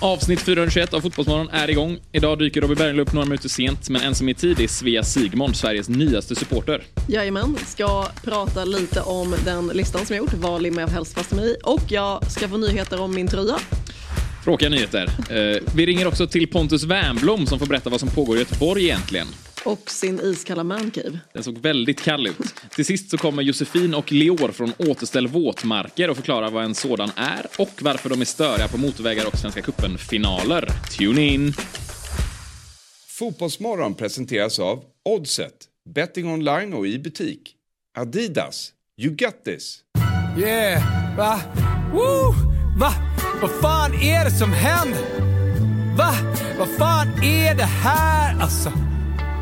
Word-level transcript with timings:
Avsnitt 0.00 0.40
421 0.40 0.94
av 0.94 1.00
Fotbollsmorgon 1.00 1.48
är 1.52 1.70
igång. 1.70 1.98
Idag 2.12 2.38
dyker 2.38 2.60
Robin 2.60 2.76
Berglund 2.76 3.00
upp 3.00 3.12
några 3.12 3.26
minuter 3.26 3.48
sent, 3.48 3.88
men 3.88 4.02
en 4.02 4.14
som 4.14 4.28
är 4.28 4.34
tid 4.34 4.60
är 4.60 4.68
Svea 4.68 5.02
Sigmond, 5.02 5.56
Sveriges 5.56 5.88
nyaste 5.88 6.34
supporter. 6.34 6.82
Jajamän, 7.08 7.56
ska 7.66 8.06
prata 8.24 8.64
lite 8.64 9.00
om 9.00 9.34
den 9.44 9.66
listan 9.66 10.06
som 10.06 10.16
jag 10.16 10.22
gjort, 10.24 10.34
vad 10.34 10.62
limmar 10.62 10.82
jag 10.82 10.88
helst 10.88 11.14
fast 11.14 11.32
mig 11.32 11.50
i. 11.50 11.56
Och 11.64 11.82
jag 11.88 12.30
ska 12.30 12.48
få 12.48 12.56
nyheter 12.56 13.00
om 13.00 13.14
min 13.14 13.28
tröja. 13.28 13.58
Tråkiga 14.44 14.68
nyheter. 14.68 15.10
Eh, 15.30 15.62
vi 15.74 15.86
ringer 15.86 16.06
också 16.06 16.26
till 16.26 16.48
Pontus 16.48 16.84
Wernbloom 16.84 17.46
som 17.46 17.58
får 17.58 17.66
berätta 17.66 17.90
vad 17.90 18.00
som 18.00 18.08
pågår 18.08 18.36
i 18.36 18.38
Göteborg 18.38 18.84
egentligen. 18.84 19.26
Och 19.64 19.90
sin 19.90 20.20
iskalla 20.20 20.64
mancave. 20.64 21.18
Den 21.32 21.44
såg 21.44 21.58
väldigt 21.58 22.00
kall 22.00 22.26
ut. 22.26 22.54
Till 22.70 22.84
sist 22.84 23.10
så 23.10 23.18
kommer 23.18 23.42
Josefin 23.42 23.94
och 23.94 24.12
Leor 24.12 24.52
från 24.52 24.72
Återställ 24.78 25.28
våtmarker 25.28 26.10
och 26.10 26.16
förklarar 26.16 26.50
vad 26.50 26.64
en 26.64 26.74
sådan 26.74 27.10
är 27.16 27.46
och 27.58 27.82
varför 27.82 28.08
de 28.08 28.20
är 28.20 28.24
störiga 28.24 28.68
på 28.68 28.78
motorvägar 28.78 29.26
och 29.26 29.38
Svenska 29.38 29.62
cupen-finaler. 29.62 30.68
Tune 30.98 31.22
in! 31.22 31.54
Fotbollsmorgon 33.08 33.94
presenteras 33.94 34.58
av 34.58 34.84
Oddset, 35.04 35.54
betting 35.94 36.32
online 36.32 36.74
och 36.74 36.86
i 36.86 36.98
butik. 36.98 37.54
Adidas, 37.98 38.72
you 39.00 39.14
got 39.14 39.44
this. 39.44 39.80
Yeah, 40.38 41.16
va? 41.16 41.40
Woo! 41.92 42.34
Va? 42.78 42.92
Vad 43.40 43.50
fan 43.60 43.94
är 43.94 44.24
det 44.24 44.30
som 44.30 44.52
händer? 44.52 45.02
Va? 45.96 46.14
Vad 46.58 46.68
fan 46.68 47.08
är 47.22 47.54
det 47.54 47.64
här 47.64 48.40
alltså? 48.40 48.72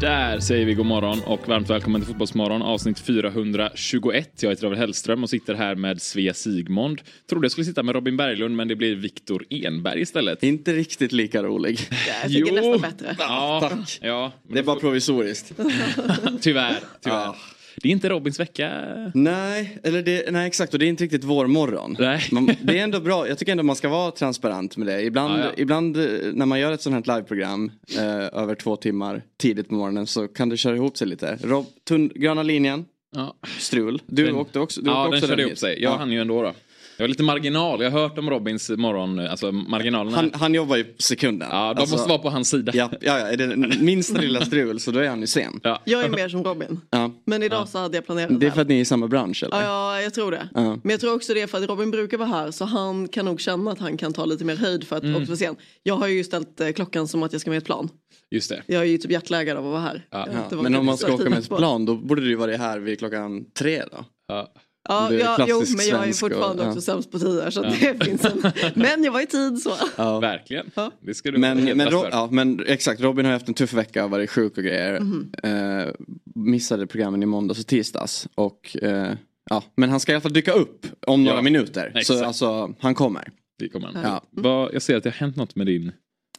Där 0.00 0.40
säger 0.40 0.66
vi 0.66 0.74
god 0.74 0.86
morgon 0.86 1.20
och 1.26 1.48
varmt 1.48 1.70
välkommen 1.70 2.00
till 2.00 2.08
Fotbollsmorgon 2.08 2.62
avsnitt 2.62 2.98
421. 3.00 4.42
Jag 4.42 4.50
heter 4.50 4.62
David 4.62 4.78
Hellström 4.78 5.22
och 5.22 5.30
sitter 5.30 5.54
här 5.54 5.74
med 5.74 6.02
Svea 6.02 6.34
Sigmond. 6.34 7.00
Trodde 7.30 7.44
jag 7.44 7.52
skulle 7.52 7.64
sitta 7.64 7.82
med 7.82 7.94
Robin 7.94 8.16
Berglund 8.16 8.56
men 8.56 8.68
det 8.68 8.76
blir 8.76 8.96
Viktor 8.96 9.44
Enberg 9.50 10.00
istället. 10.00 10.42
Inte 10.42 10.72
riktigt 10.72 11.12
lika 11.12 11.42
rolig. 11.42 11.80
Jag 12.22 12.32
tycker 12.32 12.52
nästan 12.52 12.80
bättre. 12.80 13.16
Ja, 13.18 13.60
Tack. 13.70 13.98
Ja, 14.02 14.32
Det 14.52 14.58
är 14.58 14.62
bara 14.62 14.80
provisoriskt. 14.80 15.52
tyvärr. 16.40 16.40
tyvärr. 16.40 16.76
Ja. 17.02 17.36
Det 17.82 17.88
är 17.88 17.92
inte 17.92 18.08
Robins 18.08 18.40
vecka. 18.40 18.70
Nej, 19.14 19.78
eller 19.82 20.02
det, 20.02 20.30
nej 20.30 20.46
exakt 20.46 20.72
och 20.72 20.78
det 20.78 20.86
är 20.86 20.88
inte 20.88 21.04
riktigt 21.04 21.24
vår 21.24 21.46
morgon. 21.46 21.96
Nej. 21.98 22.22
Man, 22.32 22.46
det 22.62 22.78
är 22.78 22.84
ändå 22.84 23.00
bra, 23.00 23.28
jag 23.28 23.38
tycker 23.38 23.52
ändå 23.52 23.64
man 23.64 23.76
ska 23.76 23.88
vara 23.88 24.10
transparent 24.10 24.76
med 24.76 24.86
det. 24.86 25.02
Ibland, 25.02 25.38
Ja, 25.40 25.44
ja. 25.44 25.50
ibland 25.56 25.96
eh, 25.96 26.02
när 26.32 26.46
man 26.46 26.60
gör 26.60 26.72
ett 26.72 26.82
sånt 26.82 27.06
här 27.06 27.16
liveprogram 27.16 27.72
eh, 27.98 28.40
över 28.42 28.54
två 28.54 28.76
timmar 28.76 29.22
tidigt 29.40 29.68
på 29.68 29.74
morgonen 29.74 30.06
så 30.06 30.28
kan 30.28 30.48
det 30.48 30.56
köra 30.56 30.76
ihop 30.76 30.96
sig 30.96 31.06
lite. 31.08 31.38
Rob, 31.42 31.66
tunn, 31.88 32.10
gröna 32.14 32.42
linjen, 32.42 32.84
Ja, 33.14 33.36
strul. 33.58 34.02
Du 34.06 34.26
Den- 34.26 34.34
åkte 34.34 34.60
också, 34.60 34.80
du 34.82 34.90
ja 34.90 35.00
åkte 35.00 35.10
den 35.10 35.18
också 35.18 35.28
körde 35.28 35.42
ihop 35.42 35.58
sig. 35.58 35.82
Jag 35.82 35.92
Ja. 35.92 35.96
hann 35.96 36.12
ju 36.12 36.20
ändå 36.20 36.42
då. 36.42 36.52
Jag 36.98 37.04
var 37.04 37.08
lite 37.08 37.22
marginal. 37.22 37.82
Jag 37.82 37.90
har 37.90 38.00
hört 38.00 38.18
om 38.18 38.30
Robins 38.30 38.70
morgon, 38.70 39.18
alltså 39.18 39.52
marginalerna. 39.52 40.16
Han, 40.16 40.30
han 40.34 40.54
jobbar 40.54 40.76
ju 40.76 40.84
på 40.84 41.02
sekunden. 41.02 41.48
ja, 41.50 41.74
de 41.74 41.80
Alltså, 41.80 41.96
måste 41.96 42.08
vara 42.08 42.18
på 42.18 42.30
hans 42.30 42.48
sida. 42.50 42.72
Ja, 42.74 42.90
ja, 43.00 43.18
ja, 43.18 43.28
är 43.28 43.36
det 43.36 43.56
minsta 43.80 44.20
lilla 44.20 44.44
strul 44.44 44.80
så 44.80 44.90
då 44.90 44.98
är 44.98 45.08
han 45.08 45.20
ju 45.20 45.26
sen. 45.26 45.60
Ja. 45.62 45.82
Jag 45.84 46.04
är 46.04 46.08
mer 46.08 46.28
som 46.28 46.44
Robin. 46.44 46.80
Ja. 46.90 47.10
Men 47.24 47.42
idag 47.42 47.68
så 47.68 47.78
hade 47.78 47.96
jag 47.96 48.06
planerat 48.06 48.40
Det 48.40 48.46
är 48.46 48.50
för 48.50 48.60
att 48.62 48.68
ni 48.68 48.76
är 48.76 48.80
i 48.80 48.84
samma 48.84 49.08
bransch 49.08 49.42
eller? 49.42 49.56
Ja, 49.62 49.94
ja, 49.96 50.02
jag 50.02 50.14
tror 50.14 50.30
det. 50.30 50.48
Ja. 50.54 50.60
Men 50.82 50.90
jag 50.90 51.00
tror 51.00 51.14
också 51.14 51.34
det 51.34 51.40
är 51.40 51.46
för 51.46 51.58
att 51.62 51.68
Robin 51.68 51.90
brukar 51.90 52.18
vara 52.18 52.28
här 52.28 52.50
så 52.50 52.64
han 52.64 53.08
kan 53.08 53.24
nog 53.24 53.40
känna 53.40 53.70
att 53.72 53.78
han 53.78 53.96
kan 53.96 54.12
ta 54.12 54.24
lite 54.24 54.44
mer 54.44 54.56
höjd 54.56 54.84
för 54.88 54.96
att 54.96 55.02
Mm. 55.02 55.16
också 55.16 55.26
vara 55.28 55.36
sen. 55.36 55.56
Jag 55.82 55.94
har 55.94 56.08
ju 56.08 56.24
ställt 56.24 56.60
eh, 56.60 56.68
klockan 56.70 57.08
som 57.08 57.22
att 57.22 57.32
jag 57.32 57.40
ska 57.40 57.50
med 57.50 57.58
ett 57.58 57.64
plan. 57.64 57.88
Just 58.30 58.50
det. 58.50 58.62
Jag 58.66 58.82
är 58.82 58.86
ju 58.86 58.98
typ 58.98 59.10
jetlaggad 59.10 59.56
av 59.56 59.64
att 59.66 59.70
vara 59.72 59.80
här. 59.82 60.06
Ja. 60.10 60.18
Har 60.18 60.26
Ja, 60.50 60.62
men 60.62 60.74
om 60.74 60.86
man 60.86 60.98
ska 60.98 61.06
åka 61.06 61.16
tidigt 61.16 61.30
med 61.30 61.38
ett 61.38 61.48
plan 61.48 61.84
då 61.86 61.94
borde 61.94 62.20
du 62.22 62.28
ju 62.28 62.34
vara 62.36 62.56
här 62.56 62.78
vid 62.78 62.98
klockan 62.98 63.44
tre 63.58 63.82
då. 63.92 64.04
Ja. 64.28 64.52
Ja, 64.88 65.06
Det 65.10 65.16
är 65.16 65.20
ja 65.20 65.46
jo, 65.48 65.62
men 65.76 65.86
jag 65.86 66.04
är 66.04 66.08
och- 66.10 66.16
fortfarande 66.16 66.62
ja. 66.62 66.68
också 66.68 66.80
sämst 66.80 67.10
på 67.12 67.18
tider 67.18 67.50
så 67.50 67.62
det 67.62 68.04
finns 68.04 68.24
en... 68.24 68.42
Men 68.74 69.04
jag 69.04 69.12
var 69.12 69.20
i 69.20 69.26
tid 69.26 69.58
så. 69.58 69.72
Ja. 69.96 70.20
Verkligen. 70.20 70.70
Ja. 70.74 70.90
Det 71.00 71.14
ska 71.14 71.30
du 71.30 71.38
Men, 71.38 71.64
men, 71.64 71.78
fast 71.78 71.92
Ro- 71.92 72.00
för. 72.00 72.08
ja, 72.10 72.28
men 72.32 72.66
exakt, 72.66 73.00
Robin 73.00 73.24
har 73.24 73.32
haft 73.32 73.48
en 73.48 73.54
tuff 73.54 73.72
vecka, 73.72 74.06
varit 74.06 74.30
sjuk 74.30 74.58
och 74.58 74.64
grejer. 74.64 75.00
Mhm. 75.00 75.30
Eh, 75.42 75.92
missade 76.34 76.86
programmen 76.86 77.22
i 77.22 77.26
måndags 77.26 77.60
och 77.60 77.66
tisdags. 77.66 78.28
Och, 78.34 78.76
eh, 78.82 79.12
ja, 79.50 79.62
men 79.76 79.90
han 79.90 80.00
ska 80.00 80.12
i 80.12 80.14
alla 80.14 80.20
fall 80.22 80.32
dyka 80.32 80.52
upp 80.52 80.86
om 81.06 81.24
några 81.24 81.38
Ja, 81.38 81.42
minuter. 81.42 81.90
Så 81.94 81.98
exakt. 81.98 82.22
alltså, 82.22 82.74
han 82.80 82.94
kommer. 82.94 83.28
Det 83.58 83.68
kommer 83.68 83.86
han. 83.88 84.02
Ja. 84.02 84.22
Vad- 84.30 84.74
Jag 84.74 84.82
ser 84.82 84.96
att 84.96 85.02
det 85.02 85.10
har 85.10 85.14
hänt 85.16 85.36
något 85.36 85.54
med 85.56 85.66
din 85.66 85.92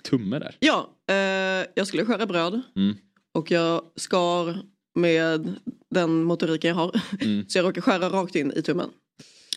tumme 0.09 0.39
där. 0.39 0.55
Ja, 0.59 0.89
eh, 1.09 1.65
jag 1.75 1.87
skulle 1.87 2.05
skära 2.05 2.25
bröd 2.25 2.61
Mm. 2.75 2.95
och 3.33 3.51
jag 3.51 3.81
skar 3.95 4.57
med 4.99 5.55
den 5.89 6.23
motoriken 6.23 6.67
jag 6.67 6.75
har. 6.75 7.01
Mm. 7.21 7.45
Så 7.47 7.57
jag 7.57 7.63
råkade 7.63 7.81
skära 7.81 8.09
rakt 8.09 8.35
in 8.35 8.53
i 8.55 8.61
tummen. 8.61 8.89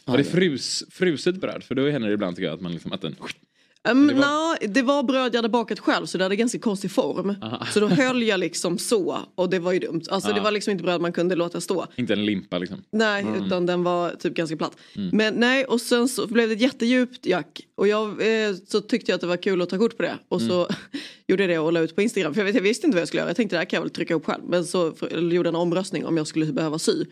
Var 0.04 0.19
det 0.19 0.25
frus, 0.25 0.84
fruset 0.91 1.41
bröd? 1.41 1.65
För 1.65 1.75
då 1.75 1.88
händer 1.88 2.09
det 2.09 2.15
ibland 2.15 2.37
tycker 2.37 2.47
jag 2.47 2.54
att 2.54 2.60
man 2.60 2.72
liksom 2.72 2.93
att 2.93 3.00
den... 3.00 3.16
Um, 3.91 4.06
det 4.06 4.15
var- 4.15 4.66
det 4.69 4.82
var 4.82 5.03
bröd 5.03 5.34
jag 5.34 5.38
hade 5.38 5.48
bakat 5.48 5.78
själv 5.78 6.06
så 6.06 6.19
det 6.19 6.25
hade 6.25 6.37
ganska 6.37 6.59
konstig 6.59 6.91
form. 6.91 7.34
Aha. 7.43 7.66
Så 7.72 7.81
då 7.81 7.87
höll 7.87 8.22
jag 8.22 8.41
liksom 8.41 8.78
så 8.78 9.19
och 9.34 9.50
det 9.50 9.59
var 9.59 9.72
ju 9.72 9.78
dumt. 9.78 10.03
Alltså 10.10 10.31
Ja. 10.31 10.34
det 10.34 10.41
var 10.41 10.50
liksom 10.50 10.70
inte 10.70 10.84
bröd 10.84 11.00
man 11.00 11.12
kunde 11.12 11.34
låta 11.34 11.60
stå. 11.60 11.87
Inte 11.97 12.12
en 12.12 12.25
limpa 12.26 12.59
liksom. 12.59 12.82
Nej, 12.93 13.22
Mm. 13.22 13.44
utan 13.47 13.66
den 13.66 13.82
var 13.82 14.10
typ 14.10 14.34
ganska 14.34 14.56
platt. 14.56 14.76
Men 15.12 15.34
nej, 15.34 15.65
och 15.65 15.81
sen 15.81 16.09
så 16.09 16.26
blev 16.26 16.48
det 16.48 16.54
ett 16.54 16.60
jättedjupt 16.60 17.26
jack. 17.26 17.60
Och 17.75 17.88
jag 17.88 18.09
eh, 18.10 18.54
så 18.69 18.81
tyckte 18.81 19.10
jag 19.10 19.15
att 19.15 19.20
det 19.20 19.26
var 19.26 19.37
kul 19.37 19.62
att 19.62 19.69
ta 19.69 19.78
kort 19.78 19.97
på 19.97 20.03
det. 20.03 20.19
Och 20.28 20.41
så 20.41 20.54
Mm. 20.64 20.66
gjorde 21.26 21.43
jag 21.43 21.50
det 21.50 21.59
och 21.59 21.72
la 21.72 21.81
ut 21.81 21.94
på 21.97 22.03
Instagram. 22.03 22.34
För 22.34 22.41
jag, 22.41 22.47
vet, 22.47 22.54
jag 22.54 22.62
visste 22.62 22.87
inte 22.87 22.97
vad 22.97 23.00
jag 23.00 23.09
skulle 23.09 23.20
göra. 23.20 23.31
Jag 23.31 23.37
tänkte 23.37 23.56
det 23.56 23.59
här 23.59 23.64
kan 23.64 23.76
jag 23.76 23.82
väl 23.82 23.91
trycka 23.91 24.14
upp 24.14 24.26
själv. 24.26 24.43
Men 24.49 24.64
så 24.64 24.93
för, 24.93 25.19
gjorde 25.32 25.49
en 25.49 25.56
omröstning 25.56 26.06
om 26.06 26.16
jag 26.16 26.26
skulle 26.26 26.47
behöva 26.47 26.78
sy. 26.78 27.04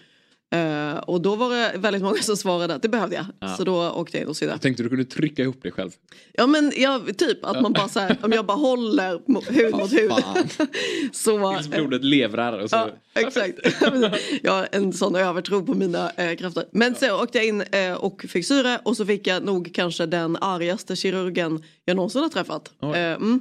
Eh, 0.53 0.99
och 0.99 1.21
då 1.21 1.37
var 1.37 1.51
det 1.51 1.79
väldigt 1.79 2.03
många 2.03 2.23
som 2.23 2.37
svarade 2.37 2.75
att 2.75 2.83
det 2.83 2.89
behövde 2.89 3.17
jag. 3.17 3.27
Ja. 3.41 3.57
Så 3.57 3.65
då 3.65 3.91
åkte 3.91 4.17
jag 4.17 4.23
in 4.23 4.29
och 4.29 4.37
sydde. 4.37 4.53
Jag 4.53 4.61
tänkte 4.61 4.83
du 4.83 4.89
kunde 4.89 5.05
trycka 5.05 5.43
ihop 5.43 5.59
det 5.63 5.71
själg. 5.71 5.91
Ja 6.33 6.47
men 6.47 6.73
jag, 6.77 7.19
typ 7.19 7.45
att 7.45 7.63
man 7.63 7.73
bara 7.73 7.89
så 7.89 8.01
här, 8.01 8.17
om 8.23 8.33
jag 8.33 8.47
bara 8.47 8.57
håller 8.57 9.11
hud 9.53 9.75
mot 9.77 9.93
hud. 9.93 10.13
så, 11.13 11.55
Tills 11.55 11.69
blodet 11.69 12.05
levrar 12.05 12.59
och 12.59 12.71
så... 12.71 12.77
Ja, 12.77 12.91
exakt. 13.15 13.59
jag 14.43 14.53
har 14.53 14.69
en 14.73 14.93
sån 14.93 15.15
övertro 15.17 15.67
på 15.67 15.75
mina 15.75 16.11
eh, 16.11 16.37
krafter. 16.37 16.65
Men 16.73 16.95
så 16.95 17.23
åkte 17.23 17.39
jag 17.39 17.47
in 17.47 17.61
eh, 17.61 17.93
och 17.93 18.25
fick 18.29 18.47
syre 18.47 18.81
och 18.85 18.97
så 18.97 19.07
fick 19.07 19.27
jag 19.27 19.45
nog 19.45 19.71
kanske 19.75 20.07
den 20.07 20.37
argaste 20.37 20.97
kirurgen 20.97 21.63
jag 21.85 21.97
någonsin 21.97 22.23
har 22.23 22.29
träffat. 22.29 22.73
Eh, 22.83 22.89
mm. 22.97 23.41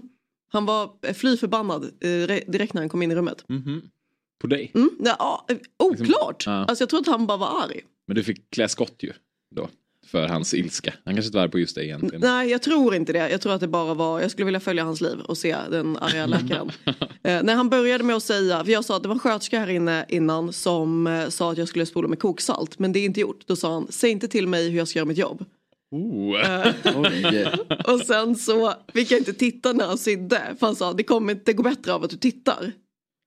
Han 0.52 0.66
var 0.66 0.90
eh, 1.02 1.14
fly 1.14 1.38
förbannad 1.38 1.84
eh, 1.84 2.08
re- 2.08 2.52
direkt 2.52 2.74
när 2.74 2.82
han 2.82 2.90
kom 2.90 3.02
in 3.02 3.12
i 3.12 3.16
rummet. 3.16 3.44
Mhm. 3.50 3.82
På 4.42 4.48
dig? 4.48 4.72
Mm. 4.76 4.90
Ja, 5.00 5.46
eh, 5.50 5.58
oklart! 5.80 6.44
Ja. 6.46 6.52
Alltså 6.52 6.82
jag 6.82 6.90
tror 6.90 7.00
att 7.00 7.08
han 7.08 7.28
bara 7.28 7.38
var 7.38 7.64
arg. 7.64 7.82
Men 8.08 8.16
du 8.16 8.24
fick 8.24 8.50
klä 8.50 8.68
skott 8.70 8.96
ju 9.00 9.12
då. 9.56 9.70
För 10.08 10.28
hans 10.28 10.54
ilska. 10.54 10.94
Han 11.06 11.14
kanske 11.16 11.28
inte 11.28 11.38
var 11.38 11.44
arg 11.44 11.52
på 11.52 11.60
just 11.60 11.76
dig 11.76 11.86
egentligen. 11.86 12.22
Nej 12.22 12.50
jag 12.50 12.62
tror 12.62 12.96
inte 12.96 13.14
det. 13.14 13.30
Jag 13.30 13.42
tror 13.42 13.54
att 13.54 13.62
det 13.62 13.68
bara 13.68 13.94
var, 13.94 14.22
jag 14.22 14.32
skulle 14.32 14.46
vilja 14.46 14.60
följa 14.60 14.84
hans 14.84 15.02
liv 15.02 15.20
och 15.20 15.38
se 15.38 15.56
den 15.72 15.98
arga 15.98 16.26
läkaren. 16.26 16.72
eh, 17.24 17.44
när 17.44 17.56
han 17.56 17.70
började 17.70 18.04
med 18.04 18.16
att 18.16 18.24
säga, 18.24 18.66
för 18.66 18.72
jag 18.72 18.86
sa 18.86 18.96
att 18.96 19.02
det 19.04 19.08
var 19.10 19.16
en 19.16 19.20
sköterska 19.20 19.60
här 19.60 19.70
inne 19.70 20.06
innan 20.10 20.54
som 20.54 21.08
eh, 21.08 21.30
sa 21.30 21.52
att 21.52 21.58
jag 21.58 21.68
skulle 21.68 21.86
spola 21.86 22.08
med 22.08 22.20
koksalt. 22.20 22.80
Men 22.80 22.92
det 22.92 23.00
är 23.00 23.06
inte 23.06 23.20
gjort. 23.20 23.48
Då 23.48 23.56
sa 23.56 23.74
han, 23.74 23.88
säg 23.90 24.10
inte 24.12 24.28
till 24.28 24.48
mig 24.48 24.70
hur 24.70 24.78
jag 24.78 24.88
ska 24.88 25.00
göra 25.00 25.08
mitt 25.08 25.18
jobb. 25.18 25.46
Oh. 25.92 26.36
Oj. 26.96 27.48
Och 27.88 28.00
sen 28.00 28.36
så 28.36 28.74
fick 28.94 29.12
jag 29.12 29.20
inte 29.20 29.34
titta 29.34 29.74
när 29.74 29.86
han 29.88 29.98
sydde. 29.98 30.42
För 30.60 30.66
han 30.66 30.76
sa, 30.76 30.94
det 30.94 31.04
kommer 31.04 31.34
inte 31.34 31.54
gå 31.54 31.64
bättre 31.64 31.94
av 31.94 32.04
att 32.04 32.10
du 32.10 32.18
tittar. 32.18 32.72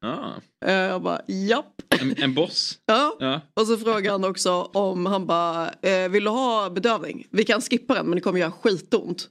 Ah. 0.02 0.30
Jag 0.66 1.02
bara, 1.02 1.20
japp. 1.26 1.82
En, 2.00 2.22
en 2.22 2.34
boss. 2.34 2.78
Ja. 2.86 3.16
Ja. 3.20 3.40
Och 3.54 3.66
så 3.66 3.76
frågade 3.76 4.10
han 4.10 4.24
också 4.24 4.50
om 4.62 5.06
han 5.06 5.26
bara, 5.26 5.70
eh, 5.82 6.08
vill 6.08 6.24
du 6.24 6.30
ha 6.30 6.70
bedövning? 6.70 7.26
Vi 7.30 7.44
kan 7.44 7.60
skippa 7.60 7.94
den 7.94 8.06
men 8.06 8.14
det 8.14 8.20
kommer 8.20 8.40
göra 8.40 8.50
skitont. 8.52 9.28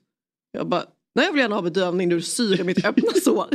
Jag 0.58 0.68
bara, 0.68 0.84
nej 1.16 1.26
jag 1.26 1.32
vill 1.34 1.42
gärna 1.42 1.56
ha 1.56 1.62
bedövning 1.62 2.10
när 2.10 2.16
du 2.16 2.22
syr 2.22 2.62
i 2.62 2.64
mitt 2.64 2.86
öppna 2.86 3.12
sår. 3.24 3.48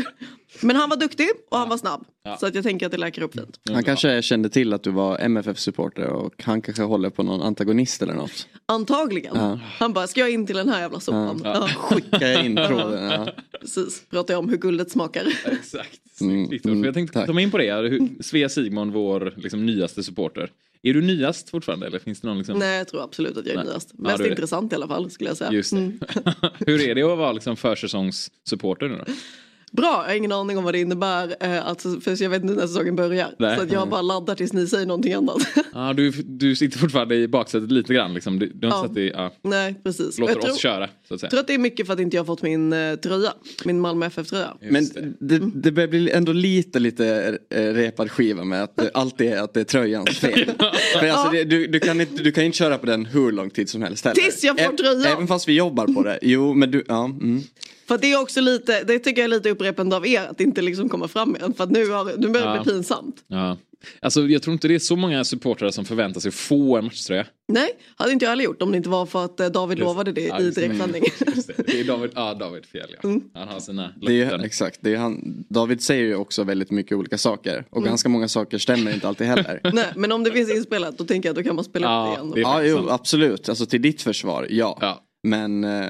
Men 0.60 0.76
han 0.76 0.90
var 0.90 0.96
duktig 0.96 1.28
och 1.50 1.58
han 1.58 1.68
var 1.68 1.76
snabb. 1.76 2.04
Ja. 2.24 2.36
Så 2.36 2.46
att 2.46 2.54
jag 2.54 2.64
tänker 2.64 2.86
att 2.86 2.92
det 2.92 2.98
läker 2.98 3.22
upp 3.22 3.34
fint. 3.34 3.60
Han 3.70 3.84
kanske 3.84 4.22
kände 4.22 4.48
till 4.48 4.72
att 4.72 4.82
du 4.82 4.90
var 4.90 5.18
MFF-supporter 5.18 6.06
och 6.06 6.42
han 6.42 6.62
kanske 6.62 6.82
håller 6.82 7.10
på 7.10 7.22
någon 7.22 7.42
antagonist 7.42 8.02
eller 8.02 8.14
något. 8.14 8.46
Antagligen. 8.66 9.36
Ja. 9.36 9.58
Han 9.78 9.92
bara, 9.92 10.06
ska 10.06 10.20
jag 10.20 10.30
in 10.30 10.46
till 10.46 10.56
den 10.56 10.68
här 10.68 10.80
jävla 10.80 11.00
sopan? 11.00 11.40
Ja. 11.44 11.54
Ja. 11.54 11.68
Skicka 11.68 12.42
in 12.42 12.56
tråden. 12.68 13.04
Ja. 13.04 13.28
precis. 13.60 14.02
Pratar 14.10 14.34
jag 14.34 14.38
om 14.38 14.48
hur 14.48 14.56
guldet 14.56 14.90
smakar. 14.90 15.26
Exakt. 15.44 16.20
Mm. 16.20 16.48
För 16.62 16.84
jag 16.84 16.94
tänkte 16.94 17.20
tack. 17.20 17.34
mig 17.34 17.44
in 17.44 17.50
på 17.50 17.58
det. 17.58 18.08
Svea 18.20 18.48
Sigmund, 18.48 18.92
vår 18.92 19.34
liksom, 19.36 19.66
nyaste 19.66 20.02
supporter. 20.02 20.50
Är 20.82 20.94
du 20.94 21.02
nyast 21.02 21.50
fortfarande 21.50 21.86
eller 21.86 21.98
finns 21.98 22.20
det 22.20 22.28
någon 22.28 22.38
liksom... 22.38 22.58
Nej 22.58 22.78
jag 22.78 22.88
tror 22.88 23.02
absolut 23.04 23.36
att 23.36 23.46
jag 23.46 23.52
är 23.52 23.56
Nej. 23.56 23.66
nyast. 23.66 23.90
Ja, 23.92 24.02
Mest 24.02 24.18
det. 24.18 24.28
intressant 24.28 24.72
i 24.72 24.74
alla 24.76 24.88
fall 24.88 25.10
skulle 25.10 25.30
jag 25.30 25.36
säga. 25.36 25.52
Just 25.52 25.70
det. 25.70 25.76
Mm. 25.78 25.98
Hur 26.58 26.80
är 26.80 26.94
det 26.94 27.02
att 27.02 27.18
vara 27.18 27.32
liksom, 27.32 27.56
försäsongssupporter 27.56 28.88
nu 28.88 28.96
då? 28.96 29.04
Bra, 29.72 30.02
jag 30.04 30.08
har 30.10 30.14
ingen 30.14 30.32
aning 30.32 30.58
om 30.58 30.64
vad 30.64 30.74
det 30.74 30.80
innebär. 30.80 31.36
Eh, 31.40 31.66
alltså, 31.68 32.00
för 32.00 32.22
jag 32.22 32.30
vet 32.30 32.42
inte 32.42 32.54
när 32.54 32.66
säsongen 32.66 32.96
börjar. 32.96 33.34
Nej. 33.38 33.56
Så 33.56 33.62
att 33.62 33.72
jag 33.72 33.88
bara 33.88 34.02
laddar 34.02 34.34
tills 34.34 34.52
ni 34.52 34.66
säger 34.66 34.86
någonting 34.86 35.12
annat. 35.12 35.36
Ja, 35.72 35.92
du, 35.92 36.10
du 36.10 36.56
sitter 36.56 36.78
fortfarande 36.78 37.14
i 37.16 37.28
baksätet 37.28 37.70
lite 37.72 37.94
grann. 37.94 38.14
Liksom. 38.14 38.38
Du, 38.38 38.52
du 38.54 38.66
har 38.66 38.74
Ja. 38.74 38.80
inte 38.80 38.88
satt 38.88 38.98
i, 38.98 39.10
ja, 39.14 39.32
Nej, 39.42 39.74
precis. 39.84 40.18
låter 40.18 40.32
jag 40.34 40.42
tror, 40.42 40.52
oss 40.52 40.58
köra. 40.58 40.88
Så 41.08 41.14
att 41.14 41.20
säga. 41.20 41.30
tror 41.30 41.40
att 41.40 41.46
det 41.46 41.54
är 41.54 41.58
mycket 41.58 41.86
för 41.86 41.92
att 41.94 42.00
inte 42.00 42.16
jag 42.16 42.22
har 42.22 42.26
fått 42.26 42.42
min 42.42 42.72
eh, 42.72 42.94
tröja. 42.94 43.32
Min 43.64 43.80
Malmö 43.80 44.06
FF-tröja. 44.06 44.56
Men 44.60 44.84
det. 44.84 45.14
det, 45.38 45.50
det 45.54 45.72
börjar 45.72 45.88
bli 45.88 46.10
ändå 46.10 46.32
lite, 46.32 46.78
lite 46.78 47.38
eh, 47.50 47.62
repad 47.62 48.10
skiva 48.10 48.44
med 48.44 48.62
att 48.62 48.76
det 48.76 48.90
alltid 48.94 49.32
är 49.32 49.42
att 49.42 49.54
det 49.54 49.60
är 49.60 49.64
tröjans 49.64 50.10
fel. 50.18 50.50
För 51.00 51.08
alltså, 51.08 51.30
det, 51.32 51.44
du, 51.44 51.66
du, 51.66 51.80
kan 51.80 52.00
inte, 52.00 52.22
du 52.22 52.32
kan 52.32 52.44
inte 52.44 52.58
köra 52.58 52.78
på 52.78 52.86
den 52.86 53.06
hur 53.06 53.32
lång 53.32 53.50
tid 53.50 53.68
som 53.68 53.82
helst 53.82 54.04
heller. 54.04 54.14
Tills 54.22 54.44
jag 54.44 54.60
får 54.60 54.72
tröjan. 54.72 55.12
Även 55.12 55.26
fast 55.26 55.48
vi 55.48 55.52
jobbar 55.52 55.86
på 55.86 56.02
det. 56.02 56.18
Jo, 56.22 56.54
men 56.54 56.70
du, 56.70 56.84
ja. 56.88 57.04
Mm. 57.04 57.42
För 57.88 57.98
det 57.98 58.12
är 58.12 58.20
också 58.22 58.40
lite, 58.40 58.84
det 58.84 58.98
tycker 58.98 59.22
jag 59.22 59.24
är 59.24 59.36
lite 59.36 59.50
upprepande 59.50 59.96
av 59.96 60.06
er 60.06 60.20
att 60.22 60.40
inte 60.40 60.62
liksom 60.62 60.88
komma 60.88 61.08
fram 61.08 61.36
igen. 61.36 61.54
För 61.54 61.64
att 61.64 61.70
nu, 61.70 61.90
har, 61.90 62.04
nu 62.18 62.28
börjar 62.28 62.46
det 62.46 62.56
Ja. 62.56 62.62
bli 62.62 62.72
pinsamt. 62.72 63.24
Ja. 63.28 63.56
Alltså, 64.00 64.20
jag 64.26 64.42
tror 64.42 64.52
inte 64.52 64.68
det 64.68 64.74
är 64.74 64.78
så 64.78 64.96
många 64.96 65.24
supportrar 65.24 65.70
som 65.70 65.84
förväntar 65.84 66.20
sig 66.20 66.30
få 66.30 66.76
en 66.76 66.84
matchtröja. 66.84 67.26
Nej, 67.48 67.70
hade 67.96 68.12
inte 68.12 68.24
jag 68.24 68.30
heller 68.30 68.44
gjort 68.44 68.62
om 68.62 68.70
det 68.70 68.76
inte 68.76 68.88
var 68.88 69.06
för 69.06 69.24
att 69.24 69.40
eh, 69.40 69.46
David 69.46 69.78
lovade 69.78 70.12
det 70.12 70.20
Ja, 70.20 70.40
i 70.40 70.44
just 70.44 70.56
det. 70.56 70.66
Just 71.36 71.46
det. 71.46 71.62
det 71.66 71.80
är 71.80 71.84
David, 71.84 72.10
ja, 72.14 72.34
David 72.34 72.66
fel 72.66 72.86
ja. 73.02 73.08
Mm. 73.08 73.22
Han 73.34 73.48
har 73.48 73.60
sina 73.60 73.92
Det 74.02 74.12
är, 74.20 74.24
löften. 74.24 74.40
exakt, 74.40 74.78
det 74.82 74.92
är 74.92 74.96
han, 74.96 75.44
David 75.48 75.80
säger 75.82 76.04
ju 76.04 76.14
också 76.14 76.44
väldigt 76.44 76.70
mycket 76.70 76.92
olika 76.92 77.18
saker. 77.18 77.64
Och 77.70 77.76
Mm. 77.76 77.88
ganska 77.88 78.08
många 78.08 78.28
saker 78.28 78.58
stämmer 78.58 78.94
inte 78.94 79.08
alltid 79.08 79.26
heller. 79.26 79.60
Nej, 79.74 79.86
men 79.96 80.12
om 80.12 80.24
det 80.24 80.32
finns 80.32 80.50
inspelat 80.54 80.98
då 80.98 81.04
tänker 81.04 81.28
jag 81.28 81.32
att 81.38 81.44
då 81.44 81.48
kan 81.48 81.56
man 81.56 81.64
spela 81.64 81.86
Ja, 81.86 82.18
upp 82.22 82.34
det 82.34 82.40
igen. 82.40 82.50
det 82.52 82.58
är- 82.58 82.72
Ja, 82.72 82.80
jo, 82.82 82.88
absolut. 82.90 83.48
Alltså 83.48 83.66
till 83.66 83.82
ditt 83.82 84.02
försvar, 84.02 84.46
ja. 84.50 84.78
Ja. 84.80 85.04
Men 85.22 85.64
eh, 85.64 85.86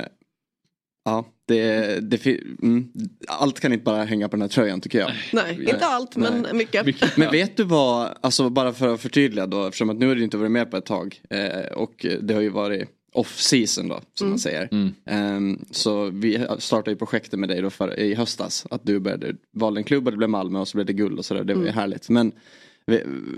ja, 1.05 1.25
det, 1.47 2.01
det, 2.01 2.27
mm, 2.63 2.89
allt 3.29 3.61
kan 3.61 3.73
inte 3.73 3.85
bara 3.85 4.05
hänga 4.05 4.29
på 4.29 4.37
den 4.37 4.43
här 4.43 4.49
tröjan 4.49 4.81
tycker 4.81 4.99
jag. 4.99 5.11
Nej, 5.33 5.61
inte 5.61 5.87
allt 5.87 6.17
men 6.17 6.47
mycket. 6.53 6.87
Mycket. 6.87 7.17
Men 7.17 7.31
vet 7.31 7.57
du 7.57 7.65
vad, 7.65 8.19
alltså 8.21 8.51
bara 8.51 8.73
för 8.73 8.95
att 8.95 9.01
förtydliga 9.01 9.47
då, 9.47 9.67
eftersom 9.67 9.91
att 9.91 9.97
nu 9.97 10.09
har 10.09 10.15
du 10.15 10.25
inte 10.25 10.37
varit 10.37 10.51
med 10.51 10.71
på 10.71 10.77
ett 10.77 10.87
tag. 10.87 11.21
Eh, 11.31 11.73
och 11.73 12.07
det 12.21 12.35
har 12.35 12.41
ju 12.41 12.49
varit 12.49 12.89
off 13.13 13.41
season 13.41 13.89
då, 13.89 14.01
som 14.15 14.29
man 14.29 14.39
säger. 14.39 14.69
Mm. 14.73 14.95
Ehm, 15.05 15.65
så 15.71 16.11
vi 16.11 16.47
startade 16.59 16.91
ju 16.91 16.97
projektet 16.97 17.39
med 17.39 17.49
dig 17.49 17.63
då 17.63 17.71
för, 17.71 18.01
i 18.01 18.15
höstas. 18.15 18.67
Att 18.71 18.87
du 18.87 18.99
började, 18.99 19.37
valde 19.53 19.81
en 19.81 19.85
klubb 19.85 20.07
och 20.07 20.13
det 20.13 20.17
blev 20.17 20.31
Malmö 20.31 20.59
och 20.59 20.69
så 20.69 20.77
blev 20.77 20.87
det 20.87 20.93
guld 20.93 21.19
och 21.19 21.25
sådär. 21.25 21.45
Det 21.45 21.55
var 21.55 21.65
ju 21.65 21.71
härligt. 21.71 22.09
Men 22.09 22.33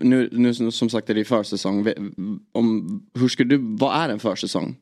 nu, 0.02 0.28
nu 0.32 0.54
som 0.54 0.90
sagt 0.90 1.10
är 1.10 1.14
det 1.14 1.20
ju 1.20 1.24
försäsong. 1.24 1.88
Om, 2.52 3.02
hur 3.14 3.28
skulle 3.28 3.56
du, 3.56 3.76
vad 3.78 3.96
är 3.96 4.08
en 4.08 4.20
försäsong? 4.20 4.76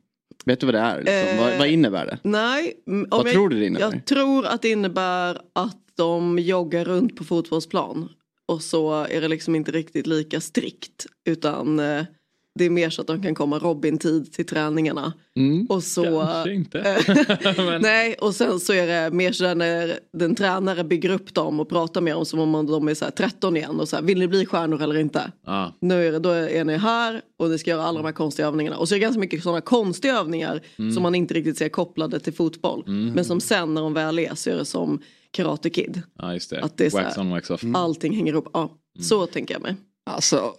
Vet 0.45 0.59
du 0.59 0.65
vad 0.65 0.75
det 0.75 0.79
är? 0.79 0.97
Liksom? 0.97 1.37
Eh, 1.37 1.43
vad, 1.43 1.57
vad 1.57 1.67
innebär 1.67 2.05
det? 2.05 2.19
Nej, 2.23 2.73
Vad 2.85 3.27
jag, 3.27 3.33
tror 3.33 3.49
du 3.49 3.59
det 3.59 3.65
innebär? 3.65 3.91
Jag 3.93 4.05
tror 4.05 4.45
att 4.45 4.61
det 4.61 4.69
innebär 4.69 5.41
att 5.53 5.77
de 5.95 6.39
joggar 6.39 6.85
runt 6.85 7.15
på 7.15 7.23
fotbollsplan. 7.23 8.09
Och 8.45 8.61
så 8.61 9.03
är 9.03 9.21
det 9.21 9.27
liksom 9.27 9.55
inte 9.55 9.71
riktigt 9.71 10.07
lika 10.07 10.41
strikt. 10.41 11.05
Utan 11.25 11.79
eh, 11.79 12.03
det 12.57 12.65
är 12.65 12.69
mer 12.69 12.89
så 12.89 13.01
att 13.01 13.07
de 13.07 13.23
kan 13.23 13.35
komma 13.35 13.59
Robin-tid 13.59 14.33
till 14.33 14.45
träningarna. 14.45 15.13
Mm. 15.35 15.65
Och 15.69 15.83
så... 15.83 16.03
Kanske 16.03 16.53
inte. 16.53 16.97
Men- 17.57 17.81
Nej, 17.81 18.13
och 18.21 18.35
sen 18.35 18.59
så 18.59 18.73
är 18.73 18.87
det 18.87 19.15
mer 19.15 19.31
så 19.31 19.53
när 19.53 19.99
den 20.13 20.35
tränare 20.35 20.83
bygger 20.83 21.09
upp 21.09 21.33
dem 21.33 21.59
och 21.59 21.69
pratar 21.69 22.01
med 22.01 22.13
dem 22.15 22.25
som 22.25 22.39
om 22.55 22.65
de 22.67 22.87
är 22.87 22.93
så 22.93 23.05
här 23.05 23.11
13 23.11 23.57
igen 23.57 23.79
och 23.79 23.89
så 23.89 23.95
här, 23.95 24.03
vill 24.03 24.19
ni 24.19 24.27
bli 24.27 24.45
stjärnor 24.45 24.81
eller 24.81 24.97
inte? 24.97 25.31
Ja. 25.45 25.73
Nu 25.79 26.07
är 26.07 26.11
det, 26.11 26.19
då 26.19 26.29
är 26.29 26.63
ni 26.65 26.77
här 26.77 27.21
och 27.39 27.49
ni 27.49 27.57
ska 27.57 27.71
göra 27.71 27.83
alla 27.83 27.99
de 27.99 28.05
här 28.05 28.11
konstiga 28.13 28.47
övningarna. 28.47 28.77
Och 28.77 28.87
så 28.89 28.95
är 28.95 28.99
det 28.99 29.01
ganska 29.01 29.19
mycket 29.19 29.43
sådana 29.43 29.61
konstiga 29.61 30.17
övningar 30.19 30.61
Mm. 30.79 30.91
som 30.93 31.03
man 31.03 31.15
inte 31.15 31.33
riktigt 31.33 31.57
ser 31.57 31.69
kopplade 31.69 32.19
till 32.19 32.33
fotboll. 32.33 32.83
Men 32.87 33.25
som 33.25 33.41
sen 33.41 33.73
när 33.73 33.81
de 33.81 33.93
väl 33.93 34.19
är 34.19 34.35
så 34.35 34.49
är 34.49 34.55
det 34.55 34.65
som 34.65 35.01
Karate 35.31 35.69
Kid. 35.69 36.01
just 36.33 36.49
det. 36.49 36.63
Att 36.63 36.77
det 36.77 36.85
är 36.85 36.89
wax 36.91 37.15
här- 37.15 37.21
on, 37.21 37.29
wax 37.31 37.49
off. 37.49 37.61
Allting 37.73 38.13
hänger 38.15 38.31
ihop. 38.33 38.49
Ja, 38.53 38.59
Mm. 38.95 39.03
så 39.03 39.25
tänker 39.27 39.53
jag 39.55 39.61
mig. 39.61 39.75
Alltså, 40.07 40.55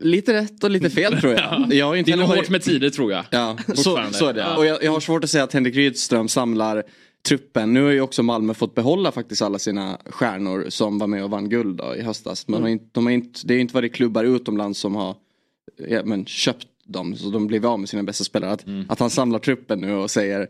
lite 0.00 0.32
rätt 0.32 0.64
och 0.64 0.70
lite 0.70 0.90
fel 0.90 1.20
tror 1.20 1.32
jag. 1.32 1.72
jag 1.74 1.86
har 1.86 1.96
inte 1.96 2.10
Det 2.10 2.14
är 2.14 2.16
nog 2.16 2.28
hårt 2.28 2.48
med 2.48 2.62
tider 2.62 2.90
tror 2.90 3.12
jag. 3.12 3.24
Ja, 3.30 3.56
så, 3.74 3.98
så 4.12 4.26
är 4.26 4.32
det. 4.32 4.56
Och 4.56 4.66
jag, 4.66 4.82
jag 4.82 4.92
har 4.92 5.00
svårt 5.00 5.24
att 5.24 5.30
säga 5.30 5.44
att 5.44 5.52
Henrik 5.52 5.76
Rydström 5.76 6.28
samlar 6.28 6.82
truppen. 7.28 7.72
Nu 7.72 7.82
har 7.82 7.90
ju 7.90 8.00
också 8.00 8.22
Malmö 8.22 8.54
fått 8.54 8.74
behålla 8.74 9.12
faktiskt 9.12 9.42
alla 9.42 9.58
sina 9.58 9.98
stjärnor 10.06 10.66
som 10.68 10.98
var 10.98 11.06
med 11.06 11.24
och 11.24 11.30
vann 11.30 11.48
guld 11.48 11.76
då, 11.76 11.96
i 11.96 12.02
höstas. 12.02 12.48
Men 12.48 12.62
har 12.62 12.68
inte, 12.68 12.86
de 12.92 13.06
har 13.06 13.12
inte, 13.12 13.40
det 13.44 13.54
har 13.54 13.60
inte 13.60 13.74
varit 13.74 13.94
klubbar 13.94 14.24
utomlands 14.24 14.80
som 14.80 14.94
har 14.94 15.16
ja, 15.88 16.02
men, 16.04 16.26
köpt 16.26 16.66
dem. 16.84 17.16
Så 17.16 17.30
de 17.30 17.46
blev 17.46 17.66
av 17.66 17.80
med 17.80 17.88
sina 17.88 18.02
bästa 18.02 18.24
spelare. 18.24 18.50
Att, 18.50 18.66
Mm. 18.66 18.84
att 18.88 19.00
han 19.00 19.10
samlar 19.10 19.38
truppen 19.38 19.80
nu 19.80 19.94
och 19.94 20.10
säger 20.10 20.48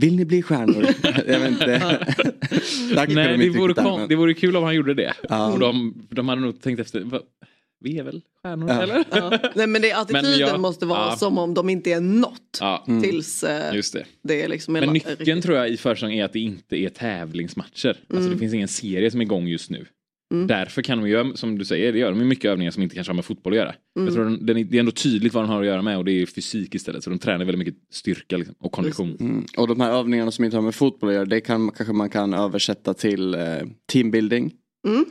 Vill 0.00 0.16
ni 0.16 0.24
bli 0.24 0.42
stjärnor? 0.42 0.86
jag 1.26 1.40
vet 1.40 1.50
inte. 1.50 1.66
Nej, 2.94 3.38
det 3.38 3.50
vore, 3.50 3.74
men- 3.82 4.08
det 4.08 4.16
vore 4.16 4.34
kul 4.34 4.56
om 4.56 4.64
han 4.64 4.74
gjorde 4.74 4.94
det. 4.94 5.12
Ja. 5.28 5.52
Och 5.52 5.58
de, 5.58 6.06
de 6.10 6.28
hade 6.28 6.40
nog 6.40 6.60
tänkt 6.62 6.80
efter, 6.80 7.00
"Va, 7.00 7.20
vi 7.80 7.98
är 7.98 8.02
väl 8.04 8.22
stjärnor 8.42 8.68
Ja. 8.70 8.82
eller? 8.82 9.04
Ja. 9.10 9.38
Nej 9.54 9.66
men 9.66 9.82
det, 9.82 9.92
attityden 9.92 10.38
jag- 10.38 10.60
måste 10.60 10.86
vara 10.86 11.06
ja. 11.10 11.16
som 11.16 11.38
om 11.38 11.54
de 11.54 11.68
inte 11.70 11.92
är 11.92 12.00
något. 12.00 12.58
Ja, 12.60 12.86
Tills 13.02 13.42
eh, 13.44 13.74
just 13.74 13.92
det. 13.92 14.04
det 14.22 14.42
är 14.42 14.48
liksom 14.48 14.72
Men 14.72 14.92
nyckeln 14.92 15.16
riktigt. 15.16 15.42
tror 15.44 15.56
jag 15.56 15.68
i 15.70 15.76
försäsong 15.76 16.12
är 16.12 16.24
att 16.24 16.32
det 16.32 16.38
inte 16.40 16.76
är 16.76 16.88
tävlingsmatcher. 16.88 17.96
Alltså 18.14 18.30
det 18.30 18.38
finns 18.38 18.54
ingen 18.54 18.68
serie 18.68 19.10
som 19.10 19.20
är 19.20 19.24
igång 19.24 19.46
just 19.48 19.70
nu. 19.70 19.86
Därför 20.30 20.82
kan 20.82 20.98
de 20.98 21.08
göra, 21.08 21.36
som 21.36 21.58
du 21.58 21.64
säger, 21.64 21.92
det 21.92 21.98
gör 21.98 22.12
de 22.12 22.28
mycket 22.28 22.44
övningar 22.44 22.70
som 22.70 22.82
inte 22.82 22.94
kanske 22.94 23.10
har 23.10 23.14
med 23.14 23.24
fotboll 23.24 23.52
att 23.52 23.56
göra. 23.56 23.74
Jag 23.94 24.12
tror 24.12 24.24
den, 24.24 24.70
det 24.70 24.76
är 24.76 24.80
ändå 24.80 24.92
tydligt 24.92 25.34
vad 25.34 25.44
de 25.44 25.48
har 25.48 25.60
att 25.60 25.66
göra 25.66 25.82
med 25.82 25.98
och 25.98 26.04
det 26.04 26.12
är 26.12 26.26
fysik 26.26 26.74
istället. 26.74 27.04
Så 27.04 27.10
de 27.10 27.18
tränar 27.18 27.44
väldigt 27.44 27.58
mycket 27.58 27.74
styrka 27.90 28.36
liksom, 28.36 28.54
och 28.58 28.72
kondition. 28.72 29.16
Mm. 29.20 29.44
Och 29.56 29.68
de 29.68 29.80
här 29.80 29.92
övningarna 29.92 30.30
som 30.30 30.44
inte 30.44 30.56
har 30.56 30.62
med 30.62 30.74
fotboll 30.74 31.08
att 31.08 31.14
göra, 31.14 31.24
det 31.24 31.40
kan, 31.40 31.70
kanske 31.70 31.92
man 31.92 32.10
kan 32.10 32.34
översätta 32.34 32.94
till 32.94 33.34
eh, 33.34 33.40
teambuilding. 33.92 34.52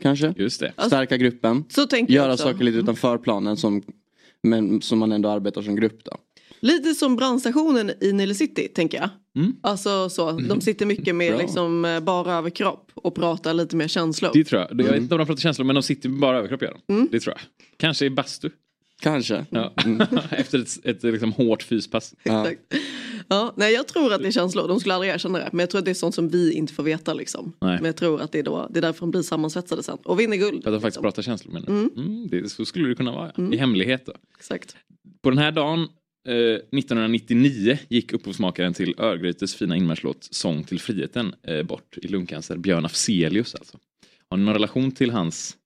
Kanske. 0.02 0.34
Just 0.38 0.60
det. 0.60 0.74
Stärka 0.88 1.18
gruppen. 1.18 1.64
Så 1.70 1.88
Göra 2.08 2.38
saker 2.38 2.64
lite 2.64 2.78
utanför 2.78 3.18
planen 3.18 3.58
som, 3.58 3.82
men 4.44 4.82
som 4.82 5.00
man 5.00 5.12
ändå 5.12 5.30
arbetar 5.30 5.62
som 5.62 5.76
grupp 5.76 6.04
då. 6.04 6.18
Lite 6.60 6.94
som 6.94 7.16
brandstationen 7.16 7.92
i 8.02 8.14
Nile 8.14 8.36
City 8.36 8.68
tänker 8.68 8.98
jag. 8.98 9.10
Mm. 9.36 9.56
Alltså 9.64 10.10
så, 10.10 10.32
de 10.32 10.62
sitter 10.62 10.86
mycket 10.86 11.16
med 11.16 11.38
liksom 11.38 11.86
eh, 11.86 12.00
bara 12.00 12.34
överkropp 12.34 12.92
och 12.94 13.16
pratar 13.16 13.54
lite 13.54 13.76
mer 13.76 13.88
känslor. 13.88 14.32
Det 14.34 14.44
tror 14.44 14.62
jag. 14.62 14.70
Jag 14.72 14.92
vet 14.92 15.02
inte 15.02 15.16
om 15.16 15.20
de 15.20 15.28
pratar 15.28 15.42
känslor 15.42 15.66
men 15.66 15.76
de 15.76 15.84
sitter 15.84 16.10
bara 16.10 16.38
överkropp 16.38 16.62
gör 16.62 16.78
de. 16.88 17.08
Det 17.12 17.20
tror 17.20 17.36
jag. 17.38 17.42
Kanske 17.78 18.06
i 18.06 18.10
bastu. 18.10 18.50
Kanske. 19.02 19.46
Ja. 19.50 19.74
Efter 20.32 20.60
ett, 20.60 20.86
ett 20.86 21.04
liksom 21.04 21.32
hårt 21.32 21.64
fyspass. 21.64 22.14
Ja. 22.24 22.42
Exakt. 22.50 22.62
Ja, 23.28 23.54
nej 23.56 23.74
jag 23.74 23.88
tror 23.88 24.14
att 24.14 24.22
det 24.22 24.28
är 24.28 24.32
känslor, 24.32 24.68
de 24.68 24.80
skulle 24.80 24.94
aldrig 24.94 25.12
erkänna 25.12 25.40
det. 25.40 25.50
Men 25.52 25.60
jag 25.60 25.70
tror 25.70 25.80
att 25.80 25.86
det 25.86 25.92
är 25.92 25.96
sånt 25.96 26.16
som 26.16 26.30
vi 26.30 26.54
inte 26.54 26.74
får 26.74 26.84
veta 26.84 27.14
liksom. 27.14 27.54
Nej. 27.62 27.76
Men 27.76 27.86
jag 27.86 27.96
tror 27.96 28.22
att 28.22 28.32
det 28.32 28.40
är, 28.40 28.44
då, 28.44 28.68
det 28.70 28.80
är 28.80 28.82
därför 28.82 29.00
de 29.00 29.12
blir 29.12 29.22
sammansvetsade 29.22 29.84
sen. 29.84 29.98
Och 30.04 30.20
vinner 30.20 30.38
guld. 30.38 30.64
För 30.64 30.70
att 30.70 30.76
de 30.76 30.82
faktiskt 30.82 30.86
liksom. 30.86 31.04
pratar 31.04 31.22
känslor 31.22 31.54
med 31.54 31.70
mm. 31.70 31.90
mm, 31.98 32.28
det, 32.28 32.50
Så 32.50 32.66
skulle 32.66 32.90
det 32.90 32.96
kunna 32.96 33.12
vara. 33.12 33.32
ja. 33.36 33.54
I 33.54 33.58
hemlighet 33.58 34.06
då. 34.06 34.14
Exakt. 34.38 34.76
På 35.22 35.30
den 35.30 35.40
här 35.40 35.52
dagen 35.52 35.88
eh, 36.26 36.34
1999 36.34 37.78
gick 37.90 38.14
upphovsmakaren 38.14 38.74
till 38.74 38.96
Örgrytes 38.98 39.56
fina 39.56 39.76
inmarschlåt 39.76 40.28
Sång 40.32 40.64
till 40.64 40.80
friheten 40.80 41.36
eh, 41.44 41.64
bort 41.64 41.98
i 41.98 42.08
lungcancer. 42.08 42.58
Björn 42.58 42.86
Afzelius 42.86 43.56
alltså. 43.56 43.78
Har 44.30 44.38
ni 44.38 44.44
någon 44.46 44.54
relation 44.54 44.92
till 44.92 45.12
hans 45.12 45.58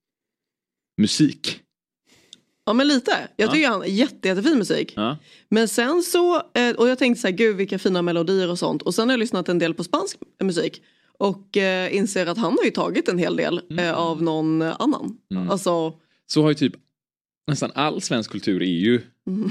musik? 0.98 1.60
Ja 2.66 2.74
men 2.74 2.88
lite. 2.88 3.12
Jag 3.36 3.48
Ja. 3.48 3.52
tycker 3.52 3.68
han 3.70 3.80
har 3.80 3.88
jätte, 3.88 4.28
jättefin 4.28 4.58
musik. 4.58 4.94
Ja. 4.96 5.18
Men 5.50 5.68
sen 5.68 6.04
så, 6.04 6.36
eh, 6.36 6.76
och 6.78 6.90
jag 6.90 6.98
tänkte 7.00 7.22
så 7.22 7.28
här, 7.28 7.36
gud 7.36 7.56
vilka 7.56 7.80
fina 7.80 8.02
melodier 8.02 8.50
och 8.50 8.60
sånt. 8.60 8.82
Och 8.82 8.96
sen 8.96 9.08
har 9.10 9.14
jag 9.14 9.20
lyssnat 9.20 9.50
en 9.50 9.60
del 9.60 9.74
på 9.74 9.84
spansk 9.84 10.18
musik. 10.44 10.82
Och 11.18 11.58
eh, 11.58 11.96
inser 11.96 12.26
att 12.26 12.38
han 12.38 12.52
har 12.58 12.66
ju 12.66 12.72
tagit 12.72 13.08
en 13.08 13.18
hel 13.18 13.36
del 13.36 13.62
eh, 13.80 13.94
av 13.94 14.24
någon 14.24 14.62
annan. 14.62 15.18
Mm. 15.32 15.50
Alltså, 15.50 15.94
Så 16.28 16.42
har 16.42 16.50
ju 16.50 16.56
typ 16.56 16.74
nästan 17.50 17.72
all 17.76 18.02
svensk 18.02 18.32
kultur 18.32 18.62
är 18.62 18.66
ju 18.66 19.02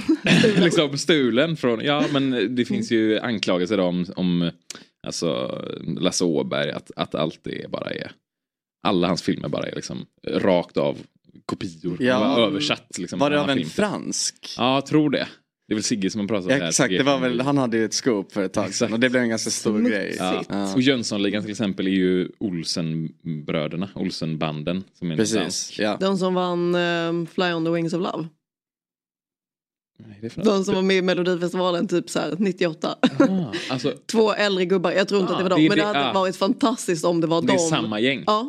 liksom 0.56 0.98
stulen 0.98 1.56
från, 1.56 1.80
ja 1.84 2.04
men 2.12 2.54
det 2.56 2.64
finns 2.64 2.92
ju 2.92 3.18
anklagelser 3.18 3.80
om, 3.80 4.06
om 4.16 4.50
alltså 5.06 5.62
Lasse 5.98 6.24
Åberg 6.24 6.70
att, 6.70 6.90
att 6.96 7.14
allt 7.14 7.40
det 7.42 7.70
bara 7.70 7.90
är, 7.90 8.12
alla 8.82 9.08
hans 9.08 9.22
filmer 9.22 9.48
bara 9.48 9.66
är 9.66 9.74
liksom 9.74 10.06
rakt 10.26 10.76
av 10.76 10.98
kopior. 11.46 11.96
Ja. 12.00 12.38
Översatt 12.38 12.98
liksom. 12.98 13.18
Var 13.18 13.30
det 13.30 13.36
en 13.36 13.42
av 13.42 13.50
en 13.50 13.58
film. 13.58 13.70
fransk? 13.70 14.54
Ja, 14.58 14.74
jag 14.74 14.86
tror 14.86 15.10
det. 15.10 15.28
Det 15.68 15.72
är 15.72 15.76
väl 15.76 15.82
Sigge 15.84 16.10
som 16.10 16.20
har 16.20 16.28
pratat 16.28 16.44
om 16.52 16.58
Ja, 16.58 16.68
exakt, 16.68 16.90
det 16.98 17.02
var 17.02 17.18
väl, 17.18 17.40
han 17.40 17.58
hade 17.58 17.76
ju 17.76 17.84
ett 17.84 17.94
scoop 17.94 18.32
för 18.32 18.42
ett 18.42 18.52
tag 18.52 18.74
sedan 18.74 18.92
och 18.92 19.00
det 19.00 19.10
blev 19.10 19.22
en 19.22 19.28
ganska 19.28 19.50
stor 19.50 19.70
Smutsigt. 19.78 19.96
grej. 19.96 20.16
Ja. 20.18 20.44
Ja. 20.48 20.74
Och 20.74 20.80
Jönssonligan 20.82 21.42
till 21.42 21.50
exempel 21.50 21.86
är 21.86 21.90
ju 21.90 22.30
Olsenbröderna, 22.38 23.88
Olsenbanden. 23.94 24.84
Som 24.98 25.10
är 25.10 25.16
Precis, 25.16 25.78
ja. 25.78 25.96
de 26.00 26.18
som 26.18 26.34
vann 26.34 26.74
eh, 26.74 27.26
Fly 27.34 27.44
on 27.52 27.64
the 27.64 27.70
Wings 27.70 27.92
of 27.92 28.00
Love. 28.00 28.28
Nej, 30.06 30.18
det 30.20 30.34
De 30.44 30.64
som 30.64 30.74
var 30.74 30.82
med 30.82 30.96
i 30.96 31.02
Melodifestivalen 31.02 31.88
typ 31.88 32.10
så 32.10 32.18
här 32.20 32.34
98. 32.38 32.96
Ah, 33.18 33.52
alltså, 33.70 33.92
Två 34.12 34.32
äldre 34.32 34.64
gubbar, 34.64 34.92
jag 34.92 35.08
tror 35.08 35.20
inte 35.20 35.32
Ah, 35.32 35.36
att 35.36 35.38
det 35.38 35.42
var 35.42 35.50
dem. 35.50 35.58
det 35.60 35.66
är 35.66 35.68
men 35.68 35.78
det 35.78 35.82
det- 35.84 35.86
hade 35.86 36.10
ah. 36.10 36.12
varit 36.12 36.36
fantastiskt 36.36 37.04
om 37.04 37.20
det 37.20 37.26
var 37.26 37.40
det 37.42 37.46
dem. 37.46 37.56
är 37.56 37.60
samma 37.60 38.00
gäng. 38.00 38.24
Ja. 38.26 38.40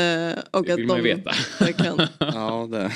Eh, 0.00 0.38
och 0.50 0.64
Det 0.64 0.72
att 0.72 0.78
vill 0.78 0.86
de, 0.86 0.86
man 0.86 0.96
ju 0.96 1.02
veta. 1.02 1.30
Verkligen. 1.60 2.00
Ja, 2.18 2.68
det. 2.70 2.90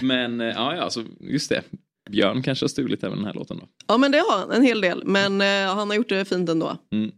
Men 0.00 0.40
eh, 0.40 0.46
ja, 0.46 0.74
ja, 0.76 0.82
alltså, 0.82 1.04
just 1.20 1.48
det. 1.48 1.62
Björn 2.10 2.42
kanske 2.42 2.64
har 2.64 2.68
stulit 2.68 3.04
även 3.04 3.18
den 3.18 3.26
här 3.26 3.34
låten 3.34 3.58
då. 3.58 3.68
Ja 3.86 3.98
men 3.98 4.12
det 4.12 4.18
har 4.18 4.38
han, 4.38 4.50
en 4.50 4.62
hel 4.62 4.80
del. 4.80 5.02
Men 5.04 5.40
eh, 5.40 5.74
han 5.74 5.90
har 5.90 5.96
gjort 5.96 6.08
det 6.08 6.24
fint 6.24 6.48
ändå. 6.48 6.76
Mm. 6.92 7.10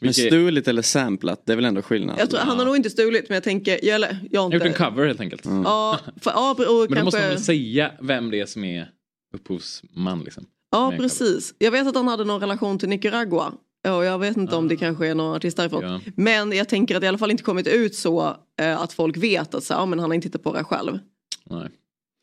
Men 0.00 0.14
stulit 0.14 0.68
eller 0.68 0.82
samplat, 0.82 1.42
det 1.46 1.52
är 1.52 1.56
väl 1.56 1.64
ändå 1.64 1.82
skillnad? 1.82 2.16
Jag 2.18 2.30
tror, 2.30 2.40
Han 2.40 2.58
har 2.58 2.64
nog 2.64 2.76
inte 2.76 2.90
stulit 2.90 3.28
men 3.28 3.34
jag 3.34 3.44
tänker, 3.44 3.84
jag, 3.84 3.94
eller, 3.94 4.18
jag 4.30 4.40
har 4.40 4.46
inte. 4.46 4.56
gjort 4.56 4.80
en 4.80 4.90
cover 4.90 5.06
helt 5.06 5.20
enkelt. 5.20 5.44
Ja, 5.44 5.98
för, 6.20 6.30
ja, 6.30 6.50
och 6.50 6.58
Men 6.58 6.66
då 6.66 6.86
kanske... 6.86 7.04
måste 7.04 7.20
man 7.20 7.28
väl 7.28 7.40
säga 7.40 7.92
vem 8.00 8.30
det 8.30 8.40
är 8.40 8.46
som 8.46 8.64
är 8.64 8.90
upphovsman 9.34 10.20
liksom. 10.20 10.46
Ja 10.70 10.92
precis. 10.98 11.54
Jag 11.58 11.70
vet 11.70 11.86
att 11.86 11.94
han 11.94 12.08
hade 12.08 12.24
någon 12.24 12.40
relation 12.40 12.78
till 12.78 12.88
Nicaragua. 12.88 13.52
Och 13.88 14.04
jag 14.04 14.18
vet 14.18 14.36
inte 14.36 14.56
om 14.56 14.68
det 14.68 14.76
kanske 14.76 15.06
är 15.06 15.14
någon 15.14 15.36
artist 15.36 15.56
därifrån. 15.56 15.82
Ja. 15.84 16.00
Men 16.16 16.52
jag 16.52 16.68
tänker 16.68 16.94
att 16.94 17.00
det 17.00 17.04
i 17.04 17.08
alla 17.08 17.18
fall 17.18 17.30
inte 17.30 17.42
kommit 17.42 17.66
ut 17.66 17.94
så 17.94 18.36
eh, 18.60 18.80
att 18.80 18.92
folk 18.92 19.16
vet 19.16 19.54
att 19.54 19.64
så, 19.64 19.74
ja, 19.74 19.86
men 19.86 19.98
han 19.98 20.10
har 20.10 20.14
inte 20.14 20.28
hittat 20.28 20.42
på 20.42 20.52
det 20.52 20.64
själv. 20.64 20.98
Nej. 21.44 21.68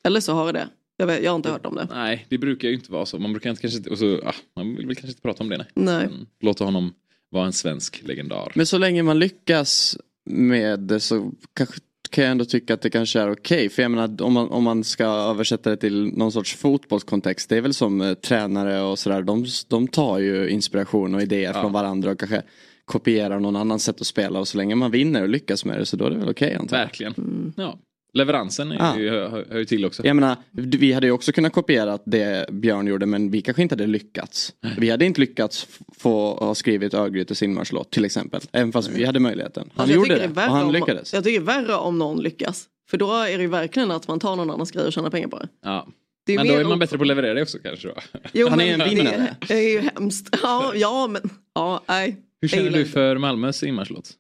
Eller 0.03 0.19
så 0.19 0.33
har 0.33 0.45
det 0.45 0.59
det. 0.59 0.67
Jag, 1.01 1.08
vet, 1.08 1.24
jag 1.24 1.31
har 1.31 1.36
inte 1.36 1.50
hört 1.50 1.65
om 1.65 1.75
det. 1.75 1.88
Nej, 1.91 2.25
det 2.29 2.38
brukar 2.38 2.67
ju 2.67 2.74
inte 2.74 2.91
vara 2.91 3.05
så. 3.05 3.20
Man 3.20 3.34
brukar 3.34 3.50
inte 3.50 3.62
kanske 3.62 3.77
inte, 3.77 3.89
och 3.89 3.98
så, 3.98 4.20
ah, 4.25 4.34
man 4.55 4.75
vill 4.75 4.86
kanske 4.86 5.08
inte 5.08 5.22
prata 5.22 5.43
om 5.43 5.50
det. 5.50 5.58
Nej. 5.58 5.67
Nej. 5.74 6.08
Men 6.10 6.27
Låta 6.39 6.63
honom 6.63 6.93
vara 7.29 7.46
en 7.46 7.53
svensk 7.53 8.01
legendar. 8.03 8.51
Men 8.55 8.65
så 8.65 8.77
länge 8.77 9.03
man 9.03 9.20
lyckas 9.20 9.98
med 10.25 10.79
det 10.79 11.00
så 11.00 11.31
kanske 11.53 11.79
kan 12.10 12.24
jag 12.24 12.31
ändå 12.31 12.46
tycka 12.46 12.74
att 12.74 12.81
det 12.81 12.89
kanske 12.89 13.20
är 13.20 13.31
okej. 13.31 13.70
För 13.70 13.81
jag 13.81 13.91
menar 13.91 14.22
om 14.22 14.34
man, 14.34 14.50
om 14.50 14.63
man 14.63 14.84
ska 14.84 15.05
översätta 15.05 15.70
det 15.70 15.77
till 15.77 16.05
någon 16.05 16.31
sorts 16.31 16.55
fotbollskontext. 16.55 17.50
Det 17.50 17.58
är 17.58 17.62
väl 17.62 17.74
som 17.74 18.01
eh, 18.01 18.13
tränare 18.13 18.81
och 18.81 19.00
sådär. 19.00 19.22
De, 19.22 19.46
de 19.67 19.88
tar 19.88 20.20
ju 20.20 20.50
inspiration 20.50 21.15
och 21.15 21.22
idéer 21.22 21.53
från 21.53 21.74
varandra 21.74 22.12
och 22.12 22.20
kanske 22.20 22.41
kopierar 22.86 23.39
någon 23.39 23.55
annan 23.55 23.79
sätt 23.79 24.01
att 24.01 24.08
spela. 24.08 24.39
Och 24.39 24.48
så 24.48 24.58
länge 24.58 24.75
man 24.75 24.91
vinner 24.91 25.22
och 25.22 25.29
lyckas 25.29 25.65
med 25.65 25.79
det 25.79 25.86
så 25.86 25.98
då 25.98 26.05
är 26.05 26.10
det 26.10 26.17
väl 26.17 26.29
okej 26.29 26.55
antar 26.55 26.77
jag. 26.77 26.84
Verkligen. 26.86 27.53
Ja. 27.58 27.79
Leveransen 28.13 28.71
är 28.71 28.75
Ja. 28.75 28.99
ju, 28.99 29.09
hör, 29.09 29.45
hör 29.49 29.57
ju 29.59 29.65
till 29.65 29.85
också. 29.85 30.05
Jag 30.05 30.15
menar, 30.15 30.35
vi 30.51 30.93
hade 30.93 31.07
ju 31.07 31.11
också 31.13 31.31
kunnat 31.31 31.53
kopiera 31.53 31.99
det 32.05 32.45
Björn 32.51 32.87
gjorde 32.87 33.05
men 33.05 33.31
vi 33.31 33.41
kanske 33.41 33.61
inte 33.61 33.73
hade 33.75 33.87
lyckats. 33.87 34.53
Vi 34.77 34.89
hade 34.89 35.05
inte 35.05 35.21
lyckats 35.21 35.67
få 35.97 36.35
ha 36.35 36.55
skrivit 36.55 36.93
Örgrytes 36.93 37.43
inmarschlåt 37.43 37.91
till 37.91 38.05
exempel. 38.05 38.41
Även 38.51 38.71
fast 38.71 38.89
vi 38.89 39.05
hade 39.05 39.19
möjligheten. 39.19 39.69
Han 39.73 39.83
Alltså, 39.83 39.95
gjorde 39.95 40.15
det 40.15 40.21
är 40.23 40.27
värre 40.27 40.49
och 40.49 40.55
han 40.55 40.65
om, 40.65 40.71
lyckades. 40.73 41.13
Jag 41.13 41.23
tycker 41.23 41.39
det 41.41 41.51
är 41.51 41.61
värre 41.63 41.75
om 41.75 41.99
någon 41.99 42.21
lyckas. 42.23 42.65
För 42.89 42.97
då 42.97 43.13
är 43.13 43.37
det 43.37 43.43
ju 43.43 43.47
verkligen 43.49 43.91
att 43.91 44.07
man 44.07 44.19
tar 44.19 44.35
någon 44.35 44.49
annans 44.49 44.71
grej 44.71 44.85
och 44.85 44.93
tjänar 44.93 45.09
pengar 45.09 45.27
på 45.27 45.39
det. 45.39 45.47
Ja. 45.63 45.87
det 46.25 46.35
Men 46.35 46.47
då 46.47 46.53
är 46.53 46.63
man 46.63 46.79
bättre 46.79 46.97
på 46.97 47.03
att 47.03 47.07
leverera 47.07 47.33
det 47.33 47.41
också 47.41 47.57
kanske 47.63 47.87
då. 47.87 47.93
Jo, 48.33 48.47
Han 48.49 48.61
är 48.61 48.73
en 48.83 48.89
vinnare. 48.89 49.35
Det, 49.39 49.47
det 49.47 49.53
är 49.53 49.69
ju 49.71 49.89
hemskt. 49.95 50.37
Ja, 50.43 50.71
ja 50.75 51.07
men 51.07 51.21
ja, 51.55 51.83
nej. 51.87 52.15
Hur 52.41 52.47
känner 52.47 52.71
du 52.71 52.85
för 52.85 53.17
Malmös 53.17 53.63
inmarschlåt? 53.63 54.11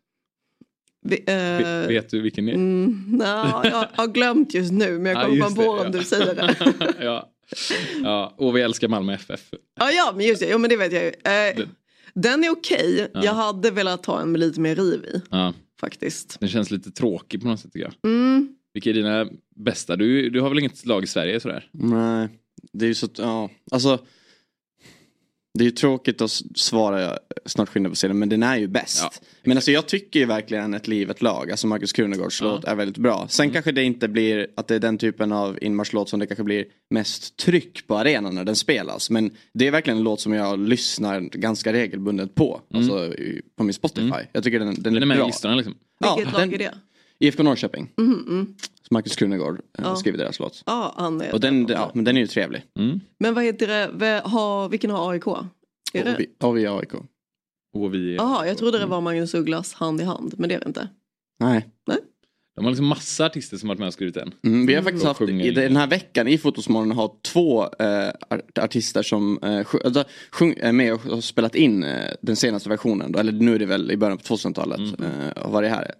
Vi, 1.03 1.23
eh, 1.27 1.87
Vet, 1.87 2.09
du 2.09 2.21
vilken 2.21 2.45
det 2.45 2.51
är? 2.51 2.55
Mm, 2.55 3.03
nja, 3.11 3.61
jag 3.63 3.87
har 3.93 4.07
glömt 4.07 4.53
just 4.53 4.71
nu 4.71 4.99
men 4.99 5.11
jag 5.11 5.21
Ja, 5.21 5.25
kommer 5.25 5.39
bara 5.39 5.65
på 5.65 5.75
det, 5.75 5.87
om 5.89 5.93
ja. 5.93 5.99
du 5.99 6.03
säger 6.05 6.35
det. 6.35 6.55
ja. 7.05 7.29
ja, 8.03 8.33
och 8.37 8.55
vi 8.57 8.61
älskar 8.61 8.87
Malmö 8.87 9.13
FF. 9.13 9.41
Ja, 9.79 9.91
ja 9.91 10.13
men 10.15 10.25
just 10.25 10.41
det, 10.41 10.49
jo, 10.51 10.57
men 10.57 10.69
det 10.69 10.77
vet 10.77 10.93
jag 10.93 11.03
ju. 11.03 11.07
Eh, 11.09 11.55
Den- 11.57 11.69
den 12.13 12.43
är 12.43 12.49
okej, 12.49 13.11
Ja. 13.13 13.21
jag 13.25 13.33
hade 13.33 13.71
velat 13.71 14.03
ta 14.03 14.21
en 14.21 14.31
med 14.31 14.39
lite 14.39 14.59
mer 14.59 14.75
riv 14.75 15.03
i 15.05 15.21
Ja, 15.31 15.53
faktiskt. 15.79 16.39
den 16.39 16.49
känns 16.49 16.71
lite 16.71 16.91
tråkig 16.91 17.41
på 17.41 17.47
något 17.47 17.59
sätt 17.59 17.73
tycker 17.73 17.85
jag. 18.01 18.11
Mm. 18.11 18.55
Vilka 18.73 18.89
är 18.89 18.93
dina 18.93 19.27
bästa? 19.55 19.95
Du, 19.95 20.29
du 20.29 20.41
har 20.41 20.49
väl 20.49 20.59
inget 20.59 20.85
lag 20.85 21.03
i 21.03 21.07
Sverige 21.07 21.39
sådär? 21.39 21.67
Nej, 21.71 22.27
det 22.73 22.85
är 22.85 22.87
ju 22.87 22.93
så, 22.95 23.07
ja, 23.17 23.49
alltså. 23.71 23.99
Det 25.53 25.63
är 25.63 25.65
ju 25.65 25.71
tråkigt 25.71 26.21
att 26.21 26.31
svara 26.55 27.17
snart 27.45 27.69
skynda 27.69 27.89
på 27.89 27.95
sidan 27.95 28.19
men 28.19 28.29
den 28.29 28.43
är 28.43 28.57
ju 28.57 28.67
bäst. 28.67 28.99
Ja, 29.01 29.11
men 29.43 29.57
alltså 29.57 29.71
jag 29.71 29.87
tycker 29.87 30.19
ju 30.19 30.25
verkligen 30.25 30.73
ett 30.73 30.87
liv, 30.87 31.09
ett 31.11 31.21
lag, 31.21 31.51
alltså 31.51 31.67
Markus 31.67 31.91
Krunegårds 31.93 32.41
Ja. 32.41 32.47
låt 32.47 32.63
är 32.65 32.75
väldigt 32.75 32.97
bra. 32.97 33.27
Sen 33.29 33.43
Mm. 33.43 33.53
kanske 33.53 33.71
det 33.71 33.83
inte 33.83 34.07
blir 34.07 34.47
att 34.55 34.67
det 34.67 34.75
är 34.75 34.79
den 34.79 34.97
typen 34.97 35.31
av 35.31 35.57
inmarschlåt 35.61 36.09
som 36.09 36.19
det 36.19 36.27
kanske 36.27 36.43
blir 36.43 36.65
mest 36.89 37.37
tryck 37.37 37.87
på 37.87 37.97
arenan 37.97 38.35
när 38.35 38.43
den 38.43 38.55
spelas. 38.55 39.09
Men 39.09 39.31
det 39.53 39.67
är 39.67 39.71
verkligen 39.71 39.97
en 39.97 40.03
låt 40.03 40.21
som 40.21 40.33
jag 40.33 40.59
lyssnar 40.59 41.19
ganska 41.21 41.73
regelbundet 41.73 42.35
på. 42.35 42.61
Alltså 42.73 43.13
i- 43.13 43.41
på 43.57 43.63
min 43.63 43.73
Spotify. 43.73 44.11
Jag 44.33 44.43
tycker 44.43 44.59
den, 44.59 44.73
den, 44.73 44.83
Den 44.83 44.97
är 44.97 45.01
är 45.01 45.05
med 45.05 45.15
i 45.15 45.17
bra. 45.17 45.27
listorna 45.27 45.55
liksom. 45.55 45.75
Ja, 45.99 46.15
Vilket 46.15 46.33
lag 46.33 46.41
den- 46.41 46.53
är 46.53 46.57
det? 46.57 46.73
IFK 47.19 47.43
Norrköping. 47.43 47.89
Mhm, 47.97 48.25
mm. 48.29 48.55
Markus 48.91 49.15
Krunegård 49.15 49.59
eh, 49.77 49.83
Ja. 49.85 49.95
skriver 49.95 50.17
deras 50.17 50.39
låt. 50.39 50.63
Ja, 50.65 50.93
han 50.97 51.21
är 51.21 51.33
Och 51.33 51.39
den, 51.39 51.65
ja, 51.69 51.91
men 51.93 52.03
den 52.03 52.17
är 52.17 52.21
ju 52.21 52.27
trevlig. 52.27 52.63
Mm. 52.79 52.99
Men 53.19 53.33
vad 53.33 53.43
heter 53.43 53.67
det, 53.67 54.67
vilken 54.71 54.91
har 54.91 55.11
AIK? 55.11 55.27
Är 55.93 56.03
det? 56.03 56.25
Är 56.39 56.77
AIK. 56.79 56.91
Jaha, 58.17 58.47
jag 58.47 58.57
trodde 58.57 58.79
det 58.79 58.85
var 58.85 59.01
Magnus 59.01 59.33
Ugglas 59.33 59.73
hand 59.73 60.01
i 60.01 60.03
hand, 60.03 60.33
men 60.37 60.49
det 60.49 60.55
är 60.55 60.59
det 60.59 60.67
inte. 60.67 60.87
Nej. 61.39 61.67
de 62.55 62.65
har 62.65 62.71
liksom 62.71 62.85
massa 62.87 63.25
artister 63.25 63.57
som 63.57 63.69
varit 63.69 63.79
med 63.79 63.87
och 63.87 63.93
skrivit 63.93 64.13
den. 64.15 64.33
Mm, 64.45 64.65
vi 64.65 64.75
har 64.75 64.81
faktiskt 64.83 65.03
Och 65.03 65.07
haft 65.07 65.21
i 65.21 65.51
den 65.51 65.75
här 65.75 65.87
veckan 65.87 66.27
i 66.27 66.37
Fotosmorgon 66.37 66.91
har 66.91 67.11
två 67.21 67.63
eh, 67.63 68.07
art- 68.29 68.57
artister 68.57 69.03
som 69.03 69.39
eh, 69.43 69.65
alltså, 69.85 70.03
sjung, 70.31 70.55
är 70.57 70.71
med 70.71 70.93
och 70.93 71.01
har 71.01 71.21
spelat 71.21 71.55
in 71.55 71.83
eh, 71.83 72.11
den 72.21 72.35
senaste 72.35 72.69
versionen. 72.69 73.11
Då, 73.11 73.19
eller 73.19 73.31
nu 73.31 73.55
är 73.55 73.59
det 73.59 73.65
väl 73.65 73.91
i 73.91 73.97
början 73.97 74.17
på 74.17 74.23
2000-talet. 74.23 74.79
Mm. 74.79 74.93
Eh, 75.03 75.43
har 75.43 75.51
varit 75.51 75.69
här. 75.71 75.91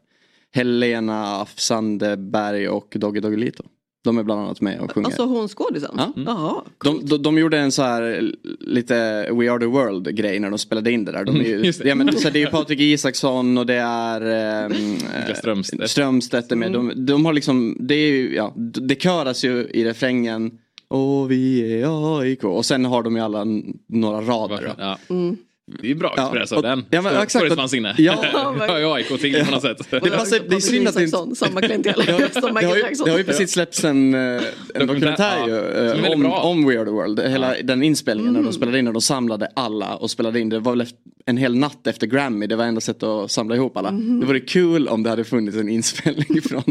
Helena 0.54 1.46
Sandberg 1.56 2.70
och 2.70 2.94
Doggy 3.00 3.20
Doggelito. 3.20 3.64
De 4.04 4.18
är 4.18 4.24
bland 4.24 4.42
annat 4.42 4.62
med 4.62 4.80
och 4.80 4.92
sjunger. 4.92 5.06
Alltså 5.08 5.26
hon 5.26 5.48
skådisen? 5.48 5.92
Ja. 5.98 6.14
Jaha. 6.26 6.62
De, 6.84 7.06
de, 7.06 7.18
de 7.24 7.38
gjorde 7.38 7.58
en 7.60 7.72
så 7.72 7.82
här 7.82 8.32
lite 8.60 8.94
We 9.32 9.52
Are 9.52 9.60
The 9.60 9.66
World 9.66 10.16
grej 10.16 10.40
när 10.40 10.50
de 10.50 10.60
spelade 10.60 10.92
in 10.92 11.06
det 11.06 11.12
där. 11.12 11.26
De 11.26 11.36
är 11.36 11.44
ju, 11.44 11.66
Just 11.66 11.84
det. 11.84 11.90
ja, 11.90 11.96
men, 11.96 12.18
så 12.20 12.30
det 12.30 12.40
är 12.40 12.46
ju 12.46 12.48
Patrik 12.48 12.80
Isaksson 12.80 13.58
och 13.58 13.66
det 13.66 13.76
är 13.76 14.70
Niklas 14.70 15.38
Strömstedt. 15.38 15.90
Strömstedt 15.90 16.52
är 16.52 16.56
med. 16.56 16.72
De, 16.72 17.06
de 17.06 17.26
har 17.26 17.34
liksom, 17.34 17.78
det 17.80 17.96
är 17.96 18.12
ju, 18.12 18.36
ja, 18.36 18.54
det 18.58 19.02
köras 19.02 19.44
ju 19.46 19.68
i 19.74 19.86
refrängen. 19.86 20.52
Och 20.88 21.32
vi 21.32 21.74
är 21.82 22.20
AIK. 22.20 22.44
Och 22.44 22.66
sen 22.66 22.86
har 22.86 23.04
de 23.04 23.16
ju 23.16 23.22
alla 23.22 23.46
några 23.88 24.22
rader. 24.22 24.74
Ja. 24.78 24.98
Mm. 25.10 25.38
Det 25.82 25.92
är 25.92 25.96
bra 25.96 26.14
Ja, 26.18 26.24
express 26.24 26.52
av 26.52 26.58
och- 26.58 26.64
den. 26.64 26.86
ja, 26.90 27.02
men 27.02 27.14
För- 27.14 27.24
exakt. 27.24 27.44
Förutfattsinne. 27.46 27.96
Ja. 27.98 28.16
det 28.60 28.68
har 28.72 28.80
ju 28.80 28.86
AIK 28.94 29.08
till 29.22 29.46
på 29.46 29.52
något 29.52 29.62
sätt. 29.62 29.78
Det 29.90 30.00
passar- 30.00 30.50
det 30.50 30.56
är 30.56 30.60
synd 30.60 30.88
att 30.88 30.96
det 30.96 31.04
inte- 31.04 31.36
Samma 31.36 31.62
klientel 31.62 32.04
Det 32.06 32.12
har, 32.12 32.20
som 32.20 32.42
det, 32.42 32.48
har 32.48 32.54
Michael 32.54 32.78
ju, 32.98 33.04
det 33.06 33.12
har 33.12 33.18
ju 33.18 33.24
precis 33.24 33.52
släppts 33.52 33.84
en, 33.86 34.14
eh, 34.14 34.42
en 34.76 34.88
dokumentär 34.88 35.48
ju, 35.48 35.54
ja. 35.54 35.60
Är 35.60 36.06
eh, 36.06 36.12
om, 36.12 36.26
om 36.26 36.68
We 36.68 36.78
Are 36.80 36.86
The 36.86 36.92
World. 36.92 37.20
Hela 37.20 37.56
den 37.64 37.84
inspelningen 37.84 38.30
Mm. 38.30 38.42
när 38.42 38.52
de 38.52 38.56
spelade 38.56 38.80
in 38.80 38.86
när 38.86 38.92
de 38.92 39.02
samlade 39.02 39.48
alla 39.56 39.96
och 39.96 40.12
spelade 40.12 40.40
in. 40.40 40.50
Det 40.50 40.60
var 40.60 40.76
väl 40.76 40.88
en 41.26 41.38
hel 41.38 41.56
natt 41.56 41.88
efter 41.88 42.08
Grammy. 42.08 42.48
Det 42.48 42.56
var 42.56 42.66
enda 42.66 42.82
sättet 42.82 43.04
att 43.04 43.32
samla 43.32 43.56
ihop 43.56 43.78
alla. 43.78 43.90
Mm. 43.90 44.20
Det 44.20 44.26
vore 44.26 44.40
kul 44.40 44.88
om 44.88 45.04
det 45.04 45.10
hade 45.10 45.24
funnits 45.24 45.58
en 45.58 45.70
inspelning 45.70 46.42
från, 46.50 46.64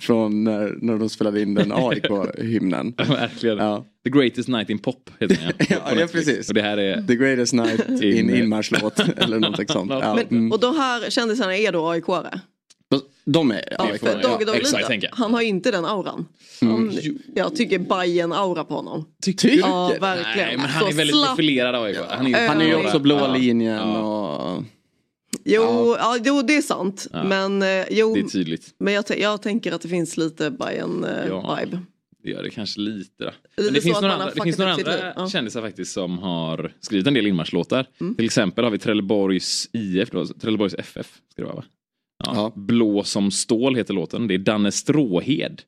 från 0.00 0.44
när, 0.44 0.74
när 0.80 0.98
de 0.98 1.08
spelade 1.08 1.40
in 1.42 1.54
den 1.54 1.72
AIK-hymnen. 1.72 2.94
Verkligen. 3.08 3.58
Ja. 3.58 3.84
The 4.04 4.10
Greatest 4.10 4.48
Night 4.48 4.70
in 4.70 4.78
Pop 4.78 5.10
heter 5.20 5.36
den 5.58 5.66
Ja, 5.70 5.94
ja, 6.00 6.06
precis. 6.12 6.48
Och 6.48 6.54
det 6.54 6.62
här 6.62 6.76
är... 6.78 7.02
The 7.02 7.16
greatest 7.16 7.52
night 7.52 7.88
in 7.88 8.02
In- 8.02 8.36
inmarschlåt 8.36 9.00
eller 9.16 9.38
någonting 9.38 9.68
sånt. 9.68 9.90
Ja. 9.90 10.14
Men, 10.14 10.26
Mm. 10.38 10.52
Och 10.52 10.60
de 10.60 10.76
här 10.76 11.10
kändisarna 11.10 11.56
är 11.56 11.72
då 11.72 11.92
AIK-are? 11.92 12.40
De 13.24 13.50
är 13.50 13.64
Ja, 13.78 13.84
AIK. 13.92 14.02
ja, 14.04 14.12
Dogge 14.12 14.44
Doggelito, 14.44 14.76
exakt, 14.76 15.04
han 15.12 15.34
har 15.34 15.42
ju 15.42 15.48
inte 15.48 15.70
den 15.70 15.84
auran. 15.84 16.26
Han, 16.60 16.92
jag 17.34 17.56
tycker 17.56 17.78
Bajen 17.78 18.32
aura 18.32 18.64
på 18.64 18.74
honom. 18.74 19.04
Tycker 19.22 19.48
du? 19.48 19.54
Ja, 19.54 19.92
verkligen. 20.00 20.48
Nej, 20.48 20.56
men 20.56 20.66
han 20.66 20.88
är 20.88 20.92
väldigt 20.92 21.16
slapp. 21.16 21.28
profilerad 21.28 21.74
av 21.74 21.82
AIK. 21.84 21.96
Han 22.08 22.26
är 22.26 22.30
ju, 22.30 22.48
Han 22.48 22.60
är 22.60 22.64
ju 22.64 22.70
Ja. 22.70 22.78
också 22.84 22.98
blåa 22.98 23.20
Ja. 23.20 23.34
linjen 23.36 23.76
Ja. 23.76 23.98
och... 24.56 24.62
Jo, 25.44 25.96
ja. 25.98 26.16
jo, 26.24 26.42
det 26.42 26.56
är 26.56 26.62
sant. 26.62 27.06
Ja. 27.12 27.24
Men, 27.24 27.62
eh, 27.62 27.84
jo, 27.90 28.14
Det 28.14 28.20
är 28.20 28.24
tydligt. 28.24 28.66
men 28.78 28.94
jag, 28.94 29.04
jag 29.18 29.42
tänker 29.42 29.72
att 29.72 29.80
det 29.82 29.88
finns 29.88 30.16
lite 30.16 30.50
Bajen-vibe. 30.50 31.28
Ja. 31.72 31.78
Det 32.22 32.30
gör 32.30 32.42
det 32.42 32.50
kanske 32.50 32.80
lite. 32.80 33.24
Då. 33.24 33.30
det 33.56 33.62
Men 33.64 33.74
det 33.74 33.80
finns 33.80 33.96
att 33.96 34.02
några 34.02 34.14
andra, 34.14 34.30
det 34.34 34.42
finns 34.42 34.58
några 34.58 34.72
andra? 34.72 35.12
Ja. 35.16 35.28
kändisar 35.28 35.60
faktiskt 35.62 35.92
som 35.92 36.18
har 36.18 36.72
skrivit 36.80 37.06
en 37.06 37.14
del 37.14 37.26
inmarschlåtar. 37.26 37.86
Mm. 38.00 38.14
Till 38.14 38.24
exempel 38.24 38.64
har 38.64 38.70
vi 38.70 38.78
Trelleborgs 38.78 39.70
IF, 39.72 40.10
då, 40.10 40.26
Trelleborgs 40.26 40.74
FF. 40.78 41.06
Ska 41.32 41.42
det 41.42 41.46
vara, 41.46 41.56
va? 41.56 41.64
Ja. 42.24 42.32
Ja. 42.34 42.52
Blå 42.56 43.04
som 43.04 43.30
stål 43.30 43.76
heter 43.76 43.94
låten. 43.94 44.28
Det 44.28 44.34
är 44.34 44.38
Danne 44.38 44.72
Stråhed. 44.72 45.62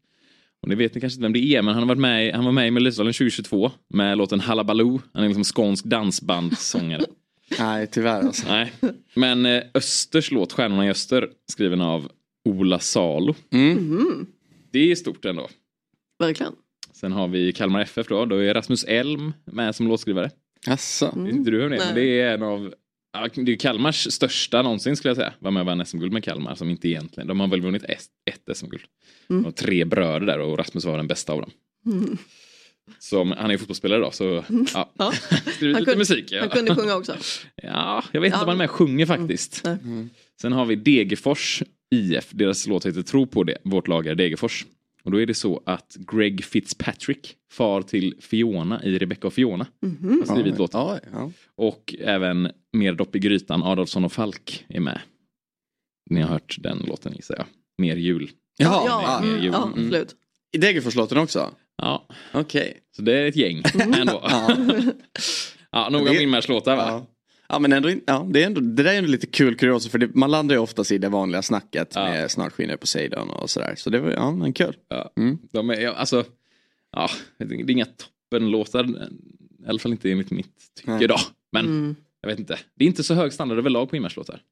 Och 0.62 0.68
ni 0.68 0.74
vet 0.74 0.94
ni 0.94 1.00
kanske 1.00 1.14
inte 1.16 1.22
vem 1.22 1.32
det 1.32 1.54
är, 1.54 1.62
men 1.62 1.74
han, 1.74 1.82
har 1.82 1.88
varit 1.88 2.00
med, 2.00 2.34
han 2.34 2.44
var 2.44 2.52
med 2.52 2.68
i 2.68 2.70
Melodifestivalen 2.70 3.12
2022 3.12 3.70
med 3.88 4.18
låten 4.18 4.40
Hallabaloo. 4.40 5.00
Han 5.12 5.24
är 5.24 5.28
liksom 5.28 5.44
skånsk 5.44 5.84
dansbandssångare. 5.84 7.04
Nej, 7.58 7.86
tyvärr 7.86 8.22
alltså. 8.22 8.48
Nej. 8.48 8.72
Men 9.14 9.46
eh, 9.46 9.62
Östers 9.74 10.30
låt, 10.30 10.52
Stjärnorna 10.52 10.86
i 10.86 10.90
Öster, 10.90 11.28
skriven 11.52 11.80
av 11.80 12.08
Ola 12.44 12.78
Salo. 12.78 13.34
Mm. 13.52 13.72
Mhm, 13.72 14.26
Det 14.72 14.90
är 14.90 14.94
stort 14.94 15.24
ändå. 15.24 15.48
Verkligen. 16.20 16.52
Sen 16.92 17.12
har 17.12 17.28
vi 17.28 17.52
Kalmar 17.52 17.80
FF 17.80 18.06
då, 18.08 18.24
då 18.24 18.36
är 18.36 18.54
Rasmus 18.54 18.84
Elm 18.84 19.32
med 19.44 19.74
som 19.74 19.88
låtskrivare. 19.88 20.30
Asså. 20.66 21.12
Vet 21.16 21.34
inte 21.34 21.50
du 21.50 21.58
vem 21.58 21.70
det 21.70 21.76
är, 21.76 21.86
men 21.86 21.94
det 21.94 22.20
är 22.20 22.34
en 22.34 22.42
av 22.42 22.74
ja, 23.12 23.28
det 23.34 23.52
är 23.52 23.56
Kalmars 23.56 24.12
största 24.12 24.62
någonsin 24.62 24.96
skulle 24.96 25.10
jag 25.10 25.16
säga. 25.16 25.32
Var 25.38 25.50
med 25.50 25.60
och 25.60 25.66
vann 25.66 25.86
SM-guld 25.86 26.12
med 26.12 26.24
Kalmar 26.24 26.54
som 26.54 26.70
inte 26.70 26.88
egentligen, 26.88 27.26
de 27.28 27.40
har 27.40 27.48
väl 27.48 27.60
vunnit 27.60 27.84
ett, 27.84 28.04
ett 28.30 28.56
SM-guld. 28.56 28.82
Mm. 29.30 29.46
Och 29.46 29.56
tre 29.56 29.84
bröder 29.84 30.26
där 30.26 30.38
och 30.40 30.58
Rasmus 30.58 30.84
var 30.84 30.96
den 30.96 31.06
bästa 31.06 31.32
av 31.32 31.40
dem. 31.40 31.50
Mm. 31.86 32.16
Så 32.98 33.24
han 33.24 33.46
är 33.46 33.50
ju 33.50 33.58
fotbollsspelare 33.58 34.00
då 34.00 34.10
så 34.10 34.44
ja. 34.74 34.90
Ja. 34.98 35.12
Skrivit 35.46 35.60
Han 35.60 35.82
lite 35.82 35.84
kunde- 35.84 35.96
musik. 35.98 36.24
Ja. 36.32 36.40
Han 36.40 36.48
kunde 36.50 36.74
sjunga 36.74 36.96
också. 36.96 37.16
ja, 37.62 38.04
jag 38.12 38.20
vet 38.20 38.26
inte 38.28 38.36
Ja. 38.38 38.42
om 38.42 38.48
han 38.48 38.54
är 38.56 38.58
med 38.58 38.64
och 38.64 38.76
sjunger 38.76 39.06
faktiskt. 39.06 39.62
Nej. 39.64 40.08
Sen 40.40 40.52
har 40.52 40.64
vi 40.66 40.76
Degerfors 40.76 41.62
IF, 41.90 42.30
deras 42.30 42.66
låt 42.66 42.86
heter 42.86 43.02
Tro 43.02 43.26
på 43.26 43.44
det, 43.44 43.58
vårt 43.64 43.88
lag 43.88 44.06
är 44.06 44.14
Degerfors. 44.14 44.66
Och 45.02 45.10
då 45.10 45.20
är 45.20 45.26
det 45.26 45.34
så 45.34 45.62
att 45.66 45.96
Greg 46.12 46.44
Fitzpatrick 46.44 47.36
far 47.52 47.82
till 47.82 48.14
Fiona 48.20 48.84
i 48.84 48.98
Rebecca 48.98 49.26
och 49.26 49.32
Fiona. 49.32 49.66
Mhm. 49.82 50.18
Har 50.28 50.34
skrivit 50.36 50.58
låten. 50.58 50.80
Ja, 50.80 50.98
ja. 51.12 51.30
Och 51.56 51.94
även 51.98 52.50
Mer 52.72 52.92
dopp 52.92 53.16
i 53.16 53.18
grytan, 53.18 53.62
Adolfsson 53.62 54.04
och 54.04 54.12
Falk 54.12 54.64
är 54.68 54.80
med. 54.80 55.00
Ni 56.10 56.20
har 56.20 56.28
hört 56.28 56.56
den 56.60 56.78
låten 56.78 57.12
gissar 57.16 57.34
jag. 57.36 57.46
Mer 57.78 57.96
jul. 57.96 58.30
Ja, 58.58 58.82
ja. 58.86 59.18
mm, 59.22 59.44
jo. 59.44 59.52
ja, 59.52 59.62
Mm. 59.66 59.68
absolut. 59.86 60.16
I 60.52 60.58
Degerforslåten 60.58 61.18
också? 61.18 61.50
Ja, 61.76 62.06
Okej. 62.32 62.78
så 62.96 63.02
det 63.02 63.18
är 63.18 63.26
ett 63.26 63.36
gäng 63.36 63.62
ändå. 64.00 64.20
Ja. 64.22 64.56
Ja, 65.72 65.88
nog 65.88 66.00
om 66.00 66.06
Det- 66.06 66.22
Ingmars-låtar 66.22 66.76
va? 66.76 67.06
Ja. 67.50 67.58
Men 67.58 67.72
ändå, 67.72 67.90
ja, 68.06 68.26
det, 68.30 68.42
är 68.42 68.46
ändå, 68.46 68.60
det 68.60 68.82
där 68.82 68.92
är 68.94 68.98
ändå 68.98 69.10
lite 69.10 69.26
kul 69.26 69.56
kuriosa 69.56 69.88
för 69.88 69.98
det, 69.98 70.14
man 70.14 70.30
landar 70.30 70.54
ju 70.54 70.60
oftast 70.60 70.92
i 70.92 70.98
det 70.98 71.08
vanliga 71.08 71.42
snacket 71.42 71.92
Ja. 71.94 72.04
med 72.04 72.30
snart 72.30 72.52
skiner 72.52 72.76
Poseidon 72.76 73.30
och 73.30 73.50
sådär. 73.50 73.74
Så 73.76 73.90
det 73.90 74.00
var, 74.00 74.10
ja 74.10 74.32
men 74.32 74.52
kul. 74.52 74.76
Ja. 74.88 75.12
Mm. 75.16 75.38
De 75.52 75.70
är, 75.70 75.80
ja, 75.80 75.92
alltså, 75.92 76.24
ja, 76.92 77.08
det 77.38 77.44
är 77.54 77.70
inga 77.70 77.86
toppenlåtar. 77.86 78.84
I 79.64 79.68
alla 79.68 79.78
fall 79.78 79.92
inte 79.92 80.10
enligt 80.10 80.30
mitt 80.30 80.74
tycke 80.76 80.90
Nej. 80.90 81.08
då. 81.08 81.16
Men 81.52 81.66
Mm. 81.66 81.96
jag 82.20 82.28
vet 82.30 82.38
inte. 82.38 82.58
Det 82.74 82.84
är 82.84 82.88
inte 82.88 83.02
så 83.02 83.14
hög 83.14 83.32
standard 83.32 83.58
överlag 83.58 83.90
på 83.90 83.96
Ingmars-låtar. 83.96 84.42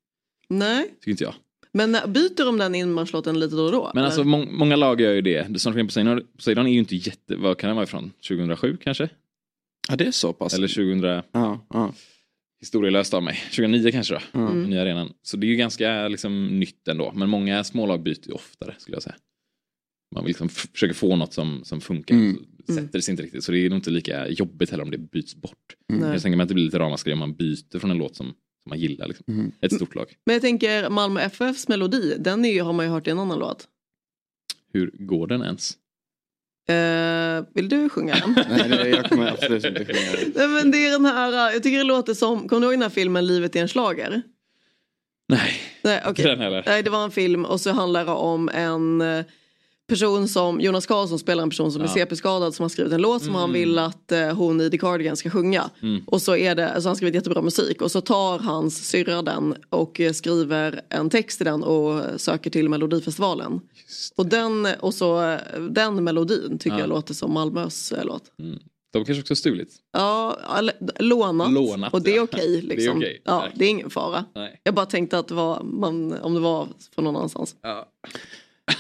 Nej, 0.49 0.89
Tycker 1.01 1.11
inte 1.11 1.25
jag. 1.25 1.35
men 1.73 1.95
äh, 1.95 2.07
byter 2.07 2.45
de 2.45 2.59
den 2.59 2.75
inmarschlåten 2.75 3.41
lite 3.41 3.57
då 3.57 3.65
och 3.65 3.73
då? 3.73 3.91
Men 3.95 4.05
alltså 4.05 4.25
må 4.25 4.45
många 4.51 4.77
lag 4.77 5.01
gör 5.01 5.13
ju 5.15 5.21
det. 5.23 5.61
Snart 5.61 5.75
skiner 5.75 5.85
Poseidon, 5.85 6.23
Poseidon 6.37 6.67
är 6.67 6.71
ju 6.73 6.79
inte 6.79 6.97
jätte, 6.97 7.37
vad 7.37 7.59
kan 7.59 7.69
den 7.69 7.77
vara 7.77 7.85
ifrån? 7.85 8.13
2007 8.29 8.77
kanske? 8.85 9.09
Ja 9.89 9.97
det 9.97 10.07
är 10.07 10.11
så 10.11 10.33
pass. 10.33 10.55
Eller 10.55 10.69
2000, 10.69 11.23
Ja, 11.33 11.61
ja. 11.73 11.93
Historielöst 12.61 13.15
av 13.15 13.23
mig. 13.23 13.35
2009 13.37 13.91
kanske 13.93 14.15
då? 14.33 14.41
Mm. 14.41 14.63
Nya 14.71 14.83
arenan. 14.83 15.13
Så 15.23 15.37
det 15.37 15.47
är 15.47 15.49
ju 15.49 15.57
ganska 15.57 16.09
liksom, 16.09 16.47
nytt 16.61 16.89
ändå. 16.89 17.13
Men 17.13 17.29
många 17.29 17.65
smålag 17.65 18.03
byter 18.03 18.27
ju 18.29 18.33
oftare 18.33 18.75
skulle 18.79 18.95
jag 18.97 19.03
säga. 19.03 19.17
Man 20.15 20.25
vill 20.25 20.29
liksom 20.31 20.47
f- 20.47 20.67
försöka 20.73 20.95
få 20.95 21.17
något 21.17 21.33
som, 21.33 21.61
som 21.65 21.81
funkar. 21.81 22.15
Mm. 22.15 22.37
Så 22.67 22.75
sätter 22.75 22.93
det 22.93 23.03
sig 23.03 23.13
inte 23.13 23.23
riktigt. 23.23 23.45
Så 23.45 23.53
det 23.53 23.59
är 23.59 23.71
nog 23.71 23.79
inte 23.79 23.91
lika 23.91 24.29
jobbigt 24.29 24.71
heller 24.71 24.85
om 24.85 24.91
det 24.91 24.99
byts 24.99 25.35
bort. 25.35 25.77
Nej. 25.89 26.11
Jag 26.13 26.23
tänker 26.23 26.37
mig 26.37 26.43
att 26.43 26.49
det 26.49 26.55
blir 26.55 26.65
lite 26.65 26.79
ramaskri 26.79 27.13
om 27.13 27.19
man 27.19 27.35
byter 27.35 27.79
från 27.79 27.91
en 27.91 27.99
låt 27.99 28.17
som, 28.17 28.27
som 28.63 28.71
man 28.71 28.79
gillar. 28.79 29.09
Liksom. 29.09 29.25
Mm. 29.29 29.53
Ett 29.61 29.73
stort 29.75 29.95
lag. 29.95 30.15
Men 30.27 30.33
jag 30.33 30.43
tänker 30.43 30.91
Malmö 30.91 31.21
FFs 31.21 31.69
melodi, 31.69 32.17
den 32.19 32.45
är 32.45 32.53
ju, 32.53 32.61
har 32.63 32.73
man 32.73 32.87
ju 32.87 32.91
hört 32.93 33.07
i 33.07 33.11
en 33.11 33.19
annan 33.19 33.39
låt. 33.39 33.69
Hur 34.73 34.91
går 34.99 35.27
den 35.27 35.43
ens? 35.43 35.77
Eh, 36.69 37.45
vill 37.55 37.69
du 37.69 37.89
sjunga 37.89 38.15
den? 38.15 38.35
Nej, 38.49 38.69
det, 38.69 38.89
jag 38.89 39.05
kommer 39.05 39.31
absolut 39.31 39.65
inte 39.65 39.85
sjunga 39.85 40.13
det. 40.13 40.39
Nej 40.39 40.49
men 40.49 40.71
det 40.71 40.87
är 40.87 40.91
den 40.91 41.05
här, 41.05 41.53
jag 41.53 41.63
tycker 41.63 41.79
det 41.79 41.85
låter 41.85 42.15
som, 42.15 42.49
kommer 42.49 42.61
du 42.61 42.67
ihåg 42.67 42.75
den 42.75 42.83
här 42.83 42.89
filmen 42.89 43.27
Livet 43.27 43.57
är 43.57 43.61
en 43.61 43.69
slager? 43.69 44.23
Nej, 45.29 45.53
Nej, 45.83 46.03
inte 46.09 46.23
den 46.23 46.41
heller. 46.41 46.63
Nej 46.67 46.83
det 46.83 46.91
var 46.91 47.05
en 47.05 47.11
film 47.11 47.45
och 47.45 47.61
så 47.61 47.71
handlar 47.71 48.05
det 48.05 48.13
om 48.13 48.49
en 48.49 49.01
eh, 49.01 49.25
person 49.89 50.29
som, 50.29 50.61
Jonas 50.61 50.87
Karlsson 50.87 51.19
spelar 51.19 51.43
en 51.43 51.51
person 51.51 51.73
som 51.73 51.83
är 51.83 51.87
Ja. 51.87 51.93
CP-skadad 51.95 52.55
som 52.55 52.65
har 52.65 52.69
skrivit 52.69 52.93
en 52.93 53.01
låt 53.03 53.23
som 53.23 53.35
han 53.35 53.53
vill 53.53 53.79
att 53.79 54.13
eh, 54.13 54.29
hon 54.29 54.61
i 54.61 54.71
The 54.71 54.79
Cardigan 54.79 55.17
ska 55.17 55.31
sjunga. 55.31 55.71
Mm. 55.83 56.03
Och 56.07 56.23
så 56.23 56.37
är 56.37 56.55
det, 56.55 56.71
alltså 56.73 56.89
han 56.89 56.97
skrivit 56.97 57.15
jättebra 57.15 57.43
musik 57.43 57.83
och 57.83 57.91
så 57.91 58.01
tar 58.01 58.39
hans 58.39 58.89
syrra 58.89 59.23
den 59.23 59.55
och 59.71 60.01
eh, 60.01 60.13
skriver 60.13 60.81
en 60.89 61.11
text 61.11 61.41
i 61.41 61.45
den 61.45 61.63
och 61.65 62.21
söker 62.21 62.51
till 62.51 62.69
Melodifestivalen. 62.69 63.61
Och 64.17 64.27
den, 64.27 64.67
och 64.81 64.95
så, 64.95 65.23
eh, 65.23 65.39
den 65.71 66.05
melodin 66.05 66.59
tycker 66.59 66.77
Ja. 66.77 66.81
jag 66.81 66.89
låter 66.89 67.15
som 67.15 67.33
Malmös 67.33 67.93
eh, 67.93 68.05
låt. 68.05 68.23
De 68.93 69.05
kanske 69.05 69.21
också 69.23 69.35
stulit. 69.37 69.69
Ja, 69.93 70.39
lånat. 70.99 71.53
Lånat, 71.53 71.93
och 71.93 72.03
det 72.03 72.13
är 72.13 72.17
ja. 72.17 72.23
okej. 72.23 72.61
Det 72.69 72.75
är 72.75 72.77
Liksom. 72.77 72.97
okej. 72.99 73.23
Ja, 73.25 73.41
Nej. 73.41 73.53
det 73.55 73.65
är 73.65 73.69
ingen 73.71 73.91
fara. 73.91 74.25
Nej. 74.35 74.61
Jag 74.65 74.75
bara 74.75 74.87
tänkte 74.87 75.19
att 75.19 75.29
det 75.29 75.35
var, 75.35 75.63
man, 75.63 76.13
om 76.21 76.35
det 76.35 76.41
var 76.41 76.69
från 76.95 77.05
någon 77.05 77.17
annanstans. 77.17 77.57
Ja. 77.63 77.89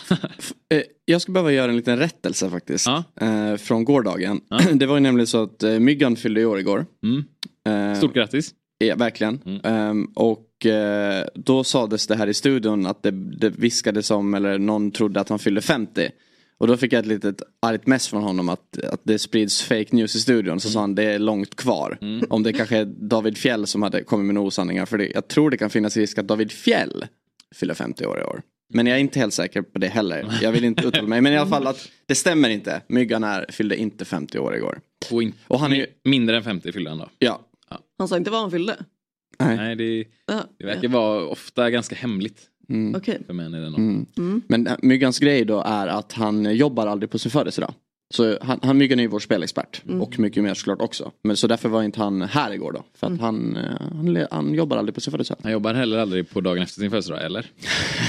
Eh, 0.71 0.83
Jag 1.04 1.21
ska 1.23 1.33
behöva 1.33 1.52
göra 1.52 1.71
en 1.71 1.76
liten 1.76 1.99
rättelse 1.99 2.50
faktiskt. 2.50 2.87
Ja. 2.87 3.04
Eh, 3.21 3.57
från 3.57 3.85
gårdagen. 3.85 4.40
Ja. 4.49 4.61
Det 4.75 4.87
var 4.87 4.95
ju 4.95 5.00
nämligen 5.00 5.26
så 5.26 5.42
att 5.42 5.62
eh, 5.62 5.78
Myggan 5.78 6.16
fyllde 6.16 6.40
i 6.40 6.45
år 6.45 6.59
igår. 6.59 6.87
Mm. 7.02 7.97
Stort 7.97 8.14
grattis. 8.14 8.54
Ja, 8.78 8.97
verkligen. 8.97 9.40
Mm. 9.47 9.61
Ehm, 9.64 10.04
och 10.14 10.45
då 11.35 11.64
sades 11.64 12.07
det 12.07 12.16
här 12.16 12.26
i 12.26 12.35
studion 12.35 12.87
att 12.87 13.02
det, 13.02 13.11
det 13.11 13.50
viskades 13.50 14.11
om, 14.11 14.35
eller 14.35 14.59
någon 14.59 14.90
trodde 14.90 15.21
att 15.21 15.28
han 15.28 15.38
fyllde 15.38 15.61
50. 15.61 16.11
Och 16.59 16.66
då 16.66 16.76
fick 16.76 16.92
jag 16.92 17.00
ett 17.00 17.07
litet 17.07 17.42
argt 17.62 17.87
mess 17.87 18.09
från 18.09 18.23
honom 18.23 18.49
att, 18.49 18.78
att 18.92 19.00
det 19.02 19.18
sprids 19.18 19.62
fake 19.62 19.97
news 19.97 20.14
i 20.16 20.21
studion. 20.21 20.61
Så 20.61 20.68
sa 20.68 20.80
han 20.80 20.95
det 20.95 21.04
är 21.04 21.18
långt 21.18 21.54
kvar. 21.57 21.99
Om 22.28 22.42
det 22.42 22.52
kanske 22.52 22.76
är 22.76 22.85
David 22.85 23.38
Fjell 23.38 23.66
som 23.66 23.83
hade 23.83 24.03
kommit 24.05 24.35
med 24.35 24.42
osanningar. 24.42 24.87
För 24.87 24.98
det, 24.98 25.11
jag 25.14 25.29
tror 25.29 25.51
det 25.51 25.57
kan 25.57 25.70
finnas 25.70 25.96
risk 25.96 26.18
att 26.18 26.29
David 26.29 26.53
Fjell 26.53 27.07
fyller 27.55 27.74
50 27.74 28.07
år 28.07 28.20
i 28.20 28.22
år. 28.24 28.42
Men 28.74 28.87
jag 28.87 28.96
är 28.96 29.00
inte 29.00 29.18
helt 29.18 29.35
säker 29.35 29.62
på 29.62 29.78
det 29.78 29.87
heller. 29.87 30.38
Jag 30.42 30.52
vill 30.52 30.64
inte 30.64 30.87
uttala 30.87 31.09
mig. 31.09 31.20
Men 31.20 31.33
i 31.33 31.37
alla 31.37 31.50
fall 31.50 31.66
att 31.66 31.88
det 32.07 32.14
stämmer 32.14 32.48
inte. 32.48 32.83
Myggan 32.88 33.24
är, 33.24 33.46
fyllde 33.48 33.76
inte 33.76 34.04
50 34.04 34.38
år 34.38 34.57
igår. 34.57 34.81
Och, 35.11 35.22
in, 35.22 35.33
Och 35.48 35.61
han 35.61 35.72
är 35.72 35.76
ju, 35.76 35.87
mindre 36.04 36.37
än 36.37 36.42
50 36.44 36.72
fyllde 36.72 36.90
han 36.90 36.98
då. 36.98 37.09
ja. 37.18 37.40
Han 37.98 38.09
sa 38.09 38.16
inte 38.16 38.31
vad 38.31 38.40
han 38.40 38.50
fyllde. 38.50 38.76
Nej. 39.38 39.57
Nej, 39.57 39.76
det, 39.76 40.04
Ja, 40.26 40.40
det 40.59 40.66
verkar 40.66 40.88
vara 40.88 41.24
ofta 41.24 41.70
ganska 41.70 41.94
hemligt 41.96 42.42
Mm. 42.70 42.94
Okej. 42.94 43.18
för 43.26 43.33
män 43.33 43.54
Mm. 43.54 44.07
Mm. 44.16 44.42
Men 44.48 44.66
äh, 44.66 44.76
Myggans 44.83 45.18
grej 45.18 45.44
då 45.44 45.62
är 45.66 45.87
att 45.87 46.12
han 46.12 46.57
jobbar 46.57 46.87
aldrig 46.87 47.11
på 47.11 47.18
sin 47.18 47.31
födelsedag. 47.31 47.74
Så 48.11 48.38
han, 48.40 48.61
han 48.62 48.79
Myggan 48.79 48.99
är 48.99 49.03
ju 49.03 49.09
vår 49.09 49.21
spelexpert 49.21 49.83
Mm. 49.88 50.03
och 50.03 50.18
mycket 50.18 50.42
mer 50.42 50.55
såklart 50.55 50.81
också. 50.81 51.12
Men 51.25 51.37
så 51.37 51.47
därför 51.47 51.68
var 51.68 51.83
inte 51.83 52.01
han 52.01 52.23
här 52.23 52.53
igår 52.53 52.73
då. 52.73 52.85
För 52.94 53.07
att 53.07 53.21
han, 53.21 53.57
eh, 53.57 53.62
han, 53.81 54.27
han 54.31 54.55
jobbar 54.55 54.77
aldrig 54.77 54.94
på 54.94 55.01
sin 55.01 55.11
födelsedag. 55.11 55.38
Han 55.42 55.53
jobbar 55.53 55.75
heller 55.75 55.99
aldrig 55.99 56.31
på 56.31 56.40
dagen 56.40 56.62
efter 56.62 56.81
sin 56.81 56.90
födelsedag, 56.90 57.25
eller? 57.25 57.47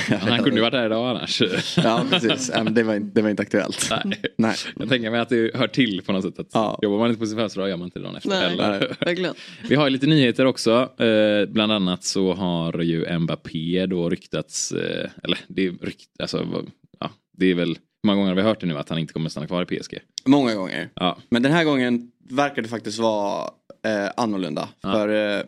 han 0.19 0.37
kunde 0.43 0.55
ju 0.55 0.61
varit 0.61 0.73
här 0.73 0.85
idag 0.85 1.09
annars. 1.09 1.41
Ja 1.83 2.03
precis, 2.09 2.51
det 2.71 2.83
var, 2.83 2.95
inte, 2.95 3.11
det 3.15 3.21
var 3.21 3.29
inte 3.29 3.41
aktuellt. 3.41 3.89
Nej. 4.05 4.21
Nej. 4.37 4.55
Jag 4.79 4.89
tänker 4.89 5.11
mig 5.11 5.19
att 5.19 5.29
det 5.29 5.55
hör 5.55 5.67
till 5.67 6.01
på 6.05 6.11
något 6.11 6.23
sätt. 6.23 6.39
Att 6.39 6.47
Ja. 6.53 6.79
Jobbar 6.81 6.97
man 6.97 7.07
inte 7.09 7.19
på 7.19 7.25
sin 7.25 7.35
födelsedag 7.35 7.69
gör 7.69 7.77
man 7.77 7.85
inte 7.87 7.99
det 7.99 8.03
dagen 8.05 8.15
efter 8.15 8.29
Nej. 8.29 8.39
heller. 8.49 8.95
Verkligen. 8.99 9.33
Vi 9.69 9.75
har 9.75 9.83
ju 9.85 9.89
lite 9.89 10.07
nyheter 10.07 10.45
också. 10.45 11.01
Eh, 11.03 11.45
bland 11.49 11.71
annat 11.71 12.03
så 12.03 12.33
har 12.33 12.79
ju 12.81 13.19
Mbappé 13.19 13.85
då 13.85 14.09
ryktats, 14.09 14.71
eh, 14.71 15.09
eller 15.23 15.37
det 15.47 15.65
är 15.65 15.71
rykt, 15.81 16.09
alltså, 16.19 16.65
ja, 16.99 17.11
det 17.37 17.45
är 17.45 17.55
väl, 17.55 17.77
hur 18.03 18.07
många 18.07 18.15
gånger 18.17 18.29
har 18.29 18.35
vi 18.35 18.41
hört 18.41 18.59
det 18.59 18.67
nu 18.67 18.77
att 18.77 18.89
han 18.89 18.99
inte 18.99 19.13
kommer 19.13 19.29
stanna 19.29 19.47
kvar 19.47 19.61
i 19.71 19.79
PSG? 19.79 19.99
Många 20.25 20.55
gånger. 20.55 20.89
Ja, 20.93 21.17
Men 21.29 21.43
den 21.43 21.51
här 21.51 21.63
gången 21.63 22.11
verkar 22.29 22.61
det 22.61 22.67
faktiskt 22.67 22.99
vara 22.99 23.49
eh, 23.85 24.09
annorlunda. 24.17 24.69
Ja. 24.81 24.91
För 24.91 25.09
eh, 25.09 25.39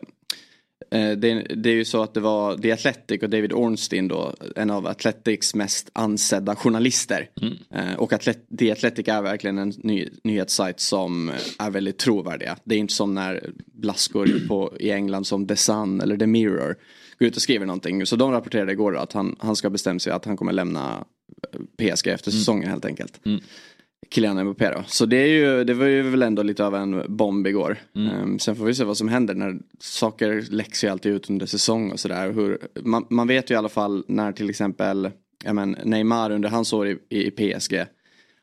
eh, 1.00 1.16
det, 1.16 1.34
det 1.56 1.70
är 1.70 1.74
ju 1.74 1.84
så 1.84 2.02
att 2.02 2.14
det 2.14 2.20
var 2.20 2.56
The 2.56 2.72
Athletic 2.72 3.22
och 3.22 3.30
David 3.30 3.52
Ornstein 3.52 4.08
då, 4.08 4.34
en 4.56 4.70
av 4.70 4.86
Athletics 4.86 5.54
mest 5.54 5.90
ansedda 5.92 6.56
journalister. 6.56 7.28
Mm. 7.42 7.54
Eh, 7.74 7.94
och 7.94 8.12
Atlet- 8.12 8.58
The 8.58 8.72
Athletic 8.72 9.08
är 9.08 9.22
verkligen 9.22 9.58
en 9.58 9.72
ny, 9.76 10.08
nyhetssajt 10.24 10.80
som 10.80 11.32
är 11.58 11.70
väldigt 11.70 11.98
trovärdiga. 11.98 12.56
Det 12.64 12.74
är 12.74 12.78
inte 12.78 12.94
som 12.94 13.14
när 13.14 13.50
blaskor 13.72 14.28
på, 14.48 14.72
i 14.80 14.90
England 14.90 15.24
som 15.24 15.46
The 15.46 15.56
Sun 15.56 16.00
eller 16.00 16.16
The 16.16 16.26
Mirror 16.26 16.76
går 17.18 17.28
ut 17.28 17.36
och 17.36 17.42
skriver 17.42 17.66
någonting. 17.66 18.06
Så 18.06 18.16
de 18.16 18.32
rapporterade 18.32 18.72
igår 18.72 18.96
att 18.96 19.12
han, 19.12 19.36
han 19.38 19.56
ska 19.56 19.70
bestämma 19.70 19.98
sig 19.98 20.12
att 20.12 20.24
han 20.24 20.36
kommer 20.36 20.52
lämna 20.52 21.04
PSG 21.76 22.08
efter 22.08 22.30
säsongen 22.30 22.70
helt 22.70 22.84
enkelt. 22.84 23.26
Mm. 23.26 23.40
Kylian 24.10 24.44
Mbappé 24.44 24.70
då. 24.70 24.84
Så 24.86 25.06
det, 25.06 25.16
är 25.16 25.26
ju, 25.26 25.64
det 25.64 25.74
var 25.74 25.86
ju 25.86 26.02
väl 26.02 26.22
ändå 26.22 26.42
lite 26.42 26.66
av 26.66 26.74
en 26.74 27.16
bomb 27.16 27.46
igår. 27.46 27.78
Ehm, 27.96 28.38
sen 28.38 28.56
får 28.56 28.64
vi 28.64 28.74
se 28.74 28.84
vad 28.84 28.96
som 28.96 29.08
händer 29.08 29.34
när 29.34 29.58
saker 29.80 30.44
läcks 30.50 30.84
ju 30.84 30.88
alltid 30.88 31.12
ut 31.12 31.30
under 31.30 31.46
säsong 31.46 31.90
och 31.90 32.00
sådär. 32.00 32.58
Man, 32.82 33.06
man 33.10 33.28
vet 33.28 33.50
ju 33.50 33.54
i 33.54 33.58
alla 33.58 33.68
fall 33.68 34.04
när 34.08 34.32
till 34.32 34.50
exempel 34.50 35.10
ja 35.44 35.52
men, 35.52 35.76
Neymar 35.84 36.30
under 36.30 36.48
hans 36.48 36.72
år 36.72 36.88
i, 36.88 36.98
i 37.08 37.30
PSG. 37.30 37.84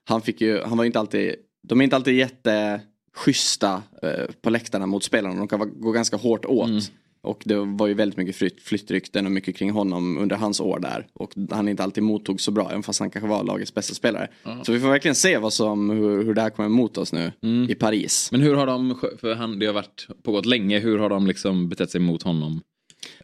Han 0.04 0.22
fick 0.22 0.42
ju, 0.42 0.62
han 0.62 0.78
var 0.78 0.84
ju 0.84 0.88
inte 0.88 1.00
alltid, 1.00 1.36
de 1.64 1.80
är 1.82 1.84
inte 1.84 1.96
alltid 1.96 2.16
jätteschyssta 2.16 3.84
eh, 4.04 4.26
på 4.42 4.50
läktarna 4.50 4.86
mot 4.86 5.04
spelarna. 5.04 5.36
De 5.36 5.48
kan 5.48 5.82
gå 5.82 5.92
ganska 5.92 6.18
hårt 6.18 6.46
åt. 6.46 6.92
Och 7.22 7.42
det 7.46 7.56
var 7.56 7.88
ju 7.88 7.94
väldigt 7.94 8.18
mycket 8.18 8.36
flytt, 8.36 8.62
flyttrykten 8.62 9.26
och 9.26 9.32
mycket 9.32 9.56
kring 9.56 9.72
honom 9.72 10.18
under 10.18 10.36
hans 10.36 10.60
år 10.60 10.80
där. 10.80 11.08
Och 11.14 11.34
han 11.52 11.68
inte 11.68 11.84
alltid 11.84 12.04
mottog 12.04 12.42
så 12.42 12.52
bra, 12.52 12.70
även 12.70 12.84
fast 12.84 13.00
han 13.00 13.10
kanske 13.10 13.30
var 13.30 13.44
lagets 13.44 13.74
bästa 13.74 13.94
spelare. 13.94 14.28
Så 14.64 14.72
vi 14.72 14.80
får 14.80 14.90
verkligen 14.90 15.16
se 15.16 15.38
vad 15.38 15.54
som, 15.54 15.90
hur, 15.90 16.24
hur 16.24 16.34
det 16.34 16.42
här 16.42 16.50
kommer 16.50 16.70
emot 16.70 16.98
oss 16.98 17.14
nu 17.14 17.32
i 17.70 17.76
Paris. 17.76 18.30
men 18.32 18.42
hur 18.42 18.56
har 18.56 18.66
de, 18.66 19.00
för 19.22 19.36
han, 19.36 19.60
det 19.60 19.66
har 19.66 19.74
varit 19.74 20.08
pågått 20.24 20.46
länge, 20.46 20.80
hur 20.80 20.98
har 21.00 21.10
de 21.10 21.28
liksom 21.28 21.70
betett 21.70 21.92
sig 21.92 22.02
mot 22.02 22.24
honom? 22.24 22.62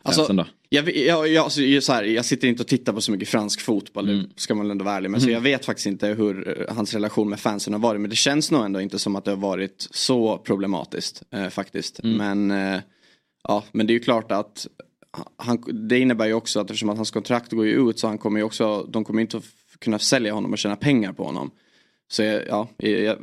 Alltså? 0.03 0.45
Jag, 0.69 0.95
jag, 0.97 1.27
jag, 1.27 1.43
alltså, 1.43 1.61
så 1.81 1.93
här, 1.93 2.03
jag 2.03 2.25
sitter 2.25 2.47
inte 2.47 2.63
och 2.63 2.67
tittar 2.67 2.93
på 2.93 3.01
så 3.01 3.11
mycket 3.11 3.27
fransk 3.29 3.61
fotboll, 3.61 4.09
Mm. 4.09 4.25
ska 4.35 4.55
man 4.55 4.71
ändå 4.71 4.85
vara 4.85 4.95
ärlig 4.95 5.09
med. 5.11 5.21
Så 5.21 5.29
jag 5.29 5.41
vet 5.41 5.65
faktiskt 5.65 5.85
inte 5.87 6.07
hur 6.07 6.61
eh, 6.69 6.75
hans 6.75 6.93
relation 6.93 7.29
med 7.29 7.39
fansen 7.39 7.73
har 7.73 7.79
varit. 7.79 8.01
Men 8.01 8.09
det 8.09 8.15
känns 8.15 8.51
nog 8.51 8.65
ändå 8.65 8.81
inte 8.81 8.99
som 8.99 9.15
att 9.15 9.25
det 9.25 9.31
har 9.31 9.37
varit 9.37 9.87
så 9.91 10.37
problematiskt 10.37 11.23
eh, 11.31 11.47
faktiskt. 11.49 11.99
Mm. 12.03 12.17
Men, 12.47 12.73
eh, 12.73 12.79
ja, 13.47 13.63
men 13.71 13.87
det 13.87 13.91
är 13.91 13.95
ju 13.95 13.99
klart 13.99 14.31
att 14.31 14.67
han, 15.37 15.63
det 15.89 15.99
innebär 15.99 16.25
ju 16.25 16.33
också 16.33 16.59
att 16.59 16.69
eftersom 16.69 16.89
att 16.89 16.95
hans 16.97 17.11
kontrakt 17.11 17.51
går 17.51 17.65
ju 17.65 17.89
ut 17.89 17.99
så 17.99 18.07
han 18.07 18.17
kommer 18.17 18.39
ju 18.39 18.43
också, 18.43 18.83
de 18.83 19.03
kommer 19.05 19.21
inte 19.21 19.41
kunna 19.79 19.99
sälja 19.99 20.33
honom 20.33 20.51
och 20.51 20.57
tjäna 20.57 20.75
pengar 20.75 21.13
på 21.13 21.23
honom. 21.23 21.51
Så 22.11 22.23
ja, 22.23 22.69
jag, 22.77 23.17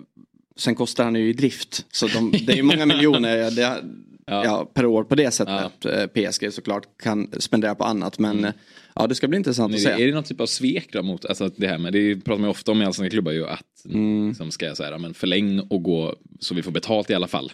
sen 0.57 0.75
kostar 0.75 1.05
han 1.05 1.15
ju 1.15 1.29
i 1.29 1.33
drift. 1.33 1.87
Så 1.93 2.07
de, 2.07 2.31
det 2.31 2.53
är 2.53 2.57
ju 2.57 2.63
många 2.63 2.87
miljoner. 2.95 3.51
Det, 3.51 3.85
Ja. 4.27 4.45
ja. 4.45 4.71
per 4.75 4.87
år 4.87 5.05
på 5.05 5.15
det 5.15 5.31
sättet. 5.31 5.85
Eh, 5.85 6.07
PSG 6.07 6.53
såklart 6.53 6.99
kan 7.03 7.31
spendera 7.39 7.75
på 7.75 7.85
annat 7.85 8.19
men 8.19 8.45
eh, 8.45 8.53
ja 8.95 9.07
det 9.07 9.15
ska 9.15 9.29
bli 9.29 9.37
intressant 9.39 9.71
Men 9.71 9.77
att 9.77 9.83
se. 9.83 10.03
är 10.03 10.07
det 10.07 10.15
någon 10.15 10.25
typ 10.25 10.41
av 10.41 10.47
svek 10.47 10.89
då 10.93 11.03
mot, 11.03 11.25
alltså 11.25 11.51
det 11.57 11.67
här 11.67 11.79
med, 11.79 11.93
det 11.93 12.17
pratar 12.17 12.39
man 12.41 12.47
ju 12.49 12.51
ofta 12.51 12.73
om 12.73 12.83
i 12.83 12.85
allsvenska 12.85 13.11
klubbar 13.11 13.33
ju 13.33 13.47
att 13.47 13.85
Mm. 13.89 14.29
liksom 14.29 14.51
ska 14.51 14.67
jag 14.67 14.77
säga, 14.77 14.99
men 14.99 15.15
förläng 15.15 15.61
och 15.61 15.83
gå 15.83 16.17
så 16.41 16.55
vi 16.55 16.63
får 16.63 16.71
betalt 16.73 17.11
i 17.11 17.15
alla 17.15 17.27
fall. 17.29 17.53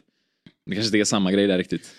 Det 0.66 0.74
kanske 0.74 0.86
inte 0.88 0.98
är 0.98 1.04
samma 1.04 1.32
grej 1.32 1.46
där 1.46 1.58
riktigt. 1.58 1.90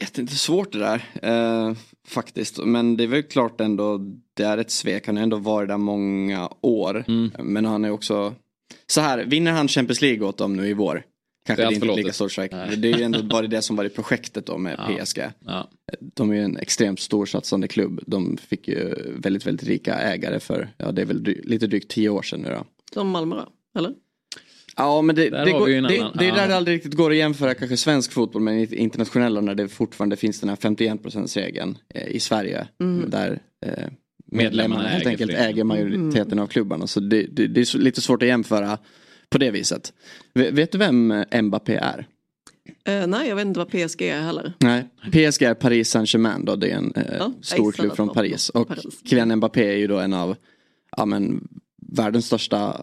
Vet 0.00 0.18
inte, 0.18 0.34
svårt 0.34 0.72
det 0.72 0.78
där. 0.78 1.04
Eh, 1.22 1.74
faktiskt. 2.06 2.64
Men 2.64 2.96
det 2.96 3.04
är 3.04 3.08
väl 3.08 3.22
klart 3.22 3.60
ändå, 3.60 3.98
det 4.34 4.42
är 4.42 4.58
ett 4.58 4.70
svek. 4.70 5.06
Han 5.06 5.16
har 5.16 5.22
ändå 5.22 5.36
varit 5.36 5.68
där 5.68 5.76
många 5.78 6.50
år. 6.60 7.04
Mm. 7.08 7.30
Men 7.38 7.64
han 7.64 7.84
är 7.84 7.90
också, 7.90 8.34
så 8.86 9.00
här, 9.00 9.24
vinner 9.24 9.52
han 9.52 9.68
Champions 9.68 10.02
League 10.02 10.26
åt 10.26 10.36
dem 10.38 10.56
nu 10.56 10.68
i 10.68 10.72
vår? 10.74 11.02
Kanske 11.46 11.62
Det 11.62 11.66
är 11.66 11.70
det, 11.70 11.74
inte 11.74 11.86
är 11.86 11.88
lika 11.88 11.96
förlåtet. 11.96 12.14
stor 12.14 12.28
strike. 12.28 12.56
Nej. 12.56 12.76
Det 12.76 12.92
är 12.92 12.96
ju 12.98 13.02
ändå 13.04 13.22
bara 13.30 13.46
det 13.46 13.62
som 13.62 13.76
var 13.76 13.84
i 13.84 13.88
projektet 13.88 14.46
då 14.46 14.58
med 14.58 14.76
Ja. 14.78 15.04
PSG. 15.04 15.18
Ja. 15.44 15.70
De 16.00 16.30
är 16.30 16.34
ju 16.34 16.42
en 16.42 16.56
extremt 16.56 17.00
storsatsande 17.00 17.68
klubb. 17.68 18.00
De 18.06 18.36
fick 18.36 18.68
ju 18.68 18.94
väldigt, 19.16 19.46
väldigt 19.46 19.68
rika 19.68 19.94
ägare 19.94 20.40
för, 20.40 20.68
ja 20.78 20.92
det 20.92 21.02
är 21.02 21.06
väl 21.06 21.22
dry- 21.24 21.40
lite 21.44 21.66
drygt 21.66 21.90
tio 21.90 22.08
år 22.08 22.22
sedan 22.22 22.40
nu 22.40 22.48
då. 22.48 22.64
Som 22.92 23.08
Malmö 23.08 23.36
då? 23.36 23.48
Eller? 23.78 23.94
Ja 24.76 25.02
men 25.02 25.16
det, 25.16 25.30
Där 25.30 25.44
det, 25.44 25.52
går, 25.52 25.66
det, 25.66 25.78
annan- 25.78 26.12
det 26.18 26.24
är 26.24 26.28
ja. 26.28 26.34
där 26.34 26.48
det 26.48 26.56
aldrig 26.56 26.76
riktigt 26.76 26.94
går 26.94 27.10
att 27.10 27.16
jämföra 27.16 27.54
kanske 27.54 27.76
svensk 27.76 28.12
fotboll 28.12 28.42
med 28.42 28.72
internationella 28.72 29.40
när 29.40 29.54
det 29.54 29.68
fortfarande 29.68 30.16
finns 30.16 30.40
den 30.40 30.48
här 30.48 30.56
51%-regeln 30.56 31.78
eh, 31.94 32.08
i 32.08 32.20
Sverige. 32.20 32.66
Där 33.06 33.40
eh, 33.66 33.72
medlemmarna 34.32 34.88
helt 34.88 35.06
äger 35.06 35.10
enkelt 35.10 35.32
äger 35.32 35.64
majoriteten 35.64 36.38
av 36.38 36.46
klubbarna. 36.46 36.86
Så 36.86 37.00
det, 37.00 37.22
det, 37.22 37.46
det 37.46 37.60
är 37.60 37.64
så, 37.64 37.78
lite 37.78 38.00
svårt 38.00 38.22
att 38.22 38.28
jämföra 38.28 38.78
på 39.30 39.38
det 39.38 39.50
viset. 39.50 39.92
Vet, 40.34 40.54
vet 40.54 40.72
du 40.72 40.78
vem 40.78 41.10
eh, 41.10 41.42
Mbappé 41.42 41.74
är? 41.74 42.06
Eh, 42.84 43.06
nej, 43.06 43.28
jag 43.28 43.36
vet 43.36 43.46
inte 43.46 43.58
vad 43.58 43.68
PSG 43.68 44.02
är 44.02 44.20
heller. 44.20 44.52
Nej, 44.58 44.84
PSG 45.12 45.42
är 45.42 45.54
Paris 45.54 45.90
Saint-Germain 45.90 46.44
då, 46.44 46.56
det 46.56 46.70
är 46.70 46.76
en 46.76 46.92
eh, 46.96 47.02
Ja, 47.18 47.32
stor 47.42 47.72
klubb 47.72 47.96
från 47.96 48.08
Paris. 48.08 48.48
Och 48.48 48.68
Paris. 48.68 48.84
Kylian 49.04 49.36
Mbappé 49.36 49.64
är 49.72 49.76
ju 49.76 49.86
då 49.86 49.98
en 49.98 50.14
av 50.14 50.36
ja, 50.96 51.04
men, 51.06 51.48
världens 51.92 52.26
största 52.26 52.82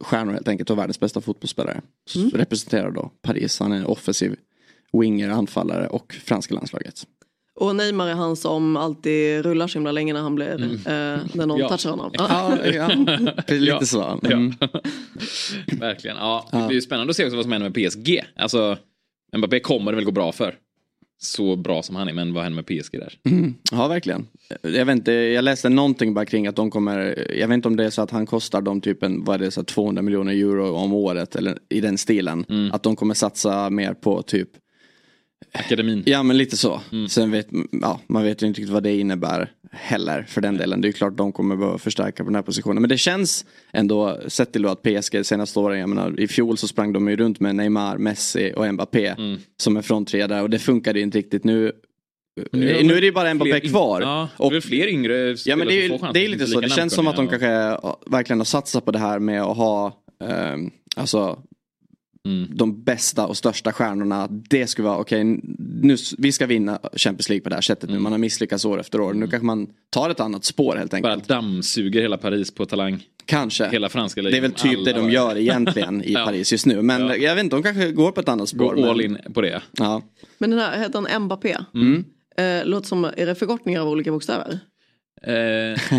stjärnor 0.00 0.32
helt 0.32 0.48
enkelt 0.48 0.70
och 0.70 0.78
världens 0.78 1.00
bästa 1.00 1.20
fotbollsspelare. 1.20 1.80
Mm. 2.16 2.30
Representerar 2.30 2.90
då 2.90 3.10
Paris, 3.22 3.60
han 3.60 3.72
är 3.72 3.76
en 3.76 3.86
offensiv 3.86 4.36
winger, 4.92 5.28
anfallare 5.28 5.86
och 5.88 6.12
franska 6.24 6.54
landslaget. 6.54 7.02
Och 7.54 7.76
Neymar 7.76 8.08
är 8.08 8.14
han 8.14 8.36
som 8.36 8.76
alltid 8.76 9.42
rullar 9.44 9.66
så 9.66 9.78
himla 9.78 9.92
länge 9.92 10.12
när 10.12 10.20
han 10.20 10.34
blir, 10.34 10.62
eh, 10.74 11.20
när 11.32 11.46
någon 11.46 11.58
Ja. 11.58 11.68
touchar 11.68 11.90
honom. 11.90 12.10
Ja, 12.14 12.58
ja 12.66 12.88
lite 13.48 13.54
Ja. 13.64 13.80
så. 13.84 14.20
Mm. 14.24 14.52
Verkligen. 15.80 16.16
Ja, 16.16 16.48
det 16.52 16.66
blir 16.66 16.74
ju 16.74 16.80
spännande 16.82 17.10
att 17.10 17.16
se 17.16 17.24
också 17.24 17.36
vad 17.36 17.44
som 17.44 17.52
händer 17.52 17.70
med 17.70 17.90
PSG. 17.90 18.20
Alltså, 18.36 18.76
Mbappé 19.36 19.60
kommer 19.60 19.92
det 19.92 19.96
väl 19.96 20.04
gå 20.04 20.10
bra 20.10 20.32
för. 20.32 20.54
Så 21.20 21.56
bra 21.56 21.82
som 21.82 21.96
han 21.96 22.08
är, 22.08 22.12
men 22.12 22.32
vad 22.34 22.42
händer 22.44 22.62
med 22.62 22.66
PSG 22.82 22.98
där? 22.98 23.18
Ja, 23.72 23.88
verkligen. 23.88 24.26
Jag, 24.62 24.84
vet 24.84 24.96
inte, 24.96 25.12
jag 25.12 25.44
läste 25.44 25.68
någonting 25.68 26.14
bara 26.14 26.24
kring 26.24 26.46
att 26.46 26.56
de 26.56 26.70
kommer, 26.70 27.26
jag 27.34 27.48
vet 27.48 27.54
inte 27.54 27.68
om 27.68 27.76
det 27.76 27.84
är 27.84 27.90
så 27.90 28.02
att 28.02 28.10
han 28.10 28.26
kostar 28.26 28.62
dem 28.62 28.80
typ 28.80 29.02
en, 29.02 29.24
vad 29.24 29.34
är 29.34 29.44
det, 29.44 29.50
så 29.50 29.60
här 29.60 29.64
200 29.64 30.02
miljoner 30.02 30.32
euro 30.32 30.74
om 30.74 30.92
året 30.92 31.36
eller 31.36 31.58
i 31.68 31.80
den 31.80 31.98
stilen. 31.98 32.44
Mm. 32.48 32.72
Att 32.72 32.82
de 32.82 32.96
kommer 32.96 33.14
satsa 33.14 33.70
mer 33.70 33.94
på 33.94 34.22
typ 34.22 34.48
Akademin. 35.52 36.02
Ja 36.06 36.22
men 36.22 36.36
lite 36.38 36.56
så. 36.56 36.80
Mm. 36.92 37.08
Sen 37.08 37.30
vet 37.30 37.48
ja, 37.82 38.00
man 38.06 38.24
vet 38.24 38.42
ju 38.42 38.46
inte 38.46 38.60
riktigt 38.60 38.72
vad 38.72 38.82
det 38.82 38.98
innebär 38.98 39.52
heller 39.70 40.22
för 40.28 40.40
den 40.40 40.56
delen. 40.56 40.80
Det 40.80 40.86
är 40.86 40.88
ju 40.88 40.92
klart 40.92 41.16
de 41.16 41.32
kommer 41.32 41.56
behöva 41.56 41.78
förstärka 41.78 42.24
på 42.24 42.28
den 42.28 42.34
här 42.34 42.42
positionen. 42.42 42.82
Men 42.82 42.88
det 42.88 42.98
känns 42.98 43.44
ändå, 43.72 44.18
sett 44.26 44.52
till 44.52 44.62
då 44.62 44.68
att 44.68 44.82
PSG 44.82 45.26
senaste 45.26 45.58
åren, 45.58 45.78
jag 45.78 45.88
menar 45.88 46.20
i 46.20 46.28
fjol 46.28 46.58
så 46.58 46.68
sprang 46.68 46.92
de 46.92 47.08
ju 47.08 47.16
runt 47.16 47.40
med 47.40 47.56
Neymar, 47.56 47.98
Messi 47.98 48.52
och 48.56 48.74
Mbappé 48.74 49.06
Mm. 49.06 49.38
som 49.56 49.76
är 49.76 49.82
fronttrea 49.82 50.28
där 50.28 50.42
och 50.42 50.50
det 50.50 50.58
funkade 50.58 50.98
ju 50.98 51.02
inte 51.02 51.18
riktigt. 51.18 51.44
Nu, 51.44 51.72
Nu 52.52 52.58
nu, 52.60 52.74
har 52.74 52.82
man 52.82 52.90
är 52.96 53.00
det 53.00 53.06
ju 53.06 53.12
bara 53.12 53.34
Mbappé 53.34 53.60
kvar. 53.60 54.00
Ja, 54.00 54.28
det 54.38 54.44
är 54.44 54.56
och, 54.56 54.64
fler 54.64 54.86
yngre 54.88 55.36
ja 55.44 55.56
men 55.56 55.66
det 55.66 55.74
är, 55.74 55.82
ju, 55.88 55.98
det 56.12 56.24
är 56.24 56.28
lite 56.28 56.46
så. 56.46 56.60
Det 56.60 56.68
känns 56.68 56.92
som 56.94 57.06
att 57.08 57.16
de 57.16 57.28
kanske 57.28 57.78
verkligen 58.06 58.40
har 58.40 58.44
satsat 58.44 58.84
på 58.84 58.90
det 58.90 58.98
här 58.98 59.18
med 59.18 59.42
att 59.42 59.56
ha 59.56 60.02
ehm, 60.24 60.70
alltså 60.96 61.38
Mm. 62.26 62.48
de 62.54 62.84
bästa 62.84 63.26
och 63.26 63.36
största 63.36 63.72
stjärnorna. 63.72 64.26
Det 64.30 64.66
skulle 64.66 64.88
vara 64.88 64.98
okej, 64.98 65.24
nu 65.82 65.94
s- 65.94 66.14
vi 66.18 66.32
ska 66.32 66.46
vinna 66.46 66.78
Champions 66.96 67.28
League 67.28 67.42
på 67.42 67.48
det 67.48 67.54
här 67.54 67.62
sättet 67.62 67.84
Mm. 67.84 67.96
nu. 67.96 68.02
Man 68.02 68.12
har 68.12 68.18
misslyckats 68.18 68.64
år 68.64 68.80
efter 68.80 69.00
år. 69.00 69.12
Nu 69.14 69.26
kanske 69.26 69.46
man 69.46 69.66
tar 69.90 70.10
ett 70.10 70.20
annat 70.20 70.44
spår 70.44 70.76
helt 70.76 70.90
Bara 70.90 71.12
enkelt. 71.12 71.28
dammsuger 71.28 72.00
hela 72.02 72.16
Paris 72.16 72.50
på 72.54 72.66
talang. 72.66 73.02
Kanske. 73.24 73.68
Hela 73.68 73.88
franska 73.88 74.22
Det 74.22 74.28
är 74.28 74.30
ligan. 74.30 74.42
väl 74.42 74.52
typ 74.52 74.84
det 74.84 74.92
de 74.92 75.00
bara- 75.00 75.10
gör 75.12 75.38
egentligen 75.38 76.02
i 76.04 76.12
Ja. 76.12 76.24
Paris 76.24 76.52
just 76.52 76.66
nu. 76.66 76.82
Men 76.82 77.00
Ja. 77.06 77.16
jag 77.16 77.34
vet 77.34 77.44
inte, 77.44 77.56
de 77.56 77.62
kanske 77.62 77.90
går 77.92 78.12
på 78.12 78.20
ett 78.20 78.28
annat 78.28 78.48
spår. 78.48 78.74
Gå 78.74 78.90
all 78.90 78.96
men, 78.96 79.06
in 79.06 79.32
på 79.34 79.40
det. 79.40 79.62
Ja. 79.72 80.02
Men 80.38 80.50
den 80.50 80.58
här, 80.58 80.78
heter 80.78 81.04
han 81.10 81.22
Mbappé? 81.22 81.56
Mm. 81.74 82.04
Eh, 82.38 82.64
låter 82.66 82.88
som, 82.88 83.04
är 83.04 83.26
det 83.26 83.34
förkortningar 83.34 83.80
av 83.80 83.88
olika 83.88 84.10
bokstäver? 84.12 84.58
Eh, 85.22 85.32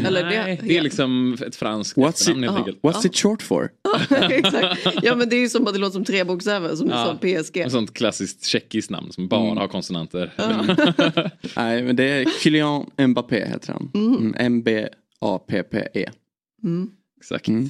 Eller 0.06 0.24
det- 0.24 0.30
nej, 0.44 0.60
det 0.64 0.78
är 0.78 0.82
liksom 0.82 1.38
ett 1.48 1.56
franskt 1.56 1.98
What's 1.98 2.42
Jaha. 2.42 2.58
enkelt. 2.58 2.82
What's 2.82 3.06
it 3.08 3.16
short 3.18 3.42
for? 3.42 3.70
Exakt. 4.32 4.88
Ja 5.04 5.16
men 5.16 5.30
det 5.30 5.36
är 5.36 5.40
ju 5.40 5.50
som 5.50 5.68
att 5.68 5.74
det 5.74 5.80
låter 5.80 5.94
som 5.94 6.06
tre 6.06 6.24
bokstäver 6.24 6.76
som 6.76 6.90
Ja. 6.90 7.18
du 7.22 7.30
sa 7.36 7.42
PSG. 7.44 7.58
Ett 7.58 7.72
sånt 7.72 7.94
klassiskt 7.94 8.46
tjeckiskt 8.46 8.90
namn 8.92 9.12
som 9.12 9.28
bara 9.28 9.60
har 9.60 9.68
konsonanter. 9.68 10.34
Nej, 11.56 11.84
men 11.84 11.96
det 11.96 12.04
är 12.04 12.26
Kylian 12.44 12.86
Mbappé 13.08 13.46
heter 13.46 13.74
han. 13.74 13.92
Mm. 13.94 14.34
M-B-A-P-P-E. 14.38 16.10
Exakt. 17.20 17.48
Mm. 17.48 17.70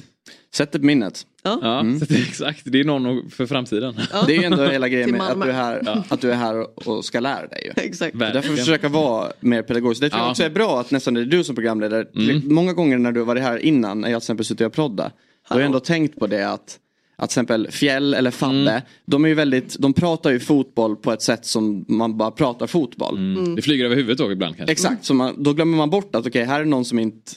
Sätt 0.54 0.72
det 0.72 0.78
på 0.78 0.84
minnet. 0.84 1.26
Ja, 1.42 1.58
så 2.00 2.04
det 2.04 2.14
är 2.14 2.22
exakt. 2.22 2.62
Det 2.64 2.80
är 2.80 2.84
någon 2.84 3.30
för 3.30 3.46
framtiden. 3.46 3.94
Det 4.26 4.36
är 4.36 4.38
ju 4.38 4.44
ändå 4.44 4.64
hela 4.64 4.88
grejen 4.88 5.10
med 5.10 5.20
att 5.22 5.42
du 5.42 5.48
är 5.48 5.52
här, 5.52 6.02
att 6.08 6.20
du 6.20 6.30
är 6.30 6.36
här 6.36 6.88
och 6.88 7.04
ska 7.04 7.20
lära 7.20 7.46
dig. 7.46 7.72
Ju. 7.76 7.82
Exakt. 7.82 8.18
Därför 8.18 8.34
Verkligen. 8.34 8.56
försöka 8.56 8.88
vara 8.88 9.32
mer 9.40 9.62
pedagogisk. 9.62 10.00
Det 10.00 10.10
tror 10.10 10.20
jag 10.20 10.26
Ja. 10.26 10.30
också 10.30 10.42
är 10.42 10.50
bra 10.50 10.80
att 10.80 10.90
nästan 10.90 11.14
det 11.14 11.20
är 11.20 11.24
du 11.24 11.44
som 11.44 11.54
programledare. 11.54 12.06
Många 12.44 12.72
gånger 12.72 12.98
när 12.98 13.12
du 13.12 13.20
har 13.20 13.26
varit 13.26 13.42
här 13.42 13.58
innan, 13.58 14.00
när 14.00 14.10
jag 14.10 14.20
till 14.20 14.24
exempel 14.24 14.44
suttit 14.46 14.66
och 14.66 14.72
prodda. 14.72 15.10
Då 15.48 15.54
har 15.54 15.60
jag 15.60 15.66
ändå 15.66 15.80
tänkt 15.80 16.18
på 16.18 16.26
det 16.26 16.48
att 16.50 16.78
att 17.16 17.30
till 17.30 17.34
exempel 17.34 17.68
Fjäll 17.70 18.14
eller 18.14 18.30
Fabbe, 18.30 18.82
de 19.06 19.24
är 19.24 19.28
ju 19.28 19.34
väldigt, 19.34 19.76
de 19.78 19.92
pratar 19.92 20.30
ju 20.30 20.40
fotboll 20.40 20.96
på 20.96 21.12
ett 21.12 21.22
sätt 21.22 21.46
som 21.46 21.84
man 21.88 22.16
bara 22.18 22.30
pratar 22.30 22.66
fotboll. 22.66 23.16
Mm. 23.16 23.54
Det 23.54 23.62
flyger 23.62 23.84
över 23.84 23.96
huvudet 23.96 24.20
också 24.20 24.32
ibland 24.32 24.56
kanske. 24.56 24.72
Exakt, 24.72 25.04
så 25.04 25.14
man, 25.14 25.42
då 25.42 25.52
glömmer 25.52 25.76
man 25.76 25.90
bort 25.90 26.14
att 26.14 26.26
okej, 26.26 26.44
här 26.44 26.60
är 26.60 26.64
någon 26.64 26.84
som 26.84 26.98
inte 26.98 27.32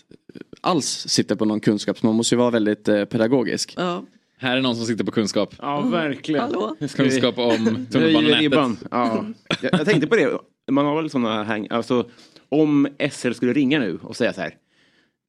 alls 0.64 1.06
sitter 1.08 1.36
på 1.36 1.46
någon 1.46 1.60
kunskap. 1.60 1.98
Så 1.98 2.06
man 2.06 2.16
måste 2.16 2.36
ju 2.36 2.40
vara 2.40 2.50
väldigt 2.50 2.88
eh, 2.88 3.06
pedagogisk. 3.06 3.74
Ja. 3.78 4.04
Här 4.38 4.58
är 4.58 4.62
någon 4.62 4.76
som 4.76 4.86
sitter 4.86 5.04
på 5.04 5.12
kunskap. 5.12 5.56
Ja, 5.62 5.82
verkligen. 5.82 6.42
Hallå? 6.42 6.76
Kunskap 6.96 7.38
om 7.38 7.86
tunnelbanenätet. 7.92 8.88
Ja. 8.92 9.26
Jag, 9.62 9.74
jag 9.74 9.86
tänkte 9.86 10.08
på 10.08 10.16
det, 10.16 10.40
man 10.72 10.86
har 10.86 11.02
väl 11.02 11.10
sådana 11.10 11.44
häng, 11.44 11.68
alltså 11.70 12.10
om 12.50 12.88
SL 13.12 13.32
skulle 13.32 13.54
ringa 13.54 13.80
nu 13.80 14.00
och 14.02 14.16
säga 14.16 14.34
så 14.34 14.42
här. 14.42 14.56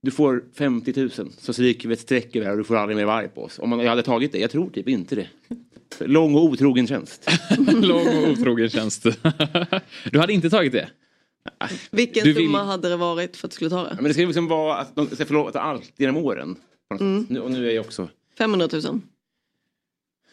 Du 0.03 0.11
får 0.11 0.45
50 0.59 1.01
000 1.01 1.11
så 1.39 1.53
stryker 1.53 1.89
vi 1.89 1.93
ett 1.93 2.01
streck 2.01 2.37
över 2.37 2.51
och 2.51 2.57
du 2.57 2.65
får 2.65 2.77
aldrig 2.77 2.97
mer 2.97 3.05
varg 3.05 3.29
på 3.29 3.45
oss. 3.45 3.59
Om 3.59 3.71
man, 3.71 3.81
jag 3.81 3.91
hade 3.91 4.03
tagit 4.03 4.33
det, 4.33 4.39
jag 4.39 4.51
tror 4.51 4.71
typ 4.71 4.89
inte 4.89 5.15
det. 5.15 5.29
Lång 6.01 6.35
och 6.35 6.45
otrogen 6.45 6.87
tjänst. 6.87 7.31
Lång 7.73 8.07
och 8.07 8.29
otrogen 8.29 8.69
tjänst. 8.69 9.03
du 10.13 10.19
hade 10.19 10.33
inte 10.33 10.51
tagit 10.51 10.73
det? 10.73 10.89
Vilken 11.91 12.25
Du 12.25 12.33
vill- 12.33 12.45
summa 12.47 12.65
hade 12.65 12.89
det 12.89 12.97
varit 12.97 13.37
för 13.37 13.47
att 13.47 13.51
du 13.51 13.55
skulle 13.55 13.71
ta 13.71 13.83
det? 13.85 13.95
Men 13.95 14.05
det 14.05 14.13
ska 14.13 14.21
ju 14.21 14.27
liksom 14.27 14.49
vara 14.49 14.77
att 14.77 14.97
de 14.97 15.07
ska 15.07 15.27
förlåta 15.27 15.61
allt 15.61 15.93
genom 15.97 16.17
åren. 16.17 16.57
sätt. 16.93 17.01
Nu, 17.29 17.41
och 17.41 17.51
nu 17.51 17.71
är 17.71 17.75
jag 17.75 17.85
också 17.85 18.09
500 18.39 18.69
000? 18.73 19.01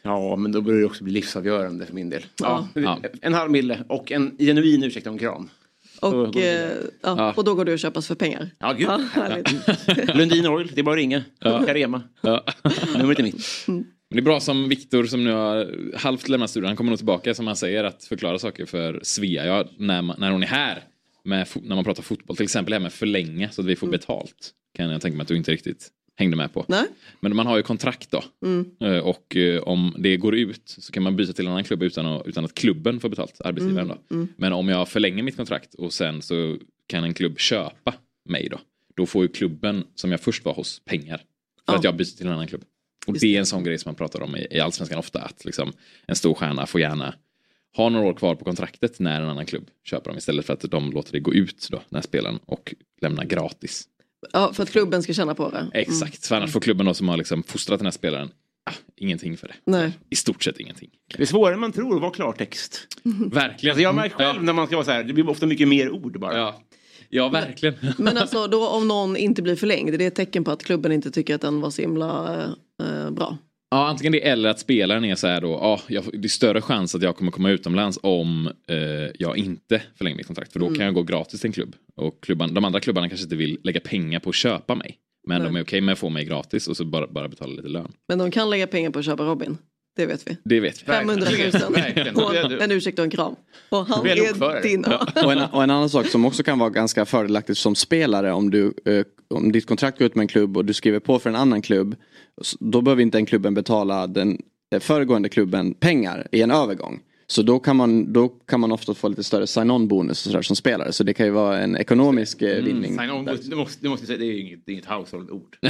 Ja, 0.04 0.36
men 0.36 0.52
då 0.52 0.62
börjar 0.62 0.80
det 0.80 0.86
också 0.86 1.04
bli 1.04 1.14
livsavgörande 1.14 1.86
för 1.86 1.94
min 1.94 2.10
del. 2.10 2.26
Ja. 2.40 2.68
Ja. 2.76 3.00
En 3.22 3.34
halv 3.34 3.52
mille 3.52 3.84
och 3.90 4.12
en 4.12 4.36
genuin 4.40 4.84
ursäkt 4.84 5.08
en 5.08 5.18
kram. 5.18 5.50
Och, 6.00 6.38
eh, 6.38 6.72
ja, 7.02 7.34
och 7.38 7.44
då 7.44 7.56
går 7.56 7.66
du 7.66 7.74
och 7.74 7.80
köpas 7.80 8.08
för 8.08 8.16
pengar? 8.16 8.50
Ja, 8.60 8.74
gud. 8.74 8.88
Ja. 8.88 9.04
Lundin 10.14 10.48
Oil, 10.48 10.72
det 10.74 10.82
är 10.82 10.84
bara 10.84 10.92
att 10.94 10.98
ringa. 10.98 11.24
Carema. 11.42 12.02
Ja. 12.22 12.46
Numret 12.98 13.20
är 13.20 13.24
mitt. 13.24 13.46
Men 13.68 13.86
Det 14.10 14.18
är 14.18 14.22
bra 14.22 14.40
som 14.40 14.70
Viktor 14.70 15.04
som 15.06 15.24
nu 15.24 15.32
har 15.32 15.72
halvt 15.98 16.30
lämnat 16.30 16.50
studion. 16.50 16.68
Han 16.68 16.76
kommer 16.78 16.90
nog 16.92 17.00
tillbaka 17.00 17.34
som 17.34 17.48
han 17.48 17.56
säger 17.56 17.84
att 17.84 18.04
förklara 18.04 18.40
saker 18.40 18.66
för 18.66 19.00
Svea 19.04 19.46
ja, 19.46 19.66
när, 19.78 20.02
man, 20.02 20.16
när 20.20 20.32
hon 20.32 20.44
är 20.44 20.48
här. 20.48 20.84
Med, 21.24 21.48
när 21.64 21.76
man 21.76 21.84
pratar 21.84 22.04
fotboll. 22.04 22.36
Till 22.38 22.44
exempel 22.44 22.70
det 22.72 22.76
här 22.76 22.82
med 22.82 22.94
förlänga 22.94 23.50
så 23.50 23.62
att 23.62 23.68
vi 23.68 23.76
får 23.76 23.88
betalt. 23.88 24.52
Kan 24.76 24.90
jag 24.90 25.02
tänka 25.02 25.18
mig 25.18 25.22
att 25.22 25.28
du 25.28 25.38
inte 25.38 25.52
riktigt 25.52 25.90
hängde 26.16 26.38
med 26.38 26.54
på. 26.54 26.66
Nej? 26.68 26.86
Men 27.20 27.36
man 27.36 27.48
har 27.48 27.58
ju 27.58 27.64
kontrakt 27.64 28.12
då. 28.12 28.24
Eh, 28.88 28.98
Och 28.98 29.36
eh, 29.36 29.62
om 29.62 29.96
det 30.00 30.18
går 30.18 30.36
ut 30.36 30.62
så 30.66 30.92
kan 30.92 31.04
man 31.04 31.16
byta 31.16 31.34
till 31.34 31.46
en 31.46 31.52
annan 31.52 31.64
klubb 31.64 31.84
utan 31.84 32.06
att, 32.06 32.28
utan 32.28 32.46
att 32.46 32.54
klubben 32.54 33.00
får 33.00 33.10
betalt, 33.10 33.42
arbetsgivaren 33.42 33.88
då. 33.88 34.28
Men 34.38 34.54
om 34.54 34.70
jag 34.70 34.90
förlänger 34.90 35.24
mitt 35.24 35.38
kontrakt 35.38 35.74
och 35.74 35.94
sen 35.94 36.22
så 36.22 36.58
kan 36.88 37.04
en 37.04 37.14
klubb 37.14 37.40
köpa 37.40 37.94
mig 38.30 38.48
då. 38.52 38.60
Då 38.96 39.06
får 39.06 39.22
ju 39.24 39.28
klubben 39.28 39.84
som 39.96 40.12
jag 40.12 40.20
först 40.22 40.46
var 40.46 40.54
hos 40.54 40.82
pengar. 40.86 41.18
För 41.18 41.74
Ja. 41.74 41.78
att 41.78 41.84
jag 41.84 41.96
byter 41.96 42.18
till 42.18 42.28
en 42.28 42.34
annan 42.34 42.48
klubb. 42.48 42.64
Och 43.08 43.14
Just 43.14 43.22
det 43.22 43.36
är 43.36 43.40
en 43.40 43.46
sån 43.46 43.64
grej 43.64 43.78
som 43.78 43.90
man 43.90 43.96
pratar 43.96 44.22
om 44.22 44.36
i, 44.36 44.48
i 44.52 44.60
Allsvenskan 44.60 45.00
ofta. 45.00 45.20
Att 45.22 45.46
liksom, 45.46 45.74
en 46.08 46.16
stor 46.16 46.34
stjärna 46.34 46.66
får 46.66 46.82
gärna 46.82 47.14
ha 47.78 47.90
några 47.90 48.08
år 48.08 48.14
kvar 48.14 48.36
på 48.36 48.46
kontraktet 48.46 49.00
när 49.00 49.22
en 49.22 49.30
annan 49.30 49.46
klubb 49.46 49.70
köper 49.84 50.10
dem. 50.10 50.18
Istället 50.18 50.46
för 50.46 50.54
att 50.54 50.62
de 50.62 50.92
låter 50.92 51.12
det 51.12 51.20
gå 51.20 51.34
ut 51.34 51.68
då, 51.72 51.78
den 51.90 51.98
här 51.98 52.02
spelaren 52.02 52.40
och 52.46 52.74
lämna 53.02 53.26
gratis. 53.26 53.88
Ja, 54.34 54.54
för 54.54 54.64
att 54.64 54.72
klubben 54.72 55.04
ska 55.04 55.14
tjäna 55.14 55.36
på 55.36 55.50
det. 55.50 55.68
Exakt, 55.74 56.28
för 56.28 56.36
annars 56.36 56.52
får 56.52 56.60
klubben 56.60 56.86
då 56.86 56.94
som 56.94 57.10
har 57.10 57.18
liksom 57.18 57.44
fostrat 57.44 57.80
den 57.80 57.86
här 57.86 57.92
spelaren 57.92 58.30
ah, 58.70 58.74
ingenting 58.96 59.38
för 59.38 59.48
det. 59.48 59.54
Nej. 59.66 59.92
I 60.10 60.16
stort 60.16 60.44
sett 60.44 60.60
ingenting. 60.60 60.90
Det 61.18 61.24
är 61.24 61.28
svårare 61.28 61.54
än 61.54 61.60
man 61.60 61.72
tror 61.72 61.96
att 61.96 62.02
vara 62.02 62.12
klartext. 62.12 62.88
Verkligen. 63.32 63.72
Alltså 63.72 63.82
jag 63.82 63.96
märker 63.96 64.16
själv 64.16 64.44
när 64.44 64.54
man 64.54 64.68
ska 64.68 64.76
vara 64.76 64.86
så 64.86 64.92
här, 64.92 65.04
det 65.04 65.14
blir 65.14 65.30
ofta 65.30 65.46
mycket 65.46 65.68
mer 65.68 65.90
ord 65.90 66.20
bara. 66.20 66.38
Ja, 66.38 66.62
ja 67.10 67.30
verkligen. 67.30 67.76
Men 67.98 68.18
alltså 68.18 68.48
då 68.48 68.68
om 68.68 68.88
någon 68.88 69.18
inte 69.18 69.42
blir 69.42 69.56
förlängd, 69.56 69.98
det 69.98 70.04
är 70.04 70.08
ett 70.08 70.16
tecken 70.16 70.44
på 70.44 70.52
att 70.52 70.64
klubben 70.64 70.92
inte 70.92 71.12
tycker 71.12 71.36
att 71.36 71.42
den 71.42 71.62
var 71.62 71.70
så 71.70 71.82
himla 71.82 72.44
eh, 72.84 73.12
bra. 73.12 73.38
Ja, 73.74 73.88
antingen 73.88 74.12
det 74.12 74.28
eller 74.28 74.50
att 74.50 74.60
spelaren 74.60 75.06
är 75.06 75.16
så 75.16 75.28
här 75.28 75.42
då, 75.42 75.50
ja, 75.50 75.82
jag, 75.88 76.04
det 76.14 76.26
är 76.26 76.30
större 76.30 76.62
chans 76.62 76.96
att 76.96 77.02
jag 77.02 77.16
kommer 77.16 77.32
komma 77.32 77.50
utomlands 77.50 78.00
om 78.04 78.50
eh, 78.68 78.76
jag 79.20 79.38
inte 79.38 79.82
förlänger 79.96 80.18
mitt 80.18 80.28
kontrakt. 80.28 80.54
För 80.54 80.60
då 80.60 80.74
kan 80.74 80.86
jag 80.86 80.94
gå 80.94 81.04
gratis 81.04 81.42
till 81.42 81.48
en 81.48 81.54
klubb. 81.54 81.76
Och 81.96 82.24
klubban, 82.24 82.54
de 82.54 82.66
andra 82.66 82.80
klubbarna 82.80 83.10
kanske 83.10 83.24
inte 83.24 83.36
vill 83.36 83.60
lägga 83.64 83.80
pengar 83.80 84.20
på 84.20 84.30
att 84.30 84.36
köpa 84.36 84.76
mig. 84.76 84.98
Men 85.28 85.42
Nej. 85.42 85.52
de 85.52 85.56
är 85.56 85.64
okej 85.64 85.82
med 85.82 85.94
att 85.94 86.00
få 86.00 86.10
mig 86.10 86.26
gratis 86.26 86.68
och 86.68 86.78
så 86.78 86.86
bara, 86.86 87.08
bara 87.08 87.28
betala 87.28 87.54
lite 87.54 87.68
lön. 87.68 87.92
Men 88.08 88.18
de 88.18 88.32
kan 88.32 88.50
lägga 88.50 88.68
pengar 88.68 88.90
på 88.90 89.00
att 89.00 89.06
köpa 89.06 89.24
Robin. 89.24 89.58
Det 89.96 90.06
vet 90.06 90.28
vi. 90.28 90.38
Det 90.44 90.60
vet 90.60 90.82
vi. 90.82 90.86
500 90.86 91.28
000 91.54 91.74
Verkligen. 91.74 92.14
på 92.14 92.32
en 92.62 92.72
ursäkt 92.72 93.00
och 93.00 93.06
en 93.06 93.12
kram. 93.12 93.36
Och 93.70 93.86
han 93.86 94.08
är 94.08 94.62
din. 94.62 94.86
Ja. 94.88 95.08
Och 95.26 95.32
en, 95.32 95.40
och 95.40 95.64
en 95.64 95.70
annan 95.70 95.90
sak 95.90 96.08
som 96.08 96.26
också 96.26 96.44
kan 96.44 96.60
vara 96.60 96.70
ganska 96.70 97.06
fördelaktigt 97.06 97.58
som 97.58 97.76
spelare 97.76 98.32
om, 98.32 98.52
du, 98.52 98.74
eh, 98.86 99.06
om 99.28 99.52
ditt 99.52 99.66
kontrakt 99.66 99.98
går 99.98 100.06
ut 100.06 100.16
med 100.16 100.24
en 100.24 100.28
klubb 100.28 100.58
och 100.58 100.66
du 100.66 100.74
skriver 100.74 101.00
på 101.00 101.20
för 101.20 101.30
en 101.30 101.36
annan 101.36 101.62
klubb. 101.62 101.96
Då 102.60 102.82
behöver 102.82 103.02
inte 103.02 103.18
den 103.18 103.26
klubben 103.26 103.54
betala 103.54 104.08
den 104.08 104.38
eh, 104.76 104.80
föregående 104.80 105.30
klubben 105.30 105.74
pengar 105.74 106.28
i 106.32 106.42
en 106.42 106.52
övergång. 106.52 107.00
Så 107.28 107.42
då 107.42 107.60
kan 107.60 107.76
man, 107.76 108.14
då 108.14 108.28
kan 108.28 108.60
man 108.60 108.72
ofta 108.72 108.94
få 108.94 109.08
lite 109.10 109.24
större 109.24 109.48
sign-on 109.48 109.88
bonus 109.88 110.26
och 110.26 110.32
sådär 110.32 110.42
som 110.42 110.56
spelare. 110.56 110.92
Så 110.92 111.04
det 111.04 111.14
kan 111.14 111.26
ju 111.26 111.32
vara 111.32 111.60
en 111.60 111.78
ekonomisk 111.78 112.42
eh, 112.42 112.64
vinning. 112.64 112.98
Sign 112.98 113.12
on, 113.12 113.26
du 113.26 113.56
måste, 113.56 113.82
du 113.82 113.90
måste 113.90 114.06
säga, 114.06 114.18
det 114.18 114.26
är 114.26 114.32
ju 114.32 114.40
inget, 114.40 114.66
det 114.66 114.72
är 114.72 114.74
inget 114.74 114.86
household-ord. 114.86 115.58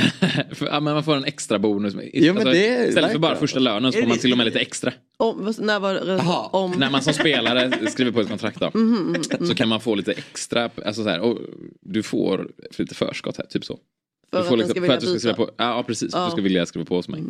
Ja, 0.61 0.79
men 0.79 0.93
man 0.93 1.03
får 1.03 1.15
en 1.15 1.25
extra 1.25 1.59
bonus. 1.59 1.95
Alltså, 1.95 2.09
Jo, 2.13 2.33
men 2.33 2.45
det 2.45 2.67
är 2.67 2.87
istället 2.89 3.11
för 3.11 3.19
bara 3.19 3.35
första 3.35 3.59
lönen 3.59 3.91
så 3.91 3.95
får 3.95 4.01
det 4.01 4.07
man 4.07 4.15
det? 4.17 4.21
till 4.21 4.31
och 4.31 4.37
med 4.37 4.45
lite 4.45 4.59
extra. 4.59 4.93
Om, 5.17 5.53
när 5.59 5.79
var 5.79 5.93
det? 5.93 6.21
Om, 6.57 6.71
När 6.71 6.89
man 6.89 7.01
som 7.01 7.13
spelare 7.13 7.89
skriver 7.89 8.11
på 8.11 8.21
ett 8.21 8.29
kontrakt 8.29 8.59
då. 8.59 8.71
Mhm, 8.73 9.15
Så 9.47 9.55
kan 9.55 9.69
man 9.69 9.81
få 9.81 9.95
lite 9.95 10.11
extra, 10.11 10.69
alltså 10.85 11.03
så 11.03 11.09
här, 11.09 11.19
och 11.19 11.37
du 11.81 12.03
får 12.03 12.51
lite 12.77 12.95
förskott 12.95 13.37
här, 13.37 13.45
typ 13.45 13.65
så. 13.65 13.79
För 14.31 14.57
du 14.57 14.63
att 14.63 14.69
ska 14.69 14.81
för 14.81 14.93
att 14.93 14.99
du 14.99 15.07
ska 15.07 15.19
skriva 15.19 15.35
på, 15.35 15.49
ja 15.57 15.83
precis, 15.87 16.11
för 16.11 16.17
att 16.19 16.23
Ja. 16.23 16.25
du 16.25 16.31
ska 16.31 16.41
vilja 16.41 16.65
skriva 16.65 16.85
på 16.85 16.95
hos 16.95 17.07
mig. 17.07 17.23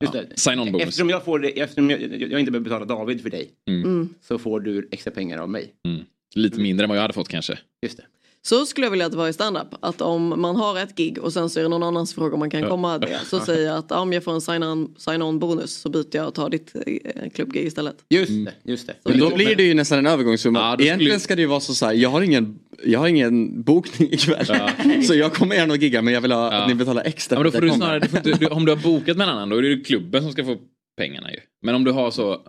Just 0.00 0.14
Ja, 0.14 0.20
det. 0.22 0.38
sign-on 0.38 0.72
bonus. 0.72 0.82
Eftersom 0.88 1.10
jag, 1.10 1.24
får 1.24 1.38
det, 1.38 1.60
eftersom 1.60 1.90
jag, 1.90 2.00
jag, 2.02 2.32
jag 2.32 2.40
inte 2.40 2.50
behöver 2.52 2.64
betala 2.64 2.84
David 2.84 3.22
för 3.22 3.30
dig 3.30 3.50
Mm. 3.68 4.08
så 4.20 4.38
får 4.38 4.60
du 4.60 4.88
extra 4.90 5.10
pengar 5.10 5.38
av 5.38 5.48
mig. 5.48 5.72
Mm. 5.86 6.00
Lite 6.34 6.60
mindre 6.60 6.84
än 6.84 6.88
vad 6.88 6.96
jag 6.98 7.02
hade 7.02 7.14
fått 7.14 7.28
kanske. 7.28 7.58
Just 7.82 7.96
det. 7.96 8.04
Så 8.42 8.66
skulle 8.66 8.86
jag 8.86 8.90
vilja 8.90 9.06
att 9.06 9.12
det 9.12 9.18
var 9.18 9.28
i 9.28 9.32
standup. 9.32 9.66
Att 9.80 10.00
om 10.00 10.40
man 10.40 10.56
har 10.56 10.78
ett 10.78 10.96
gig 10.96 11.18
och 11.18 11.32
sen 11.32 11.50
så 11.50 11.58
är 11.58 11.62
det 11.62 11.68
någon 11.68 11.82
annans 11.82 12.14
fråga 12.14 12.34
om 12.34 12.38
man 12.38 12.50
kan 12.50 12.68
komma 12.68 12.98
det. 12.98 13.18
Så 13.30 13.40
säger 13.40 13.66
jag 13.66 13.78
att 13.78 13.92
om 13.92 14.12
jag 14.12 14.24
får 14.24 14.32
en 14.32 14.40
sign-on 14.40 14.94
sign 14.98 15.38
bonus 15.38 15.72
så 15.74 15.88
byter 15.88 16.08
jag 16.16 16.28
och 16.28 16.34
tar 16.34 16.50
ditt 16.50 16.72
eh, 16.86 17.30
klubbgig 17.34 17.64
istället. 17.66 17.96
Just 18.10 18.32
det. 18.44 18.52
Just 18.64 18.86
det. 18.86 18.94
Men 19.04 19.18
då 19.18 19.34
blir 19.34 19.56
det 19.56 19.62
ju 19.62 19.74
nästan 19.74 19.98
en 19.98 20.06
övergångssumma. 20.06 20.58
Ja, 20.58 20.64
då 20.70 20.72
skulle- 20.72 20.88
Egentligen 20.88 21.20
ska 21.20 21.36
det 21.36 21.42
ju 21.42 21.48
vara 21.48 21.60
så 21.60 21.86
här, 21.86 21.92
jag 21.92 22.08
har 22.10 22.22
ingen, 22.22 22.58
jag 22.84 22.98
har 23.00 23.08
ingen 23.08 23.62
bokning 23.62 24.12
ikväll. 24.12 24.46
Så 25.06 25.14
jag 25.14 25.32
kommer 25.32 25.54
gärna 25.54 25.74
att 25.74 25.82
gigga 25.82 26.02
men 26.02 26.14
jag 26.14 26.20
vill 26.20 26.32
ha 26.32 26.52
Ja. 26.52 26.58
att 26.62 26.68
ni 26.68 26.74
betalar 26.74 27.02
extra 27.04 27.34
Ja, 27.36 27.42
men 27.42 27.52
då 27.52 27.58
får 27.58 27.66
du 27.66 27.70
snarare, 27.70 27.98
du 27.98 28.08
får 28.08 28.18
inte, 28.18 28.30
du, 28.30 28.46
om 28.46 28.64
du 28.64 28.72
har 28.72 28.82
bokat 28.82 29.16
med 29.16 29.28
en 29.28 29.34
annan 29.34 29.48
då 29.48 29.56
är 29.56 29.62
det 29.62 29.68
ju 29.68 29.80
klubben 29.84 30.22
som 30.22 30.32
ska 30.32 30.44
få 30.44 30.56
pengarna 30.98 31.32
ju. 31.32 31.38
Men 31.62 31.74
om 31.74 31.84
du 31.84 31.90
har 31.92 32.10
så 32.10 32.40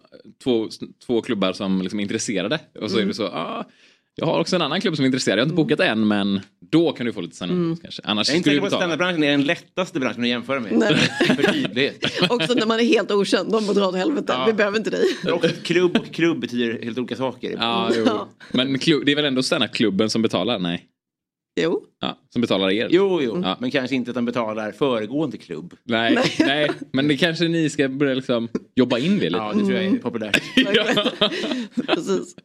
två, 0.43 0.67
två 1.05 1.21
klubbar 1.21 1.53
som 1.53 1.81
liksom 1.81 1.99
är 1.99 2.03
intresserade 2.03 2.59
och 2.81 2.91
så 2.91 2.97
är 2.99 3.05
det 3.05 3.13
så, 3.13 3.25
ah, 3.25 3.65
jag 4.19 4.25
har 4.25 4.39
också 4.39 4.55
en 4.55 4.61
annan 4.61 4.81
klubb 4.81 4.95
som 4.95 5.03
är 5.03 5.07
intresserad, 5.07 5.39
jag 5.39 5.43
har 5.43 5.45
inte 5.45 5.55
bokat 5.55 5.79
än 5.79 6.07
men 6.07 6.41
då 6.71 6.91
kan 6.91 7.05
du 7.05 7.13
få 7.13 7.21
lite 7.21 7.35
sign 7.35 7.77
kanske. 7.81 8.01
Annars 8.05 8.27
Jag 8.27 8.33
är 8.33 8.37
inte 8.37 8.49
säker 8.49 8.59
på 8.59 8.65
att 8.65 8.73
standardbranschen 8.73 9.23
är 9.23 9.31
den 9.31 9.43
lättaste 9.43 9.99
branschen 9.99 10.21
att 10.21 10.29
jämföra 10.29 10.59
med. 10.59 10.71
Nej. 10.71 10.95
För 11.35 11.53
tydlighet. 11.53 12.05
Också 12.29 12.53
när 12.53 12.65
man 12.65 12.79
är 12.79 12.83
helt 12.83 13.11
okänd. 13.11 13.51
De 13.51 13.63
får 13.63 13.73
dra 13.73 13.87
åt 13.87 13.95
helvete. 13.95 14.33
Ja. 14.37 14.45
Vi 14.45 14.53
behöver 14.53 14.77
inte 14.77 14.89
dig. 14.89 15.03
Att 15.33 15.63
klubb 15.63 15.97
och 15.97 16.13
klubb 16.13 16.39
betyder 16.39 16.83
helt 16.83 16.97
olika 16.97 17.15
saker. 17.15 17.55
Ja, 17.59 17.91
jo. 17.95 18.03
Ja. 18.05 18.29
Men 18.51 18.79
klubb, 18.79 19.05
det 19.05 19.11
är 19.11 19.15
väl 19.15 19.25
ändå 19.25 19.41
klubben 19.73 20.09
som 20.09 20.21
betalar? 20.21 20.59
Nej. 20.59 20.85
Jo. 21.55 21.85
Ja, 21.99 22.17
som 22.29 22.41
betalar 22.41 22.71
er? 22.71 22.87
Jo, 22.91 23.21
jo. 23.21 23.41
Ja. 23.43 23.57
Men 23.59 23.71
kanske 23.71 23.95
inte 23.95 24.11
att 24.11 24.15
de 24.15 24.25
betalar 24.25 24.71
föregående 24.71 25.37
klubb. 25.37 25.73
Nej, 25.83 26.17
nej, 26.39 26.69
men 26.93 27.07
det 27.07 27.17
kanske 27.17 27.47
ni 27.47 27.69
ska 27.69 27.87
börja 27.89 28.13
liksom 28.13 28.47
jobba 28.75 28.97
in 28.97 29.19
det 29.19 29.29
lite. 29.29 29.37
Ja, 29.37 29.53
det 29.53 29.59
tror 29.59 29.73
jag 29.73 29.85
är 29.85 29.97
populärt. 29.97 30.41
Ja. 30.55 30.85
Precis. 31.85 32.35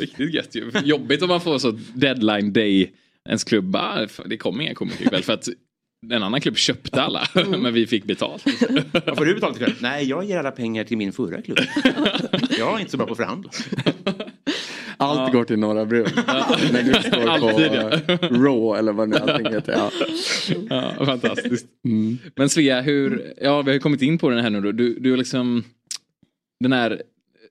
Riktigt 0.00 0.34
gött 0.34 0.54
ju. 0.54 0.70
Jobbigt 0.84 1.22
om 1.22 1.28
man 1.28 1.40
får 1.40 1.58
så 1.58 1.78
deadline 1.94 2.52
day. 2.52 2.92
Ens 3.28 3.44
klubb 3.44 3.64
bara, 3.64 4.06
det 4.26 4.36
kommer 4.36 4.64
inga 4.64 4.74
komiker 4.74 5.04
ikväll 5.06 5.22
för 5.22 5.32
att 5.32 5.48
en 6.12 6.22
annan 6.22 6.40
klubb 6.40 6.56
köpte 6.56 7.02
alla 7.02 7.28
men 7.34 7.74
vi 7.74 7.86
fick 7.86 8.04
betalt. 8.04 8.44
Vad 9.06 9.16
får 9.16 9.24
du 9.24 9.34
betalt 9.34 9.56
ikväll? 9.56 9.74
Nej, 9.80 10.04
jag 10.08 10.24
ger 10.24 10.38
alla 10.38 10.50
pengar 10.50 10.84
till 10.84 10.96
min 10.96 11.12
förra 11.12 11.42
klubb. 11.42 11.58
Jag 12.58 12.74
är 12.74 12.78
inte 12.78 12.90
så 12.90 12.96
bra 12.96 13.06
på 13.06 13.12
att 13.12 13.18
förhandla. 13.18 13.50
Allt 14.96 15.32
går 15.32 15.44
till 15.44 15.58
Norra 15.58 15.86
Brunn. 15.86 16.06
När 16.72 16.82
du 16.82 16.94
står 17.02 17.28
Alltid, 17.28 17.68
på 17.68 17.74
ja. 17.74 17.90
Raw 18.30 18.78
eller 18.78 18.92
vad 18.92 19.08
nu 19.08 19.16
allting 19.16 19.52
heter. 19.52 19.72
Ja. 19.72 19.90
Ja, 20.98 21.04
fantastiskt. 21.06 21.66
Men 22.36 22.48
Svea, 22.48 22.80
hur, 22.80 23.32
ja 23.42 23.62
vi 23.62 23.72
har 23.72 23.78
kommit 23.78 24.02
in 24.02 24.18
på 24.18 24.30
den 24.30 24.38
här 24.38 24.50
nu 24.50 24.60
då. 24.60 24.72
Du, 24.72 24.98
du 24.98 25.10
har 25.10 25.16
liksom 25.16 25.64
den 26.60 26.72
här 26.72 27.02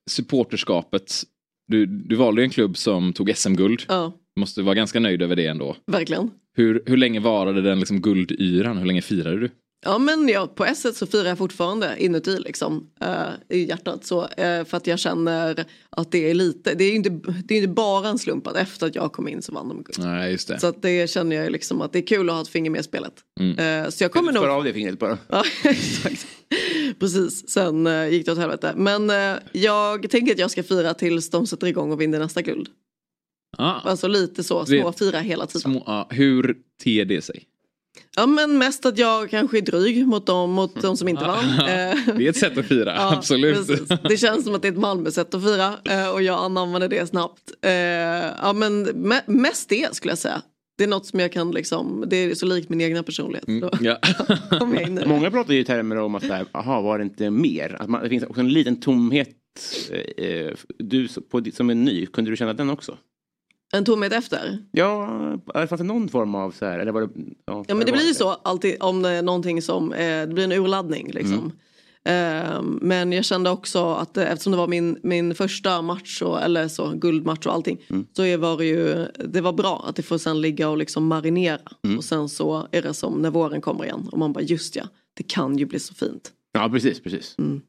supporterskapet. 0.10 1.24
Du, 1.68 1.86
du 1.86 2.16
valde 2.16 2.42
ju 2.42 2.44
en 2.46 2.50
klubb 2.52 2.78
som 2.78 3.14
tog 3.14 3.32
SM-guld. 3.36 3.84
Ja, 3.88 4.14
Du 4.36 4.40
måste 4.40 4.62
vara 4.62 4.76
ganska 4.76 5.00
nöjd 5.00 5.22
över 5.22 5.36
det 5.36 5.48
ändå. 5.48 5.76
verkligen. 5.88 6.32
Hur, 6.58 6.84
hur 6.86 6.98
länge 6.98 7.20
varade 7.20 7.62
den 7.62 7.80
liksom 7.80 8.02
guldyran? 8.02 8.78
Hur 8.78 8.86
länge 8.86 9.02
firade 9.02 9.40
du? 9.40 9.50
Ja 9.86 9.98
men 9.98 10.28
ja, 10.30 10.48
på 10.48 10.66
S1 10.66 10.92
så 10.94 11.06
firar 11.08 11.26
jag 11.30 11.38
fortfarande 11.38 11.96
inuti 12.00 12.40
liksom. 12.40 12.90
eh, 13.02 13.28
I 13.58 13.66
hjärtat 13.70 14.06
så. 14.06 14.28
eh, 14.28 14.66
för 14.66 14.78
att 14.78 14.88
jag 14.88 15.00
känner 15.00 15.66
att 15.90 16.12
det 16.12 16.30
är 16.30 16.34
lite, 16.34 16.74
det 16.76 16.84
är 16.84 16.90
ju 16.90 16.96
inte, 16.96 17.10
det 17.46 17.54
är 17.54 17.58
inte 17.58 17.68
bara 17.68 18.08
en 18.10 18.20
slump 18.20 18.48
att 18.48 18.56
efter 18.58 18.88
att 18.88 18.96
jag 18.96 19.12
kom 19.14 19.28
in 19.28 19.42
så 19.42 19.52
vann 19.52 19.68
de 19.70 19.84
guld. 19.84 19.96
Nej, 20.00 20.32
just 20.32 20.48
det. 20.48 20.60
Så 20.60 20.68
att 20.68 20.82
det 20.82 21.10
känner 21.10 21.36
jag 21.36 21.52
liksom 21.52 21.82
att 21.82 21.94
det 21.94 22.00
är 22.00 22.08
kul 22.08 22.30
att 22.30 22.36
ha 22.36 22.42
ett 22.42 22.48
finger 22.48 22.70
med 22.70 22.80
i 22.80 22.84
spelet. 22.84 23.14
Mm. 23.40 23.84
Eh, 23.86 23.90
så 23.90 24.04
jag 24.04 24.12
kommer 24.12 24.32
Spara 24.32 24.48
nog... 24.48 24.58
av 24.58 24.64
det 24.64 24.74
fingret 24.74 25.00
bara. 25.00 25.18
Ja, 25.30 25.44
exakt. 25.64 26.28
Precis, 27.00 27.50
sen 27.50 27.88
eh, 27.88 28.08
gick 28.10 28.26
det 28.26 28.32
åt 28.32 28.38
helvete. 28.38 28.74
Men 28.76 29.10
eh, 29.10 29.36
jag 29.52 30.10
tänker 30.10 30.32
att 30.34 30.40
jag 30.40 30.52
ska 30.52 30.64
fira 30.64 30.94
tills 30.94 31.30
de 31.30 31.48
sätter 31.48 31.68
igång 31.68 31.92
och 31.92 32.02
vinner 32.02 32.20
nästa 32.20 32.42
guld. 32.42 32.70
Ah, 33.58 33.72
Alltså 33.80 34.08
lite 34.08 34.44
så, 34.44 34.66
småfira 34.66 35.20
hela 35.20 35.46
tiden. 35.46 35.62
små, 35.62 35.84
ja, 35.86 36.08
hur 36.12 36.58
ter 36.84 37.06
det 37.06 37.22
sig? 37.22 37.44
Ja 38.16 38.26
men 38.26 38.58
mest 38.58 38.86
att 38.86 38.98
jag 38.98 39.30
kanske 39.30 39.58
är 39.58 39.62
dryg 39.62 40.08
mot 40.08 40.26
dem, 40.26 40.52
mot 40.52 40.82
de 40.82 40.98
som 40.98 41.08
inte 41.08 41.24
vann. 41.26 41.46
Det 42.18 42.26
är 42.26 42.30
ett 42.30 42.38
sätt 42.38 42.58
att 42.58 42.66
fira, 42.66 42.94
Ja, 42.98 43.14
absolut. 43.18 43.68
precis. 43.68 43.88
Det 44.10 44.18
känns 44.18 44.44
som 44.46 44.56
att 44.56 44.62
det 44.62 44.68
är 44.68 44.72
ett 44.72 44.78
Malmö-sätt 44.78 45.34
att 45.34 45.44
fira 45.44 45.74
eh, 45.90 46.10
och 46.10 46.22
jag 46.24 46.40
anammade 46.46 46.88
det 46.88 47.08
snabbt. 47.08 47.52
Eh, 47.62 47.72
Ja 47.72 48.54
men 48.56 48.88
me- 48.88 49.22
mest 49.26 49.70
det 49.70 49.96
skulle 49.96 50.12
jag 50.12 50.18
säga. 50.20 50.42
Det 50.78 50.84
är 50.84 50.88
något 50.88 51.06
som 51.06 51.20
jag 51.20 51.32
kan 51.32 51.52
liksom, 51.52 52.04
det 52.08 52.16
är 52.18 52.36
så 52.36 52.46
likt 52.46 52.70
min 52.70 52.82
egna 52.82 53.04
personlighet. 53.04 53.48
Då 53.62 53.70
Ja. 53.82 53.98
Många 55.06 55.32
pratar 55.32 55.54
ju 55.54 55.60
i 55.60 55.66
termer 55.66 55.96
om 55.98 56.16
att 56.16 56.24
så 56.26 56.34
här, 56.34 56.46
aha, 56.52 56.82
var 56.82 56.98
det 56.98 57.04
inte 57.04 57.30
mer? 57.30 57.78
Att 57.80 57.90
man, 57.90 58.04
det 58.04 58.10
finns 58.10 58.24
också 58.24 58.40
en 58.40 58.50
liten 58.54 58.80
tomhet. 58.80 59.30
eh, 60.18 60.52
du 60.80 61.08
på, 61.32 61.42
som 61.54 61.70
är 61.70 61.76
ny, 61.76 62.06
kunde 62.06 62.32
du 62.32 62.38
känna 62.38 62.54
den 62.54 62.70
också? 62.70 62.98
En 63.78 63.86
tomhet 63.86 64.14
efter. 64.14 64.58
Ja, 64.72 65.10
det 65.54 65.68
fanns 65.68 65.80
det 65.82 65.88
någon 65.88 66.10
form 66.10 66.36
av 66.36 66.52
så 66.52 66.66
här, 66.66 66.80
eller 66.80 66.92
var 66.92 67.02
det? 67.02 67.10
Ja, 67.46 67.66
Ja 67.68 67.76
men 67.76 67.86
det 67.86 67.92
blir 67.92 68.08
ju 68.08 68.14
så 68.14 68.30
alltid 68.30 68.76
om 68.80 69.02
det 69.02 69.10
är 69.10 69.22
någonting 69.24 69.62
som, 69.62 69.94
eh, 69.94 70.22
det 70.28 70.34
blir 70.34 70.44
en 70.44 70.52
urladdning 70.52 71.12
liksom. 71.12 71.52
Eh, 72.08 72.62
men 72.62 73.12
jag 73.12 73.26
kände 73.26 73.50
också 73.50 73.86
att 73.94 74.18
eh, 74.18 74.32
eftersom 74.32 74.52
det 74.52 74.58
var 74.58 74.68
min, 74.68 74.98
min 75.04 75.36
första 75.36 75.82
match 75.82 76.22
och, 76.22 76.42
eller 76.42 76.68
så 76.68 76.90
guldmatch 76.96 77.46
och 77.46 77.54
allting. 77.54 77.86
Så 78.16 78.24
är- 78.26 78.38
var 78.38 78.58
det 78.58 78.66
ju, 78.66 79.08
det 79.26 79.42
var 79.42 79.54
bra 79.54 79.86
att 79.90 79.96
det 79.96 80.04
får 80.04 80.18
sen 80.18 80.42
ligga 80.42 80.70
och 80.70 80.78
liksom 80.78 81.08
marinera. 81.08 81.60
Och 81.98 82.04
sen 82.04 82.30
så 82.30 82.68
är 82.72 82.82
det 82.82 82.94
som 82.94 83.22
när 83.22 83.30
våren 83.32 83.62
kommer 83.62 83.84
igen 83.86 84.10
och 84.12 84.18
man 84.20 84.34
bara 84.34 84.42
just 84.44 84.76
ja, 84.76 84.84
det 85.14 85.24
kan 85.24 85.58
ju 85.58 85.66
bli 85.66 85.80
så 85.80 85.94
fint. 85.94 86.32
Ja, 86.54 86.70
precis, 86.70 87.00
precis. 87.04 87.36
Mm. 87.40 87.62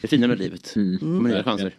Det 0.00 0.08
fina 0.08 0.26
med 0.26 0.38
livet. 0.38 0.76
Mm. 0.76 0.96
nya 1.00 1.22
Verkligen. 1.22 1.44
chanser. 1.44 1.74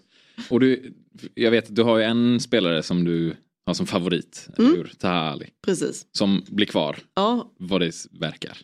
Och 0.49 0.59
du, 0.59 0.93
jag 1.33 1.51
vet 1.51 1.69
att 1.69 1.75
du 1.75 1.83
har 1.83 1.97
ju 1.97 2.03
en 2.03 2.39
spelare 2.39 2.83
som 2.83 3.03
du 3.03 3.35
har 3.65 3.73
som 3.73 3.87
favorit, 3.87 4.47
Mm. 4.57 4.71
hur? 4.75 4.91
Taha 4.99 5.31
Ali, 5.31 5.49
Precis. 5.65 6.05
som 6.11 6.43
blir 6.47 6.65
kvar 6.67 6.97
Ja, 7.15 7.51
vad 7.59 7.81
det 7.81 7.93
verkar. 8.11 8.57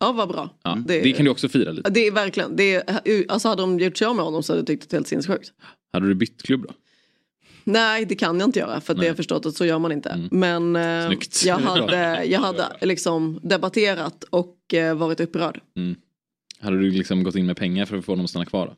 ja 0.00 0.12
vad 0.12 0.28
bra. 0.28 0.50
Ja, 0.62 0.82
Det- 0.86 1.00
det, 1.00 1.12
kan 1.12 1.24
du 1.24 1.30
också 1.30 1.48
fira 1.48 1.72
lite. 1.72 1.90
Det 1.90 2.06
är 2.06 2.12
verkligen, 2.12 2.56
det 2.56 2.74
är, 2.74 3.24
alltså 3.28 3.48
hade 3.48 3.62
de 3.62 3.78
gjort 3.78 3.96
sig 3.96 4.06
av 4.06 4.16
med 4.16 4.24
honom 4.24 4.42
så 4.42 4.52
hade 4.52 4.60
jag 4.60 4.66
tyckt 4.66 4.90
det 4.90 4.96
helt 4.96 5.08
sinnessjukt. 5.08 5.52
Hade 5.92 6.08
du 6.08 6.14
bytt 6.14 6.42
klubb 6.42 6.62
då? 6.68 6.74
Nej 7.64 8.04
det 8.04 8.14
kan 8.14 8.38
jag 8.40 8.48
inte 8.48 8.58
göra 8.58 8.80
för 8.80 8.94
det 8.94 9.00
har 9.00 9.06
jag 9.06 9.16
förstått 9.16 9.46
att 9.46 9.54
så 9.54 9.64
gör 9.64 9.78
man 9.78 9.92
inte. 9.92 10.28
Men 10.30 10.76
eh, 10.76 10.82
Mm. 10.82 11.06
Snyggt. 11.08 11.42
jag 11.46 11.58
hade, 11.58 12.24
jag 12.24 12.40
hade 12.40 12.66
liksom 12.86 13.40
debatterat 13.42 14.24
och 14.24 14.74
eh, 14.74 14.94
varit 14.96 15.20
upprörd. 15.20 15.60
Hade 16.60 16.78
du 16.78 16.90
liksom 16.90 17.22
gått 17.22 17.34
in 17.36 17.46
med 17.46 17.56
pengar 17.56 17.86
för 17.86 17.96
att 17.96 18.04
få 18.04 18.12
honom 18.12 18.24
att 18.24 18.30
stanna 18.30 18.44
kvar 18.46 18.66
då? 18.66 18.76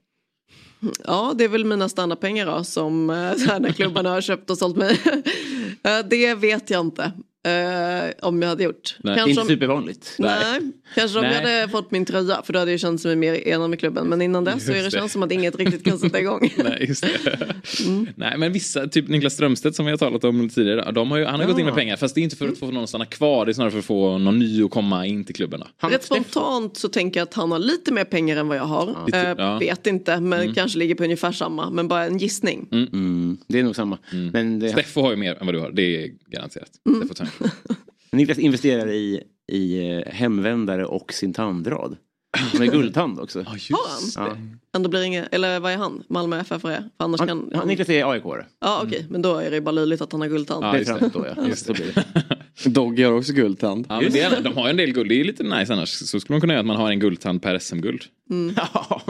Ja 1.04 1.32
det 1.36 1.44
är 1.44 1.48
väl 1.48 1.64
mina 1.64 1.88
standardpengar 1.88 2.46
då 2.46 2.64
som 2.64 3.10
eh, 3.10 3.16
här, 3.48 3.60
när 3.60 3.72
klubbarna 3.72 4.10
har 4.10 4.20
köpt 4.20 4.50
och 4.50 4.58
sålt 4.58 4.76
mig. 4.76 5.00
Eh, 5.82 5.98
det 6.10 6.34
vet 6.34 6.70
jag 6.70 6.80
inte. 6.80 7.12
Eh, 7.46 8.10
om 8.28 8.42
jag 8.42 8.48
hade 8.48 8.64
gjort. 8.64 8.96
Nej, 9.04 9.14
Det 9.14 9.20
är 9.20 9.28
inte 9.28 9.40
om, 9.40 9.46
supervanligt. 9.48 10.14
nej, 10.18 10.60
kanske 10.94 11.18
om 11.18 11.24
jag 11.24 11.42
Nej. 11.42 11.60
hade 11.60 11.68
fått 11.72 11.90
min 11.90 12.04
tröja 12.04 12.42
för 12.44 12.52
då 12.52 12.58
hade 12.58 12.70
jag 12.70 12.80
känt 12.80 13.04
mig 13.04 13.16
mer 13.16 13.48
enad 13.48 13.70
med 13.70 13.78
klubben. 13.78 14.06
Men 14.06 14.22
innan 14.22 14.44
dess 14.44 14.66
så 14.66 14.72
är 14.72 14.82
det 14.82 14.90
känns 14.90 15.12
som 15.12 15.22
att 15.22 15.32
inget 15.32 15.56
riktigt 15.56 15.84
kan 15.84 15.98
sätta 15.98 16.20
igång. 16.20 16.52
Nej, 16.64 16.84
just 16.88 17.02
det. 17.02 17.38
Mm. 17.86 18.06
Nej, 18.16 18.38
men 18.38 18.52
vissa, 18.52 18.86
typ 18.88 19.08
Niklas 19.08 19.32
Strömstedt 19.34 19.76
som 19.76 19.84
vi 19.84 19.90
har 19.90 19.98
talat 19.98 20.24
om 20.24 20.48
tidigare, 20.48 20.92
de 20.92 21.10
har 21.10 21.18
ju, 21.18 21.24
han 21.24 21.40
har 21.40 21.46
gått 21.46 21.58
in 21.58 21.64
med 21.64 21.72
Ja. 21.72 21.76
pengar. 21.76 21.96
Fast 21.96 22.14
det 22.14 22.20
är 22.20 22.22
inte 22.22 22.36
för 22.36 22.48
att 22.48 22.58
få 22.58 22.70
någon 22.70 22.82
att 22.82 22.88
stanna 22.88 23.06
kvar, 23.06 23.46
det 23.46 23.50
är 23.50 23.52
snarare 23.52 23.70
för 23.70 23.78
att 23.78 23.84
få 23.84 24.18
någon 24.18 24.38
ny 24.38 24.62
att 24.64 24.70
komma 24.70 25.06
in 25.06 25.24
till 25.24 25.34
klubben. 25.34 25.62
Han, 25.76 25.90
Rätt 25.90 26.04
spontant 26.04 26.76
så 26.76 26.88
tänker 26.88 27.20
jag 27.20 27.26
att 27.26 27.34
han 27.34 27.52
har 27.52 27.58
lite 27.58 27.92
mer 27.92 28.04
pengar 28.04 28.36
än 28.36 28.48
vad 28.48 28.56
jag 28.56 28.64
har. 28.64 29.04
Lite, 29.06 29.18
Eh, 29.18 29.34
ja. 29.38 29.58
Vet 29.58 29.86
inte, 29.86 30.20
men 30.20 30.54
kanske 30.54 30.78
ligger 30.78 30.94
på 30.94 31.04
ungefär 31.04 31.32
samma. 31.32 31.70
Men 31.70 31.88
bara 31.88 32.04
en 32.04 32.18
gissning. 32.18 32.68
mm, 32.72 33.38
det 33.46 33.58
är 33.58 33.62
nog 33.62 33.76
samma. 33.76 33.98
Men 34.32 34.58
det, 34.58 34.68
Steffo 34.70 35.00
har 35.00 35.10
ju 35.10 35.16
mer 35.16 35.36
än 35.40 35.46
vad 35.46 35.54
du 35.54 35.58
har, 35.58 35.70
det 35.70 36.04
är 36.04 36.10
garanterat. 36.26 36.70
Mm. 36.88 37.08
Niklas 38.12 38.38
investerar 38.38 38.90
i, 38.90 39.22
i 39.52 39.90
eh, 39.90 40.12
hemvändare 40.12 40.86
och 40.86 41.12
sin 41.12 41.32
tandrad. 41.32 41.96
Han 42.32 42.58
har 42.58 42.64
ju 42.64 42.70
guldtand 42.70 43.20
också. 43.20 43.38
Har 43.38 43.44
han? 43.88 44.26
Ja. 44.26 44.36
Ändå 44.76 44.88
blir 44.88 45.02
inget, 45.02 45.34
eller 45.34 45.60
vad 45.60 45.72
är 45.72 45.76
han? 45.76 46.02
Malmö 46.08 46.40
FF 46.40 46.52
är? 46.52 46.58
För 46.58 46.82
annars 46.96 47.20
Han, 47.20 47.28
kan 47.28 47.50
han, 47.54 47.68
Niklas 47.68 47.88
är 47.88 48.04
AIK-are. 48.04 48.44
Ja 48.60 48.82
okej, 48.86 49.06
men 49.10 49.22
då 49.22 49.36
är 49.36 49.50
det 49.50 49.60
bara 49.60 49.72
löjligt 49.72 50.00
att 50.00 50.12
han 50.12 50.20
har 50.20 50.28
guldtand. 50.28 50.64
Ja, 50.64 50.72
Det 50.72 50.76
är 50.76 50.78
just 50.78 50.98
främst 50.98 51.14
då 51.14 51.26
ja. 51.36 51.48
Just 51.48 51.66
det. 51.66 52.70
Dogge 52.70 53.04
har 53.04 53.12
också 53.12 53.32
guldtand. 53.32 53.86
Ja, 53.88 54.00
men 54.00 54.12
det 54.12 54.20
är, 54.20 54.42
de 54.42 54.56
har 54.56 54.64
ju 54.64 54.70
en 54.70 54.76
del 54.76 54.92
guld, 54.92 55.08
det 55.08 55.20
är 55.20 55.24
lite 55.24 55.42
nice 55.42 55.72
annars. 55.72 55.88
Så 55.88 56.20
skulle 56.20 56.34
man 56.34 56.40
kunna 56.40 56.52
göra 56.52 56.60
att 56.60 56.66
man 56.66 56.76
har 56.76 56.90
en 56.90 57.00
guldtand 57.00 57.42
per 57.42 57.58
SM-guld. 57.58 58.02
Ja, 58.56 59.02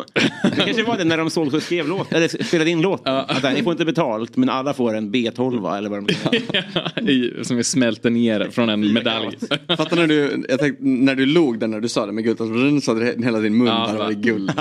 det 0.43 0.57
kanske 0.65 0.83
var 0.83 0.99
det 0.99 1.05
när 1.05 1.17
de 1.19 1.31
såg 1.31 1.55
och 1.55 1.63
skrev 1.63 1.89
låt, 1.89 2.13
eller 2.13 2.45
spelade 2.45 2.71
in 2.71 2.81
låten. 2.83 3.15
Att 3.17 3.43
där, 3.43 3.53
ni 3.53 3.63
får 3.63 3.73
inte 3.73 3.85
betalt 3.85 4.37
men 4.37 4.49
alla 4.49 4.75
får 4.75 4.95
en 4.95 5.13
B12 5.15 5.77
eller 5.79 5.89
vad 5.91 6.07
de 6.07 7.45
Som 7.45 7.59
är 7.59 7.63
smälter 7.63 8.11
ner 8.11 8.49
från 8.51 8.69
en 8.69 8.93
medalj. 8.93 9.39
Fattar 9.77 9.97
när 9.97 10.07
du, 10.07 10.45
jag 10.49 10.59
tänkte, 10.59 10.85
när 10.85 11.15
du 11.15 11.27
låg 11.27 11.59
där 11.59 11.67
när 11.67 11.81
du 11.81 11.89
sa 11.89 12.07
det 12.07 12.13
med 12.13 12.25
guldtand, 12.25 12.83
så 12.85 12.95
hade 12.95 13.13
det 13.13 13.25
hela 13.25 13.39
din 13.41 13.59
mun 13.59 13.67
Ja, 13.67 13.87
bara 13.89 13.99
va? 13.99 14.05
var 14.05 14.13
guld. 14.13 14.53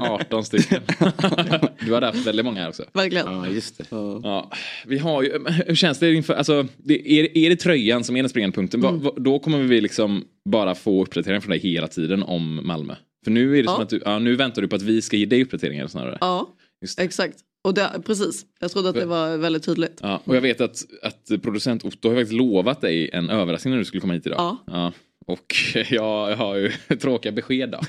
18 0.00 0.44
stycken. 0.44 0.80
Du 1.86 1.94
hade 1.94 2.06
haft 2.06 2.26
väldigt 2.26 2.44
många 2.44 2.60
här 2.60 2.68
också. 2.68 2.84
Verkligen. 2.92 3.26
Ja, 3.26 3.46
just 3.48 3.78
det. 3.78 3.84
Ja, 3.90 4.50
vi 4.86 4.98
har 4.98 5.22
ju, 5.22 5.32
hur 5.66 5.74
känns 5.74 5.98
det 5.98 6.14
inför, 6.14 6.34
alltså, 6.34 6.66
det, 6.76 7.12
är, 7.20 7.38
är 7.38 7.50
det 7.50 7.56
tröjan 7.56 8.04
som 8.04 8.16
är 8.16 8.22
den 8.22 8.28
springande 8.28 8.54
punkten? 8.54 8.80
Va- 8.80 8.90
va- 8.92 9.12
då 9.16 9.38
kommer 9.38 9.58
vi 9.58 9.80
liksom 9.80 10.24
bara 10.50 10.74
få 10.74 11.02
uppdateringar 11.02 11.40
från 11.40 11.50
dig 11.50 11.58
hela 11.60 11.88
tiden 11.88 12.22
om 12.22 12.60
Malmö. 12.66 12.94
För 13.24 13.30
nu 13.30 13.58
är 13.58 13.62
det 13.62 13.68
som 13.68 13.74
Ja. 13.76 13.82
att 13.82 13.88
du, 13.88 14.02
ja, 14.04 14.18
nu 14.18 14.36
väntar 14.36 14.62
du 14.62 14.68
på 14.68 14.76
att 14.76 14.82
vi 14.82 15.02
ska 15.02 15.16
ge 15.16 15.26
dig 15.26 15.42
uppdateringar 15.42 15.86
snarare. 15.86 16.18
Ja, 16.20 16.54
Just 16.82 16.96
det. 16.98 17.02
exakt. 17.04 17.38
Och 17.64 17.74
det, 17.74 18.02
precis, 18.06 18.46
jag 18.60 18.70
trodde 18.70 18.88
att 18.88 18.94
det 18.94 19.06
var 19.06 19.36
väldigt 19.36 19.62
tydligt. 19.64 19.98
Ja, 20.02 20.20
och 20.24 20.36
jag 20.36 20.40
vet 20.40 20.60
att, 20.60 20.82
att 21.02 21.42
producent 21.42 21.84
Otto 21.84 22.08
har 22.08 22.16
faktiskt 22.16 22.32
lovat 22.32 22.80
dig 22.80 23.10
en 23.12 23.30
överraskning 23.30 23.70
när 23.72 23.78
du 23.78 23.84
skulle 23.84 24.00
komma 24.00 24.12
hit 24.12 24.26
idag. 24.26 24.56
Ja. 24.66 24.92
Och 25.26 25.54
jag 25.90 26.36
har 26.36 26.56
ju 26.56 26.72
tråkiga 27.00 27.32
besked 27.32 27.70
då. 27.70 27.80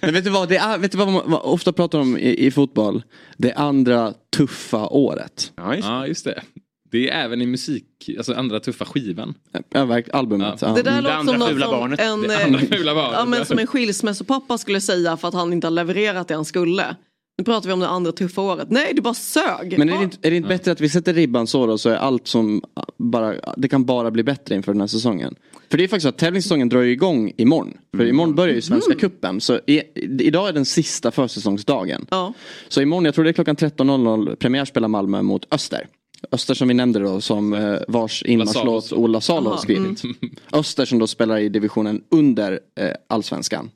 Men 0.00 0.14
vet 0.14 0.24
du 0.24 0.30
vad, 0.30 0.48
det 0.48 0.56
är, 0.56 0.78
vet 0.78 0.92
du 0.92 0.98
vad 0.98 1.08
man 1.08 1.32
ofta 1.34 1.72
pratar 1.72 1.98
om 1.98 2.16
i, 2.18 2.46
i 2.46 2.50
fotboll? 2.50 3.02
Det 3.36 3.52
andra 3.52 4.14
tuffa 4.36 4.88
året. 4.88 5.52
Ja, 5.56 5.74
just 5.74 5.84
det. 5.84 5.92
Ja, 5.92 6.06
just 6.06 6.24
det. 6.24 6.42
Det 6.90 7.10
är 7.10 7.24
även 7.24 7.42
i 7.42 7.46
musik, 7.46 8.10
alltså 8.18 8.34
andra 8.34 8.60
tuffa 8.60 8.84
skivan. 8.84 9.34
Ja, 9.72 10.02
albumet. 10.12 10.58
Ja. 10.60 10.68
Ja. 10.68 10.74
Det 10.74 10.82
där 10.82 11.02
låter 11.02 11.24
som 11.24 11.36
något 11.38 11.48
fula 11.48 11.66
som 11.66 11.74
barnet. 11.74 12.00
en, 12.00 12.22
Det 12.22 12.34
eh, 12.34 12.46
andra 12.46 12.58
fula 12.58 12.94
barnet. 12.94 13.18
ja, 13.18 13.24
men 13.24 13.46
som 13.46 13.58
en 13.58 13.66
skilsmässopappa 13.66 14.58
skulle 14.58 14.80
säga 14.80 15.16
för 15.16 15.28
att 15.28 15.34
han 15.34 15.52
inte 15.52 15.66
har 15.66 15.72
levererat 15.72 16.28
det 16.28 16.34
han 16.34 16.44
skulle. 16.44 16.96
Nu 17.38 17.44
pratar 17.44 17.66
vi 17.66 17.72
om 17.72 17.80
det 17.80 17.88
andra 17.88 18.12
tuffa 18.12 18.40
året. 18.40 18.70
Nej, 18.70 18.92
det 18.94 19.02
bara 19.02 19.14
sög. 19.14 19.78
Men 19.78 19.88
är 19.88 19.98
det, 19.98 20.04
inte, 20.04 20.16
är 20.22 20.30
det 20.30 20.36
inte 20.36 20.48
bättre 20.48 20.72
att 20.72 20.80
vi 20.80 20.88
sätter 20.88 21.14
ribban 21.14 21.46
så 21.46 21.66
då 21.66 21.78
så 21.78 21.90
är 21.90 21.96
allt 21.96 22.26
som 22.26 22.62
bara, 22.98 23.34
det 23.56 23.68
kan 23.68 23.84
bara 23.84 24.10
bli 24.10 24.22
bättre 24.22 24.54
inför 24.54 24.72
den 24.72 24.80
här 24.80 24.88
säsongen. 24.88 25.34
För 25.70 25.78
det 25.78 25.84
är 25.84 25.88
faktiskt 25.88 26.02
så 26.02 26.08
att 26.08 26.18
tävlingssäsongen 26.18 26.68
drar 26.68 26.80
ju 26.80 26.92
igång 26.92 27.32
imorgon. 27.36 27.72
För 27.96 28.06
imorgon 28.06 28.34
börjar 28.34 28.54
ju 28.54 28.60
Svenska 28.60 28.94
cupen. 28.94 29.40
Så 29.40 29.60
i, 29.66 29.82
idag 30.20 30.48
är 30.48 30.52
den 30.52 30.64
sista 30.64 31.10
försäsongsdagen. 31.10 32.06
Ja. 32.10 32.32
Så 32.68 32.80
imorgon, 32.82 33.04
jag 33.04 33.14
tror 33.14 33.24
det 33.24 33.30
är 33.30 33.32
klockan 33.32 33.56
13.00, 33.56 34.34
premiär 34.36 34.64
spelar 34.64 34.88
Malmö 34.88 35.22
mot 35.22 35.54
Öster. 35.54 35.86
Öster 36.32 36.54
som 36.54 36.68
vi 36.68 36.74
nämnde 36.74 36.98
då 36.98 37.20
som 37.20 37.52
eh, 37.54 37.78
vars 37.88 38.22
inmarschlåt. 38.22 38.92
Ola 38.92 39.20
Salo 39.20 39.50
har 39.50 39.56
skrivit. 39.56 40.02
Öster 40.52 40.84
som 40.84 40.98
då 40.98 41.06
spelar 41.06 41.38
i 41.38 41.48
divisionen 41.48 42.02
under 42.10 42.60
eh, 42.80 42.90
allsvenskan. 43.08 43.70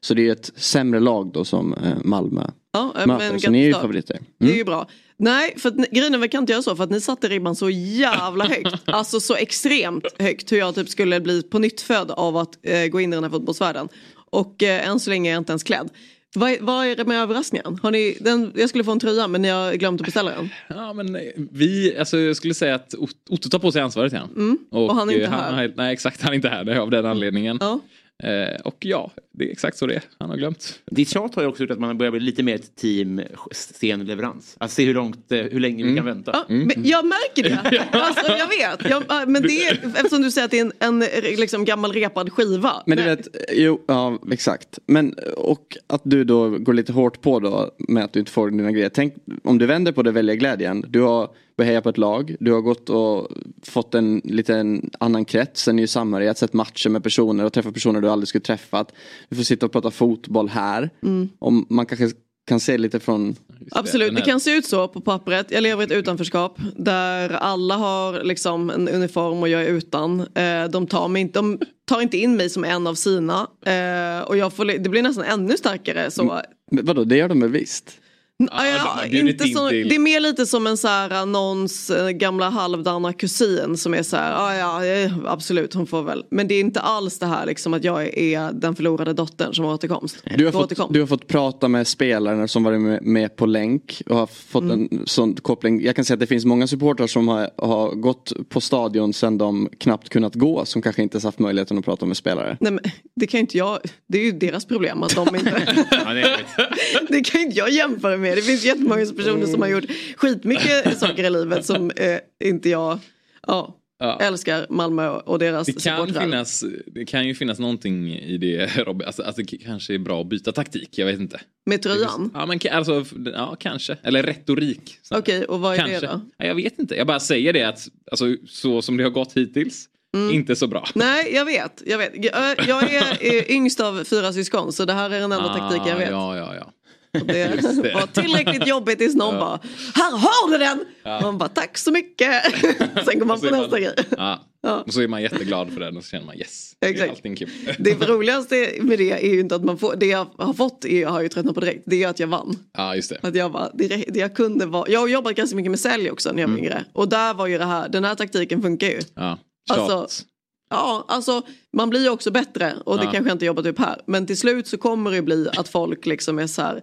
Så 0.00 0.14
det 0.14 0.28
är 0.28 0.32
ett 0.32 0.50
sämre 0.56 1.00
lag 1.00 1.32
då 1.32 1.44
som 1.44 1.74
eh, 1.74 1.96
Malmö 2.04 2.50
Ja, 2.72 2.94
eh, 2.98 3.06
möter. 3.06 3.30
men 3.30 3.40
Så 3.40 3.50
ni 3.50 3.62
är 3.62 3.66
ju 3.66 3.72
favoriter. 3.72 4.18
Det 4.38 4.52
är 4.52 4.56
ju 4.56 4.64
bra. 4.64 4.88
Nej, 5.16 5.54
för 5.58 5.68
att, 5.68 5.90
grejen 5.90 6.20
vi 6.20 6.28
kan 6.28 6.42
inte 6.42 6.52
göra 6.52 6.62
så 6.62 6.76
för 6.76 6.84
att 6.84 6.90
ni 6.90 7.00
satte 7.00 7.28
ribban 7.28 7.56
så 7.56 7.70
jävla 7.70 8.44
högt. 8.44 8.74
Alltså 8.84 9.20
så 9.20 9.34
extremt 9.34 10.04
högt 10.18 10.52
hur 10.52 10.58
jag 10.58 10.74
typ 10.74 10.88
skulle 10.88 11.20
bli 11.20 11.42
på 11.42 11.58
nytt 11.58 11.80
född 11.80 12.10
av 12.10 12.36
att 12.36 12.58
eh, 12.62 12.86
gå 12.86 13.00
in 13.00 13.12
i 13.12 13.16
den 13.16 13.24
här 13.24 13.30
fotbollsvärlden. 13.30 13.88
Och 14.30 14.62
eh, 14.62 14.88
än 14.88 15.00
så 15.00 15.10
länge 15.10 15.30
är 15.30 15.32
jag 15.32 15.40
inte 15.40 15.52
ens 15.52 15.62
klädd. 15.62 15.88
Vad, 16.34 16.50
är- 16.50 16.58
vad 16.60 16.86
är 16.86 16.96
det 16.96 17.04
med 17.04 17.22
överraskningen? 17.22 17.78
Har 17.82 17.90
ni, 17.90 18.16
den, 18.20 18.52
jag 18.56 18.68
skulle 18.68 18.84
få 18.84 18.92
en 18.92 19.00
tröja 19.00 19.28
men 19.28 19.42
ni 19.42 19.48
har 19.48 19.72
glömt 19.74 20.00
att 20.00 20.04
beställa 20.04 20.30
den. 20.30 20.48
Ja 20.68 20.92
men 20.92 21.16
eh, 21.16 21.22
vi, 21.52 21.96
alltså 21.98 22.18
jag 22.18 22.36
skulle 22.36 22.54
säga 22.54 22.74
att 22.74 22.94
Ot- 22.94 23.10
Otto 23.30 23.48
tar 23.48 23.58
på 23.58 23.72
sig 23.72 23.82
ansvaret 23.82 24.12
igen. 24.12 24.28
Mm. 24.36 24.58
Och 24.70 24.94
han 24.94 25.08
är 25.08 25.12
inte 25.12 25.24
eh, 25.24 25.30
här. 25.30 25.52
har- 25.52 25.72
nej 25.76 25.92
exakt, 25.92 26.22
han 26.22 26.32
är 26.32 26.36
inte 26.36 26.48
här 26.48 26.64
det 26.64 26.72
är 26.72 26.78
av 26.78 26.90
den 26.90 27.06
anledningen. 27.06 27.56
Ja. 27.60 27.80
Eh, 28.22 28.60
och 28.64 28.76
ja, 28.80 29.10
det 29.32 29.48
är 29.48 29.52
exakt 29.52 29.76
så 29.76 29.86
det 29.86 29.94
är. 29.94 30.02
Han 30.18 30.30
har 30.30 30.36
glömt. 30.36 30.80
Ditt 30.90 31.08
tjat 31.08 31.34
har 31.34 31.42
ju 31.42 31.48
också 31.48 31.62
gjort 31.62 31.70
att 31.70 31.78
man 31.78 31.98
börjar 31.98 32.10
bli 32.10 32.20
lite 32.20 32.42
mer 32.42 32.54
ett 32.54 32.76
team 32.76 33.22
sen 33.50 34.04
leverans. 34.04 34.56
Att 34.58 34.70
se 34.70 34.84
hur 34.84 34.94
långt, 34.94 35.32
eh, 35.32 35.38
hur 35.38 35.60
länge 35.60 35.84
vi 35.84 35.96
kan 35.96 36.04
vänta. 36.04 36.30
Ja, 36.34 36.44
men 36.48 36.84
jag 36.84 37.04
märker 37.06 37.42
det. 37.42 37.84
Alltså, 37.98 38.32
jag 38.32 38.48
vet. 38.48 38.90
Jag, 38.90 39.02
ja, 39.08 39.24
men 39.26 39.42
det 39.42 39.66
är, 39.66 39.72
eftersom 39.72 40.22
du 40.22 40.30
säger 40.30 40.44
att 40.44 40.50
det 40.50 40.58
är 40.58 40.72
en, 40.80 41.02
en 41.02 41.04
liksom, 41.36 41.64
gammal 41.64 41.92
repad 41.92 42.32
skiva. 42.32 42.82
Men 42.86 42.98
du 42.98 43.04
Nej. 43.04 43.16
vet, 43.16 43.28
jo, 43.52 43.84
ja 43.88 44.18
exakt. 44.32 44.78
Men 44.86 45.14
och 45.36 45.76
att 45.86 46.02
du 46.04 46.24
då 46.24 46.50
går 46.50 46.72
lite 46.72 46.92
hårt 46.92 47.20
på 47.20 47.40
då 47.40 47.70
med 47.78 48.04
att 48.04 48.12
du 48.12 48.20
inte 48.20 48.32
får 48.32 48.50
dina 48.50 48.72
grejer. 48.72 48.88
Tänk 48.88 49.14
om 49.44 49.58
du 49.58 49.66
vänder 49.66 49.92
på 49.92 50.02
det 50.02 50.10
välja 50.10 50.34
glädjen. 50.34 50.84
Du 50.88 51.00
har 51.00 51.30
börjat 51.58 51.68
heja 51.68 51.80
på 51.80 51.88
ett 51.88 51.98
lag. 51.98 52.36
Du 52.40 52.52
har 52.52 52.60
gått 52.60 52.90
och 52.90 53.28
fått 53.62 53.94
en 53.94 54.20
liten 54.24 54.90
annan 55.00 55.24
krets, 55.24 55.68
en 55.68 55.76
ny 55.76 55.86
samhörighet, 55.86 56.38
sett 56.38 56.52
matcher 56.52 56.88
med 56.88 57.02
personer 57.02 57.44
och 57.44 57.52
träffat 57.52 57.74
personer 57.74 58.00
du 58.00 58.10
aldrig 58.10 58.28
skulle 58.28 58.42
träffat. 58.42 58.92
Du 59.28 59.36
får 59.36 59.42
sitta 59.42 59.66
och 59.66 59.72
prata 59.72 59.90
fotboll 59.90 60.48
här. 60.48 60.90
Om 61.38 61.66
man 61.68 61.86
kanske 61.86 62.10
kan 62.48 62.60
se 62.60 62.78
lite 62.78 63.00
från 63.00 63.36
Absolut, 63.70 64.16
det 64.16 64.22
kan 64.22 64.40
se 64.40 64.56
ut 64.56 64.66
så 64.66 64.88
på 64.88 65.00
pappret. 65.00 65.50
Jag 65.50 65.62
lever 65.62 65.82
i 65.82 65.86
ett 65.86 65.92
utanförskap 65.92 66.58
där 66.76 67.30
alla 67.30 67.74
har 67.74 68.24
liksom 68.24 68.70
en 68.70 68.88
uniform 68.88 69.42
och 69.42 69.48
jag 69.48 69.62
är 69.62 69.68
utan. 69.68 70.20
Eh, 70.20 70.64
de, 70.70 70.86
tar 70.86 71.08
mig 71.08 71.22
inte, 71.22 71.38
de 71.38 71.58
tar 71.88 72.00
inte 72.00 72.16
in 72.16 72.36
mig 72.36 72.50
som 72.50 72.64
en 72.64 72.86
av 72.86 72.94
sina. 72.94 73.48
Eh, 73.66 74.28
och 74.28 74.36
jag 74.36 74.52
får, 74.52 74.64
det 74.64 74.88
blir 74.88 75.02
nästan 75.02 75.24
ännu 75.24 75.56
starkare 75.56 76.10
så. 76.10 76.40
Men 76.70 76.84
Vadå, 76.84 77.04
det 77.04 77.16
gör 77.16 77.28
de 77.28 77.40
väl 77.40 77.50
visst? 77.50 78.00
Ja, 78.40 79.04
inte 79.06 79.44
till- 79.44 79.88
det 79.88 79.94
är 79.94 79.98
mer 79.98 80.20
lite 80.20 80.46
som 80.46 80.66
en 80.66 80.76
så 80.76 80.88
här, 80.88 81.26
någons 81.26 81.90
eh, 81.90 82.08
gamla 82.10 82.48
halvdana 82.50 83.12
kusin 83.12 83.76
som 83.76 83.94
är 83.94 84.02
så 84.02 84.16
här, 84.16 84.32
"Ah, 84.36 84.54
ja, 84.56 84.84
ja 84.84 84.94
eh, 85.04 85.12
absolut 85.26 85.74
hon 85.74 85.86
får 85.86 86.02
väl. 86.02 86.24
Men 86.30 86.48
det 86.48 86.54
är 86.54 86.60
inte 86.60 86.80
alls 86.80 87.18
det 87.18 87.26
här 87.26 87.46
liksom 87.46 87.74
att 87.74 87.84
jag 87.84 88.18
är 88.18 88.52
den 88.52 88.76
förlorade 88.76 89.12
dottern 89.12 89.54
som 89.54 89.64
har 89.64 89.74
återkomst. 89.74 90.16
Du 90.36 90.44
har, 90.46 90.56
Återkom. 90.56 90.86
fått, 90.86 90.94
du 90.94 91.00
har 91.00 91.06
fått 91.06 91.26
prata 91.26 91.68
med 91.68 91.86
spelare 91.86 92.48
som 92.48 92.64
varit 92.64 92.80
med, 92.80 93.02
med 93.02 93.36
på 93.36 93.46
länk 93.46 94.02
och 94.06 94.16
har 94.16 94.26
fått 94.26 94.62
Mm. 94.62 94.88
en 94.92 95.02
sån 95.06 95.34
koppling. 95.36 95.82
Jag 95.84 95.96
kan 95.96 96.04
säga 96.04 96.14
att 96.14 96.20
det 96.20 96.26
finns 96.26 96.44
många 96.44 96.66
supportrar 96.66 97.06
som 97.06 97.28
har, 97.28 97.50
har 97.56 97.90
gått 97.94 98.32
på 98.48 98.60
stadion 98.60 99.12
sen 99.12 99.38
de 99.38 99.68
knappt 99.78 100.08
kunnat 100.08 100.34
gå 100.34 100.64
som 100.64 100.82
kanske 100.82 101.02
inte 101.02 101.14
ens 101.14 101.24
haft 101.24 101.38
möjligheten 101.38 101.78
att 101.78 101.84
prata 101.84 102.06
med 102.06 102.16
spelare. 102.16 102.56
Nej, 102.60 102.72
men 102.72 102.84
det 103.16 103.26
kan 103.26 103.40
inte 103.40 103.58
jag, 103.58 103.78
det 104.06 104.18
är 104.18 104.24
ju 104.24 104.32
deras 104.32 104.64
problem 104.64 105.02
att 105.02 105.14
de 105.14 105.36
inte 105.36 105.50
det 107.08 107.20
kan 107.24 107.40
ju 107.40 107.46
inte 107.46 107.58
jag 107.58 107.70
jämföra 107.70 108.16
med. 108.16 108.27
Det 108.34 108.42
finns 108.42 108.64
jättemånga 108.64 109.06
personer 109.06 109.46
som 109.46 109.62
har 109.62 109.68
gjort 109.68 109.84
skitmycket 110.16 110.98
saker 110.98 111.24
i 111.24 111.30
livet 111.30 111.64
som 111.64 111.90
eh, 111.90 112.18
inte 112.44 112.68
jag 112.68 112.98
ja, 113.46 113.74
Ja. 114.00 114.18
älskar 114.20 114.66
Malmö 114.70 115.08
och 115.08 115.38
deras 115.38 115.66
Det 115.66 115.72
kan, 115.72 115.80
supportrar. 115.98 116.20
finnas, 116.20 116.64
det 116.86 117.04
kan 117.04 117.26
ju 117.28 117.34
finnas 117.34 117.58
någonting 117.58 118.14
i 118.14 118.38
det 118.38 118.76
Robin, 118.86 119.06
alltså, 119.06 119.22
att 119.22 119.36
det 119.36 119.44
kanske 119.44 119.94
är 119.94 119.98
bra 119.98 120.20
att 120.20 120.26
byta 120.28 120.52
taktik, 120.52 120.98
jag 120.98 121.06
vet 121.06 121.20
inte. 121.20 121.40
Med 121.66 121.82
tröjan? 121.82 122.30
Ja, 122.34 122.46
men, 122.46 122.60
alltså, 122.72 123.04
ja 123.34 123.56
kanske, 123.60 123.96
eller 124.02 124.22
retorik. 124.22 124.98
Okej, 125.10 125.44
och 125.44 125.60
vad 125.60 125.72
är 125.74 125.78
kanske. 125.78 126.00
det 126.00 126.06
då? 126.06 126.20
Ja, 126.36 126.46
jag 126.46 126.54
vet 126.54 126.78
inte, 126.78 126.94
jag 126.96 127.06
bara 127.06 127.20
säger 127.20 127.52
det 127.52 127.62
att 127.64 127.88
alltså, 128.10 128.36
så 128.48 128.82
som 128.82 128.96
det 128.96 129.02
har 129.04 129.10
gått 129.10 129.32
hittills, 129.36 129.88
Mm. 130.14 130.34
inte 130.34 130.56
så 130.56 130.66
bra. 130.66 130.88
Nej, 130.94 131.34
jag 131.34 131.44
vet. 131.44 131.82
Jag, 131.86 131.98
vet. 131.98 132.12
jag, 132.24 132.56
jag 132.68 132.92
är 132.94 133.16
eh, 133.20 133.50
yngst 133.50 133.80
av 133.80 134.04
fyra 134.04 134.32
syskon 134.32 134.72
så 134.72 134.84
det 134.84 134.92
här 134.92 135.10
är 135.10 135.20
den 135.20 135.32
enda 135.32 135.54
taktiken 135.58 135.86
jag 135.88 135.96
vet. 135.98 136.10
Ja, 136.10 136.36
ja, 136.36 136.54
ja. 136.56 136.72
Det, 137.26 137.94
var 137.94 138.22
tillräckligt 138.22 138.66
jobbigt 138.66 138.98
tills 138.98 139.14
någon 139.14 139.38
bara 139.38 139.60
Här 139.94 140.16
har 140.16 140.50
du 140.50 140.58
den! 140.58 140.84
Man 141.22 141.38
bara 141.38 141.48
tack 141.48 141.78
så 141.78 141.90
mycket. 141.92 142.42
Sen 143.04 143.18
går 143.18 143.24
man 143.26 143.40
på 143.40 143.46
nästa 143.46 143.80
grej. 143.80 143.94
Ja. 144.16 144.44
Ja. 144.62 144.82
Och 144.86 144.92
så 144.92 145.00
är 145.00 145.08
man 145.08 145.22
jätteglad 145.22 145.72
för 145.72 145.80
den 145.80 145.96
och 145.96 146.04
så 146.04 146.10
känner 146.10 146.26
man 146.26 146.36
yes. 146.36 146.72
Exakt. 146.80 147.10
allting 147.10 147.36
kul. 147.36 147.50
Det 147.78 148.08
roligaste 148.08 148.72
med 148.80 148.98
det 148.98 149.12
är 149.12 149.34
ju 149.34 149.40
inte 149.40 149.54
att 149.54 149.64
man 149.64 149.78
får, 149.78 149.96
det 149.96 150.06
jag 150.06 150.26
har 150.38 150.52
fått 150.52 150.84
är, 150.84 151.00
jag 151.00 151.10
har 151.10 151.22
ju 151.22 151.28
tröttnat 151.28 151.54
på 151.54 151.60
direkt, 151.60 151.82
det 151.86 152.02
är 152.02 152.08
att 152.08 152.18
jag 152.18 152.26
vann. 152.26 152.56
Ja 152.76 152.96
just 152.96 153.10
det. 153.10 153.18
Att 153.22 153.34
jag, 153.34 153.52
bara, 153.52 153.70
det, 153.74 153.88
det 153.88 154.18
jag 154.18 154.34
kunde 154.34 154.66
vara, 154.66 154.84
jag 154.88 155.10
jobbat 155.10 155.34
ganska 155.34 155.56
mycket 155.56 155.70
med 155.70 155.80
sälj 155.80 156.10
också 156.10 156.32
när 156.32 156.42
jag 156.42 156.48
var 156.48 156.58
yngre. 156.58 156.84
Och 156.92 157.08
där 157.08 157.34
var 157.34 157.46
ju 157.46 157.58
det 157.58 157.64
här, 157.64 157.88
den 157.88 158.04
här 158.04 158.14
taktiken 158.14 158.62
funkar 158.62 158.86
ju. 158.86 159.00
Ja. 159.14 159.38
Alltså. 159.70 160.24
Ja, 160.70 161.04
alltså 161.08 161.42
man 161.72 161.90
blir 161.90 162.00
ju 162.02 162.08
också 162.10 162.30
bättre 162.30 162.74
och 162.84 162.98
det 162.98 163.04
Ja. 163.04 163.10
kanske 163.12 163.28
jag 163.30 163.34
inte 163.34 163.44
jobbat 163.46 163.66
upp 163.66 163.78
här. 163.78 164.00
Men 164.06 164.26
till 164.26 164.36
slut 164.38 164.66
så 164.66 164.78
kommer 164.78 165.10
det 165.10 165.22
bli 165.22 165.48
att 165.56 165.68
folk 165.68 166.06
liksom 166.06 166.38
är 166.38 166.46
så 166.46 166.62
här, 166.62 166.82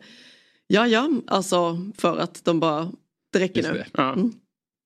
ja 0.67 0.87
ja, 0.87 1.09
alltså 1.27 1.77
för 1.97 2.17
att 2.17 2.45
de 2.45 2.59
bara, 2.59 2.91
det 3.33 3.39
räcker 3.39 3.57
Just 3.61 3.71
nu. 3.71 3.77
det. 3.77 3.85
Ja. 3.93 4.13
Mm. 4.13 4.33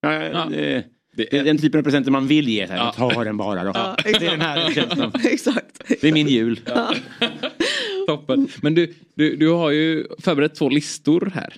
Ja, 0.01 0.13
Ja. 0.13 0.23
ja, 0.33 0.45
det, 0.49 0.83
Det 1.15 1.37
är 1.37 1.43
den 1.43 1.57
typen 1.57 1.79
av 1.79 1.83
presenter 1.83 2.11
man 2.11 2.27
vill 2.27 2.49
ge. 2.49 2.65
Här. 2.67 2.77
Ja. 2.77 2.93
Ta 3.13 3.23
den 3.23 3.37
bara 3.37 3.63
då. 3.63 3.71
Ja, 3.73 3.95
det 4.03 4.09
är 4.25 4.31
den 4.31 4.41
här 4.41 4.71
känslan. 4.71 5.11
Exakt. 5.25 5.81
Det 6.01 6.03
är 6.07 6.13
min 6.13 6.27
jul. 6.27 6.59
toppen. 8.07 8.47
Men 8.61 8.75
du, 8.75 8.93
du, 9.15 9.35
du 9.35 9.49
har 9.49 9.71
ju 9.71 10.07
förberett 10.19 10.55
två 10.55 10.69
listor 10.69 11.31
här. 11.35 11.55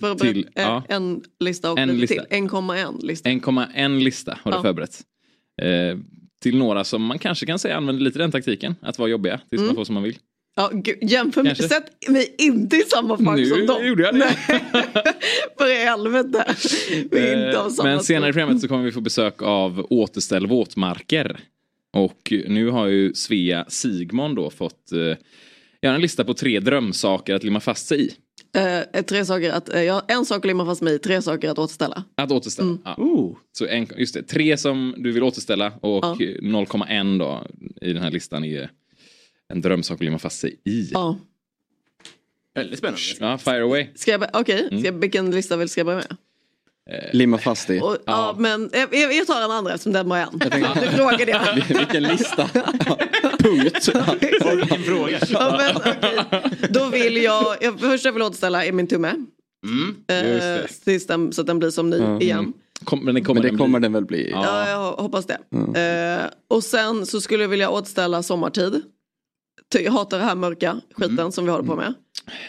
För, 0.00 0.14
Till, 0.14 0.48
eh, 0.54 0.62
ja. 0.62 0.82
En 0.88 1.22
lista 1.40 1.72
och 1.72 1.78
En 1.78 1.88
lite 1.88 2.14
lista. 2.14 2.24
till, 2.28 2.36
1,1 2.48 3.02
lista. 3.02 3.28
1,1 3.28 3.98
lista 4.04 4.38
har 4.42 4.52
du 4.52 4.62
förberett. 4.62 5.00
Eh, 5.62 5.98
till 6.42 6.58
några 6.58 6.84
som 6.84 7.02
man 7.04 7.18
kanske 7.18 7.46
kan 7.46 7.58
säga 7.58 7.76
använder 7.76 8.02
lite 8.04 8.18
den 8.18 8.30
taktiken. 8.32 8.74
Att 8.82 8.98
vara 8.98 9.08
jobbiga 9.08 9.40
tills 9.50 9.60
Mm. 9.60 9.66
man 9.66 9.74
får 9.76 9.84
som 9.84 9.94
man 9.94 10.02
vill. 10.02 10.16
Ja, 10.56 10.70
gud, 10.74 10.98
jämför 11.02 11.42
mig, 11.42 11.56
sätt 11.56 11.84
mig 12.08 12.34
inte 12.38 12.76
i 12.76 12.80
samma 12.80 13.16
fack 13.18 13.36
Nu 13.36 13.46
som 13.46 13.66
dem. 13.66 13.86
gjorde 13.86 14.02
jag 14.02 14.14
det. 14.14 14.28
För 15.58 15.70
i 15.70 15.84
helvete. 15.84 16.54
Vi 17.10 17.18
är 17.18 17.46
inte 17.46 17.58
av 17.60 17.66
Eh, 17.66 17.72
samma 17.72 17.88
Men 17.88 18.00
senare 18.00 18.28
i 18.28 18.32
skog. 18.32 18.34
programmet 18.40 18.62
så 18.62 18.68
kommer 18.68 18.84
vi 18.84 18.92
få 18.92 19.00
besök 19.00 19.42
av 19.42 19.86
Återställ 19.90 20.46
våtmarker. 20.46 21.40
Och 21.92 22.32
nu 22.48 22.68
har 22.68 22.86
ju 22.86 23.14
Svea 23.14 23.64
Sigmon 23.68 24.34
då 24.34 24.50
fått 24.50 24.92
eh, 24.92 25.16
göra 25.82 25.94
en 25.94 26.00
lista 26.00 26.24
på 26.24 26.34
tre 26.34 26.60
drömsaker 26.60 27.34
att 27.34 27.44
limma 27.44 27.60
fast 27.60 27.86
sig 27.86 28.00
i. 28.06 28.14
Eh, 28.94 29.02
tre 29.02 29.24
saker 29.24 29.50
att, 29.52 29.68
eh, 29.74 29.82
ja, 29.82 30.02
en 30.08 30.24
sak 30.26 30.38
att 30.38 30.44
limma 30.44 30.64
fast 30.66 30.82
mig 30.82 30.94
i, 30.94 30.98
tre 30.98 31.22
saker 31.22 31.50
att 31.50 31.58
återställa. 31.58 32.04
Att 32.14 32.32
återställa. 32.32 32.68
Mm. 32.68 32.80
Ja. 32.84 33.36
Så 33.52 33.66
en, 33.66 33.86
just 33.96 34.14
det, 34.14 34.22
tre 34.22 34.56
som 34.56 34.94
du 34.98 35.12
vill 35.12 35.22
återställa 35.22 35.72
och 35.80 36.04
Ja. 36.04 36.16
0,1 36.42 37.18
då 37.18 37.46
i 37.80 37.92
den 37.92 38.02
här 38.02 38.10
listan 38.10 38.44
är 38.44 38.70
en 39.48 39.60
drömsak 39.60 39.94
att 39.94 40.04
limma 40.04 40.18
fast 40.18 40.40
sig 40.40 40.60
i. 40.64 40.88
Ja. 40.92 41.18
Väldigt 42.54 42.78
spännande. 42.78 43.00
Ja, 43.20 43.38
fire 43.38 43.62
away. 43.62 43.86
Ska 43.94 44.10
jag, 44.10 44.24
okej, 44.32 44.60
Mm. 44.70 44.78
ska 44.80 44.88
jag, 44.88 45.00
vilken 45.00 45.30
lista 45.30 45.56
vill 45.56 45.68
ska 45.68 45.78
jag 45.80 45.86
börja 45.86 45.98
med? 45.98 46.16
Limma 47.12 47.38
fast 47.38 47.70
i. 47.70 47.80
Och, 47.80 47.96
ja. 48.06 48.34
men 48.38 48.70
jag, 48.72 49.14
jag 49.14 49.26
tar 49.26 49.40
den 49.40 49.50
andra 49.50 49.72
eftersom 49.72 49.92
den 49.92 50.08
var 50.08 50.16
en. 50.18 50.38
Du 50.80 50.88
frågade 50.96 51.30
jag. 51.30 51.54
Vilken 51.78 52.02
lista. 52.02 52.48
Punkt. 53.38 53.88
Vilken 54.56 54.82
fråga. 54.82 55.18
Ja, 55.30 55.58
men, 55.58 55.76
okej. 55.76 56.42
Då 56.70 56.86
vill 56.86 57.16
jag, 57.16 57.56
jag 57.60 57.80
först 57.80 58.04
jag 58.04 58.12
vill 58.12 58.22
återställa 58.22 58.64
är 58.64 58.72
min 58.72 58.86
tumme. 58.86 59.14
Mm. 59.66 59.96
Eh, 60.08 60.32
Just 60.60 60.84
det. 60.84 60.90
tills 60.90 61.06
den, 61.06 61.32
så 61.32 61.40
att 61.40 61.46
den 61.46 61.58
blir 61.58 61.70
som 61.70 61.90
ny 61.90 62.18
igen. 62.20 62.52
Kom, 62.84 63.04
men 63.04 63.14
det 63.14 63.20
kommer 63.20 63.34
Men 63.40 63.42
det 63.42 63.48
den 63.48 63.58
kommer 63.58 63.78
bli. 63.78 63.84
den 63.86 63.92
väl 63.92 64.04
bli. 64.04 64.30
Ja. 64.30 64.42
Ja, 64.44 64.68
jag 64.70 64.92
hoppas 64.92 65.26
det. 65.26 65.38
Eh, 65.80 66.30
och 66.48 66.64
sen 66.64 67.06
så 67.06 67.20
skulle 67.20 67.42
jag 67.44 67.48
vilja 67.48 67.70
återställa 67.70 68.22
sommartid. 68.22 68.82
Jag 69.80 69.92
hatar 69.92 70.18
det 70.18 70.24
här 70.24 70.34
mörka 70.34 70.80
skiten 70.94 71.18
Mm. 71.18 71.32
som 71.32 71.44
vi 71.44 71.50
håller 71.50 71.64
på 71.64 71.76
med. 71.76 71.94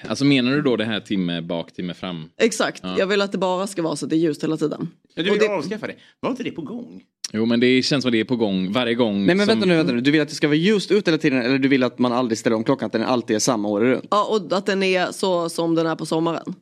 Alltså 0.08 0.26
menar 0.26 0.52
du 0.52 0.62
då 0.62 0.76
det 0.76 0.86
här 0.86 1.00
timme 1.00 1.42
bak, 1.42 1.72
timme 1.74 1.94
fram? 1.94 2.30
Exakt, 2.38 2.80
Ja. 2.84 2.96
jag 3.00 3.08
vill 3.08 3.22
att 3.22 3.32
det 3.32 3.38
bara 3.38 3.68
ska 3.68 3.82
vara 3.82 3.96
så 3.96 4.06
att 4.06 4.10
det 4.10 4.16
är 4.16 4.18
ljust 4.18 4.44
hela 4.44 4.58
tiden. 4.58 4.90
Du 5.16 5.22
Och 5.22 5.28
vill 5.36 5.40
det- 5.40 5.48
avskaffa 5.50 5.88
det. 5.88 5.96
Var 6.20 6.30
inte 6.30 6.44
det 6.44 6.52
på 6.52 6.62
gång? 6.62 7.04
Jo 7.36 7.46
men 7.46 7.60
det 7.60 7.82
känns 7.84 8.02
som 8.04 8.10
att 8.10 8.12
det 8.12 8.20
är 8.20 8.24
på 8.26 8.36
gång 8.36 8.72
varje 8.72 8.96
gång. 8.96 9.26
Nej 9.26 9.36
men 9.36 9.46
som... 9.48 9.48
vänta 9.56 9.66
nu, 9.66 9.76
vänta 9.76 9.94
nu. 9.94 10.02
Du 10.02 10.12
vill 10.12 10.22
att 10.22 10.30
det 10.30 10.36
ska 10.36 10.48
vara 10.48 10.56
ljust 10.58 10.92
ut 10.92 11.08
hela 11.08 11.18
tiden 11.18 11.42
eller 11.42 11.58
du 11.58 11.68
vill 11.68 11.84
att 11.84 12.00
man 12.00 12.12
aldrig 12.12 12.38
ställer 12.38 12.56
om 12.56 12.64
klockan, 12.64 12.86
att 12.86 12.92
den 12.92 13.04
alltid 13.04 13.36
är 13.36 13.40
samma 13.40 13.68
året 13.70 13.96
runt? 13.96 14.08
Ja, 14.12 14.26
och 14.26 14.58
att 14.58 14.66
den 14.66 14.84
är 14.84 15.12
så 15.12 15.50
som 15.50 15.76
den 15.76 15.88
är 15.88 15.96
på 15.96 16.06
sommaren. 16.06 16.54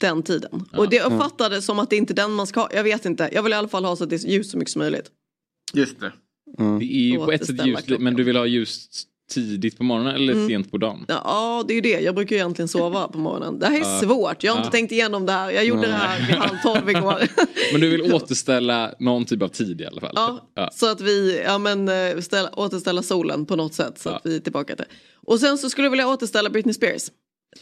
Den 0.00 0.22
tiden. 0.22 0.64
Och 0.76 0.88
det 0.90 0.96
jag 0.96 1.12
uppfattade 1.12 1.62
som 1.62 1.78
att 1.78 1.90
det 1.90 1.96
inte 1.96 2.12
är 2.12 2.14
den 2.14 2.32
man 2.32 2.46
ska 2.46 2.60
ha. 2.60 2.68
Jag 2.74 2.84
vet 2.84 3.04
inte. 3.04 3.30
Jag 3.32 3.42
vill 3.42 3.52
i 3.52 3.56
alla 3.56 3.68
fall 3.68 3.84
ha 3.84 3.96
så 3.96 4.04
att 4.04 4.10
det 4.10 4.16
är 4.24 4.28
ljust 4.28 4.50
så 4.50 4.58
mycket 4.58 4.72
som 4.72 4.80
möjligt. 4.80 5.10
Just 5.74 6.00
det. 6.00 6.12
Det 6.78 6.84
är 6.84 7.10
ju 7.10 7.16
på 7.18 7.32
ett 7.32 7.46
sätt 7.46 7.66
ljust, 7.66 7.88
men 7.98 8.14
du 8.14 8.22
vill 8.24 8.36
ha 8.36 8.46
ljust 8.46 9.04
tidigt 9.30 9.78
på 9.78 9.84
morgonen 9.84 10.14
eller 10.14 10.32
Mm. 10.32 10.48
sent 10.48 10.70
på 10.70 10.78
dagen? 10.78 11.04
Ja, 11.08 11.64
det 11.68 11.72
är 11.72 11.74
ju 11.74 11.80
det. 11.80 12.00
Jag 12.00 12.14
brukar 12.14 12.36
ju 12.36 12.40
egentligen 12.40 12.68
sova 12.68 13.08
på 13.08 13.18
morgonen. 13.18 13.58
Det 13.58 13.66
här 13.66 13.80
är 13.80 14.00
svårt. 14.00 14.44
Jag 14.44 14.52
har 14.52 14.58
inte 14.58 14.70
tänkt 14.70 14.92
igenom 14.92 15.26
det 15.26 15.32
här. 15.32 15.50
Jag 15.50 15.64
gjorde 15.64 15.86
det 15.86 15.92
här 15.92 16.26
vid 16.26 16.36
halv 16.36 16.56
tolv 16.62 16.90
igår. 16.90 17.22
Men 17.72 17.80
du 17.80 17.88
vill 17.90 18.12
återställa 18.14 18.94
någon 18.98 19.24
typ 19.24 19.42
av 19.42 19.48
tid 19.48 19.80
i 19.80 19.86
alla 19.86 20.00
fall? 20.00 20.12
Ja, 20.14 20.50
Ja. 20.54 20.70
så 20.72 20.90
att 20.90 21.00
vi 21.00 21.42
ja, 21.46 21.58
men, 21.58 21.88
eh, 21.88 22.20
ställa, 22.20 22.50
återställa 22.56 23.02
solen 23.02 23.46
på 23.46 23.56
något 23.56 23.74
sätt. 23.74 23.98
Så 23.98 24.08
att 24.10 24.20
vi 24.24 24.36
är 24.36 24.40
tillbaka 24.40 24.76
till. 24.76 24.84
Och 25.26 25.40
sen 25.40 25.58
så 25.58 25.70
skulle 25.70 25.86
jag 25.86 25.90
vilja 25.90 26.08
återställa 26.08 26.50
Britney 26.50 26.74
Spears. 26.74 27.02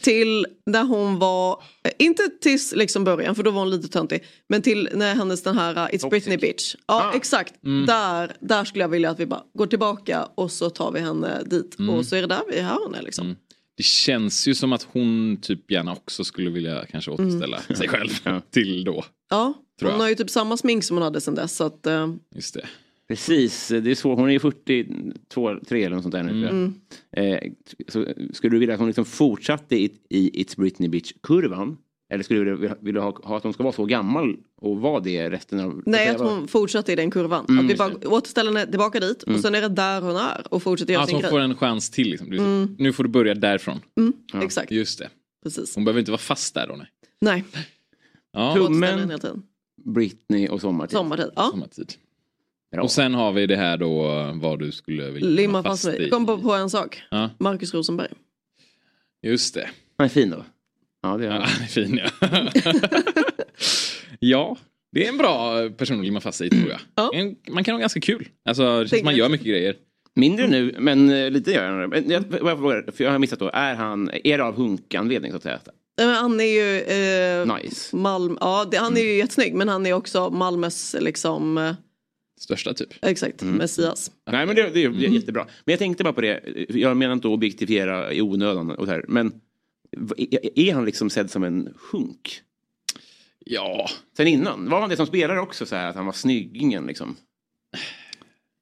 Till 0.01 0.45
där 0.71 0.83
hon 0.83 1.19
var, 1.19 1.63
inte 1.97 2.29
tills 2.41 2.75
liksom 2.75 3.03
början 3.03 3.35
för 3.35 3.43
då 3.43 3.51
var 3.51 3.59
hon 3.59 3.69
lite 3.69 3.87
töntig. 3.87 4.23
Men 4.49 4.61
till 4.61 4.89
när 4.93 5.15
hennes 5.15 5.43
den 5.43 5.57
här 5.57 5.71
uh, 5.73 5.95
It's 5.97 6.09
Britney 6.09 6.37
Bitch. 6.37 6.75
Ja 6.87 7.11
Ah. 7.13 7.15
exakt, 7.15 7.53
där, 7.87 8.35
där 8.39 8.63
skulle 8.65 8.83
jag 8.83 8.89
vilja 8.89 9.09
att 9.09 9.19
vi 9.19 9.25
bara 9.25 9.43
går 9.53 9.67
tillbaka 9.67 10.27
och 10.35 10.51
så 10.51 10.69
tar 10.69 10.91
vi 10.91 10.99
henne 10.99 11.43
dit. 11.45 11.77
Och 11.89 12.05
så 12.05 12.15
är 12.15 12.21
det 12.21 12.27
där 12.27 12.41
vi 12.51 12.61
har 12.61 12.85
henne 12.85 13.01
liksom. 13.01 13.25
Mm. 13.25 13.37
Det 13.77 13.83
känns 13.83 14.47
ju 14.47 14.55
som 14.55 14.73
att 14.73 14.87
hon 14.91 15.37
typ 15.41 15.71
gärna 15.71 15.91
också 15.91 16.23
skulle 16.23 16.49
vilja 16.49 16.85
kanske 16.91 17.11
återställa 17.11 17.57
Mm. 17.57 17.75
sig 17.77 17.87
själv 17.87 18.09
till 18.51 18.83
då. 18.83 19.05
Ja, 19.29 19.53
hon 19.81 19.99
har 19.99 20.09
ju 20.09 20.15
typ 20.15 20.29
samma 20.29 20.57
smink 20.57 20.83
som 20.83 20.97
hon 20.97 21.03
hade 21.03 21.21
sen 21.21 21.35
dess. 21.35 21.55
Så 21.55 21.63
att, 21.63 21.87
eh, 21.87 22.07
Just 22.35 22.53
det. 22.53 22.65
Precis, 23.11 23.67
det 23.67 23.91
är 23.91 23.95
så. 23.95 24.15
Hon 24.15 24.29
är 24.29 24.39
42, 24.39 25.59
3 25.67 25.83
eller 25.83 25.95
något 25.95 26.03
sånt 26.03 26.13
där 26.15 26.23
nu. 26.23 26.47
Mm. 26.49 26.73
Eh, 27.11 27.51
så, 27.87 28.05
skulle 28.33 28.55
du 28.55 28.59
vilja 28.59 28.73
att 28.73 28.79
hon 28.79 28.87
liksom 28.87 29.05
fortsatte 29.05 29.75
i, 29.75 29.91
i 30.09 30.43
It's 30.43 30.57
Britney 30.59 30.89
Bitch-kurvan? 30.89 31.77
Eller 32.13 32.23
skulle 32.23 32.39
du 32.39 32.55
vilja, 32.55 32.75
vilja 32.81 33.01
ha, 33.01 33.19
ha 33.23 33.37
att 33.37 33.43
hon 33.43 33.53
ska 33.53 33.63
vara 33.63 33.73
så 33.73 33.85
gammal 33.85 34.37
och 34.57 34.77
vara 34.81 34.99
det 34.99 35.29
resten 35.29 35.59
av... 35.59 35.83
Nej, 35.85 36.07
att 36.09 36.19
hon 36.19 36.47
fortsätter 36.47 36.93
i 36.93 36.95
den 36.95 37.11
kurvan. 37.11 37.45
Mm, 37.49 37.65
att 37.65 37.71
vi 37.71 37.75
bara 37.77 37.93
återställer 38.09 38.51
henne 38.51 38.69
tillbaka 38.71 38.99
dit 38.99 39.23
och 39.23 39.39
sen 39.39 39.55
är 39.55 39.61
det 39.61 39.67
där 39.69 40.01
hon 40.01 40.15
är 40.15 40.53
och 40.53 40.63
fortsätter 40.63 40.93
göra 40.93 41.03
Att 41.03 41.09
sin 41.09 41.15
hon 41.15 41.21
grej. 41.21 41.31
får 41.31 41.39
en 41.39 41.55
chans 41.55 41.89
till. 41.89 42.09
Liksom. 42.09 42.29
Du, 42.29 42.37
Mm. 42.37 42.75
Nu 42.79 42.93
får 42.93 43.03
du 43.03 43.09
börja 43.09 43.33
därifrån. 43.35 43.79
Exakt, 44.41 44.71
Just 44.71 44.99
det. 44.99 45.09
precis. 45.43 45.75
Hon 45.75 45.85
behöver 45.85 45.99
inte 45.99 46.11
vara 46.11 46.19
fast 46.19 46.53
där 46.53 46.67
då. 46.67 46.75
Nej. 46.75 46.87
Nej, 47.21 47.43
Ja, 48.33 48.53
Tum- 48.55 48.61
återställer 48.65 48.79
men- 48.91 48.99
den 48.99 49.09
hela 49.09 49.19
tiden. 49.19 49.43
Britney 49.85 50.47
och 50.47 50.61
sommartid. 50.61 50.97
Sommartid. 50.97 51.29
Ja. 51.35 51.49
sommartid. 51.51 51.93
Bra. 52.71 52.83
Och 52.83 52.91
sen 52.91 53.13
har 53.13 53.31
vi 53.31 53.47
det 53.47 53.55
här 53.55 53.77
då 53.77 54.03
vad 54.33 54.59
du 54.59 54.71
skulle 54.71 55.09
vilja 55.09 55.29
Limma 55.29 55.63
fast 55.63 55.85
mig. 55.85 56.07
i. 56.07 56.09
Kom 56.09 56.25
på, 56.25 56.37
på 56.37 56.53
en 56.53 56.69
sak. 56.69 57.03
Ja, 57.11 57.29
Markus 57.39 57.73
Rosenberg. 57.73 58.09
just 59.21 59.53
det. 59.53 59.69
Han 59.97 60.05
är 60.05 60.09
fin 60.09 60.29
då. 60.29 60.45
Ja, 61.03 61.17
det 61.17 61.25
är 61.25 61.29
Ja, 61.29 61.33
han. 61.33 61.41
han 61.41 61.61
är 61.61 61.67
fin 61.67 61.99
ja. 62.03 62.27
ja, 64.19 64.57
det 64.91 65.05
är 65.05 65.09
en 65.09 65.17
bra 65.17 65.69
person 65.69 65.99
att 65.99 66.05
limma 66.05 66.19
fast 66.21 66.41
i 66.41 66.49
tror 66.49 66.69
jag. 66.69 66.79
Ja. 66.95 67.11
En, 67.13 67.35
man 67.49 67.63
kan 67.63 67.73
ha 67.73 67.79
ganska 67.79 67.99
kul. 68.01 68.27
Alltså, 68.45 68.83
det 68.83 69.03
man 69.03 69.15
gör 69.15 69.29
mycket 69.29 69.47
grejer. 69.47 69.75
Mindre 70.15 70.47
nu, 70.47 70.75
men 70.79 71.09
eh, 71.09 71.29
lite 71.31 71.51
gör 71.51 71.71
han. 71.71 71.89
Men 71.89 72.09
jag, 72.09 72.23
frågar, 72.29 72.91
för 72.91 73.03
jag 73.03 73.11
har 73.11 73.19
missat 73.19 73.39
då. 73.39 73.49
Är 73.53 73.75
han, 73.75 74.11
är 74.23 74.37
det 74.37 74.43
av 74.43 74.55
hunkanledning 74.55 75.31
så 75.31 75.37
att 75.37 75.43
säga? 75.43 75.59
Men 75.97 76.09
Han 76.15 76.39
är 76.39 76.43
ju... 76.45 76.79
Eh, 76.81 77.55
Nice. 77.57 77.95
Malm, 77.95 78.37
ja, 78.41 78.67
det, 78.71 78.77
han 78.77 78.97
är 78.97 79.01
ju 79.01 79.13
jättesnygg 79.17 79.53
men 79.53 79.69
han 79.69 79.85
är 79.85 79.93
också 79.93 80.29
Malmös 80.29 80.95
liksom... 80.99 81.73
Största 82.41 82.73
typ. 82.73 82.89
exakt, 83.01 83.41
Messias. 83.41 84.11
Nej 84.31 84.45
men 84.45 84.55
det, 84.55 84.69
det 84.69 84.83
är 84.83 84.91
jättebra. 84.91 85.47
Men 85.65 85.73
jag 85.73 85.79
tänkte 85.79 86.03
bara 86.03 86.13
på 86.13 86.21
det. 86.21 86.41
Jag 86.69 86.97
menar 86.97 87.13
inte 87.13 87.27
att 87.27 87.33
objektifiera 87.33 88.13
i 88.13 88.21
onödan 88.21 88.71
och 88.71 88.85
så 88.85 88.91
här. 88.91 89.05
Men 89.07 89.33
är, 90.55 90.73
han 90.73 90.85
liksom 90.85 91.09
sedd 91.09 91.31
som 91.31 91.43
en 91.43 91.73
hunk? 91.91 92.41
Ja, 93.45 93.89
Sen 94.17 94.27
innan? 94.27 94.69
Var 94.69 94.79
han 94.79 94.89
det 94.89 94.95
som 94.95 95.05
spelare 95.07 95.39
också 95.39 95.65
så 95.65 95.75
här 95.75 95.89
att 95.89 95.95
han 95.95 96.05
var 96.05 96.13
snyggingen 96.13 96.85
liksom? 96.85 97.15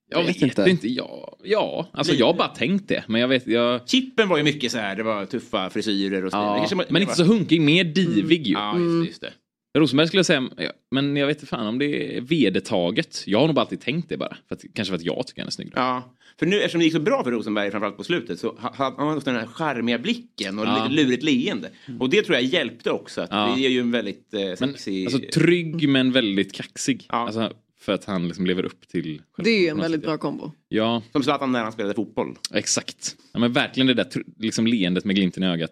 jag 0.10 0.24
vet 0.24 0.36
vet, 0.36 0.44
inte. 0.44 0.70
inte. 0.70 0.88
Ja, 0.88 1.38
ja. 1.44 1.90
alltså 1.92 2.12
Lite. 2.12 2.22
jag 2.22 2.28
har 2.28 2.34
bara 2.34 2.48
tänkt 2.48 2.88
det. 2.88 3.04
Men 3.08 3.22
jag 3.22 3.28
vet, 3.28 3.48
jag... 3.48 3.90
Chippen 3.90 4.30
var 4.30 4.38
ju 4.38 4.44
mycket 4.44 4.72
så 4.72 4.78
här, 4.78 4.96
det 4.96 5.04
var 5.04 5.26
tuffa 5.26 5.70
frisyrer 5.70 6.26
och 6.26 6.32
så. 6.32 6.38
Det 6.38 6.68
Ja, 6.78 6.84
men 6.90 7.02
inte 7.02 7.16
så 7.16 7.24
hunkig, 7.24 7.62
mer 7.62 7.84
divig 7.84 8.48
ju. 8.48 8.54
Ja, 8.54 8.80
just 8.80 9.02
det. 9.02 9.08
Just 9.08 9.22
det. 9.22 9.34
Rosenberg 9.78 10.08
skulle 10.08 10.20
jag 10.20 10.26
säga, 10.26 10.50
men 10.92 11.16
jag 11.16 11.28
vet 11.28 11.38
inte 11.38 11.46
fan 11.46 11.68
om 11.68 11.80
det 11.80 12.18
är 12.18 12.22
vedertaget. 12.22 13.24
Jag 13.26 13.40
har 13.40 13.46
nog 13.48 13.56
bara 13.56 13.62
alltid 13.62 13.82
tänkt 13.82 14.10
det 14.10 14.18
bara. 14.18 14.38
För 14.48 14.56
att, 14.56 14.64
kanske 14.74 14.92
för 14.92 14.96
att 14.96 15.02
jag 15.06 15.28
tycker 15.28 15.42
han 15.42 15.48
är 15.48 15.52
snygg. 15.52 15.68
då. 15.68 15.74
Ja, 15.82 16.16
för 16.40 16.46
nu 16.46 16.58
eftersom 16.58 16.80
det 16.80 16.86
gick 16.86 16.94
så 16.94 17.00
bra 17.00 17.24
för 17.24 17.32
Rosenberg 17.32 17.72
framförallt 17.72 17.98
på 17.98 18.04
slutet 18.04 18.40
så 18.40 18.48
ha- 18.48 18.74
ha- 18.76 18.96
han 18.98 19.08
har 19.08 19.14
haft 19.14 19.26
den 19.26 19.36
här 19.36 19.46
charmiga 19.48 20.00
blicken 20.00 20.60
och 20.60 20.66
Ja. 20.66 20.84
lite 20.88 21.04
lurigt 21.04 21.24
leende. 21.24 21.70
Och 22.00 22.10
det 22.10 22.22
tror 22.22 22.36
jag 22.36 22.44
hjälpte 22.46 22.92
också. 22.92 23.22
Att 23.22 23.30
Ja. 23.32 23.54
Det 23.58 23.66
är 23.66 23.70
ju 23.70 23.80
en 23.80 23.92
väldigt 23.92 24.34
eh, 24.34 24.40
Men, 24.42 24.58
sexig... 24.58 25.06
alltså 25.06 25.20
trygg 25.40 25.90
men 25.90 26.12
väldigt 26.12 26.54
kaxig. 26.54 27.06
Ja. 27.10 27.16
Alltså, 27.16 27.54
för 27.80 27.94
att 27.94 28.06
han 28.06 28.28
liksom 28.28 28.46
lever 28.46 28.64
upp 28.66 28.88
till... 28.88 29.22
Det 29.38 29.50
är 29.50 29.62
ju 29.62 29.68
en 29.68 29.78
väldigt 29.78 30.02
sätt, 30.02 30.06
bra 30.08 30.18
kombo. 30.18 30.52
Ja, 30.70 31.02
Som 31.12 31.24
Zlatan 31.24 31.52
när 31.52 31.64
han 31.64 31.72
spelade 31.72 31.94
fotboll. 31.96 32.36
exakt. 32.54 33.16
Ja, 33.34 33.40
men 33.40 33.54
verkligen 33.54 33.88
det 33.88 33.94
där 33.94 34.08
liksom 34.38 34.68
leendet 34.68 35.06
med 35.06 35.16
glimten 35.16 35.44
i 35.44 35.48
ögat. 35.48 35.72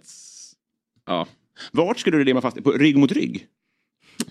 ja. 1.05 1.27
Vart 1.71 1.99
skulle 1.99 2.17
du 2.17 2.23
limma 2.23 2.41
fast? 2.41 2.63
På 2.63 2.71
rygg 2.71 2.97
mot 2.97 3.11
rygg? 3.11 3.47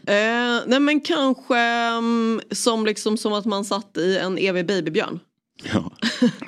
Eh, 0.07 0.63
nej 0.67 0.81
men 0.81 1.01
kanske 1.01 1.59
mm, 1.59 2.41
som, 2.51 2.87
liksom, 2.87 3.17
som 3.17 3.33
att 3.33 3.45
man 3.45 3.65
satt 3.65 3.97
i 3.97 4.17
en 4.19 4.39
evig 4.39 4.67
babybjörn. 4.67 5.21
Ja. 5.73 5.93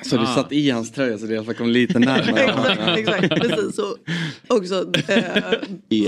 Så 0.05 0.15
du 0.17 0.23
Ah. 0.23 0.35
satt 0.35 0.51
i 0.51 0.69
hans 0.69 0.91
tröja 0.91 1.17
så 1.17 1.25
det 1.25 1.33
i 1.33 1.37
alla 1.37 1.45
fall 1.45 1.55
kom 1.55 1.69
lite 1.69 1.99
närmare. 1.99 2.41
exakt, 2.97 3.23
exakt, 3.23 3.41
precis. 3.41 3.77
Och 3.79 3.97
också, 4.47 4.75
eh, 5.07 5.23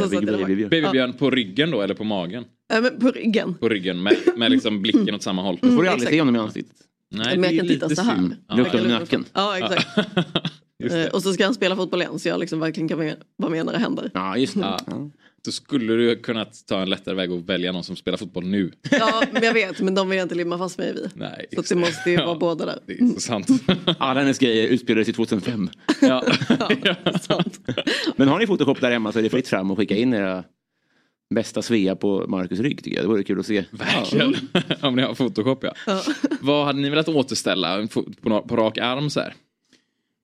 så 0.01 0.05
Evig 0.05 0.25
babybjörn. 0.25 0.69
Babybjörn 0.69 1.13
på 1.13 1.29
ryggen 1.31 1.71
då 1.71 1.81
eller 1.81 1.93
på 1.93 2.03
magen? 2.03 2.43
Eh, 2.73 2.81
men 2.81 2.99
på 2.99 3.11
ryggen. 3.11 3.53
På 3.53 3.69
ryggen 3.69 4.03
med, 4.03 4.15
med 4.35 4.51
liksom 4.51 4.81
blicken 4.81 5.15
åt 5.15 5.23
samma 5.23 5.41
håll. 5.41 5.57
Får 5.59 5.67
du 5.67 5.73
aldrig 5.75 5.93
exakt. 5.93 6.11
se 6.11 6.19
honom 6.21 6.35
i 6.35 6.39
ansiktet. 6.39 6.75
Nej, 7.13 7.37
Men 7.37 7.43
jag 7.43 7.51
det 7.53 7.55
är 7.55 7.59
kan 7.59 7.67
titta 7.67 7.89
så 7.95 8.01
här. 8.01 8.15
synd. 8.15 8.35
Ja. 8.49 8.55
Luktar 8.55 8.77
kan- 8.79 8.87
nacken. 8.87 9.25
Ja 9.33 9.57
exakt. 9.57 9.87
Just 10.81 10.95
Eh, 10.95 11.05
och 11.07 11.21
så 11.23 11.33
ska 11.33 11.45
han 11.45 11.53
spela 11.53 11.75
fotboll 11.75 12.01
igen 12.01 12.19
så 12.19 12.27
jag 12.27 12.39
liksom 12.39 12.59
verkligen 12.59 12.89
kan 12.89 12.97
vara- 12.97 13.49
med 13.51 13.65
när 13.65 13.73
det 13.73 13.79
händer. 13.79 14.11
Ja, 14.13 14.37
just 14.37 14.53
det. 14.53 14.59
Ja. 14.87 15.09
Så 15.45 15.51
skulle 15.51 15.93
du 15.93 16.15
kunnat 16.15 16.67
ta 16.67 16.81
en 16.81 16.89
lättare 16.89 17.15
väg 17.15 17.31
och 17.31 17.49
välja 17.49 17.71
någon 17.71 17.83
som 17.83 17.95
spelar 17.95 18.17
fotboll 18.17 18.45
nu? 18.47 18.71
Ja 18.91 19.23
men 19.33 19.43
jag 19.43 19.53
vet 19.53 19.79
men 19.79 19.95
de 19.95 20.09
vill 20.09 20.17
jag 20.17 20.25
inte 20.25 20.35
limma 20.35 20.57
fast 20.57 20.77
mig 20.77 20.93
vid. 20.93 21.09
Nej, 21.15 21.45
Så 21.55 21.61
det 21.73 21.75
måste 21.79 22.11
ju 22.11 22.17
vara 22.17 22.35
båda 22.35 22.65
där. 22.65 22.79
Det 22.87 22.93
är 22.93 23.07
så 23.13 23.19
sant. 23.19 23.47
Alla 23.97 24.19
hennes 24.19 24.39
grejer 24.39 24.67
utspelades 24.67 25.09
i 25.09 25.13
2005. 25.13 25.69
ja. 26.01 26.23
Sant. 27.21 27.59
Men 28.15 28.27
har 28.27 28.39
ni 28.39 28.45
Photoshop 28.47 28.81
där 28.81 28.91
hemma 28.91 29.11
så 29.11 29.19
är 29.19 29.23
det 29.23 29.29
fritt 29.29 29.47
fram 29.47 29.71
att 29.71 29.77
skicka 29.77 29.95
in 29.95 30.13
era 30.13 30.43
bästa 31.35 31.61
Svea 31.61 31.95
på 31.95 32.25
Marcus 32.27 32.59
rygg 32.59 32.83
tycker 32.83 32.97
jag. 32.97 33.03
Det 33.05 33.09
vore 33.09 33.23
kul 33.23 33.39
att 33.39 33.45
se. 33.45 33.65
Verkligen. 33.71 34.35
Om 34.81 34.95
ni 34.95 35.01
har 35.01 35.13
Photoshop 35.15 35.63
ja. 35.63 35.73
Ja. 35.87 36.01
Vad 36.41 36.65
hade 36.65 36.79
ni 36.79 36.89
velat 36.89 37.09
återställa 37.09 37.87
på 38.47 38.55
rak 38.55 38.77
arm 38.77 39.09
så 39.09 39.19
här? 39.19 39.33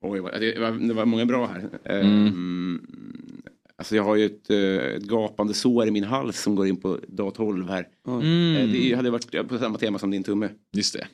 Oj, 0.01 0.21
det 0.39 0.59
var, 0.59 0.87
det 0.87 0.93
var 0.93 1.05
många 1.05 1.25
bra 1.25 1.47
här. 1.47 1.69
Mm. 2.01 2.87
Alltså 3.77 3.95
jag 3.95 4.03
har 4.03 4.15
ju 4.15 4.25
ett, 4.25 4.49
eh, 4.49 4.57
ett 4.95 5.03
gapande 5.03 5.53
sår 5.53 5.87
i 5.87 5.91
min 5.91 6.03
hals 6.03 6.41
som 6.41 6.55
går 6.55 6.67
in 6.67 6.77
på 6.77 6.99
dag 7.07 7.33
12 7.35 7.69
här. 7.69 7.87
Mm. 8.07 8.55
Eh, 8.55 8.67
Det 8.71 8.93
hade 8.95 9.09
varit 9.09 9.47
på 9.49 9.57
samma 9.57 9.77
tema 9.77 9.99
som 9.99 10.11
din 10.11 10.23
tumme. 10.23 10.49
Just 10.73 10.93
det. 10.93 11.07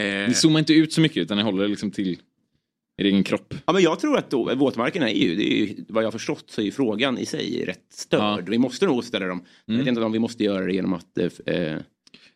Eh, 0.00 0.28
Ni 0.28 0.34
zoomar 0.34 0.58
inte 0.58 0.72
ut 0.74 0.92
så 0.92 1.00
mycket 1.00 1.16
utan 1.16 1.36
ni 1.36 1.42
håller 1.42 1.68
liksom 1.68 1.90
till 1.90 2.18
er 2.96 3.04
egen 3.04 3.24
kropp. 3.24 3.54
Ja, 3.66 3.72
men 3.72 3.82
jag 3.82 4.00
tror 4.00 4.18
att 4.18 4.30
då, 4.30 4.54
våtmarkerna 4.54 5.10
är 5.10 5.14
ju, 5.14 5.34
det 5.34 5.52
är 5.52 5.66
ju, 5.66 5.74
vad 5.88 6.02
jag 6.02 6.06
har 6.06 6.12
förstått 6.12 6.44
så 6.50 6.60
är 6.62 6.70
frågan 6.70 7.18
i 7.18 7.26
sig 7.26 7.64
rätt 7.66 7.84
störd. 7.92 8.48
Vi 8.48 8.58
måste 8.58 8.86
nog 8.86 9.04
ställa 9.04 9.26
dem. 9.26 9.42
Jag 9.64 9.76
vet 9.78 9.86
inte 9.86 10.00
om 10.00 10.12
vi 10.12 10.18
måste 10.18 10.44
göra 10.44 10.64
det 10.66 10.72
genom 10.72 10.92
att 10.92 11.18
eh, 11.18 11.76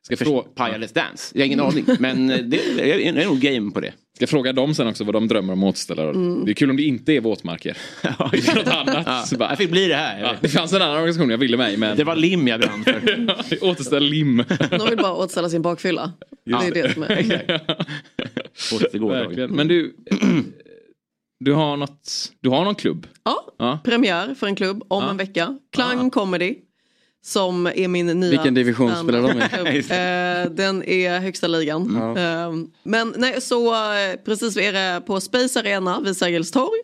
Ska, 0.08 0.16
för, 0.16 0.24
frå 0.24 0.42
paja 0.42 0.78
Let's 0.78 0.94
Dance. 0.94 1.32
Jag 1.34 1.40
har 1.42 1.46
ingen 1.46 1.60
aning. 1.60 1.84
Men 1.98 2.30
eh, 2.30 2.38
det, 2.38 2.56
jag 2.78 2.88
är, 2.88 2.98
jag 2.98 3.16
är 3.22 3.26
nog 3.26 3.38
game 3.40 3.70
på 3.70 3.80
det. 3.80 3.92
ska 4.16 4.26
fråga 4.26 4.52
dem 4.52 4.74
sen 4.74 4.86
också 4.88 5.04
vad 5.04 5.14
de 5.14 5.28
drömmer 5.28 5.52
om 5.52 5.62
att 5.64 5.68
återställa. 5.68 6.12
Det 6.44 6.52
är 6.52 6.54
kul 6.54 6.70
om 6.70 6.76
det 6.76 6.82
inte 6.82 7.12
är 7.12 7.20
våtmarker. 7.20 7.76
Ja, 8.02 8.28
Det 8.32 8.48
är 8.48 8.54
något 8.64 8.68
annat. 8.68 9.28
Så 9.28 9.36
bara, 9.36 9.48
Jag 9.48 9.58
fick 9.58 9.70
bli 9.70 9.88
det 9.88 9.94
här. 9.96 10.20
ja, 10.20 10.32
det 10.40 10.48
fanns 10.48 10.72
en 10.72 10.82
annan 10.82 10.96
organisation 10.96 11.30
jag 11.30 11.38
ville 11.38 11.56
med 11.56 11.78
men 11.78 11.96
Det 11.96 12.04
var 12.04 12.16
lim 12.16 12.48
jag 12.48 12.60
brann 12.60 12.84
för. 12.84 13.28
återställ 13.64 14.02
lim. 14.04 14.44
De 14.70 14.88
vill 14.88 14.98
bara 14.98 15.14
återställa 15.14 15.48
sin 15.48 15.62
bakfylla. 15.62 16.12
Det 16.44 16.52
är 16.52 16.74
det 16.74 16.94
som 16.94 17.02
är. 17.02 17.08
Verkligen. 19.08 19.50
Men 19.50 19.68
du, 19.68 19.96
du 21.44 21.52
har 21.52 21.76
något, 21.76 22.32
du 22.40 22.48
har 22.48 22.64
någon 22.64 22.74
klubb? 22.74 23.06
Ja, 23.24 23.54
Ja. 23.58 23.78
premiär 23.84 24.34
för 24.34 24.46
en 24.46 24.56
klubb 24.56 24.82
om 24.88 25.02
Ja. 25.04 25.10
en 25.10 25.16
vecka. 25.16 25.58
Klang 25.76 26.10
Comedy. 26.10 26.54
Som 27.24 27.66
är 27.66 27.88
min 27.88 28.06
nya 28.06 28.30
Vilken 28.30 28.54
division 28.54 28.96
spelar 28.96 29.22
de 29.22 29.32
i? 29.32 29.78
Eh, 29.78 30.50
den 30.50 30.84
är 30.84 31.18
högsta 31.18 31.46
ligan. 31.46 31.96
Eh, 32.16 32.52
men 32.82 33.14
nej, 33.16 33.40
så 33.40 33.74
eh, 33.74 34.16
precis 34.24 34.56
vi 34.56 34.66
är 34.66 34.72
det 34.72 35.00
på 35.06 35.20
Space 35.20 35.60
Arena 35.60 36.00
vid 36.00 36.16
Sergels 36.16 36.50
torg. 36.50 36.80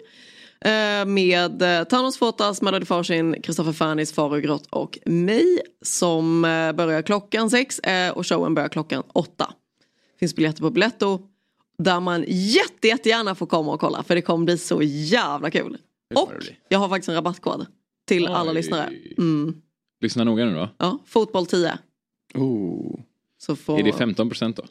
Eh, 0.60 1.04
med 1.06 1.62
Thanos 1.90 2.18
Fotas, 2.18 2.62
Melody 2.62 2.86
Farsin, 2.86 3.42
Kristoffer 3.42 3.72
Fernis, 3.72 4.12
Faro 4.12 4.40
Grott 4.40 4.66
och 4.70 4.98
mig. 5.04 5.60
Som 5.82 6.42
börjar 6.76 7.02
klockan 7.02 7.50
sex 7.50 7.80
och 8.14 8.26
showen 8.26 8.54
börjar 8.54 8.68
klockan 8.68 9.02
åtta. 9.12 9.54
Finns 10.20 10.36
biljetter 10.36 10.60
på 10.60 10.70
Biletto. 10.70 11.20
Där 11.78 12.00
man 12.00 12.24
jätte, 12.28 12.88
jättegärna 12.88 13.34
får 13.34 13.46
komma 13.46 13.72
och 13.72 13.80
kolla 13.80 14.02
för 14.02 14.14
det 14.14 14.22
kommer 14.22 14.44
bli 14.44 14.58
så 14.58 14.82
jävla 14.82 15.50
kul. 15.50 15.78
Och 16.14 16.32
jag 16.68 16.78
har 16.78 16.88
faktiskt 16.88 17.08
en 17.08 17.14
rabattkod 17.14 17.66
till 18.06 18.26
alla 18.26 18.50
Oj. 18.50 18.54
lyssnare. 18.54 18.90
Mm. 19.18 19.54
Lyssna 20.04 20.24
noga 20.24 20.44
nu 20.44 20.54
då. 20.54 20.68
Ja, 20.78 20.98
fotboll 21.06 21.46
10. 21.46 21.78
Oh. 22.34 23.00
Så 23.38 23.56
får... 23.56 23.78
Är 23.78 23.82
det 23.82 23.92
15 23.92 24.28
procent 24.28 24.56
då? 24.56 24.62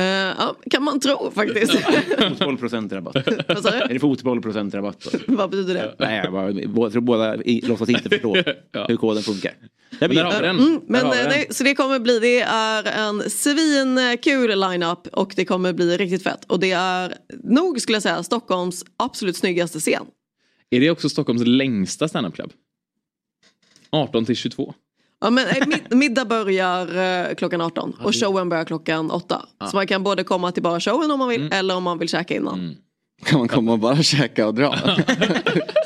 Eh, 0.00 0.04
ja, 0.04 0.56
kan 0.70 0.82
man 0.82 1.00
tro 1.00 1.30
faktiskt. 1.34 1.72
Fotboll 2.18 2.56
procent-rabatt. 2.58 3.16
Är 3.16 3.88
det 3.94 3.98
fotboll 4.00 4.42
procent-rabatt? 4.42 5.06
Vad 5.26 5.50
betyder 5.50 5.74
det? 5.74 5.94
Nej, 5.98 6.20
jag, 6.24 6.32
bara, 6.32 6.50
jag 6.50 6.92
tror 6.92 7.00
båda 7.02 7.36
i- 7.42 7.60
låtsas 7.60 7.88
inte 7.88 8.08
förstå 8.08 8.36
Ja. 8.72 8.84
hur 8.88 8.96
koden 8.96 9.22
funkar. 9.22 9.52
Det 9.90 9.96
Men 10.00 10.08
blir 10.10 10.18
där 10.18 10.24
har 10.24 10.40
vi 10.40 10.46
den. 10.46 10.58
Mm, 10.58 10.80
men 10.86 11.06
har 11.06 11.12
vi 11.12 11.18
eh, 11.18 11.22
den. 11.22 11.32
nej, 11.32 11.46
så 11.50 11.64
det 11.64 11.74
kommer 11.74 11.98
bli, 11.98 12.18
det 12.18 12.40
är 12.40 12.84
en 13.08 13.30
svinkul 13.30 14.60
line-up 14.60 15.06
och 15.12 15.32
det 15.36 15.44
kommer 15.44 15.72
bli 15.72 15.96
riktigt 15.96 16.22
fett. 16.22 16.44
Och 16.44 16.60
det 16.60 16.70
är 16.72 17.14
nog 17.44 17.80
skulle 17.80 17.96
jag 17.96 18.02
säga 18.02 18.22
Stockholms 18.22 18.84
absolut 18.96 19.36
snyggaste 19.36 19.80
scen. 19.80 20.04
Är 20.70 20.80
det 20.80 20.90
också 20.90 21.08
Stockholms 21.08 21.42
längsta 21.46 22.08
standup-klubb? 22.08 22.52
18 23.92 24.24
till 24.24 24.36
22. 24.36 24.74
Ja, 25.20 25.30
men, 25.30 25.46
eh, 25.46 25.66
mid- 25.66 25.82
middag 25.96 26.24
börjar 26.24 26.96
eh, 27.28 27.34
klockan 27.34 27.60
18 27.60 27.92
och 28.02 28.14
showen 28.14 28.48
börjar 28.48 28.64
klockan 28.64 29.10
8. 29.10 29.42
Så 29.70 29.76
man 29.76 29.86
kan 29.86 30.02
både 30.02 30.24
komma 30.24 30.52
till 30.52 30.62
bara 30.62 30.80
showen 30.80 31.10
om 31.10 31.18
man 31.18 31.28
vill 31.28 31.52
eller 31.52 31.76
om 31.76 31.82
man 31.82 31.98
vill 31.98 32.08
käka 32.08 32.34
innan. 32.34 32.76
Kan 33.24 33.38
man 33.38 33.48
komma 33.48 33.72
och 33.72 33.78
bara 33.78 34.02
käka 34.02 34.46
och 34.46 34.54
dra? 34.54 34.74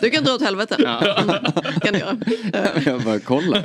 Du 0.01 0.11
kan 0.11 0.25
dra 0.25 0.35
åt 0.35 0.43
helvete. 0.43 0.75
Mm, 0.75 1.35
kan 1.81 1.93
du 1.93 1.99
göra. 1.99 2.17
jag 2.87 3.03
bara 3.03 3.19
kolla. 3.19 3.63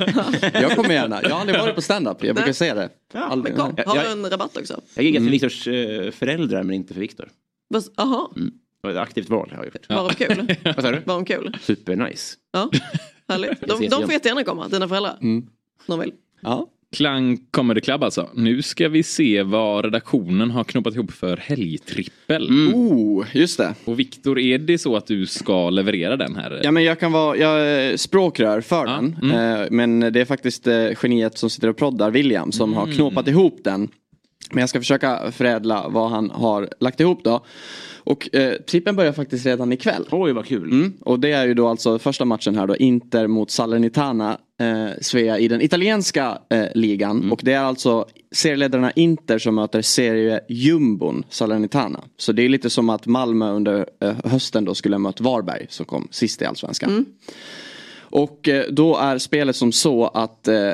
Jag 0.52 0.76
kommer 0.76 0.90
gärna. 0.94 1.22
Jag 1.22 1.30
har 1.30 1.40
aldrig 1.40 1.58
varit 1.60 1.74
på 1.74 1.82
stand-up. 1.82 2.24
Jag 2.24 2.34
brukar 2.34 2.46
Nej. 2.48 2.54
säga 2.54 2.74
det. 2.74 2.88
Men 3.14 3.22
Aldrig. 3.22 3.56
kom, 3.56 3.74
har 3.86 3.96
Jag- 3.96 4.04
du 4.04 4.10
en 4.10 4.30
rabatt 4.30 4.56
också? 4.56 4.80
Jag 4.94 5.04
giggar 5.04 5.20
för 5.20 5.30
Viktors 5.30 5.66
eh, 5.68 6.10
föräldrar 6.10 6.62
men 6.62 6.74
inte 6.76 6.94
för 6.94 7.00
Viktor. 7.00 7.28
Vad- 7.68 7.84
Jaha, 7.96 8.28
Det 8.34 8.50
var 8.82 8.90
ett 8.90 8.96
aktivt 8.96 9.28
val 9.28 9.50
har 9.50 9.56
jag 9.56 9.66
gjort. 9.66 9.88
var 9.88 10.08
de 10.08 10.14
kul? 10.14 10.56
Vad 10.76 10.84
sa 10.84 10.90
du? 10.90 11.00
Var 11.06 11.14
de 11.14 11.24
kul? 11.24 11.56
Supernice. 11.62 12.34
Ja, 12.52 12.70
härligt. 13.30 13.60
De, 13.60 13.88
de 13.88 14.02
får 14.02 14.12
jättegärna 14.12 14.44
komma, 14.44 14.68
dina 14.68 14.88
föräldrar. 14.88 15.16
Om 15.20 15.46
de 15.86 16.00
vill. 16.00 16.12
Ja. 16.40 16.66
Klang 16.96 17.38
Comedy 17.50 17.80
Club 17.80 18.02
alltså. 18.04 18.28
Nu 18.34 18.62
ska 18.62 18.88
vi 18.88 19.02
se 19.02 19.42
vad 19.42 19.84
redaktionen 19.84 20.50
har 20.50 20.64
knoppat 20.64 20.94
ihop 20.94 21.12
för 21.12 21.36
helgtrippel. 21.36 22.50
Oh, 22.74 23.26
just 23.32 23.58
det. 23.58 23.74
Och 23.84 23.98
Viktor, 23.98 24.38
är 24.38 24.58
det 24.58 24.78
så 24.78 24.96
att 24.96 25.06
du 25.06 25.26
ska 25.26 25.70
leverera 25.70 26.16
den 26.16 26.36
här? 26.36 26.60
Ja 26.64 26.70
men 26.70 26.84
jag 26.84 27.00
kan 27.00 27.12
vara, 27.12 27.36
jag 27.36 27.60
är 27.60 27.96
språkrör 27.96 28.60
för 28.60 28.86
Ja, 28.86 28.92
den. 28.92 29.30
Eh, 29.30 29.66
Men 29.70 30.00
det 30.00 30.20
är 30.20 30.24
faktiskt 30.24 30.66
eh, 30.66 30.86
geniet 31.02 31.38
som 31.38 31.50
sitter 31.50 31.68
och 31.68 31.76
proddar, 31.76 32.10
William, 32.10 32.52
som 32.52 32.74
har 32.74 32.86
knåpat 32.86 33.28
ihop 33.28 33.60
den. 33.64 33.88
Men 34.50 34.60
jag 34.60 34.68
ska 34.68 34.78
försöka 34.78 35.32
förädla 35.32 35.88
vad 35.88 36.10
han 36.10 36.30
har 36.30 36.68
lagt 36.80 37.00
ihop 37.00 37.24
då. 37.24 37.44
Och 38.04 38.34
eh, 38.34 38.54
trippen 38.54 38.96
börjar 38.96 39.12
faktiskt 39.12 39.46
redan 39.46 39.72
ikväll. 39.72 40.04
Oj 40.10 40.32
vad 40.32 40.46
kul. 40.46 40.70
Mm. 40.70 40.92
Och 41.00 41.20
det 41.20 41.32
är 41.32 41.46
ju 41.46 41.54
då 41.54 41.68
alltså 41.68 41.98
första 41.98 42.24
matchen 42.24 42.54
här 42.56 42.66
då, 42.66 42.76
Inter 42.76 43.26
mot 43.26 43.50
Salernitana, 43.50 44.38
eh, 44.60 44.88
Svea 45.00 45.38
i 45.38 45.48
den 45.48 45.62
italienska 45.62 46.38
eh, 46.50 46.64
ligan. 46.74 47.32
Och 47.32 47.40
det 47.44 47.52
är 47.52 47.60
alltså 47.60 48.06
serieledarna 48.32 48.90
Inter 48.90 49.38
som 49.38 49.54
möter 49.54 49.82
seriejumbon 49.82 51.24
Salernitana. 51.28 52.04
Så 52.16 52.32
det 52.32 52.42
är 52.42 52.48
lite 52.48 52.70
som 52.70 52.90
att 52.90 53.06
Malmö 53.06 53.50
under 53.50 53.86
eh, 54.00 54.14
hösten 54.24 54.64
då 54.64 54.74
skulle 54.74 54.94
ha 54.94 54.98
mött 54.98 55.20
Varberg 55.20 55.66
som 55.68 55.86
kom 55.86 56.08
sist 56.10 56.42
i 56.42 56.44
allsvenskan. 56.44 57.06
Och 58.10 58.48
eh, 58.48 58.64
då 58.70 58.96
är 58.96 59.18
spelet 59.18 59.56
som 59.56 59.72
så 59.72 60.06
att 60.06 60.48
eh, 60.48 60.72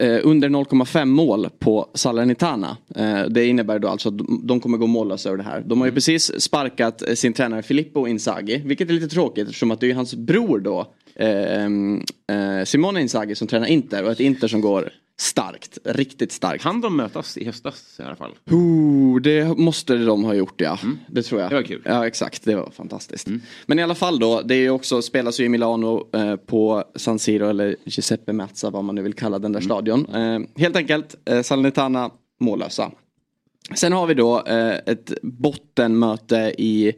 under 0.00 0.48
0,5 0.48 1.04
mål 1.04 1.48
på 1.58 1.88
Salernitana. 1.94 2.76
Eh, 2.94 3.22
det 3.22 3.46
innebär 3.46 3.78
då 3.78 3.88
alltså 3.88 4.08
att 4.08 4.18
de, 4.42 4.60
kommer 4.60 4.78
gå 4.78 4.86
mållösa 4.86 5.28
över 5.28 5.38
det 5.38 5.44
här. 5.44 5.62
De 5.66 5.80
har 5.80 5.86
ju 5.86 5.92
precis 5.92 6.40
sparkat 6.40 7.08
eh, 7.08 7.14
sin 7.14 7.32
tränare 7.32 7.62
Filippo 7.62 8.06
Inzaghi. 8.06 8.62
Vilket 8.64 8.88
är 8.88 8.92
lite 8.92 9.08
tråkigt 9.08 9.44
eftersom 9.44 9.70
att 9.70 9.80
det 9.80 9.90
är 9.90 9.94
hans 9.94 10.14
bror 10.14 10.58
då. 10.58 10.92
Eh, 11.14 11.64
eh, 11.64 12.64
Simone 12.64 13.00
Inzaghi 13.00 13.34
som 13.34 13.48
tränar 13.48 13.66
Inter 13.66 14.04
och 14.04 14.12
ett 14.12 14.20
Inter 14.20 14.48
som 14.48 14.60
går 14.60 14.90
starkt. 15.20 15.78
Riktigt 15.84 16.32
starkt. 16.32 16.62
Kan 16.62 16.80
de 16.80 16.96
mötas 16.96 17.38
i 17.38 17.44
höstas 17.44 17.96
i 17.98 18.02
alla 18.02 18.16
fall? 18.16 18.30
Oh, 18.50 19.20
det 19.20 19.58
måste 19.58 19.96
de 19.96 20.24
ha 20.24 20.34
gjort 20.34 20.60
ja. 20.60 20.78
Det 21.08 21.22
tror 21.22 21.40
jag. 21.40 21.50
Det 21.50 21.54
var 21.54 21.62
kul. 21.62 21.82
Ja 21.84 22.06
exakt, 22.06 22.44
det 22.44 22.54
var 22.54 22.70
fantastiskt. 22.70 23.28
Men 23.66 23.78
i 23.78 23.82
alla 23.82 23.94
fall 23.94 24.18
då, 24.18 24.42
det 24.42 24.54
är 24.54 24.70
också, 24.70 25.02
spelas 25.02 25.40
ju 25.40 25.44
i 25.44 25.48
Milano 25.48 26.08
eh, 26.12 26.36
på 26.36 26.84
San 26.94 27.18
Siro 27.18 27.48
eller 27.48 27.76
Giuseppe 27.84 28.32
Meazza 28.32 28.70
vad 28.70 28.84
man 28.84 28.94
nu 28.94 29.02
vill 29.02 29.14
kalla 29.14 29.38
den 29.38 29.52
där 29.52 29.60
stadion. 29.60 30.14
Eh, 30.14 30.40
helt 30.56 30.76
enkelt, 30.76 31.16
eh, 31.24 31.42
Salernitana 31.42 32.10
mållösa. 32.40 32.90
Sen 33.74 33.92
har 33.92 34.06
vi 34.06 34.14
då 34.14 34.42
eh, 34.46 34.74
ett 34.86 35.12
bottenmöte 35.22 36.54
i, 36.58 36.92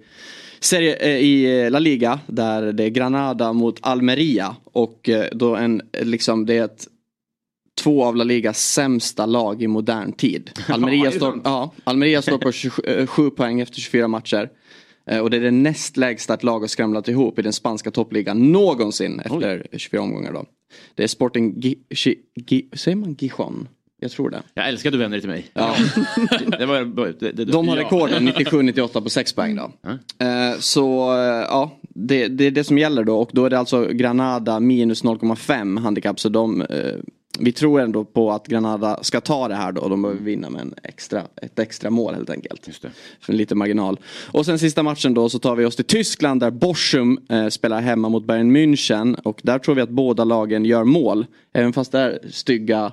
serie, 0.61 0.97
eh, 0.97 1.17
i 1.17 1.71
La 1.71 1.79
Liga 1.79 2.21
där 2.27 2.73
det 2.73 2.85
är 2.85 2.89
Granada 2.89 3.53
mot 3.53 3.79
Almeria 3.81 4.57
och 4.65 5.09
eh, 5.09 5.27
då 5.33 5.57
en, 5.57 5.83
liksom 5.93 6.47
det 6.47 6.59
är 6.59 6.65
ett 6.65 6.89
två 7.81 8.05
av 8.05 8.17
La 8.17 8.25
Ligas 8.25 8.59
sämsta 8.73 9.27
lag 9.27 9.63
i 9.63 9.67
modern 9.67 10.13
tid. 10.13 10.51
Almeria, 10.69 11.11
står, 11.11 11.41
ja, 11.45 11.73
Almeria 11.85 12.23
står 12.23 12.39
på 12.39 12.53
27 12.53 12.83
eh, 13.27 13.31
poäng 13.31 13.61
efter 13.61 13.81
24 13.81 14.09
matcher. 14.09 14.51
Eh, 15.11 15.19
Och 15.19 15.31
det 15.31 15.37
är 15.37 15.41
det 15.41 15.51
näst 15.51 15.97
lägsta 15.97 16.35
ett 16.35 16.43
lag 16.43 16.61
har 16.61 16.67
skramlat 16.67 17.09
ihop 17.09 17.39
i 17.39 17.43
den 17.43 17.53
spanska 17.53 17.91
toppligan 17.91 18.53
någonsin 18.53 19.21
efter 19.21 19.67
24 19.77 20.03
omgångar 20.03 20.33
då. 20.33 20.45
Det 20.95 21.03
är 21.03 21.09
Sporting 21.09 21.55
Gi- 21.61 21.79
Gi- 21.91 22.19
Gi- 22.47 22.77
säger 22.77 22.97
man 22.97 23.17
Gijon? 23.19 23.69
Jag 24.01 24.11
tror 24.11 24.31
det. 24.31 24.43
Jag 24.55 24.69
älskar 24.69 24.91
att 24.91 24.93
du 24.93 24.99
vänder 24.99 25.17
dig 25.17 25.21
till 25.21 25.31
mig. 25.31 25.47
Ja. 25.55 25.75
det 26.59 26.67
var, 26.67 27.13
det, 27.21 27.33
det, 27.33 27.45
De 27.45 27.69
har 27.69 27.77
ja. 27.77 27.83
rekorden 27.85 28.29
97-98 28.29 29.01
på 29.01 29.11
6 29.11 29.33
poäng 29.33 29.57
då. 29.57 29.71
Eh, 30.27 30.59
Så 30.59 31.09
ja, 31.49 31.79
det, 31.95 32.29
det 32.29 32.45
är 32.45 32.51
det 32.51 32.65
som 32.65 32.79
gäller 32.79 33.05
då 33.05 33.19
och 33.21 33.31
då 33.33 33.45
är 33.45 33.51
det 33.51 33.59
alltså 33.59 33.85
Granada 33.89 34.61
minus 34.61 35.05
0,5 35.05 35.81
handikapp 35.81 36.21
så 36.21 36.29
de 36.29 36.63
vi 37.39 37.53
tror 37.53 37.81
ändå 37.81 38.05
på 38.05 38.33
att 38.33 38.47
Granada 38.47 38.99
ska 39.03 39.21
ta 39.21 39.49
det 39.49 39.55
här 39.55 39.73
då. 39.73 39.89
De 39.89 40.03
behöver 40.03 40.21
vinna 40.21 40.51
med 40.51 40.61
en 40.61 40.75
extra, 40.83 41.23
ett 41.37 41.59
extra 41.59 41.91
mål 41.91 42.15
helt 42.15 42.31
enkelt. 42.31 42.67
Just 42.67 42.83
det. 42.83 42.91
För 43.21 43.33
en 43.33 43.37
liten 43.37 43.59
marginal. 43.59 44.01
Och 44.33 44.47
sen 44.47 44.59
sista 44.59 44.83
matchen 44.83 45.15
då 45.15 45.29
så 45.29 45.39
tar 45.39 45.57
vi 45.57 45.65
oss 45.65 45.77
till 45.77 45.85
Tyskland 45.85 46.41
där 46.41 46.51
Bochum 46.51 47.21
eh, 47.29 47.49
spelar 47.49 47.81
hemma 47.81 48.09
mot 48.09 48.25
Bayern 48.25 48.57
München. 48.57 49.21
Och 49.23 49.41
där 49.43 49.59
tror 49.59 49.75
vi 49.75 49.81
att 49.81 49.89
båda 49.89 50.25
lagen 50.25 50.65
gör 50.65 50.85
mål. 50.85 51.27
Även 51.55 51.73
fast 51.73 51.93
det 51.93 51.99
är 51.99 52.19
stygga, 52.31 52.93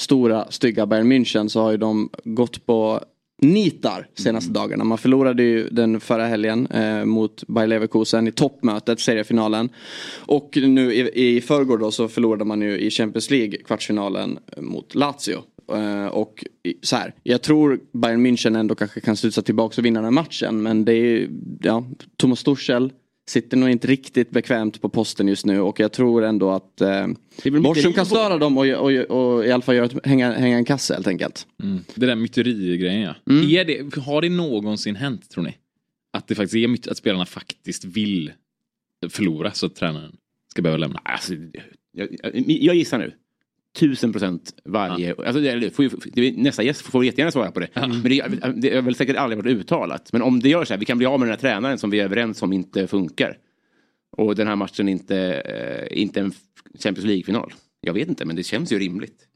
stora, 0.00 0.50
stygga 0.50 0.86
Bayern 0.86 1.12
München 1.12 1.48
så 1.48 1.62
har 1.62 1.70
ju 1.70 1.76
de 1.76 2.10
gått 2.24 2.66
på 2.66 3.00
nitar 3.40 4.06
senaste 4.14 4.52
dagarna. 4.52 4.84
Man 4.84 4.98
förlorade 4.98 5.42
ju 5.42 5.68
den 5.68 6.00
förra 6.00 6.26
helgen 6.26 6.66
eh, 6.66 7.04
mot 7.04 7.46
Bayer 7.46 7.66
Leverkusen 7.68 8.28
i 8.28 8.32
toppmötet, 8.32 9.00
seriefinalen. 9.00 9.68
Och 10.16 10.58
nu 10.62 10.94
i, 10.94 11.36
i 11.36 11.40
förrgår 11.40 11.78
då 11.78 11.90
så 11.90 12.08
förlorade 12.08 12.44
man 12.44 12.62
ju 12.62 12.78
i 12.78 12.90
Champions 12.90 13.30
League 13.30 13.58
kvartsfinalen 13.58 14.38
mot 14.56 14.94
Lazio. 14.94 15.42
Eh, 15.72 16.06
och 16.06 16.44
så 16.82 16.96
här, 16.96 17.14
jag 17.22 17.42
tror 17.42 17.80
Bayern 17.92 18.26
München 18.26 18.58
ändå 18.58 18.74
kanske 18.74 19.00
kan 19.00 19.16
studsa 19.16 19.42
tillbaka 19.42 19.80
och 19.80 19.84
vinna 19.84 20.02
den 20.02 20.14
matchen. 20.14 20.62
Men 20.62 20.84
det 20.84 20.92
är 20.92 21.28
ja, 21.62 21.84
Thomas 22.16 22.42
Tuchel 22.42 22.92
sitter 23.30 23.56
nog 23.56 23.70
inte 23.70 23.86
riktigt 23.86 24.30
bekvämt 24.30 24.80
på 24.80 24.88
posten 24.88 25.28
just 25.28 25.46
nu 25.46 25.60
och 25.60 25.80
jag 25.80 25.92
tror 25.92 26.24
ändå 26.24 26.50
att 26.50 26.80
eh, 26.80 27.06
Borsom 27.62 27.92
kan 27.92 28.06
störa 28.06 28.38
dem 28.38 28.58
och, 28.58 28.66
och, 28.66 28.90
och, 28.90 29.46
i 29.46 29.52
alla 29.52 29.62
fall 29.62 29.74
göra 29.74 29.86
ett, 29.86 30.06
hänga, 30.06 30.32
hänga 30.32 30.56
en 30.56 30.64
kasse 30.64 30.94
helt 30.94 31.06
enkelt. 31.06 31.46
Det 31.94 32.06
där 32.06 32.14
myteri-grejen 32.14 33.00
ja. 33.00 33.14
Mm. 33.30 33.50
Är 33.50 33.64
det, 33.64 33.96
har 34.02 34.22
det 34.22 34.28
någonsin 34.28 34.96
hänt 34.96 35.30
tror 35.30 35.44
ni? 35.44 35.56
Att 36.12 36.28
det 36.28 36.34
faktiskt 36.34 36.54
är 36.54 36.68
myt, 36.68 36.88
att 36.88 36.96
spelarna 36.96 37.26
faktiskt 37.26 37.84
vill 37.84 38.32
förlora 39.08 39.52
så 39.52 39.66
att 39.66 39.74
tränaren 39.74 40.16
ska 40.48 40.62
behöva 40.62 40.78
lämna? 40.78 41.00
Alltså, 41.04 41.34
jag, 41.92 42.08
jag, 42.22 42.32
jag 42.46 42.74
gissar 42.74 42.98
nu. 42.98 43.12
Tusen 43.78 44.12
procent 44.12 44.54
varje... 44.64 45.14
Alltså, 45.18 45.40
det, 45.40 45.70
får, 45.70 45.84
ju- 45.84 45.90
det, 46.12 46.36
nästa 46.36 46.62
gäst 46.62 46.80
får 46.82 47.04
jättegärna 47.04 47.30
svara 47.30 47.50
på 47.50 47.60
det. 47.60 47.68
Men 47.74 48.02
det, 48.02 48.52
det 48.68 48.74
har 48.74 48.82
väl 48.82 48.94
säkert 48.94 49.16
aldrig 49.16 49.38
varit 49.44 49.56
uttalat. 49.58 50.12
Men 50.12 50.22
om 50.22 50.40
det 50.40 50.48
gör 50.48 50.64
så 50.64 50.72
här, 50.74 50.78
vi 50.78 50.84
kan 50.86 50.98
bli 50.98 51.06
av 51.06 51.20
med 51.20 51.28
den 51.28 51.32
här 51.32 51.40
tränaren 51.40 51.78
som 51.78 51.90
vi 51.90 52.00
är 52.00 52.04
överens 52.04 52.42
om 52.42 52.52
inte 52.52 52.86
funkar. 52.86 53.36
Och 54.16 54.34
den 54.34 54.46
här 54.46 54.56
matchen 54.56 54.88
inte, 54.88 55.16
eh, 55.32 56.00
inte 56.02 56.20
en 56.20 56.32
Champions 56.78 57.06
League-final. 57.06 57.52
Jag 57.80 57.94
vet 57.94 58.08
inte, 58.08 58.24
men 58.24 58.36
det 58.36 58.42
känns 58.42 58.72
ju 58.72 58.78
rimligt. 58.78 59.26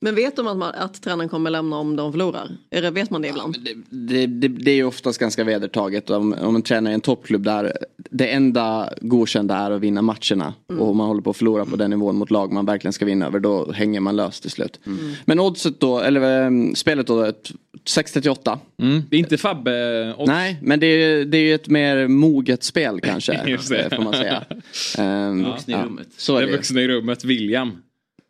Men 0.00 0.14
vet 0.14 0.36
de 0.36 0.46
att, 0.46 0.56
man, 0.56 0.74
att 0.74 1.02
tränaren 1.02 1.28
kommer 1.28 1.50
lämna 1.50 1.76
om 1.76 1.96
de 1.96 2.12
förlorar? 2.12 2.56
Är 2.70 2.82
det, 2.82 2.90
vet 2.90 3.10
man 3.10 3.22
det 3.22 3.28
ibland? 3.28 3.56
Det, 3.64 3.74
det, 3.90 4.26
det, 4.26 4.48
det 4.48 4.70
är 4.70 4.74
ju 4.74 4.84
oftast 4.84 5.18
ganska 5.20 5.44
vedertaget 5.44 6.10
om, 6.10 6.32
om 6.40 6.52
man 6.52 6.62
tränar 6.62 6.90
i 6.90 6.94
en 6.94 7.00
toppklubb 7.00 7.42
där 7.44 7.72
det 8.10 8.26
enda 8.28 8.90
godkända 9.00 9.56
är 9.56 9.70
att 9.70 9.80
vinna 9.80 10.02
matcherna. 10.02 10.54
Och 10.78 10.88
om 10.90 10.96
man 10.96 11.06
håller 11.06 11.22
på 11.22 11.30
att 11.30 11.36
förlora 11.36 11.64
på 11.64 11.76
den 11.76 11.90
nivån 11.90 12.16
mot 12.16 12.30
lag 12.30 12.52
man 12.52 12.66
verkligen 12.66 12.92
ska 12.92 13.04
vinna 13.04 13.26
över 13.26 13.40
då 13.40 13.72
hänger 13.72 14.00
man 14.00 14.16
löst 14.16 14.42
till 14.42 14.50
slut. 14.50 14.80
Men 15.24 15.40
oddset 15.40 15.80
då, 15.80 16.00
eller 16.00 16.46
um, 16.46 16.74
spelet 16.74 17.06
då, 17.06 17.22
ett 17.22 17.50
638. 17.86 18.58
Mm. 18.82 19.02
Det 19.10 19.16
är 19.16 19.20
inte 19.20 19.38
Fabbe 19.38 20.12
och 20.14 20.28
Nej, 20.28 20.58
men 20.62 20.80
det 20.80 20.86
är, 20.86 21.24
det 21.24 21.38
är 21.38 21.42
ju 21.42 21.54
ett 21.54 21.68
mer 21.68 22.08
moget 22.08 22.62
spel 22.64 23.00
kanske. 23.00 23.40
Just 23.46 23.68
det. 23.68 23.82
eh, 23.92 23.96
Får 23.96 24.02
man 24.04 24.12
säga. 24.12 24.44
Um, 24.98 25.44
Vuxna 25.50 25.80
i 25.80 25.84
rummet. 25.84 26.08
Så 26.16 26.36
är 26.36 26.40
den 26.40 26.50
det. 26.50 26.56
vuxna 26.56 26.80
i 26.80 26.88
rummet, 26.88 27.24
William. 27.24 27.72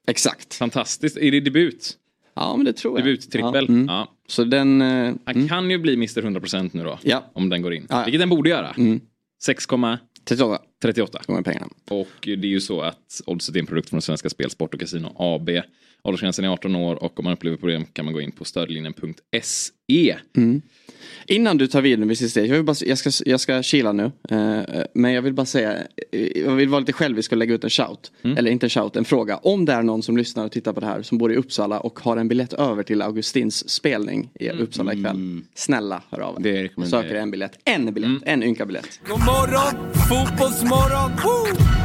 Exakt. 0.07 0.55
Fantastiskt. 0.55 1.16
Är 1.16 1.30
det 1.30 1.40
debut? 1.40 1.96
Ja 2.34 2.57
men 2.57 2.64
det 2.66 2.72
tror 2.72 2.98
jag. 2.98 3.07
Debut-trippel? 3.07 3.64
Ja, 3.68 3.72
mm. 3.74 3.86
Ja. 3.88 4.12
Så 4.28 4.44
den... 4.44 4.82
eh, 4.82 5.14
Han 5.24 5.48
kan 5.48 5.70
ju 5.70 5.78
bli 5.78 5.94
Mr 5.94 6.07
100% 6.22 6.70
nu 6.72 6.82
då. 6.84 6.98
Ja. 7.02 7.30
Om 7.34 7.48
den 7.48 7.62
går 7.62 7.74
in. 7.74 7.86
Ja. 7.90 8.05
Vilket 8.05 8.20
den 8.20 8.28
borde 8.28 8.50
göra. 8.50 8.70
Mm. 8.78 9.00
6,38. 9.46 10.59
38 10.82 11.18
kommer 11.26 11.42
pengarna. 11.42 11.66
Och 11.90 12.09
det 12.22 12.32
är 12.32 12.36
ju 12.46 12.61
så 12.61 12.80
att 12.80 13.20
Oddset 13.26 13.55
är 13.57 13.61
en 13.61 13.66
produkt 13.66 13.90
från 13.90 14.02
Svenska 14.02 14.30
Spel, 14.30 14.50
Sport 14.50 14.74
och 14.74 14.80
Casino 14.80 15.12
AB. 15.18 15.50
Åldersgränsen 16.02 16.44
är 16.44 16.48
18 16.48 16.76
år 16.76 17.02
och 17.02 17.18
om 17.18 17.24
man 17.24 17.32
upplever 17.32 17.57
problem 17.57 17.84
kan 17.92 18.05
man 18.05 18.14
gå 18.14 18.20
in 18.20 18.32
på 18.32 18.44
stödlinjen.se. 18.44 20.16
Innan 21.26 21.59
du 21.59 21.66
tar 21.66 21.82
vid 21.82 22.05
vid 22.05 22.18
sista 22.18 22.40
jag, 22.40 22.55
vill 22.55 22.64
bara, 22.64 22.76
jag, 22.80 22.98
ska, 22.98 23.11
jag 23.26 23.40
ska 23.40 23.62
kila 23.62 23.92
nu. 23.92 24.12
Eh, 24.30 24.84
men 24.94 25.12
jag 25.12 25.22
vill 25.22 25.32
bara 25.32 25.46
säga, 25.46 25.76
eh, 26.12 26.42
jag 26.44 26.52
vill 26.52 26.68
vara 26.68 26.80
lite 26.80 26.92
självisk 26.92 27.32
och 27.32 27.38
lägga 27.38 27.55
ut 27.55 27.64
en 27.64 27.70
shout. 27.70 28.12
Eller 28.22 28.50
inte 28.50 28.66
en 28.66 28.70
shout, 28.70 28.96
en 28.96 29.05
fråga. 29.05 29.36
Om 29.36 29.64
det 29.64 29.72
är 29.72 29.82
någon 29.82 30.02
som 30.02 30.16
lyssnar 30.16 30.44
och 30.44 30.52
tittar 30.52 30.72
på 30.72 30.80
det 30.80 30.86
här 30.86 31.02
som 31.02 31.18
bor 31.18 31.32
i 31.32 31.36
Uppsala 31.36 31.80
och 31.80 32.00
har 32.00 32.16
en 32.16 32.28
biljett 32.28 32.52
över 32.52 32.82
till 32.82 33.02
Augustins 33.02 33.70
spelning 33.70 34.30
i 34.40 34.50
Uppsala 34.50 34.92
ikväll. 34.92 35.40
Snälla 35.55 36.02
hör 36.11 36.20
av 36.20 36.46
er. 36.46 36.62
rekommenderar 36.62 37.02
Söker 37.02 37.14
en 37.14 37.30
biljett. 37.30 37.59
En 37.64 37.94
biljett, 37.94 38.22
en 38.24 38.42
ynka 38.42 38.66
biljett. 38.66 39.00
God 39.09 39.20
morgon, 39.20 39.92
fotbollsmorgon! 40.09 41.11
Woo! 41.24 41.84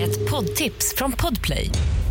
Ett 0.00 0.30
poddtips 0.30 0.94
från 0.96 1.12
Podplay. 1.12 1.70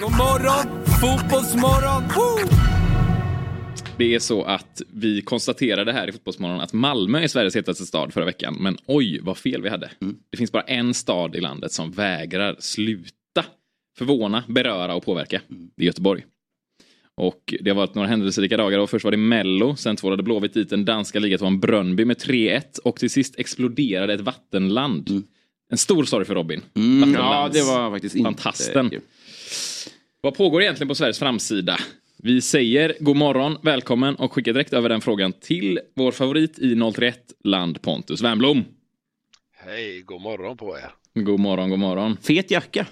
God 0.00 0.10
morgon, 0.12 0.84
fotbollsmorgon! 1.00 2.02
Woo! 2.02 2.48
Det 3.98 4.14
är 4.14 4.18
så 4.18 4.42
att 4.42 4.82
vi 4.92 5.22
konstaterade 5.22 5.92
här 5.92 6.08
i 6.08 6.12
Fotbollsmorgon 6.12 6.60
att 6.60 6.72
Malmö 6.72 7.18
är 7.20 7.28
Sveriges 7.28 7.56
hetaste 7.56 7.86
stad 7.86 8.12
förra 8.12 8.24
veckan. 8.24 8.56
Men 8.60 8.76
oj 8.86 9.20
vad 9.22 9.38
fel 9.38 9.62
vi 9.62 9.68
hade. 9.68 9.90
Det 10.30 10.36
finns 10.36 10.52
bara 10.52 10.62
en 10.62 10.94
stad 10.94 11.36
i 11.36 11.40
landet 11.40 11.72
som 11.72 11.90
vägrar 11.90 12.56
sluta 12.58 13.44
förvåna, 13.98 14.44
beröra 14.48 14.94
och 14.94 15.04
påverka. 15.04 15.40
Det 15.76 15.82
är 15.82 15.86
Göteborg. 15.86 16.24
Och 17.16 17.54
det 17.60 17.70
har 17.70 17.76
varit 17.76 17.94
några 17.94 18.08
händelserika 18.08 18.56
dagar. 18.56 18.78
Och 18.78 18.90
först 18.90 19.04
var 19.04 19.10
det 19.10 19.16
Mello, 19.16 19.76
sen 19.76 19.96
tvålade 19.96 20.22
Blåvitt 20.22 20.54
dit 20.54 20.70
den 20.70 20.84
danska 20.84 21.18
ligatvåan 21.18 21.60
Brönnby 21.60 22.04
med 22.04 22.16
3-1 22.16 22.78
och 22.84 22.96
till 22.96 23.10
sist 23.10 23.38
exploderade 23.38 24.14
ett 24.14 24.20
vattenland. 24.20 25.22
En 25.70 25.78
stor 25.78 26.04
sorg 26.04 26.24
för 26.24 26.34
Robin. 26.34 26.60
Ja, 26.72 26.80
Vattenlands 26.80 27.56
det 27.56 27.62
var 27.62 27.90
faktiskt 27.90 28.14
inte... 28.14 28.26
Fantasten. 28.26 28.90
Vad 30.24 30.34
pågår 30.34 30.62
egentligen 30.62 30.88
på 30.88 30.94
Sveriges 30.94 31.18
framsida? 31.18 31.78
Vi 32.16 32.42
säger 32.42 32.96
god 33.00 33.16
morgon, 33.16 33.58
välkommen 33.62 34.14
och 34.14 34.32
skickar 34.32 34.52
direkt 34.52 34.72
över 34.72 34.88
den 34.88 35.00
frågan 35.00 35.32
till 35.32 35.80
vår 35.96 36.12
favorit 36.12 36.58
i 36.58 36.92
031 36.94 37.18
land 37.44 37.82
Pontus 37.82 38.22
Wernbloom. 38.22 38.64
Hej, 39.52 40.02
god 40.02 40.20
morgon 40.20 40.56
på 40.56 40.78
er. 40.78 40.90
God 41.14 41.40
morgon, 41.40 41.70
god 41.70 41.78
morgon. 41.78 42.16
Fet 42.22 42.50
jacka. 42.50 42.86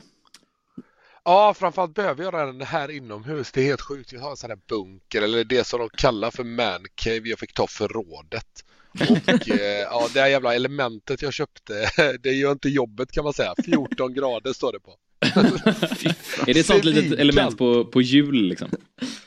Ja, 1.24 1.54
framförallt 1.54 1.94
behöver 1.94 2.24
jag 2.24 2.34
den 2.34 2.60
här 2.60 2.90
inomhus. 2.90 3.52
Det 3.52 3.60
är 3.60 3.64
helt 3.64 3.80
sjukt. 3.80 4.12
Jag 4.12 4.20
har 4.20 4.30
en 4.30 4.36
sån 4.36 4.50
här 4.50 4.58
bunker 4.68 5.22
eller 5.22 5.44
det 5.44 5.66
som 5.66 5.80
de 5.80 5.88
kallar 5.88 6.30
för 6.30 6.44
mancave 6.44 7.28
jag 7.28 7.38
fick 7.38 7.54
ta 7.54 7.66
förrådet. 7.66 8.64
Och 9.10 9.50
eh, 9.50 9.80
ja, 9.90 10.08
det 10.14 10.20
här 10.20 10.28
jävla 10.28 10.54
elementet 10.54 11.22
jag 11.22 11.32
köpte, 11.32 11.90
det 12.22 12.32
gör 12.32 12.52
inte 12.52 12.68
jobbet 12.68 13.12
kan 13.12 13.24
man 13.24 13.32
säga. 13.32 13.54
14 13.64 14.14
grader 14.14 14.52
står 14.52 14.72
det 14.72 14.80
på. 14.80 14.96
Är 16.46 16.54
det 16.54 16.60
ett 16.60 16.66
sånt 16.66 16.84
litet 16.84 17.18
element 17.18 17.58
på, 17.58 17.84
på 17.84 18.02
jul 18.02 18.34
liksom? 18.34 18.68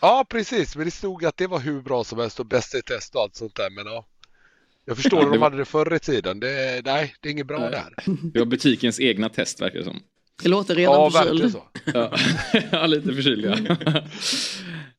Ja, 0.01 0.25
precis. 0.29 0.75
Men 0.75 0.85
det 0.85 0.91
stod 0.91 1.25
att 1.25 1.37
det 1.37 1.47
var 1.47 1.59
hur 1.59 1.81
bra 1.81 2.03
som 2.03 2.19
helst 2.19 2.39
och 2.39 2.45
bäst 2.45 2.75
i 2.75 2.81
test 2.81 3.15
och 3.15 3.21
allt 3.21 3.35
sånt 3.35 3.55
där. 3.55 3.69
Men 3.69 3.85
ja, 3.85 4.05
jag 4.85 4.97
förstår 4.97 5.17
hur 5.19 5.25
det 5.25 5.31
de 5.31 5.41
hade 5.41 5.57
det 5.57 5.65
förr 5.65 5.95
i 5.95 5.99
tiden. 5.99 6.39
Det, 6.39 6.81
nej, 6.85 7.15
det 7.21 7.29
är 7.29 7.31
inget 7.31 7.47
bra 7.47 7.69
det 7.69 7.77
här. 7.77 7.93
Det 8.33 8.39
var 8.39 8.45
butikens 8.45 8.99
egna 8.99 9.29
test 9.29 9.61
verkar 9.61 9.79
det 9.79 9.85
som. 9.85 9.99
Det 10.43 10.49
låter 10.49 10.75
redan 10.75 10.93
Ja, 10.93 11.09
förkyld. 11.11 11.51
så. 11.51 11.63
Ja, 11.93 12.11
ja 12.71 12.85
lite 12.85 13.13
förkyld 13.13 13.45
ja. 13.45 13.77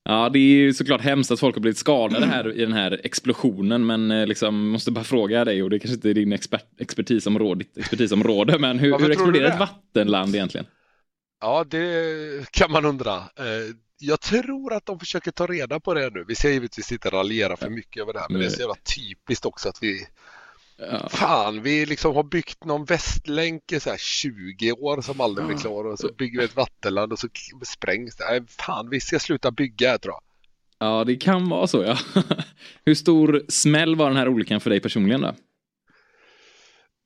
Ja, 0.08 0.28
det 0.32 0.38
är 0.38 0.42
ju 0.42 0.74
såklart 0.74 1.00
hemskt 1.00 1.30
att 1.30 1.40
folk 1.40 1.54
har 1.56 1.60
blivit 1.60 1.78
skadade 1.78 2.26
här 2.26 2.52
i 2.52 2.60
den 2.60 2.72
här 2.72 3.00
explosionen. 3.04 3.86
Men 3.86 4.10
eh, 4.10 4.26
liksom, 4.26 4.68
måste 4.68 4.90
bara 4.90 5.04
fråga 5.04 5.44
dig, 5.44 5.62
och 5.62 5.70
det 5.70 5.78
kanske 5.78 5.94
inte 5.94 6.10
är 6.10 6.14
din 6.14 6.32
expert, 6.32 6.64
expertisområde, 6.80 7.64
expertisområde, 7.76 8.58
men 8.58 8.78
hur, 8.78 8.98
hur 8.98 9.10
exploderar 9.10 9.48
ett 9.48 9.58
vattenland 9.58 10.34
egentligen? 10.34 10.66
Ja, 11.40 11.64
det 11.64 12.50
kan 12.50 12.72
man 12.72 12.84
undra. 12.84 13.16
Eh, 13.16 13.74
Jag 13.98 14.20
tror 14.20 14.72
att 14.72 14.86
de 14.86 14.98
försöker 14.98 15.30
ta 15.30 15.46
reda 15.46 15.80
på 15.80 15.94
det 15.94 16.10
nu. 16.14 16.24
Vi 16.28 16.34
ska 16.34 16.50
givetvis 16.50 16.92
inte 16.92 17.10
raljera 17.10 17.56
för 17.56 17.70
mycket 17.70 18.02
över 18.02 18.12
det 18.12 18.20
här, 18.20 18.28
men 18.28 18.40
det 18.40 18.46
är 18.46 18.50
så 18.50 18.60
jävla 18.60 18.74
typiskt 18.96 19.46
också 19.46 19.68
att 19.68 19.82
vi 19.82 20.06
Fan, 21.10 21.62
vi 21.62 21.86
liksom 21.86 22.14
har 22.14 22.22
byggt 22.22 22.64
någon 22.64 22.84
västlänk 22.84 23.72
i 23.72 23.80
så 23.80 23.90
här 23.90 23.96
20 23.96 24.72
år 24.72 25.00
som 25.00 25.20
aldrig 25.20 25.46
blir 25.46 25.56
klar 25.58 25.84
och 25.84 25.98
så 25.98 26.12
bygger 26.12 26.38
vi 26.38 26.44
ett 26.44 26.56
vattenland 26.56 27.12
och 27.12 27.18
så 27.18 27.28
sprängs 27.62 28.16
det. 28.16 28.24
Nej, 28.24 28.42
fan, 28.48 28.90
vi 28.90 29.00
ska 29.00 29.18
sluta 29.18 29.50
bygga 29.50 29.90
här 29.90 29.98
tror 29.98 30.14
jag. 30.14 30.22
Ja, 30.88 31.04
det 31.04 31.16
kan 31.16 31.48
vara 31.48 31.66
så 31.66 31.82
ja. 31.82 31.98
Hur 32.84 32.94
stor 32.94 33.44
smäll 33.48 33.96
var 33.96 34.08
den 34.08 34.16
här 34.16 34.28
olyckan 34.28 34.60
för 34.60 34.70
dig 34.70 34.80
personligen 34.80 35.20
då? 35.20 35.34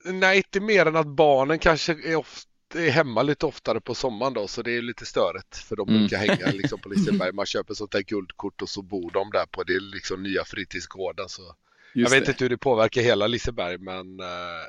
Nej, 0.05 0.37
inte 0.37 0.61
mer 0.61 0.87
än 0.87 0.97
att 0.97 1.07
barnen 1.07 1.59
kanske 1.59 1.93
är, 1.93 2.17
ofta, 2.17 2.50
är 2.75 2.91
hemma 2.91 3.23
lite 3.23 3.47
oftare 3.47 3.81
på 3.81 3.95
sommaren 3.95 4.33
då, 4.35 4.47
så 4.49 4.63
det 4.63 4.77
är 4.77 4.83
lite 4.83 5.07
störigt. 5.07 5.57
För 5.57 5.77
de 5.77 5.89
Mm. 5.89 6.01
brukar 6.01 6.19
hänga 6.19 6.47
liksom 6.53 6.79
på 6.81 6.89
Liseberg. 6.89 7.33
Man 7.35 7.47
köper 7.47 7.75
sånt 7.75 7.91
där 7.93 8.03
guldkort 8.03 8.63
och 8.63 8.69
så 8.69 8.83
bor 8.83 9.11
de 9.11 9.31
där 9.31 9.47
på 9.51 9.63
det 9.63 9.75
är 9.75 9.81
liksom 9.81 10.23
nya 10.23 10.45
fritidsgården. 10.45 11.29
Så 11.29 11.43
jag 11.93 12.01
Just 12.01 12.15
vet 12.15 12.25
det. 12.27 12.31
inte 12.33 12.45
hur 12.45 12.49
det 12.49 12.59
påverkar 12.59 13.03
hela 13.03 13.27
Liseberg, 13.27 13.79
men 13.79 14.07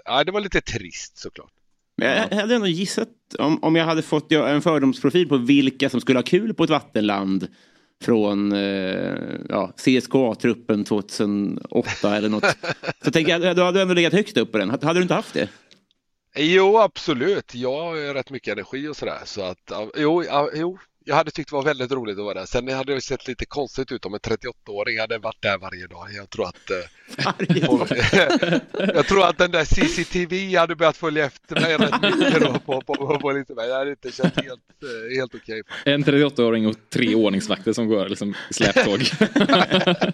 ja, 0.05 0.23
det 0.23 0.31
var 0.31 0.41
lite 0.41 0.61
trist 0.61 1.17
såklart. 1.17 1.51
Men 1.97 2.27
jag 2.31 2.37
hade 2.41 2.55
ändå 2.55 2.67
gissat 2.67 3.09
om, 3.39 3.63
om 3.63 3.75
jag 3.75 3.85
hade 3.85 4.01
fått 4.01 4.31
en 4.31 4.61
fördomsprofil 4.61 5.29
på 5.29 5.37
vilka 5.37 5.89
som 5.89 6.01
skulle 6.01 6.19
ha 6.19 6.23
kul 6.23 6.53
på 6.53 6.63
ett 6.63 6.69
vattenland 6.69 7.47
från 8.03 8.51
eh, 8.51 9.15
ja, 9.49 9.73
CSKA-truppen 9.77 10.83
2008 10.85 12.15
eller 12.17 12.29
något. 12.29 12.57
Så 13.05 13.11
tänker 13.11 13.39
jag, 13.39 13.55
du 13.55 13.63
hade 13.63 13.81
ändå 13.81 13.93
legat 13.93 14.13
högt 14.13 14.37
upp 14.37 14.51
på 14.51 14.57
den. 14.57 14.69
Hade 14.69 14.93
du 14.93 15.01
inte 15.01 15.13
haft 15.13 15.33
det? 15.33 15.49
Jo, 16.35 16.77
absolut. 16.77 17.55
Jag 17.55 17.81
har 17.81 17.95
ju 17.95 18.13
rätt 18.13 18.29
mycket 18.29 18.51
energi 18.53 18.87
och 18.87 18.95
sådär. 18.97 19.19
Så 19.25 19.41
att, 19.41 19.71
jo, 19.95 20.23
jo, 20.53 20.77
jag 21.05 21.15
hade 21.15 21.31
tyckt 21.31 21.49
det 21.49 21.55
var 21.55 21.63
väldigt 21.63 21.91
roligt 21.91 22.17
att 22.17 22.23
vara 22.23 22.33
där. 22.33 22.45
Sen 22.45 22.67
hade 22.67 22.93
det 22.93 23.01
sett 23.01 23.27
lite 23.27 23.45
konstigt 23.45 23.91
ut 23.91 24.05
om 24.05 24.13
en 24.13 24.19
38-åring 24.19 24.99
hade 24.99 25.17
varit 25.17 25.41
där 25.41 25.57
varje 25.57 25.87
dag. 25.87 26.07
Jag 26.11 26.29
tror 26.29 26.47
att, 26.47 26.69
eh, 26.69 26.77
jag 28.95 29.07
tror 29.07 29.25
att 29.25 29.37
den 29.37 29.51
där 29.51 29.65
CCTV 29.65 30.57
hade 30.57 30.75
börjat 30.75 30.97
följa 30.97 31.25
efter 31.25 31.61
mig 31.61 31.77
rätt 31.77 32.01
mycket 32.01 32.41
då 32.41 32.59
på, 32.65 32.81
på, 32.81 32.95
på, 32.95 33.19
på 33.19 33.31
lite, 33.31 33.53
men 33.53 33.69
jag 33.69 33.77
hade 33.77 33.89
inte 33.89 34.11
känt 34.11 34.35
helt, 34.35 34.49
eh, 34.49 35.15
helt 35.15 35.35
okej. 35.35 35.61
En 35.85 36.03
38-åring 36.03 36.67
och 36.67 36.75
tre 36.93 37.15
ordningsvakter 37.15 37.73
som 37.73 37.87
går 37.87 38.09
liksom 38.09 38.35
släptåg. 38.51 39.01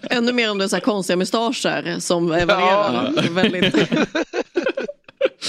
Ännu 0.10 0.32
mer 0.32 0.50
om 0.50 0.58
det 0.58 0.64
är 0.64 0.68
så 0.68 0.76
här 0.76 0.80
konstiga 0.80 1.16
mustascher 1.16 1.98
som 1.98 2.28
varierar 2.28 3.12
Ja. 3.16 3.22
väldigt. 3.30 3.74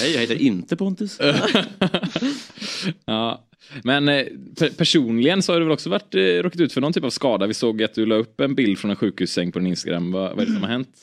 Nej, 0.00 0.12
jag 0.12 0.20
heter 0.20 0.42
inte 0.42 0.76
Pontus. 0.76 1.18
ja. 3.04 3.46
Men 3.84 4.08
eh, 4.08 4.24
per- 4.58 4.70
personligen 4.70 5.42
så 5.42 5.52
har 5.52 5.60
du 5.60 5.64
väl 5.66 5.72
också 5.72 5.90
varit, 5.90 6.14
eh, 6.14 6.20
råkat 6.20 6.60
ut 6.60 6.72
för 6.72 6.80
någon 6.80 6.92
typ 6.92 7.04
av 7.04 7.10
skada. 7.10 7.46
Vi 7.46 7.54
såg 7.54 7.82
att 7.82 7.94
du 7.94 8.06
la 8.06 8.14
upp 8.14 8.40
en 8.40 8.54
bild 8.54 8.78
från 8.78 8.90
en 8.90 8.96
sjukhussäng 8.96 9.52
på 9.52 9.58
din 9.58 9.68
Instagram. 9.68 10.12
Vad, 10.12 10.30
vad 10.30 10.40
är 10.40 10.46
det 10.46 10.52
som 10.52 10.62
har 10.62 10.70
hänt? 10.70 10.96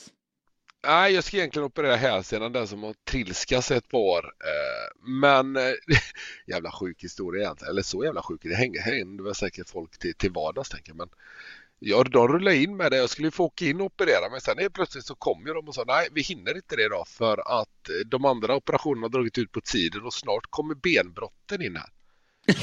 Nej, 0.86 1.12
jag 1.12 1.24
ska 1.24 1.36
egentligen 1.36 1.66
operera 1.66 1.96
hälsenan 1.96 2.52
den 2.52 2.68
som 2.68 2.82
har 2.82 2.94
trilskats 3.10 3.70
ett 3.70 3.88
par 3.88 3.98
år. 3.98 4.24
Eh, 4.24 5.08
men 5.10 5.56
jävla 6.46 6.70
sjuk 6.70 7.04
historia 7.04 7.42
egentligen. 7.42 7.70
Eller 7.70 7.82
så 7.82 8.04
jävla 8.04 8.22
sjuk. 8.22 8.40
Det 8.42 8.54
hänger 8.54 8.80
händer 8.80 9.24
väl 9.24 9.34
säkert 9.34 9.68
folk 9.68 9.98
till, 9.98 10.14
till 10.14 10.30
vardags 10.32 10.68
tänker 10.68 10.90
jag. 10.90 10.96
Men 10.96 11.08
ja, 11.78 12.04
de 12.04 12.28
rullade 12.28 12.56
in 12.56 12.76
med 12.76 12.92
det. 12.92 12.96
Jag 12.96 13.10
skulle 13.10 13.26
ju 13.26 13.32
få 13.32 13.44
åka 13.44 13.64
in 13.64 13.80
och 13.80 13.86
operera 13.86 14.30
men 14.30 14.40
sen 14.40 14.58
helt 14.58 14.74
plötsligt 14.74 15.06
så 15.06 15.14
kom 15.14 15.46
ju 15.46 15.52
de 15.52 15.68
och 15.68 15.74
sa 15.74 15.84
nej, 15.86 16.08
vi 16.12 16.22
hinner 16.22 16.56
inte 16.56 16.76
det 16.76 16.84
idag 16.84 17.08
för 17.08 17.60
att 17.60 17.88
eh, 17.88 18.06
de 18.06 18.24
andra 18.24 18.56
operationerna 18.56 19.04
har 19.04 19.08
dragit 19.08 19.38
ut 19.38 19.52
på 19.52 19.60
tiden 19.60 20.02
och 20.02 20.14
snart 20.14 20.46
kommer 20.50 20.74
benbrotten 20.74 21.62
in 21.62 21.76
här. 21.76 21.88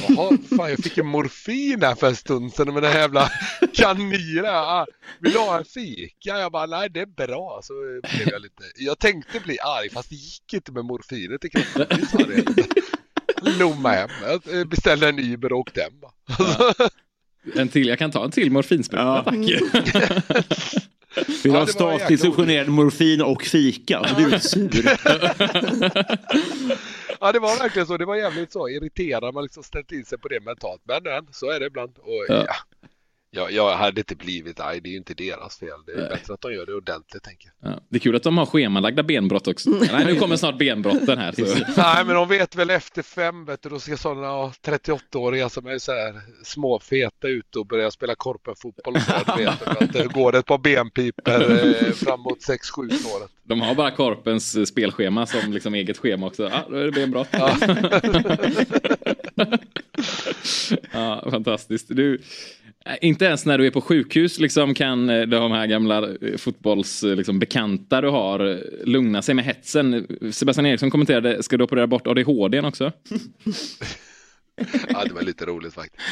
Jaha, 0.07 0.37
fan 0.57 0.69
jag 0.69 0.83
fick 0.83 0.97
ju 0.97 1.03
morfin 1.03 1.81
här 1.81 1.95
för 1.95 2.07
en 2.07 2.15
stund 2.15 2.53
sedan 2.53 2.73
med 2.73 2.83
den 2.83 2.91
här 2.91 2.99
jävla 2.99 3.29
kaninen. 3.73 4.45
Ah, 4.45 4.85
vill 5.19 5.31
du 5.31 5.39
ha 5.39 5.57
en 5.57 5.65
fika? 5.65 6.39
Jag 6.39 6.51
bara, 6.51 6.65
nej 6.65 6.89
det 6.89 7.01
är 7.01 7.27
bra. 7.27 7.59
Så 7.63 7.73
blev 8.15 8.29
jag 8.29 8.41
lite, 8.41 8.63
jag 8.75 8.99
tänkte 8.99 9.39
bli 9.39 9.59
arg 9.59 9.89
fast 9.89 10.09
det 10.09 10.15
gick 10.15 10.53
inte 10.53 10.71
med 10.71 10.85
morfinet 10.85 11.45
i 11.45 11.49
kroppen. 11.49 12.07
Lomma 13.59 13.89
hem. 13.89 14.09
Jag 14.21 14.59
eh, 14.59 14.65
beställde 14.65 15.09
en 15.09 15.19
Uber 15.19 15.53
och 15.53 15.59
åkte 15.59 15.81
hem 15.81 15.99
bara. 15.99 16.11
En 17.55 17.69
till, 17.69 17.87
jag 17.87 17.99
kan 17.99 18.11
ta 18.11 18.25
en 18.25 18.31
till 18.31 18.51
morfinspruta 18.51 19.23
tack. 19.23 19.35
Vill 21.43 21.43
Ja, 21.43 21.51
ha 21.51 21.59
det 21.59 21.59
var 21.59 21.65
statligt 21.65 22.19
subventionerad 22.21 22.67
morfin 22.69 23.21
och 23.21 23.43
fika. 23.43 24.03
Så 24.07 24.15
du 24.15 24.33
är 24.33 24.39
sur. 24.39 24.69
Ja 27.19 27.31
det 27.31 27.39
var 27.39 27.59
verkligen 27.59 27.87
så. 27.87 27.97
Det 27.97 28.05
var 28.05 28.15
jävligt 28.15 28.51
så 28.51 28.69
irriterande. 28.69 29.31
Man 29.31 29.43
liksom 29.43 29.63
ställt 29.63 29.91
in 29.91 30.05
sig 30.05 30.17
på 30.17 30.27
det 30.27 30.39
mentalt. 30.39 30.81
Men, 30.87 31.03
men 31.03 31.27
så 31.31 31.51
är 31.51 31.59
det 31.59 31.65
ibland. 31.65 31.91
Och, 31.97 32.25
Ja. 32.27 32.45
ja. 32.47 32.55
Jag, 33.35 33.51
jag 33.51 33.77
hade 33.77 34.01
inte 34.01 34.15
blivit 34.15 34.59
arg. 34.59 34.81
Det 34.81 34.89
är 34.89 34.91
ju 34.91 34.97
inte 34.97 35.13
deras 35.13 35.59
fel. 35.59 35.69
Det 35.85 35.91
är 35.91 35.97
Nej. 35.97 36.09
bättre 36.09 36.33
att 36.33 36.41
de 36.41 36.53
gör 36.53 36.65
det 36.65 36.73
ordentligt 36.73 37.23
tänker 37.23 37.49
jag. 37.61 37.71
Ja, 37.71 37.79
det 37.89 37.97
är 37.97 37.99
kul 37.99 38.15
att 38.15 38.23
de 38.23 38.37
har 38.37 38.45
schemalagda 38.45 39.03
benbrott 39.03 39.47
också. 39.47 39.69
Nej, 39.69 40.05
nu 40.05 40.15
kommer 40.15 40.35
snart 40.35 40.57
benbrotten 40.57 41.17
här. 41.17 41.31
Så. 41.31 41.41
Nej 41.77 42.05
men 42.05 42.15
de 42.15 42.27
vet 42.27 42.55
väl 42.55 42.69
efter 42.69 43.01
fem 43.01 43.45
vet 43.45 43.61
du, 43.61 43.69
då 43.69 43.79
ska 43.79 43.97
sådana 43.97 44.27
ja, 44.27 44.51
38-åringar 44.65 45.49
som 45.49 45.65
är 45.65 45.77
så 45.77 45.91
här 45.91 46.21
småfeta 46.43 47.27
ut 47.27 47.55
och 47.55 47.67
börja 47.67 47.91
spela 47.91 48.15
korpenfotboll 48.15 48.95
och 48.95 49.37
du 49.37 49.47
att 49.47 49.93
det 49.93 50.13
går 50.13 50.35
ett 50.35 50.45
par 50.45 50.57
benpiper 50.57 51.41
eh, 51.85 51.91
framåt 51.91 52.39
6-7 52.39 52.79
året. 53.15 53.31
De 53.43 53.61
har 53.61 53.75
bara 53.75 53.91
Korpens 53.91 54.55
eh, 54.55 54.63
spelschema 54.63 55.25
som 55.25 55.53
liksom 55.53 55.73
eget 55.73 55.97
schema 55.97 56.27
också. 56.27 56.43
Ja, 56.43 56.65
då 56.69 56.75
är 56.75 56.85
det 56.85 56.91
benbrott. 56.91 57.27
ja, 60.91 61.23
fantastiskt. 61.31 61.87
Du, 61.89 62.21
inte 63.01 63.25
ens 63.25 63.45
när 63.45 63.57
du 63.57 63.67
är 63.67 63.71
på 63.71 63.81
sjukhus 63.81 64.39
liksom 64.39 64.73
kan 64.73 65.09
eh, 65.09 65.21
de 65.21 65.51
här 65.51 65.67
gamla 65.67 65.97
eh, 65.97 66.37
fotbollsbekanta 66.37 67.15
liksom, 67.17 67.39
bekanta 67.39 68.01
du 68.01 68.09
har 68.09 68.51
eh, 68.51 68.57
lugna 68.83 69.21
sig 69.21 69.35
med 69.35 69.45
hetsen. 69.45 70.07
Sebastian 70.31 70.65
Eriksson 70.65 70.91
kommenterade, 70.91 71.43
ska 71.43 71.57
du 71.57 71.63
operera 71.63 71.87
bort 71.87 72.07
ADHD 72.07 72.59
också? 72.61 72.91
Ja 74.89 75.03
det 75.05 75.13
var 75.13 75.21
lite 75.21 75.45
roligt 75.45 75.73
faktiskt. 75.73 76.03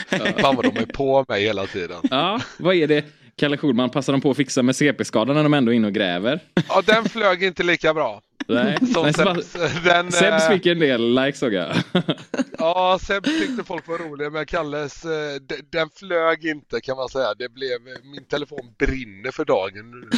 Fan 0.41 0.55
vad 0.55 0.65
de 0.65 0.77
är 0.77 0.85
på 0.85 1.25
mig 1.27 1.43
hela 1.43 1.65
tiden. 1.65 1.97
Ja, 2.11 2.41
vad 2.59 2.75
är 2.75 2.87
det? 2.87 3.05
Kalle 3.35 3.57
Schulman, 3.57 3.89
passar 3.89 4.13
de 4.13 4.21
på 4.21 4.31
att 4.31 4.37
fixa 4.37 4.63
med 4.63 4.75
CP-skadan 4.75 5.35
när 5.35 5.43
de 5.43 5.53
ändå 5.53 5.71
är 5.71 5.75
inne 5.75 5.87
och 5.87 5.93
gräver? 5.93 6.39
Ja 6.69 6.81
den 6.85 7.05
flög 7.05 7.43
inte 7.43 7.63
lika 7.63 7.93
bra. 7.93 8.21
Nej, 8.47 8.77
Som 8.93 9.03
Nej 9.03 9.13
Sebs, 9.13 9.53
den, 9.83 10.11
Sebs 10.11 10.43
eh, 10.43 10.49
fick 10.49 10.65
en 10.65 10.79
del 10.79 11.15
likes 11.15 11.39
såg 11.39 11.53
jag. 11.53 11.75
Ja, 12.57 12.99
Sebs 13.01 13.39
tyckte 13.39 13.63
folk 13.63 13.87
var 13.87 13.97
roliga 13.97 14.29
men 14.29 14.45
Kalles, 14.45 15.05
eh, 15.05 15.35
de- 15.41 15.61
den 15.69 15.89
flög 15.89 16.45
inte 16.45 16.81
kan 16.81 16.97
man 16.97 17.09
säga. 17.09 17.33
Det 17.33 17.49
blev, 17.49 17.81
min 18.03 18.25
telefon 18.25 18.73
brinner 18.79 19.31
för 19.31 19.45
dagen. 19.45 20.09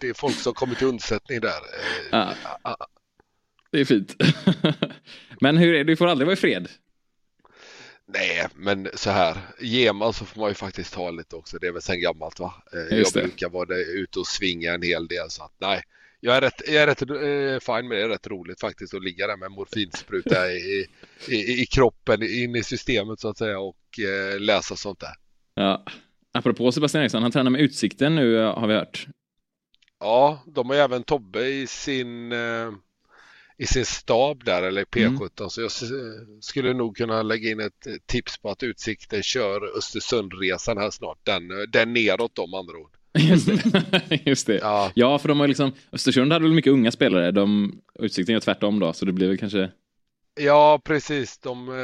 Det 0.00 0.08
är 0.08 0.14
folk 0.14 0.34
som 0.36 0.52
kommer 0.54 0.74
till 0.74 0.86
undsättning 0.86 1.40
där. 1.40 1.48
Eh, 1.48 2.08
Ja. 2.12 2.34
ja, 2.64 2.76
Det 3.72 3.80
är 3.80 3.84
fint. 3.84 4.16
Men 5.40 5.56
hur 5.56 5.74
är 5.74 5.78
det? 5.78 5.84
Du 5.84 5.96
får 5.96 6.06
aldrig 6.06 6.26
vara 6.26 6.32
i 6.32 6.36
fred. 6.36 6.68
Nej, 8.12 8.46
men 8.54 8.88
så 8.94 9.10
här. 9.10 9.36
Ger 9.60 9.92
man 9.92 10.12
så 10.12 10.24
får 10.24 10.40
man 10.40 10.48
ju 10.50 10.54
faktiskt 10.54 10.94
ta 10.94 11.10
lite 11.10 11.36
också. 11.36 11.58
Det 11.58 11.66
är 11.66 11.72
väl 11.72 11.82
sen 11.82 12.00
gammalt 12.00 12.40
va? 12.40 12.54
Jag 12.72 12.98
Just 12.98 13.14
det. 13.14 13.22
brukar 13.22 13.48
vara 13.48 13.76
ute 13.76 14.18
och 14.18 14.26
svinga 14.26 14.74
en 14.74 14.82
hel 14.82 15.06
del 15.06 15.30
så 15.30 15.42
att 15.42 15.52
nej. 15.60 15.82
Jag 16.20 16.36
är 16.36 16.40
rätt, 16.40 16.62
jag 16.66 16.76
är 16.76 16.86
rätt 16.86 17.02
eh, 17.02 17.74
fine 17.74 17.88
med 17.88 17.98
det. 17.98 18.02
Det 18.02 18.04
är 18.04 18.08
rätt 18.08 18.26
roligt 18.26 18.60
faktiskt 18.60 18.94
att 18.94 19.04
ligga 19.04 19.26
där 19.26 19.36
med 19.36 19.50
morfinspruta 19.50 20.52
i, 20.52 20.86
i, 21.28 21.62
i 21.62 21.66
kroppen, 21.66 22.22
in 22.22 22.56
i 22.56 22.62
systemet 22.62 23.20
så 23.20 23.28
att 23.28 23.38
säga 23.38 23.58
och 23.58 23.98
eh, 23.98 24.40
läsa 24.40 24.76
sånt 24.76 25.00
där. 25.00 25.14
Ja. 25.54 25.84
Apropå 26.32 26.72
Sebastian 26.72 27.02
Eriksson, 27.02 27.22
han 27.22 27.32
tränar 27.32 27.50
med 27.50 27.60
Utsikten 27.60 28.14
nu 28.14 28.36
har 28.36 28.66
vi 28.66 28.74
hört. 28.74 29.06
Ja, 30.00 30.42
de 30.46 30.68
har 30.68 30.76
ju 30.76 30.82
även 30.82 31.02
Tobbe 31.02 31.46
i 31.46 31.66
sin, 31.66 32.32
eh, 32.32 32.70
i 33.58 33.66
sin 33.66 33.84
stab 33.84 34.44
där, 34.44 34.62
eller 34.62 34.84
P17. 34.84 35.48
Så 35.48 35.60
jag 35.60 35.70
skulle 36.42 36.74
nog 36.74 36.96
kunna 36.96 37.22
lägga 37.22 37.50
in 37.50 37.60
ett 37.60 37.86
eh, 37.86 37.94
tips 38.06 38.38
på 38.38 38.50
att 38.50 38.62
Utsikten 38.62 39.22
kör 39.22 39.78
Östersundresan 39.78 40.78
här 40.78 40.90
snart. 40.90 41.18
Den, 41.22 41.50
eh, 41.50 41.62
den 41.72 41.92
neråt 41.92 42.38
om 42.38 42.54
andra 42.54 42.78
ord. 42.78 42.96
Just 43.18 43.46
det. 43.46 44.20
Just 44.26 44.46
det. 44.46 44.58
Ja. 44.58 44.92
Ja, 44.94 45.18
för 45.18 45.28
de 45.28 45.40
har 45.40 45.48
liksom, 45.48 45.72
Östersund 45.92 46.32
hade 46.32 46.44
väl 46.44 46.54
mycket 46.54 46.72
unga 46.72 46.90
spelare. 46.90 47.30
De, 47.30 47.72
Utsikten 47.98 48.32
gör 48.32 48.40
tvärtom 48.40 48.78
då, 48.78 48.92
så 48.92 49.04
det 49.04 49.12
blir 49.12 49.28
väl 49.28 49.38
kanske... 49.38 49.70
Ja, 50.40 50.80
precis. 50.84 51.38
De, 51.38 51.68
eh, 51.68 51.74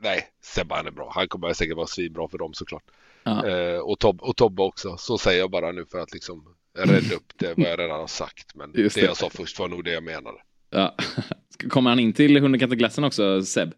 nej, 0.00 0.26
Sebban 0.42 0.86
är 0.86 0.90
bra. 0.90 1.12
Han 1.14 1.28
kommer 1.28 1.52
säkert 1.52 1.76
vara 1.76 1.86
svinbra 1.86 2.28
för 2.28 2.38
dem 2.38 2.54
såklart. 2.54 2.82
Ja. 3.22 3.46
Eh, 3.46 3.78
och, 3.78 3.98
Tob, 3.98 4.22
och 4.22 4.36
Tobbe 4.36 4.62
också. 4.62 4.96
Så 4.96 5.18
säger 5.18 5.38
jag 5.38 5.50
bara 5.50 5.72
nu 5.72 5.86
för 5.86 5.98
att 5.98 6.12
liksom 6.12 6.54
rädda 6.78 7.14
upp 7.14 7.32
det 7.38 7.54
vad 7.56 7.66
jag 7.66 7.78
redan 7.78 8.00
har 8.00 8.06
sagt. 8.06 8.54
Men 8.54 8.72
det 8.72 8.94
det. 8.94 9.00
jag 9.00 9.16
sa 9.16 9.30
först 9.30 9.58
var 9.58 9.68
nog 9.68 9.84
det 9.84 9.92
jag 9.92 10.02
menade. 10.02 10.38
Ja. 10.70 10.96
Kommer 11.68 11.90
han 11.90 11.98
in 11.98 12.12
till 12.12 12.40
Hundekantaglassen 12.40 13.04
också, 13.04 13.42
Seb? 13.42 13.72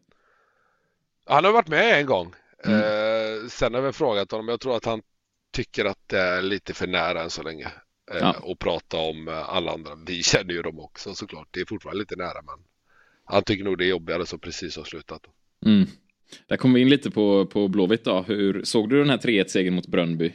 Han 1.26 1.44
har 1.44 1.52
varit 1.52 1.68
med 1.68 2.00
en 2.00 2.06
gång. 2.06 2.34
Mm. 2.64 2.80
Eh, 2.80 3.48
sen 3.48 3.74
har 3.74 3.80
vi 3.80 3.92
frågat 3.92 4.30
honom. 4.30 4.48
Jag 4.48 4.60
tror 4.60 4.76
att 4.76 4.84
han 4.84 5.02
tycker 5.50 5.84
att 5.84 6.08
det 6.08 6.18
är 6.20 6.42
lite 6.42 6.74
för 6.74 6.86
nära 6.86 7.22
än 7.22 7.30
så 7.30 7.42
länge. 7.42 7.66
Eh, 8.10 8.18
Ja. 8.20 8.36
Och 8.42 8.58
prata 8.58 8.96
om 8.96 9.28
eh, 9.28 9.48
alla 9.48 9.72
andra. 9.72 9.90
Vi 10.06 10.22
känner 10.22 10.54
ju 10.54 10.62
dem 10.62 10.80
också 10.80 11.14
såklart. 11.14 11.48
Det 11.50 11.60
är 11.60 11.66
fortfarande 11.66 12.00
lite 12.00 12.16
nära 12.16 12.42
men 12.42 12.64
han 13.24 13.42
tycker 13.44 13.64
nog 13.64 13.78
det 13.78 13.84
är 13.84 13.88
jobbigare 13.88 14.26
som 14.26 14.38
precis 14.38 14.76
har 14.76 14.84
slutat. 14.84 15.22
Mm. 15.66 15.86
Där 16.46 16.56
kommer 16.56 16.74
vi 16.74 16.80
in 16.80 16.88
lite 16.88 17.10
på, 17.10 17.46
på 17.46 17.68
Blåvitt 17.68 18.04
då. 18.04 18.22
Hur, 18.22 18.64
såg 18.64 18.90
du 18.90 18.98
den 18.98 19.10
här 19.10 19.18
3-1-segern 19.18 19.74
mot 19.74 19.86
Brönnby? 19.86 20.32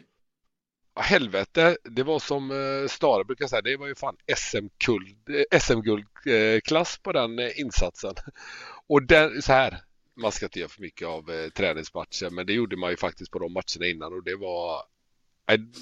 Ja, 0.95 1.01
helvete, 1.01 1.77
det 1.83 2.03
var 2.03 2.19
som 2.19 2.51
eh, 2.51 2.87
Stare 2.87 3.23
brukar 3.23 3.47
säga, 3.47 3.61
det 3.61 3.77
var 3.77 3.87
ju 3.87 3.95
fan 3.95 4.15
SM-guld, 4.37 5.17
SM-guldklass 5.61 6.97
på 6.97 7.11
den 7.11 7.39
insatsen. 7.55 8.13
Och 8.87 9.03
den, 9.03 9.41
så 9.41 9.53
här, 9.53 9.81
man 10.15 10.31
ska 10.31 10.45
inte 10.45 10.59
göra 10.59 10.69
för 10.69 10.81
mycket 10.81 11.07
av 11.07 11.31
eh, 11.31 11.49
träningsmatcher, 11.49 12.29
men 12.29 12.45
det 12.45 12.53
gjorde 12.53 12.77
man 12.77 12.89
ju 12.89 12.97
faktiskt 12.97 13.31
på 13.31 13.39
de 13.39 13.53
matcherna 13.53 13.85
innan 13.85 14.13
och 14.13 14.23
det 14.23 14.35
var, 14.35 14.81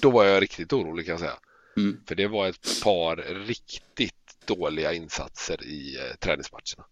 då 0.00 0.10
var 0.10 0.24
jag 0.24 0.42
riktigt 0.42 0.72
orolig 0.72 1.06
kan 1.06 1.12
jag 1.12 1.20
säga. 1.20 1.38
Mm. 1.76 1.96
För 2.08 2.14
det 2.14 2.26
var 2.26 2.48
ett 2.48 2.82
par 2.84 3.16
riktigt 3.46 4.14
dåliga 4.46 4.92
insatser 4.92 5.64
i 5.64 5.96
eh, 5.96 6.16
träningsmatcherna. 6.16 6.84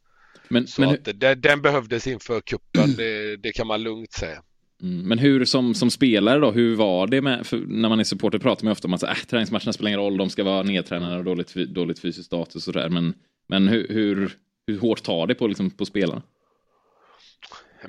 Men, 0.49 0.67
Så 0.67 0.81
men, 0.81 0.91
att 0.91 1.05
det, 1.21 1.35
den 1.35 1.63
behövdes 1.63 2.07
inför 2.07 2.41
kuppen, 2.41 2.95
det, 2.97 3.37
det 3.37 3.53
kan 3.53 3.67
man 3.67 3.83
lugnt 3.83 4.13
säga. 4.13 4.43
mm, 4.83 5.09
men 5.09 5.19
hur 5.19 5.45
som, 5.45 5.75
som 5.75 5.91
spelare 5.91 6.39
då, 6.41 6.51
hur 6.51 6.77
var 6.77 7.07
det 7.07 7.23
med, 7.23 7.47
när 7.67 7.89
man 7.89 8.01
är 8.01 8.05
supporter 8.05 8.39
pratar 8.39 8.65
man 8.65 8.73
ofta 8.73 8.89
om 8.89 8.95
att 8.95 9.03
äh, 9.03 9.15
träningsmatcherna 9.15 9.73
spelar 9.73 9.89
ingen 9.89 10.01
roll, 10.01 10.17
de 10.17 10.31
ska 10.31 10.45
vara 10.45 10.63
nedtränade 10.63 11.19
och 11.19 11.25
dåligt, 11.25 11.55
dåligt 11.55 11.99
fysisk 11.99 12.27
status 12.27 12.55
och 12.55 12.63
sådär. 12.63 12.89
Men, 12.89 13.15
men 13.49 13.69
hur, 13.69 13.89
hur, 13.89 14.33
hur 14.67 14.79
hårt 14.79 15.03
tar 15.03 15.27
det 15.27 15.35
på, 15.35 15.47
liksom, 15.47 15.71
på 15.71 15.85
spelarna? 15.85 16.23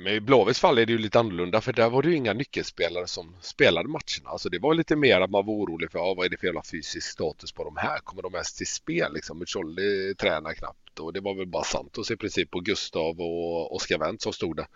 Men 0.00 0.14
i 0.14 0.20
Blåvitts 0.20 0.60
fall 0.60 0.78
är 0.78 0.86
det 0.86 0.92
ju 0.92 0.98
lite 0.98 1.18
annorlunda 1.18 1.60
för 1.60 1.72
där 1.72 1.90
var 1.90 2.02
det 2.02 2.08
ju 2.08 2.16
inga 2.16 2.32
nyckelspelare 2.32 3.06
som 3.06 3.36
spelade 3.40 3.88
matcherna. 3.88 4.30
Alltså 4.30 4.48
det 4.48 4.58
var 4.58 4.74
lite 4.74 4.96
mer 4.96 5.20
att 5.20 5.30
man 5.30 5.46
var 5.46 5.54
orolig 5.54 5.90
för 5.90 5.98
ah, 5.98 6.14
vad 6.14 6.26
är 6.26 6.30
det 6.30 6.36
för 6.36 6.46
jävla 6.46 6.62
fysisk 6.62 7.10
status 7.10 7.52
på 7.52 7.64
de 7.64 7.76
här? 7.76 7.98
Kommer 7.98 8.22
de 8.22 8.34
ens 8.34 8.54
till 8.54 8.66
spel? 8.66 9.14
Liksom, 9.14 9.38
Mucholli 9.38 10.14
tränar 10.14 10.54
knappt 10.54 10.98
och 11.00 11.12
det 11.12 11.20
var 11.20 11.34
väl 11.34 11.46
bara 11.46 11.64
Santos 11.64 12.10
i 12.10 12.16
princip 12.16 12.54
och 12.54 12.64
Gustav 12.64 13.20
och 13.20 13.74
Oskar 13.76 13.98
Wendt 13.98 14.22
som 14.22 14.32
stod 14.32 14.56
där. 14.56 14.66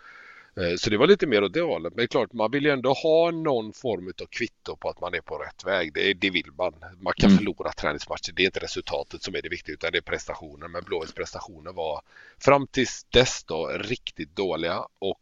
Eh, 0.57 0.77
Så 0.77 0.91
det 0.91 0.97
var 0.97 1.07
lite 1.07 1.27
mer 1.27 1.45
åt 1.45 1.53
det 1.53 1.61
hållet. 1.61 1.93
Men 1.93 1.97
det 1.97 2.03
är 2.03 2.07
klart, 2.07 2.33
man 2.33 2.51
vill 2.51 2.65
ju 2.65 2.71
ändå 2.71 2.93
ha 2.93 3.31
någon 3.31 3.73
form 3.73 4.13
av 4.23 4.27
kvitto 4.27 4.77
på 4.77 4.89
att 4.91 5.01
man 5.01 5.15
är 5.15 5.21
på 5.21 5.39
rätt 5.39 5.65
väg. 5.65 5.93
Det, 5.95 6.15
det 6.15 6.31
vill 6.31 6.51
man. 6.59 6.75
Man 7.01 7.13
kan 7.17 7.31
Mm. 7.31 7.39
förlora 7.39 7.73
träningsmatcher. 7.73 8.33
Det 8.33 8.43
är 8.43 8.47
inte 8.47 8.61
resultatet 8.61 9.23
som 9.23 9.35
är 9.35 9.43
det 9.43 9.49
viktiga 9.49 9.73
utan 9.75 9.93
det 9.93 9.99
är 9.99 10.03
prestationen. 10.03 10.71
Men 10.73 10.83
Blåvitts 10.85 11.15
prestationer 11.15 11.73
var 11.73 12.03
fram 12.39 12.67
tills 12.67 13.05
dess 13.05 13.45
då 13.45 13.67
riktigt 13.69 14.37
dåliga 14.37 14.79
och 14.99 15.21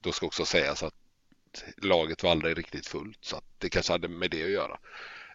då 0.00 0.12
ska 0.12 0.26
också 0.26 0.44
sägas 0.44 0.82
att 0.82 0.94
laget 1.76 2.22
var 2.22 2.30
aldrig 2.30 2.58
riktigt 2.58 2.86
fullt 2.86 3.18
så 3.24 3.36
att 3.36 3.44
det 3.58 3.68
kanske 3.68 3.92
hade 3.92 4.08
med 4.08 4.30
det 4.30 4.44
att 4.44 4.50
göra. 4.50 4.78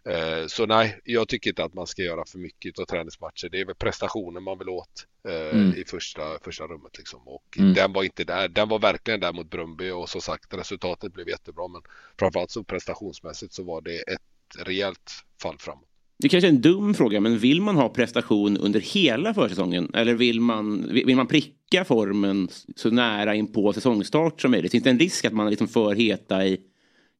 Eh, 0.09 0.47
Så 0.47 0.65
nej, 0.65 0.99
jag 1.03 1.27
tycker 1.27 1.49
inte 1.49 1.63
att 1.63 1.73
man 1.73 1.87
ska 1.87 2.01
göra 2.01 2.25
för 2.25 2.39
mycket 2.39 2.79
av 2.79 2.85
träningsmatcher. 2.85 3.49
Det 3.51 3.59
är 3.61 3.65
väl 3.65 3.75
prestationen 3.75 4.43
man 4.43 4.57
vill 4.59 4.69
åt 4.69 5.05
eh, 5.29 5.59
Mm. 5.59 5.75
i 5.77 5.83
första, 5.87 6.21
första 6.43 6.63
rummet. 6.63 6.97
Liksom. 6.97 7.27
Och 7.27 7.57
Mm. 7.59 7.73
den 7.73 7.93
var 7.93 8.03
inte 8.03 8.23
där. 8.23 8.47
Den 8.47 8.69
var 8.69 8.79
verkligen 8.79 9.19
där 9.19 9.33
mot 9.33 9.49
Brumby 9.49 9.89
och 9.91 10.09
som 10.09 10.21
sagt 10.21 10.53
resultatet 10.53 11.13
blev 11.13 11.29
jättebra. 11.29 11.67
Men 11.67 11.81
framförallt 12.19 12.51
så 12.51 12.63
prestationsmässigt 12.63 13.53
så 13.53 13.63
var 13.63 13.81
det 13.81 13.97
ett 13.97 14.21
rejält 14.65 15.11
fall 15.41 15.55
framåt. 15.59 15.83
Det 16.19 16.29
kanske 16.29 16.47
är 16.47 16.51
en 16.51 16.61
dum 16.61 16.93
fråga, 16.93 17.19
men 17.19 17.37
vill 17.37 17.61
man 17.61 17.75
ha 17.75 17.89
prestation 17.89 18.57
under 18.57 18.79
hela 18.79 19.33
försäsongen? 19.33 19.91
Eller 19.93 20.13
vill 20.13 20.39
man, 20.41 20.89
vill 20.93 21.15
man 21.15 21.27
pricka 21.27 21.85
formen 21.85 22.47
så 22.75 22.89
nära 22.91 23.35
in 23.35 23.53
på 23.53 23.73
säsongstart 23.73 24.41
som 24.41 24.51
möjligt? 24.51 24.71
Finns 24.71 24.83
det 24.83 24.89
en 24.89 24.99
risk 24.99 25.25
att 25.25 25.33
man 25.33 25.45
är 25.47 25.49
liksom 25.51 25.67
för 25.67 25.95
heta 25.95 26.45
i 26.45 26.61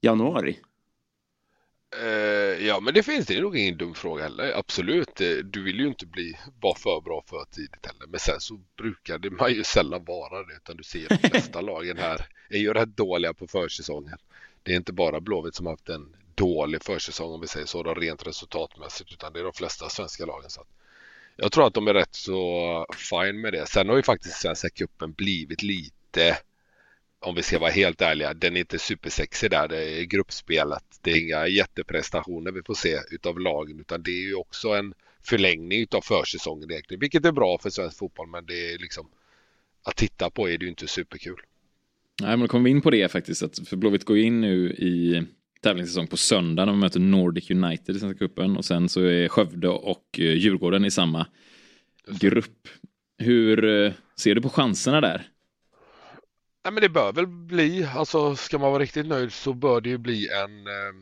januari? 0.01 0.57
Eh, 1.95 2.67
ja, 2.67 2.79
men 2.79 2.93
det 2.93 3.03
finns 3.03 3.25
det 3.25 3.37
är 3.37 3.41
nog 3.41 3.57
ingen 3.57 3.77
dum 3.77 3.93
fråga 3.93 4.23
heller. 4.23 4.53
Absolut, 4.55 5.21
eh, 5.21 5.29
du 5.29 5.63
vill 5.63 5.79
ju 5.79 5.87
inte 5.87 6.05
bli 6.05 6.37
bara 6.61 6.75
för 6.75 7.01
bra 7.01 7.23
för 7.29 7.45
tidigt 7.51 7.85
heller. 7.85 8.07
Men 8.07 8.19
sen 8.19 8.39
så 8.39 8.59
brukar 8.77 9.17
det 9.17 9.31
man 9.31 9.53
ju 9.53 9.63
sällan 9.63 10.03
vara 10.03 10.43
det. 10.43 10.53
Utan 10.53 10.77
du 10.77 10.83
ser 10.83 11.09
de 11.09 11.17
flesta 11.29 11.61
lagen 11.61 11.97
här 11.97 12.27
är 12.49 12.57
ju 12.57 12.73
rätt 12.73 12.97
dåliga 12.97 13.33
på 13.33 13.47
försäsongen. 13.47 14.17
Det 14.63 14.71
är 14.71 14.75
inte 14.75 14.93
bara 14.93 15.19
Blåvitt 15.19 15.55
som 15.55 15.65
har 15.65 15.73
haft 15.73 15.89
en 15.89 16.15
dålig 16.35 16.83
försäsong 16.83 17.33
om 17.33 17.41
vi 17.41 17.47
säger 17.47 17.65
så, 17.65 17.83
då, 17.83 17.93
rent 17.93 18.27
resultatmässigt. 18.27 19.13
Utan 19.13 19.33
det 19.33 19.39
är 19.39 19.43
de 19.43 19.53
flesta 19.53 19.89
svenska 19.89 20.25
lagen. 20.25 20.49
Så 20.49 20.61
att 20.61 20.67
jag 21.35 21.51
tror 21.51 21.67
att 21.67 21.73
de 21.73 21.87
är 21.87 21.93
rätt 21.93 22.15
så 22.15 22.85
fine 22.97 23.41
med 23.41 23.53
det. 23.53 23.65
Sen 23.65 23.89
har 23.89 23.95
ju 23.95 24.03
faktiskt 24.03 24.41
Svenska 24.41 24.69
cupen 24.69 25.11
blivit 25.11 25.63
lite 25.63 26.37
om 27.19 27.35
vi 27.35 27.43
ska 27.43 27.59
vara 27.59 27.71
helt 27.71 28.01
ärliga, 28.01 28.33
den 28.33 28.55
är 28.55 28.59
inte 28.59 28.79
supersexig 28.79 29.51
där. 29.51 29.67
Det 29.67 30.01
är 30.01 30.03
gruppspelet. 30.03 30.83
Det 31.01 31.11
är 31.11 31.23
inga 31.25 31.47
jätteprestationer 31.47 32.51
vi 32.51 32.63
får 32.63 32.73
se 32.73 32.97
utav 33.11 33.39
lagen 33.39 33.79
utan 33.79 34.03
det 34.03 34.11
är 34.11 34.27
ju 34.27 34.35
också 34.35 34.69
en 34.69 34.93
förlängning 35.23 35.81
utav 35.81 36.01
försäsongen 36.01 36.71
egentligen. 36.71 36.99
Vilket 36.99 37.25
är 37.25 37.31
bra 37.31 37.57
för 37.57 37.69
svensk 37.69 37.97
fotboll 37.97 38.27
men 38.27 38.45
det 38.45 38.73
är 38.73 38.77
liksom 38.77 39.09
att 39.83 39.95
titta 39.95 40.29
på 40.29 40.49
är 40.49 40.57
det 40.57 40.65
ju 40.65 40.69
inte 40.69 40.87
superkul. 40.87 41.39
Nej, 42.21 42.29
men 42.29 42.39
då 42.39 42.47
kommer 42.47 42.65
vi 42.65 42.71
in 42.71 42.81
på 42.81 42.91
det 42.91 43.11
faktiskt. 43.11 43.43
Att 43.43 43.67
för 43.67 43.77
Blåvitt 43.77 44.05
går 44.05 44.17
in 44.17 44.41
nu 44.41 44.71
i 44.71 45.23
tävlingssäsong 45.61 46.07
på 46.07 46.17
söndag 46.17 46.65
när 46.65 46.73
man 46.73 46.79
möter 46.79 46.99
Nordic 46.99 47.51
United 47.51 47.95
i 47.95 47.99
Svenska 47.99 48.19
cupen 48.19 48.57
och 48.57 48.65
sen 48.65 48.89
så 48.89 49.01
är 49.01 49.27
Skövde 49.27 49.69
och 49.69 50.19
eh, 50.19 50.33
Djurgården 50.33 50.85
i 50.85 50.91
samma 50.91 51.27
grupp. 52.19 52.67
Hur 53.17 53.65
eh, 53.65 53.91
ser 54.15 54.35
du 54.35 54.41
på 54.41 54.49
chanserna 54.49 55.01
där? 55.01 55.27
Nej 56.67 56.71
men 56.73 56.81
det 56.81 56.89
bör 56.89 57.11
väl 57.11 57.27
bli, 57.27 57.85
alltså 57.95 58.35
ska 58.35 58.57
man 58.57 58.71
vara 58.71 58.83
riktigt 58.83 59.05
nöjd 59.05 59.33
så 59.33 59.53
bör 59.53 59.81
det 59.81 59.89
ju 59.89 59.97
bli 59.97 60.29
en 60.29 60.67
eh, 60.67 60.93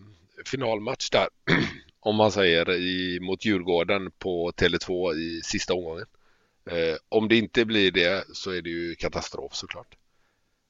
finalmatch 0.46 1.10
där. 1.10 1.28
om 2.00 2.16
man 2.16 2.32
säger 2.32 2.72
i, 2.72 3.20
mot 3.22 3.46
Djurgården 3.46 4.12
på 4.12 4.52
Tele2 4.52 5.16
i 5.16 5.42
sista 5.44 5.74
omgången. 5.74 6.06
Eh, 6.70 6.96
om 7.10 7.28
det 7.28 7.38
inte 7.38 7.66
blir 7.66 7.92
det 7.92 8.26
så 8.34 8.52
är 8.52 8.62
det 8.62 8.70
ju 8.70 8.96
katastrof 8.96 9.56
såklart. 9.56 9.96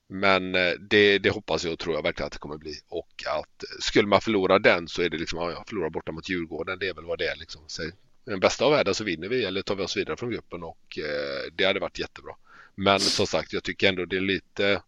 Men 0.07 0.55
eh, 0.55 0.71
det, 0.79 1.19
det 1.19 1.29
hoppas 1.29 1.63
jag 1.63 1.73
och 1.73 1.79
tror 1.79 1.95
jag 1.95 2.03
verkligen 2.03 2.27
att 2.27 2.33
det 2.33 2.39
kommer 2.39 2.57
bli. 2.57 2.73
Och 2.87 3.23
att 3.27 3.63
eh, 3.63 3.79
skulle 3.79 4.07
man 4.07 4.21
förlora 4.21 4.59
den 4.59 4.87
så 4.87 5.01
är 5.01 5.09
det 5.09 5.17
liksom, 5.17 5.39
ja, 5.39 5.51
jag 5.51 5.67
förlorar 5.67 5.89
borta 5.89 6.11
mot 6.11 6.29
Djurgården, 6.29 6.79
det 6.79 6.87
är 6.87 6.93
väl 6.93 7.05
vad 7.05 7.19
det 7.19 7.27
är 7.27 7.35
liksom. 7.35 7.61
Så, 7.67 7.83
i 7.83 7.91
den 8.25 8.39
bästa 8.39 8.65
av 8.65 8.71
världar 8.71 8.93
så 8.93 9.03
vinner 9.03 9.27
vi 9.27 9.45
eller 9.45 9.61
tar 9.61 9.75
vi 9.75 9.83
oss 9.83 9.97
vidare 9.97 10.17
från 10.17 10.31
gruppen 10.31 10.63
och 10.63 10.97
eh, 10.97 11.51
det 11.53 11.65
hade 11.65 11.79
varit 11.79 11.99
jättebra. 11.99 12.35
Men 12.75 12.99
som 12.99 13.27
sagt, 13.27 13.53
jag 13.53 13.63
tycker 13.63 13.89
ändå 13.89 14.05
det 14.05 14.17
är 14.17 14.21
lite 14.21 14.81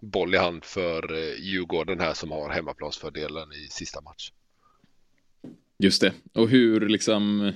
boll 0.00 0.34
i 0.34 0.38
hand 0.38 0.64
för 0.64 1.12
eh, 1.12 1.40
Djurgården 1.40 2.00
här 2.00 2.14
som 2.14 2.30
har 2.30 2.50
hemmaplansfördelen 2.50 3.52
i 3.52 3.68
sista 3.70 4.00
match. 4.00 4.32
Just 5.78 6.00
det. 6.00 6.12
Och 6.32 6.48
hur 6.48 6.88
liksom 6.88 7.52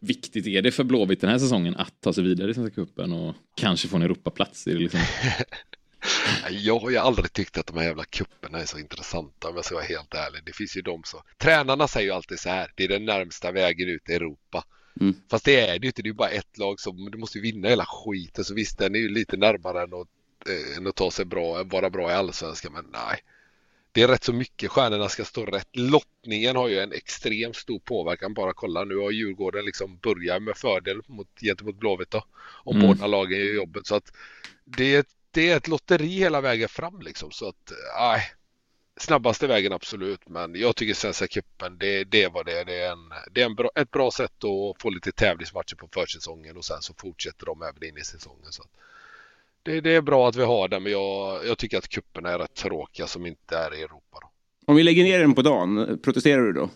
viktigt 0.00 0.46
är 0.46 0.62
det 0.62 0.72
för 0.72 0.84
Blåvitt 0.84 1.20
den 1.20 1.30
här 1.30 1.38
säsongen 1.38 1.76
att 1.76 2.00
ta 2.00 2.12
sig 2.12 2.24
vidare 2.24 2.50
i 2.50 2.54
Svenska 2.54 2.74
cupen 2.74 3.12
och 3.12 3.34
kanske 3.56 3.88
få 3.88 3.96
en 3.96 4.02
Europaplats? 4.02 4.66
Är 4.66 4.72
det 4.72 4.78
liksom... 4.78 5.00
Jag 6.50 6.78
har 6.78 6.90
ju 6.90 6.96
aldrig 6.96 7.32
tyckt 7.32 7.58
att 7.58 7.66
de 7.66 7.76
här 7.76 7.84
jävla 7.84 8.04
kupperna 8.04 8.58
är 8.58 8.66
så 8.66 8.78
intressanta 8.78 9.48
om 9.48 9.56
jag 9.56 9.64
ska 9.64 9.74
vara 9.74 9.84
helt 9.84 10.14
ärlig. 10.14 10.42
Det 10.46 10.52
finns 10.52 10.76
ju 10.76 10.82
de 10.82 11.02
som... 11.04 11.20
Tränarna 11.38 11.88
säger 11.88 12.06
ju 12.06 12.12
alltid 12.12 12.40
så 12.40 12.48
här, 12.48 12.72
det 12.74 12.84
är 12.84 12.88
den 12.88 13.04
närmsta 13.04 13.52
vägen 13.52 13.88
ut 13.88 14.08
i 14.08 14.12
Europa. 14.12 14.64
Mm. 15.00 15.14
Fast 15.30 15.44
det 15.44 15.60
är 15.60 15.78
det 15.78 15.84
ju 15.84 15.86
inte, 15.86 16.02
det 16.02 16.06
är 16.06 16.10
ju 16.10 16.14
bara 16.14 16.28
ett 16.28 16.58
lag 16.58 16.80
som, 16.80 17.10
du 17.10 17.18
måste 17.18 17.38
ju 17.38 17.42
vinna 17.42 17.68
hela 17.68 17.86
skiten. 17.86 18.44
Så 18.44 18.54
visst, 18.54 18.78
den 18.78 18.94
är 18.94 18.98
ju 18.98 19.08
lite 19.08 19.36
närmare 19.36 19.82
än 19.82 19.94
att, 19.94 20.08
eh, 20.48 20.76
än 20.76 20.86
att 20.86 20.94
ta 20.94 21.10
sig 21.10 21.24
bra, 21.24 21.62
vara 21.64 21.90
bra 21.90 22.10
i 22.10 22.14
allsvenskan, 22.14 22.72
men 22.72 22.84
nej. 22.92 23.18
Det 23.92 24.02
är 24.02 24.08
rätt 24.08 24.24
så 24.24 24.32
mycket, 24.32 24.70
stjärnorna 24.70 25.08
ska 25.08 25.24
stå 25.24 25.44
rätt. 25.44 25.68
Lottningen 25.72 26.56
har 26.56 26.68
ju 26.68 26.78
en 26.78 26.92
extremt 26.92 27.56
stor 27.56 27.78
påverkan. 27.78 28.34
Bara 28.34 28.52
kolla, 28.52 28.84
nu 28.84 28.96
har 28.96 29.10
Djurgården 29.10 29.64
liksom 29.64 29.98
börjat 30.02 30.42
med 30.42 30.56
fördel 30.56 31.00
mot, 31.06 31.28
gentemot 31.40 31.76
Blåvitt 31.78 32.10
då. 32.10 32.24
Om 32.64 32.76
Mm. 32.76 32.88
båda 32.88 33.06
lagen 33.06 33.38
gör 33.38 33.54
jobbet. 33.54 33.86
Så 33.86 33.94
att 33.94 34.12
det 34.64 34.94
är, 34.94 35.00
ett- 35.00 35.16
det 35.30 35.50
är 35.50 35.56
ett 35.56 35.68
lotteri 35.68 36.06
hela 36.08 36.40
vägen 36.40 36.68
fram 36.68 37.00
liksom. 37.00 37.30
Så 37.30 37.48
att, 37.48 37.72
nej. 37.98 38.22
Snabbaste 38.96 39.46
vägen 39.46 39.72
absolut, 39.72 40.28
men 40.28 40.54
jag 40.54 40.76
tycker 40.76 40.94
Svenska 40.94 41.26
cupen, 41.26 41.78
det, 41.78 42.04
det 42.04 42.28
var 42.28 42.44
det. 42.44 42.64
Det 42.64 42.74
är, 42.74 42.92
en, 42.92 43.12
det 43.32 43.40
är 43.40 43.46
en 43.46 43.54
bra, 43.54 43.70
ett 43.74 43.90
bra 43.90 44.10
sätt 44.10 44.44
att 44.44 44.82
få 44.82 44.90
lite 44.90 45.12
tävlingsmatcher 45.12 45.76
på 45.76 45.88
försäsongen 45.94 46.56
och 46.56 46.64
sen 46.64 46.82
så 46.82 46.94
fortsätter 46.98 47.46
de 47.46 47.62
även 47.62 47.84
in 47.84 47.98
i 47.98 48.04
säsongen. 48.04 48.52
Så 48.52 48.62
det, 49.62 49.80
det 49.80 49.90
är 49.90 50.00
bra 50.00 50.28
att 50.28 50.36
vi 50.36 50.44
har 50.44 50.68
det, 50.68 50.80
men 50.80 50.92
jag, 50.92 51.46
jag 51.46 51.58
tycker 51.58 51.78
att 51.78 51.88
cuperna 51.88 52.30
är 52.30 52.38
rätt 52.38 52.54
tråkiga 52.54 53.06
som 53.06 53.26
inte 53.26 53.56
är 53.56 53.74
i 53.74 53.82
Europa. 53.82 54.18
Då. 54.20 54.30
Om 54.66 54.76
vi 54.76 54.82
lägger 54.82 55.04
ner 55.04 55.18
den 55.18 55.34
på 55.34 55.42
dagen, 55.42 55.98
protesterar 56.04 56.42
du 56.42 56.52
då? 56.52 56.70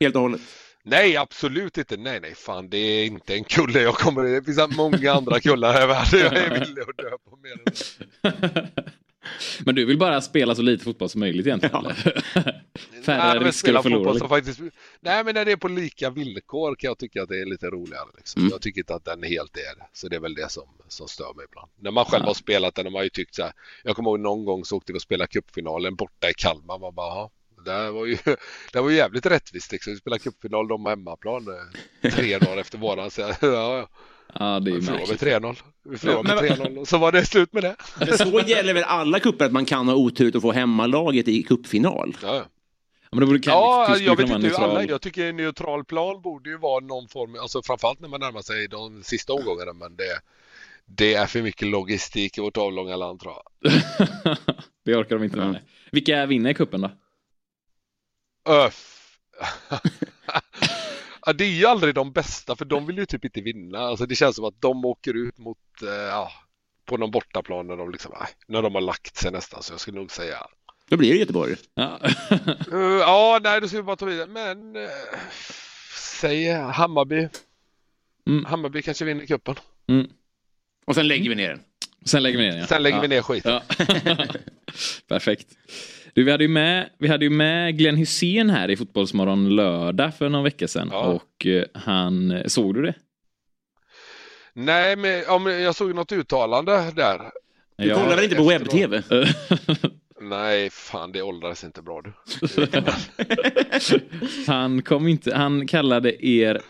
Helt 0.00 0.14
och 0.14 0.22
hållet? 0.22 0.40
Nej, 0.82 1.16
absolut 1.16 1.78
inte. 1.78 1.96
Nej, 1.96 2.20
nej, 2.20 2.34
fan, 2.34 2.70
det 2.70 2.78
är 2.78 3.04
inte 3.04 3.34
en 3.34 3.44
kulle 3.44 3.80
jag 3.82 3.94
kommer 3.94 4.22
Det 4.22 4.42
finns 4.42 4.76
många 4.76 5.12
andra 5.12 5.40
kullar 5.40 5.72
här 5.72 5.84
i 5.84 5.86
världen. 5.86 6.20
Jag 6.20 6.44
är 6.44 6.60
villig 6.60 6.82
att 6.82 6.96
dö 6.96 7.10
på 7.30 7.36
mer 7.36 7.52
än 7.52 7.64
det. 8.22 8.92
Men 9.64 9.74
du 9.74 9.84
vill 9.84 9.98
bara 9.98 10.20
spela 10.20 10.54
så 10.54 10.62
lite 10.62 10.84
fotboll 10.84 11.08
som 11.08 11.20
möjligt 11.20 11.46
egentligen? 11.46 11.76
eller? 11.76 11.94
Färre 13.04 13.34
Nej, 13.34 13.38
risker 13.38 13.52
spela 13.52 13.78
att 13.78 13.82
förlora. 13.82 13.98
fotboll 13.98 14.14
liksom. 14.14 14.28
som 14.28 14.36
faktiskt... 14.36 14.60
Nej, 15.00 15.24
men 15.24 15.34
när 15.34 15.44
det 15.44 15.52
är 15.52 15.56
på 15.56 15.68
lika 15.68 16.10
villkor 16.10 16.74
kan 16.74 16.88
jag 16.88 16.98
tycka 16.98 17.22
att 17.22 17.28
det 17.28 17.40
är 17.40 17.46
lite 17.46 17.66
roligare. 17.66 18.08
Liksom. 18.16 18.42
Mm. 18.42 18.50
Jag 18.52 18.62
tycker 18.62 18.80
inte 18.80 18.94
att 18.94 19.04
den 19.04 19.22
helt 19.22 19.56
är 19.56 19.76
det. 19.78 19.86
Så 19.92 20.08
det 20.08 20.16
är 20.16 20.20
väl 20.20 20.34
det 20.34 20.50
som, 20.50 20.68
som 20.88 21.08
stör 21.08 21.34
mig 21.36 21.44
ibland. 21.48 21.70
När 21.80 21.90
man 21.90 22.04
själv 22.04 22.22
Ja. 22.22 22.26
har 22.30 22.34
spelat 22.34 22.74
den 22.74 22.86
har 22.86 22.92
man 22.92 23.02
ju 23.04 23.08
tyckt 23.10 23.34
så 23.34 23.42
här. 23.42 23.52
Jag 23.84 23.96
kommer 23.96 24.10
ihåg 24.10 24.20
någon 24.20 24.44
gång 24.44 24.64
så 24.64 24.76
åkte 24.76 24.92
vi 24.92 24.98
och 24.98 25.02
spelade 25.02 25.28
cupfinalen 25.28 25.94
borta 25.96 26.30
i 26.30 26.34
Kalmar. 26.36 26.78
Man 26.78 26.94
bara, 26.94 27.06
"Jaha, 27.06 27.30
det 27.64 27.90
var 27.90 28.06
ju, 28.06 28.16
det 28.72 28.80
var 28.80 28.90
ju 28.90 28.96
jävligt 28.96 29.26
rättvist. 29.26 29.72
Liksom. 29.72 29.92
Vi 29.92 29.98
spelade 29.98 30.20
cupfinal, 30.22 30.68
de 30.68 30.84
på 30.84 30.90
hemmaplan 30.90 31.46
eh, 32.02 32.10
tre 32.12 32.38
dagar 32.38 32.56
efter 32.56 32.78
våran. 32.78 33.10
Så, 33.10 33.20
ja, 33.20 33.36
ja. 33.40 33.88
Ja, 34.34 34.60
det 34.60 34.70
är 34.70 34.74
Vi 34.74 34.82
förlorade 34.82 35.06
med 35.06 35.22
märkligt. 35.22 35.22
3-0. 35.22 35.56
Vi 35.84 35.98
förlorade 35.98 36.34
med 36.34 36.58
3-0 36.58 36.76
och 36.78 36.88
så 36.88 36.98
var 36.98 37.12
det 37.12 37.26
slut 37.26 37.52
med 37.52 37.62
det. 37.62 37.76
Men 37.98 38.18
så 38.18 38.40
gäller 38.40 38.74
väl 38.74 38.84
alla 38.84 39.20
kupper 39.20 39.44
att 39.44 39.52
man 39.52 39.64
kan 39.64 39.88
ha 39.88 39.94
otur 39.94 40.36
att 40.36 40.42
få 40.42 40.52
hemmalaget 40.52 41.28
i 41.28 41.42
cupfinal? 41.42 42.16
Ja, 42.22 42.44
men 43.12 43.20
det 43.20 43.26
borde, 43.26 43.38
kan, 43.38 43.52
Ja, 43.52 43.96
jag 43.98 44.16
vet 44.16 44.20
inte 44.20 44.32
hur 44.34 44.42
neutral. 44.42 44.70
alla, 44.70 44.84
jag 44.84 45.00
tycker 45.00 45.26
en 45.26 45.36
neutral 45.36 45.84
plan 45.84 46.22
borde 46.22 46.50
ju 46.50 46.58
vara 46.58 46.84
någon 46.84 47.08
form, 47.08 47.36
alltså 47.40 47.62
framförallt 47.62 48.00
när 48.00 48.08
man 48.08 48.20
närmar 48.20 48.42
sig 48.42 48.68
de 48.68 49.02
sista 49.02 49.32
omgångarna 49.32 49.72
men 49.72 49.96
det, 49.96 50.20
det 50.86 51.14
är 51.14 51.26
för 51.26 51.42
mycket 51.42 51.68
logistik 51.68 52.38
i 52.38 52.40
vårt 52.40 52.56
avlånga 52.56 52.96
land 52.96 53.20
tror 53.20 53.34
jag. 53.34 53.72
det 54.84 54.96
orkar 54.96 55.16
de 55.16 55.24
inte 55.24 55.36
med. 55.36 55.60
Vilka 55.92 56.26
vinner 56.26 56.52
kuppen 56.52 56.80
då? 56.80 56.90
Öff. 58.48 58.96
ja, 61.26 61.32
det 61.32 61.44
är 61.44 61.48
ju 61.48 61.66
aldrig 61.66 61.94
de 61.94 62.12
bästa 62.12 62.56
för 62.56 62.64
de 62.64 62.86
vill 62.86 62.98
ju 62.98 63.06
typ 63.06 63.24
inte 63.24 63.40
vinna. 63.40 63.78
Alltså 63.78 64.06
det 64.06 64.14
känns 64.14 64.36
som 64.36 64.44
att 64.44 64.60
de 64.60 64.84
åker 64.84 65.14
ut 65.14 65.38
mot, 65.38 65.82
eh, 65.82 65.88
ja, 65.88 66.32
på 66.84 66.96
någon 66.96 67.10
bortaplan 67.10 67.66
när 67.66 67.76
de 67.76 67.90
liksom, 67.90 68.12
nej, 68.20 68.28
när 68.46 68.62
de 68.62 68.74
har 68.74 68.82
lagt 68.82 69.16
sig 69.16 69.32
nästan 69.32 69.62
så 69.62 69.72
jag 69.72 69.80
skulle 69.80 69.98
nog 69.98 70.10
säga 70.10 70.36
Då 70.88 70.96
blir 70.96 71.12
det 71.12 71.18
Göteborg. 71.18 71.56
Ja. 71.74 72.00
Eh, 72.72 72.78
ja, 72.80 73.40
nej, 73.42 73.60
då 73.60 73.68
ska 73.68 73.76
vi 73.76 73.82
bara 73.82 73.96
ta 73.96 74.06
vidare. 74.06 74.26
Men 74.26 74.76
uh, 74.76 74.88
säg 76.20 76.52
Hammarby. 76.52 77.28
Mm. 78.26 78.44
Hammarby 78.44 78.82
kanske 78.82 79.04
vinner 79.04 79.26
cupen. 79.26 79.54
Mm. 79.88 80.10
Och 80.84 80.94
sen 80.94 81.08
lägger 81.08 81.28
vi 81.28 81.34
ner 81.34 81.48
den. 81.48 81.60
Sen 82.04 82.22
lägger 82.22 82.38
vi 82.38 82.44
ner 82.44 82.50
den. 82.50 82.60
Ja. 82.60 82.66
Sen 82.66 82.82
lägger 82.82 82.96
ja. 82.96 83.02
vi 83.02 83.08
ner 83.08 83.22
skiten. 83.22 83.52
Ja. 83.52 83.62
Perfekt. 85.08 85.48
Du, 86.14 86.24
vi, 86.24 86.30
hade 86.30 86.44
ju 86.44 86.48
med, 86.48 86.90
vi 86.98 87.08
hade 87.08 87.24
ju 87.24 87.30
med 87.30 87.78
Glenn 87.78 87.96
Hussein 87.96 88.50
här 88.50 88.70
i 88.70 88.76
Fotbollsmorgon 88.76 89.56
lördag 89.56 90.14
för 90.14 90.28
någon 90.28 90.44
vecka 90.44 90.68
sedan. 90.68 90.88
Ja. 90.92 90.98
Och 90.98 91.46
eh, 91.46 91.64
han, 91.74 92.42
såg 92.46 92.74
du 92.74 92.82
det? 92.82 92.94
Nej, 94.52 94.96
men 94.96 95.22
om 95.28 95.46
jag 95.46 95.74
såg 95.74 95.94
något 95.94 96.12
uttalande 96.12 96.90
där. 96.96 97.30
Du 97.76 97.94
kollar 97.94 98.16
väl 98.16 98.24
inte 98.24 98.36
på 98.36 98.48
webb-tv? 98.48 99.02
Nej, 100.20 100.70
fan 100.70 101.12
det 101.12 101.22
åldras 101.22 101.64
inte 101.64 101.82
bra 101.82 102.02
du. 102.02 102.12
han 104.46 104.82
kom 104.82 105.08
inte, 105.08 105.36
han 105.36 105.66
kallade 105.66 106.26
er 106.26 106.60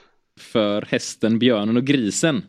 för 0.40 0.82
hästen, 0.82 1.38
björnen 1.38 1.76
och 1.76 1.84
grisen. 1.84 2.42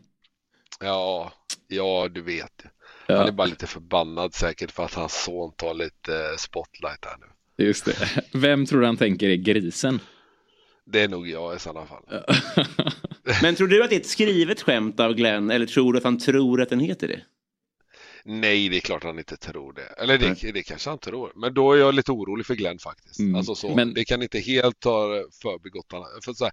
Ja, 0.80 1.32
ja 1.68 2.08
du 2.08 2.22
vet. 2.22 2.64
Ja. 3.06 3.16
Han 3.16 3.28
är 3.28 3.32
bara 3.32 3.46
lite 3.46 3.66
förbannad 3.66 4.34
säkert 4.34 4.70
för 4.70 4.84
att 4.84 4.94
hans 4.94 5.24
son 5.24 5.52
tar 5.56 5.74
lite 5.74 6.34
spotlight 6.38 7.04
här 7.04 7.16
nu. 7.20 7.64
Just 7.66 7.84
det. 7.84 8.22
Vem 8.32 8.66
tror 8.66 8.80
du 8.80 8.86
han 8.86 8.96
tänker 8.96 9.28
är 9.28 9.36
grisen? 9.36 10.00
Det 10.84 11.00
är 11.00 11.08
nog 11.08 11.28
jag 11.28 11.56
i 11.56 11.58
sådana 11.58 11.86
fall. 11.86 12.02
Men 13.42 13.54
tror 13.54 13.68
du 13.68 13.84
att 13.84 13.90
det 13.90 13.96
är 13.96 14.00
ett 14.00 14.06
skrivet 14.06 14.62
skämt 14.62 15.00
av 15.00 15.14
Glenn 15.14 15.50
eller 15.50 15.66
tror 15.66 15.92
du 15.92 15.96
att 15.98 16.04
han 16.04 16.18
tror 16.18 16.62
att 16.62 16.68
den 16.68 16.80
heter 16.80 17.08
det? 17.08 17.20
Nej, 18.24 18.68
det 18.68 18.76
är 18.76 18.80
klart 18.80 19.04
han 19.04 19.18
inte 19.18 19.36
tror 19.36 19.72
det. 19.72 20.02
Eller 20.02 20.18
det, 20.18 20.52
det 20.52 20.62
kanske 20.62 20.90
han 20.90 20.98
tror. 20.98 21.32
Men 21.36 21.54
då 21.54 21.72
är 21.72 21.78
jag 21.78 21.94
lite 21.94 22.12
orolig 22.12 22.46
för 22.46 22.54
Glenn 22.54 22.78
faktiskt. 22.78 23.18
Mm. 23.18 23.34
Alltså 23.34 23.54
så, 23.54 23.74
Men- 23.74 23.94
Det 23.94 24.04
kan 24.04 24.22
inte 24.22 24.38
helt 24.38 24.84
ha 24.84 25.24
förbigått 25.42 25.92
honom. 25.92 26.06
För 26.24 26.32
så 26.32 26.44
här, 26.44 26.52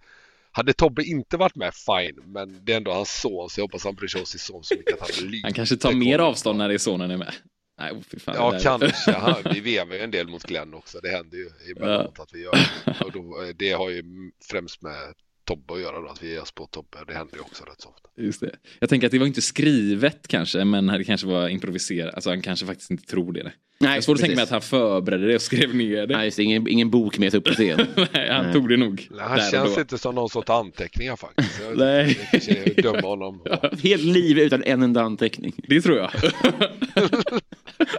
hade 0.51 0.73
Tobbe 0.73 1.03
inte 1.03 1.37
varit 1.37 1.55
med, 1.55 1.73
fine. 1.73 2.31
Men 2.33 2.65
det 2.65 2.73
är 2.73 2.77
ändå 2.77 2.91
hans 2.91 3.21
son, 3.21 3.49
så 3.49 3.59
jag 3.59 3.63
hoppas 3.63 3.83
han 3.83 3.95
bryr 3.95 4.07
sig 4.07 4.19
om 4.19 4.25
sin 4.25 4.39
son 4.39 4.63
så 4.63 4.75
mycket 4.75 5.01
att 5.01 5.15
han 5.15 5.27
lite 5.31 5.47
Han 5.47 5.53
kanske 5.53 5.77
tar 5.77 5.93
mer 5.93 6.19
avstånd 6.19 6.57
när 6.57 6.67
det 6.67 6.73
är 6.73 6.77
sonen 6.77 7.11
är 7.11 7.17
med. 7.17 7.33
Nej, 7.79 7.91
oh, 7.91 8.01
fy 8.11 8.19
fan, 8.19 8.35
Ja, 8.37 8.59
kanske. 8.61 9.11
Han, 9.17 9.35
vi 9.53 9.59
vevar 9.59 9.95
ju 9.95 10.01
en 10.01 10.11
del 10.11 10.27
mot 10.27 10.43
Glenn 10.43 10.73
också. 10.73 10.99
Det 10.99 11.09
händer 11.09 11.37
ju 11.37 11.49
emellanåt 11.71 12.19
att 12.19 12.33
vi 12.33 12.43
gör 12.43 12.51
det. 12.51 13.05
Och 13.05 13.11
då, 13.11 13.51
det 13.55 13.71
har 13.71 13.89
ju 13.89 14.03
främst 14.49 14.81
med 14.81 15.13
Tobbe 15.49 15.73
att 15.73 15.81
göra 15.81 16.01
då, 16.01 16.07
att 16.07 16.23
vi 16.23 16.29
ger 16.29 16.41
oss 16.41 16.51
på 16.51 16.65
Tobbe. 16.65 16.97
Det 17.07 17.13
händer 17.13 17.35
ju 17.35 17.41
också 17.41 17.63
rätt 17.63 17.81
så 17.81 17.89
ofta. 17.89 18.09
Just 18.17 18.39
det. 18.39 18.55
Jag 18.79 18.89
tänker 18.89 19.07
att 19.07 19.11
det 19.11 19.19
var 19.19 19.25
inte 19.25 19.41
skrivet 19.41 20.27
kanske, 20.27 20.65
men 20.65 20.87
det 20.87 21.03
kanske 21.03 21.27
var 21.27 21.49
improviserat. 21.49 22.13
Alltså 22.13 22.29
han 22.29 22.41
kanske 22.41 22.65
faktiskt 22.65 22.91
inte 22.91 23.05
tror 23.05 23.33
det. 23.33 23.43
Nej, 23.43 23.53
jag 23.89 23.89
har 23.97 24.01
svårt 24.01 24.15
att 24.15 24.21
tänka 24.21 24.35
mig 24.35 24.43
att 24.43 24.49
han 24.49 24.61
förberedde 24.61 25.27
det 25.27 25.35
och 25.35 25.41
skrev 25.41 25.75
ner 25.75 26.07
det. 26.07 26.17
Nej, 26.17 26.25
just 26.25 26.37
det, 26.37 26.43
ingen, 26.43 26.67
ingen 26.67 26.89
bok 26.89 27.17
med 27.17 27.35
upp 27.35 27.43
på 27.43 27.53
scen. 27.53 27.87
Nej, 28.13 28.29
han 28.29 28.43
Nej. 28.43 28.53
tog 28.53 28.69
det 28.69 28.77
nog. 28.77 29.07
Nej, 29.11 29.25
han 29.27 29.51
känns 29.51 29.77
inte 29.77 29.97
som 29.97 30.15
någon 30.15 30.29
som 30.29 30.43
tar 30.43 30.59
anteckningar 30.59 31.15
faktiskt. 31.15 31.61
Jag, 31.61 31.77
Nej. 31.77 32.17
jag 32.31 32.83
döma 32.83 33.07
honom. 33.07 33.41
Helt 33.83 34.03
liv 34.03 34.39
utan 34.39 34.63
en 34.63 34.83
enda 34.83 35.01
anteckning. 35.01 35.53
Det 35.67 35.81
tror 35.81 35.97
jag. 35.97 36.11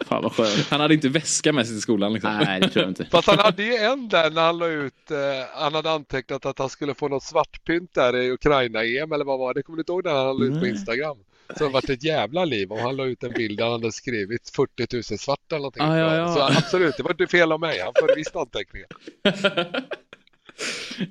Fan 0.06 0.22
vad 0.22 0.32
skönt. 0.32 0.66
Han 0.70 0.80
hade 0.80 0.94
inte 0.94 1.08
väska 1.08 1.52
med 1.52 1.66
sig 1.66 1.74
till 1.74 1.82
skolan 1.82 2.12
liksom. 2.12 2.38
Nej, 2.44 2.60
det 2.60 2.68
tror 2.68 2.82
jag 2.82 2.90
inte. 2.90 3.04
Fast 3.04 3.28
han 3.28 3.38
hade 3.38 3.62
ju 3.62 3.74
en 3.74 4.08
där 4.08 4.30
när 4.30 4.42
han 4.42 4.58
la 4.58 4.66
ut, 4.66 5.10
eh, 5.10 5.16
han 5.54 5.74
hade 5.74 5.90
antecknat 5.90 6.46
att 6.46 6.58
han 6.58 6.68
skulle 6.68 6.94
få 6.94 7.08
något 7.08 7.22
svartpynt 7.44 7.94
där 7.94 8.16
i 8.16 8.30
Ukraina-EM 8.30 9.12
eller 9.12 9.24
vad 9.24 9.38
var 9.38 9.54
det? 9.54 9.62
Kommer 9.62 9.76
du 9.76 9.80
inte 9.80 9.92
ihåg 9.92 10.04
när 10.04 10.12
han 10.26 10.36
la 10.38 10.44
ut 10.44 10.60
på. 10.60 10.66
Instagram? 10.66 11.16
Så 11.48 11.54
det 11.58 11.64
har 11.64 11.70
varit 11.70 11.90
ett 11.90 12.04
jävla 12.04 12.44
liv 12.44 12.72
och 12.72 12.78
han 12.78 12.96
la 12.96 13.04
ut 13.06 13.22
en 13.22 13.32
bild 13.32 13.58
där 13.58 13.64
han 13.64 13.72
hade 13.72 13.92
skrivit 13.92 14.50
40 14.56 14.86
000 14.96 15.02
svart 15.02 15.38
eller 15.52 15.58
någonting. 15.58 15.82
Ah, 15.82 15.98
ja, 15.98 16.16
ja. 16.16 16.34
Så 16.34 16.58
absolut, 16.58 16.96
det 16.96 17.02
var 17.02 17.10
inte 17.10 17.26
fel 17.26 17.52
av 17.52 17.60
mig. 17.60 17.80
Han 17.80 17.92
förde 18.00 18.14
visst 18.16 18.36
anteckningar. 18.36 18.88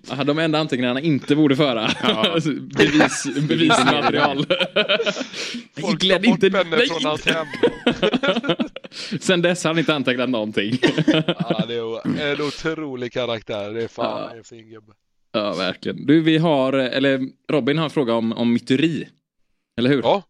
Ja, 0.09 0.23
De 0.23 0.39
enda 0.39 0.59
anteckningarna 0.59 1.01
inte 1.01 1.35
borde 1.35 1.55
föra. 1.55 1.85
Alltså, 1.87 2.49
Bevis, 2.77 3.27
bevismaterial. 3.47 4.45
Folk 5.81 6.01
tar 6.09 6.25
inte- 6.25 6.51
pennor 6.51 6.77
nej, 6.77 6.87
från 6.87 7.05
hans 7.05 7.25
hem. 7.25 7.47
Sen 9.21 9.41
dess 9.41 9.63
har 9.63 9.69
han 9.71 9.79
inte 9.79 9.95
antecknat 9.95 10.29
någonting. 10.29 10.77
Ja, 11.27 11.65
det 11.67 11.75
är 11.75 12.33
en 12.35 12.41
otrolig 12.41 13.13
karaktär. 13.13 13.69
Det 13.73 13.83
är 13.83 13.87
fan 13.87 14.21
Ja. 14.31 14.37
en 14.37 14.43
fin 14.43 14.69
gubbe. 14.69 14.93
Ja, 15.31 15.53
verkligen. 15.53 16.05
Du, 16.05 16.21
vi 16.21 16.37
har, 16.37 16.73
eller 16.73 17.21
Robin 17.51 17.77
har 17.77 17.85
en 17.85 17.89
fråga 17.91 18.13
om, 18.13 18.33
om 18.33 18.53
myteri. 18.53 19.09
Eller 19.77 19.89
hur? 19.89 20.01
Ja. 20.01 20.23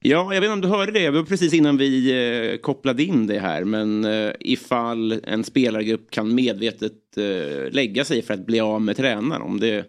Ja, 0.00 0.34
jag 0.34 0.40
vet 0.40 0.48
inte 0.48 0.52
om 0.52 0.60
du 0.60 0.68
hörde 0.68 0.92
det. 0.92 1.00
Det 1.00 1.10
var 1.10 1.22
precis 1.22 1.54
innan 1.54 1.76
vi 1.76 2.10
eh, 2.52 2.58
kopplade 2.58 3.02
in 3.02 3.26
det 3.26 3.38
här. 3.38 3.64
Men 3.64 4.04
eh, 4.04 4.32
ifall 4.40 5.20
en 5.24 5.44
spelargrupp 5.44 6.10
kan 6.10 6.34
medvetet 6.34 7.16
eh, 7.16 7.70
lägga 7.72 8.04
sig 8.04 8.22
för 8.22 8.34
att 8.34 8.46
bli 8.46 8.60
av 8.60 8.82
med 8.82 8.96
tränaren. 8.96 9.42
Om 9.42 9.60
det... 9.60 9.86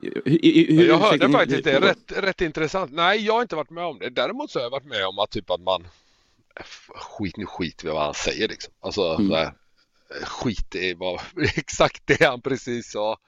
Hur, 0.00 0.22
hur, 0.24 0.86
jag 0.86 0.98
hörde 0.98 1.28
faktiskt 1.28 1.64
det. 1.64 1.80
Rätt, 1.80 2.12
rätt 2.16 2.40
intressant. 2.40 2.92
Nej, 2.92 3.24
jag 3.24 3.34
har 3.34 3.42
inte 3.42 3.56
varit 3.56 3.70
med 3.70 3.84
om 3.84 3.98
det. 3.98 4.10
Däremot 4.10 4.50
så 4.50 4.58
har 4.58 4.64
jag 4.64 4.70
varit 4.70 4.86
med 4.86 5.06
om 5.06 5.18
att 5.18 5.30
typ 5.30 5.50
att 5.50 5.60
man 5.60 5.86
skit 6.94 7.36
nu 7.36 7.46
skit 7.46 7.84
vi 7.84 7.88
vad 7.88 8.02
han 8.02 8.14
säger 8.14 8.48
liksom. 8.48 8.74
Alltså 8.80 9.14
Mm. 9.14 9.30
här, 9.30 9.52
skit 10.24 10.74
i 10.74 10.94
vad 10.94 11.20
exakt 11.56 12.02
det 12.04 12.24
han 12.24 12.40
precis 12.40 12.90
sa. 12.90 13.18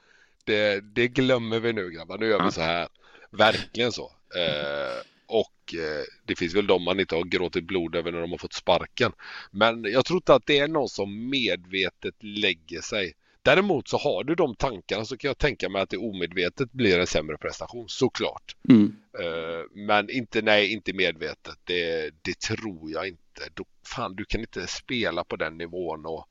Det, 0.49 0.81
det 0.81 1.07
glömmer 1.07 1.59
vi 1.59 1.73
nu 1.73 1.89
grabbar. 1.89 2.17
Nu 2.17 2.27
gör 2.27 2.45
vi 2.45 2.51
så 2.51 2.61
här. 2.61 2.87
Verkligen 3.31 3.91
så. 3.91 4.11
Eh, 4.35 5.01
och 5.25 5.73
eh, 5.73 6.03
det 6.25 6.35
finns 6.35 6.55
väl 6.55 6.67
de 6.67 6.83
man 6.83 6.99
inte 6.99 7.15
har 7.15 7.23
gråtit 7.23 7.63
blod 7.63 7.95
över 7.95 8.11
när 8.11 8.21
de 8.21 8.31
har 8.31 8.37
fått 8.37 8.53
sparken. 8.53 9.11
Men 9.51 9.83
jag 9.83 10.05
tror 10.05 10.17
inte 10.17 10.33
att 10.33 10.45
det 10.45 10.59
är 10.59 10.67
någon 10.67 10.89
som 10.89 11.29
medvetet 11.29 12.15
lägger 12.19 12.81
sig. 12.81 13.13
Däremot 13.41 13.87
så 13.87 13.97
har 13.97 14.23
du 14.23 14.35
de 14.35 14.55
tankarna 14.55 15.05
så 15.05 15.17
kan 15.17 15.27
jag 15.27 15.37
tänka 15.37 15.69
mig 15.69 15.81
att 15.81 15.89
det 15.89 15.97
omedvetet 15.97 16.71
blir 16.71 16.99
en 16.99 17.07
sämre 17.07 17.37
prestation, 17.37 17.89
såklart. 17.89 18.55
Mm. 18.69 18.95
Eh, 19.19 19.85
Men 19.85 20.09
inte, 20.09 20.41
nej, 20.41 20.73
inte 20.73 20.93
medvetet. 20.93 21.55
Det, 21.63 22.11
det 22.21 22.39
tror 22.39 22.91
jag 22.91 23.07
inte. 23.07 23.41
Då, 23.53 23.65
fan, 23.85 24.15
du 24.15 24.25
kan 24.25 24.41
inte 24.41 24.67
spela 24.67 25.23
på 25.23 25.35
den 25.35 25.57
nivån 25.57 26.05
och, 26.05 26.27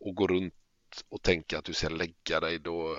och 0.00 0.14
gå 0.14 0.26
runt 0.26 0.54
och 1.08 1.22
tänka 1.22 1.58
att 1.58 1.64
du 1.64 1.72
ska 1.72 1.88
lägga 1.88 2.40
dig. 2.40 2.58
Då, 2.58 2.98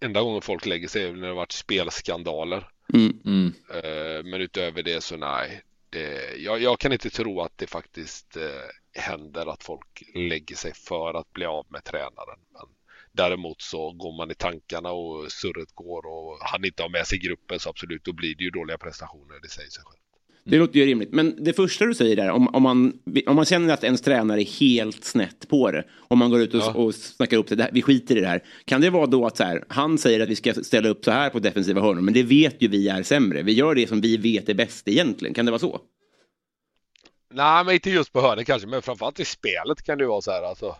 enda 0.00 0.22
gången 0.22 0.42
folk 0.42 0.66
lägger 0.66 0.88
sig 0.88 1.02
är 1.02 1.12
när 1.12 1.28
det 1.28 1.34
varit 1.34 1.52
spelskandaler. 1.52 2.70
Mm. 2.94 3.20
Mm. 3.24 3.54
Eh, 3.74 4.24
Men 4.24 4.40
utöver 4.40 4.82
det 4.82 5.00
så 5.00 5.16
nej. 5.16 5.62
Det, 5.90 6.36
jag, 6.36 6.62
jag 6.62 6.78
kan 6.78 6.92
inte 6.92 7.10
tro 7.10 7.40
att 7.40 7.58
det 7.58 7.66
faktiskt 7.66 8.36
eh, 8.36 9.02
händer 9.02 9.46
att 9.46 9.62
folk 9.62 10.02
lägger 10.14 10.56
sig 10.56 10.74
för 10.74 11.14
att 11.14 11.32
bli 11.32 11.44
av 11.46 11.66
med 11.68 11.84
tränaren. 11.84 12.38
Men 12.52 12.62
däremot 13.12 13.62
så 13.62 13.92
går 13.92 14.16
man 14.16 14.30
i 14.30 14.34
tankarna 14.34 14.90
och 14.90 15.32
surret 15.32 15.74
går 15.74 16.06
och 16.06 16.38
han 16.40 16.64
inte 16.64 16.82
har 16.82 16.90
med 16.90 17.06
sig 17.06 17.18
gruppen 17.18 17.60
så 17.60 17.70
absolut 17.70 18.04
då 18.04 18.12
blir 18.12 18.34
det 18.34 18.44
ju 18.44 18.50
dåliga 18.50 18.78
prestationer. 18.78 19.40
Det 19.42 19.48
säger 19.48 19.70
sig 19.70 19.82
själv. 19.84 20.07
Det 20.50 20.58
låter 20.58 20.78
ju 20.78 20.86
rimligt. 20.86 21.12
Men 21.12 21.44
det 21.44 21.52
första 21.52 21.84
du 21.86 21.94
säger 21.94 22.16
där, 22.16 22.30
om, 22.30 22.48
om, 22.54 22.62
man, 22.62 22.92
om 23.26 23.36
man 23.36 23.44
känner 23.44 23.74
att 23.74 23.84
ens 23.84 24.00
tränare 24.00 24.42
är 24.42 24.60
helt 24.60 25.04
snett 25.04 25.48
på 25.48 25.70
det. 25.70 25.84
Om 26.08 26.18
man 26.18 26.30
går 26.30 26.40
ut 26.40 26.54
och, 26.54 26.60
Ja. 26.60 26.72
och 26.72 26.94
snackar 26.94 27.36
upp 27.36 27.48
det, 27.48 27.70
vi 27.72 27.82
skiter 27.82 28.16
i 28.16 28.20
det 28.20 28.26
här. 28.26 28.42
Kan 28.64 28.80
det 28.80 28.90
vara 28.90 29.06
då 29.06 29.26
att 29.26 29.36
så 29.36 29.44
här, 29.44 29.64
han 29.68 29.98
säger 29.98 30.20
att 30.20 30.28
vi 30.28 30.36
ska 30.36 30.54
ställa 30.54 30.88
upp 30.88 31.04
så 31.04 31.10
här 31.10 31.30
på 31.30 31.38
defensiva 31.38 31.80
hörnor, 31.80 32.00
men 32.00 32.14
det 32.14 32.22
vet 32.22 32.62
ju 32.62 32.68
vi 32.68 32.88
är 32.88 33.02
sämre. 33.02 33.42
Vi 33.42 33.52
gör 33.52 33.74
det 33.74 33.88
som 33.88 34.00
vi 34.00 34.16
vet 34.16 34.48
är 34.48 34.54
bäst 34.54 34.88
egentligen. 34.88 35.34
Kan 35.34 35.44
det 35.44 35.50
vara 35.50 35.58
så? 35.58 35.80
Nej, 37.34 37.64
men 37.64 37.74
inte 37.74 37.90
just 37.90 38.12
på 38.12 38.20
hörnet 38.20 38.46
kanske, 38.46 38.68
men 38.68 38.82
framförallt 38.82 39.20
i 39.20 39.24
spelet 39.24 39.82
kan 39.82 39.98
det 39.98 40.06
vara 40.06 40.20
så 40.20 40.30
här 40.30 40.42
alltså. 40.42 40.76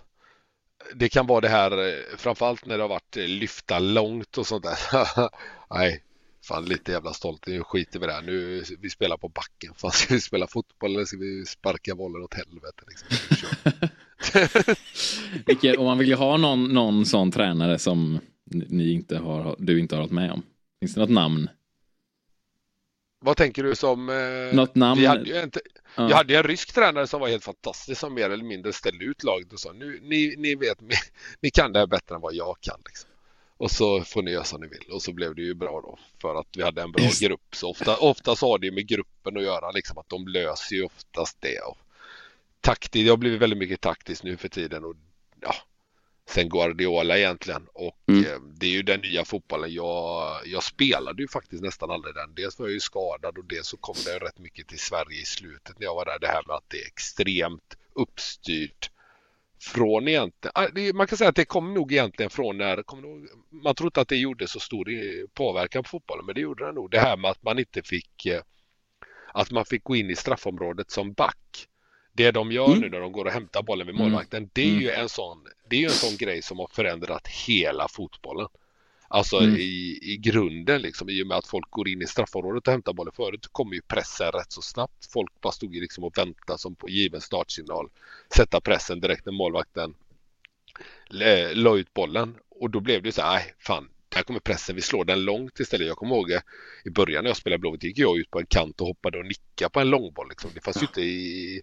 Det 0.94 1.08
kan 1.08 1.26
vara 1.26 1.40
det 1.40 1.48
här, 1.48 1.88
eh, 1.88 1.94
framförallt 2.16 2.66
när 2.66 2.76
det 2.76 2.82
har 2.84 2.88
varit 2.88 3.16
eh, 3.16 3.24
lyfta 3.26 3.78
långt 3.78 4.38
och 4.38 4.46
sånt 4.46 4.64
där. 4.64 4.78
Nej, 5.70 6.02
fan 6.44 6.64
lite 6.64 6.92
jävla 6.92 7.12
stolt. 7.12 7.46
Nu 7.46 7.62
skiter 7.62 7.98
vi 8.00 8.06
det 8.06 8.12
här. 8.12 8.22
Nu 8.22 8.64
vi 8.80 8.90
spelar 8.90 9.16
på 9.16 9.28
backen. 9.28 9.74
Fan, 9.74 9.90
ska 9.90 10.14
vi 10.14 10.20
spela 10.20 10.46
fotboll 10.46 10.94
eller 10.94 11.04
ska 11.04 11.16
vi 11.16 11.46
sparka 11.46 11.94
bollen 11.94 12.22
åt 12.22 12.34
helvete? 12.34 12.82
Liksom? 12.86 13.08
Vilket, 15.46 15.78
och 15.78 15.84
man 15.84 15.98
vill 15.98 16.08
ju 16.08 16.14
ha 16.14 16.36
någon, 16.36 16.64
någon 16.64 17.06
sån 17.06 17.30
tränare 17.30 17.78
som 17.78 18.20
ni 18.50 18.92
inte 18.92 19.18
har, 19.18 19.56
du 19.58 19.80
inte 19.80 19.94
har 19.94 20.02
varit 20.02 20.12
med 20.12 20.32
om. 20.32 20.42
Finns 20.80 20.94
det 20.94 21.00
något 21.00 21.10
namn? 21.10 21.48
Vad 23.20 23.36
tänker 23.36 23.62
du 23.62 23.74
som... 23.74 24.08
Eh, 24.08 24.56
Något 24.56 24.74
namn? 24.74 25.00
Vi 25.00 25.06
hade 25.06 25.40
en, 25.40 25.50
Ja. 25.96 26.08
Jag 26.08 26.16
hade 26.16 26.36
en 26.36 26.42
rysk 26.42 26.74
tränare 26.74 27.06
som 27.06 27.20
var 27.20 27.28
helt 27.28 27.44
fantastisk 27.44 28.00
som 28.00 28.14
mer 28.14 28.30
eller 28.30 28.44
mindre 28.44 28.72
ställde 28.72 29.04
ut 29.04 29.24
laget 29.24 29.52
och 29.52 29.60
sa 29.60 29.72
nu, 29.72 30.00
ni, 30.02 30.34
ni 30.38 30.54
vet, 30.54 30.80
ni, 30.80 30.94
ni 31.40 31.50
kan 31.50 31.72
det 31.72 31.78
här 31.78 31.86
bättre 31.86 32.14
än 32.14 32.20
vad 32.20 32.34
jag 32.34 32.56
kan. 32.60 32.80
Liksom. 32.84 33.07
Och 33.58 33.70
så 33.70 34.04
får 34.04 34.22
ni 34.22 34.30
göra 34.30 34.44
som 34.44 34.60
ni 34.60 34.66
vill. 34.66 34.90
Och 34.92 35.02
så 35.02 35.12
blev 35.12 35.34
det 35.34 35.42
ju 35.42 35.54
bra 35.54 35.80
då 35.80 35.98
för 36.20 36.34
att 36.40 36.46
vi 36.56 36.62
hade 36.62 36.82
en 36.82 36.92
bra 36.92 37.04
Just. 37.04 37.20
grupp. 37.22 37.40
Så 37.52 37.70
ofta, 37.70 37.96
ofta 37.96 38.36
så 38.36 38.50
har 38.50 38.58
det 38.58 38.66
ju 38.66 38.72
med 38.72 38.86
gruppen 38.88 39.36
att 39.36 39.42
göra, 39.42 39.70
liksom 39.70 39.98
att 39.98 40.08
de 40.08 40.28
löser 40.28 40.76
ju 40.76 40.84
oftast 40.84 41.36
det. 41.40 41.58
Och 41.60 41.78
taktiskt, 42.60 43.06
jag 43.06 43.12
har 43.12 43.16
blivit 43.16 43.40
väldigt 43.40 43.58
mycket 43.58 43.80
taktisk 43.80 44.22
nu 44.22 44.36
för 44.36 44.48
tiden 44.48 44.84
och 44.84 44.94
ja, 45.40 45.54
sen 46.28 46.48
Guardiola 46.48 47.18
egentligen. 47.18 47.66
Och 47.72 47.94
Mm. 48.08 48.24
eh, 48.24 48.38
det 48.40 48.66
är 48.66 48.70
ju 48.70 48.82
den 48.82 49.00
nya 49.00 49.24
fotbollen. 49.24 49.72
Jag, 49.72 50.40
jag 50.46 50.62
spelade 50.62 51.22
ju 51.22 51.28
faktiskt 51.28 51.62
nästan 51.62 51.90
aldrig 51.90 52.14
den. 52.14 52.34
Dels 52.34 52.58
var 52.58 52.66
jag 52.66 52.72
ju 52.74 52.80
skadad 52.80 53.38
och 53.38 53.44
dels 53.44 53.66
så 53.66 53.76
kom 53.76 53.94
det 54.04 54.18
rätt 54.18 54.38
mycket 54.38 54.68
till 54.68 54.78
Sverige 54.78 55.20
i 55.20 55.24
slutet 55.24 55.78
när 55.78 55.84
jag 55.86 55.94
var 55.94 56.04
där. 56.04 56.18
Det 56.20 56.26
här 56.26 56.42
med 56.46 56.56
att 56.56 56.64
det 56.70 56.82
är 56.82 56.86
extremt 56.86 57.76
uppstyrt 57.94 58.90
från 59.60 60.08
egentligen, 60.08 60.52
ah, 60.54 60.68
man 60.94 61.06
kan 61.06 61.18
säga 61.18 61.30
att 61.30 61.36
det 61.36 61.44
kom 61.44 61.74
nog 61.74 61.92
egentligen 61.92 62.30
från 62.30 62.58
när, 62.58 62.76
nog, 63.02 63.28
man 63.50 63.74
trodde 63.74 63.88
inte 63.88 64.00
att 64.00 64.08
det 64.08 64.16
gjorde 64.16 64.48
så 64.48 64.60
stor 64.60 64.90
eh, 64.90 64.96
påverkan 65.34 65.82
på 65.82 65.88
fotbollen 65.88 66.26
men 66.26 66.34
det 66.34 66.40
gjorde 66.40 66.66
det 66.66 66.72
nog. 66.72 66.90
Det 66.90 67.00
här 67.00 67.16
med 67.16 67.30
att 67.30 67.42
man 67.42 67.58
inte 67.58 67.82
fick, 67.82 68.26
eh, 68.26 68.42
att 69.32 69.50
man 69.50 69.64
fick 69.64 69.84
gå 69.84 69.96
in 69.96 70.10
i 70.10 70.16
straffområdet 70.16 70.90
som 70.90 71.12
back. 71.12 71.66
Det 72.12 72.30
de 72.30 72.52
gör 72.52 72.66
Mm. 72.66 72.80
nu 72.80 72.88
när 72.90 73.00
de 73.00 73.12
går 73.12 73.24
och 73.24 73.30
hämtar 73.32 73.62
bollen 73.62 73.86
vid 73.86 73.96
Mm. 73.96 74.06
målvakten, 74.06 74.50
det 74.52 74.62
är 74.62 74.80
ju 74.80 74.90
en 74.90 75.08
sån, 75.08 75.46
det 75.70 75.76
är 75.76 75.80
ju 75.80 75.86
en 75.86 75.90
sån 75.92 76.16
grej 76.16 76.42
som 76.42 76.58
har 76.58 76.68
förändrat 76.72 77.28
hela 77.28 77.88
fotbollen. 77.88 78.48
Alltså 79.10 79.36
Mm. 79.38 79.56
i, 79.56 79.98
i 80.02 80.16
grunden 80.16 80.82
liksom, 80.82 81.08
i 81.10 81.22
och 81.22 81.26
med 81.26 81.36
att 81.36 81.46
folk 81.46 81.70
går 81.70 81.88
in 81.88 82.02
i 82.02 82.06
straffområdet 82.06 82.66
och 82.68 82.72
hämtar 82.72 82.92
bollen. 82.92 83.12
Förut 83.16 83.46
kommer 83.52 83.74
ju 83.74 83.82
pressen 83.82 84.32
rätt 84.32 84.52
så 84.52 84.62
snabbt. 84.62 85.12
Folk 85.12 85.40
bara 85.40 85.52
stod 85.52 85.74
ju 85.74 85.80
liksom 85.80 86.04
och 86.04 86.18
väntade 86.18 86.58
som 86.58 86.74
på 86.74 86.88
given 86.88 87.20
startsignal. 87.20 87.88
Sätta 88.36 88.60
pressen 88.60 89.00
direkt 89.00 89.26
när 89.26 89.32
målvakten 89.32 89.94
lä- 91.08 91.54
la 91.54 91.76
ut 91.76 91.94
bollen. 91.94 92.34
Och 92.48 92.70
då 92.70 92.80
blev 92.80 93.02
det 93.02 93.12
så 93.12 93.22
här, 93.22 93.34
nej 93.34 93.54
fan, 93.58 93.88
där 94.08 94.22
kommer 94.22 94.40
pressen, 94.40 94.76
vi 94.76 94.82
slår 94.82 95.04
den 95.04 95.24
långt 95.24 95.60
istället. 95.60 95.86
Jag 95.86 95.96
kommer 95.96 96.14
ihåg 96.14 96.30
eh, 96.30 96.40
i 96.84 96.90
början 96.90 97.24
när 97.24 97.30
jag 97.30 97.36
spelade 97.36 97.58
Blåvitt 97.60 97.84
gick 97.84 97.98
jag 97.98 98.18
ut 98.18 98.30
på 98.30 98.38
en 98.40 98.46
kant 98.46 98.80
och 98.80 98.86
hoppade 98.86 99.18
och 99.18 99.26
nickade 99.26 99.70
på 99.70 99.80
en 99.80 99.90
långboll. 99.90 100.28
Liksom. 100.28 100.50
Det 100.54 100.60
fanns 100.60 100.82
ju 100.82 100.86
inte 100.86 101.00
i, 101.02 101.62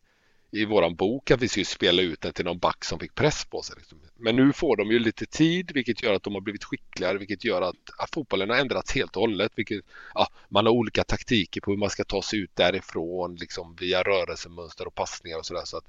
i 0.56 0.66
våran 0.66 0.96
bok 0.96 1.32
att 1.32 1.42
vi 1.42 1.48
skulle 1.48 1.66
spela 1.66 2.02
ut 2.02 2.22
den 2.22 2.34
till 2.34 2.46
någon 2.46 2.60
back 2.60 2.86
som 2.86 3.00
fick 3.00 3.16
press 3.16 3.46
på 3.46 3.62
sig. 3.62 3.76
Liksom. 3.78 4.00
Men 4.16 4.36
nu 4.36 4.54
får 4.54 4.78
de 4.78 4.92
ju 4.92 5.00
lite 5.00 5.26
tid 5.26 5.72
vilket 5.74 6.04
gör 6.04 6.14
att 6.14 6.24
de 6.24 6.34
har 6.34 6.42
blivit 6.42 6.64
skickligare 6.64 7.18
vilket 7.18 7.44
gör 7.44 7.62
att 7.62 7.76
ja, 7.98 8.08
fotbollen 8.14 8.50
har 8.50 8.58
ändrats 8.58 8.96
helt 8.96 9.16
och 9.16 9.22
hållet. 9.22 9.52
Vilket, 9.56 9.86
ja, 10.14 10.28
man 10.50 10.66
har 10.66 10.74
olika 10.74 11.04
taktiker 11.04 11.62
på 11.62 11.72
hur 11.72 11.78
man 11.78 11.90
ska 11.90 12.04
ta 12.04 12.22
sig 12.22 12.40
ut 12.40 12.56
därifrån 12.56 13.36
liksom, 13.36 13.76
via 13.80 14.04
rörelsemönster 14.04 14.88
och 14.88 14.96
passningar 14.96 15.38
och 15.38 15.46
sådär. 15.46 15.66
Så 15.66 15.78
att 15.78 15.86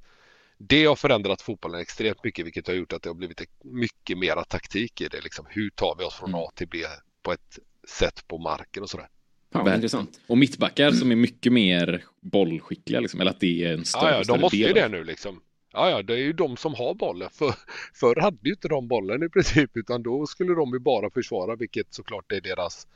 det 0.59 0.85
har 0.85 0.97
förändrat 0.97 1.43
fotbollen 1.43 1.81
extremt 1.81 2.25
mycket 2.25 2.47
vilket 2.47 2.67
har 2.67 2.75
gjort 2.75 2.93
att 2.93 3.03
det 3.03 3.09
har 3.09 3.15
blivit 3.15 3.43
mycket 3.63 4.19
mera 4.19 4.45
taktik 4.45 5.01
i 5.01 5.09
det. 5.09 5.21
Liksom. 5.21 5.47
Hur 5.49 5.71
tar 5.71 5.95
vi 5.99 6.05
oss 6.05 6.15
från 6.15 6.35
A 6.35 6.51
till 6.55 6.69
B 6.69 6.79
på 7.23 7.33
ett 7.33 7.59
sätt 7.89 8.29
på 8.29 8.39
marken 8.39 8.83
och 8.83 8.91
sådär. 8.91 9.09
Ja, 9.51 9.59
Verkligen. 9.59 9.77
intressant. 9.77 10.21
Och 10.27 10.39
mittbackar 10.39 10.91
som 10.91 11.13
är 11.13 11.17
mycket 11.17 11.53
mer 11.53 12.05
bollskickliga 12.21 13.01
liksom, 13.01 13.21
eller 13.21 13.31
att 13.31 13.41
det 13.41 13.65
är 13.65 13.73
en 13.73 13.85
större, 13.85 14.11
Ja, 14.11 14.17
ja, 14.17 14.35
de 14.35 14.41
måste 14.41 14.57
ju 14.57 14.73
det 14.73 14.89
nu 14.89 15.05
liksom. 15.05 15.41
Ja, 15.73 15.91
ja, 15.91 16.03
det 16.03 16.13
är 16.13 16.19
ju 16.19 16.33
de 16.33 16.57
som 16.57 16.75
har 16.75 16.95
bollen. 16.95 17.31
För, 17.31 17.55
förr 17.95 18.21
hade 18.21 18.39
ju 18.43 18.51
inte 18.51 18.69
de 18.69 18.89
bollen 18.89 19.23
i 19.23 19.29
princip 19.29 19.71
utan 19.77 20.03
då 20.03 20.27
skulle 20.27 20.55
de 20.55 20.73
ju 20.73 20.79
bara 20.79 21.11
försvara 21.11 21.57
vilket 21.57 21.95
såklart 21.95 22.33
är 22.33 22.41
deras 22.41 22.87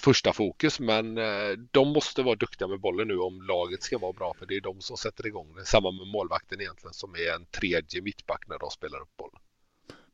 första 0.00 0.32
fokus. 0.32 0.80
Men 0.80 1.18
eh, 1.18 1.50
de 1.70 1.88
måste 1.88 2.22
vara 2.22 2.34
duktiga 2.36 2.68
med 2.68 2.80
bollen 2.80 3.08
nu 3.08 3.18
om 3.18 3.42
laget 3.42 3.82
ska 3.82 3.98
vara 3.98 4.12
bra 4.12 4.34
för 4.38 4.46
det 4.46 4.56
är 4.56 4.60
de 4.60 4.80
som 4.80 4.96
sätter 4.96 5.26
igång 5.26 5.54
det. 5.56 5.64
Samma 5.64 5.90
med 5.90 6.06
målvakten 6.06 6.60
egentligen 6.60 6.94
som 6.94 7.14
är 7.14 7.34
en 7.34 7.46
tredje 7.46 8.02
mittback 8.02 8.48
när 8.48 8.58
de 8.58 8.70
spelar 8.70 9.00
upp 9.00 9.16
bollen. 9.16 9.40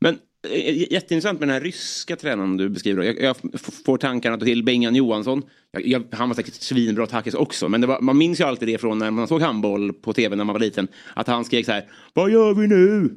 Men 0.03 0.19
eh, 0.49 0.93
jätteintressant 0.93 1.41
med 1.41 1.49
den 1.49 1.55
här 1.55 1.61
ryska 1.61 2.17
tränaren 2.17 2.57
du 2.57 2.69
beskriver. 2.69 3.03
Jag, 3.03 3.21
jag 3.21 3.37
får 3.85 3.99
tankarna 3.99 4.39
till 4.39 4.65
Bengan 4.65 4.95
Johansson. 4.95 5.43
Jag, 5.71 5.87
jag, 5.87 6.05
han 6.13 6.29
var 6.29 6.37
säkert 6.37 6.55
svinbra 6.55 7.07
tackis 7.07 7.35
också. 7.35 7.69
Men 7.69 7.81
det 7.81 7.87
var, 7.87 8.01
man 8.01 8.19
minns 8.19 8.41
ju 8.41 8.45
alltid 8.45 8.69
det 8.69 8.79
från 8.79 8.99
när 8.99 9.11
man 9.11 9.29
såg 9.29 9.43
handboll 9.43 9.93
på 9.93 10.13
tv 10.13 10.37
när 10.37 10.45
man 10.45 10.53
var 10.53 10.61
liten. 10.61 10.89
Att 11.15 11.27
han 11.27 11.45
skrek 11.45 11.67
så 11.67 11.73
här. 11.73 11.85
Vad 12.15 12.31
gör 12.31 12.55
vi 12.55 12.67
nu? 12.67 13.17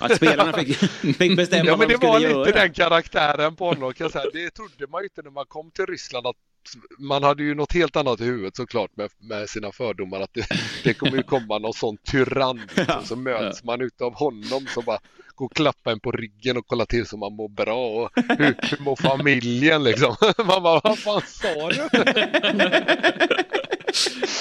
Att 0.00 0.16
spelarna 0.16 0.52
fick, 0.52 0.76
fick 1.18 1.36
bestämma 1.36 1.64
Ja, 1.64 1.76
men 1.76 1.78
vad 1.78 1.88
det 1.88 1.92
de 1.92 1.96
skulle 1.96 2.12
var 2.12 2.18
lite 2.20 2.30
göra. 2.30 2.52
den 2.52 2.72
karaktären 2.72 3.56
på 3.56 3.64
honom 3.68 3.92
kan 3.92 4.10
säga. 4.10 4.24
Det 4.32 4.50
trodde 4.50 4.86
man 4.90 5.00
ju 5.02 5.04
inte 5.04 5.22
när 5.22 5.30
man 5.30 5.46
kom 5.48 5.70
till 5.70 5.86
Ryssland 5.86 6.26
att 6.26 6.36
man 6.98 7.22
hade 7.22 7.42
ju 7.42 7.54
något 7.54 7.72
helt 7.72 7.96
annat 7.96 8.20
i 8.20 8.24
huvudet 8.24 8.56
såklart 8.56 8.96
med, 8.96 9.10
med 9.18 9.48
sina 9.50 9.72
fördomar 9.72 10.20
att 10.20 10.34
det, 10.34 10.46
det 10.84 10.94
kommer 10.94 11.16
ju 11.16 11.22
komma 11.22 11.58
någon 11.58 11.72
sån 11.72 11.96
tyrann 11.96 12.60
liksom, 12.76 13.04
så 13.04 13.16
möts 13.28 13.64
man 13.64 13.80
utav 13.80 14.14
honom 14.14 14.66
som 14.66 14.84
bara 14.86 14.98
går 15.34 15.46
och 15.46 15.54
klappar 15.54 15.92
en 15.92 16.00
på 16.00 16.12
ryggen 16.12 16.56
och 16.56 16.66
kollar 16.66 16.84
till 16.84 17.06
så 17.06 17.16
man 17.16 17.32
mår 17.32 17.48
bra 17.48 17.86
och 17.88 18.10
hur, 18.14 18.56
hur 18.62 18.82
mår 18.82 18.96
familjen 18.96 19.84
liksom. 19.84 20.16
Man 20.46 20.62
bara, 20.62 20.80
vad 20.84 20.98
fan 20.98 21.22
sa 21.26 21.68
du? 21.68 21.88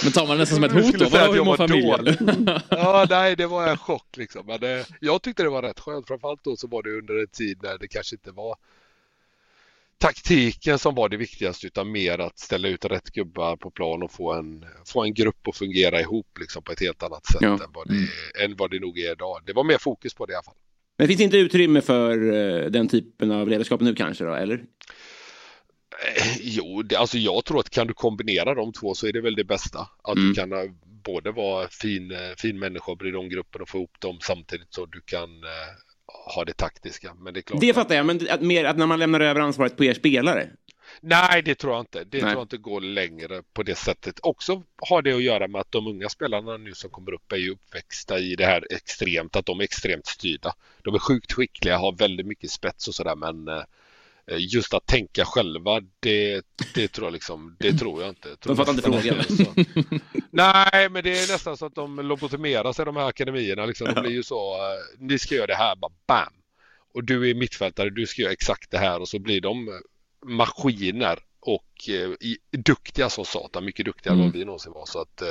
Men 0.04 0.12
tar 0.12 0.28
man 0.28 0.38
det 0.38 0.42
nästan 0.42 0.56
som 0.56 0.64
ett 0.64 0.72
hot 0.72 1.00
då? 1.00 1.10
säga 1.10 1.30
att 1.30 1.36
jag 1.36 1.46
mår 1.46 1.58
familjen? 1.58 2.60
Ja, 2.70 3.08
nej, 3.10 3.36
det 3.36 3.48
var 3.48 3.68
en 3.68 3.78
chock 3.78 4.18
liksom. 4.18 4.46
Men 4.46 4.60
det, 4.60 4.86
jag 5.00 5.22
tyckte 5.22 5.44
det 5.44 5.50
var 5.50 5.62
rätt 5.62 5.80
skönt. 5.80 6.08
Framförallt 6.08 6.44
då 6.44 6.56
så 6.58 6.68
var 6.68 6.84
det 6.84 6.98
under 6.98 7.22
en 7.22 7.28
tid 7.28 7.60
när 7.64 7.78
det 7.78 7.88
kanske 7.88 8.16
inte 8.16 8.32
var 8.32 8.56
taktiken 9.98 10.80
som 10.80 10.96
var 10.96 11.10
det 11.10 11.18
viktigaste 11.18 11.68
utan 11.68 11.92
mer 11.92 12.20
att 12.20 12.40
ställa 12.40 12.68
ut 12.68 12.86
rätt 12.86 13.10
gubbar 13.10 13.56
på 13.56 13.72
plan 13.72 14.04
och 14.04 14.12
få 14.12 14.34
en, 14.34 14.66
få 14.86 15.04
en 15.04 15.14
grupp 15.14 15.48
att 15.48 15.56
fungera 15.58 16.02
ihop 16.02 16.38
liksom 16.40 16.64
på 16.64 16.72
ett 16.72 16.80
helt 16.80 17.04
annat 17.04 17.26
sätt 17.26 17.42
Ja. 17.42 17.54
än, 17.54 17.72
vad 17.74 17.88
det, 17.88 18.44
än 18.44 18.56
vad 18.56 18.72
det 18.72 18.80
nog 18.80 19.00
är 19.00 19.12
idag. 19.12 19.42
Det 19.46 19.54
var 19.54 19.64
mer 19.64 19.78
fokus 19.78 20.14
på 20.14 20.26
det 20.26 20.32
i 20.34 20.36
alla 20.36 20.44
fall. 20.44 20.56
Men 21.02 21.08
finns 21.08 21.18
det 21.18 21.24
inte 21.24 21.38
utrymme 21.38 21.82
för 21.82 22.34
eh, 22.34 22.66
den 22.72 22.88
typen 22.88 23.32
av 23.32 23.48
ledarskap 23.50 23.82
nu 23.82 23.96
kanske 23.96 24.24
då, 24.24 24.34
eller? 24.34 24.54
Eh, 24.56 26.38
Jo, 26.42 26.82
det, 26.82 26.96
alltså 26.96 27.18
jag 27.18 27.46
tror 27.46 27.60
att 27.60 27.70
kan 27.70 27.88
du 27.88 27.94
kombinera 27.94 28.54
de 28.56 28.74
två 28.74 28.94
så 28.94 29.08
är 29.08 29.14
det 29.14 29.22
väl 29.22 29.36
det 29.36 29.44
bästa. 29.44 29.80
Att 30.04 30.18
Mm. 30.18 30.30
du 30.30 30.34
kan 30.36 30.52
eh, 30.54 30.60
både 31.06 31.32
vara 31.32 31.68
fin, 31.68 32.14
fin 32.38 32.60
människa 32.60 32.92
och 32.92 32.98
bry 32.98 33.12
dig 33.12 33.20
om 33.20 33.30
gruppen 33.30 33.62
och 33.62 33.70
få 33.70 33.78
ihop 33.78 34.00
dem 34.00 34.18
samtidigt 34.22 34.68
så 34.74 34.86
du 34.86 35.02
kan 35.06 35.30
ha 36.36 36.46
det 36.46 36.54
taktiska. 36.54 37.14
Men 37.14 37.34
det 37.34 37.40
är 37.40 37.42
klart 37.42 37.62
Det 37.62 37.70
att- 37.70 37.76
fattar 37.76 37.96
jag, 37.96 38.06
men 38.06 38.20
att, 38.30 38.42
mer 38.42 38.66
att 38.66 38.78
när 38.78 38.86
man 38.88 39.00
lämnar 39.00 39.20
över 39.20 39.42
ansvaret 39.42 39.78
på 39.78 39.84
er 39.84 39.94
spelare. 39.94 40.50
Nej, 41.02 41.42
det 41.42 41.56
tror 41.56 41.74
jag 41.74 41.82
inte. 41.82 42.04
Det 42.04 42.18
Nej. 42.18 42.22
tror 42.22 42.32
jag 42.32 42.42
inte 42.42 42.58
går 42.58 42.82
längre 42.82 43.44
på 43.54 43.64
det 43.64 43.76
sättet. 43.76 44.20
Också 44.24 44.64
har 44.78 45.02
det 45.02 45.14
att 45.14 45.24
göra 45.24 45.48
med 45.48 45.62
att 45.62 45.72
de 45.72 45.88
unga 45.88 46.10
spelarna 46.10 46.58
nu 46.58 46.74
som 46.74 46.90
kommer 46.90 47.14
upp 47.14 47.32
är 47.32 47.38
ju 47.38 47.52
uppväxta 47.52 48.20
i 48.20 48.36
det 48.36 48.46
här 48.46 48.68
extremt, 48.70 49.36
att 49.36 49.46
de 49.46 49.60
är 49.60 49.64
extremt 49.64 50.08
styrda. 50.08 50.54
De 50.84 50.96
är 50.96 51.00
sjukt 51.00 51.34
skickliga, 51.34 51.78
har 51.78 51.92
väldigt 51.92 52.26
mycket 52.26 52.52
spets 52.52 52.88
och 52.88 52.96
sådär 52.96 53.16
men 53.16 53.48
eh, 53.48 53.64
just 54.38 54.74
att 54.74 54.86
tänka 54.86 55.26
själva, 55.26 55.82
det, 56.00 56.42
det 56.76 56.88
tror 56.88 57.08
jag 57.08 57.14
liksom, 57.14 57.56
det 57.60 57.74
tror 57.74 58.02
jag 58.02 58.10
inte. 58.10 58.30
Jag 58.30 58.40
tror 58.40 58.56
De 58.56 58.66
fattar 58.66 58.72
inte 58.72 58.84
frågan. 58.84 59.26
Nej, 60.30 60.90
men 60.90 61.04
det 61.04 61.20
är 61.20 61.34
nästan 61.34 61.58
så 61.58 61.66
att 61.66 61.76
de 61.76 62.00
lobotomerar 62.00 62.74
sig 62.74 62.86
de 62.86 62.96
här 62.96 63.08
akademierna. 63.08 63.66
Liksom. 63.66 63.94
De 63.94 64.02
blir 64.02 64.12
ju 64.12 64.24
så, 64.24 64.54
eh, 64.56 65.00
ni 65.00 65.20
ska 65.20 65.36
göra 65.36 65.48
det 65.48 65.56
här, 65.56 65.76
bara 65.76 65.92
bam! 66.08 66.34
Och 66.94 67.04
du 67.04 67.30
är 67.30 67.36
mittfältare, 67.36 67.90
du 67.90 68.08
ska 68.08 68.22
göra 68.22 68.32
exakt 68.32 68.72
det 68.72 68.78
här 68.78 69.00
och 69.00 69.08
så 69.08 69.20
blir 69.20 69.42
de 69.42 69.68
eh, 69.68 69.74
maskiner 70.26 71.20
och 71.40 71.90
eh, 71.90 71.94
i, 72.28 72.38
duktiga 72.52 73.10
som 73.10 73.26
satan, 73.26 73.66
mycket 73.66 73.86
duktigare 73.86 74.14
än 74.16 74.20
Mm. 74.20 74.32
vad 74.32 74.40
vi 74.40 74.46
någonsin 74.46 74.72
var. 74.74 74.86
Så 74.86 75.02
att, 75.02 75.22
eh, 75.22 75.28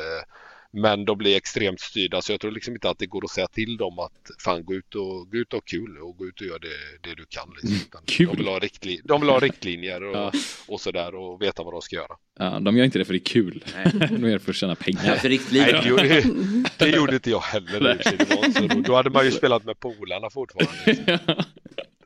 men 0.73 1.05
de 1.05 1.19
blir 1.19 1.37
extremt 1.37 1.81
styrda 1.81 2.23
så 2.23 2.33
jag 2.33 2.41
tror 2.41 2.51
liksom 2.51 2.75
inte 2.75 2.91
att 2.91 2.99
det 2.99 3.07
går 3.07 3.25
att 3.25 3.31
säga 3.31 3.47
till 3.47 3.77
dem 3.77 3.99
att 3.99 4.31
fan 4.45 4.65
gå 4.65 4.75
ut 4.75 4.95
och, 4.95 5.31
gå 5.31 5.37
ut 5.39 5.53
och 5.53 5.57
ha 5.57 5.61
kul 5.61 5.99
och 5.99 6.17
gå 6.17 6.27
ut 6.27 6.41
och 6.41 6.47
göra 6.47 6.59
det, 6.59 7.09
det 7.09 7.15
du 7.15 7.25
kan. 7.29 7.51
Liksom. 7.51 7.73
Utan 7.89 8.03
Kul. 8.07 8.27
De, 8.27 8.37
vill 8.37 8.47
ha 8.49 8.59
riktli- 8.59 9.01
de 9.05 9.21
vill 9.21 9.31
ha 9.31 9.39
riktlinjer 9.39 10.03
och, 10.03 10.17
Ja. 10.17 10.33
och 10.69 10.81
sådär 10.81 11.15
och 11.15 11.43
veta 11.43 11.63
vad 11.63 11.75
de 11.75 11.83
ska 11.83 11.97
göra. 11.97 12.17
Ja, 12.39 12.61
de 12.61 12.77
gör 12.77 12.85
inte 12.85 12.99
det 12.99 13.05
för 13.05 13.13
det 13.13 13.19
är 13.19 13.25
kul. 13.25 13.65
de 14.11 14.23
gör 14.23 14.33
det 14.33 14.39
för 14.39 14.51
att 14.53 14.57
tjäna 14.57 14.75
pengar. 14.75 15.11
Alltså, 15.13 15.29
riktlinjer. 15.29 15.73
Nej, 15.73 15.83
det, 15.83 15.89
gjorde, 15.89 16.23
det 16.79 16.89
gjorde 16.97 17.15
inte 17.15 17.31
jag 17.31 17.41
heller. 17.41 17.95
för. 18.05 18.81
Då 18.83 18.95
hade 18.95 19.11
man 19.11 19.25
ju 19.25 19.31
spelat 19.31 19.65
med 19.65 19.81
polarna 19.81 20.31
fortfarande. 20.31 21.19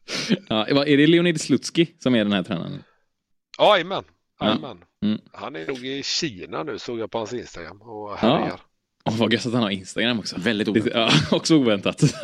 ja, 0.49 0.67
är 0.67 0.97
det 0.97 1.07
Leonid 1.07 1.41
Slutsky 1.41 1.87
som 1.99 2.15
är 2.15 2.25
den 2.25 2.33
här 2.33 2.43
tränaren? 2.43 2.83
Ja, 3.59 3.75
Jajamän. 3.75 4.05
Ja. 4.41 4.77
Mm. 5.03 5.21
Han 5.33 5.57
är 5.57 5.67
nog 5.67 5.87
i 5.87 6.03
Kina 6.03 6.63
nu 6.63 6.79
såg 6.79 6.99
jag 6.99 7.11
på 7.11 7.19
hans 7.19 7.33
Instagram 7.33 7.83
och 7.83 8.19
Ja. 8.23 8.59
Åh, 9.11 9.17
vad 9.17 9.33
gött 9.33 9.47
att 9.47 9.53
han 9.53 9.63
har 9.63 9.71
Instagram 9.71 10.19
också. 10.19 10.37
Väldigt 10.39 10.69
Lite- 10.69 10.91
Ja, 10.95 11.11
också 11.31 11.57
oväntat. 11.57 12.03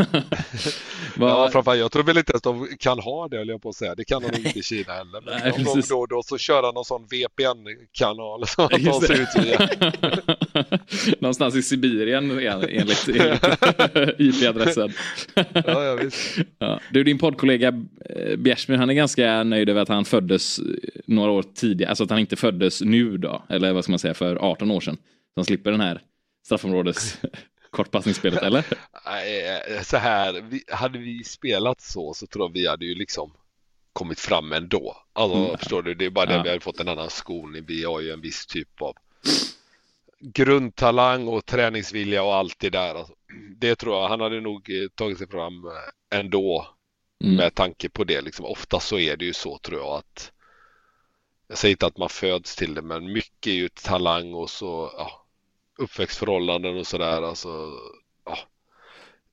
Ja, 1.19 1.49
framförallt, 1.53 1.81
jag 1.81 1.93
tror 1.93 2.03
väl 2.03 2.19
inte 2.19 2.33
att 2.37 2.43
de 2.43 2.69
kan 2.79 2.99
ha 2.99 3.29
det, 3.29 3.37
höll 3.37 3.49
jag 3.49 3.63
på 3.63 3.69
att 3.69 3.75
säga. 3.75 3.95
Det 3.95 4.05
kan 4.05 4.23
de 4.23 4.37
inte 4.47 4.59
i 4.59 4.63
Kina 4.63 4.93
heller. 4.93 5.21
Men 5.25 5.35
Nej, 5.45 5.65
någon 5.65 5.83
då 5.89 5.97
och 5.99 6.09
då 6.09 6.23
så 6.23 6.39
kör 6.39 6.63
han 6.63 6.75
någon 6.75 6.85
sån 6.85 7.07
VPN-kanal 7.07 8.47
sig 8.47 9.27
det. 9.35 9.69
ut. 11.13 11.21
Någonstans 11.21 11.57
i 11.57 11.63
Sibirien 11.63 12.31
en- 12.31 12.39
enligt, 12.39 13.09
enligt 13.09 13.09
IP-adressen. 14.21 14.93
Ja, 15.35 15.85
ja, 15.85 15.95
visst. 16.03 16.39
Ja. 16.59 16.81
Du, 16.93 17.05
din 17.05 17.19
poddkollega 17.19 17.69
eh, 18.11 18.37
Bjärsmyr, 18.37 18.77
han 18.77 18.91
är 18.91 18.95
ganska 18.95 19.43
nöjd 19.45 19.69
över 19.69 19.83
att 19.83 19.89
han 19.89 20.05
föddes 20.05 20.59
eh, 20.59 20.65
några 21.07 21.31
år 21.31 21.45
tidigare. 21.55 21.89
Alltså 21.91 22.05
att 22.05 22.11
han 22.11 22.19
inte 22.19 22.37
föddes 22.37 22.81
nu 22.83 23.17
då, 23.19 23.43
eller 23.49 23.73
vad 23.73 23.85
ska 23.85 23.93
man 23.93 23.99
säga, 23.99 24.15
för 24.15 24.37
18 24.37 24.71
år 24.71 24.81
sedan. 24.81 24.97
Så 24.97 25.03
han 25.37 25.45
slipper 25.45 25.71
den 25.71 25.81
här 25.81 26.01
straffområdes 26.45 27.19
kortpassningsspelet, 27.71 28.43
eller? 28.43 28.59
Eh, 28.59 29.83
så 29.83 29.97
här, 29.97 30.33
vi, 30.41 30.65
hade 30.69 30.99
vi 30.99 31.25
spelat 31.25 31.81
så 31.81 32.15
så 32.15 32.27
tror 32.27 32.45
jag 32.45 32.53
vi 32.53 32.67
hade 32.69 32.85
ju 32.87 32.95
liksom 32.95 33.33
kommit 33.93 34.21
fram 34.21 34.53
ändå. 34.53 34.97
Alltså, 35.13 35.39
Mm. 35.39 35.59
förstår 35.59 35.83
du? 35.83 35.95
Det 35.95 36.05
är 36.05 36.11
bara 36.11 36.27
det 36.27 36.35
Ja. 36.35 36.43
vi 36.43 36.49
hade 36.49 36.61
fått 36.61 36.81
en 36.81 36.89
annan 36.89 37.11
skolning. 37.11 37.65
Vi 37.67 37.85
har 37.85 38.01
ju 38.01 38.11
en 38.13 38.21
viss 38.21 38.47
typ 38.47 38.83
av 38.83 38.95
grundtalang 40.21 41.29
och 41.29 41.47
träningsvilja 41.47 42.23
och 42.23 42.35
allt 42.35 42.59
det 42.59 42.71
där. 42.71 42.95
Alltså, 42.95 43.15
det 43.57 43.77
tror 43.77 43.95
jag, 43.97 44.09
han 44.09 44.21
hade 44.21 44.41
nog 44.41 44.71
eh, 44.71 44.89
tagit 44.95 45.19
sig 45.19 45.29
fram 45.29 45.65
eh, 45.67 46.19
ändå 46.19 46.69
Mm. 47.25 47.37
med 47.37 47.55
tanke 47.55 47.89
på 47.89 48.05
det. 48.05 48.21
Liksom, 48.21 48.45
ofta 48.45 48.81
så 48.81 48.99
är 48.99 49.17
det 49.17 49.25
ju 49.25 49.33
så 49.33 49.59
tror 49.59 49.81
jag 49.81 49.89
att 49.99 50.33
jag 51.49 51.59
säger 51.59 51.73
inte 51.73 51.87
att 51.87 51.99
man 51.99 52.09
föds 52.09 52.57
till 52.57 52.75
det 52.75 52.83
men 52.83 53.13
mycket 53.13 53.47
är 53.47 53.55
ju 53.55 53.69
talang 53.69 54.35
och 54.35 54.51
så 54.51 54.91
ja, 54.97 55.20
uppväxtförhållanden 55.81 56.77
och 56.77 56.87
sådär. 56.87 57.23
Alltså, 57.23 57.49
ja. 58.25 58.39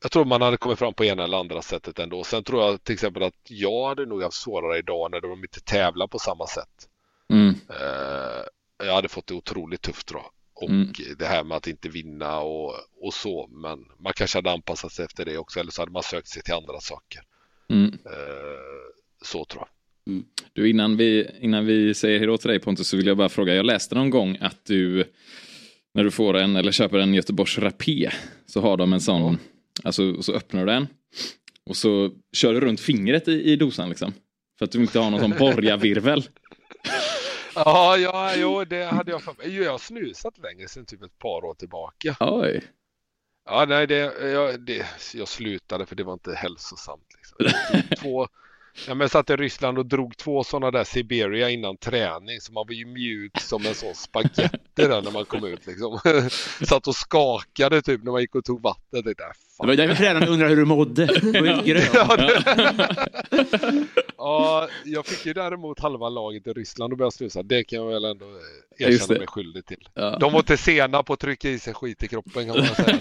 Jag 0.01 0.11
tror 0.11 0.25
man 0.25 0.41
hade 0.41 0.57
kommit 0.57 0.79
fram 0.79 0.93
på 0.93 1.05
ena 1.05 1.23
eller 1.23 1.37
andra 1.37 1.61
sättet 1.61 1.99
ändå. 1.99 2.23
Sen 2.23 2.43
tror 2.43 2.63
jag 2.63 2.83
till 2.83 2.93
exempel 2.93 3.23
att 3.23 3.33
jag 3.43 3.87
hade 3.87 4.05
nog 4.05 4.23
haft 4.23 4.37
svårare 4.41 4.77
idag 4.77 5.11
när 5.11 5.21
de 5.21 5.43
inte 5.43 5.61
tävlar 5.61 6.07
på 6.07 6.19
samma 6.19 6.47
sätt. 6.47 6.87
Mm. 7.29 7.49
Eh, 7.69 8.43
jag 8.87 8.93
hade 8.93 9.07
fått 9.09 9.27
det 9.27 9.33
otroligt 9.33 9.81
tufft 9.81 10.11
jag. 10.11 10.25
Och 10.53 10.69
Mm. 10.69 10.93
det 11.19 11.25
här 11.25 11.43
med 11.43 11.57
att 11.57 11.67
inte 11.67 11.89
vinna 11.89 12.39
och, 12.39 12.73
och 13.01 13.13
så. 13.13 13.47
Men 13.51 13.85
man 13.99 14.13
kanske 14.13 14.37
hade 14.37 14.51
anpassat 14.51 14.91
sig 14.91 15.05
efter 15.05 15.25
det 15.25 15.37
också. 15.37 15.59
Eller 15.59 15.71
så 15.71 15.81
hade 15.81 15.91
man 15.91 16.03
sökt 16.03 16.27
sig 16.27 16.43
till 16.43 16.53
andra 16.53 16.79
saker. 16.79 17.21
Mm. 17.69 17.93
Eh, 18.05 18.93
så 19.21 19.45
tror 19.45 19.63
jag. 19.63 19.69
Du, 20.53 20.69
innan 20.69 20.97
vi, 20.97 21.29
innan 21.41 21.65
vi 21.65 21.93
säger 21.93 22.17
hejdå 22.17 22.37
till 22.37 22.49
dig 22.49 22.59
Pontus 22.59 22.87
så 22.87 22.97
vill 22.97 23.07
jag 23.07 23.17
bara 23.17 23.29
fråga. 23.29 23.55
Jag 23.55 23.65
läste 23.65 23.95
någon 23.95 24.09
gång 24.09 24.37
att 24.41 24.65
du 24.65 25.03
när 25.97 26.03
du 26.03 26.11
får 26.11 26.37
en 26.37 26.55
eller 26.55 26.71
köper 26.71 26.99
en 26.99 27.13
Göteborgs 27.13 27.57
Rapé 27.57 28.09
så 28.45 28.61
har 28.61 28.77
de 28.77 28.93
en 28.93 29.01
sån, 29.01 29.39
alltså 29.83 30.21
så 30.21 30.33
öppnar 30.33 30.65
du 30.65 30.71
den 30.71 30.87
och 31.65 31.77
så 31.77 32.11
kör 32.33 32.53
du 32.53 32.59
runt 32.59 32.79
fingret 32.79 33.27
i, 33.27 33.51
i 33.51 33.55
dosan 33.55 33.89
liksom. 33.89 34.13
För 34.59 34.65
att 34.65 34.71
du 34.71 34.81
inte 34.81 34.99
har 34.99 35.11
någon 35.11 35.19
sån 35.19 35.37
borgarvirvel. 35.39 36.23
Ja, 37.55 37.97
ja, 37.97 38.35
jo, 38.35 38.65
det 38.65 38.83
hade 38.83 39.11
jag 39.11 39.23
för 39.23 39.35
mig. 39.37 39.57
Jag 39.57 39.71
har 39.71 39.77
snusat 39.77 40.37
längre 40.37 40.67
sedan 40.67 40.85
typ 40.85 41.03
ett 41.03 41.19
par 41.19 41.45
år 41.45 41.53
tillbaka. 41.53 42.15
Oj. 42.19 42.63
Ja, 43.45 43.65
nej, 43.67 43.87
det, 43.87 43.97
jag, 44.29 44.65
det, 44.65 44.85
jag 45.13 45.27
slutade 45.27 45.85
för 45.85 45.95
det 45.95 46.03
var 46.03 46.13
inte 46.13 46.33
hälsosamt. 46.33 47.07
Liksom. 47.15 47.59
Två, 48.01 48.27
ja, 48.87 48.93
men 48.93 48.99
jag 48.99 49.11
satt 49.11 49.29
i 49.29 49.35
Ryssland 49.35 49.77
och 49.77 49.85
drog 49.85 50.17
två 50.17 50.43
sådana 50.43 50.71
där 50.71 50.83
Siberia 50.83 51.49
innan 51.49 51.77
träning 51.77 52.41
så 52.41 52.53
man 52.53 52.65
var 52.67 52.73
ju 52.73 52.85
mjuk 52.85 53.39
som 53.39 53.65
en 53.65 53.75
sån 53.75 53.95
spagetti 53.95 54.49
där 54.75 55.01
när 55.01 55.11
man 55.11 55.25
kom 55.25 55.45
ut 55.45 55.67
liksom. 55.67 55.99
Satt 56.67 56.87
och 56.87 56.95
skakade 56.95 57.81
typ 57.81 58.03
när 58.03 58.11
man 58.11 58.21
gick 58.21 58.35
och 58.35 58.45
tog 58.45 58.61
vatten. 58.61 59.01
Det, 59.03 59.13
där, 59.13 59.31
Det 59.59 59.67
var 59.67 59.75
därför 59.75 59.95
tränaren 59.95 60.29
undrade 60.29 60.49
hur 60.49 60.57
du 60.57 60.65
mådde. 60.65 61.05
Du 61.05 61.31
var 61.31 61.63
grön. 61.63 61.83
Ja, 61.93 62.15
det... 62.15 62.43
ja, 64.17 64.67
jag 64.83 65.05
fick 65.05 65.25
ju 65.25 65.33
däremot 65.33 65.79
halva 65.79 66.09
laget 66.09 66.47
i 66.47 66.53
Ryssland 66.53 66.93
och 66.93 66.97
började 66.97 67.15
snusa. 67.15 67.43
Det 67.43 67.63
kan 67.63 67.79
jag 67.79 67.87
väl 67.87 68.05
ändå 68.05 68.25
eh, 68.25 68.87
erkänna 68.87 69.17
mig 69.17 69.27
skyldig 69.27 69.65
till. 69.65 69.89
Ja. 69.93 70.17
De 70.19 70.31
var 70.33 70.39
inte 70.39 70.57
sena 70.57 71.03
på 71.03 71.13
att 71.13 71.19
trycka 71.19 71.49
i 71.49 71.59
sig 71.59 71.73
skit 71.73 72.03
i 72.03 72.07
kroppen 72.07 72.45
kan 72.45 72.57
man 72.57 72.67
säga. 72.75 72.99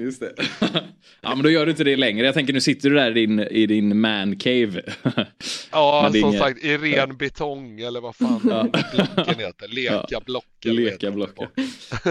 Just 0.00 0.20
det. 0.20 0.32
ja 1.20 1.34
men 1.34 1.42
då 1.42 1.50
gör 1.50 1.66
du 1.66 1.70
inte 1.70 1.84
det 1.84 1.96
längre. 1.96 2.26
Jag 2.26 2.34
tänker 2.34 2.52
nu 2.52 2.60
sitter 2.60 2.90
du 2.90 2.96
där 2.96 3.10
i 3.10 3.14
din, 3.26 3.40
i 3.40 3.66
din 3.66 4.00
man 4.00 4.36
cave. 4.36 4.82
Ja, 5.72 6.08
det 6.12 6.18
är 6.18 6.20
som 6.20 6.28
inget- 6.30 6.40
sagt 6.40 6.64
i 6.64 6.76
ren 6.76 7.16
betong 7.16 7.80
eller 7.80 8.00
vad 8.00 8.16
fan 8.16 8.38
blocken 8.42 9.38
heter. 9.38 9.68
Leka 9.74 10.20
blocken. 10.26 10.74
Leka 10.76 11.06
det. 11.06 11.12
blocken. 11.12 11.48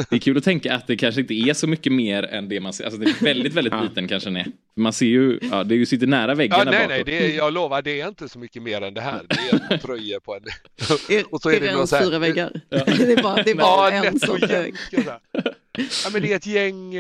Det 0.09 0.15
är 0.15 0.19
kul 0.19 0.37
att 0.37 0.43
tänka 0.43 0.73
att 0.75 0.87
det 0.87 0.97
kanske 0.97 1.21
inte 1.21 1.33
är 1.33 1.53
så 1.53 1.67
mycket 1.67 1.91
mer 1.93 2.23
än 2.23 2.49
det 2.49 2.59
man 2.59 2.73
ser. 2.73 2.83
Alltså 2.85 2.99
det 2.99 3.09
är 3.09 3.23
väldigt, 3.23 3.53
väldigt 3.53 3.73
liten 3.83 4.07
kanske 4.07 4.29
den 4.29 4.37
är. 4.37 4.45
Man 4.75 4.93
ser 4.93 5.05
ju, 5.05 5.39
ja 5.51 5.63
det 5.63 5.75
är 5.75 5.77
ju 5.77 5.85
sitter 5.85 6.07
nära 6.07 6.35
väggen 6.35 6.55
Ja, 6.57 6.63
nej, 6.63 6.73
bakåt. 6.73 6.89
nej, 6.89 7.03
det 7.05 7.25
är, 7.33 7.37
jag 7.37 7.53
lovar, 7.53 7.81
det 7.81 8.01
är 8.01 8.07
inte 8.07 8.29
så 8.29 8.39
mycket 8.39 8.61
mer 8.63 8.81
än 8.81 8.93
det 8.93 9.01
här. 9.01 9.21
Det 9.29 9.35
är 9.57 9.73
en 9.73 9.79
tröja 9.79 10.19
på 10.19 10.35
en. 10.35 10.41
Och 11.29 11.41
så 11.41 11.49
är 11.49 11.59
det 11.59 11.65
någon 11.65 11.75
Irens 11.75 11.89
så 11.89 11.95
här- 11.95 12.03
fyra 12.05 12.19
väggar. 12.19 12.61
Det 12.69 12.77
är 13.13 13.23
bara, 13.23 13.43
det 13.43 13.51
är 13.51 13.55
bara 13.55 13.91
Ja, 13.95 14.03
en 14.05 14.19
som 14.19 14.35
och 14.35 14.49
hög. 14.49 14.75
Ja, 14.91 15.19
men 16.13 16.21
det 16.21 16.31
är 16.31 16.35
ett 16.35 16.45
gäng, 16.47 16.93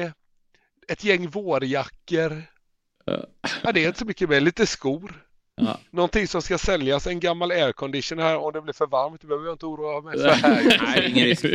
ett 0.87 1.03
gäng 1.03 1.29
vårjackor. 1.29 2.43
Ja, 3.63 3.71
det 3.71 3.83
är 3.83 3.87
inte 3.87 3.99
så 3.99 4.05
mycket 4.05 4.29
mer. 4.29 4.41
Lite 4.41 4.65
skor. 4.65 5.25
Ja. 5.61 5.79
Någonting 5.91 6.27
som 6.27 6.41
ska 6.41 6.57
säljas, 6.57 7.07
en 7.07 7.19
gammal 7.19 7.51
aircondition 7.51 8.19
här 8.19 8.37
om 8.37 8.53
det 8.53 8.61
blir 8.61 8.73
för 8.73 8.87
varmt. 8.87 9.21
Det 9.21 9.27
behöver 9.27 9.45
jag 9.45 9.53
inte 9.53 9.65
oroa 9.65 10.01
mig 10.01 10.19
här. 10.23 10.81
Nej, 10.85 11.11
ingen 11.11 11.25
risk. 11.25 11.45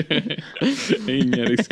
Ingen 1.09 1.47
risk. 1.47 1.71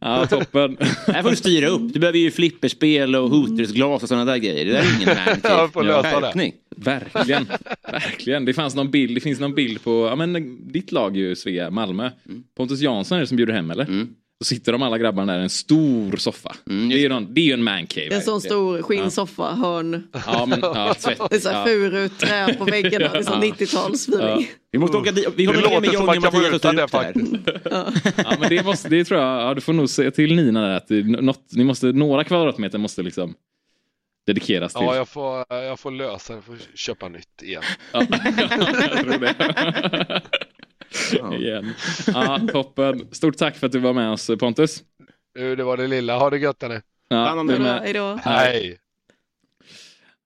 Ja, 0.00 0.26
toppen. 0.26 0.76
Här 1.06 1.22
får 1.22 1.30
du 1.30 1.36
styra 1.36 1.68
upp. 1.68 1.92
Du 1.92 2.00
behöver 2.00 2.18
ju 2.18 2.30
flipperspel 2.30 3.16
och 3.16 3.30
hootersglas 3.30 4.02
och 4.02 4.08
sådana 4.08 4.24
där 4.24 4.36
grejer. 4.36 4.64
Det 4.64 4.72
där 4.72 4.80
är 4.80 4.96
ingen 4.96 5.08
man 5.08 5.40
Ja, 5.58 5.68
får 5.72 5.82
lösa 5.82 6.20
det. 6.20 6.52
Verkligen. 6.76 7.46
Verkligen. 7.86 8.44
Det 8.44 8.54
fanns 8.54 8.74
någon 8.74 8.90
bild, 8.90 9.16
det 9.16 9.20
finns 9.20 9.40
någon 9.40 9.54
bild 9.54 9.84
på, 9.84 10.06
ja 10.06 10.16
men 10.16 10.58
ditt 10.72 10.92
lag 10.92 11.16
ju 11.16 11.36
Svea, 11.36 11.70
Malmö. 11.70 12.10
Pontus 12.56 12.80
Jansson 12.80 13.16
är 13.16 13.20
det 13.20 13.26
som 13.26 13.36
bjuder 13.36 13.54
hem 13.54 13.70
eller? 13.70 13.84
Mm. 13.84 14.14
Så 14.42 14.46
sitter 14.46 14.72
de 14.72 14.82
alla 14.82 14.98
grabbarna 14.98 15.32
där 15.32 15.40
i 15.40 15.42
en 15.42 15.50
stor 15.50 16.16
soffa. 16.16 16.56
Mm, 16.70 16.88
det, 16.88 16.94
är 16.94 16.98
ju 16.98 17.08
någon, 17.08 17.34
det 17.34 17.40
är 17.40 17.44
ju 17.44 17.52
en 17.52 17.62
man 17.62 17.86
cave. 17.86 18.14
En 18.14 18.22
sån 18.22 18.40
stor 18.40 18.82
skinnsoffa, 18.82 19.54
hörn. 19.54 20.08
Ja, 20.26 20.46
men 20.46 20.60
ja, 20.62 20.94
tvätt. 21.00 21.20
Det 21.30 21.36
är 21.36 21.40
så 21.40 21.48
här 21.48 21.58
ja. 21.58 21.64
furu, 21.64 22.08
trä 22.08 22.54
på 22.54 22.64
väggarna. 22.64 23.08
Det 23.08 23.18
är 23.18 23.22
sån 23.22 23.42
90-talsfeeling. 23.42 24.46
Vi 24.70 24.78
måste 24.78 24.96
åka 24.96 25.12
dit. 25.12 25.28
Vi 25.36 25.46
Det 25.46 25.52
håller 25.52 25.80
med 25.80 25.92
Johnny 25.92 26.18
och 26.18 26.22
Mattias 26.22 26.48
och 26.48 26.54
utan 26.54 26.78
upp 26.78 26.90
det 26.92 26.98
här. 26.98 27.04
faktiskt. 27.04 27.32
Ja 28.16 28.36
men 28.40 28.48
det 28.48 28.64
måste, 28.64 28.88
det 28.88 29.04
tror 29.04 29.20
jag, 29.20 29.42
ja, 29.42 29.54
du 29.54 29.60
får 29.60 29.72
nog 29.72 29.90
säga 29.90 30.10
till 30.10 30.36
Nina 30.36 30.60
där 30.60 30.76
att 30.76 30.88
det, 30.88 31.02
något, 31.02 31.42
ni 31.52 31.64
måste, 31.64 31.86
några 31.86 32.24
kvadratmeter 32.24 32.78
måste 32.78 33.02
liksom 33.02 33.34
dedikeras 34.26 34.72
till. 34.74 34.82
Ja, 34.82 34.96
jag 34.96 35.08
får, 35.08 35.44
jag 35.48 35.80
får 35.80 35.90
lösa 35.90 36.32
det. 36.32 36.36
Jag 36.36 36.44
får 36.44 36.56
köpa 36.74 37.08
nytt 37.08 37.42
igen. 37.42 37.62
Ja, 37.92 38.06
jag 38.10 38.98
tror 38.98 39.18
det. 39.18 40.22
Igen. 41.32 41.74
Ja, 42.06 42.40
toppen. 42.52 43.08
Stort 43.12 43.36
tack 43.36 43.56
för 43.56 43.66
att 43.66 43.72
du 43.72 43.78
var 43.78 43.92
med 43.92 44.10
oss 44.10 44.30
Pontus. 44.38 44.82
Nu, 45.38 45.56
det 45.56 45.64
var 45.64 45.76
det 45.76 45.86
lilla. 45.86 46.18
Ha 46.18 46.30
det 46.30 46.38
gött 46.38 46.62
nu. 46.62 46.82
Ja, 47.08 47.42
med. 47.42 47.80
Hej 47.82 47.92
då. 47.92 48.18
Hej. 48.22 48.78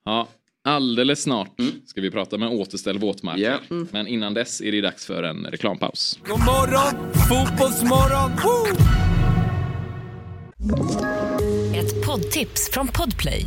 Ja, 0.05 0.29
alldeles 0.65 1.23
snart 1.23 1.51
ska 1.87 2.01
vi 2.01 2.11
prata 2.11 2.39
med 2.39 2.49
Återställ 2.49 2.99
våtmarker. 2.99 3.61
Ja. 3.69 3.77
Men 3.91 4.07
innan 4.07 4.35
dess 4.35 4.61
är 4.61 4.73
det 4.73 4.81
dags 4.81 5.07
för 5.07 5.23
en 5.23 5.47
reklampaus. 5.47 6.19
God 6.29 6.41
morgon, 6.41 7.13
fotbollsmorgon! 7.29 8.33
Woo! 8.45 8.67
Ett 11.75 12.07
poddtips 12.07 12.71
från 12.73 12.89
Podplay. 12.89 13.47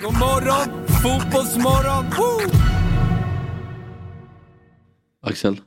God 0.00 0.12
morgon, 0.12 0.86
fotbollsmorgon! 0.86 2.04
Woo! 2.04 2.60
Axel, 5.20 5.60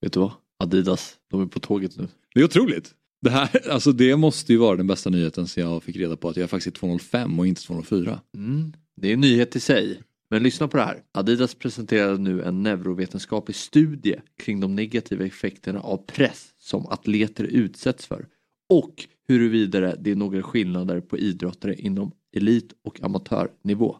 vet 0.00 0.12
du 0.12 0.20
vad? 0.20 0.32
Adidas, 0.58 1.16
de 1.30 1.42
är 1.42 1.46
på 1.46 1.60
tåget 1.60 1.96
nu. 1.96 2.08
Det 2.34 2.40
är 2.40 2.44
otroligt. 2.44 2.94
Det, 3.22 3.30
här, 3.30 3.68
alltså 3.70 3.92
det 3.92 4.16
måste 4.16 4.52
ju 4.52 4.58
vara 4.58 4.76
den 4.76 4.86
bästa 4.86 5.10
nyheten 5.10 5.48
sen 5.48 5.64
jag 5.64 5.82
fick 5.82 5.96
reda 5.96 6.16
på 6.16 6.28
att 6.28 6.36
jag 6.36 6.50
faktiskt 6.50 6.76
är 6.76 6.78
205 6.80 7.40
och 7.40 7.46
inte 7.46 7.62
204. 7.62 8.20
Mm. 8.34 8.72
Det 8.96 9.08
är 9.08 9.12
en 9.12 9.20
nyhet 9.20 9.56
i 9.56 9.60
sig. 9.60 10.02
Men 10.30 10.42
lyssna 10.42 10.68
på 10.68 10.76
det 10.76 10.82
här. 10.82 11.02
Adidas 11.12 11.54
presenterar 11.54 12.18
nu 12.18 12.42
en 12.42 12.62
neurovetenskaplig 12.62 13.56
studie 13.56 14.16
kring 14.38 14.60
de 14.60 14.74
negativa 14.74 15.24
effekterna 15.24 15.80
av 15.80 15.96
press 15.96 16.54
som 16.58 16.86
atleter 16.86 17.44
utsätts 17.44 18.06
för 18.06 18.26
och 18.68 19.06
huruvida 19.28 19.96
det 19.96 20.10
är 20.10 20.16
några 20.16 20.42
skillnader 20.42 21.00
på 21.00 21.18
idrottare 21.18 21.74
inom 21.74 22.12
elit 22.36 22.72
och 22.84 23.02
amatörnivå. 23.02 23.96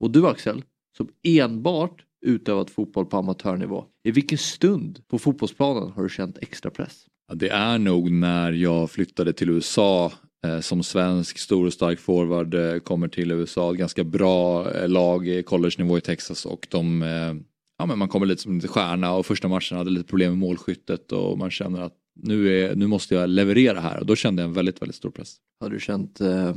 Och 0.00 0.10
du 0.10 0.26
Axel, 0.26 0.64
som 0.96 1.08
enbart 1.22 2.04
utövat 2.26 2.70
fotboll 2.70 3.06
på 3.06 3.16
amatörnivå, 3.16 3.84
i 4.04 4.10
vilken 4.10 4.38
stund 4.38 5.08
på 5.08 5.18
fotbollsplanen 5.18 5.92
har 5.92 6.02
du 6.02 6.08
känt 6.08 6.38
extra 6.38 6.70
press? 6.70 7.06
Ja, 7.28 7.34
det 7.34 7.48
är 7.48 7.78
nog 7.78 8.10
när 8.10 8.52
jag 8.52 8.90
flyttade 8.90 9.32
till 9.32 9.50
USA 9.50 10.12
eh, 10.46 10.60
som 10.60 10.82
svensk 10.82 11.38
stor 11.38 11.66
och 11.66 11.72
stark 11.72 11.98
forward 11.98 12.54
eh, 12.54 12.78
kommer 12.78 13.08
till 13.08 13.30
USA. 13.30 13.72
Ett 13.72 13.78
ganska 13.78 14.04
bra 14.04 14.72
eh, 14.72 14.88
lag 14.88 15.28
i 15.28 15.42
college-nivå 15.42 15.98
i 15.98 16.00
Texas 16.00 16.46
och 16.46 16.66
de, 16.70 17.02
eh, 17.02 17.34
ja, 17.78 17.86
men 17.86 17.98
man 17.98 18.08
kommer 18.08 18.26
lite 18.26 18.42
som 18.42 18.54
lite 18.54 18.68
stjärna 18.68 19.12
och 19.12 19.26
första 19.26 19.48
matchen 19.48 19.78
hade 19.78 19.90
lite 19.90 20.08
problem 20.08 20.30
med 20.30 20.38
målskyttet 20.38 21.12
och 21.12 21.38
man 21.38 21.50
känner 21.50 21.80
att 21.80 21.96
nu, 22.22 22.62
är, 22.62 22.74
nu 22.74 22.86
måste 22.86 23.14
jag 23.14 23.28
leverera 23.28 23.80
här 23.80 24.00
och 24.00 24.06
då 24.06 24.16
kände 24.16 24.42
jag 24.42 24.48
en 24.48 24.54
väldigt, 24.54 24.82
väldigt 24.82 24.96
stor 24.96 25.10
press. 25.10 25.36
Hade 25.60 25.74
du 25.74 25.80
känt 25.80 26.20
eh, 26.20 26.54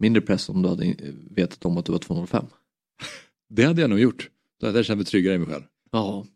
mindre 0.00 0.20
press 0.20 0.48
om 0.48 0.62
du 0.62 0.68
hade 0.68 0.96
vetat 1.30 1.64
om 1.64 1.76
att 1.76 1.84
du 1.84 1.92
var 1.92 1.98
205? 1.98 2.46
Det 3.48 3.64
hade 3.64 3.80
jag 3.80 3.90
nog 3.90 4.00
gjort. 4.00 4.30
Då 4.60 4.66
hade 4.66 4.78
jag 4.78 4.86
känt 4.86 4.98
mig 4.98 5.06
tryggare 5.06 5.34
i 5.34 5.38
mig 5.38 5.48
själv. 5.48 5.62
Ja, 5.92 6.26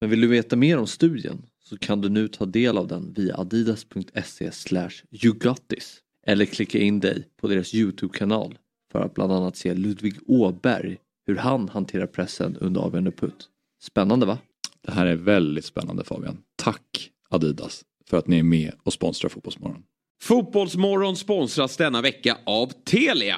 men 0.00 0.10
vill 0.10 0.20
du 0.20 0.26
veta 0.26 0.56
mer 0.56 0.78
om 0.78 0.86
studien 0.86 1.46
så 1.60 1.78
kan 1.78 2.00
du 2.00 2.08
nu 2.08 2.28
ta 2.28 2.46
del 2.46 2.78
av 2.78 2.86
den 2.86 3.12
via 3.12 3.36
adidas.se 3.36 4.50
yougotthis 5.10 6.00
eller 6.26 6.44
klicka 6.44 6.78
in 6.78 7.00
dig 7.00 7.28
på 7.40 7.48
deras 7.48 7.74
Youtube-kanal 7.74 8.58
för 8.92 9.00
att 9.00 9.14
bland 9.14 9.32
annat 9.32 9.56
se 9.56 9.74
Ludvig 9.74 10.18
Åberg 10.26 10.98
hur 11.26 11.36
han 11.36 11.68
hanterar 11.68 12.06
pressen 12.06 12.56
under 12.56 12.80
avgörande 12.80 13.10
putt. 13.10 13.48
Spännande 13.82 14.26
va? 14.26 14.38
Det 14.80 14.92
här 14.92 15.06
är 15.06 15.16
väldigt 15.16 15.64
spännande 15.64 16.04
Fabian. 16.04 16.38
Tack 16.56 17.10
Adidas 17.28 17.84
för 18.06 18.16
att 18.16 18.26
ni 18.26 18.38
är 18.38 18.42
med 18.42 18.72
och 18.82 18.92
sponsrar 18.92 19.28
Fotbollsmorgon. 19.28 19.82
Fotbollsmorgon 20.22 21.16
sponsras 21.16 21.76
denna 21.76 22.02
vecka 22.02 22.38
av 22.46 22.72
Telia. 22.84 23.36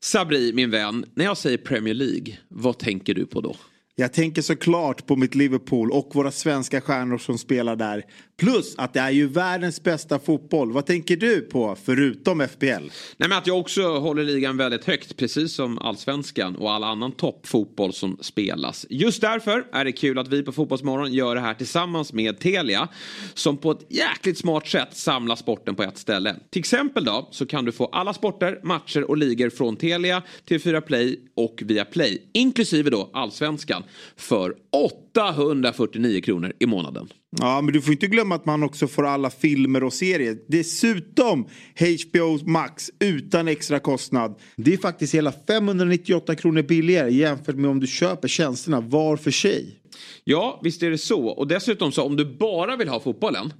Sabri, 0.00 0.52
min 0.52 0.70
vän, 0.70 1.04
när 1.14 1.24
jag 1.24 1.36
säger 1.36 1.58
Premier 1.58 1.94
League, 1.94 2.38
vad 2.48 2.78
tänker 2.78 3.14
du 3.14 3.26
på 3.26 3.40
då? 3.40 3.56
Jag 3.94 4.12
tänker 4.12 4.42
såklart 4.42 5.06
på 5.06 5.16
mitt 5.16 5.34
Liverpool 5.34 5.90
och 5.90 6.10
våra 6.14 6.30
svenska 6.30 6.80
stjärnor 6.80 7.18
som 7.18 7.38
spelar 7.38 7.76
där. 7.76 8.04
Plus 8.38 8.74
att 8.78 8.92
det 8.92 9.00
är 9.00 9.10
ju 9.10 9.26
världens 9.28 9.82
bästa 9.82 10.18
fotboll. 10.18 10.72
Vad 10.72 10.86
tänker 10.86 11.16
du 11.16 11.40
på 11.40 11.76
förutom 11.84 12.40
FBL? 12.40 12.66
Nej, 12.66 13.28
men 13.28 13.32
att 13.32 13.46
jag 13.46 13.58
också 13.58 13.98
håller 13.98 14.24
ligan 14.24 14.56
väldigt 14.56 14.84
högt, 14.84 15.16
precis 15.16 15.54
som 15.54 15.78
allsvenskan 15.78 16.56
och 16.56 16.72
all 16.72 16.84
annan 16.84 17.12
toppfotboll 17.12 17.92
som 17.92 18.18
spelas. 18.20 18.86
Just 18.90 19.20
därför 19.20 19.66
är 19.72 19.84
det 19.84 19.92
kul 19.92 20.18
att 20.18 20.28
vi 20.28 20.42
på 20.42 20.52
Fotbollsmorgon 20.52 21.12
gör 21.12 21.34
det 21.34 21.40
här 21.40 21.54
tillsammans 21.54 22.12
med 22.12 22.38
Telia 22.38 22.88
som 23.34 23.56
på 23.56 23.70
ett 23.70 23.86
jäkligt 23.88 24.38
smart 24.38 24.68
sätt 24.68 24.96
samlar 24.96 25.36
sporten 25.36 25.74
på 25.74 25.82
ett 25.82 25.98
ställe. 25.98 26.36
Till 26.50 26.60
exempel 26.60 27.04
då 27.04 27.28
så 27.30 27.46
kan 27.46 27.64
du 27.64 27.72
få 27.72 27.86
alla 27.86 28.14
sporter, 28.14 28.60
matcher 28.62 29.04
och 29.10 29.16
ligor 29.16 29.50
från 29.50 29.76
Telia, 29.76 30.22
TV4 30.48 30.80
Play 30.80 31.20
och 31.36 31.62
via 31.64 31.84
Play, 31.84 32.22
inklusive 32.32 32.90
då 32.90 33.10
allsvenskan, 33.12 33.82
för 34.16 34.54
849 34.70 36.20
kronor 36.20 36.52
i 36.58 36.66
månaden. 36.66 37.08
Ja, 37.30 37.60
men 37.60 37.72
du 37.72 37.82
får 37.82 37.92
inte 37.92 38.06
glömma 38.06 38.34
att 38.34 38.46
man 38.46 38.62
också 38.62 38.88
får 38.88 39.06
alla 39.06 39.30
filmer 39.30 39.82
och 39.82 39.92
serier. 39.92 40.38
Dessutom 40.48 41.48
HBO 41.78 42.50
Max 42.50 42.90
utan 42.98 43.48
extra 43.48 43.78
kostnad. 43.78 44.38
Det 44.56 44.72
är 44.72 44.78
faktiskt 44.78 45.14
hela 45.14 45.32
598 45.46 46.34
kronor 46.34 46.62
billigare 46.62 47.10
jämfört 47.10 47.56
med 47.56 47.70
om 47.70 47.80
du 47.80 47.86
köper 47.86 48.28
tjänsterna 48.28 48.80
var 48.80 49.16
för 49.16 49.30
sig. 49.30 49.77
Ja, 50.24 50.60
visst 50.64 50.82
är 50.82 50.90
det 50.90 50.98
så. 50.98 51.26
Och 51.26 51.48
dessutom 51.48 51.92
så 51.92 52.02
om 52.02 52.16
du 52.16 52.24
bara 52.24 52.76
vill 52.76 52.88
ha 52.88 53.00
fotbollen 53.00 53.52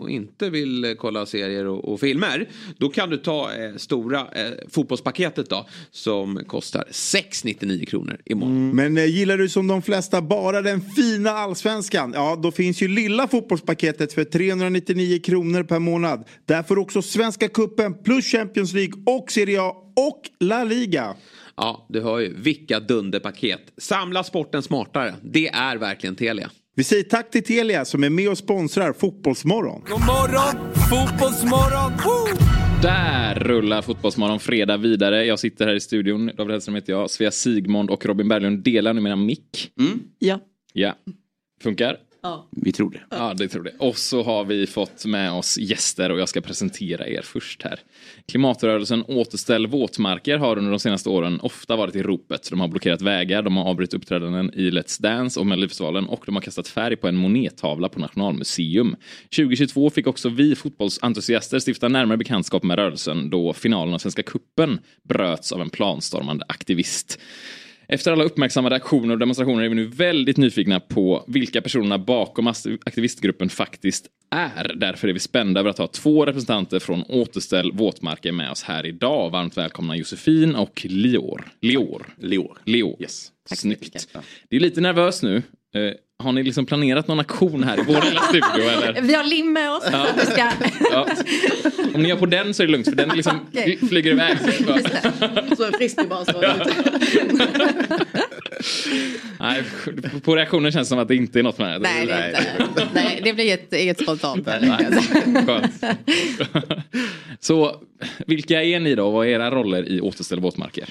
och 0.00 0.10
inte 0.10 0.50
vill 0.50 0.84
eh, 0.84 0.92
kolla 0.92 1.26
serier 1.26 1.66
och, 1.66 1.92
och 1.92 2.00
filmer. 2.00 2.48
Då 2.78 2.88
kan 2.88 3.10
du 3.10 3.16
ta 3.16 3.54
eh, 3.54 3.76
stora 3.76 4.20
eh, 4.20 4.52
fotbollspaketet 4.68 5.50
då 5.50 5.66
som 5.90 6.44
kostar 6.46 6.84
699 6.90 7.86
kronor 7.86 8.20
i 8.24 8.34
månaden. 8.34 8.76
Men 8.76 8.98
eh, 8.98 9.04
gillar 9.04 9.38
du 9.38 9.48
som 9.48 9.66
de 9.66 9.82
flesta 9.82 10.22
bara 10.22 10.62
den 10.62 10.80
fina 10.80 11.30
allsvenskan? 11.30 12.12
Ja, 12.14 12.40
då 12.42 12.52
finns 12.52 12.82
ju 12.82 12.88
lilla 12.88 13.28
fotbollspaketet 13.28 14.12
för 14.12 14.24
399 14.24 15.18
kronor 15.24 15.62
per 15.62 15.78
månad. 15.78 16.24
Där 16.44 16.62
får 16.62 16.76
du 16.76 16.80
också 16.82 17.02
Svenska 17.02 17.48
Cupen 17.48 18.02
plus 18.02 18.26
Champions 18.26 18.72
League 18.72 19.02
och 19.06 19.32
Serie 19.32 19.62
A 19.62 19.74
och 19.96 20.20
La 20.40 20.64
Liga. 20.64 21.14
Ja, 21.56 21.86
du 21.88 22.00
hör 22.00 22.18
ju. 22.18 22.34
Vilka 22.36 22.80
dunderpaket. 22.80 23.60
Samla 23.78 24.24
sporten 24.24 24.62
smartare. 24.62 25.14
Det 25.22 25.48
är 25.48 25.76
verkligen 25.76 26.16
Telia. 26.16 26.50
Vi 26.74 26.84
säger 26.84 27.02
tack 27.02 27.30
till 27.30 27.44
Telia 27.44 27.84
som 27.84 28.04
är 28.04 28.10
med 28.10 28.28
och 28.28 28.38
sponsrar 28.38 28.92
Fotbollsmorgon. 28.92 29.82
God 29.88 30.00
morgon, 30.00 30.74
fotbollsmorgon! 30.74 31.92
Woo! 32.04 32.46
Där 32.82 33.34
rullar 33.34 33.82
Fotbollsmorgon 33.82 34.40
fredag 34.40 34.76
vidare. 34.76 35.24
Jag 35.24 35.38
sitter 35.38 35.66
här 35.66 35.74
i 35.74 35.80
studion. 35.80 36.30
David 36.36 36.50
Hellström 36.52 36.74
heter 36.74 36.92
jag. 36.92 37.10
Svea 37.10 37.30
Sigmond 37.30 37.90
och 37.90 38.06
Robin 38.06 38.28
Berglund 38.28 38.64
delar 38.64 38.92
numera 38.94 39.16
mick. 39.16 39.70
Ja. 40.18 40.40
Ja. 40.72 40.94
Funkar? 41.62 41.96
Ja. 42.26 42.46
Vi 42.50 42.72
tror 42.72 42.90
det. 42.90 43.00
Ja, 43.10 43.34
det 43.34 43.48
tror 43.48 43.62
det. 43.62 43.72
Och 43.78 43.98
så 43.98 44.22
har 44.22 44.44
vi 44.44 44.66
fått 44.66 45.04
med 45.04 45.32
oss 45.32 45.58
gäster 45.58 46.10
och 46.10 46.20
jag 46.20 46.28
ska 46.28 46.40
presentera 46.40 47.08
er 47.08 47.22
först 47.24 47.62
här. 47.62 47.80
Klimatrörelsen 48.28 49.04
Återställ 49.08 49.66
våtmarker 49.66 50.38
har 50.38 50.58
under 50.58 50.70
de 50.70 50.80
senaste 50.80 51.08
åren 51.08 51.40
ofta 51.40 51.76
varit 51.76 51.96
i 51.96 52.02
ropet. 52.02 52.50
De 52.50 52.60
har 52.60 52.68
blockerat 52.68 53.02
vägar, 53.02 53.42
de 53.42 53.56
har 53.56 53.64
avbrutit 53.64 53.94
uppträdanden 53.94 54.50
i 54.54 54.70
Let's 54.70 55.02
Dance 55.02 55.40
och 55.40 55.46
Melodifestivalen 55.46 56.06
och 56.06 56.22
de 56.26 56.34
har 56.34 56.42
kastat 56.42 56.68
färg 56.68 56.96
på 56.96 57.08
en 57.08 57.16
monettavla 57.16 57.88
på 57.88 58.00
Nationalmuseum. 58.00 58.96
2022 59.36 59.90
fick 59.90 60.06
också 60.06 60.28
vi 60.28 60.54
fotbollsentusiaster 60.54 61.60
stifta 61.60 61.88
närmare 61.88 62.18
bekantskap 62.18 62.62
med 62.62 62.78
rörelsen 62.78 63.30
då 63.30 63.52
finalen 63.52 63.94
av 63.94 63.98
Svenska 63.98 64.22
Kuppen 64.22 64.78
bröts 65.02 65.52
av 65.52 65.60
en 65.60 65.70
planstormande 65.70 66.44
aktivist. 66.48 67.18
Efter 67.88 68.12
alla 68.12 68.24
uppmärksammade 68.24 68.76
aktioner 68.76 69.14
och 69.14 69.18
demonstrationer 69.18 69.64
är 69.64 69.68
vi 69.68 69.74
nu 69.74 69.86
väldigt 69.86 70.36
nyfikna 70.36 70.80
på 70.80 71.24
vilka 71.28 71.62
personerna 71.62 71.98
bakom 71.98 72.46
aktivistgruppen 72.46 73.48
faktiskt 73.48 74.06
är. 74.30 74.74
Därför 74.76 75.08
är 75.08 75.12
vi 75.12 75.18
spända 75.18 75.60
över 75.60 75.70
att 75.70 75.78
ha 75.78 75.86
två 75.86 76.26
representanter 76.26 76.78
från 76.78 77.04
Återställ 77.08 77.72
våtmarker 77.72 78.32
med 78.32 78.50
oss 78.50 78.62
här 78.62 78.86
idag. 78.86 79.30
Varmt 79.30 79.56
välkomna 79.56 79.96
Josefin 79.96 80.54
och 80.54 80.86
Lior. 80.88 81.44
Lior. 81.60 82.06
Lior. 82.18 82.58
Lior. 82.64 82.96
Yes. 83.02 83.32
Snyggt. 83.54 84.08
Det 84.48 84.56
är 84.56 84.60
lite 84.60 84.80
nervöst 84.80 85.22
nu. 85.22 85.42
Har 86.18 86.32
ni 86.32 86.42
liksom 86.42 86.66
planerat 86.66 87.08
någon 87.08 87.20
aktion 87.20 87.64
här 87.64 87.78
i 87.80 87.82
vår 87.86 88.02
lilla 88.08 88.20
studio 88.20 88.70
eller? 88.70 89.02
Vi 89.02 89.14
har 89.14 89.24
lim 89.24 89.52
med 89.52 89.70
oss. 89.72 89.84
Ja. 89.92 90.06
Vi 90.16 90.26
ska... 90.26 90.50
Ja. 90.90 91.06
Om 91.94 92.02
ni 92.02 92.10
är 92.10 92.16
på 92.16 92.26
den 92.26 92.54
så 92.54 92.62
är 92.62 92.66
det 92.66 92.72
lugnt 92.72 92.88
för 92.88 92.96
den 92.96 93.08
liksom 93.16 93.40
Okej. 93.52 93.78
flyger 93.88 94.10
iväg. 94.10 94.38
Så 95.56 95.64
en 95.66 95.72
frisbee 95.72 96.06
bara 96.06 96.24
så. 96.24 96.42
Nej, 99.40 99.62
på 100.22 100.36
reaktionen 100.36 100.72
känns 100.72 100.88
det 100.88 100.90
som 100.90 100.98
att 100.98 101.08
det 101.08 101.16
inte 101.16 101.38
är 101.38 101.42
något 101.42 101.58
med 101.58 101.72
det. 101.72 101.78
Nej, 101.78 102.06
det 102.06 102.12
är 102.12 102.62
inte. 102.68 102.88
Nej, 102.94 103.20
det 103.24 103.32
blir 103.32 103.54
ett 103.54 103.72
eget 103.72 104.00
spontant. 104.02 104.48
Skönt. 105.46 105.84
Så 107.40 107.80
vilka 108.26 108.62
är 108.62 108.80
ni 108.80 108.94
då? 108.94 109.10
Vad 109.10 109.26
är 109.26 109.30
era 109.30 109.50
roller 109.50 109.88
i 109.88 110.00
Återställ 110.00 110.40
våtmarker? 110.40 110.88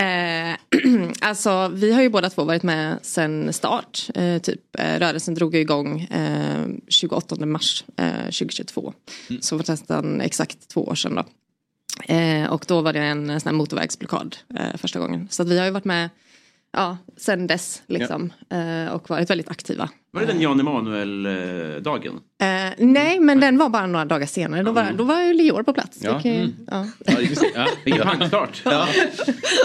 Eh, 0.00 0.56
alltså 1.20 1.68
vi 1.68 1.92
har 1.92 2.02
ju 2.02 2.08
båda 2.08 2.30
två 2.30 2.44
varit 2.44 2.62
med 2.62 2.98
sen 3.02 3.52
start. 3.52 4.08
Eh, 4.14 4.38
typ, 4.38 4.60
eh, 4.78 4.98
rörelsen 4.98 5.34
drog 5.34 5.54
igång 5.54 6.00
eh, 6.00 6.66
28 6.88 7.46
mars 7.46 7.84
eh, 7.96 8.24
2022. 8.24 8.92
Så 9.40 9.58
för 9.58 9.72
nästan 9.72 10.20
exakt 10.20 10.68
två 10.68 10.84
år 10.84 10.94
sedan 10.94 11.14
då. 11.14 11.24
Eh, 12.14 12.52
och 12.52 12.64
då 12.68 12.80
var 12.80 12.92
det 12.92 13.00
en 13.00 13.40
sån 13.40 13.54
motorvägsblockad 13.54 14.36
eh, 14.58 14.76
första 14.76 14.98
gången. 14.98 15.28
Så 15.30 15.44
vi 15.44 15.58
har 15.58 15.64
ju 15.64 15.70
varit 15.70 15.84
med 15.84 16.10
ja, 16.72 16.96
sen 17.16 17.46
dess 17.46 17.82
liksom. 17.86 18.32
Eh, 18.50 18.92
och 18.92 19.10
varit 19.10 19.30
väldigt 19.30 19.50
aktiva. 19.50 19.90
Var 20.16 20.20
det 20.26 20.32
den 20.32 20.40
Jan 20.40 20.60
Emanuel-dagen? 20.60 22.20
Eh, 22.40 22.46
nej, 22.78 23.20
men 23.20 23.40
den 23.40 23.58
var 23.58 23.68
bara 23.68 23.86
några 23.86 24.04
dagar 24.04 24.26
senare. 24.26 24.62
Då 24.62 24.72
var, 24.72 24.92
då 24.98 25.04
var 25.04 25.22
ju 25.22 25.34
Lior 25.34 25.62
på 25.62 25.72
plats. 25.72 25.98
Ja. 26.02 26.20
Det 26.22 26.28
Mm. 26.36 26.52
ja. 26.70 26.86
Ja, 27.06 27.14
det. 27.16 27.50
Ja, 27.54 27.66
det 27.84 27.90
är 27.90 28.02
pangstart. 28.04 28.62
Ja. 28.64 28.88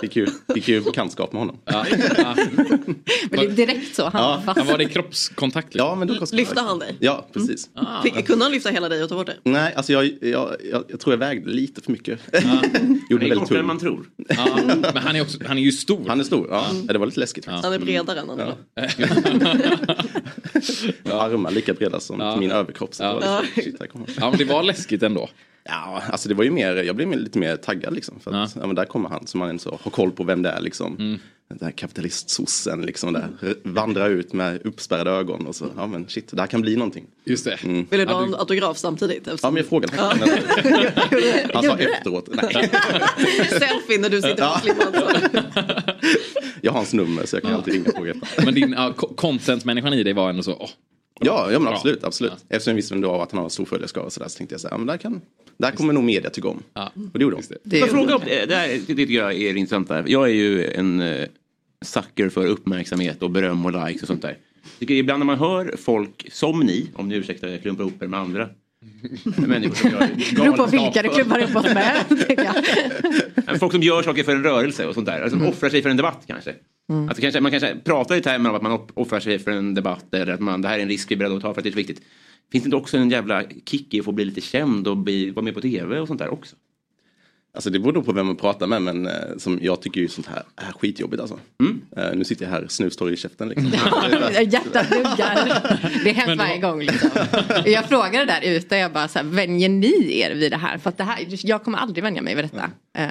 Det 0.01 0.07
är 0.07 0.11
kul. 0.11 0.29
Det 0.47 0.53
är 0.59 0.61
kul 0.61 0.83
bekantskap 0.83 1.33
med 1.33 1.39
honom. 1.41 1.57
Men 1.65 1.85
det 3.29 3.45
är 3.45 3.49
direkt 3.49 3.95
så. 3.95 4.03
Han 4.03 4.21
Ja. 4.21 4.41
fast... 4.45 4.57
Ja, 4.59 4.63
var 4.63 4.77
det 4.77 4.85
kroppskontakt? 4.85 5.67
Ja, 5.71 5.95
men 5.95 6.07
då 6.07 6.25
Lyfte 6.31 6.61
han 6.61 6.79
dig? 6.79 6.95
Ja, 6.99 7.27
precis. 7.33 7.69
Fick, 8.03 8.27
kunde 8.27 8.45
han 8.45 8.51
lyfta 8.51 8.69
hela 8.69 8.89
dig 8.89 9.03
och 9.03 9.09
ta 9.09 9.15
bort 9.15 9.27
det? 9.27 9.35
Nej, 9.43 9.73
alltså 9.75 9.93
jag, 9.93 10.05
jag, 10.21 10.55
jag, 10.71 10.83
jag 10.87 10.99
tror 10.99 11.13
jag 11.13 11.17
vägde 11.17 11.49
lite 11.51 11.81
för 11.81 11.91
mycket. 11.91 12.19
Gjorde 13.09 13.25
Det 13.25 13.31
är 13.31 13.35
kortare 13.35 13.59
än 13.59 13.67
man 13.67 13.79
tror. 13.79 14.05
Ja, 14.29 14.47
men 14.93 14.97
han 15.03 15.15
är, 15.15 15.21
också, 15.21 15.37
han 15.47 15.57
är 15.57 15.61
ju 15.61 15.71
stor. 15.71 16.05
Han 16.07 16.19
är 16.19 16.23
stor, 16.23 16.47
ja. 16.49 16.65
Det 16.83 16.97
var 16.97 17.05
lite 17.05 17.19
läskigt 17.19 17.45
faktiskt. 17.45 17.63
Han 17.65 17.73
är 17.73 17.79
bredare 17.79 18.19
än 18.19 18.29
andra. 18.29 18.53
Armar 21.11 21.51
lika 21.51 21.73
breda 21.73 21.99
som 21.99 22.39
min 22.39 22.51
överkropp. 22.51 22.95
Så 22.95 23.03
Ja. 23.03 23.41
shit, 23.55 23.79
han. 23.93 24.05
Ja, 24.19 24.29
men 24.29 24.37
det 24.37 24.45
var 24.45 24.63
läskigt 24.63 25.03
ändå. 25.03 25.29
Ja, 25.63 26.01
alltså 26.11 26.29
det 26.29 26.35
var 26.35 26.43
ju 26.43 26.51
mer, 26.51 26.75
jag 26.75 26.95
blev 26.95 27.11
lite 27.11 27.39
mer 27.39 27.55
taggad 27.55 27.93
liksom. 27.93 28.19
För 28.19 28.31
att, 28.33 28.55
ja. 28.55 28.67
men 28.67 28.75
där 28.75 28.85
kommer 28.85 29.09
han, 29.09 29.27
så 29.27 29.37
man 29.37 29.59
så 29.59 29.79
har 29.83 29.91
koll 29.91 30.11
på 30.11 30.23
vem 30.23 30.41
det 30.41 30.49
är 30.49 30.61
liksom. 30.61 31.19
den 31.49 31.59
här 31.61 31.71
kapitalistsossen 31.71 32.81
liksom 32.81 33.13
där. 33.13 33.27
Vandrar 33.63 34.09
ut 34.09 34.33
med 34.33 34.65
uppspärrade 34.65 35.11
ögon 35.11 35.47
och 35.47 35.55
så, 35.55 35.65
ja 35.75 35.87
men 35.87 36.07
shit, 36.07 36.27
det 36.31 36.41
här 36.41 36.47
kan 36.47 36.61
bli 36.61 36.75
någonting. 36.75 37.05
Just 37.25 37.45
det. 37.45 37.63
Mm. 37.63 37.85
Vill 37.89 37.99
du 37.99 38.05
ha 38.13 38.23
en 38.23 38.35
autograf 38.35 38.77
samtidigt? 38.77 39.27
Ja 39.27 39.51
men 39.51 39.55
jag 39.55 39.65
frågade 39.65 39.93
Ja. 39.97 40.13
Han 41.53 41.63
sa 41.63 41.77
efteråt, 41.79 42.29
nej. 42.31 42.53
Selfie 43.49 43.97
när 43.99 44.09
du 44.09 44.21
sitter 44.21 44.35
på 44.35 44.41
Ja. 44.41 44.59
slimmad. 44.61 44.95
Jag 46.61 46.71
har 46.71 46.77
hans 46.79 46.93
nummer 46.93 47.25
så 47.25 47.35
jag 47.35 47.43
kan 47.43 47.53
alltid 47.53 47.73
ringa 47.73 47.85
och 47.89 47.95
fråga. 47.95 48.13
Men 48.45 48.53
din 48.53 48.71
ja, 48.77 48.93
co- 48.97 49.13
content-människan 49.15 49.93
i 49.93 50.03
dig 50.03 50.13
var 50.13 50.29
ändå 50.29 50.43
så, 50.43 50.53
åh, 50.53 50.69
Ja, 51.23 51.51
ja 51.51 51.59
men 51.59 51.73
absolut, 51.73 52.03
absolut. 52.03 52.33
Eftersom 52.49 52.71
jag 52.71 52.75
visste 52.75 52.93
vem 52.93 53.01
var 53.01 53.23
att 53.23 53.31
han 53.31 53.37
har 53.37 53.45
en 53.45 53.49
stor 53.49 53.65
följarskara 53.65 54.05
och 54.05 54.13
sådär 54.13 54.27
så 54.27 54.37
tänkte 54.37 54.53
jag 54.53 54.61
så 54.61 54.67
här, 54.67 54.73
ja, 54.73 54.77
men 54.77 54.87
där, 54.87 54.97
kan, 54.97 55.21
där 55.57 55.71
kommer 55.71 55.93
nog 55.93 56.03
media 56.03 56.29
tycka 56.29 56.47
om. 56.47 56.63
Och 57.13 57.19
det 57.19 57.23
gjorde 57.23 57.35
de. 57.35 57.43
Får 57.43 57.79
jag 57.79 57.89
fråga 57.89 58.17
det? 58.25 58.45
Det 58.45 58.55
här 58.55 58.67
det 58.87 58.95
tycker 58.95 59.13
jag 59.13 59.33
är 59.33 59.55
intressant. 59.55 59.87
Där. 59.87 60.03
Jag 60.07 60.23
är 60.29 60.33
ju 60.33 60.65
en 60.65 61.01
uh, 61.01 61.25
sucker 61.81 62.29
för 62.29 62.45
uppmärksamhet 62.45 63.23
och 63.23 63.29
beröm 63.29 63.65
och 63.65 63.87
likes 63.87 64.01
och 64.01 64.07
sånt 64.07 64.21
där. 64.21 64.37
Tycker 64.79 64.93
ibland 64.93 65.19
när 65.19 65.25
man 65.25 65.37
hör 65.37 65.75
folk 65.77 66.27
som 66.31 66.59
ni, 66.59 66.89
om 66.93 67.07
ni 67.07 67.15
ursäktar 67.15 67.47
jag 67.47 67.61
klumpar 67.61 67.83
ihop 67.83 68.03
er 68.03 68.07
med 68.07 68.19
andra 68.19 68.49
människor 69.47 69.75
som 69.75 69.91
gör 69.91 70.35
Beror 70.35 70.57
på 70.57 70.65
vilka 70.65 71.01
du 71.01 71.09
saker. 71.09 71.09
klubbar 71.09 71.39
ihop 71.39 71.55
oss 71.55 71.73
med. 71.73 72.05
jag. 73.47 73.59
Folk 73.59 73.71
som 73.71 73.81
gör 73.81 74.03
saker 74.03 74.23
för 74.23 74.35
en 74.35 74.43
rörelse 74.43 74.87
och 74.87 74.93
sånt 74.93 75.05
där. 75.05 75.21
Alltså 75.21 75.39
offrar 75.39 75.69
sig 75.69 75.81
för 75.81 75.89
en 75.89 75.97
debatt 75.97 76.23
kanske. 76.27 76.55
Mm. 76.89 77.07
Alltså 77.07 77.21
kanske 77.21 77.41
man 77.41 77.51
kanske 77.51 77.75
pratar 77.75 78.15
i 78.15 78.21
termer 78.21 78.49
av 78.49 78.55
att 78.55 78.61
man 78.61 78.79
offrar 78.93 79.19
sig 79.19 79.39
för 79.39 79.51
en 79.51 79.73
debatt 79.73 80.13
eller 80.13 80.33
att 80.33 80.39
man, 80.39 80.61
det 80.61 80.67
här 80.67 80.77
är 80.77 80.81
en 80.81 80.89
risk 80.89 81.11
vi 81.11 81.15
är 81.15 81.19
beredda 81.19 81.35
att 81.35 81.41
ta 81.41 81.53
för 81.53 81.59
att 81.59 81.63
det 81.63 81.69
är 81.69 81.71
så 81.71 81.77
viktigt. 81.77 82.01
Finns 82.51 82.63
det 82.63 82.67
inte 82.67 82.77
också 82.77 82.97
en 82.97 83.09
jävla 83.09 83.43
kick 83.65 83.93
i 83.93 83.99
att 83.99 84.05
få 84.05 84.11
bli 84.11 84.25
lite 84.25 84.41
känd 84.41 84.87
och 84.87 84.97
bli, 84.97 85.29
vara 85.29 85.43
med 85.43 85.53
på 85.53 85.61
tv 85.61 85.99
och 85.99 86.07
sånt 86.07 86.19
där 86.19 86.29
också? 86.29 86.55
Alltså 87.53 87.69
det 87.69 87.79
beror 87.79 87.93
nog 87.93 88.05
på 88.05 88.11
vem 88.11 88.25
man 88.25 88.35
pratar 88.35 88.67
med 88.67 88.81
men 88.81 89.07
eh, 89.07 89.13
som 89.37 89.59
jag 89.61 89.81
tycker 89.81 90.01
ju 90.01 90.07
sånt 90.07 90.27
här 90.27 90.43
är 90.55 90.71
skitjobbigt 90.71 91.21
alltså. 91.21 91.39
Eh, 91.97 92.05
nu 92.15 92.23
sitter 92.23 92.45
jag 92.45 92.51
här 92.51 92.65
snustorr 92.69 93.11
i 93.11 93.17
käften 93.17 93.49
liksom. 93.49 93.71
Hjärtat 94.51 94.89
duggar. 94.89 95.61
Det 96.03 96.09
är 96.09 96.13
hemskt 96.13 96.37
varje 96.37 96.57
gång. 96.57 96.81
Liksom. 96.81 97.09
Jag 97.65 97.85
frågade 97.89 98.25
där 98.25 98.41
ute, 98.41 98.75
jag 98.75 98.91
bara 98.93 99.07
så 99.07 99.19
här, 99.19 99.25
vänjer 99.25 99.69
ni 99.69 100.19
er 100.19 100.35
vid 100.35 100.51
det 100.51 100.57
här? 100.57 100.77
För 100.77 100.89
att 100.89 100.97
det 100.97 101.03
här, 101.03 101.27
jag 101.29 101.63
kommer 101.63 101.77
aldrig 101.77 102.03
vänja 102.03 102.21
mig 102.21 102.35
vid 102.35 102.45
detta. 102.45 102.63
Eh, 102.97 103.07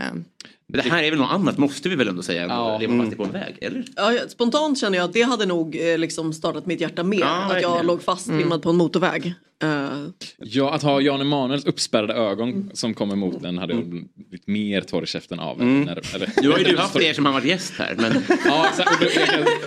Men 0.67 0.85
det 0.85 0.91
här 0.91 1.03
är 1.03 1.11
väl 1.11 1.19
något 1.21 1.31
annat 1.33 1.59
måste 1.59 1.89
vi 1.89 1.97
väl 1.97 2.09
ändå 2.09 2.23
säga. 2.23 2.47
Ja. 2.49 2.79
Leva 2.79 2.93
Mm. 2.93 3.07
fast 3.07 3.17
på 3.17 3.25
en 3.25 3.33
väg, 3.33 3.59
eller? 3.61 3.85
Ja, 3.97 4.13
spontant 4.29 4.79
känner 4.79 4.99
jag 4.99 5.05
att 5.05 5.13
det 5.13 5.23
hade 5.23 5.47
nog 5.47 5.77
eh, 5.81 5.99
liksom 5.99 6.33
startat 6.33 6.67
mitt 6.67 6.81
hjärta 6.81 7.03
mer. 7.03 7.21
Ja, 7.21 7.55
att 7.57 7.63
jag 7.63 7.87
låg 7.87 8.03
fastlimmad 8.03 8.47
Mm. 8.47 8.61
på 8.61 8.71
en 8.71 8.77
motorväg. 8.77 9.35
Eh, 9.63 10.07
Ja, 10.39 10.75
att 10.75 10.83
ha 10.83 11.01
Jan 11.01 11.21
Emanuels 11.21 11.65
uppspärrade 11.65 12.15
ögon 12.15 12.71
som 12.75 12.95
kom 12.95 13.11
emot 13.11 13.43
den 13.43 13.59
hade 13.59 13.75
blivit 13.75 14.47
mer 14.47 14.81
torr 14.81 15.03
i 15.03 15.07
käften 15.07 15.41
av. 15.41 15.61
Mm. 15.63 15.81
När, 15.83 16.15
eller, 16.15 16.31
Nu 16.43 16.51
har 16.51 16.59
ju 16.59 16.65
du 16.65 16.77
haft 16.77 16.97
fler 16.97 17.13
som 17.15 17.27
har 17.27 17.33
varit 17.33 17.45
gäst 17.45 17.73
här. 17.79 17.95
Men... 17.99 18.23
Ja, 18.45 18.67
exakt. 18.71 19.01
Då, 19.01 19.07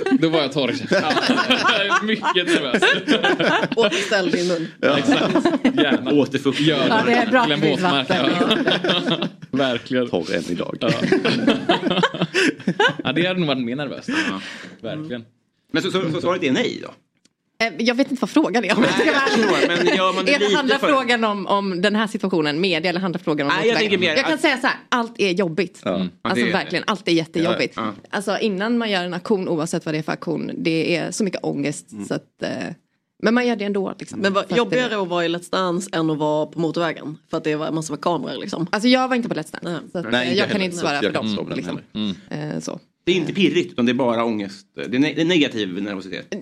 jag, 0.10 0.20
då 0.20 0.30
var 0.30 0.40
jag 0.42 0.52
torr 0.52 0.72
i 0.72 0.78
käften. 0.78 1.04
Ja. 1.78 2.00
Mycket 2.04 2.36
nervös. 2.36 2.84
Återställ 3.76 4.32
din 4.32 4.48
mun. 4.48 4.68
Ja, 4.82 4.98
exakt. 4.98 5.36
Gärna. 5.76 6.12
Återfuktning. 6.14 6.68
Gör 6.68 6.88
Ja, 6.88 7.02
det 7.06 7.14
är 7.14 7.32
bra 7.32 7.46
Verkligen 7.48 7.62
för 7.62 7.68
ditt 7.68 7.84
våtmark. 7.84 8.10
vatten. 8.10 8.32
Ja. 9.10 9.28
Verkligen. 9.58 10.08
Torr 10.10 10.34
än 10.36 10.44
idag. 10.52 10.78
Ja. 10.80 10.90
ja, 13.04 13.12
det 13.12 13.26
hade 13.28 13.40
nog 13.40 13.48
varit 13.48 13.64
mer 13.64 13.76
nervöst. 13.76 14.10
Verkligen. 14.82 15.26
Men 15.72 15.84
så, 15.84 15.92
så, 15.92 16.12
så 16.12 16.22
svaret 16.22 16.44
är 16.44 16.52
nej 16.52 16.80
då? 16.84 16.94
Eh, 17.62 17.74
jag 17.80 17.96
vet 17.96 18.12
inte 18.12 18.22
vad 18.22 18.30
frågan 18.30 18.64
är. 18.66 18.78
Om 18.78 18.84
jag 18.84 18.94
ska 18.94 19.48
vara. 19.52 19.78
Men 19.78 19.96
gör 19.98 20.14
man 20.14 20.26
det 20.26 20.34
Är 20.34 20.40
det 20.40 20.46
lite 20.46 20.58
handlar 20.58 20.78
för... 20.78 20.88
frågan 20.88 21.24
om, 21.24 21.48
om 21.48 21.82
den 21.82 21.96
här 21.96 22.08
situationen, 22.08 22.62
media 22.62 22.90
eller 22.90 23.00
handlar 23.00 23.20
frågan 23.20 23.48
om 23.48 23.54
Nej, 23.60 23.68
jag 23.68 23.78
tänker 23.78 23.98
mer 23.98 24.16
jag 24.16 24.26
kan 24.26 24.34
att- 24.34 24.42
säga 24.42 24.58
så 24.58 24.68
här, 24.68 24.76
allt 24.90 25.14
är 25.22 25.32
jobbigt. 25.32 25.82
Ja. 25.86 25.92
Ja, 26.00 26.08
Alltså 26.22 26.46
det 26.46 26.50
är- 26.50 26.54
verkligen, 26.54 26.84
allt 26.88 27.08
är 27.08 27.12
jättejobbigt. 27.12 27.74
Ja, 27.78 27.94
Alltså 28.10 28.38
innan 28.40 28.78
man 28.78 28.92
gör 28.92 29.04
en 29.04 29.14
aktion, 29.14 29.48
oavsett 29.50 29.86
vad 29.86 29.94
det 29.94 29.98
är 29.98 30.04
för 30.04 30.12
aktion, 30.12 30.52
det 30.58 30.96
är 30.96 31.12
så 31.12 31.24
mycket 31.24 31.44
ångest. 31.44 31.92
Mm. 31.92 32.06
Så 32.06 32.14
att, 32.14 32.44
eh, 32.44 32.50
men 33.24 33.34
man 33.34 33.48
gör 33.48 33.56
det 33.56 33.66
ändå. 33.66 33.94
Liksom, 34.00 34.20
Men 34.20 34.34
vad 34.34 34.58
jobbigare 34.58 35.02
att 35.02 35.08
vara 35.08 35.26
i 35.26 35.28
Let's 35.30 35.52
Dance 35.52 35.90
än 35.94 36.10
att 36.10 36.18
vara 36.18 36.46
på 36.46 36.60
motorvägen. 36.60 37.18
För 37.30 37.38
att 37.38 37.44
det 37.44 37.56
var 37.56 37.72
massa 37.72 37.98
kameror 37.98 38.38
liksom. 38.42 38.68
Alltså 38.72 38.88
jag 38.90 39.08
var 39.08 39.16
inte 39.16 39.30
på 39.30 39.36
Let's 39.36 39.52
Dance. 39.52 39.60
Nej. 39.62 39.80
Så 39.92 39.98
att, 39.98 40.12
Nej, 40.12 40.22
eh, 40.24 40.28
inte 40.28 40.40
jag 40.40 40.48
kan 40.48 40.52
heller. 40.54 40.66
inte 40.66 40.78
Så 40.78 40.82
svara 40.82 40.94
jag 40.94 41.04
för 41.04 41.12
kan 41.14 41.26
inte 41.28 41.42
dem. 41.44 41.52
Liksom. 41.56 41.80
Eh, 42.30 42.60
så. 42.60 42.80
Det 43.06 43.12
är 43.12 43.16
inte 43.16 43.34
pirrigt 43.34 43.72
utan 43.72 43.86
det 43.86 43.92
är 43.92 43.94
bara 43.94 44.24
ångest. 44.24 44.68
Det 44.76 44.82
är, 44.82 44.88
ne- 44.90 45.14
det 45.16 45.22
är 45.22 45.26
negativ 45.26 45.82
nervositet. 45.84 46.34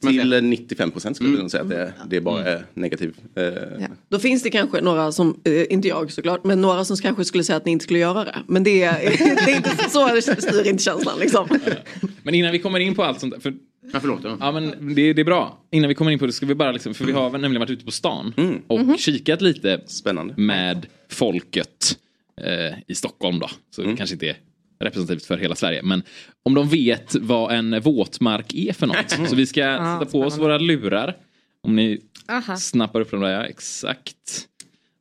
Till 0.00 0.32
eh, 0.32 0.42
95 0.42 0.90
procent 0.90 1.16
skulle 1.16 1.30
jag 1.30 1.38
nog 1.40 1.50
säga 1.50 1.62
att 1.62 1.68
det, 1.70 1.92
det 2.08 2.20
bara 2.20 2.44
är 2.44 2.66
negativ. 2.74 3.14
Eh, 3.34 3.88
Då 4.08 4.18
finns 4.18 4.42
det 4.42 4.50
kanske 4.50 4.80
några 4.80 5.12
som, 5.12 5.40
eh, 5.44 5.64
inte 5.72 5.88
jag 5.88 6.12
såklart, 6.12 6.44
men 6.44 6.60
några 6.60 6.84
som 6.84 6.96
kanske 6.96 7.24
skulle 7.24 7.44
säga 7.44 7.56
att 7.56 7.64
ni 7.66 7.72
inte 7.72 7.82
skulle 7.82 7.98
göra 7.98 8.24
det. 8.24 8.36
Men 8.46 8.64
det 8.64 8.82
är, 8.82 8.92
det 9.46 9.52
är 9.52 9.56
inte 9.56 9.90
så, 9.90 10.06
det 10.14 10.22
styr 10.22 10.66
inte 10.66 10.82
känslan 10.82 11.18
liksom. 11.18 11.48
Men 12.22 12.34
innan 12.34 12.52
vi 12.52 12.58
kommer 12.58 12.80
in 12.80 12.94
på 12.94 13.04
allt 13.04 13.20
sånt 13.20 13.34
där, 13.34 13.40
för 13.40 13.54
Ja, 13.92 14.00
förlåt. 14.00 14.20
Ja. 14.24 14.36
Ja 14.40 14.52
men 14.52 14.94
det, 14.94 15.12
det 15.12 15.20
är 15.22 15.24
bra. 15.24 15.58
Innan 15.70 15.88
vi 15.88 15.94
kommer 15.94 16.10
in 16.10 16.18
på 16.18 16.26
det 16.26 16.32
ska 16.32 16.46
vi 16.46 16.54
bara 16.54 16.72
liksom, 16.72 16.94
för 16.94 17.04
vi 17.04 17.12
har 17.12 17.30
väl 17.30 17.40
nämligen 17.40 17.60
varit 17.60 17.70
ute 17.70 17.84
på 17.84 17.90
stan 17.90 18.32
och 18.66 18.80
Mhm. 18.80 18.96
kikat 18.98 19.40
lite 19.42 19.80
Spännande. 19.86 20.34
med 20.36 20.86
folket 21.10 21.98
eh, 22.40 22.78
i 22.86 22.94
Stockholm 22.94 23.38
då. 23.38 23.50
Så 23.70 23.82
det 23.82 23.96
kanske 23.96 24.14
inte 24.14 24.26
är 24.28 24.36
representativt 24.78 25.26
för 25.26 25.38
hela 25.38 25.54
Sverige. 25.54 25.82
Men 25.82 26.02
om 26.42 26.54
de 26.54 26.68
vet 26.68 27.14
vad 27.14 27.52
en 27.52 27.80
våtmark 27.80 28.54
är 28.54 28.72
för 28.72 28.86
något. 28.86 29.28
Så 29.30 29.36
vi 29.36 29.46
ska 29.46 29.60
sätta 30.00 30.10
på 30.12 30.20
oss 30.20 30.38
våra 30.38 30.58
lurar. 30.58 31.16
Om 31.62 31.76
ni 31.76 32.00
Aha. 32.28 32.56
snappar 32.56 33.00
upp 33.00 33.10
dem 33.10 33.20
där, 33.20 33.30
ja 33.30 33.44
exakt. 33.44 34.46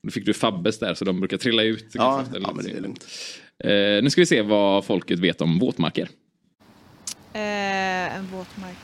Nu 0.04 0.12
fick 0.12 0.26
du 0.26 0.34
Fabbes 0.34 0.80
där 0.80 0.94
så 0.94 1.06
de 1.06 1.20
brukar 1.20 1.38
trilla 1.38 1.64
ut. 1.64 1.88
Ja, 1.94 2.26
ja, 2.34 2.54
men 2.54 2.66
det 2.66 2.72
är 2.72 2.82
lugnt. 2.82 3.08
Eh, 3.64 4.04
nu 4.04 4.10
ska 4.10 4.22
vi 4.22 4.26
se 4.26 4.42
vad 4.42 4.86
folket 4.86 5.20
vet 5.20 5.42
om 5.42 5.60
våtmarker. 5.60 6.10
Eh, 7.34 8.16
en 8.18 8.28
våtmark. 8.32 8.78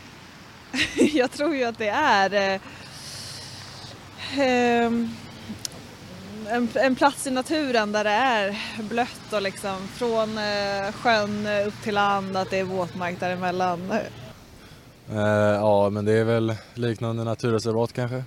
jag 1.14 1.32
tror 1.32 1.56
ju 1.56 1.64
att 1.64 1.78
det 1.78 1.90
är 1.90 2.54
eh, 2.54 2.62
ehm, 4.40 5.10
en, 6.50 6.68
en 6.74 6.96
plats 6.96 7.28
i 7.28 7.32
naturen 7.32 7.92
där 7.92 8.04
det 8.04 8.10
är 8.10 8.58
blött 8.90 9.34
och 9.34 9.42
liksom 9.42 9.88
från 9.88 10.38
eh, 10.38 10.92
sjön 10.94 11.48
upp 11.68 11.82
till 11.84 11.94
land 11.94 12.38
att 12.38 12.50
det 12.50 12.60
är 12.60 12.64
våtmark 12.64 13.20
däremellan. 13.20 13.92
Eh, 15.12 15.18
ja, 15.56 15.90
men 15.90 16.06
det 16.06 16.14
är 16.14 16.24
väl 16.24 16.56
liknande 16.74 17.24
naturreservat 17.24 17.94
kanske? 17.94 18.24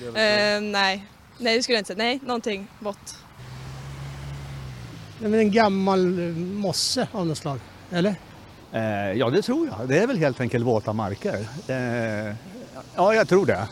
Eh, 0.00 0.60
nej. 0.60 1.04
nej, 1.38 1.56
det 1.56 1.62
skulle 1.62 1.76
jag 1.76 1.80
inte 1.80 1.94
säga. 1.94 2.04
Nej, 2.04 2.20
någonting 2.22 2.68
vått. 2.78 3.18
Det 5.18 5.26
är 5.26 5.30
väl 5.30 5.40
en 5.40 5.52
gammal 5.52 6.18
eh, 6.18 6.34
mosse 6.36 7.08
av 7.12 7.26
något 7.26 7.38
slag, 7.38 7.60
eller? 7.90 8.14
Eh, 8.72 9.12
ja, 9.12 9.30
det 9.30 9.42
tror 9.42 9.66
jag. 9.66 9.88
Det 9.88 9.98
är 9.98 10.06
väl 10.06 10.18
helt 10.18 10.40
enkelt 10.40 10.64
våta 10.64 10.92
marker. 10.92 11.46
Eh, 11.66 12.34
ja, 12.96 13.14
jag 13.14 13.28
tror 13.28 13.46
det. 13.46 13.68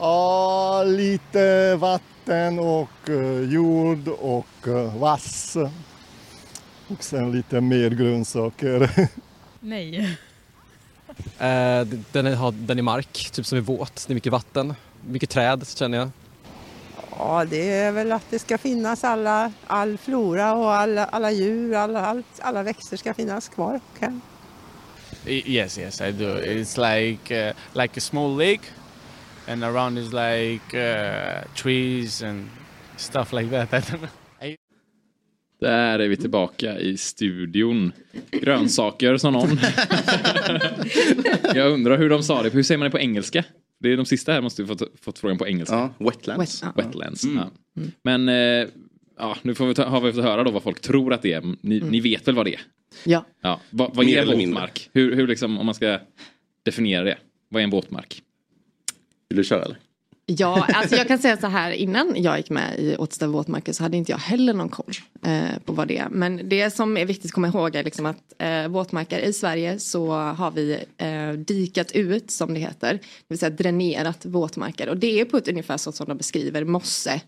Ja, 0.00 0.82
lite 0.86 1.76
vatten 1.76 2.58
och 2.58 3.08
eh, 3.08 3.40
jord 3.52 4.08
och 4.08 4.68
eh, 4.68 4.96
vass. 4.98 5.56
Och 6.88 7.04
sen 7.04 7.32
lite 7.32 7.60
mer 7.60 7.90
grönsaker. 7.90 8.90
Nej. 9.60 10.18
Eh, 11.38 11.86
den, 12.12 12.26
är, 12.26 12.34
har- 12.34 12.52
den 12.52 12.78
är 12.78 12.82
mark, 12.82 13.30
typ 13.32 13.46
som 13.46 13.58
är 13.58 13.62
våt. 13.62 14.04
Det 14.06 14.12
är 14.12 14.14
mycket 14.14 14.32
vatten, 14.32 14.74
mycket 15.06 15.30
träd 15.30 15.68
känner 15.68 15.98
jag. 15.98 16.10
Ja, 17.18 17.44
det 17.50 17.70
är 17.72 17.92
väl 17.92 18.12
att 18.12 18.24
det 18.30 18.38
ska 18.38 18.58
finnas 18.58 19.04
alla, 19.04 19.52
all 19.66 19.98
flora 19.98 20.54
och 20.54 20.72
alla, 20.74 21.04
alla 21.04 21.30
djur, 21.30 21.74
alla, 21.74 22.06
allt, 22.06 22.26
alla 22.40 22.62
växter 22.62 22.96
ska 22.96 23.14
finnas 23.14 23.48
kvar. 23.48 23.80
Okay. 23.96 24.10
Yes, 25.26 25.78
yes, 25.78 26.00
I 26.00 26.12
do. 26.12 26.24
It's 26.38 26.76
like 26.98 27.48
uh, 27.48 27.52
like 27.82 27.98
a 27.98 28.00
small 28.00 28.36
lake, 28.38 28.60
and 29.48 29.64
around 29.64 29.98
is 29.98 30.12
like 30.12 30.74
uh, 30.74 31.44
trees 31.54 32.22
and 32.22 32.48
stuff 32.96 33.32
like 33.32 33.50
that. 33.50 33.72
I 33.74 33.80
don't 33.80 33.98
know. 33.98 34.08
Där 35.60 35.98
är 35.98 36.08
vi 36.08 36.16
tillbaka 36.16 36.78
i 36.78 36.96
studion. 36.96 37.92
Grönsaker 38.30 39.16
sa 39.16 39.30
någon. 39.30 39.48
Jag 41.54 41.72
undrar 41.72 41.98
hur 41.98 42.10
de 42.10 42.22
sa 42.22 42.42
det. 42.42 42.50
Hur 42.50 42.62
säger 42.62 42.78
man 42.78 42.84
det 42.84 42.90
på 42.90 42.98
engelska? 42.98 43.44
Det 43.78 43.92
är 43.92 43.96
de 43.96 44.06
sista 44.06 44.32
här 44.32 44.40
måste 44.40 44.62
vi 44.62 44.68
fått, 44.68 44.82
fått 45.00 45.18
frågan 45.18 45.38
på 45.38 45.48
engelska. 45.48 45.74
Ja, 45.98 46.06
wetlands. 46.06 46.62
Wet, 46.62 46.72
wetlands. 46.76 47.24
Ja. 47.24 47.50
Men 48.02 48.28
eh, 48.28 48.68
ja, 49.18 49.36
nu 49.42 49.54
får 49.54 49.66
vi 49.66 49.74
ta, 49.74 49.84
har 49.84 50.00
vi 50.00 50.12
fått 50.12 50.24
höra 50.24 50.44
då 50.44 50.50
vad 50.50 50.62
folk 50.62 50.80
tror 50.80 51.12
att 51.12 51.22
det 51.22 51.32
är. 51.32 51.42
Ni, 51.60 51.80
ni 51.80 52.00
vet 52.00 52.28
väl 52.28 52.34
vad 52.34 52.46
det 52.46 52.54
är? 52.54 52.60
Ja. 53.04 53.24
ja. 53.40 53.60
Vad, 53.70 53.94
vad 53.94 54.08
är 54.08 54.26
mindre. 54.26 54.46
våtmark? 54.46 54.90
Hur, 54.92 55.16
hur 55.16 55.26
liksom, 55.26 55.58
om 55.58 55.66
man 55.66 55.74
ska 55.74 55.98
definiera 56.62 57.04
det. 57.04 57.18
Vad 57.48 57.60
är 57.60 57.64
en 57.64 57.70
våtmark? 57.70 58.22
Vill 59.30 59.36
du 59.36 59.44
köra 59.44 59.62
eller? 59.62 59.78
Ja, 60.38 60.66
alltså 60.74 60.96
jag 60.96 61.08
kan 61.08 61.18
säga 61.18 61.36
så 61.36 61.46
här 61.46 61.70
innan 61.70 62.22
jag 62.22 62.36
gick 62.36 62.50
med 62.50 62.78
i 62.78 62.96
Återställ 62.96 63.28
våtmarker 63.28 63.72
så 63.72 63.82
hade 63.82 63.96
inte 63.96 64.12
jag 64.12 64.18
heller 64.18 64.54
någon 64.54 64.68
koll 64.68 64.94
eh, 65.26 65.58
på 65.64 65.72
vad 65.72 65.88
det 65.88 65.98
är. 65.98 66.08
Men 66.08 66.48
det 66.48 66.70
som 66.70 66.96
är 66.96 67.04
viktigt 67.04 67.24
att 67.24 67.32
komma 67.32 67.48
ihåg 67.48 67.76
är 67.76 67.84
liksom 67.84 68.06
att 68.06 68.34
eh, 68.38 68.68
våtmarker 68.68 69.18
i 69.18 69.32
Sverige 69.32 69.78
så 69.78 70.12
har 70.12 70.50
vi 70.50 70.78
eh, 70.96 71.32
dikat 71.32 71.92
ut 71.92 72.30
som 72.30 72.54
det 72.54 72.60
heter. 72.60 72.92
Det 72.92 73.00
vill 73.28 73.38
säga 73.38 73.50
dränerat 73.50 74.26
våtmarker 74.26 74.88
och 74.88 74.96
det 74.96 75.20
är 75.20 75.24
på 75.24 75.36
ett 75.36 75.48
ungefär 75.48 75.76
så 75.76 75.92
som 75.92 76.08
de 76.08 76.16
beskriver 76.16 76.64
mosse. 76.64 77.20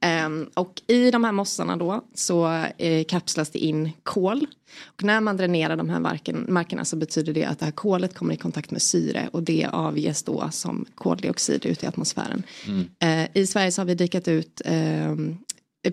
Ehm, 0.00 0.50
och 0.54 0.82
i 0.86 1.10
de 1.10 1.24
här 1.24 1.32
mossarna 1.32 1.76
då 1.76 2.04
så 2.14 2.64
eh, 2.78 3.04
kapslas 3.04 3.50
det 3.50 3.58
in 3.58 3.90
kol. 4.02 4.46
Och 4.84 5.02
när 5.02 5.20
man 5.20 5.36
dränerar 5.36 5.76
de 5.76 5.88
här 5.88 6.00
marken, 6.00 6.46
markerna 6.48 6.84
så 6.84 6.96
betyder 6.96 7.32
det 7.32 7.44
att 7.44 7.58
det 7.58 7.64
här 7.64 7.72
kolet 7.72 8.14
kommer 8.14 8.34
i 8.34 8.36
kontakt 8.36 8.70
med 8.70 8.82
syre 8.82 9.28
och 9.32 9.42
det 9.42 9.68
avges 9.72 10.22
då 10.22 10.48
som 10.52 10.84
koldioxid 10.94 11.66
ut 11.66 11.82
i 11.82 11.86
atmosfären. 11.86 12.42
Eh, 12.98 13.42
I 13.42 13.46
Sverige 13.46 13.72
så 13.72 13.80
har 13.80 13.86
vi 13.86 13.94
dikat 13.94 14.28
ut 14.28 14.62
ehm, 14.64 15.36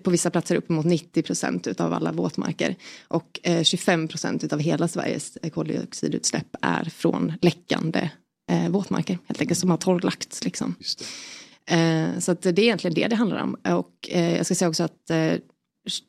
på 0.04 0.12
vissa 0.12 0.30
platser 0.30 0.56
uppemot 0.56 0.86
90 0.86 1.24
procent 1.24 1.68
utav 1.68 1.94
alla 1.94 2.12
våtmarker. 2.12 2.76
Och 3.08 3.40
eh, 3.44 3.64
25 3.64 4.08
procent 4.08 4.44
utav 4.44 4.60
hela 4.60 4.88
Sveriges 4.88 5.38
eh, 5.38 5.50
koldioxidutsläpp 5.50 6.56
är 6.62 6.84
från 6.84 7.34
läckande 7.42 8.10
eh, 8.52 8.70
våtmarker. 8.70 9.18
Helt 9.28 9.42
enkelt 9.42 9.60
som 9.60 9.70
har 9.70 9.78
torrlagts. 9.78 10.44
Liksom. 10.44 10.76
Eh, 10.80 11.43
Eh, 11.66 12.20
så 12.20 12.32
att 12.32 12.42
det 12.42 12.50
är 12.50 12.60
egentligen 12.60 12.96
det 12.96 13.08
det 13.08 13.16
handlar 13.16 13.44
om. 13.44 13.54
Och 13.54 14.10
eh, 14.10 14.38
jag 14.38 14.46
ska 14.46 14.56
säga 14.56 14.70
också 14.70 14.84
att 14.84 15.10
eh, 15.10 15.36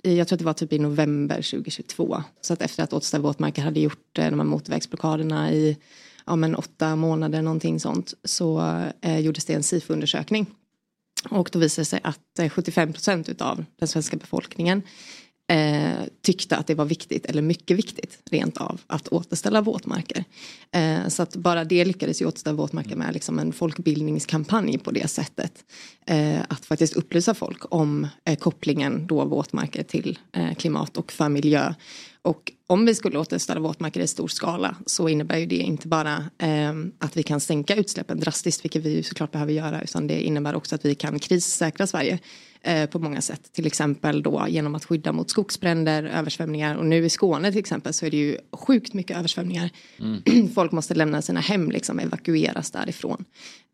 jag 0.02 0.28
tror 0.28 0.36
att 0.36 0.38
det 0.38 0.44
var 0.44 0.52
typ 0.52 0.72
i 0.72 0.78
november 0.78 1.36
2022. 1.36 2.22
Så 2.40 2.52
att 2.52 2.62
efter 2.62 2.82
att 2.82 2.92
Åtsta 2.92 3.18
våtmarker 3.18 3.62
hade 3.62 3.80
gjort 3.80 4.18
eh, 4.18 4.30
de 4.30 4.40
här 4.40 4.46
motorvägsblockaderna 4.46 5.52
i 5.52 5.78
ja, 6.26 6.36
men 6.36 6.54
åtta 6.54 6.96
månader 6.96 7.42
någonting 7.42 7.80
sånt 7.80 8.14
så 8.24 8.80
eh, 9.00 9.18
gjordes 9.18 9.44
det 9.44 9.54
en 9.54 9.62
SIFO-undersökning. 9.62 10.46
Och 11.30 11.48
då 11.52 11.58
visade 11.58 11.80
det 11.80 11.86
sig 11.86 12.00
att 12.02 12.38
eh, 12.38 12.48
75 12.48 12.92
procent 12.92 13.28
utav 13.28 13.64
den 13.78 13.88
svenska 13.88 14.16
befolkningen 14.16 14.82
eh, 15.48 16.04
tyckte 16.22 16.56
att 16.56 16.66
det 16.66 16.74
var 16.74 16.84
viktigt, 16.84 17.26
eller 17.26 17.42
mycket 17.42 17.78
viktigt 17.78 18.18
rent 18.30 18.56
av, 18.56 18.80
att 18.86 19.08
återställa 19.08 19.60
våtmarker. 19.60 20.24
Eh, 20.72 21.08
så 21.08 21.22
att 21.22 21.36
bara 21.36 21.64
det 21.64 21.84
lyckades 21.84 22.22
ju 22.22 22.26
återställa 22.26 22.56
våtmarker 22.56 22.96
med 22.96 23.14
liksom 23.14 23.38
en 23.38 23.52
folkbildningskampanj 23.52 24.78
på 24.78 24.90
det 24.90 25.08
sättet. 25.08 25.64
Eh, 26.06 26.40
att 26.48 26.64
faktiskt 26.64 26.96
upplysa 26.96 27.34
folk 27.34 27.74
om 27.74 28.08
eh, 28.24 28.38
kopplingen 28.38 29.06
då 29.06 29.24
våtmarker 29.24 29.82
till 29.82 30.18
eh, 30.32 30.54
klimat 30.54 30.96
och 30.96 31.12
för 31.12 31.28
miljö. 31.28 31.74
Och 32.22 32.52
om 32.66 32.86
vi 32.86 32.94
skulle 32.94 33.18
återställa 33.18 33.60
våtmarker 33.60 34.00
i 34.00 34.06
stor 34.06 34.28
skala 34.28 34.76
så 34.86 35.08
innebär 35.08 35.38
ju 35.38 35.46
det 35.46 35.56
inte 35.56 35.88
bara 35.88 36.16
eh, 36.38 36.72
att 36.98 37.16
vi 37.16 37.22
kan 37.22 37.40
sänka 37.40 37.76
utsläppen 37.76 38.20
drastiskt, 38.20 38.64
vilket 38.64 38.82
vi 38.82 38.96
ju 38.96 39.02
såklart 39.02 39.32
behöver 39.32 39.52
göra, 39.52 39.82
utan 39.82 40.06
det 40.06 40.22
innebär 40.22 40.54
också 40.54 40.74
att 40.74 40.84
vi 40.84 40.94
kan 40.94 41.18
krissäkra 41.18 41.86
Sverige 41.86 42.18
eh, 42.64 42.86
på 42.86 42.98
många 42.98 43.20
sätt. 43.20 43.52
Till 43.52 43.66
exempel 43.66 44.22
då 44.22 44.46
genom 44.48 44.74
att 44.74 44.84
skydda 44.84 45.12
mot 45.12 45.30
skogsbränder, 45.30 46.02
översvämningar 46.04 46.76
och 46.76 46.86
nu 46.86 47.04
i 47.04 47.10
Skåne 47.10 47.50
till 47.50 47.60
exempel 47.60 47.92
så 47.92 48.06
är 48.06 48.10
det 48.10 48.16
ju 48.16 48.38
sjukt 48.52 48.94
mycket 48.94 49.16
översvämningar. 49.16 49.70
Folk 50.54 50.72
måste 50.72 50.94
lämna 50.94 51.22
sina 51.22 51.40
hem, 51.40 51.70
liksom 51.70 51.98
evakueras 51.98 52.70
därifrån. 52.70 53.24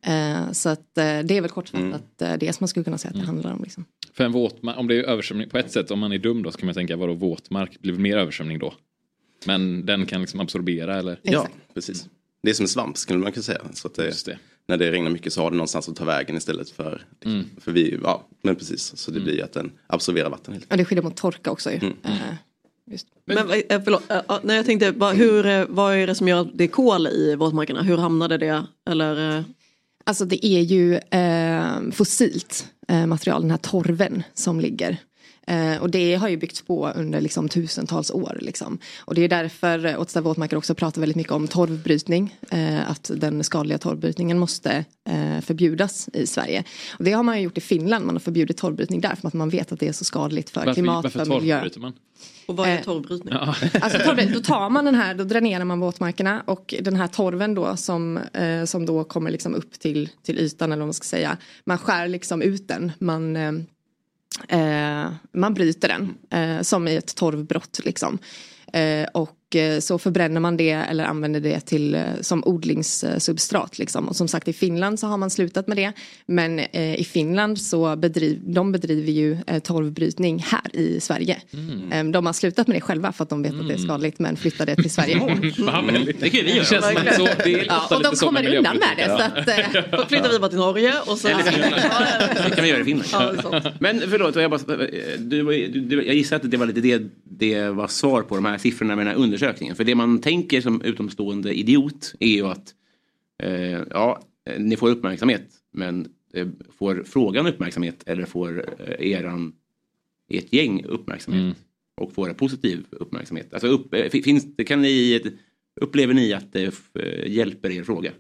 Eh, 0.07 0.53
så 0.53 0.69
att 0.69 0.99
eh, 0.99 1.19
det 1.25 1.37
är 1.37 1.41
väl 1.41 1.51
kortfattat 1.51 2.23
eh, 2.23 2.33
det 2.33 2.53
som 2.53 2.63
man 2.63 2.69
skulle 2.69 2.85
kunna 2.85 2.99
säga 2.99 3.11
att 3.11 3.21
det 3.21 3.27
handlar 3.27 3.53
om. 3.53 3.63
Liksom. 3.63 3.85
För 4.13 4.25
en 4.25 4.33
våtmark, 4.33 4.79
om 4.79 4.89
det 4.89 4.99
är 4.99 5.03
översvämning 5.03 5.49
på 5.49 5.59
ett 5.59 5.73
sätt, 5.73 5.91
om 5.91 5.99
man 5.99 6.13
är 6.13 6.19
dum 6.19 6.43
då 6.43 6.51
så 6.51 6.59
kan 6.59 6.67
man 6.67 6.75
tänka 6.75 6.97
vadå 6.97 7.15
våtmark, 7.15 7.81
blir 7.81 7.93
det 7.93 7.99
mer 7.99 8.17
översvämning 8.17 8.59
då? 8.59 8.75
Men 9.45 9.87
den 9.87 10.07
kan 10.07 10.21
liksom 10.21 10.41
absorbera 10.41 10.99
eller? 10.99 11.21
Ja, 11.23 11.49
precis. 11.75 12.09
Det 12.43 12.51
är 12.51 12.55
som 12.55 12.65
en 12.65 12.69
svamp 12.69 12.99
skulle 12.99 13.19
man 13.19 13.33
kunna 13.33 13.43
säga. 13.43 13.61
Så 13.73 13.89
att 13.89 13.95
det, 13.95 14.39
När 14.69 14.77
det 14.77 14.93
regnar 14.93 15.11
mycket 15.11 15.33
så 15.33 15.43
har 15.43 15.51
det 15.51 15.57
någonstans 15.57 15.89
att 15.89 15.97
ta 15.97 16.05
vägen 16.05 16.37
istället 16.37 16.71
för, 16.71 17.07
Mm. 17.25 17.45
för 17.61 17.73
vi, 17.73 17.99
ja 18.03 18.27
men 18.43 18.57
precis. 18.57 18.97
Så 18.97 19.11
det 19.11 19.21
blir 19.21 19.45
att 19.45 19.53
den 19.53 19.73
absorberar 19.87 20.31
vatten 20.31 20.55
helt 20.55 20.71
Och 20.73 20.77
det 20.77 20.85
skyddar 20.85 21.03
mot 21.03 21.17
torka 21.17 21.51
också 21.51 21.71
ju. 21.71 21.77
Mm. 21.77 21.93
Eh, 22.05 22.11
Men, 23.25 23.39
eh, 23.39 23.83
förlåt, 23.85 24.11
eh, 24.11 24.21
ja, 24.29 24.41
nej, 24.43 24.57
jag 24.57 24.67
tänkte, 24.67 24.91
vad, 24.91 25.17
hur, 25.17 25.67
vad 25.67 25.95
är 25.95 26.07
det 26.07 26.15
som 26.15 26.29
gör 26.29 26.41
att 26.41 26.49
det 26.59 26.65
är 26.65 26.69
kol 26.69 27.07
i 27.07 27.35
våtmarkerna? 27.35 27.83
Hur 27.83 27.97
hamnade 27.97 28.39
det? 28.39 28.65
Eller, 28.91 29.45
Alltså 30.05 30.25
det 30.25 30.47
är 30.47 30.61
ju 30.61 30.95
eh, 30.95 31.91
fossilt 31.93 32.67
eh, 32.89 33.07
material, 33.07 33.41
den 33.43 33.51
här 33.51 33.59
torven 33.59 34.23
som 34.35 34.61
ligger. 34.61 34.97
Eh, 35.47 35.83
och 35.83 35.91
det 35.91 36.15
har 36.15 36.29
ju 36.29 36.37
byggts 36.37 36.63
på 36.63 36.89
under 36.95 37.21
liksom, 37.21 37.49
tusentals 37.49 38.11
år. 38.11 38.39
Liksom. 38.41 38.79
Och 38.99 39.15
det 39.15 39.23
är 39.23 39.29
därför 39.29 39.87
eh, 39.87 40.01
Åtsta 40.01 40.21
våtmarker 40.21 40.57
också 40.57 40.75
pratar 40.75 41.01
väldigt 41.01 41.17
mycket 41.17 41.33
om 41.33 41.49
torvbrytning. 41.49 42.37
Eh, 42.51 42.91
att 42.91 43.11
den 43.15 43.45
skadliga 43.45 43.79
torvbrytningen 43.79 44.39
måste 44.39 44.85
eh, 45.09 45.41
förbjudas 45.41 46.09
i 46.13 46.27
Sverige. 46.27 46.65
Och 46.99 47.05
det 47.05 47.13
har 47.13 47.23
man 47.23 47.39
ju 47.39 47.45
gjort 47.45 47.59
i 47.59 47.61
Finland, 47.61 48.07
man 48.07 48.15
har 48.15 48.21
förbjudit 48.21 48.57
torvbrytning 48.57 49.01
där 49.01 49.15
för 49.15 49.29
att 49.29 49.35
man 49.35 49.49
vet 49.49 49.73
att 49.73 49.81
det 49.81 49.89
är 49.89 49.93
så 49.93 50.05
skadligt 50.05 50.51
för 50.51 50.61
Varför, 50.61 50.75
klimat, 50.75 51.05
varför 51.05 51.25
för 51.25 51.41
miljö. 51.41 51.69
man? 51.79 51.93
och 52.47 52.57
vad 52.57 52.69
är 52.69 52.77
Eh, 52.77 52.83
torvbrytning? 52.83 53.35
Alltså 53.81 53.99
torven, 53.99 54.33
då 54.33 54.41
tar 54.41 54.71
man 54.71 54.85
den 54.85 54.95
här, 54.95 55.15
då 55.15 55.25
dränerar 55.25 55.65
man 55.65 55.81
våtmarkerna 55.81 56.43
och 56.47 56.75
den 56.81 56.97
här 56.97 57.07
torven 57.07 57.55
då 57.55 57.77
som, 57.77 58.17
eh, 58.17 58.65
som 58.65 58.87
då 58.87 59.05
kommer 59.05 59.31
liksom 59.31 59.55
upp 59.55 59.73
till, 59.73 60.09
till 60.23 60.39
ytan 60.39 60.73
eller 60.73 60.81
vad 60.81 60.87
man 60.87 60.95
ska 60.95 61.05
säga. 61.05 61.37
Man 61.65 61.79
skär 61.79 62.09
liksom 62.09 62.43
ut 62.43 62.69
den, 62.69 62.93
man, 62.99 63.37
eh, 63.37 63.43
eh, 63.43 63.53
Eh, 64.49 65.13
man 65.33 65.55
bryter 65.55 65.89
den 65.89 66.15
eh, 66.31 66.63
som 66.63 66.89
i 66.89 66.97
ett 66.97 67.15
torvbrott 67.15 67.81
liksom. 67.85 68.19
Eh, 68.73 69.09
och 69.13 69.57
eh, 69.57 69.81
så 69.81 69.99
förbränner 69.99 70.41
man 70.41 70.57
det 70.57 70.71
eller 70.71 71.05
använder 71.05 71.41
det 71.41 71.61
till, 71.61 71.95
eh, 71.95 72.03
som 72.21 72.45
odlingssubstrat. 72.45 73.79
Liksom. 73.79 74.09
Och 74.09 74.17
som 74.17 74.29
sagt 74.29 74.49
i 74.49 74.53
Finland 74.53 75.01
så 75.01 75.07
har 75.07 75.17
man 75.17 75.31
slutat 75.31 75.67
med 75.67 75.77
det. 75.77 75.93
Men 76.27 76.61
i 76.81 77.07
Finland 77.13 77.61
så 77.61 77.97
bedriv, 77.97 78.41
de 78.45 78.73
bedriver 78.73 79.13
ju 79.13 79.39
torvbrytning 79.63 80.39
här 80.39 80.77
i 80.77 81.01
Sverige. 81.01 81.37
Eh, 81.91 82.05
de 82.05 82.27
har 82.27 82.33
slutat 82.33 82.67
med 82.67 82.77
det 82.77 82.81
själva 82.81 83.13
för 83.13 83.23
att 83.23 83.31
de 83.31 83.43
vet 83.43 83.61
att 83.61 83.69
det 83.69 83.75
är 83.75 83.79
skadligt 83.79 84.19
men 84.19 84.37
flyttar 84.37 84.67
det 84.67 84.77
till 84.77 84.91
Sverige. 84.91 85.11
Det 86.21 86.31
kan 86.31 86.45
vi 86.45 86.55
göra. 86.55 86.65
Känns 86.65 87.17
så, 87.17 87.29
det 87.45 87.51
Ja, 87.67 87.97
och 87.97 88.03
de 88.03 88.17
kommer 88.17 88.57
undan 88.57 88.77
med 88.77 88.97
det. 88.97 89.05
Så 89.05 89.23
att, 89.23 89.49
eh, 89.49 89.99
Då 89.99 90.07
flyttar 90.07 90.31
vi 90.31 90.39
bara 90.39 90.49
till 90.49 90.59
Norge 90.59 90.95
och 91.07 91.19
så... 91.19 91.29
Det 91.29 92.55
kan 92.55 92.65
vi 92.65 92.71
göra 92.71 92.81
i 92.81 92.85
Finland. 92.85 93.39
Ja. 93.43 93.63
Men 93.79 94.03
förlåt, 94.11 94.37
jag, 94.37 94.51
bara, 94.51 94.61
du, 95.19 95.69
du, 95.69 96.07
jag 96.07 96.15
gissar 96.15 96.37
att 96.37 96.51
det 96.51 96.57
var 96.57 96.67
lite 96.67 96.81
det, 96.81 97.03
det 97.25 97.71
var 97.71 97.89
svar 97.89 98.23
på 98.23 98.35
de 98.35 98.45
här 98.45 98.59
siffrorna 98.61 98.97
med 98.97 99.07
den 99.07 99.15
här 99.15 99.23
undersökningen. 99.23 99.77
För 99.77 99.85
det 99.85 99.95
man 99.95 100.21
tänker 100.21 100.61
som 100.61 100.83
utomstående 100.83 101.55
idiot 101.55 102.15
är 102.21 102.29
ju 102.29 102.47
att 102.47 102.75
eh, 103.43 103.83
ja, 103.91 104.23
ni 104.59 104.77
får 104.77 104.91
uppmärksamhet 104.91 105.49
men 105.73 106.09
eh, 106.33 106.49
får 106.79 107.03
frågan 107.07 107.47
uppmärksamhet 107.47 108.03
eller 108.07 108.25
får 108.25 108.65
eh, 108.79 109.11
eran, 109.11 109.53
ert 110.29 110.53
gäng 110.53 110.85
uppmärksamhet 110.85 111.57
och 111.97 112.13
får 112.13 112.33
positiv 112.33 112.85
uppmärksamhet? 112.91 113.55
Alltså 113.55 113.69
upp, 113.69 113.95
eh, 113.95 114.09
finns, 114.09 114.47
kan 114.67 114.83
ni, 114.83 115.23
upplever 115.81 116.15
ni 116.15 116.33
att 116.33 116.53
det 116.53 116.75
eh, 116.95 117.31
hjälper 117.33 117.71
er 117.71 117.85
fråga? 117.85 118.13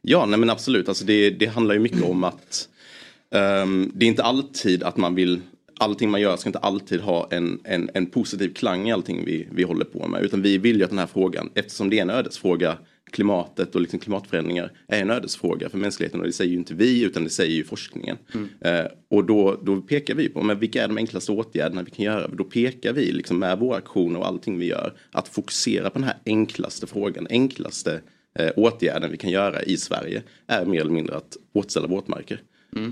Ja, 0.00 0.26
nej 0.26 0.38
men 0.38 0.50
absolut. 0.50 0.88
Alltså 0.88 1.04
det, 1.04 1.30
det 1.30 1.46
handlar 1.46 1.74
ju 1.74 1.80
mycket 1.80 2.02
om 2.02 2.24
att 2.24 2.68
ehm, 3.30 3.92
det 3.94 4.06
är 4.06 4.08
inte 4.08 4.22
alltid 4.22 4.82
att 4.82 4.96
man 4.96 5.14
vill 5.14 5.40
Allting 5.82 6.10
man 6.10 6.20
gör 6.20 6.36
ska 6.36 6.48
inte 6.48 6.58
alltid 6.58 7.00
ha 7.00 7.28
en, 7.30 7.60
en, 7.64 7.90
en 7.94 8.06
positiv 8.06 8.54
klang 8.54 8.88
i 8.88 8.92
allting 8.92 9.24
vi, 9.24 9.48
vi 9.50 9.62
håller 9.62 9.84
på 9.84 10.08
med. 10.08 10.22
Utan 10.22 10.42
vi 10.42 10.58
vill 10.58 10.76
ju 10.76 10.84
att 10.84 10.90
den 10.90 10.98
här 10.98 11.06
frågan, 11.06 11.50
eftersom 11.54 11.90
det 11.90 11.98
är 11.98 12.02
en 12.02 12.10
ödesfråga, 12.10 12.78
klimatet 13.10 13.74
och 13.74 13.80
liksom 13.80 13.98
klimatförändringar 13.98 14.72
är 14.88 15.02
en 15.02 15.10
ödesfråga 15.10 15.68
för 15.68 15.78
mänskligheten. 15.78 16.20
Och 16.20 16.26
det 16.26 16.32
säger 16.32 16.50
ju 16.50 16.56
inte 16.56 16.74
vi 16.74 17.02
utan 17.02 17.24
det 17.24 17.30
säger 17.30 17.54
ju 17.54 17.64
forskningen. 17.64 18.16
Eh, 18.60 18.84
och 19.10 19.24
då, 19.24 19.60
då 19.62 19.80
pekar 19.80 20.14
vi 20.14 20.28
på 20.28 20.42
men 20.42 20.58
vilka 20.58 20.84
är 20.84 20.88
de 20.88 20.96
enklaste 20.96 21.32
åtgärderna 21.32 21.82
vi 21.82 21.90
kan 21.90 22.04
göra. 22.04 22.28
Då 22.28 22.44
pekar 22.44 22.92
vi 22.92 23.12
liksom 23.12 23.38
med 23.38 23.58
våra 23.58 23.76
aktioner 23.76 24.20
och 24.20 24.26
allting 24.26 24.58
vi 24.58 24.66
gör 24.66 24.92
att 25.12 25.28
fokusera 25.28 25.90
på 25.90 25.98
den 25.98 26.08
här 26.08 26.16
enklaste 26.26 26.86
frågan, 26.86 27.26
enklaste 27.30 28.00
eh, 28.38 28.50
åtgärden 28.56 29.10
vi 29.10 29.16
kan 29.16 29.30
göra 29.30 29.62
i 29.62 29.76
Sverige 29.76 30.22
är 30.46 30.64
mer 30.64 30.80
eller 30.80 30.90
mindre 30.90 31.16
att 31.16 31.36
återställa 31.52 31.86
våtmarker. 31.86 32.40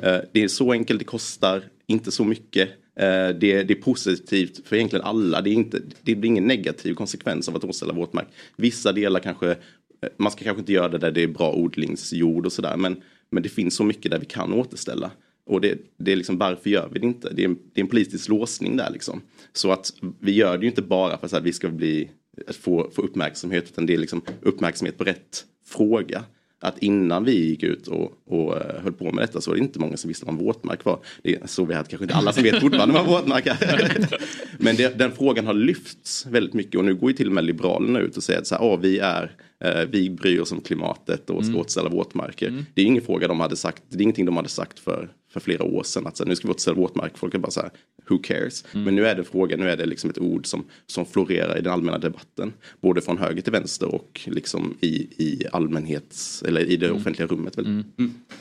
Eh, 0.03 0.21
det 0.33 0.43
är 0.43 0.49
så 0.49 0.73
enkelt, 0.73 0.99
det 0.99 1.05
kostar 1.05 1.63
inte 1.87 2.11
så 2.11 2.25
mycket. 2.25 2.69
Eh, 2.97 3.29
det, 3.29 3.63
det 3.63 3.71
är 3.71 3.83
positivt 3.83 4.69
för 4.69 4.77
egentligen 4.77 5.05
alla. 5.05 5.41
Det, 5.41 5.51
är 5.51 5.55
inte, 5.55 5.81
det 6.03 6.15
blir 6.15 6.31
ingen 6.31 6.47
negativ 6.47 6.95
konsekvens 6.95 7.49
av 7.49 7.57
att 7.57 7.65
återställa 7.65 7.93
våtmark. 7.93 8.29
Vissa 8.57 8.93
delar 8.93 9.21
kanske, 9.21 9.51
eh, 9.51 10.09
man 10.17 10.33
ska 10.33 10.45
kanske 10.45 10.61
inte 10.61 10.73
göra 10.73 10.89
det 10.89 10.99
där 10.99 11.11
det 11.11 11.23
är 11.23 11.29
bra 11.29 11.53
odlingsjord 11.53 12.47
och 12.47 12.53
sådär. 12.53 12.77
Men, 12.77 13.03
men 13.31 13.43
det 13.43 13.49
finns 13.49 13.75
så 13.75 13.85
mycket 13.85 14.11
där 14.11 14.19
vi 14.19 14.27
kan 14.27 14.53
återställa. 14.53 15.11
Och 15.47 15.61
det, 15.61 15.79
det 15.97 16.13
är 16.13 16.17
liksom 16.17 16.39
varför 16.39 16.71
gör 16.71 16.89
vi 16.93 16.99
det 16.99 17.07
inte? 17.07 17.33
Det 17.35 17.43
är 17.43 17.49
en, 17.49 17.59
det 17.73 17.81
är 17.81 17.83
en 17.83 17.89
politisk 17.89 18.29
låsning 18.29 18.77
där 18.77 18.91
liksom. 18.91 19.21
Så 19.53 19.73
att 19.73 19.93
vi 20.21 20.33
gör 20.33 20.59
det 20.59 20.63
ju 20.63 20.69
inte 20.69 20.83
bara 20.83 21.19
för 21.19 21.37
att 21.37 21.43
vi 21.43 21.53
ska 21.53 21.69
bli, 21.69 22.11
att 22.47 22.57
få, 22.57 22.91
få 22.95 23.03
uppmärksamhet 23.03 23.65
utan 23.65 23.87
det 23.87 23.95
är 23.95 23.99
liksom 23.99 24.23
uppmärksamhet 24.43 24.99
på 24.99 25.05
rätt 25.05 25.45
fråga. 25.67 26.25
Att 26.63 26.79
innan 26.79 27.25
vi 27.25 27.49
gick 27.49 27.63
ut 27.63 27.89
och, 27.89 28.13
och 28.27 28.57
eh, 28.57 28.83
höll 28.83 28.93
på 28.93 29.13
med 29.13 29.25
detta 29.25 29.41
så 29.41 29.51
var 29.51 29.57
det 29.57 29.63
inte 29.63 29.79
många 29.79 29.97
som 29.97 30.09
visste 30.09 30.27
vad 30.27 30.35
en 30.35 30.45
våtmark 30.45 30.85
var. 30.85 30.99
Det 31.23 31.35
är 31.35 31.47
så 31.47 31.65
vi 31.65 31.75
hade 31.75 31.89
kanske 31.89 32.05
inte 32.05 32.15
alla 32.15 32.33
som 32.33 32.43
vet 32.43 32.61
fortfarande 32.61 32.95
vad 32.95 33.05
en 33.05 33.11
våtmark 33.11 33.47
är. 33.47 34.09
Men 34.59 34.77
det, 34.77 34.99
den 34.99 35.13
frågan 35.13 35.47
har 35.47 35.55
lyfts 35.55 36.27
väldigt 36.27 36.55
mycket 36.55 36.75
och 36.75 36.85
nu 36.85 36.95
går 36.95 37.11
ju 37.11 37.17
till 37.17 37.27
och 37.27 37.33
med 37.33 37.45
Liberalerna 37.45 37.99
ut 38.01 38.17
och 38.17 38.23
säger 38.23 38.41
att 38.41 38.47
så 38.47 38.55
här, 38.55 38.63
"Åh, 38.63 38.81
vi 38.81 38.99
är 38.99 39.37
eh, 39.65 39.85
vi 39.91 40.11
bryr 40.11 40.41
oss 40.41 40.53
om 40.53 40.61
klimatet 40.61 41.31
och 41.31 41.45
ska 41.45 41.57
återställa 41.57 41.89
våtmarker. 41.89 42.65
Det 42.75 42.83
är 42.83 42.87
ingen 42.87 43.03
fråga 43.03 43.29
de 43.29 43.41
hade 43.41 43.57
sagt, 43.57 43.83
det 43.89 43.97
är 43.99 44.03
ingenting 44.03 44.27
de 44.27 44.37
hade 44.37 44.49
sagt 44.49 44.79
för 44.79 45.09
för 45.33 45.41
flera 45.41 45.65
år 45.65 45.83
sedan 45.83 46.07
att 46.07 46.17
så 46.17 46.25
här, 46.25 46.29
nu 46.29 46.37
ska 46.37 46.49
vi 46.49 46.53
återställa 46.53 46.77
våtmark. 46.77 47.19
Folk 47.19 47.35
är 47.35 47.39
bara 47.39 47.51
så 47.51 47.61
här, 47.61 47.71
who 48.09 48.19
cares? 48.19 48.65
Men 48.73 48.97
nu 48.97 49.07
är 49.07 49.15
det 49.15 49.25
fråga, 49.25 49.57
nu 49.57 49.71
är 49.71 49.77
det 49.77 49.87
liksom 49.87 50.11
ett 50.11 50.19
ord 50.19 50.47
som, 50.47 50.65
som 50.87 51.07
florerar 51.07 51.59
i 51.59 51.61
den 51.61 51.73
allmänna 51.73 51.99
debatten. 51.99 52.53
Både 52.81 53.01
från 53.01 53.19
höger 53.19 53.43
till 53.43 53.53
vänster 53.53 53.95
och 53.95 54.21
liksom 54.27 54.77
i, 54.81 54.95
i 55.25 55.45
allmänhets, 55.53 56.43
eller 56.43 56.61
i 56.61 56.77
det 56.77 56.91
offentliga 56.91 57.27
rummet. 57.27 57.59
Väl? 57.59 57.67
Mm. 57.67 57.85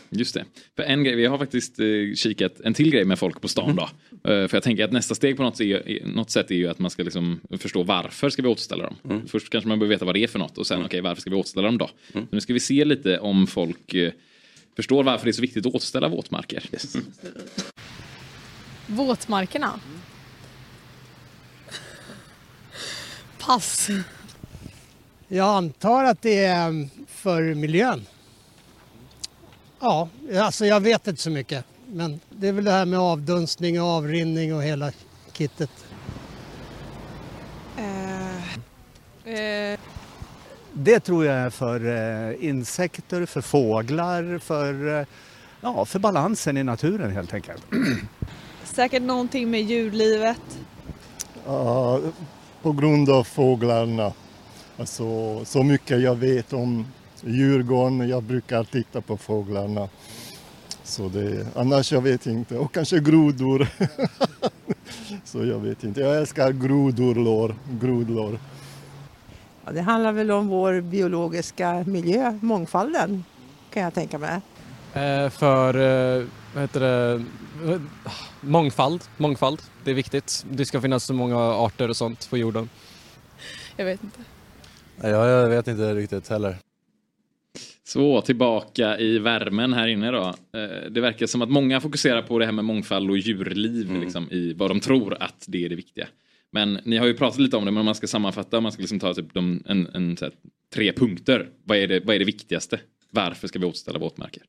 Just 0.09 0.33
det. 0.33 0.45
För 0.75 0.83
en 0.83 1.03
grej, 1.03 1.15
vi 1.15 1.25
har 1.25 1.37
faktiskt 1.37 1.79
eh, 1.79 1.85
kikat 2.15 2.61
en 2.63 2.73
till 2.73 2.91
grej 2.91 3.05
med 3.05 3.19
folk 3.19 3.41
på 3.41 3.47
stan 3.47 3.75
då. 3.75 3.83
Eh, 4.31 4.47
för 4.47 4.55
jag 4.55 4.63
tänker 4.63 4.83
att 4.83 4.91
nästa 4.91 5.15
steg 5.15 5.37
på 5.37 5.43
något, 5.43 5.61
är, 5.61 6.07
något 6.07 6.31
sätt 6.31 6.51
är 6.51 6.55
ju 6.55 6.67
att 6.67 6.79
man 6.79 6.91
ska 6.91 7.03
liksom 7.03 7.39
förstå 7.59 7.83
varför 7.83 8.29
ska 8.29 8.41
vi 8.41 8.47
återställa 8.47 8.83
dem. 8.83 9.21
Först 9.27 9.49
kanske 9.49 9.67
man 9.67 9.79
behöver 9.79 9.95
veta 9.95 10.05
vad 10.05 10.15
det 10.15 10.23
är 10.23 10.27
för 10.27 10.39
något 10.39 10.57
och 10.57 10.67
sen 10.67 10.85
okej 10.85 11.01
varför 11.01 11.21
ska 11.21 11.29
vi 11.29 11.35
återställa 11.35 11.67
dem 11.67 11.77
då? 11.77 11.89
Så 12.13 12.19
nu 12.31 12.41
ska 12.41 12.53
vi 12.53 12.59
se 12.59 12.85
lite 12.85 13.19
om 13.19 13.47
folk 13.47 13.93
eh, 13.93 14.11
förstår 14.75 15.03
varför 15.03 15.25
det 15.25 15.31
är 15.31 15.33
så 15.33 15.41
viktigt 15.41 15.65
att 15.65 15.75
återställa 15.75 16.07
våtmarker. 16.07 16.69
Våtmarkerna? 18.87 19.79
Pass. 23.39 23.89
Jag 25.27 25.47
antar 25.47 26.03
att 26.03 26.21
det 26.21 26.45
är 26.45 26.89
för 27.07 27.53
miljön. 27.53 28.05
Ja, 29.79 30.09
alltså 30.39 30.65
jag 30.65 30.79
vet 30.79 31.07
inte 31.07 31.21
så 31.21 31.29
mycket. 31.29 31.65
Men 31.87 32.19
det 32.29 32.47
är 32.47 32.53
väl 32.53 32.63
det 32.63 32.71
här 32.71 32.85
med 32.85 32.99
avdunstning 32.99 33.81
och 33.81 33.87
avrinning 33.87 34.55
och 34.55 34.63
hela 34.63 34.91
kittet. 35.33 35.69
Eh, 39.25 39.79
Det 40.81 40.99
tror 40.99 41.25
jag 41.25 41.35
är 41.35 41.49
för 41.49 41.85
eh, 41.85 42.49
insekter, 42.49 43.25
för 43.25 43.41
fåglar, 43.41 44.37
för, 44.37 44.99
eh, 44.99 45.05
ja, 45.61 45.85
för 45.85 45.99
balansen 45.99 46.57
i 46.57 46.63
naturen 46.63 47.11
helt 47.11 47.33
enkelt. 47.33 47.63
säkert 48.63 49.03
någonting 49.03 49.51
med 49.51 49.61
djurlivet. 49.61 50.59
Ja, 51.45 51.99
på 52.61 52.71
grund 52.71 53.09
av 53.09 53.23
fåglarna. 53.23 54.13
Alltså, 54.77 55.05
så 55.45 55.63
mycket 55.63 56.01
jag 56.01 56.15
vet 56.15 56.53
om 56.53 56.85
Djurgården, 57.23 58.09
jag 58.09 58.23
brukar 58.23 58.63
titta 58.63 59.01
på 59.01 59.17
fåglarna. 59.17 59.89
Så 60.83 61.09
det, 61.09 61.47
annars 61.55 61.91
jag 61.91 62.01
vet 62.01 62.25
inte. 62.25 62.57
Och 62.57 62.73
kanske 62.73 62.99
grodor. 62.99 63.67
så 65.25 65.45
jag 65.45 65.59
vet 65.59 65.83
inte. 65.83 66.01
Jag 66.01 66.17
älskar 66.17 66.51
grodorlår, 66.51 67.55
grodlår. 67.81 68.39
Det 69.73 69.81
handlar 69.81 70.11
väl 70.11 70.31
om 70.31 70.47
vår 70.47 70.81
biologiska 70.81 71.83
miljö, 71.87 72.37
mångfalden 72.41 73.23
kan 73.73 73.83
jag 73.83 73.93
tänka 73.93 74.17
mig. 74.17 74.41
Eh, 74.93 75.29
för, 75.29 75.73
eh, 76.19 76.25
vad 76.53 76.63
heter 76.63 76.79
det, 76.79 77.23
mångfald, 78.41 79.01
mångfald. 79.17 79.61
Det 79.83 79.91
är 79.91 79.95
viktigt. 79.95 80.45
Det 80.51 80.65
ska 80.65 80.81
finnas 80.81 81.03
så 81.03 81.13
många 81.13 81.37
arter 81.37 81.89
och 81.89 81.95
sånt 81.97 82.29
på 82.29 82.37
jorden. 82.37 82.69
Jag 83.77 83.85
vet 83.85 84.03
inte. 84.03 84.19
Ja, 85.01 85.27
jag 85.27 85.49
vet 85.49 85.67
inte 85.67 85.93
riktigt 85.93 86.29
heller. 86.29 86.55
Så 87.83 88.21
tillbaka 88.21 88.97
i 88.97 89.19
värmen 89.19 89.73
här 89.73 89.87
inne 89.87 90.11
då. 90.11 90.27
Eh, 90.27 90.89
Det 90.91 91.01
verkar 91.01 91.27
som 91.27 91.41
att 91.41 91.49
många 91.49 91.81
fokuserar 91.81 92.21
på 92.21 92.39
det 92.39 92.45
här 92.45 92.51
med 92.51 92.65
mångfald 92.65 93.09
och 93.09 93.17
djurliv 93.17 93.91
liksom, 94.01 94.31
i 94.31 94.53
vad 94.53 94.69
de 94.69 94.79
tror 94.79 95.17
att 95.19 95.45
det 95.47 95.65
är 95.65 95.69
det 95.69 95.75
viktiga. 95.75 96.07
Men 96.51 96.79
ni 96.85 96.97
har 96.97 97.07
ju 97.07 97.13
pratat 97.13 97.39
lite 97.39 97.57
om 97.57 97.65
det, 97.65 97.71
men 97.71 97.79
om 97.79 97.85
man 97.85 97.95
ska 97.95 98.07
sammanfatta, 98.07 98.57
om 98.57 98.63
man 98.63 98.71
ska 98.71 98.81
liksom 98.81 98.99
ta 98.99 99.13
typ 99.13 99.33
de, 99.33 99.63
en, 99.65 99.87
en, 99.87 100.17
så 100.17 100.25
här, 100.25 100.33
tre 100.73 100.93
punkter. 100.93 101.49
Vad 101.63 101.77
är, 101.77 101.87
det, 101.87 101.99
vad 101.99 102.15
är 102.15 102.19
det 102.19 102.25
viktigaste? 102.25 102.79
Varför 103.11 103.47
ska 103.47 103.59
vi 103.59 103.65
återställa 103.65 103.99
våtmarker? 103.99 104.43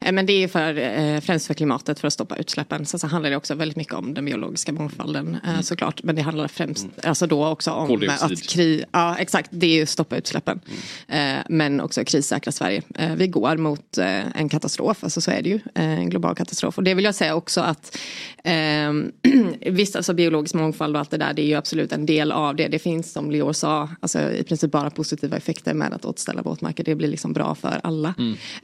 Eh, 0.00 0.12
Men 0.12 0.26
det 0.26 0.32
är 0.44 0.48
för, 0.48 0.78
eh, 0.78 1.20
främst 1.20 1.46
för 1.46 1.54
klimatet, 1.54 2.00
för 2.00 2.06
att 2.06 2.12
stoppa 2.12 2.36
utsläppen. 2.36 2.86
Sen 2.86 3.00
så 3.00 3.06
handlar 3.06 3.30
det 3.30 3.36
också 3.36 3.54
väldigt 3.54 3.76
mycket 3.76 3.94
om 3.94 4.14
den 4.14 4.24
biologiska 4.24 4.72
mångfalden 4.72 5.36
eh, 5.46 5.60
såklart. 5.60 6.02
Men 6.02 6.16
det 6.16 6.22
handlar 6.22 6.48
främst 6.48 6.86
alltså 7.04 7.26
då 7.26 7.46
också 7.46 7.70
om 7.70 7.86
att 8.24 8.30
kri- 8.48 8.84
Ja, 8.92 9.16
exakt. 9.18 9.50
Det 9.52 9.66
är 9.66 9.74
ju 9.74 9.86
stoppa 9.86 10.16
utsläppen. 10.16 10.60
Eh, 11.08 11.34
Men 11.48 11.80
också 11.80 12.04
krissäkra 12.04 12.52
Sverige. 12.52 12.82
Vi 13.16 13.26
går 13.26 13.56
mot 13.56 13.98
en 14.34 14.48
katastrof, 14.48 15.04
alltså 15.04 15.20
så 15.20 15.30
är 15.30 15.42
det 15.42 15.48
ju. 15.48 15.60
En 15.74 16.10
global 16.10 16.34
katastrof. 16.34 16.78
Och 16.78 16.84
det 16.84 16.94
vill 16.94 17.04
jag 17.04 17.14
säga 17.14 17.34
också 17.34 17.60
att 17.60 17.98
visst, 19.60 19.96
alltså 19.96 20.14
biologisk 20.14 20.54
mångfald 20.54 20.96
och 20.96 21.00
allt 21.00 21.10
det 21.10 21.16
där, 21.16 21.32
det 21.32 21.42
är 21.42 21.46
ju 21.46 21.54
absolut 21.54 21.92
en 21.92 22.06
del 22.06 22.32
av 22.32 22.56
det. 22.56 22.68
Det 22.68 22.78
finns 22.78 23.12
som 23.12 23.30
Leor 23.30 23.52
sa, 23.52 23.88
alltså 24.00 24.32
i 24.32 24.42
princip 24.42 24.70
bara 24.70 24.90
positiva 24.90 25.36
effekter 25.36 25.74
med 25.74 25.92
att 25.92 26.04
återställa 26.04 26.42
våtmarker. 26.42 26.84
Det 26.84 26.94
blir 26.94 27.08
liksom 27.08 27.32
bra 27.32 27.54
för 27.54 27.80
alla. 27.84 28.14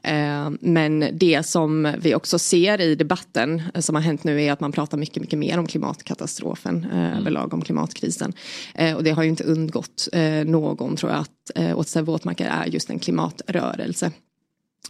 Eh, 0.02 0.51
Men 0.61 1.19
det 1.21 1.47
som 1.47 1.95
vi 1.99 2.15
också 2.15 2.39
ser 2.39 2.81
i 2.81 2.95
debatten 2.95 3.63
eh, 3.75 3.81
som 3.81 3.95
har 3.95 4.03
hänt 4.03 4.25
nu 4.25 4.43
är 4.43 4.53
att 4.53 4.61
man 4.61 4.73
pratar 4.73 4.99
mycket, 4.99 5.23
mycket 5.23 5.39
mer 5.39 5.59
om 5.59 5.67
klimatkatastrofen 5.67 6.87
eh, 6.93 7.19
överlag, 7.19 7.55
om 7.55 7.63
klimatkrisen. 7.63 8.33
Eh, 8.75 8.97
Och 8.97 9.05
det 9.05 9.11
har 9.11 9.23
ju 9.23 9.29
inte 9.29 9.45
undgått 9.45 10.09
någon 10.47 10.97
tror 10.97 11.13
jag 11.13 11.21
att 11.21 11.77
återställa 11.77 12.05
våtmarker 12.05 12.47
är 12.47 12.67
just 12.67 12.91
en 12.91 12.99
klimatrörelse. 12.99 14.13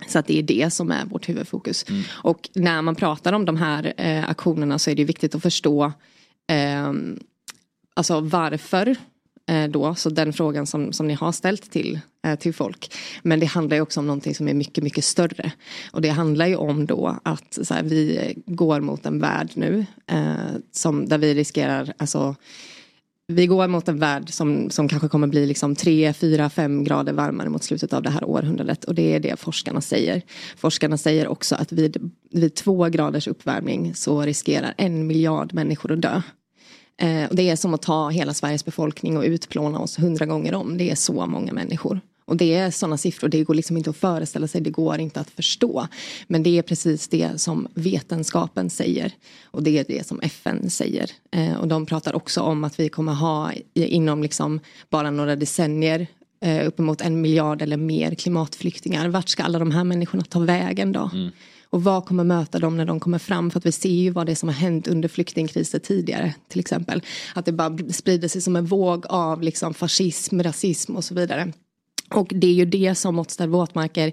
Så 0.09 0.19
att 0.19 0.27
det 0.27 0.39
är 0.39 0.43
det 0.43 0.73
som 0.73 0.91
är 0.91 1.05
vårt 1.05 1.29
huvudfokus. 1.29 1.87
Och 2.09 2.51
när 2.55 2.83
man 2.83 2.95
pratar 2.95 3.33
om 3.33 3.45
de 3.45 3.57
här 3.57 3.93
eh, 3.97 4.31
aktionerna 4.31 4.79
så 4.79 4.91
är 4.91 4.95
det 4.95 5.05
viktigt 5.05 5.35
att 5.35 5.43
förstå 5.43 5.93
eh, 6.51 6.93
alltså 7.95 8.21
varför 8.21 8.97
Eh, 9.51 9.69
då, 9.69 9.95
så 9.95 10.11
den 10.11 10.33
frågan 10.33 10.67
som, 10.67 10.93
som 10.93 11.07
ni 11.07 11.15
har 11.15 11.33
ställt 11.33 11.71
till, 11.71 12.01
eh, 12.27 12.39
till 12.39 12.55
folk. 12.55 12.95
Men 13.23 13.41
det 13.41 13.47
handlar 13.47 13.77
ju 13.77 13.81
också 13.81 14.01
om 14.01 14.07
någonting 14.07 14.35
som 14.35 14.49
är 14.49 14.55
mycket, 14.55 14.85
mycket 14.85 15.05
större. 15.05 15.53
Och 15.93 16.03
det 16.03 16.09
handlar 16.09 16.47
ju 16.47 16.57
om 16.57 16.87
då 16.87 17.19
att 17.23 17.59
så 17.63 17.75
här, 17.75 17.83
vi 17.83 18.35
går 18.47 18.81
mot 18.81 19.07
en 19.07 19.21
värld 19.21 19.51
nu 19.55 19.87
eh, 20.07 20.35
som, 20.73 21.09
där 21.09 21.19
vi 21.19 21.35
riskerar, 21.35 21.93
alltså 21.97 22.35
vi 23.29 23.47
går 23.47 23.69
mot 23.69 23.89
en 23.89 23.99
värld 23.99 24.31
som, 24.31 24.71
som 24.71 24.89
kanske 24.89 25.09
kommer 25.09 25.27
bli 25.27 25.47
liksom 25.47 25.77
3, 25.77 26.13
4, 26.13 26.51
5 26.51 26.85
grader 26.85 27.13
varmare 27.13 27.49
mot 27.49 27.65
slutet 27.65 27.93
av 27.93 28.03
det 28.03 28.11
här 28.11 28.25
århundradet. 28.25 28.85
Och 28.85 28.95
det 28.95 29.15
är 29.15 29.21
det 29.21 29.41
forskarna 29.41 29.81
säger. 29.81 30.23
Forskarna 30.57 30.99
säger 30.99 31.29
också 31.29 31.55
att 31.55 31.73
vid, 31.73 32.11
vid 32.31 32.55
två 32.55 32.89
graders 32.89 33.29
uppvärmning 33.29 33.95
så 33.95 34.23
riskerar 34.23 34.75
en 34.77 35.07
miljard 35.07 35.55
människor 35.55 35.93
att 35.93 36.03
dö. 36.03 36.23
Eh, 37.01 37.29
och 37.29 37.37
det 37.37 37.51
är 37.51 37.57
som 37.57 37.75
att 37.75 37.83
ta 37.83 38.09
hela 38.09 38.35
Sveriges 38.35 38.65
befolkning 38.65 39.17
och 39.17 39.25
utplåna 39.25 39.79
oss 39.79 39.99
hundra 39.99 40.27
gånger 40.27 40.55
om. 40.55 40.79
Det 40.79 40.91
är 40.91 40.95
så 40.95 41.27
många 41.27 41.53
människor. 41.53 42.01
Och 42.25 42.37
det 42.37 42.55
är 42.55 42.71
sådana 42.71 42.97
siffror, 42.97 43.29
det 43.29 43.45
går 43.45 43.55
liksom 43.55 43.77
inte 43.77 43.91
att 43.91 43.97
föreställa 43.97 44.49
sig, 44.49 44.61
det 44.61 44.71
går 44.71 44.99
inte 44.99 45.21
att 45.21 45.31
förstå. 45.31 45.87
Men 46.27 46.43
det 46.43 46.59
är 46.59 46.63
precis 46.63 47.09
det 47.09 47.41
som 47.41 47.69
vetenskapen 47.75 48.71
säger. 48.71 49.13
Och 49.45 49.63
det 49.63 49.79
är 49.79 49.85
det 49.89 50.07
som 50.07 50.21
FN 50.21 50.71
säger. 50.71 51.11
Eh, 51.31 51.55
och 51.55 51.69
de 51.69 51.87
pratar 51.87 52.17
också 52.17 52.41
om 52.41 52.65
att 52.65 52.81
vi 52.81 52.89
kommer 52.89 53.13
ha 53.13 53.53
inom 53.75 54.23
liksom 54.23 54.61
bara 54.91 55.11
några 55.11 55.37
decennier 55.37 56.07
eh, 56.41 56.67
uppemot 56.67 57.01
en 57.01 57.21
miljard 57.21 57.63
eller 57.63 57.77
mer 57.77 58.15
klimatflyktingar. 58.15 59.09
Vart 59.09 59.29
ska 59.29 59.43
alla 59.43 59.59
de 59.59 59.71
här 59.71 59.85
människorna 59.85 60.25
ta 60.29 60.39
vägen 60.39 60.93
då? 60.93 61.11
Mm. 61.13 61.31
Och 61.71 61.85
vad 61.85 62.05
kommer 62.05 62.25
möta 62.25 62.59
dem 62.59 62.77
när 62.77 62.85
de 62.85 63.01
kommer 63.01 63.19
fram? 63.19 63.51
För 63.51 63.59
att 63.59 63.67
vi 63.67 63.73
ser 63.73 63.89
ju 63.89 64.11
vad 64.11 64.27
det 64.27 64.33
är 64.33 64.37
som 64.37 64.49
har 64.49 64.57
hänt 64.57 64.89
under 64.89 65.09
flyktingkriser 65.09 65.79
tidigare. 65.79 66.35
Till 66.49 66.61
exempel. 66.61 67.03
Att 67.35 67.45
det 67.45 67.53
bara 67.53 67.79
sprider 67.91 68.29
sig 68.29 68.41
som 68.41 68.57
en 68.57 68.67
våg 68.67 69.07
av 69.07 69.43
liksom 69.43 69.75
fascism, 69.75 70.41
rasism 70.41 70.97
och 70.97 71.05
så 71.05 71.15
vidare. 71.15 71.53
Och 72.15 72.33
det 72.35 72.47
är 72.47 72.53
ju 72.53 72.65
det 72.65 72.95
som 72.95 73.19
Återställ 73.19 73.49
våtmarker 73.49 74.13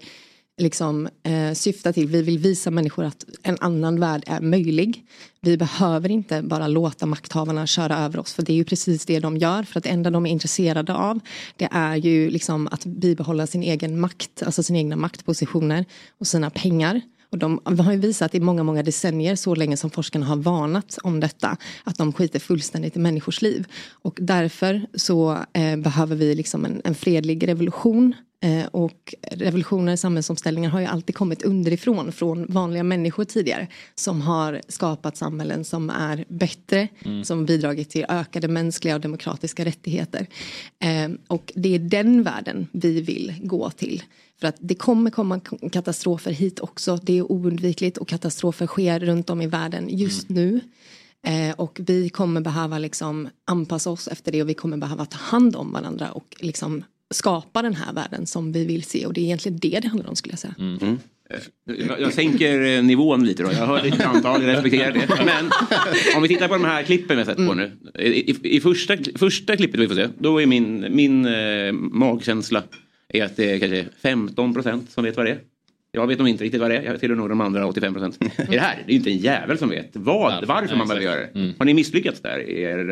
liksom, 0.58 1.10
eh, 1.24 1.54
syftar 1.54 1.92
till. 1.92 2.08
Vi 2.08 2.22
vill 2.22 2.40
visa 2.40 2.72
människor 2.72 3.06
att 3.06 3.26
en 3.44 3.58
annan 3.60 4.00
värld 4.00 4.24
är 4.28 4.42
möjlig. 4.42 5.06
Vi 5.42 5.58
behöver 5.58 6.12
inte 6.12 6.42
bara 6.42 6.68
låta 6.68 7.06
makthavarna 7.06 7.68
köra 7.68 7.98
över 7.98 8.20
oss 8.20 8.34
för 8.34 8.44
det 8.44 8.54
är 8.54 8.58
ju 8.58 8.66
precis 8.66 9.06
det 9.06 9.20
de 9.20 9.38
gör. 9.38 9.64
För 9.64 9.78
att 9.78 9.84
det 9.84 9.90
enda 9.90 10.10
de 10.10 10.26
är 10.26 10.30
intresserade 10.30 10.94
av 10.94 11.20
det 11.56 11.70
är 11.72 11.96
ju 11.96 12.30
liksom 12.30 12.68
att 12.72 12.86
bibehålla 12.86 13.48
sin 13.48 13.64
egen 13.64 14.00
makt, 14.00 14.44
alltså 14.44 14.64
sina 14.64 14.80
egna 14.80 14.96
maktpositioner 14.96 15.86
och 16.18 16.28
sina 16.28 16.50
pengar. 16.50 17.02
Och 17.30 17.38
de 17.38 17.62
har 17.80 17.92
ju 17.92 17.98
visat 18.00 18.36
i 18.36 18.40
många, 18.40 18.64
många 18.64 18.84
decennier, 18.84 19.36
så 19.36 19.56
länge 19.56 19.78
som 19.78 19.90
forskarna 19.90 20.26
har 20.26 20.36
varnat 20.36 20.98
om 21.04 21.20
detta, 21.20 21.58
att 21.84 21.98
de 21.98 22.14
skiter 22.14 22.40
fullständigt 22.40 22.96
i 22.96 23.00
människors 23.00 23.42
liv. 23.42 23.66
Och 23.92 24.18
därför 24.22 24.86
så 24.96 25.38
eh, 25.54 25.78
behöver 25.78 26.16
vi 26.16 26.36
liksom 26.36 26.66
en, 26.66 26.82
en 26.84 26.96
fredlig 26.96 27.48
revolution. 27.48 28.14
Eh, 28.44 28.66
och 28.66 29.16
revolutioner, 29.32 29.96
samhällsomställningar 29.96 30.70
har 30.70 30.80
ju 30.80 30.86
alltid 30.86 31.16
kommit 31.16 31.44
underifrån, 31.44 32.12
från 32.12 32.46
vanliga 32.50 32.84
människor 32.84 33.24
tidigare. 33.24 33.68
Som 33.96 34.22
har 34.22 34.62
skapat 34.68 35.18
samhällen 35.18 35.64
som 35.66 35.90
är 35.90 36.26
bättre, 36.30 36.88
Mm. 37.06 37.24
som 37.24 37.46
bidragit 37.46 37.90
till 37.90 38.06
ökade 38.10 38.48
mänskliga 38.48 38.96
och 38.96 39.02
demokratiska 39.02 39.66
rättigheter. 39.66 40.28
Eh, 40.80 41.10
och 41.28 41.52
det 41.56 41.76
är 41.76 41.80
den 41.80 42.24
världen 42.24 42.68
vi 42.72 43.02
vill 43.02 43.34
gå 43.44 43.70
till. 43.70 44.04
För 44.40 44.48
att 44.48 44.56
det 44.60 44.76
kommer 44.76 45.12
komma 45.12 45.40
katastrofer 45.72 46.32
hit 46.32 46.60
också. 46.60 47.00
Det 47.04 47.18
är 47.18 47.32
oundvikligt 47.32 47.98
och 47.98 48.08
katastrofer 48.08 48.68
sker 48.68 49.00
runt 49.00 49.30
om 49.30 49.42
i 49.42 49.48
världen 49.48 49.90
just 49.90 50.30
nu. 50.30 50.62
Eh, 51.28 51.56
och 51.56 51.80
vi 51.86 52.10
kommer 52.10 52.42
behöva 52.42 52.78
liksom 52.78 53.30
anpassa 53.46 53.90
oss 53.90 54.08
efter 54.08 54.32
det 54.32 54.42
och 54.42 54.50
vi 54.50 54.54
kommer 54.54 54.78
behöva 54.78 55.06
ta 55.06 55.18
hand 55.18 55.56
om 55.56 55.72
varandra 55.72 56.12
och 56.12 56.36
liksom 56.40 56.84
skapa 57.14 57.62
den 57.62 57.76
här 57.76 57.94
världen 57.94 58.28
som 58.28 58.52
vi 58.52 58.66
vill 58.66 58.84
se. 58.84 59.06
Och 59.06 59.14
det 59.14 59.22
är 59.22 59.26
egentligen 59.26 59.60
det 59.60 59.80
det 59.80 59.88
handlar 59.88 60.10
om 60.10 60.16
skulle 60.16 60.32
jag 60.32 60.40
säga. 60.40 60.56
Mm. 60.60 61.00
Jag, 61.66 62.02
jag 62.02 62.14
sänker 62.14 62.62
eh, 62.62 62.84
nivån 62.84 63.26
lite 63.26 63.44
då. 63.44 63.52
Jag 63.52 63.68
hör 63.68 63.84
ditt 63.84 64.02
antal, 64.02 64.44
jag 64.44 64.56
respekterar 64.56 64.94
det. 64.94 65.26
Men 65.26 65.52
om 66.16 66.22
vi 66.22 66.28
tittar 66.28 66.48
på 66.48 66.54
de 66.54 66.66
här 66.66 66.84
klippen 66.84 67.18
vi 67.18 67.24
har 67.24 67.26
sett 67.26 67.48
på 67.48 67.54
nu. 67.54 67.72
I, 68.00 68.32
i, 68.32 68.56
i 68.56 68.60
första, 68.60 68.98
första 69.16 69.58
klippet 69.58 69.80
vi 69.80 69.88
får 69.88 69.96
se, 69.96 70.08
då 70.20 70.42
är 70.42 70.46
min, 70.46 70.88
min 70.90 71.26
eh, 71.26 71.72
magkänsla 71.74 72.64
är 73.10 73.24
att 73.24 73.36
det 73.36 73.52
är 73.52 73.60
kanske 73.60 73.86
15 74.02 74.54
procent 74.54 74.90
som 74.92 75.04
vet 75.04 75.18
vad 75.18 75.26
det 75.26 75.32
är. 75.32 75.40
Jag 75.92 76.08
vet 76.08 76.20
nog 76.20 76.28
inte 76.28 76.44
riktigt 76.44 76.62
vad 76.62 76.72
det 76.72 76.78
är. 76.78 76.84
Jag 76.84 77.00
tillhör 77.00 77.16
nog 77.16 77.30
de 77.30 77.42
andra 77.42 77.68
85 77.68 77.94
procent. 77.94 78.18
är 78.38 78.52
det 78.52 78.60
här? 78.60 78.84
Det 78.88 78.94
är 78.94 78.96
inte 78.96 79.10
en 79.10 79.18
jävel 79.18 79.58
som 79.58 79.70
vet 79.70 79.90
vad, 79.94 80.46
varför 80.46 80.76
man 80.76 80.88
behöver 80.88 81.06
göra 81.06 81.20
det. 81.20 81.54
Har 81.58 81.66
ni 81.66 81.74
misslyckats 81.74 82.22
där 82.22 82.40
i 82.40 82.62
er, 82.62 82.90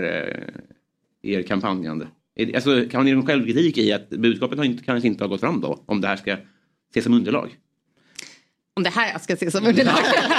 eh, 1.24 1.32
er 1.32 1.42
kampanjande? 1.42 2.08
Alltså, 2.56 2.70
har 2.70 3.04
ni 3.04 3.14
någon 3.14 3.26
självkritik 3.26 3.78
i 3.78 3.92
att 3.94 4.10
budskapet 4.10 4.66
inte, 4.66 4.84
kanske 4.84 5.08
inte 5.08 5.24
har 5.24 5.30
gått 5.30 5.40
fram 5.40 5.62
då? 5.62 5.84
Om 5.86 6.02
det 6.02 6.08
här 6.08 6.16
ska 6.16 6.38
ses 6.90 7.04
som 7.04 7.14
underlag? 7.14 7.56
Om 8.78 8.84
det 8.84 8.90
här 8.90 9.20
ska 9.20 9.34
ses 9.34 9.52
som 9.54 9.68
underlag. 9.68 9.94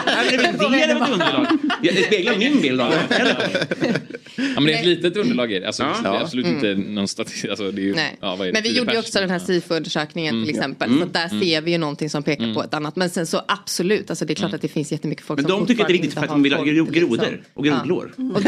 Nej, 0.07 0.27
men 0.31 0.39
det 0.39 0.49
är 0.49 0.53
väl 0.53 0.65
en 0.67 0.73
del 0.73 0.91
av 0.97 1.03
ett 1.03 1.11
underlag. 1.13 1.47
Det 1.83 2.05
speglar 2.07 2.37
min 2.37 2.61
bild 2.61 2.81
av 2.81 2.91
det. 2.91 2.99
Ja, 4.39 4.61
men 4.61 4.65
det 4.67 4.73
är 4.75 4.79
ett 4.79 4.87
litet 4.87 5.17
underlag 5.17 5.53
i 5.53 5.59
det. 5.59 5.67
Alltså, 5.67 5.83
Ja. 5.83 6.11
Det 6.11 6.17
är 6.19 6.21
absolut 6.23 6.47
Mm. 6.47 6.57
inte 6.57 6.91
någon 6.91 7.09
statistik. 7.09 7.51
Alltså, 7.51 7.73
ju, 7.73 7.95
Nej. 7.95 8.17
ja, 8.21 8.37
Men 8.37 8.63
vi 8.63 8.77
gjorde 8.77 8.93
ju 8.93 8.99
också 8.99 9.21
den 9.21 9.31
här 9.31 9.39
SIFO-undersökningen 9.39 10.35
Mm. 10.35 10.47
till 10.47 10.55
exempel. 10.55 10.89
Mm. 10.89 11.01
Så 11.01 11.07
att 11.07 11.13
där 11.13 11.29
Mm. 11.29 11.41
ser 11.43 11.61
vi 11.61 11.71
ju 11.71 11.79
någonting 11.79 12.11
som 12.11 12.23
pekar 12.23 12.55
på 12.55 12.63
ett 12.63 12.75
annat. 12.75 12.97
Men 12.97 13.11
sen 13.11 13.27
så 13.27 13.43
absolut, 13.49 14.11
alltså 14.11 14.25
det 14.25 14.33
är 14.33 14.35
klart 14.35 14.55
att 14.55 14.63
det 14.63 14.69
finns 14.69 14.93
jättemycket 14.93 15.25
folk 15.25 15.39
Mm. 15.41 15.51
Men 15.51 15.59
som 15.59 15.67
de 15.67 15.73
tycker 15.73 15.83
att 15.83 15.89
det 15.89 15.93
är 15.93 15.99
viktigt 16.03 16.15
för 16.15 16.21
att 16.23 16.29
de 16.29 16.43
vill 16.43 16.53
ha 16.55 16.65
grodor 16.65 17.43
och 17.55 17.65
grodlår. 17.65 18.13
Och 18.35 18.43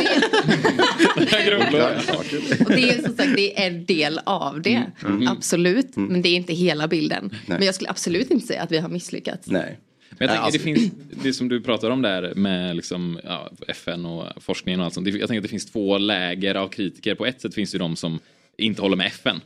det 2.75 2.91
är 2.91 3.03
som 3.03 3.17
sagt 3.17 3.37
det 3.37 3.63
är 3.63 3.67
en 3.67 3.85
del 3.85 4.21
av 4.25 4.63
det. 4.63 4.71
Mm. 5.05 5.17
Mm. 5.17 5.29
Absolut. 5.29 5.97
Men 5.97 6.23
det 6.23 6.29
är 6.29 6.35
inte 6.37 6.53
hela 6.53 6.89
bilden. 6.89 7.31
Men 7.47 7.63
jag 7.63 7.75
skulle 7.75 7.91
absolut 7.91 8.31
inte 8.31 8.47
säga 8.47 8.63
att 8.63 8.73
vi 8.73 8.79
har 8.79 8.89
misslyckats. 8.89 9.47
Nej. 9.47 9.78
Men 10.19 10.29
jag 10.29 10.29
tänker, 10.29 10.43
alltså- 10.45 10.59
det, 10.59 10.65
finns, 10.65 10.93
det 11.23 11.33
som 11.33 11.49
du 11.49 11.61
pratar 11.61 11.91
om 11.91 12.03
där 12.03 12.35
med 12.35 12.77
liksom, 12.77 13.21
ja, 13.25 13.51
FN 13.69 14.07
och 14.07 14.43
forskningen 14.43 14.81
och 14.81 14.85
allt 14.87 14.95
sånt. 14.95 15.07
Jag 15.09 15.15
tänker 15.29 15.37
att 15.37 15.43
det 15.43 15.49
finns 15.49 15.67
två 15.67 15.99
läger 15.99 16.55
av 16.55 16.69
kritiker. 16.69 17.15
På 17.15 17.27
ett 17.27 17.41
sätt 17.41 17.55
finns 17.55 17.71
det 17.71 17.75
ju 17.75 17.79
de 17.79 17.97
som 17.97 18.19
inte 18.59 18.83
håller 18.83 18.97
med 18.97 19.07
FN 19.07 19.41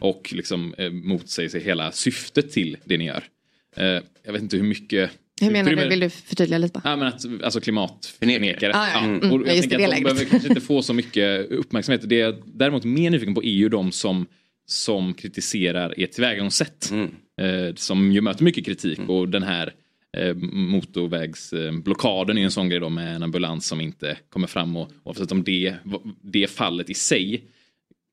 och 0.00 0.32
liksom 0.36 0.74
eh, 0.78 0.90
motsäger 0.90 1.48
sig 1.48 1.62
hela 1.62 1.92
syftet 1.92 2.52
till 2.52 2.76
det 2.84 2.98
ni 2.98 3.04
gör. 3.06 3.24
Eh, 3.76 4.02
jag 4.24 4.32
vet 4.32 4.42
inte 4.42 4.56
hur 4.56 4.64
mycket 4.64 5.10
Hur 5.40 5.50
menar 5.50 5.70
du? 5.70 5.88
Vill 5.88 6.00
du 6.00 6.10
förtydliga 6.10 6.58
lite? 6.58 6.80
Ja, 6.84 6.96
men 6.96 7.08
att, 7.08 7.24
alltså 7.42 7.60
klimatförnekare. 7.60 8.72
Ah, 8.74 8.88
ja. 8.94 9.04
Mm, 9.04 9.32
Och 9.32 9.42
ja, 9.46 9.52
jag 9.52 9.60
tänker 9.60 9.78
det 9.78 9.84
att 9.84 9.94
de 9.96 10.02
behöver 10.02 10.24
kanske 10.24 10.48
inte 10.48 10.60
få 10.60 10.82
så 10.82 10.92
mycket 10.94 11.50
uppmärksamhet. 11.50 12.08
Det 12.08 12.16
jag 12.16 12.34
däremot 12.44 12.84
mer 12.84 13.10
nyfiken 13.10 13.34
på 13.34 13.44
är 13.44 13.50
ju 13.50 13.68
de 13.68 13.92
som, 13.92 14.26
som 14.66 15.14
kritiserar 15.14 15.94
ert 15.96 16.12
tillvägagångssätt. 16.12 16.92
Eh, 17.40 17.74
som 17.74 18.12
ju 18.12 18.20
möter 18.20 18.44
mycket 18.44 18.64
kritik 18.64 18.98
och 19.08 19.28
den 19.28 19.42
här 19.42 19.66
eh, 19.66 19.72
motorvägsblockaden 20.52 22.38
är 22.38 22.44
en 22.44 22.50
sån 22.50 22.68
grej 22.68 22.80
då 22.80 22.88
med 22.88 23.16
en 23.16 23.22
ambulans 23.22 23.66
som 23.66 23.80
inte 23.80 24.18
kommer 24.28 24.46
fram 24.46 24.76
och 24.76 24.90
oavsett 25.04 25.32
om 25.32 25.44
det, 25.44 25.74
det 26.22 26.50
fallet 26.50 26.90
i 26.90 26.94
sig 26.94 27.44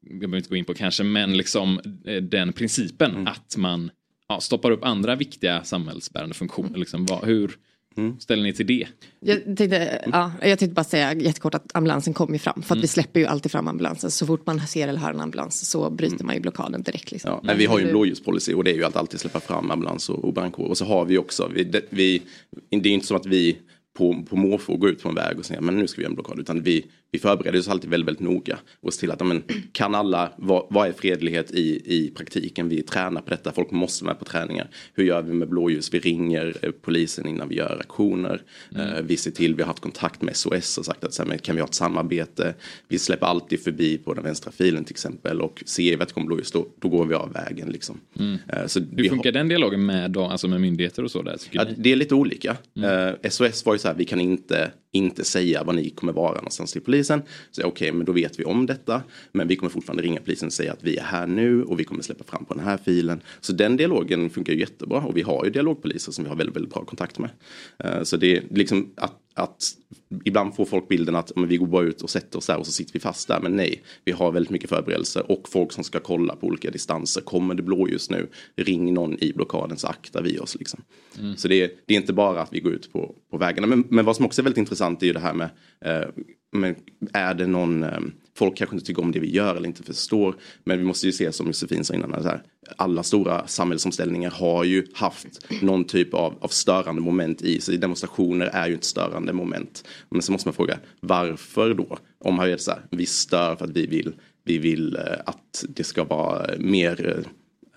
jag 0.10 0.20
behöver 0.20 0.38
inte 0.38 0.50
gå 0.50 0.56
in 0.56 0.66
på 0.66 0.74
kanske, 0.74 1.04
men 1.04 1.38
liksom 1.38 1.80
eh, 2.06 2.24
den 2.24 2.54
principen 2.54 3.12
Mm. 3.12 3.28
att 3.28 3.58
man 3.58 3.92
ja, 4.28 4.40
stoppar 4.40 4.72
upp 4.72 4.84
andra 4.84 5.16
viktiga 5.16 5.64
samhällsbärande 5.64 6.36
funktioner. 6.36 6.78
Liksom, 6.78 7.06
vad, 7.06 7.26
hur 7.26 7.52
Mm. 7.98 8.20
ställer 8.20 8.44
ni 8.44 8.54
till 8.54 8.68
det? 8.68 8.88
Jag 9.20 9.44
tänkte, 9.58 10.02
ja, 10.12 10.32
jag 10.42 10.60
tänkte 10.60 10.74
bara 10.74 10.84
säga 10.84 11.14
jättekort 11.14 11.54
att 11.56 11.76
ambulansen 11.76 12.14
kom 12.14 12.34
ju 12.34 12.40
fram. 12.40 12.54
För 12.54 12.62
att 12.62 12.72
Mm. 12.72 12.82
vi 12.82 12.88
släpper 12.88 13.20
ju 13.20 13.26
alltid 13.26 13.52
fram 13.52 13.68
ambulansen. 13.68 14.12
Så 14.12 14.26
fort 14.26 14.46
man 14.46 14.60
ser 14.68 14.88
eller 14.88 15.00
hör 15.00 15.10
en 15.14 15.20
ambulans 15.22 15.70
så 15.70 15.90
bryter 15.90 16.26
man 16.26 16.36
ju 16.36 16.42
blockaden 16.42 16.84
direkt. 16.84 17.12
Liksom. 17.12 17.32
Ja, 17.32 17.40
men 17.44 17.58
vi 17.58 17.66
har 17.66 17.80
ju 17.80 17.86
en 17.86 17.92
blåljuspolicy 17.92 18.54
och 18.54 18.64
det 18.64 18.72
är 18.72 18.76
ju 18.76 18.84
att 18.84 18.96
alltid 18.96 19.20
släppa 19.20 19.40
fram 19.40 19.72
ambulans 19.72 20.10
och, 20.10 20.26
och 20.26 20.34
brandkår. 20.34 20.68
Och 20.68 20.78
så 20.78 20.86
har 20.86 21.06
vi 21.06 21.18
också, 21.18 21.52
vi, 21.56 21.64
det, 21.64 21.82
vi, 21.90 22.22
det 22.70 22.90
är 22.90 22.94
inte 22.94 23.08
som 23.08 23.18
att 23.18 23.26
vi 23.26 23.58
på, 23.98 24.24
på 24.30 24.36
måfå 24.36 24.78
går 24.78 24.90
ut 24.90 25.04
på 25.04 25.10
en 25.10 25.16
väg 25.16 25.40
och 25.40 25.46
säger 25.46 25.62
men 25.62 25.78
nu 25.78 25.88
ska 25.88 25.98
vi 25.98 26.04
göra 26.04 26.10
en 26.12 26.16
blockad. 26.16 26.40
Utan 26.40 26.62
vi, 26.64 26.86
vi 27.14 27.20
förbereder 27.20 27.60
oss 27.60 27.68
alltid 27.68 27.90
väldigt, 27.90 28.08
väldigt 28.08 28.24
noga. 28.24 28.58
Och 28.82 28.94
ser 28.94 29.00
till 29.00 29.12
att 29.12 29.20
ja, 29.20 29.26
men, 29.26 29.44
kan 29.72 29.96
alla, 29.96 30.32
vad, 30.38 30.68
vad 30.70 30.88
är 30.88 30.92
fredlighet 30.92 31.52
i, 31.52 31.82
i 31.86 32.12
praktiken? 32.16 32.70
Vi 32.70 32.82
tränar 32.82 33.22
på 33.22 33.30
detta, 33.30 33.52
folk 33.52 33.72
måste 33.72 34.06
med 34.06 34.20
på 34.20 34.26
träningar. 34.26 34.68
Hur 34.94 35.04
gör 35.04 35.22
vi 35.22 35.34
med 35.34 35.50
blåljus? 35.50 35.94
Vi 35.94 36.00
ringer 36.00 36.56
eh, 36.62 36.72
polisen 36.72 37.28
innan 37.28 37.50
vi 37.50 37.56
gör 37.56 37.78
aktioner. 37.80 38.42
Eh, 38.76 39.02
vi 39.04 39.18
ser 39.18 39.32
till, 39.32 39.56
vi 39.56 39.62
har 39.62 39.68
haft 39.68 39.80
kontakt 39.80 40.22
med 40.22 40.36
SOS 40.36 40.78
och 40.78 40.86
sagt 40.86 41.04
att 41.04 41.14
så 41.14 41.24
här, 41.26 41.38
kan 41.38 41.56
vi 41.56 41.62
ha 41.62 41.68
ett 41.68 41.74
samarbete? 41.74 42.56
Vi 42.88 43.00
släpper 43.00 43.26
alltid 43.26 43.64
förbi 43.64 43.98
på 43.98 44.14
den 44.14 44.24
vänstra 44.24 44.52
filen 44.52 44.84
till 44.84 44.94
exempel. 44.94 45.42
Och 45.42 45.64
ser 45.66 45.98
vi 45.98 46.02
att 46.02 46.08
det 46.08 46.14
kommer 46.14 46.28
blåljus 46.28 46.52
då, 46.52 46.68
då 46.80 46.90
går 46.90 47.06
vi 47.06 47.16
av 47.16 47.34
vägen 47.34 47.70
liksom. 47.70 48.00
Mm. 48.20 48.38
Eh, 48.48 48.66
Så 48.68 48.80
Hur 48.80 49.10
funkar 49.10 49.32
den 49.32 49.48
dialogen 49.48 49.86
med, 49.86 50.18
alltså 50.18 50.48
med 50.48 50.62
myndigheter 50.62 51.04
och 51.04 51.12
så? 51.12 51.22
Där, 51.22 51.38
Ja, 51.52 51.66
det 51.78 51.92
är 51.92 51.96
lite 51.96 52.16
olika. 52.16 52.58
Mm. 52.76 53.16
SOS 53.30 53.66
var 53.66 53.74
ju 53.74 53.80
så 53.80 53.88
här, 53.88 53.96
vi 53.96 54.06
kan 54.06 54.20
inte, 54.20 54.72
inte 54.94 55.24
säga 55.24 55.64
var 55.64 55.74
ni 55.74 55.90
kommer 55.90 56.14
vara 56.14 56.36
någonstans 56.36 56.72
till 56.72 56.82
polisen. 56.82 57.22
Så 57.52 57.64
okej, 57.64 57.92
men 57.92 58.06
då 58.06 58.12
vet 58.12 58.40
vi 58.40 58.44
om 58.44 58.66
detta. 58.66 59.04
Men 59.32 59.48
vi 59.48 59.56
kommer 59.56 59.70
fortfarande 59.70 60.04
ringa 60.04 60.22
polisen 60.22 60.48
och 60.48 60.54
säga 60.54 60.74
att 60.74 60.84
vi 60.84 60.98
är 60.98 61.04
här 61.04 61.28
nu 61.28 61.64
och 61.64 61.80
vi 61.80 61.84
kommer 61.84 62.04
släppa 62.04 62.24
fram 62.24 62.46
på 62.46 62.54
den 62.54 62.64
här 62.64 62.78
filen. 62.78 63.22
Så 63.42 63.54
den 63.54 63.78
dialogen 63.78 64.30
funkar 64.30 64.54
ju 64.54 64.60
jättebra 64.60 65.02
och 65.02 65.18
vi 65.18 65.22
har 65.22 65.46
ju 65.46 65.52
dialogpoliser 65.52 66.12
som 66.12 66.24
vi 66.24 66.30
har 66.30 66.38
väldigt, 66.38 66.56
väldigt 66.56 66.74
bra 66.74 66.86
kontakt 66.86 67.20
med. 67.20 67.30
Eh, 67.78 68.04
så 68.04 68.18
det 68.18 68.38
är 68.38 68.44
liksom 68.50 68.90
att, 68.96 69.16
att 69.34 69.78
ibland 70.24 70.56
får 70.56 70.66
folk 70.66 70.88
bilden 70.88 71.16
att 71.16 71.32
men 71.36 71.48
vi 71.48 71.58
går 71.58 71.68
bara 71.68 71.84
ut 71.84 72.02
och 72.02 72.10
sätter 72.10 72.38
oss 72.38 72.48
där 72.48 72.58
och 72.58 72.66
så 72.66 72.72
sitter 72.72 72.94
vi 72.94 73.00
fast 73.00 73.28
där. 73.28 73.40
Men 73.40 73.56
nej, 73.56 73.84
vi 74.06 74.12
har 74.12 74.32
väldigt 74.32 74.50
mycket 74.50 74.70
förberedelser 74.70 75.32
och 75.32 75.50
folk 75.50 75.72
som 75.72 75.84
ska 75.84 76.00
kolla 76.00 76.36
på 76.36 76.48
olika 76.48 76.72
distanser. 76.72 77.22
Kommer 77.22 77.56
det 77.56 77.64
blåljus 77.64 78.10
nu? 78.10 78.30
Ring 78.56 78.94
någon 78.94 79.24
i 79.24 79.34
blockaden 79.34 79.78
så 79.78 79.88
aktar 79.88 80.22
vi 80.22 80.40
oss 80.40 80.56
liksom. 80.60 80.82
Mm. 81.20 81.38
Så 81.38 81.48
det 81.48 81.62
är, 81.62 81.72
det 81.86 81.94
är 81.94 81.98
inte 81.98 82.14
bara 82.14 82.42
att 82.42 82.54
vi 82.54 82.60
går 82.60 82.74
ut 82.74 82.94
på, 82.94 83.16
på 83.32 83.38
vägarna. 83.38 83.68
Men, 83.68 83.84
men 83.90 84.06
vad 84.06 84.16
som 84.16 84.26
också 84.26 84.42
är 84.42 84.44
väldigt 84.44 84.58
intressant 84.58 85.04
är 85.04 85.08
ju 85.08 85.14
det 85.14 85.20
här 85.20 85.34
med, 85.34 85.50
eh, 85.86 86.10
men 86.52 86.76
är 87.14 87.34
det 87.34 87.48
någon, 87.48 87.84
eh, 87.84 88.00
folk 88.36 88.58
kanske 88.58 88.76
inte 88.76 88.86
tycker 88.86 89.02
om 89.02 89.12
det 89.12 89.20
vi 89.20 89.32
gör 89.32 89.56
eller 89.56 89.68
inte 89.68 89.84
förstår. 89.84 90.36
Men 90.64 90.78
vi 90.78 90.84
måste 90.84 91.06
ju 91.06 91.12
se 91.12 91.32
som 91.32 91.48
Josefin 91.48 91.86
sa 91.86 91.94
innan, 91.94 92.24
så 92.24 92.30
här, 92.30 92.44
alla 92.78 93.04
stora 93.04 93.48
samhällsomställningar 93.48 94.32
har 94.32 94.64
ju 94.64 94.88
haft 94.94 95.48
någon 95.62 95.84
typ 95.84 96.14
av, 96.14 96.38
av 96.42 96.48
störande 96.48 97.02
moment 97.02 97.42
i 97.42 97.62
sig. 97.62 97.78
Demonstrationer 97.78 98.46
är 98.46 98.68
ju 98.68 98.76
ett 98.76 98.84
störande 98.84 99.34
moment. 99.34 99.84
Men 100.10 100.22
så 100.22 100.32
måste 100.32 100.48
man 100.48 100.54
fråga, 100.54 100.80
varför 101.00 101.74
då? 101.74 101.98
Om 102.20 102.36
man 102.36 102.48
vet 102.48 102.62
så 102.62 102.72
här, 102.72 102.82
vi 102.90 103.06
stör 103.06 103.56
för 103.56 103.66
att 103.66 103.72
vi 103.72 103.88
vill, 103.88 104.14
vi 104.44 104.58
vill 104.58 104.96
eh, 104.96 105.02
att 105.26 105.66
det 105.70 105.84
ska 105.84 106.04
vara 106.04 106.58
mer 106.58 107.26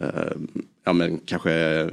eh, 0.00 0.06
eh 0.08 0.32
ja 0.86 0.92
men 0.92 1.18
kanske 1.18 1.88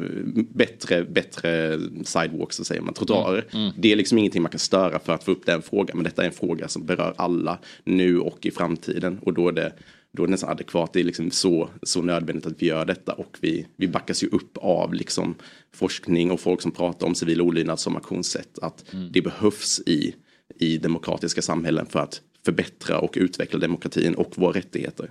bättre, 0.54 1.04
bättre 1.04 1.80
sidewalks, 2.04 2.56
så 2.56 2.64
säger 2.64 2.82
man, 2.82 2.94
trottoarer. 2.94 3.46
Mm, 3.52 3.64
mm. 3.64 3.74
Det 3.78 3.92
är 3.92 3.96
liksom 3.96 4.18
ingenting 4.18 4.42
man 4.42 4.52
kan 4.52 4.60
störa 4.60 5.00
för 5.00 5.14
att 5.14 5.24
få 5.24 5.32
upp 5.32 5.46
den 5.46 5.62
frågan, 5.62 5.98
men 5.98 6.04
detta 6.04 6.22
är 6.22 6.28
en 6.28 6.34
fråga 6.34 6.68
som 6.68 6.86
berör 6.86 7.14
alla 7.18 7.60
nu 7.84 8.20
och 8.20 8.46
i 8.46 8.52
framtiden. 8.52 9.20
Och 9.22 9.34
då 9.34 9.48
är 9.48 9.52
det 9.52 9.74
då 10.12 10.24
är 10.24 10.28
det 10.28 10.32
nästan 10.32 10.50
adekvat, 10.50 10.94
det 10.94 11.00
är 11.00 11.04
liksom 11.04 11.32
så, 11.32 11.70
så 11.84 12.02
nödvändigt 12.02 12.46
att 12.46 12.62
vi 12.62 12.66
gör 12.66 12.86
detta. 12.86 13.14
Och 13.14 13.38
vi, 13.42 13.68
vi 13.76 13.88
backas 13.88 14.24
ju 14.24 14.28
upp 14.28 14.58
av 14.58 14.94
liksom 14.94 15.36
forskning 15.76 16.32
och 16.32 16.40
folk 16.40 16.62
som 16.62 16.72
pratar 16.72 17.08
om 17.08 17.16
civil 17.16 17.42
olydnad 17.42 17.80
som 17.80 17.96
aktionssätt, 17.96 18.60
att 18.62 18.86
det 19.12 19.22
behövs 19.22 19.82
i, 19.86 20.16
i 20.60 20.78
demokratiska 20.78 21.42
samhällen 21.42 21.86
för 21.86 22.00
att 22.00 22.22
förbättra 22.46 23.00
och 23.00 23.14
utveckla 23.16 23.60
demokratin 23.60 24.16
och 24.16 24.32
våra 24.38 24.54
rättigheter. 24.58 25.10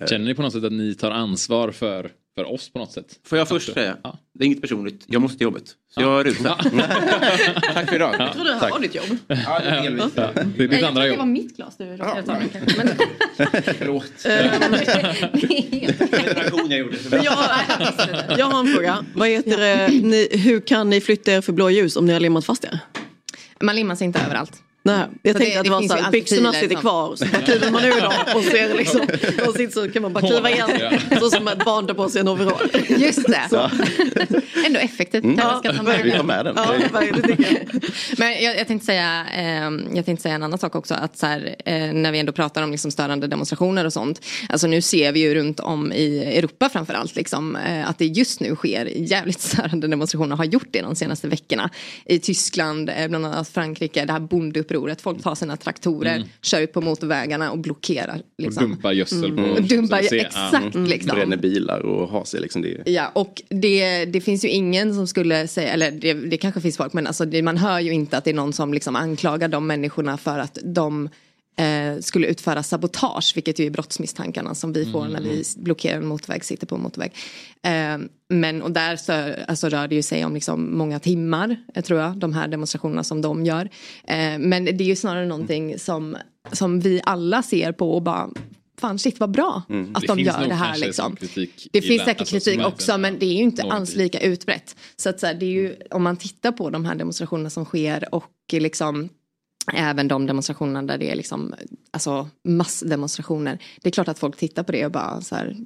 Eh, 0.00 0.06
Känner 0.06 0.24
ni 0.24 0.34
på 0.34 0.42
något 0.42 0.52
sätt 0.52 0.64
att 0.64 0.72
ni 0.72 0.94
tar 0.94 1.10
ansvar 1.10 1.70
för, 1.70 2.10
för 2.34 2.44
oss 2.52 2.72
på 2.72 2.78
något 2.78 2.92
sätt? 2.92 3.06
Får 3.26 3.38
jag 3.38 3.48
först 3.48 3.72
säga? 3.74 3.96
Det 4.34 4.44
är 4.44 4.46
inget 4.46 4.60
personligt. 4.60 5.04
Jag 5.06 5.22
måste 5.22 5.38
till 5.38 5.44
jobbet. 5.44 5.64
Så 5.94 6.00
jag 6.00 6.26
rusar. 6.26 6.54
Tack 7.74 7.88
för 7.88 7.94
idag. 7.96 8.14
Ja, 8.18 8.24
Jag 8.24 8.32
tror 8.34 8.44
du 8.44 8.60
tack. 8.60 8.72
har 8.72 8.80
ditt 8.80 8.94
jobb. 8.94 9.04
Ja, 9.26 9.58
det 9.64 9.68
är 9.70 9.82
delvis. 9.82 10.04
Ja, 10.14 10.30
det 10.56 10.64
är 10.64 10.68
ditt 10.68 10.82
andra 10.82 10.90
tror 10.92 11.02
det 11.02 11.08
jobb. 11.08 11.18
var 11.18 11.26
mitt 11.26 11.56
glas 11.56 11.76
du 11.76 11.84
råkade 11.84 12.22
ta. 12.22 12.32
Men... 12.76 12.88
Förlåt. 13.78 14.12
jag 16.70 16.78
gjorde. 16.78 16.96
Jag, 17.10 18.38
jag 18.38 18.46
har 18.46 18.60
en 18.60 18.66
fråga. 18.66 19.04
Vad 19.14 19.28
heter 19.28 19.56
det, 19.58 19.88
ni, 20.02 20.28
hur 20.32 20.60
kan 20.60 20.90
ni 20.90 21.00
flytta 21.00 21.32
er 21.32 21.40
för 21.40 21.52
blåljus 21.52 21.96
om 21.96 22.06
ni 22.06 22.12
har 22.12 22.20
limmat 22.20 22.44
fast 22.44 22.64
er? 22.64 22.78
Man 23.60 23.76
limmar 23.76 23.94
sig 23.94 24.04
inte 24.04 24.20
överallt. 24.20 24.62
Nej, 24.86 25.06
jag 25.22 25.32
Så 25.34 25.38
tänkte 25.38 25.54
det- 25.54 25.58
att 25.60 25.64
det 25.64 25.70
var 25.70 25.82
så 25.82 25.94
här, 26.04 26.10
byxorna 26.10 26.52
sitter 26.52 26.68
som- 26.74 26.80
kvar, 26.80 27.16
så 27.16 27.24
bara 27.26 27.42
kliver 27.42 27.70
man 27.70 27.84
ur 27.84 28.00
dem 28.00 28.12
och 28.34 28.42
ser 28.44 28.74
liksom, 28.74 29.00
och 29.46 29.54
sitter 29.54 29.72
så 29.86 29.88
kan 29.92 30.02
man 30.02 30.12
bara 30.12 30.26
kliva 30.26 30.50
igen. 30.50 30.70
Så 31.20 31.30
som 31.30 31.48
ett 31.48 31.64
barn 31.64 31.86
tar 31.86 31.94
på 31.94 32.08
sig 32.08 32.20
en 32.20 32.28
overall. 32.28 32.70
Just 32.88 33.26
det. 33.28 33.42
Så. 33.50 33.70
Ändå 34.66 34.80
effektivt. 34.80 35.24
Mm. 35.24 35.38
Jag 35.38 35.58
ska 35.58 35.72
ta 35.72 35.82
med 35.82 36.00
Vi 36.04 36.10
tar 36.12 36.22
med 36.22 36.44
den. 36.44 36.54
Ja. 36.56 36.74
Men 38.18 38.42
jag, 38.42 38.56
jag, 38.58 38.66
tänkte 38.66 38.86
säga, 38.86 39.26
eh, 39.36 39.70
jag 39.96 40.04
tänkte 40.04 40.22
säga 40.22 40.34
en 40.34 40.42
annan 40.42 40.58
sak 40.58 40.74
också. 40.74 40.94
Att 40.94 41.18
så 41.18 41.26
här, 41.26 41.56
eh, 41.64 41.74
när 41.92 42.12
vi 42.12 42.18
ändå 42.18 42.32
pratar 42.32 42.62
om 42.62 42.70
liksom 42.70 42.90
störande 42.90 43.26
demonstrationer 43.26 43.84
och 43.84 43.92
sånt. 43.92 44.24
Alltså 44.48 44.66
nu 44.66 44.82
ser 44.82 45.12
vi 45.12 45.20
ju 45.20 45.34
runt 45.34 45.60
om 45.60 45.92
i 45.92 46.24
Europa 46.38 46.68
framförallt 46.68 47.16
liksom, 47.16 47.56
eh, 47.56 47.88
att 47.90 47.98
det 47.98 48.04
just 48.06 48.40
nu 48.40 48.54
sker 48.56 48.86
jävligt 48.96 49.40
störande 49.50 49.88
demonstrationer. 49.88 50.36
Har 50.36 50.44
gjort 50.44 50.68
det 50.70 50.80
de 50.82 50.96
senaste 50.96 51.28
veckorna. 51.28 51.70
I 52.04 52.18
Tyskland, 52.18 52.90
eh, 52.90 53.08
bland 53.08 53.26
annat 53.26 53.48
Frankrike. 53.48 54.04
Det 54.04 54.12
här 54.12 54.20
bondeupproret 54.20 54.75
upproret. 54.76 55.00
Folk 55.00 55.22
tar 55.22 55.34
sina 55.34 55.56
traktorer, 55.56 56.16
Mm. 56.16 56.28
kör 56.42 56.60
ut 56.60 56.72
på 56.72 56.80
motorvägarna 56.80 57.50
och 57.50 57.58
blockerar. 57.58 58.20
Liksom. 58.38 58.62
Och 58.64 58.68
dumpar 58.70 58.92
gödsel 58.92 59.24
Mm. 59.24 59.44
på... 59.44 59.50
Och 59.50 59.62
dumpar, 59.62 60.02
ser- 60.02 60.16
exakt 60.26 60.74
ja. 60.74 60.80
liksom. 60.80 61.16
Bränner 61.16 61.36
bilar 61.36 61.80
och 61.80 62.08
har 62.08 62.24
sig 62.24 62.40
liksom. 62.40 62.62
Det, 62.62 62.82
Ja, 62.86 63.10
och 63.14 63.42
det, 63.48 64.04
det 64.04 64.20
finns 64.20 64.44
ju 64.44 64.48
ingen 64.48 64.94
som 64.94 65.06
skulle 65.06 65.48
säga, 65.48 65.68
eller 65.72 65.90
det, 65.90 66.14
det 66.14 66.36
kanske 66.36 66.60
finns 66.60 66.76
folk, 66.76 66.92
men 66.92 67.06
alltså 67.06 67.24
det, 67.24 67.42
man 67.42 67.56
hör 67.56 67.80
ju 67.80 67.92
inte 67.92 68.18
att 68.18 68.24
det 68.24 68.30
är 68.30 68.34
någon 68.34 68.52
som 68.52 68.74
liksom 68.74 68.96
anklagar 68.96 69.48
de 69.48 69.66
människorna 69.66 70.16
för 70.16 70.38
att 70.38 70.58
de 70.64 71.08
eh, 71.56 72.00
skulle 72.00 72.26
utföra 72.26 72.62
sabotage, 72.62 73.32
vilket 73.34 73.58
ju 73.58 73.66
är 73.66 73.70
brottsmisstankarna 73.70 74.54
som 74.54 74.72
vi 74.72 74.92
får 74.92 75.08
när 75.08 75.20
vi 75.20 75.44
blockerar 75.56 75.96
en 75.96 76.06
motorväg, 76.06 76.44
sitter 76.44 76.66
på 76.66 76.74
en 76.74 76.82
motorväg. 76.82 77.12
Eh, 77.62 77.98
men 78.28 78.62
och 78.62 78.70
där 78.70 78.96
så, 78.96 79.34
alltså, 79.48 79.68
rör 79.68 79.88
det 79.88 79.94
ju 79.94 80.02
sig 80.02 80.24
om 80.24 80.34
liksom 80.34 80.78
många 80.78 80.98
timmar, 80.98 81.56
eh, 81.74 81.82
tror 81.84 82.00
jag, 82.00 82.18
de 82.18 82.32
här 82.32 82.48
demonstrationerna 82.48 83.04
som 83.04 83.22
de 83.22 83.44
gör. 83.44 83.70
Eh, 84.04 84.38
men 84.38 84.64
det 84.64 84.84
är 84.84 84.88
ju 84.88 84.96
snarare 84.96 85.26
någonting 85.26 85.78
som, 85.78 86.16
som 86.52 86.80
vi 86.80 87.00
alla 87.04 87.42
ser 87.42 87.72
på 87.72 87.94
och 87.94 88.02
bara 88.02 88.30
Fan 88.80 88.98
shit 88.98 89.20
vad 89.20 89.30
bra 89.30 89.62
Mm. 89.68 89.90
att 89.94 90.00
Det 90.00 90.06
de 90.06 90.18
gör 90.18 90.48
det 90.48 90.54
här 90.54 90.78
liksom. 90.78 91.16
Det 91.72 91.82
finns 91.82 92.02
säkert 92.02 92.20
alltså, 92.20 92.34
kritik 92.34 92.66
också 92.66 92.98
men 92.98 93.18
det 93.18 93.26
är 93.26 93.32
ju 93.32 93.42
inte 93.42 93.62
alls 93.62 93.94
lika 93.94 94.20
utbrett. 94.20 94.76
Så 94.96 95.08
att 95.08 95.20
så 95.20 95.26
här, 95.26 95.34
det 95.34 95.46
är 95.46 95.50
ju, 95.50 95.76
om 95.90 96.02
man 96.02 96.16
tittar 96.16 96.52
på 96.52 96.70
de 96.70 96.84
här 96.84 96.94
demonstrationerna 96.94 97.50
som 97.50 97.64
sker 97.64 98.14
och 98.14 98.24
liksom 98.52 99.08
även 99.72 100.08
de 100.08 100.26
demonstrationerna 100.26 100.82
där 100.82 100.98
det 100.98 101.10
är 101.10 101.14
liksom 101.16 101.54
alltså 101.90 102.28
massdemonstrationer. 102.44 103.58
Det 103.82 103.88
är 103.88 103.92
klart 103.92 104.08
att 104.08 104.18
folk 104.18 104.36
tittar 104.36 104.62
på 104.62 104.72
det 104.72 104.86
och 104.86 104.92
bara 104.92 105.20
så 105.20 105.34
här 105.34 105.56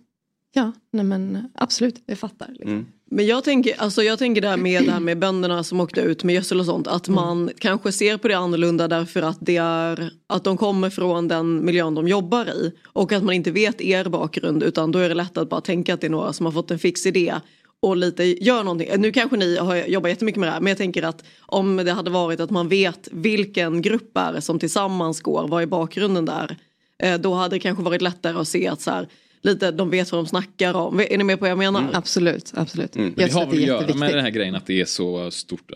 ja, 0.53 0.73
nej 0.91 1.05
men 1.05 1.49
absolut, 1.55 2.03
jag 2.07 2.19
fattar. 2.19 2.49
Liksom. 2.49 2.87
Men 3.13 3.27
jag 3.27 3.45
tänker, 3.45 3.81
alltså 3.81 4.03
jag 4.03 4.19
tänker 4.19 4.41
där 4.41 4.57
med 4.57 4.85
det 4.85 4.93
här 4.93 5.01
med 5.01 5.19
bönderna 5.19 5.65
som 5.65 5.81
åkte 5.81 6.01
ut 6.01 6.25
med 6.25 6.35
gödsel 6.35 6.61
och 6.61 6.67
sånt. 6.67 6.87
Att 6.87 7.09
man 7.09 7.51
kanske 7.59 7.93
ser 7.93 8.17
på 8.17 8.29
det 8.29 8.35
annorlunda 8.35 8.89
därför 8.89 9.23
att 9.23 9.39
det 9.41 9.57
är 9.57 10.11
att 10.27 10.45
de 10.45 10.57
kommer 10.57 10.91
från 10.91 11.29
den 11.29 11.65
miljön 11.65 11.95
de 11.95 12.09
jobbar 12.09 12.47
i. 12.47 12.73
Och 12.87 13.13
att 13.13 13.23
man 13.23 13.35
inte 13.35 13.51
vet 13.51 13.81
er 13.81 14.05
bakgrund 14.05 14.63
utan 14.63 14.93
då 14.93 14.99
är 14.99 15.09
det 15.09 15.15
lätt 15.15 15.39
att 15.39 15.49
bara 15.49 15.61
tänka 15.61 15.95
att 15.95 16.01
det 16.01 16.07
är 16.07 16.11
några 16.11 16.33
som 16.33 16.47
har 16.47 16.53
fått 16.53 16.71
en 16.71 16.79
fix 16.79 17.07
idé. 17.07 17.35
Och 17.83 17.97
lite 17.97 18.45
gör 18.45 18.65
någonting. 18.65 18.89
Nu 18.99 19.13
kanske 19.13 19.37
ni 19.37 19.57
har 19.57 19.77
jobbat 19.77 20.11
jättemycket 20.11 20.41
med 20.41 20.49
det 20.49 20.53
här 20.53 20.61
men 20.61 20.71
jag 20.71 20.79
tänker 20.79 21.03
att 21.03 21.25
om 21.41 21.77
det 21.77 21.93
hade 21.93 22.11
varit 22.11 22.41
att 22.41 22.51
man 22.51 22.69
vet 22.69 23.09
vilken 23.13 23.83
grupp 23.83 24.17
är 24.17 24.33
det 24.33 24.41
som 24.41 24.59
tillsammans 24.59 25.21
går, 25.21 25.49
vad 25.49 25.63
är 25.63 25.67
bakgrunden 25.67 26.25
där? 26.25 26.57
Eh, 26.99 27.19
Då 27.19 27.35
hade 27.35 27.57
det 27.57 27.61
kanske 27.61 27.85
varit 27.85 28.03
lättare 28.03 28.39
att 28.39 28.49
se 28.49 28.69
att 28.69 28.81
så 28.81 28.91
här, 28.91 29.09
lite, 29.43 29.71
de 29.71 29.91
vet 29.91 30.13
vad 30.13 30.19
de 30.19 30.27
snackar 30.27 30.75
om. 30.75 31.01
Är 31.01 31.19
ni 31.19 31.25
med 31.25 31.39
på 31.39 31.41
vad 31.41 31.51
jag 31.51 31.59
menar? 31.59 31.91
Absolut, 31.93 32.53
absolut. 32.55 32.95
Men 32.95 33.15
det 33.17 33.33
har 33.33 33.47
väl 33.47 33.59
att 33.59 33.67
göra 33.67 33.95
med 33.95 34.15
den 34.15 34.25
här 34.25 34.31
grejen 34.31 34.55
att 34.55 34.67
det 34.67 34.81
är 34.81 34.85
så 34.85 35.31
stort. 35.31 35.73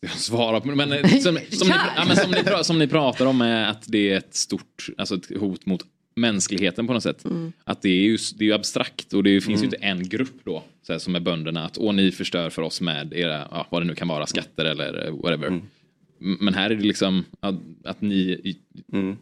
jag 0.00 0.10
Svara 0.10 0.60
på 0.60 0.68
men 0.68 0.88
som, 1.08 1.38
som, 1.50 1.68
ni, 1.68 1.74
ja, 1.96 2.04
men 2.06 2.16
som, 2.16 2.30
ni, 2.30 2.64
som 2.64 2.78
ni 2.78 2.88
pratar 2.88 3.26
om 3.26 3.40
är 3.40 3.66
att 3.66 3.84
det 3.86 4.10
är 4.10 4.16
ett 4.16 4.34
stort 4.34 4.86
alltså 4.98 5.14
ett 5.14 5.40
hot 5.40 5.66
mot 5.66 5.82
mänskligheten 6.16 6.86
på 6.86 6.92
något 6.92 7.02
sätt. 7.02 7.24
Att 7.64 7.82
det 7.82 7.88
är 7.88 8.02
ju, 8.02 8.18
det 8.34 8.44
är 8.44 8.46
ju 8.46 8.52
abstrakt 8.54 9.12
och 9.12 9.22
det 9.22 9.40
finns 9.40 9.60
ju 9.60 9.64
inte 9.64 9.76
en 9.76 10.08
grupp 10.08 10.44
då 10.44 10.62
så 10.82 10.92
här, 10.92 10.98
som 11.00 11.14
är 11.16 11.20
bönderna 11.20 11.64
att 11.64 11.78
åh 11.78 11.94
ni 11.94 12.10
förstör 12.10 12.50
för 12.50 12.62
oss 12.62 12.80
med 12.80 13.12
era, 13.12 13.48
ja, 13.50 13.66
vad 13.70 13.82
det 13.82 13.86
nu 13.86 13.94
kan 13.94 14.08
vara, 14.08 14.26
skatter 14.26 14.64
eller 14.64 15.06
eh, 15.06 15.14
whatever. 15.14 15.46
M- 16.20 16.36
Men 16.40 16.54
här 16.54 16.70
är 16.70 16.74
det 16.74 16.82
liksom 16.84 17.24
att, 17.40 17.54
att 17.84 18.00
ni 18.00 18.14
i- 18.14 18.58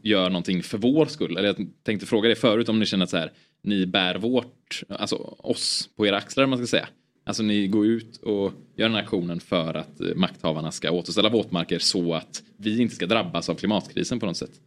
gör 0.03 0.31
någonting 0.31 0.63
för 0.63 0.79
vår 0.79 1.07
skull. 1.07 1.37
Eller 1.37 1.49
jag 1.49 1.67
tänkte 1.83 2.07
fråga 2.07 2.29
det 2.29 2.35
förut 2.35 2.69
om 2.69 2.79
ni 2.79 2.87
känner 2.87 3.05
att 3.05 3.11
så 3.11 3.17
här, 3.17 3.33
ni 3.63 3.87
bär 3.87 4.15
vårt, 4.15 4.83
alltså 4.89 5.17
oss 5.39 5.89
på 5.97 6.07
era 6.07 6.17
axlar 6.17 6.47
man 6.47 6.59
ska 6.59 6.67
säga. 6.67 6.89
Alltså 7.25 7.43
ni 7.43 7.67
går 7.67 7.87
ut 7.87 8.17
och 8.17 8.53
gör 8.77 8.87
den 8.89 8.93
här 8.95 9.03
aktionen 9.03 9.41
för 9.41 9.75
att 9.75 10.01
eh, 10.01 10.07
makthavarna 10.17 10.73
ska 10.73 10.91
återställa 10.91 11.29
våtmarker 11.29 11.79
så 11.79 12.15
att 12.15 12.43
vi 12.57 12.81
inte 12.81 12.95
ska 12.95 13.07
drabbas 13.07 13.49
av 13.49 13.55
klimatkrisen 13.55 14.21
på 14.21 14.27
något 14.27 14.37
sätt. 14.37 14.61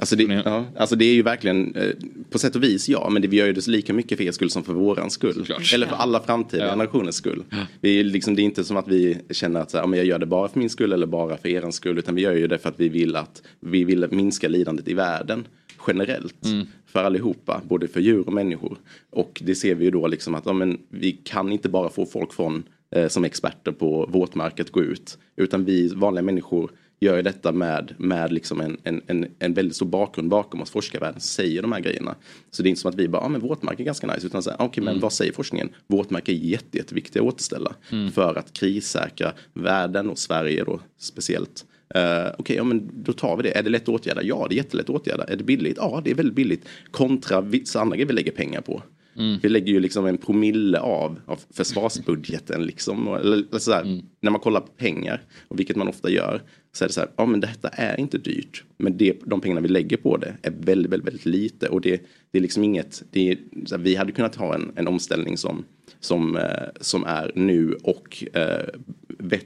Alltså 0.00 0.16
det, 0.16 0.42
ja, 0.44 0.64
alltså 0.76 0.96
det 0.96 1.04
är 1.04 1.14
ju 1.14 1.22
verkligen, 1.22 1.74
eh, 1.76 1.90
på 2.30 2.38
sätt 2.38 2.56
och 2.56 2.62
vis 2.62 2.88
ja, 2.88 3.10
men 3.10 3.22
det, 3.22 3.28
vi 3.28 3.36
gör 3.36 3.46
ju 3.46 3.52
det 3.52 3.62
så 3.62 3.70
lika 3.70 3.92
mycket 3.92 4.18
för 4.18 4.24
er 4.24 4.32
skull 4.32 4.50
som 4.50 4.64
för 4.64 4.72
våran 4.72 5.10
skull. 5.10 5.46
Eller 5.74 5.86
för 5.86 5.96
alla 5.96 6.20
framtida 6.20 6.70
generationers 6.70 7.14
skull. 7.14 7.44
Vi 7.80 8.00
är 8.00 8.04
liksom, 8.04 8.34
det 8.34 8.42
är 8.42 8.44
inte 8.44 8.64
som 8.64 8.76
att 8.76 8.88
vi 8.88 9.18
känner 9.30 9.60
att 9.60 9.70
så 9.70 9.76
här, 9.76 9.82
ja, 9.82 9.86
men 9.86 9.98
jag 9.98 10.06
gör 10.06 10.18
det 10.18 10.26
bara 10.26 10.48
för 10.48 10.58
min 10.58 10.70
skull 10.70 10.92
eller 10.92 11.06
bara 11.06 11.36
för 11.36 11.48
er 11.48 11.70
skull. 11.70 11.98
Utan 11.98 12.14
vi 12.14 12.22
gör 12.22 12.32
ju 12.32 12.46
det 12.46 12.58
för 12.58 12.68
att 12.68 12.80
vi 12.80 12.88
vill 12.88 13.16
att 13.16 13.42
vi 13.60 13.84
vill 13.84 14.06
minska 14.10 14.48
lidandet 14.48 14.88
i 14.88 14.94
världen 14.94 15.46
generellt. 15.86 16.46
För 16.86 17.04
allihopa, 17.04 17.62
både 17.68 17.88
för 17.88 18.00
djur 18.00 18.26
och 18.26 18.32
människor. 18.32 18.78
Och 19.10 19.42
det 19.44 19.54
ser 19.54 19.74
vi 19.74 19.84
ju 19.84 19.90
då 19.90 20.06
liksom 20.06 20.34
att 20.34 20.46
ja, 20.46 20.52
men 20.52 20.78
vi 20.88 21.12
kan 21.12 21.52
inte 21.52 21.68
bara 21.68 21.88
få 21.88 22.06
folk 22.06 22.32
från, 22.32 22.62
eh, 22.90 23.08
som 23.08 23.24
experter 23.24 23.72
på 23.72 24.06
våtmark 24.12 24.60
att 24.60 24.70
gå 24.70 24.82
ut. 24.82 25.18
Utan 25.36 25.64
vi 25.64 25.88
vanliga 25.88 26.22
människor 26.22 26.70
gör 27.00 27.16
ju 27.16 27.22
detta 27.22 27.52
med, 27.52 27.94
med 27.98 28.32
liksom 28.32 28.60
en, 28.60 28.76
en, 28.84 29.02
en, 29.06 29.26
en 29.38 29.54
väldigt 29.54 29.76
stor 29.76 29.86
bakgrund 29.86 30.28
bakom 30.28 30.62
oss 30.62 30.70
forskarvärlden 30.70 31.20
säger 31.20 31.62
de 31.62 31.72
här 31.72 31.80
grejerna. 31.80 32.14
Så 32.50 32.62
det 32.62 32.66
är 32.66 32.70
inte 32.70 32.80
som 32.80 32.88
att 32.88 32.94
vi 32.94 33.08
bara, 33.08 33.22
ja 33.22 33.28
men 33.28 33.40
våtmark 33.40 33.80
är 33.80 33.84
ganska 33.84 34.06
nice. 34.06 34.26
Utan 34.26 34.42
så 34.42 34.50
här, 34.50 34.60
okej 34.60 34.84
men 34.84 35.00
vad 35.00 35.12
säger 35.12 35.32
forskningen? 35.32 35.68
Våtmark 35.86 36.28
är 36.28 36.32
jätte, 36.32 36.78
jätteviktiga 36.78 37.22
att 37.22 37.28
återställa. 37.28 37.74
Mm. 37.92 38.12
För 38.12 38.34
att 38.38 38.52
krissäkra 38.52 39.32
världen 39.54 40.10
och 40.10 40.18
Sverige 40.18 40.64
då 40.64 40.80
speciellt. 40.98 41.64
Uh, 41.96 42.34
Okej, 42.38 42.56
ja, 42.56 42.64
men 42.64 42.90
då 43.02 43.12
tar 43.12 43.36
vi 43.36 43.42
det. 43.42 43.58
Är 43.58 43.62
det 43.62 43.70
lätt 43.70 43.82
att 43.82 43.88
åtgärda? 43.88 44.22
Ja, 44.22 44.46
det 44.48 44.54
är 44.54 44.56
jättelätt 44.56 44.90
att 44.90 44.96
åtgärda. 44.96 45.24
Är 45.24 45.36
det 45.36 45.44
billigt? 45.44 45.76
Ja, 45.76 46.00
det 46.04 46.10
är 46.10 46.14
väldigt 46.14 46.34
billigt. 46.34 46.68
Kontra 46.90 47.40
vissa 47.40 47.80
andra 47.80 47.96
grejer 47.96 48.06
vi 48.06 48.12
lägger 48.12 48.32
pengar 48.32 48.60
på. 48.60 48.82
Mm. 49.18 49.38
Vi 49.42 49.48
lägger 49.48 49.72
ju 49.72 49.80
liksom 49.80 50.06
en 50.06 50.18
promille 50.18 50.78
av, 50.78 51.20
av 51.26 51.40
försvarsbudgeten 51.54 52.62
liksom. 52.62 53.08
Och- 53.08 53.18
Eller, 53.20 53.36
eller 53.50 53.58
så 53.58 53.72
här, 53.72 53.82
Mm. 53.82 54.00
När 54.20 54.30
man 54.30 54.40
kollar 54.40 54.60
på 54.60 54.66
pengar, 54.72 55.22
och 55.48 55.58
vilket 55.58 55.76
man 55.76 55.88
ofta 55.88 56.10
gör, 56.10 56.42
så 56.72 56.84
är 56.84 56.88
det 56.88 56.92
så 56.94 57.00
här, 57.00 57.10
ja 57.16 57.26
men 57.26 57.40
detta 57.40 57.68
är 57.68 58.00
inte 58.00 58.18
dyrt. 58.18 58.64
Men 58.78 58.96
det, 58.96 59.16
de 59.26 59.40
pengarna 59.40 59.60
vi 59.60 59.68
lägger 59.68 59.96
på 59.96 60.16
det 60.16 60.36
är 60.42 60.50
väldigt, 60.50 60.92
väldigt, 60.92 61.06
väldigt 61.06 61.26
lite. 61.26 61.68
Och 61.68 61.80
det, 61.80 62.02
det 62.30 62.38
är 62.38 62.42
liksom 62.42 62.64
inget, 62.64 63.02
det 63.10 63.30
är, 63.30 63.38
här, 63.70 63.78
vi 63.78 63.94
hade 63.94 64.12
kunnat 64.12 64.34
ha 64.36 64.54
en, 64.54 64.72
en 64.76 64.88
omställning 64.88 65.36
som, 65.36 65.64
som, 66.00 66.36
eh, 66.36 66.44
som 66.80 67.04
är 67.04 67.32
nu 67.34 67.72
och 67.82 68.24
eh, 68.32 68.66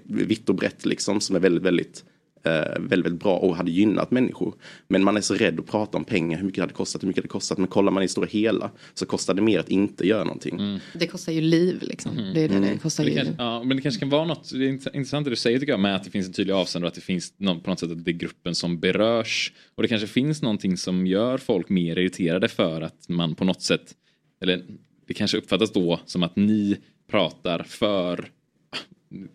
vitt 0.04 0.48
och 0.48 0.54
brett 0.54 0.86
liksom, 0.86 1.20
som 1.20 1.36
är 1.36 1.40
väldigt, 1.40 1.62
väldigt 1.62 2.04
väldigt, 2.42 2.90
väldigt 2.90 3.22
bra 3.22 3.36
och 3.36 3.56
hade 3.56 3.70
gynnat 3.70 4.10
människor. 4.10 4.54
Men 4.88 5.04
man 5.04 5.16
är 5.16 5.20
så 5.20 5.34
rädd 5.34 5.60
att 5.60 5.66
prata 5.66 5.98
om 5.98 6.04
pengar, 6.04 6.38
hur 6.38 6.44
mycket 6.44 6.56
det 6.56 6.62
hade 6.62 6.72
kostat, 6.74 7.02
hur 7.02 7.08
mycket 7.08 7.22
det 7.24 7.28
kostat. 7.28 7.58
Men 7.58 7.66
kollar 7.66 7.92
man 7.92 8.02
i 8.02 8.08
stora 8.08 8.26
hela 8.26 8.70
så 8.94 9.06
kostar 9.06 9.34
det 9.34 9.42
mer 9.42 9.58
att 9.58 9.68
inte 9.68 10.06
göra 10.06 10.24
någonting. 10.24 10.80
Det 10.94 11.06
kostar 11.06 11.32
ju 11.32 11.40
liv 11.40 11.78
liksom. 11.82 12.16
Det 12.34 12.44
är 12.44 12.48
det 12.48 12.60
det 12.60 12.78
kostar 12.78 13.04
Mm. 13.04 13.14
Det 13.14 13.20
ju. 13.20 13.24
kanske, 13.26 13.42
ja, 13.42 13.62
men 13.64 13.76
det 13.76 13.82
kanske 13.82 14.00
kan 14.00 14.08
vara 14.10 14.24
något, 14.24 14.50
det 14.50 14.56
är 14.64 14.72
int- 14.72 14.94
intressant 14.94 15.24
det 15.24 15.30
du 15.30 15.36
säger 15.36 15.58
tycker 15.58 15.72
jag, 15.72 15.80
med 15.80 15.96
att 15.96 16.04
det 16.04 16.10
finns 16.10 16.26
en 16.26 16.32
tydlig 16.32 16.54
avsändare 16.54 16.86
och 16.86 16.90
att 16.90 16.94
det 16.94 17.00
finns 17.00 17.34
någon, 17.36 17.60
på 17.60 17.70
något 17.70 17.80
sätt 17.80 17.90
att 17.90 18.04
det 18.04 18.10
är 18.10 18.12
gruppen 18.12 18.54
som 18.54 18.80
berörs. 18.80 19.52
Och 19.74 19.82
det 19.82 19.88
kanske 19.88 20.06
finns 20.08 20.42
någonting 20.42 20.76
som 20.76 21.06
gör 21.06 21.38
folk 21.38 21.68
mer 21.68 21.98
irriterade 21.98 22.48
för 22.48 22.80
att 22.80 23.08
man 23.08 23.34
på 23.34 23.44
något 23.44 23.62
sätt, 23.62 23.94
eller 24.42 24.62
det 25.06 25.14
kanske 25.14 25.38
uppfattas 25.38 25.72
då 25.72 26.00
som 26.06 26.22
att 26.22 26.36
ni 26.36 26.76
pratar 27.10 27.62
för, 27.62 28.28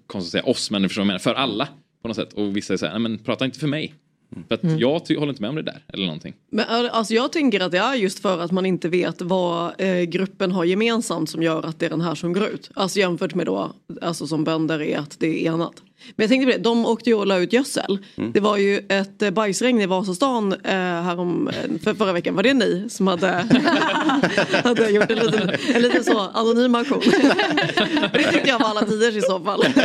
konstigt 0.07 0.39
att 0.39 0.43
säga 0.43 0.51
oss, 0.51 0.71
men 0.71 1.19
för 1.19 1.33
alla 1.33 1.67
på 2.07 2.21
något 2.21 2.29
sätt. 2.29 2.33
Och 2.33 2.57
vissa 2.57 2.77
säger, 2.77 2.93
nej 2.93 3.01
men 3.01 3.17
prata 3.17 3.45
inte 3.45 3.59
för 3.59 3.67
mig. 3.67 3.93
För 4.47 4.55
att 4.55 4.63
Mm. 4.63 4.79
jag 4.79 4.89
håller 5.09 5.29
inte 5.29 5.41
med 5.41 5.49
om 5.49 5.55
det 5.55 5.61
där, 5.61 5.83
eller 5.87 6.05
någonting. 6.05 6.33
Men 6.51 6.65
alltså 6.91 7.13
jag 7.13 7.31
tänker 7.31 7.59
att 7.59 7.71
det 7.71 7.77
är 7.77 7.95
just 7.95 8.19
för 8.19 8.39
att 8.39 8.51
man 8.51 8.65
inte 8.65 8.89
vet 8.89 9.21
vad 9.21 9.81
eh, 9.81 10.01
gruppen 10.01 10.51
har 10.51 10.65
gemensamt 10.65 11.29
som 11.29 11.43
gör 11.43 11.63
att 11.65 11.79
det 11.79 11.85
är 11.85 11.89
den 11.89 12.01
här 12.01 12.15
som 12.15 12.33
går 12.33 12.47
ut. 12.47 12.69
Alltså 12.73 12.99
jämfört 12.99 13.35
med 13.35 13.45
då, 13.45 13.71
alltså 14.01 14.27
som 14.27 14.43
bönder 14.43 14.81
är 14.81 14.97
att 14.97 15.19
det 15.19 15.27
är 15.47 15.53
enat. 15.53 15.83
Men 16.15 16.23
jag 16.23 16.29
tänkte 16.29 16.51
på 16.51 16.57
det, 16.57 16.63
de 16.63 16.85
åkte 16.85 17.09
ju 17.09 17.15
och 17.15 17.27
la 17.27 17.37
ut 17.37 17.53
gödsel. 17.53 17.97
Mm. 18.15 18.31
Det 18.31 18.39
var 18.39 18.57
ju 18.57 18.81
ett 18.89 19.21
eh, 19.21 19.29
bajsregn 19.31 19.81
i 19.81 19.85
Vasastan 19.85 20.53
eh, 20.53 20.71
härom, 20.71 21.47
eh, 21.47 21.79
för 21.83 21.93
förra 21.93 22.13
veckan. 22.13 22.35
Var 22.35 22.43
det 22.43 22.53
ni 22.53 22.85
som 22.89 23.07
hade, 23.07 23.27
hade 24.63 24.89
gjort 24.89 25.11
en 25.11 25.17
liten, 25.17 25.49
en 25.75 25.81
liten 25.81 26.03
så 26.03 26.19
anonym 26.19 26.75
aktion? 26.75 27.01
det 28.13 28.31
tyckte 28.31 28.49
jag 28.49 28.59
var 28.59 28.69
alla 28.69 28.81
tiders 28.85 29.15
i 29.15 29.21
så 29.21 29.39
fall. 29.39 29.63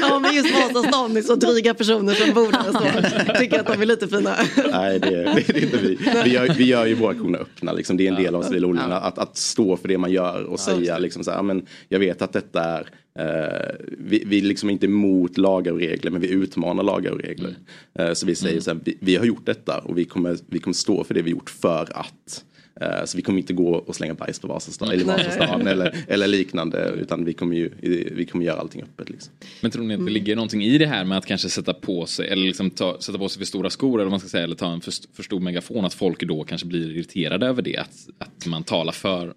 Ja 0.00 0.18
men 0.18 0.34
just 0.34 0.54
Vasastan 0.54 1.16
är 1.16 1.22
så 1.22 1.34
dryga 1.34 1.74
personer 1.74 2.14
som 2.14 2.34
bor 2.34 2.52
där 2.52 2.72
så 2.72 3.38
tycker 3.38 3.60
att 3.60 3.66
de 3.66 3.82
är 3.82 3.86
lite 3.86 4.08
fina. 4.08 4.36
Nej, 4.72 4.98
det, 4.98 5.10
det 5.10 5.58
är 5.58 5.62
inte 5.64 5.76
vi. 5.76 5.98
Vi 6.24 6.30
gör, 6.30 6.48
vi 6.58 6.64
gör 6.64 6.86
ju 6.86 6.94
våra 6.94 7.10
aktioner 7.10 7.38
öppna. 7.38 7.72
Liksom. 7.72 7.96
Det 7.96 8.06
är 8.06 8.12
en 8.12 8.22
del 8.22 8.34
av 8.34 8.42
civila 8.42 8.66
olika. 8.66 8.84
Att, 8.84 9.18
att 9.18 9.36
stå 9.36 9.76
för 9.76 9.88
det 9.88 9.98
man 9.98 10.12
gör 10.12 10.42
och 10.44 10.60
säga 10.60 10.98
liksom 10.98 11.24
så 11.24 11.30
här, 11.30 11.38
"Ja, 11.38 11.42
men 11.42 11.66
jag 11.88 11.98
vet 11.98 12.22
att 12.22 12.32
detta 12.32 12.64
är 12.64 12.88
eh, 13.18 13.74
vi, 13.98 14.22
vi 14.26 14.38
är 14.38 14.42
liksom 14.42 14.70
inte 14.70 14.86
emot 14.86 15.38
lagar 15.38 15.72
och 15.72 15.78
regler 15.78 16.10
men 16.10 16.20
vi 16.20 16.28
utmanar 16.28 16.82
lagar 16.82 17.10
och 17.10 17.20
regler. 17.20 17.54
Eh, 17.98 18.12
så 18.12 18.26
vi 18.26 18.34
säger 18.34 18.60
så 18.60 18.70
här, 18.72 18.80
vi, 18.84 18.96
vi 19.00 19.16
har 19.16 19.24
gjort 19.24 19.46
detta 19.46 19.78
och 19.78 19.98
vi 19.98 20.04
kommer, 20.04 20.38
vi 20.46 20.58
kommer 20.58 20.74
stå 20.74 21.04
för 21.04 21.14
det 21.14 21.22
vi 21.22 21.30
gjort 21.30 21.50
för 21.50 21.88
att. 21.98 22.44
Eh, 22.80 23.04
Så 23.04 23.16
vi 23.16 23.22
kommer 23.22 23.38
inte 23.38 23.52
gå 23.52 23.74
och 23.74 23.96
slänga 23.96 24.14
bajs 24.14 24.38
på 24.38 24.48
Vasastan 24.48 24.90
eller. 24.90 25.04
Vasastan 25.04 25.66
eller, 25.66 25.96
eller 26.08 26.26
liknande 26.26 26.88
utan 27.00 27.24
vi 27.24 27.32
kommer 27.32 27.56
ju 27.56 27.70
vi 28.16 28.26
kommer 28.26 28.44
göra 28.44 28.60
allting 28.60 28.82
öppet. 28.82 29.10
Liksom. 29.10 29.32
Men 29.60 29.70
tror 29.70 29.84
ni 29.84 29.94
att 29.94 30.06
det 30.06 30.12
ligger 30.12 30.36
någonting 30.36 30.62
i 30.64 30.78
det 30.78 30.86
här 30.86 31.04
med 31.04 31.18
att 31.18 31.26
kanske 31.26 31.48
sätta 31.48 31.74
på 31.74 32.06
sig 32.06 32.28
eller 32.28 32.42
liksom 32.46 32.70
ta, 32.70 33.00
sätta 33.00 33.18
på 33.18 33.28
sig 33.28 33.38
för 33.38 33.46
stora 33.46 33.70
skor 33.70 33.98
eller 33.98 34.04
vad 34.04 34.10
man 34.10 34.20
ska 34.20 34.28
säga 34.28 34.44
eller 34.44 34.56
ta 34.56 34.72
en 34.72 34.80
för, 34.80 34.92
för 35.12 35.22
stor 35.22 35.40
megafon 35.40 35.84
att 35.84 35.94
folk 35.94 36.20
då 36.22 36.44
kanske 36.44 36.66
blir 36.66 36.90
irriterade 36.90 37.46
över 37.46 37.62
det 37.62 37.76
att, 37.76 38.08
att 38.18 38.46
man 38.46 38.62
talar 38.64 38.92
för, 38.92 39.34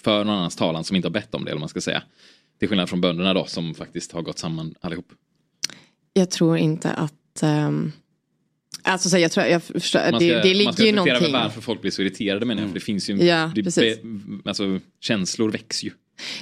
för 0.00 0.24
någon 0.24 0.34
annans 0.34 0.56
talan 0.56 0.84
som 0.84 0.96
inte 0.96 1.08
har 1.08 1.12
bett 1.12 1.34
om 1.34 1.44
det 1.44 1.50
eller 1.50 1.56
vad 1.56 1.60
man 1.60 1.68
ska 1.68 1.80
säga. 1.80 2.02
Till 2.58 2.68
skillnad 2.68 2.88
från 2.88 3.00
bönderna 3.00 3.34
då 3.34 3.44
som 3.44 3.74
faktiskt 3.74 4.12
har 4.12 4.22
gått 4.22 4.38
samman 4.38 4.74
allihop. 4.80 5.12
Jag 6.12 6.30
tror 6.30 6.58
inte 6.58 6.90
att 6.92 7.42
ehm, 7.42 7.92
Alltså 8.82 9.08
så 9.08 9.18
jag 9.18 9.32
tror, 9.32 9.46
jag 9.46 9.62
förstår, 9.62 10.10
Man 10.10 10.20
ska, 10.20 10.28
det, 10.28 10.42
det 10.54 10.64
man 10.64 10.72
ska 10.74 10.82
ligger 10.82 10.84
ju 10.84 10.92
någonting. 10.92 11.32
varför 11.32 11.60
folk 11.60 11.80
blir 11.80 11.90
så 11.90 12.02
irriterade 12.02 12.46
menar 12.46 12.62
jag. 12.62 12.68
För 12.70 12.74
det 12.74 12.80
finns 12.80 13.10
ju, 13.10 13.16
Ja, 13.24 13.52
det, 13.54 13.62
precis. 13.64 13.98
alltså, 14.44 14.80
känslor 15.00 15.50
väcks 15.50 15.84
ju. 15.84 15.90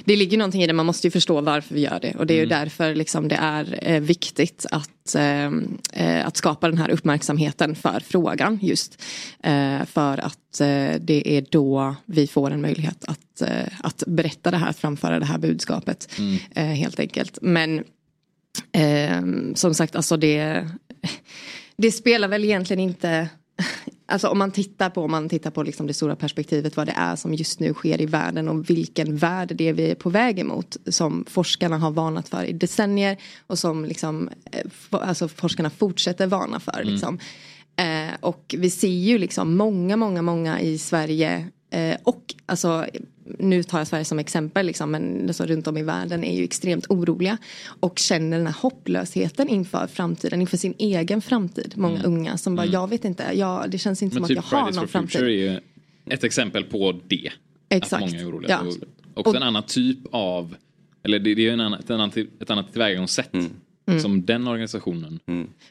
Det 0.05 0.15
ligger 0.15 0.37
någonting 0.37 0.63
i 0.63 0.67
det, 0.67 0.73
man 0.73 0.85
måste 0.85 1.07
ju 1.07 1.11
förstå 1.11 1.41
varför 1.41 1.75
vi 1.75 1.81
gör 1.81 1.99
det. 2.01 2.15
Och 2.15 2.27
det 2.27 2.33
är 2.33 2.37
ju 2.37 2.43
Mm. 2.43 2.59
därför 2.59 2.95
liksom 2.95 3.27
det 3.27 3.35
är 3.35 3.79
eh, 3.81 3.99
viktigt 4.01 4.65
att, 4.71 5.15
eh, 5.15 5.45
eh, 5.93 6.27
att 6.27 6.37
skapa 6.37 6.67
den 6.69 6.77
här 6.77 6.89
uppmärksamheten 6.89 7.75
för 7.75 7.99
frågan 7.99 8.59
just. 8.61 9.01
Eh, 9.43 9.85
för 9.85 10.17
att 10.17 10.61
eh, 10.61 10.93
det 11.01 11.37
är 11.37 11.45
då 11.49 11.95
vi 12.05 12.27
får 12.27 12.51
en 12.51 12.61
möjlighet 12.61 13.05
att, 13.05 13.41
eh, 13.41 13.67
att 13.83 14.03
berätta 14.07 14.51
det 14.51 14.57
här, 14.57 14.69
att 14.69 14.79
framföra 14.79 15.19
det 15.19 15.25
här 15.25 15.37
budskapet. 15.37 16.09
Mm. 16.19 16.75
Helt 16.75 16.99
enkelt. 16.99 17.37
Men 17.41 17.83
som 19.55 19.73
sagt, 19.73 19.95
alltså 19.95 20.17
det, 20.17 20.67
det 21.77 21.91
spelar 21.91 22.27
väl 22.27 22.43
egentligen 22.43 22.79
inte 22.79 23.29
Alltså 24.07 24.27
om 24.27 24.37
man 24.37 24.51
tittar 24.51 24.89
på, 24.89 25.01
om 25.01 25.11
man 25.11 25.29
tittar 25.29 25.51
på 25.51 25.63
liksom 25.63 25.87
det 25.87 25.93
stora 25.93 26.15
perspektivet 26.15 26.77
vad 26.77 26.87
det 26.87 26.93
är 26.97 27.15
som 27.15 27.33
just 27.33 27.59
nu 27.59 27.73
sker 27.73 28.01
i 28.01 28.05
världen 28.05 28.47
och 28.47 28.69
vilken 28.69 29.17
värld 29.17 29.51
det 29.55 29.69
är 29.69 29.73
vi 29.73 29.91
är 29.91 29.95
på 29.95 30.09
väg 30.09 30.39
emot 30.39 30.77
som 30.87 31.25
forskarna 31.27 31.77
har 31.77 31.91
varnat 31.91 32.29
för 32.29 32.43
i 32.43 32.53
decennier 32.53 33.17
och 33.47 33.59
som 33.59 33.85
liksom, 33.85 34.29
eh, 34.51 34.65
alltså 34.91 35.27
forskarna 35.27 35.69
fortsätter 35.69 36.27
varna 36.27 36.59
för. 36.59 36.81
Mm. 36.81 36.93
Liksom. 36.93 37.19
Eh, 37.75 38.15
och 38.19 38.55
vi 38.57 38.69
ser 38.69 38.87
ju 38.87 39.17
liksom 39.17 39.57
många, 39.57 39.97
många, 39.97 40.21
många 40.21 40.61
i 40.61 40.77
Sverige 40.77 41.47
eh, 41.75 41.97
och 42.03 42.35
alltså 42.45 42.85
nu 43.39 43.63
tar 43.63 43.77
jag 43.77 43.87
Sverige 43.87 44.05
som 44.05 44.19
exempel 44.19 44.65
liksom, 44.65 44.91
men 44.91 45.27
alltså, 45.27 45.45
runt 45.45 45.67
om 45.67 45.77
i 45.77 45.83
världen 45.83 46.23
är 46.23 46.37
ju 46.37 46.43
extremt 46.43 46.85
oroliga 46.89 47.37
och 47.79 47.99
känner 47.99 48.37
den 48.37 48.47
här 48.47 48.55
hopplösheten 48.61 49.47
inför 49.49 49.87
framtiden, 49.87 50.41
inför 50.41 50.57
sin 50.57 50.73
egen 50.77 51.21
framtid. 51.21 51.73
Många 51.77 51.99
Mm. 51.99 52.11
unga 52.11 52.37
som 52.37 52.55
bara, 52.55 52.63
Mm. 52.63 52.73
jag 52.73 52.89
vet 52.89 53.05
inte, 53.05 53.23
jag, 53.33 53.69
det 53.71 53.77
känns 53.77 54.03
inte 54.03 54.15
Men 54.15 54.23
som 54.23 54.27
typ 54.35 54.37
att 54.45 54.51
jag 54.51 54.57
har 54.59 54.71
någon 54.71 54.87
framtid. 54.87 55.21
är 55.21 55.27
ju 55.27 55.59
ett 56.05 56.23
exempel 56.23 56.63
på 56.63 56.99
det. 57.07 57.31
Exakt. 57.69 58.03
Att 58.03 58.09
många 58.11 58.21
är 58.21 58.29
oroliga. 58.29 58.59
Ja. 58.65 58.73
Och 59.13 59.27
också 59.27 59.37
en 59.37 59.43
annan 59.43 59.63
typ 59.63 59.97
av, 60.11 60.55
eller 61.03 61.19
det, 61.19 61.35
det 61.35 61.41
är 61.41 61.45
ju 61.45 61.49
en 61.49 61.59
annan, 61.59 61.79
ett, 61.79 61.89
annat, 61.89 62.17
ett 62.17 62.49
annat 62.49 62.71
tillvägagångssätt 62.71 63.33
Mm. 63.33 63.51
Som 64.01 64.25
den 64.25 64.47
organisationen. 64.47 65.19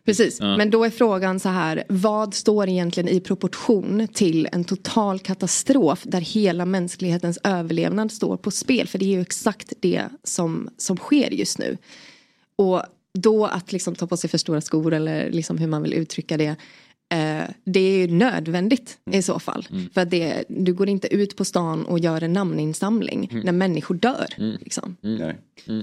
Precis, 0.05 0.41
Ja. 0.41 0.57
men 0.57 0.71
då 0.71 0.85
är 0.85 0.91
frågan 0.91 1.41
så 1.41 1.49
här, 1.49 1.85
vad 1.89 2.35
står 2.35 2.69
egentligen 2.69 3.09
i 3.09 3.21
proportion 3.21 4.09
till 4.15 4.49
en 4.53 4.65
total 4.65 5.19
katastrof 5.19 6.03
där 6.05 6.21
hela 6.21 6.65
mänsklighetens 6.65 7.39
överlevnad 7.45 8.13
står 8.13 8.37
på 8.37 8.51
spel? 8.51 8.89
För 8.89 8.99
det 8.99 9.05
är 9.05 9.11
ju 9.17 9.21
exakt 9.21 9.73
det 9.81 10.03
som, 10.23 10.69
som 10.77 10.97
sker 10.97 11.31
just 11.31 11.59
nu. 11.59 11.77
Och 12.57 12.83
då 13.19 13.47
att 13.47 13.73
liksom 13.73 13.95
ta 13.95 14.07
på 14.07 14.17
sig 14.17 14.31
för 14.31 14.39
stora 14.39 14.61
skor 14.61 14.93
eller 14.95 15.31
liksom 15.31 15.59
hur 15.59 15.67
man 15.67 15.83
vill 15.83 15.95
uttrycka 15.95 16.37
det. 16.37 16.57
Eh, 17.15 17.43
det 17.65 17.81
är 17.81 17.99
ju 17.99 18.07
nödvändigt 18.07 18.99
i 19.13 19.23
så 19.23 19.39
fall. 19.39 19.69
För 19.95 20.01
att 20.01 20.11
det, 20.11 20.45
du 20.49 20.75
går 20.75 20.89
inte 20.89 21.15
ut 21.15 21.37
på 21.37 21.45
stan 21.45 21.85
och 21.87 21.99
gör 21.99 22.23
en 22.23 22.33
namninsamling 22.33 23.41
när 23.45 23.53
människor 23.53 23.95
dör. 23.95 24.27
Liksom. 24.61 24.97
Nej. 25.01 25.37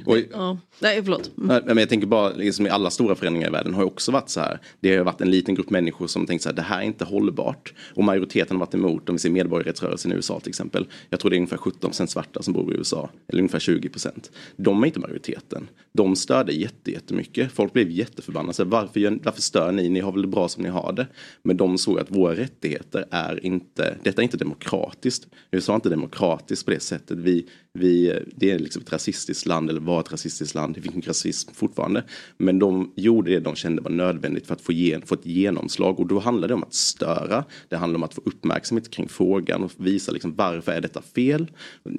Och, 0.06 0.18
Ja. 0.32 0.58
Nej, 0.80 1.02
förlåt. 1.04 1.32
Nej, 1.36 1.62
Men 1.66 1.78
jag 1.78 1.90
tänker 1.90 2.08
bara, 2.08 2.30
liksom 2.34 2.68
i 2.68 2.70
alla 2.70 2.90
stora 2.90 3.16
förändringar 3.16 3.48
i 3.48 3.52
världen 3.52 3.74
har 3.74 3.82
ju 3.82 3.88
också 3.88 4.12
varit 4.12 4.30
så 4.30 4.40
här. 4.40 4.60
Det 4.80 4.98
har 4.98 5.04
varit 5.04 5.22
en 5.22 5.32
liten 5.32 5.56
grupp 5.56 5.70
människor 5.70 6.08
som 6.08 6.26
tänkt 6.26 6.42
så 6.42 6.50
här, 6.50 6.56
det 6.56 6.62
här 6.62 6.80
är 6.82 6.84
inte 6.86 7.06
hållbart. 7.06 7.74
Och 7.96 8.04
majoriteten 8.04 8.58
har 8.58 8.66
varit 8.66 8.74
emot, 8.74 9.10
om 9.10 9.16
vi 9.16 9.20
ser 9.20 9.30
medborgarrättsrörelsen 9.30 10.12
i 10.12 10.16
USA 10.16 10.40
till 10.40 10.50
exempel. 10.50 10.88
Jag 11.10 11.20
tror 11.20 11.30
det 11.30 11.36
är 11.36 11.38
ungefär 11.38 11.58
17% 11.58 12.06
svarta 12.06 12.44
som 12.44 12.54
bor 12.54 12.74
i 12.74 12.78
USA, 12.78 13.10
eller 13.28 13.40
ungefär 13.42 13.60
20%. 13.60 14.30
De 14.56 14.84
är 14.84 14.88
inte 14.88 15.00
majoriteten. 15.00 15.70
De 15.94 16.16
störde 16.16 16.52
jätte, 16.54 16.92
jättemycket. 16.92 17.52
Folk 17.52 17.74
blev 17.74 17.90
jätteförbannade. 17.92 18.54
Så 18.54 18.64
här, 18.64 18.70
varför, 18.70 19.00
gör- 19.00 19.20
varför 19.24 19.42
stör 19.42 19.72
ni? 19.72 19.90
Ni 19.90 20.00
har 20.00 20.12
väl 20.12 20.22
det 20.22 20.28
bra 20.28 20.48
som 20.48 20.64
ni 20.64 20.70
har 20.70 20.94
det. 20.94 21.08
Men 21.44 21.58
de 21.58 21.78
såg 21.78 22.00
att 22.00 22.12
våra 22.12 22.36
rättigheter 22.36 23.06
är 23.12 23.46
inte, 23.46 23.96
detta 24.04 24.22
är 24.22 24.24
inte 24.24 24.38
demokratiskt. 24.38 25.28
USA 25.52 25.74
är 25.74 25.76
inte 25.76 25.90
demokratiskt 25.90 26.66
på 26.66 26.72
det 26.72 26.80
sättet. 26.80 27.18
Vi, 27.18 27.46
vi, 27.74 28.20
det 28.36 28.52
är 28.52 28.60
liksom 28.60 28.82
ett 28.82 28.94
rasistiskt 28.94 29.46
land, 29.46 29.70
eller 29.70 29.82
var 29.82 30.00
ett 30.00 30.12
rasistiskt 30.12 30.56
land. 30.56 30.76
Det 30.76 30.82
finns 30.82 31.08
rasism 31.08 31.52
fortfarande. 31.54 32.04
Men 32.38 32.60
de 32.60 32.92
gjorde 32.96 33.32
det 33.32 33.40
de 33.40 33.56
kände 33.56 33.82
var 33.82 33.92
nödvändigt 33.92 34.48
för 34.48 34.54
att 34.54 34.62
få, 34.62 34.72
gen, 34.72 35.02
få 35.02 35.16
ett 35.16 35.26
genomslag. 35.26 36.00
Och 36.00 36.08
då 36.08 36.20
handlar 36.20 36.48
det 36.48 36.54
om 36.54 36.64
att 36.64 36.74
störa. 36.74 37.44
Det 37.70 37.76
handlar 37.76 37.98
om 37.98 38.04
att 38.04 38.14
få 38.14 38.22
uppmärksamhet 38.26 38.92
kring 38.92 39.10
frågan 39.10 39.64
och 39.64 39.72
visa 39.78 40.12
liksom 40.12 40.36
varför 40.36 40.72
är 40.72 40.82
detta 40.82 41.02
fel. 41.02 41.52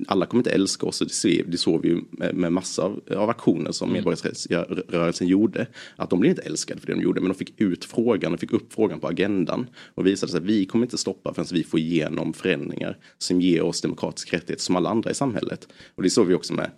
Alla 0.06 0.26
kommer 0.26 0.40
inte 0.40 0.50
älska 0.50 0.86
oss 0.86 1.00
och 1.00 1.06
det, 1.06 1.12
ser, 1.12 1.44
det 1.44 1.58
såg 1.58 1.82
vi 1.82 1.88
ju 1.88 2.02
med, 2.32 2.52
massa 2.52 2.82
av, 2.82 3.00
av 3.16 3.30
aktioner 3.30 3.72
som 3.72 3.92
medborgarrättsrörelsen 3.92 5.28
gjorde. 5.28 5.66
Att 5.96 6.10
de 6.10 6.20
blev 6.20 6.30
inte 6.30 6.42
älskade 6.42 6.80
för 6.80 6.86
det 6.86 6.94
de 6.94 7.02
gjorde 7.02 7.20
men 7.20 7.28
de 7.28 7.34
fick 7.34 7.60
ut 7.60 7.84
frågan 7.84 8.34
och 8.34 8.40
fick 8.40 8.52
upp 8.52 8.72
frågan 8.72 9.00
på 9.00 9.08
agendan. 9.08 9.66
Och 9.94 10.06
visade 10.06 10.32
sig 10.32 10.38
att 10.38 10.44
vi 10.44 10.66
kommer 10.66 10.86
inte 10.86 10.98
stoppa 10.98 11.34
förrän 11.34 11.46
vi 11.52 11.64
får 11.64 11.80
igenom 11.80 12.32
förändringar 12.32 12.98
som 13.18 13.40
ger 13.40 13.62
oss 13.62 13.80
demokratisk 13.80 14.32
rättighet 14.32 14.60
som 14.60 14.76
alla 14.76 14.90
andra 14.90 15.10
i 15.10 15.14
samhället. 15.14 15.61
Och 15.94 16.02
det 16.02 16.10
såg 16.10 16.26
vi 16.26 16.34
också 16.34 16.54
med 16.54 16.70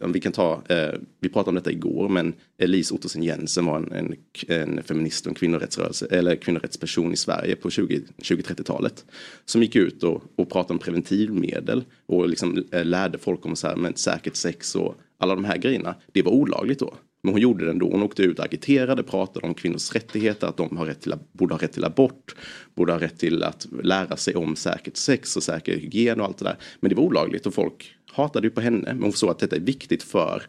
om 0.00 0.12
vi 0.12 0.20
kan 0.20 0.32
ta, 0.32 0.62
eh, 0.68 0.94
vi 1.20 1.28
pratade 1.28 1.48
om 1.48 1.54
detta 1.54 1.70
igår, 1.70 2.08
men 2.08 2.34
Elise 2.58 2.94
Ottesen 2.94 3.22
Jensen 3.22 3.64
var 3.64 3.76
en, 3.76 3.92
en, 3.92 4.16
en 4.48 4.82
feminist 4.82 5.26
och 5.26 5.30
en 5.30 5.34
kvinnorättsrörelse, 5.34 6.06
eller 6.10 6.36
kvinnorättsperson 6.36 7.12
i 7.12 7.16
Sverige 7.16 7.56
på 7.56 7.68
20-30-talet. 7.68 9.04
Som 9.44 9.62
gick 9.62 9.76
ut 9.76 10.02
och, 10.02 10.22
och 10.36 10.50
pratade 10.50 10.72
om 10.72 10.78
preventivmedel 10.78 11.84
och 12.06 12.28
liksom, 12.28 12.64
eh, 12.72 12.84
lärde 12.84 13.18
folk 13.18 13.46
om 13.46 13.56
så 13.56 13.66
här, 13.66 13.76
men 13.76 13.96
säkert 13.96 14.36
sex 14.36 14.74
och 14.74 14.94
alla 15.18 15.34
de 15.34 15.44
här 15.44 15.56
grejerna. 15.56 15.94
Det 16.12 16.22
var 16.22 16.32
olagligt 16.32 16.78
då. 16.78 16.94
Men 17.22 17.32
hon 17.32 17.40
gjorde 17.40 17.64
det 17.64 17.70
ändå. 17.70 17.90
Hon 17.90 18.02
åkte 18.02 18.22
ut 18.22 18.38
och 18.38 18.44
agiterade, 18.44 19.02
pratade 19.02 19.46
om 19.46 19.54
kvinnors 19.54 19.92
rättigheter, 19.92 20.46
att 20.46 20.56
de 20.56 20.76
har 20.76 20.86
rätt 20.86 21.00
till, 21.00 21.14
borde 21.32 21.54
ha 21.54 21.62
rätt 21.62 21.72
till 21.72 21.84
abort, 21.84 22.36
borde 22.74 22.92
ha 22.92 23.00
rätt 23.00 23.18
till 23.18 23.42
att 23.42 23.66
lära 23.82 24.16
sig 24.16 24.34
om 24.34 24.56
säkert 24.56 24.96
sex 24.96 25.36
och 25.36 25.42
säker 25.42 25.76
hygien 25.76 26.20
och 26.20 26.26
allt 26.26 26.38
det 26.38 26.44
där. 26.44 26.56
Men 26.80 26.88
det 26.88 26.94
var 26.94 27.02
olagligt 27.02 27.46
och 27.46 27.54
folk 27.54 27.94
hatade 28.12 28.46
ju 28.46 28.50
på 28.50 28.60
henne. 28.60 28.94
Men 28.94 29.02
hon 29.02 29.12
såg 29.12 29.30
att 29.30 29.38
detta 29.38 29.56
är 29.56 29.60
viktigt 29.60 30.02
för, 30.02 30.42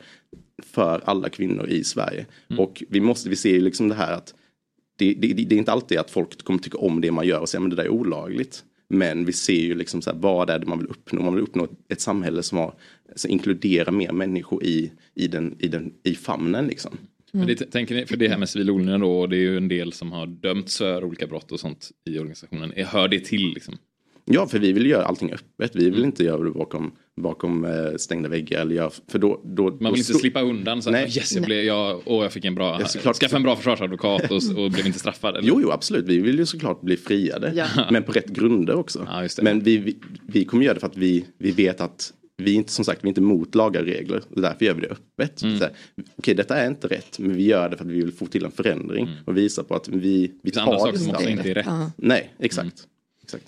för 0.63 1.01
alla 1.05 1.29
kvinnor 1.29 1.67
i 1.67 1.83
Sverige. 1.83 2.25
Och 2.57 2.83
vi 2.89 3.01
måste, 3.01 3.29
vi 3.29 3.35
ser 3.35 3.53
ju 3.53 3.61
liksom 3.61 3.89
det 3.89 3.95
här 3.95 4.13
att 4.13 4.33
det, 4.97 5.13
det, 5.13 5.33
det 5.33 5.55
är 5.55 5.59
inte 5.59 5.71
alltid 5.71 5.97
att 5.97 6.11
folk 6.11 6.43
kommer 6.43 6.59
tycka 6.59 6.77
om 6.77 7.01
det 7.01 7.11
man 7.11 7.27
gör 7.27 7.39
och 7.39 7.49
säga 7.49 7.61
men 7.61 7.69
det 7.69 7.75
där 7.75 7.83
är 7.83 7.89
olagligt. 7.89 8.63
Men 8.89 9.25
vi 9.25 9.33
ser 9.33 9.53
ju 9.61 9.75
liksom 9.75 10.01
så 10.01 10.11
här, 10.11 10.17
vad 10.17 10.49
är 10.49 10.59
det 10.59 10.65
man 10.65 10.79
vill 10.79 10.87
uppnå? 10.87 11.21
Man 11.21 11.35
vill 11.35 11.43
uppnå 11.43 11.63
ett, 11.63 11.71
ett 11.89 12.01
samhälle 12.01 12.43
som, 12.43 12.57
har, 12.57 12.73
som 13.15 13.31
inkluderar 13.31 13.91
mer 13.91 14.11
människor 14.11 14.63
i, 14.63 14.91
i, 15.15 15.27
den, 15.27 15.55
i, 15.59 15.67
den, 15.67 15.93
i 16.03 16.15
famnen 16.15 16.67
liksom. 16.67 16.97
Men 17.33 17.47
det, 17.47 17.55
tänker 17.55 17.95
ni, 17.95 18.05
för 18.05 18.17
det 18.17 18.27
här 18.27 18.37
med 18.37 18.49
civil 18.49 18.69
olydnad 18.69 19.01
då, 19.01 19.19
och 19.19 19.29
det 19.29 19.35
är 19.35 19.39
ju 19.39 19.57
en 19.57 19.67
del 19.67 19.93
som 19.93 20.11
har 20.11 20.25
dömts 20.27 20.77
för 20.77 21.03
olika 21.03 21.27
brott 21.27 21.51
och 21.51 21.59
sånt 21.59 21.89
i 22.05 22.19
organisationen. 22.19 22.73
Är- 22.75 22.83
Hör 22.85 23.07
det 23.07 23.19
till 23.19 23.53
liksom? 23.53 23.77
Ja, 24.25 24.47
för 24.47 24.59
vi 24.59 24.71
vill 24.71 24.85
göra 24.85 25.05
allting 25.05 25.31
öppet. 25.33 25.75
Vi 25.75 25.89
vill 25.89 26.03
inte 26.03 26.23
göra 26.23 26.43
det 26.43 26.51
bakom, 26.51 26.91
bakom 27.21 27.65
eh, 27.65 27.71
stängda 27.97 28.29
väggar. 28.29 28.61
Eller 28.61 28.75
göra, 28.75 28.91
för 29.07 29.19
då, 29.19 29.41
då, 29.45 29.63
Man 29.63 29.77
då 29.79 29.89
vill 29.89 29.97
inte 29.99 30.03
stå- 30.13 30.19
slippa 30.19 30.41
undan. 30.41 30.81
Så 30.81 30.91
Nej. 30.91 31.01
Nej. 31.01 31.17
Yes, 31.17 31.35
jag, 31.35 31.45
blev, 31.45 31.63
jag, 31.63 32.01
åh, 32.05 32.23
jag 32.23 32.33
fick 32.33 32.45
en 32.45 32.55
bra, 32.55 32.77
Ja, 32.79 32.85
såklart. 32.87 33.15
skaffa 33.15 33.35
en 33.37 33.43
bra 33.43 33.55
försvarsadvokat 33.55 34.31
och, 34.31 34.57
och 34.63 34.71
blev 34.71 34.85
inte 34.87 34.99
straffad. 34.99 35.35
Eller? 35.37 35.47
Jo, 35.47 35.59
jo, 35.61 35.71
absolut. 35.71 36.05
Vi 36.07 36.19
vill 36.19 36.39
ju 36.39 36.45
såklart 36.45 36.81
bli 36.81 36.97
friade. 36.97 37.51
Ja. 37.55 37.67
Men 37.91 38.03
på 38.03 38.11
rätt 38.11 38.27
grunder 38.29 38.75
också. 38.75 39.07
Men 39.41 39.59
vi, 39.63 39.77
vi, 39.77 39.97
vi 40.27 40.45
kommer 40.45 40.63
göra 40.63 40.73
det 40.73 40.79
för 40.79 40.87
att 40.87 40.97
vi, 40.97 41.25
vi 41.37 41.51
vet 41.51 41.81
att 41.81 42.13
vi 42.41 42.51
är 42.51 42.55
inte, 42.55 42.71
som 42.71 42.85
sagt, 42.85 43.03
vi 43.03 43.07
är 43.07 43.09
inte 43.09 43.21
emot 43.21 43.55
lagar 43.55 43.81
och 43.81 43.87
regler. 43.87 44.23
Och 44.35 44.41
därför 44.41 44.65
gör 44.65 44.73
vi 44.73 44.81
det 44.81 44.87
öppet. 44.87 45.41
Mm. 45.41 45.59
Okej, 46.15 46.33
detta 46.35 46.55
är 46.55 46.67
inte 46.67 46.87
rätt. 46.87 47.19
Men 47.19 47.35
vi 47.35 47.43
gör 47.43 47.69
det 47.69 47.77
för 47.77 47.85
att 47.85 47.91
vi 47.91 47.95
vill 48.01 48.11
få 48.11 48.25
till 48.25 48.45
en 48.45 48.51
förändring. 48.51 49.09
Och 49.25 49.37
visa 49.37 49.63
på 49.63 49.75
att 49.75 49.87
vi, 49.87 50.31
vi 50.43 50.51
finns 50.51 50.57
andra 50.57 50.71
tar 50.71 50.79
saker 50.79 50.93
det 50.93 50.99
som 50.99 51.15
också 51.15 51.29
inte 51.29 51.49
är 51.51 51.55
rätt. 51.55 51.65
Ja. 51.65 51.91
Nej, 51.97 52.33
exakt. 52.39 52.87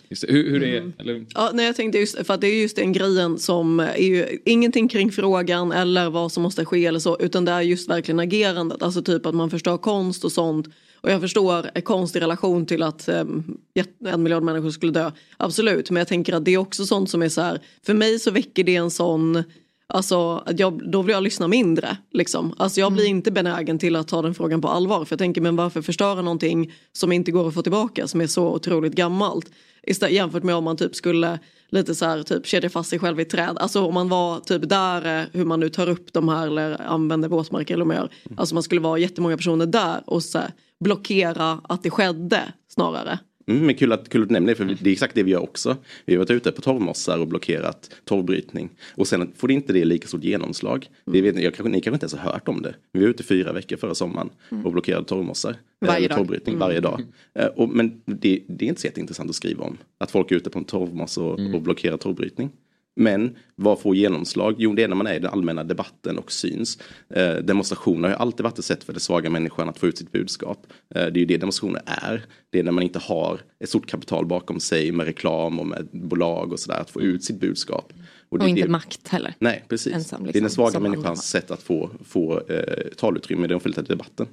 Just 0.09 0.27
det. 0.27 0.33
Hur, 0.33 0.49
hur 0.49 0.63
är 0.63 0.77
Mm. 0.77 0.93
eller? 0.97 1.25
Ja, 1.35 1.51
nej, 1.53 1.65
jag 1.65 1.75
tänkte 1.75 1.99
just 1.99 2.27
för 2.27 2.33
att 2.33 2.41
det 2.41 2.47
är 2.47 2.61
just 2.61 2.75
den 2.75 2.93
grejen 2.93 3.39
som 3.39 3.79
är 3.79 3.97
ju 3.97 4.39
ingenting 4.45 4.87
kring 4.87 5.11
frågan 5.11 5.71
eller 5.71 6.09
vad 6.09 6.31
som 6.31 6.43
måste 6.43 6.65
ske 6.65 6.85
eller 6.85 6.99
så 6.99 7.17
utan 7.19 7.45
det 7.45 7.51
är 7.51 7.61
just 7.61 7.89
verkligen 7.89 8.19
agerandet. 8.19 8.83
Alltså 8.83 9.01
typ 9.01 9.25
att 9.25 9.35
man 9.35 9.49
förstör 9.49 9.77
konst 9.77 10.23
och 10.23 10.31
sånt. 10.31 10.67
Och 11.03 11.11
jag 11.11 11.21
förstår 11.21 11.69
eh, 11.73 11.81
konst 11.81 12.15
i 12.15 12.19
relation 12.19 12.65
till 12.65 12.83
att 12.83 13.09
um, 13.09 13.57
en 14.05 14.23
miljard 14.23 14.43
människor 14.43 14.69
skulle 14.69 14.91
dö. 14.91 15.11
Absolut, 15.37 15.89
men 15.91 16.01
jag 16.01 16.07
tänker 16.07 16.33
att 16.33 16.45
det 16.45 16.53
är 16.53 16.57
också 16.57 16.85
sånt 16.85 17.09
som 17.09 17.21
är 17.21 17.29
så 17.29 17.41
här. 17.41 17.59
För 17.85 17.93
mig 17.93 18.19
så 18.19 18.31
väcker 18.31 18.63
det 18.63 18.75
en 18.75 18.91
sån 18.91 19.43
Alltså, 19.87 20.43
att 20.45 20.59
jag, 20.59 20.91
då 20.91 21.01
vill 21.01 21.13
jag 21.13 21.23
lyssna 21.23 21.47
mindre. 21.47 21.97
Liksom. 22.11 22.53
Alltså, 22.57 22.79
jag 22.79 22.93
blir 22.93 23.05
inte 23.05 23.31
benägen 23.31 23.79
till 23.79 23.95
att 23.95 24.07
ta 24.07 24.21
den 24.21 24.33
frågan 24.33 24.61
på 24.61 24.67
allvar. 24.67 25.05
För 25.05 25.13
jag 25.13 25.19
tänker, 25.19 25.41
men 25.41 25.55
varför 25.55 25.81
förstöra 25.81 26.21
någonting 26.21 26.73
som 26.91 27.11
inte 27.11 27.31
går 27.31 27.47
att 27.47 27.53
få 27.53 27.61
tillbaka, 27.61 28.07
som 28.07 28.21
är 28.21 28.27
så 28.27 28.47
otroligt 28.47 28.93
gammalt? 28.93 29.51
Istället, 29.83 30.15
jämfört 30.15 30.43
med 30.43 30.55
om 30.55 30.63
man 30.63 30.77
typ 30.77 30.95
skulle 30.95 31.39
lite 31.69 31.95
så 31.95 32.05
här, 32.05 32.23
typ 32.23 32.45
kedja 32.45 32.69
fast 32.69 32.89
sig 32.89 32.99
själv 32.99 33.19
i 33.19 33.21
ett 33.21 33.29
träd. 33.29 33.57
Alltså 33.57 33.81
om 33.81 33.93
man 33.93 34.09
var 34.09 34.39
typ 34.39 34.69
där, 34.69 35.21
eh, 35.21 35.27
hur 35.33 35.45
man 35.45 35.59
nu 35.59 35.69
tar 35.69 35.89
upp 35.89 36.13
de 36.13 36.29
här 36.29 36.47
eller 36.47 36.81
använder 36.81 37.29
våtmarker 37.29 37.73
eller 37.73 37.85
vad 37.85 37.95
man 37.95 37.97
gör. 37.97 38.09
Alltså 38.37 38.55
man 38.55 38.63
skulle 38.63 38.81
vara 38.81 38.97
jättemånga 38.97 39.37
personer 39.37 39.65
där 39.65 40.03
och 40.05 40.23
så 40.23 40.37
här, 40.37 40.51
blockera 40.83 41.59
att 41.63 41.83
det 41.83 41.89
skedde 41.89 42.53
snarare. 42.67 43.19
Mm, 43.47 43.65
men 43.65 43.75
kul 43.75 43.91
att, 43.91 44.09
kul 44.09 44.21
att 44.23 44.29
du 44.29 44.33
nämner 44.33 44.49
det, 44.49 44.55
för 44.55 44.65
det 44.65 44.89
är 44.89 44.91
exakt 44.91 45.15
det 45.15 45.23
vi 45.23 45.31
gör 45.31 45.39
också. 45.43 45.77
Vi 46.05 46.13
har 46.13 46.19
varit 46.19 46.31
ute 46.31 46.51
på 46.51 46.61
torvmossar 46.61 47.17
och 47.19 47.27
blockerat 47.27 47.89
torvbrytning. 48.05 48.69
Och 48.95 49.07
sen 49.07 49.31
får 49.35 49.47
det 49.47 49.53
inte 49.53 49.73
det 49.73 49.85
lika 49.85 50.07
stort 50.07 50.23
genomslag. 50.23 50.87
Det 51.05 51.21
vet, 51.21 51.35
jag, 51.41 51.53
kanske- 51.53 51.69
ni 51.71 51.81
kanske 51.81 51.95
inte 51.95 52.03
ens 52.03 52.13
har 52.15 52.31
hört 52.31 52.47
om 52.47 52.61
det. 52.61 52.75
Vi 52.93 52.99
var 53.01 53.07
ute 53.07 53.23
fyra 53.23 53.53
veckor 53.53 53.77
förra 53.77 53.95
sommaren 53.95 54.29
och 54.65 54.71
blockerade 54.71 55.05
torvmossar. 55.05 55.55
Varje 55.81 55.97
Eller 55.97 56.09
dag. 56.09 56.17
Torvbrytning 56.17 56.57
varje 56.57 56.79
dag. 56.79 57.01
Eh, 57.35 57.45
Och, 57.45 57.69
men 57.69 58.01
det, 58.05 58.43
det 58.47 58.65
är 58.65 58.69
inte 58.69 58.81
så 58.81 58.87
jätteintressant 58.87 59.29
att 59.29 59.35
skriva 59.35 59.63
om. 59.63 59.77
Att 59.97 60.11
folk 60.11 60.31
är 60.31 60.35
ute 60.35 60.49
på 60.49 60.59
en 60.59 60.65
torvmossa 60.65 61.21
och, 61.21 61.39
och 61.55 61.61
blockerar 61.61 61.97
torvbrytning. 61.97 62.49
Men 62.95 63.35
vad 63.55 63.79
får 63.79 63.95
genomslag? 63.95 64.55
Jo, 64.57 64.73
det 64.73 64.83
är 64.83 64.87
när 64.87 64.95
man 64.95 65.07
är 65.07 65.13
i 65.15 65.19
den 65.19 65.31
allmänna 65.31 65.63
debatten 65.63 66.17
och 66.17 66.31
syns. 66.31 66.77
Eh, 67.09 67.35
demonstrationer 67.35 68.09
har 68.09 68.15
alltid 68.15 68.43
varit 68.43 68.59
ett 68.59 68.65
sätt 68.65 68.83
för 68.83 68.93
den 68.93 68.99
svaga 68.99 69.29
människan 69.29 69.69
att 69.69 69.77
få 69.77 69.87
ut 69.87 69.97
sitt 69.97 70.11
budskap. 70.11 70.67
Eh, 70.95 71.05
det 71.05 71.17
är 71.17 71.17
ju 71.17 71.25
det 71.25 71.37
demonstrationer 71.37 71.81
är. 71.85 72.25
Det 72.49 72.59
är 72.59 72.63
när 72.63 72.71
man 72.71 72.83
inte 72.83 72.99
har 72.99 73.41
ett 73.59 73.69
stort 73.69 73.85
kapital 73.87 74.25
bakom 74.25 74.59
sig 74.59 74.91
med 74.91 75.05
reklam 75.05 75.59
och 75.59 75.67
med 75.67 75.87
bolag 75.91 76.51
och 76.53 76.59
sådär 76.59 76.79
att 76.79 76.89
få 76.89 77.01
ut 77.01 77.23
sitt 77.23 77.39
budskap. 77.39 77.93
Och, 78.29 78.43
är 78.43 78.47
inte 78.47 78.61
det- 78.61 78.67
makt 78.69 79.07
heller. 79.07 79.33
Nej, 79.39 79.65
precis. 79.69 79.93
Ensam, 79.93 80.23
det 80.23 80.23
är 80.23 80.27
liksom, 80.27 80.43
den 80.43 80.49
svaga 80.51 80.71
som 80.71 80.85
alla 80.85 80.89
människans 80.89 81.23
sätt 81.29 81.51
att 81.51 81.63
få, 81.63 81.89
få 82.05 82.41
eh, 82.49 82.87
talutrymme 82.97 83.45
i 83.45 83.47
den 83.47 83.57
offentliga 83.57 83.85
debatten. 83.87 84.27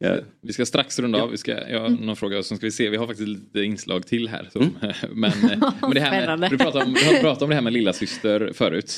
Eh, 0.00 0.16
Vi 0.40 0.52
ska 0.52 0.66
strax 0.66 0.98
runda 0.98 1.22
av. 1.22 1.30
Vi 1.30 1.36
ska, 1.36 1.68
jag 1.70 1.80
har 1.80 1.86
Mm. 1.86 2.00
någon 2.06 2.16
fråga 2.16 2.42
sen 2.42 2.56
ska 2.56 2.66
vi 2.66 2.70
se. 2.70 2.90
Vi 2.90 2.96
har 2.96 3.06
faktiskt 3.06 3.28
lite 3.28 3.60
inslag 3.62 4.06
till 4.06 4.28
här. 4.28 4.48
Så, 4.52 4.58
men, 5.12 5.30
eh, 5.50 5.72
men 5.80 5.90
det 5.90 6.00
här 6.00 6.36
med, 6.36 6.50
du 6.50 6.58
pratade 6.58 6.84
om, 6.84 6.92
du 6.94 7.04
har 7.04 7.20
pratat 7.20 7.42
om 7.42 7.48
det 7.48 7.54
här 7.54 7.62
med 7.62 7.72
lilla 7.72 7.92
syster 7.92 8.50
förut. 8.54 8.96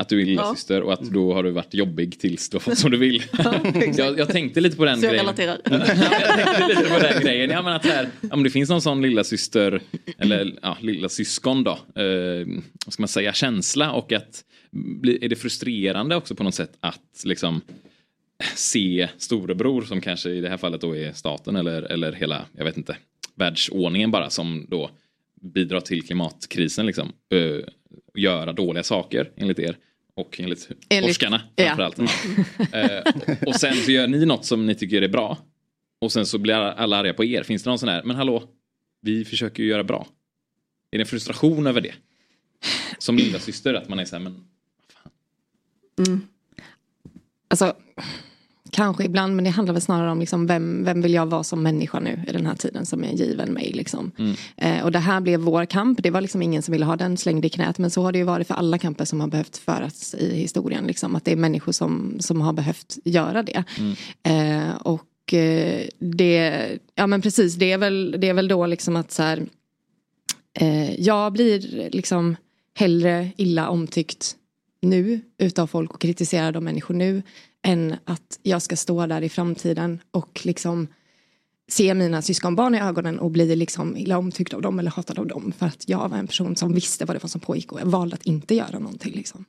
Att 0.00 0.08
du 0.08 0.20
är 0.22 0.26
lilla 0.26 0.42
Ja. 0.42 0.54
syster 0.54 0.82
och 0.82 0.92
att 0.92 1.02
då 1.02 1.32
har 1.34 1.42
du 1.42 1.50
varit 1.50 1.74
jobbig 1.74 2.20
tills 2.20 2.48
du 2.50 2.54
har 2.54 2.60
fått 2.60 2.78
som 2.78 2.90
du 2.90 2.96
vill. 2.96 3.22
jag, 3.96 4.18
jag 4.18 4.28
tänkte 4.28 4.60
lite 4.60 4.76
på 4.76 4.84
den 4.84 5.00
Så 5.00 5.06
jag 5.06 5.10
grejen. 5.12 5.26
relaterar. 5.26 5.58
jag 5.64 5.86
tänkte 5.86 6.68
lite 6.68 6.90
på 6.90 6.98
den 6.98 7.22
grejen. 7.22 7.50
Ja, 7.50 7.62
men 7.62 7.72
att 7.72 7.84
här, 7.86 8.08
om 8.30 8.42
det 8.42 8.50
finns 8.50 8.70
någon 8.70 8.82
sån 8.82 9.02
lilla 9.02 9.24
syster 9.24 9.82
eller 10.18 10.54
ja, 10.62 10.76
lilla 10.80 11.08
syskon 11.08 11.64
då. 11.64 11.70
Eh, 12.02 12.46
vad 12.86 12.92
ska 12.92 13.02
man 13.02 13.08
säga? 13.08 13.32
Känsla 13.32 13.92
och 13.92 14.12
att 14.12 14.44
är 15.22 15.28
det 15.28 15.36
frustrerande 15.36 16.16
också 16.16 16.34
på 16.34 16.42
något 16.44 16.54
sätt 16.54 16.72
att 16.80 17.22
liksom 17.24 17.60
se 18.54 19.08
storebror 19.18 19.82
som 19.82 20.00
kanske 20.00 20.30
i 20.30 20.40
det 20.40 20.48
här 20.48 20.56
fallet 20.56 20.80
då 20.80 20.96
är 20.96 21.12
staten 21.12 21.56
eller, 21.56 21.82
eller 21.82 22.12
hela, 22.12 22.46
jag 22.52 22.64
vet 22.64 22.76
inte, 22.76 22.96
världsordningen 23.34 24.10
bara 24.10 24.30
som 24.30 24.66
då 24.68 24.90
bidrar 25.40 25.80
till 25.80 26.06
klimatkrisen 26.06 26.86
liksom. 26.86 27.12
Uh, 27.34 27.60
göra 28.14 28.52
dåliga 28.52 28.82
saker 28.82 29.30
enligt 29.36 29.58
er 29.58 29.76
och 30.14 30.40
enligt, 30.40 30.68
Enligt- 30.88 31.08
forskarna 31.08 31.42
ja. 31.56 31.76
framförallt. 31.76 31.98
Eh, 32.72 33.46
och 33.46 33.54
sen 33.54 33.74
så 33.74 33.90
gör 33.90 34.06
ni 34.06 34.26
något 34.26 34.44
som 34.44 34.66
ni 34.66 34.74
tycker 34.74 35.02
är 35.02 35.08
bra. 35.08 35.38
Och 36.00 36.12
sen 36.12 36.26
så 36.26 36.38
blir 36.38 36.54
alla 36.54 36.96
arga 36.96 37.14
på 37.14 37.24
er. 37.24 37.42
Finns 37.42 37.62
det 37.62 37.70
någon 37.70 37.78
sån 37.78 37.88
här, 37.88 38.02
men 38.02 38.16
hallå, 38.16 38.42
vi 39.00 39.24
försöker 39.24 39.62
ju 39.62 39.68
göra 39.68 39.84
bra. 39.84 40.06
Är 40.90 40.98
det 40.98 41.02
en 41.02 41.06
frustration 41.06 41.66
över 41.66 41.80
det? 41.80 41.94
Som 42.98 43.16
lilla 43.16 43.38
syster 43.38 43.74
att 43.74 43.88
man 43.88 43.98
är 43.98 44.04
så 44.04 44.16
här, 44.16 44.22
men 44.22 44.44
Alltså, 47.48 47.76
kanske 48.78 49.04
ibland, 49.04 49.36
men 49.36 49.44
det 49.44 49.50
handlar 49.50 49.72
väl 49.72 49.82
snarare 49.82 50.10
om 50.10 50.20
liksom 50.20 50.46
vem, 50.46 50.84
vem 50.84 51.02
vill 51.02 51.14
jag 51.14 51.26
vara 51.26 51.44
som 51.44 51.62
människa 51.62 52.00
nu 52.00 52.22
i 52.28 52.32
den 52.32 52.46
här 52.46 52.54
tiden 52.54 52.86
som 52.86 53.04
är 53.04 53.12
given 53.12 53.52
mig. 53.52 53.72
Liksom. 53.72 54.12
Eh, 54.56 54.84
och 54.84 54.92
det 54.92 54.98
här 54.98 55.20
blev 55.20 55.40
vår 55.40 55.64
kamp. 55.64 56.02
Det 56.02 56.10
var 56.10 56.20
liksom 56.20 56.42
ingen 56.42 56.62
som 56.62 56.72
ville 56.72 56.84
ha 56.84 56.96
den 56.96 57.16
slängd 57.16 57.44
i 57.44 57.48
knät. 57.48 57.78
Men 57.78 57.90
så 57.90 58.02
har 58.02 58.12
det 58.12 58.18
ju 58.18 58.24
varit 58.24 58.46
för 58.46 58.54
alla 58.54 58.78
kamper 58.78 59.04
som 59.04 59.20
har 59.20 59.28
behövt 59.28 59.56
föras 59.56 60.14
i 60.14 60.36
historien. 60.36 60.86
Liksom. 60.86 61.16
Att 61.16 61.24
det 61.24 61.32
är 61.32 61.36
människor 61.36 61.72
som, 61.72 62.16
som 62.20 62.40
har 62.40 62.52
behövt 62.52 62.98
göra 63.04 63.42
det. 63.42 63.64
Eh, 64.22 64.74
och 64.74 65.34
eh, 65.34 65.86
det, 65.98 66.68
ja 66.94 67.06
men 67.06 67.22
precis, 67.22 67.54
det 67.54 67.72
är 67.72 67.78
väl, 67.78 68.16
det 68.18 68.28
är 68.28 68.34
väl 68.34 68.48
då 68.48 68.66
liksom 68.66 68.96
att 68.96 69.12
så 69.12 69.22
här, 69.22 69.46
eh, 70.54 71.00
jag 71.00 71.32
blir 71.32 71.90
liksom 71.90 72.36
hellre 72.74 73.30
illa 73.36 73.68
omtyckt 73.68 74.36
nu 74.80 75.20
utav 75.38 75.66
folk 75.66 75.94
och 75.94 76.00
kritisera 76.00 76.56
av 76.56 76.62
människor 76.62 76.94
nu 76.94 77.22
än 77.62 77.96
att 78.04 78.38
jag 78.42 78.62
ska 78.62 78.76
stå 78.76 79.06
där 79.06 79.22
i 79.22 79.28
framtiden 79.28 80.00
och 80.10 80.40
liksom 80.44 80.86
se 81.68 81.94
mina 81.94 82.22
syskonbarn 82.22 82.74
i 82.74 82.80
ögonen 82.80 83.18
och 83.18 83.30
bli 83.30 83.56
liksom 83.56 83.96
illa 83.96 84.18
omtyckt 84.18 84.54
av 84.54 84.62
dem 84.62 84.78
eller 84.78 84.90
hatad 84.90 85.18
av 85.18 85.26
dem 85.26 85.52
för 85.58 85.66
att 85.66 85.88
jag 85.88 86.08
var 86.08 86.16
en 86.16 86.26
person 86.26 86.56
som 86.56 86.72
visste 86.72 87.04
vad 87.04 87.16
det 87.16 87.22
var 87.22 87.28
som 87.28 87.40
pågick 87.40 87.72
och 87.72 87.80
jag 87.80 87.86
valde 87.86 88.14
att 88.14 88.26
inte 88.26 88.54
göra 88.54 88.78
någonting 88.78 89.12
liksom. 89.12 89.44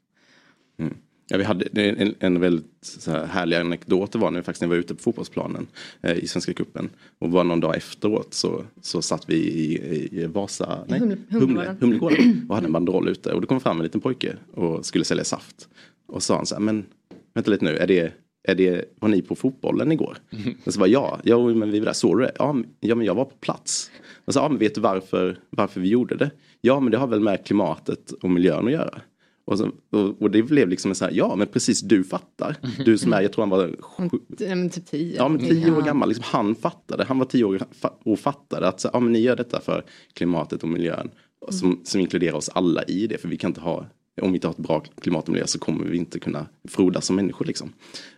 Mm. 0.80 0.98
Ja, 1.32 1.38
vi 1.38 1.44
hade 1.44 1.66
en, 1.82 2.16
en 2.20 2.40
väldigt 2.40 2.66
så 2.82 3.12
här, 3.12 3.26
härlig 3.26 3.58
anekdot 3.58 4.12
det 4.12 4.18
var 4.18 4.32
när 4.32 4.40
vi 4.40 4.44
faktiskt 4.44 4.62
när 4.62 4.68
vi 4.68 4.76
var 4.76 4.80
ute 4.80 4.96
på 4.96 5.02
fotbollsplanen 5.02 5.68
eh, 6.02 6.18
i 6.18 6.28
Svenska 6.28 6.54
cupen. 6.54 6.90
Och 7.20 7.30
bara 7.30 7.44
någon 7.44 7.60
dag 7.60 7.76
efteråt 7.78 8.34
så, 8.34 8.64
så 8.82 9.02
satt 9.02 9.30
vi 9.30 9.36
i, 9.36 9.74
i 10.22 10.26
Vasa, 10.26 10.80
nej, 10.88 11.00
Humle- 11.00 11.18
Humle, 11.30 11.40
Humlegården. 11.40 11.78
Humlegården 11.80 12.46
och 12.50 12.56
hade 12.56 12.68
en 12.68 12.74
banderoll 12.74 13.08
ute. 13.08 13.34
Och 13.34 13.42
det 13.42 13.48
kom 13.48 13.60
fram 13.60 13.78
en 13.78 13.84
liten 13.84 14.02
pojke 14.02 14.36
och 14.54 14.86
skulle 14.86 15.06
sälja 15.06 15.24
saft. 15.24 15.70
Och 16.08 16.24
sa 16.24 16.36
han 16.36 16.46
så 16.46 16.56
här, 16.56 16.62
men 16.62 16.86
vänta 17.34 17.52
lite 17.52 17.66
nu, 17.66 17.78
är 17.78 17.88
det, 17.88 18.14
är 18.48 18.56
det, 18.56 18.86
var 19.00 19.10
ni 19.10 19.22
på 19.22 19.36
fotbollen 19.36 19.92
igår? 19.92 20.18
Och 20.66 20.74
så 20.74 20.80
var 20.80 20.88
ja, 20.88 21.20
ja 21.24 21.48
men 21.48 21.72
vi 21.72 21.80
var 21.80 21.86
där, 21.86 21.94
såg 21.94 22.18
du 22.20 22.24
det? 22.26 22.32
Ja, 22.40 22.54
men- 22.54 22.68
ja 22.80 22.96
men 22.96 23.06
jag 23.06 23.16
var 23.16 23.26
på 23.26 23.36
plats. 23.36 23.92
Och 24.26 24.34
så, 24.34 24.40
ja 24.40 24.50
men 24.50 24.58
vet 24.58 24.76
du 24.76 24.82
varför, 24.82 25.40
varför 25.50 25.82
vi 25.82 25.88
gjorde 25.90 26.16
det? 26.16 26.32
Ja 26.62 26.80
men 26.80 26.92
det 26.92 26.98
har 26.98 27.08
väl 27.08 27.20
med 27.20 27.46
klimatet 27.46 28.12
och 28.12 28.30
miljön 28.30 28.66
att 28.68 28.72
göra. 28.74 29.02
Och, 29.50 29.58
så, 29.58 29.72
och, 29.90 30.22
och 30.22 30.32
det 30.32 30.44
blev 30.44 30.70
liksom 30.70 30.92
en 30.92 30.96
så 30.96 31.06
här, 31.06 31.12
ja 31.12 31.36
men 31.36 31.48
precis 31.48 31.82
du 31.82 32.04
fattar. 32.04 32.58
Du 32.86 32.98
som 32.98 33.14
är, 33.14 33.22
jag 33.22 33.34
tror 33.34 33.42
han 33.42 33.50
var 33.50 33.76
sju, 33.82 34.18
Ja, 34.40 34.56
men 34.56 34.70
Typ 34.70 34.86
tio. 34.86 35.16
Ja 35.16 35.30
men 35.30 35.40
tio 35.40 35.72
år 35.72 35.82
gammal, 35.82 36.10
liksom, 36.10 36.26
han 36.28 36.56
fattade, 36.56 37.04
han 37.04 37.20
var 37.20 37.26
tio 37.26 37.44
år 37.44 37.62
och 38.04 38.20
fattade 38.20 38.68
att 38.68 38.82
så, 38.82 38.90
ja, 38.94 39.00
men 39.00 39.14
ni 39.14 39.20
gör 39.20 39.36
detta 39.36 39.62
för 39.62 39.86
klimatet 40.14 40.64
och 40.64 40.70
miljön. 40.70 41.10
Och 41.42 41.54
Som, 41.54 41.82
som 41.84 42.02
inkluderar 42.02 42.36
oss 42.36 42.50
alla 42.50 42.84
i 42.84 43.08
det, 43.08 43.18
för 43.18 43.28
vi 43.28 43.38
kan 43.38 43.50
inte 43.50 43.62
ha, 43.62 43.86
om 44.22 44.32
vi 44.32 44.36
inte 44.38 44.48
har 44.48 44.54
ett 44.54 44.58
bra 44.58 44.84
klimat 45.02 45.24
och 45.24 45.34
miljö 45.34 45.48
så 45.48 45.60
kommer 45.60 45.86
vi 45.86 45.98
inte 45.98 46.20
kunna 46.20 46.48
frodas 46.68 47.06
som 47.06 47.16
människor 47.16 47.46
liksom. 47.46 47.74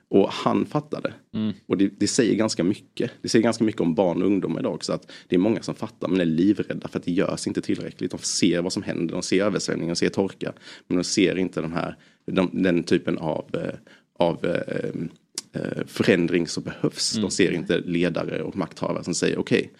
Och 0.09 0.29
han 0.31 0.65
fattade. 0.65 1.13
Och 1.65 1.77
det, 1.77 1.91
det 1.99 2.07
säger 2.07 2.35
ganska 2.35 2.63
mycket. 2.63 3.11
Det 3.21 3.29
säger 3.29 3.43
ganska 3.43 3.63
mycket 3.63 3.81
om 3.81 3.95
barn 3.95 4.21
och 4.21 4.27
ungdomar 4.27 4.59
idag 4.59 4.73
också. 4.73 4.93
Att 4.93 5.11
det 5.27 5.35
är 5.35 5.39
många 5.39 5.61
som 5.61 5.75
fattar 5.75 6.07
men 6.07 6.21
är 6.21 6.25
livrädda 6.25 6.87
för 6.87 6.99
att 6.99 7.05
det 7.05 7.11
görs 7.11 7.47
inte 7.47 7.61
tillräckligt. 7.61 8.11
De 8.11 8.17
ser 8.17 8.61
vad 8.61 8.73
som 8.73 8.83
händer, 8.83 9.13
de 9.13 9.21
ser 9.21 9.43
översvämningar, 9.43 9.91
de 9.91 9.95
ser 9.95 10.09
torka. 10.09 10.53
Men 10.87 10.97
de 10.97 11.03
ser 11.03 11.37
inte 11.37 11.61
de 11.61 11.73
här, 11.73 11.97
de, 12.25 12.49
den 12.53 12.83
typen 12.83 13.17
av, 13.17 13.45
eh, 13.53 13.75
av 14.17 14.45
eh, 14.45 14.89
eh, 15.61 15.85
förändring 15.87 16.47
som 16.47 16.63
behövs. 16.63 17.13
De 17.13 17.31
ser 17.31 17.51
inte 17.51 17.79
ledare 17.79 18.43
och 18.43 18.57
makthavare 18.57 19.03
som 19.03 19.13
säger 19.13 19.39
okej, 19.39 19.71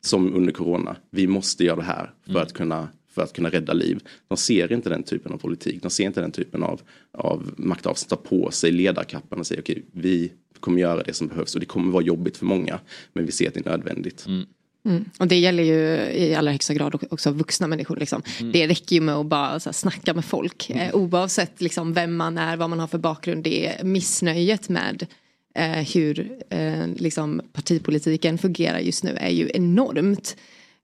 som 0.00 0.34
under 0.34 0.52
corona, 0.52 0.96
vi 1.10 1.26
måste 1.26 1.64
göra 1.64 1.76
det 1.76 1.82
här 1.82 2.14
för 2.26 2.40
att 2.40 2.52
kunna 2.52 2.88
för 3.16 3.22
att 3.22 3.32
kunna 3.32 3.48
rädda 3.50 3.72
liv. 3.72 3.98
De 4.28 4.36
ser 4.36 4.72
inte 4.72 4.88
den 4.88 5.02
typen 5.02 5.32
av 5.32 5.38
politik. 5.38 5.82
De 5.82 5.90
ser 5.90 6.04
inte 6.04 6.20
den 6.20 6.32
typen 6.32 6.62
av, 6.62 6.80
av 7.12 7.54
makthavare 7.56 7.98
som 7.98 8.08
tar 8.08 8.16
på 8.16 8.50
sig 8.50 8.72
ledarkappan 8.72 9.38
och 9.38 9.46
säger 9.46 9.62
okej, 9.62 9.82
vi 9.92 10.32
kommer 10.60 10.80
göra 10.80 11.02
det 11.02 11.12
som 11.12 11.28
behövs 11.28 11.54
och 11.54 11.60
det 11.60 11.66
kommer 11.66 11.92
vara 11.92 12.02
jobbigt 12.02 12.36
för 12.36 12.46
många. 12.46 12.80
Men 13.12 13.26
vi 13.26 13.32
ser 13.32 13.48
att 13.48 13.54
det 13.54 13.66
är 13.66 13.70
nödvändigt. 13.70 14.26
Mm. 14.26 15.04
Och 15.18 15.26
det 15.26 15.38
gäller 15.38 15.62
ju 15.62 16.12
i 16.12 16.34
allra 16.34 16.52
högsta 16.52 16.74
grad 16.74 16.94
också 17.10 17.30
vuxna 17.30 17.66
människor. 17.66 17.96
Liksom. 17.96 18.22
Det 18.52 18.66
räcker 18.66 18.96
ju 18.96 19.02
med 19.02 19.14
att 19.14 19.26
bara 19.26 19.60
så 19.60 19.68
här, 19.68 19.74
snacka 19.74 20.14
med 20.14 20.24
folk. 20.24 20.70
Eh, 20.70 20.94
oavsett 20.94 21.60
liksom, 21.60 21.92
vem 21.92 22.16
man 22.16 22.38
är, 22.38 22.56
vad 22.56 22.70
man 22.70 22.78
har 22.78 22.86
för 22.86 22.98
bakgrund. 22.98 23.44
Det 23.44 23.66
är 23.66 23.84
missnöjet 23.84 24.68
med 24.68 25.06
eh, 25.54 25.94
hur 25.94 26.38
eh, 26.50 26.86
liksom, 26.96 27.40
partipolitiken 27.52 28.38
fungerar 28.38 28.78
just 28.78 29.04
nu 29.04 29.16
är 29.20 29.30
ju 29.30 29.50
enormt. 29.54 30.36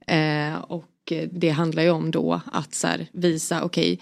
Eh, 0.07 0.55
och 0.55 0.85
Eh, 1.11 1.29
det 1.33 1.51
handlar 1.51 1.83
ju 1.83 1.91
om 1.91 2.11
då 2.11 2.41
att 2.53 2.75
så 2.75 2.87
här, 2.87 3.07
visa, 3.13 3.65
okej, 3.65 4.01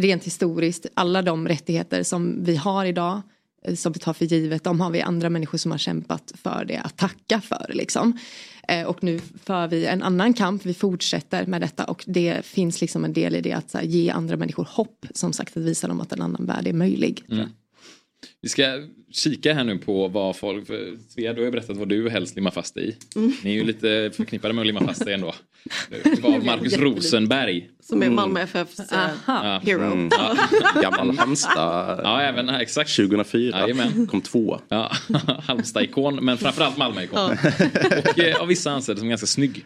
rent 0.00 0.24
historiskt, 0.24 0.86
alla 0.94 1.22
de 1.22 1.48
rättigheter 1.48 2.02
som 2.02 2.44
vi 2.44 2.56
har 2.56 2.84
idag 2.84 3.22
eh, 3.64 3.74
som 3.74 3.92
vi 3.92 3.98
tar 3.98 4.12
för 4.12 4.24
givet, 4.24 4.64
de 4.64 4.80
har 4.80 4.90
vi 4.90 5.00
andra 5.00 5.30
människor 5.30 5.58
som 5.58 5.70
har 5.70 5.78
kämpat 5.78 6.32
för 6.42 6.64
det 6.64 6.76
att 6.76 6.96
tacka 6.96 7.40
för. 7.40 7.70
Liksom. 7.74 8.18
Eh, 8.68 8.86
och 8.86 9.02
nu 9.04 9.20
för 9.44 9.68
vi 9.68 9.86
en 9.86 10.02
annan 10.02 10.34
kamp, 10.34 10.66
vi 10.66 10.74
fortsätter 10.74 11.46
med 11.46 11.60
detta 11.60 11.84
och 11.84 12.04
det 12.06 12.46
finns 12.46 12.80
liksom 12.80 13.04
en 13.04 13.12
del 13.12 13.36
i 13.36 13.40
det 13.40 13.52
att 13.52 13.70
så 13.70 13.78
här, 13.78 13.84
ge 13.84 14.10
andra 14.10 14.36
människor 14.36 14.68
hopp, 14.70 15.06
som 15.14 15.32
sagt 15.32 15.56
att 15.56 15.62
visa 15.62 15.88
dem 15.88 16.00
att 16.00 16.12
en 16.12 16.22
annan 16.22 16.46
värld 16.46 16.66
är 16.66 16.72
möjlig. 16.72 17.22
Mm. 17.28 17.48
Vi 18.42 18.48
ska 18.48 18.64
kika 19.12 19.54
här 19.54 19.64
nu 19.64 19.78
på 19.78 20.08
vad 20.08 20.36
folk, 20.36 20.66
för 20.66 20.96
Svea 21.08 21.32
du 21.32 21.40
har 21.40 21.44
ju 21.44 21.50
berättat 21.50 21.76
vad 21.76 21.88
du 21.88 22.10
helst 22.10 22.34
limmar 22.36 22.50
fast 22.50 22.76
i. 22.76 22.96
Mm. 23.16 23.32
Ni 23.44 23.50
är 23.50 23.54
ju 23.54 23.64
lite 23.64 24.10
förknippade 24.16 24.54
med 24.54 24.60
att 24.62 24.66
limma 24.66 24.80
fast 24.86 25.04
dig 25.04 25.14
ändå. 25.14 25.34
Det 26.02 26.20
var 26.22 26.38
Marcus 26.44 26.76
Rosenberg. 26.78 27.68
Som 27.82 28.02
är 28.02 28.10
Malmö 28.10 28.40
FFs 28.40 28.78
eh, 28.92 28.98
Ja. 29.26 29.60
hero. 29.64 29.82
Mm. 29.82 30.08
Gammal 30.82 31.18
Halmstad. 31.18 32.00
Ja, 32.04 32.20
även 32.20 32.48
exakt. 32.48 32.96
2004. 32.96 33.58
Jajamän. 33.60 34.06
Kom 34.06 34.20
två. 34.20 34.60
Ja, 34.68 34.92
Halmstad-ikon, 35.42 36.24
men 36.24 36.38
framförallt 36.38 36.76
Malmö-ikon. 36.76 37.18
Och 38.10 38.18
eh, 38.18 38.36
av 38.40 38.46
vissa 38.48 38.70
anser 38.70 38.94
det 38.94 39.00
som 39.00 39.08
ganska 39.08 39.26
snygg. 39.26 39.64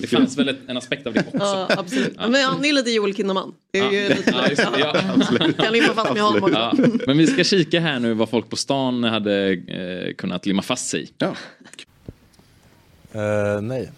Det 0.00 0.06
fanns 0.06 0.38
väl 0.38 0.56
en 0.66 0.76
aspekt 0.76 1.06
av 1.06 1.12
det 1.12 1.20
också. 1.20 1.38
Ja, 1.38 1.66
absolut. 1.78 2.16
Men 2.16 2.34
han 2.34 2.64
är 2.64 2.72
lite 2.72 2.90
Joel 2.90 3.14
Kinnaman. 3.14 3.52
Det 3.72 3.78
är 3.78 3.90
ju 3.90 3.98
Ja. 3.98 4.08
lite 4.08 4.30
Ja, 4.30 4.48
just. 4.48 4.62
Ja, 4.78 4.96
absolut. 5.16 5.56
Kan 5.56 5.72
limma 5.72 5.94
fast 5.94 6.12
med 6.14 6.22
honom 6.22 6.42
också. 6.44 6.58
Ja, 6.58 6.74
men 7.06 7.18
vi 7.18 7.26
ska 7.26 7.44
kika 7.44 7.80
här 7.82 8.00
nu 8.00 8.14
vad 8.14 8.28
folk 8.30 8.50
på 8.50 8.56
stan 8.56 9.04
hade 9.04 9.52
eh, 9.52 10.14
kunnat 10.14 10.46
limma 10.46 10.62
fast 10.62 10.88
sig 10.88 11.02
i. 11.02 11.12
Ja. 11.18 11.36
Eh, 13.12 13.60
nej. 13.60 13.92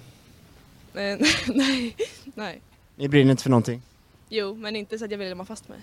Eh, 0.95 1.19
nej, 1.55 1.97
nej. 2.25 2.61
Ni 2.97 3.09
brinner 3.09 3.31
inte 3.31 3.43
för 3.43 3.51
någonting? 3.51 3.83
Jo, 4.29 4.55
men 4.55 4.77
inte 4.77 4.99
så 4.99 5.05
att 5.05 5.11
jag 5.11 5.19
vill 5.19 5.29
limma 5.29 5.45
fast 5.45 5.69
mig. 5.69 5.79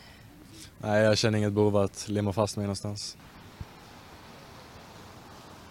Nej, 0.77 1.03
jag 1.03 1.17
känner 1.17 1.37
inget 1.37 1.53
behov 1.53 1.77
att 1.77 2.09
limma 2.09 2.33
fast 2.33 2.57
mig 2.57 2.63
någonstans. 2.63 3.17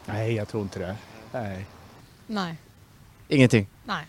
Nej, 0.06 0.34
jag 0.34 0.48
tror 0.48 0.62
inte 0.62 0.78
det. 0.78 0.96
Nej. 1.32 1.66
Nej. 2.26 2.56
Ingenting? 3.28 3.66
Nej. 3.84 4.04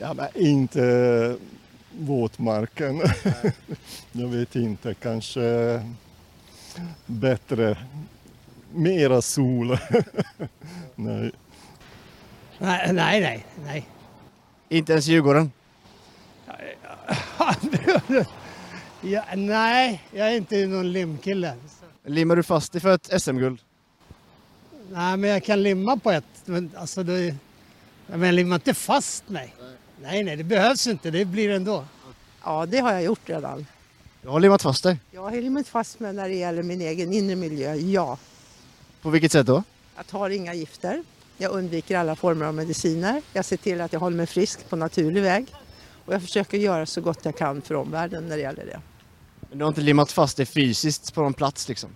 Ja, 0.00 0.14
men 0.14 0.28
inte 0.34 1.36
våtmarken. 1.98 3.02
jag 4.12 4.28
vet 4.28 4.56
inte, 4.56 4.94
kanske 4.94 5.40
bättre, 7.06 7.78
mera 8.72 9.22
sol. 9.22 9.78
Nej. 10.94 11.32
Nej, 12.58 12.92
nej, 12.92 13.20
nej. 13.20 13.46
nej. 13.64 13.88
Inte 14.68 14.92
ens 14.92 15.06
Djurgården? 15.06 15.52
ja, 19.00 19.24
nej, 19.34 20.02
jag 20.12 20.28
är 20.28 20.36
inte 20.36 20.66
någon 20.66 20.92
limkille. 20.92 21.54
Limmar 22.04 22.36
du 22.36 22.42
fast 22.42 22.72
dig 22.72 22.80
för 22.80 22.94
ett 22.94 23.22
SM-guld? 23.22 23.60
Nej, 24.90 25.16
men 25.16 25.30
jag 25.30 25.44
kan 25.44 25.62
limma 25.62 25.96
på 25.96 26.10
ett. 26.10 26.24
Men 26.44 26.70
alltså 26.76 27.02
det, 27.02 27.34
men 28.06 28.22
jag 28.22 28.34
limmar 28.34 28.56
inte 28.56 28.74
fast 28.74 29.28
mig. 29.28 29.54
Nej, 30.02 30.24
nej, 30.24 30.36
det 30.36 30.44
behövs 30.44 30.86
inte. 30.86 31.10
Det 31.10 31.24
blir 31.24 31.50
ändå. 31.50 31.84
Ja, 32.44 32.66
det 32.66 32.78
har 32.78 32.92
jag 32.92 33.02
gjort 33.02 33.28
redan. 33.28 33.66
Du 34.24 34.30
har 34.30 34.40
limmat 34.40 34.62
fast 34.62 34.82
dig? 34.82 34.98
Jag 35.10 35.22
har 35.22 35.30
limmat 35.30 35.68
fast 35.68 36.00
mig 36.00 36.12
när 36.12 36.28
det 36.28 36.34
gäller 36.34 36.62
min 36.62 36.80
egen 36.80 37.12
inre 37.12 37.36
miljö, 37.36 37.74
ja. 37.74 38.18
På 39.02 39.10
vilket 39.10 39.32
sätt 39.32 39.46
då? 39.46 39.62
Jag 39.96 40.06
tar 40.06 40.30
inga 40.30 40.54
gifter. 40.54 41.04
Jag 41.36 41.52
undviker 41.52 41.98
alla 41.98 42.16
former 42.16 42.46
av 42.46 42.54
mediciner. 42.54 43.22
Jag 43.32 43.44
ser 43.44 43.56
till 43.56 43.80
att 43.80 43.92
jag 43.92 44.00
håller 44.00 44.16
mig 44.16 44.26
frisk 44.26 44.68
på 44.68 44.76
naturlig 44.76 45.22
väg. 45.22 45.54
Och 46.04 46.14
jag 46.14 46.22
försöker 46.22 46.58
göra 46.58 46.86
så 46.86 47.00
gott 47.00 47.18
jag 47.22 47.36
kan 47.36 47.62
för 47.62 47.74
omvärlden 47.74 48.28
när 48.28 48.36
det 48.36 48.42
gäller 48.42 48.66
det. 48.66 48.80
Men 49.48 49.58
du 49.58 49.64
har 49.64 49.68
inte 49.68 49.80
limmat 49.80 50.12
fast 50.12 50.36
dig 50.36 50.46
fysiskt 50.46 51.14
på 51.14 51.22
någon 51.22 51.34
plats 51.34 51.68
liksom? 51.68 51.90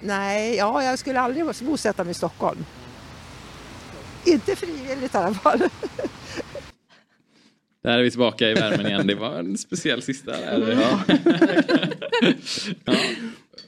Nej, 0.00 0.56
ja, 0.56 0.82
jag 0.82 0.98
skulle 0.98 1.20
aldrig 1.20 1.46
bosätta 1.60 2.04
mig 2.04 2.10
i 2.10 2.14
Stockholm. 2.14 2.64
Inte 4.24 4.56
frivilligt 4.56 5.14
i 5.14 5.18
alla 5.18 5.34
fall. 5.34 5.62
Där 7.86 7.98
är 7.98 8.02
vi 8.02 8.10
tillbaka 8.10 8.50
i 8.50 8.54
värmen 8.54 8.86
igen. 8.86 9.06
Det 9.06 9.14
var 9.14 9.38
en 9.38 9.58
speciell 9.58 10.02
sista 10.02 10.30
där. 10.30 10.78
Ja. 10.80 11.16
ja, 12.84 12.94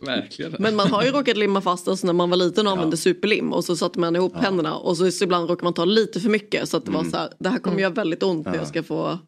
verkligen. 0.00 0.56
Men 0.58 0.76
man 0.76 0.90
har 0.90 1.04
ju 1.04 1.10
råkat 1.10 1.36
limma 1.36 1.60
fast 1.60 1.88
oss 1.88 2.04
när 2.04 2.12
man 2.12 2.30
var 2.30 2.36
liten 2.36 2.66
och 2.66 2.72
använde 2.72 2.96
superlim. 2.96 3.52
Och 3.52 3.64
så 3.64 3.76
satte 3.76 4.00
man 4.00 4.16
ihop 4.16 4.36
händerna. 4.36 4.76
Och 4.76 4.96
så, 4.96 5.10
så 5.10 5.24
ibland 5.24 5.50
råkar 5.50 5.64
man 5.64 5.74
ta 5.74 5.84
lite 5.84 6.20
för 6.20 6.30
mycket. 6.30 6.68
Så 6.68 6.76
att 6.76 6.84
det 6.84 6.90
var 6.90 7.04
så 7.04 7.16
här, 7.16 7.28
det 7.38 7.48
här 7.48 7.58
kommer 7.58 7.80
göra 7.80 7.92
väldigt 7.92 8.22
ont 8.22 8.46
när 8.46 8.56
jag 8.56 8.68
ska 8.68 8.82
få 8.82 9.18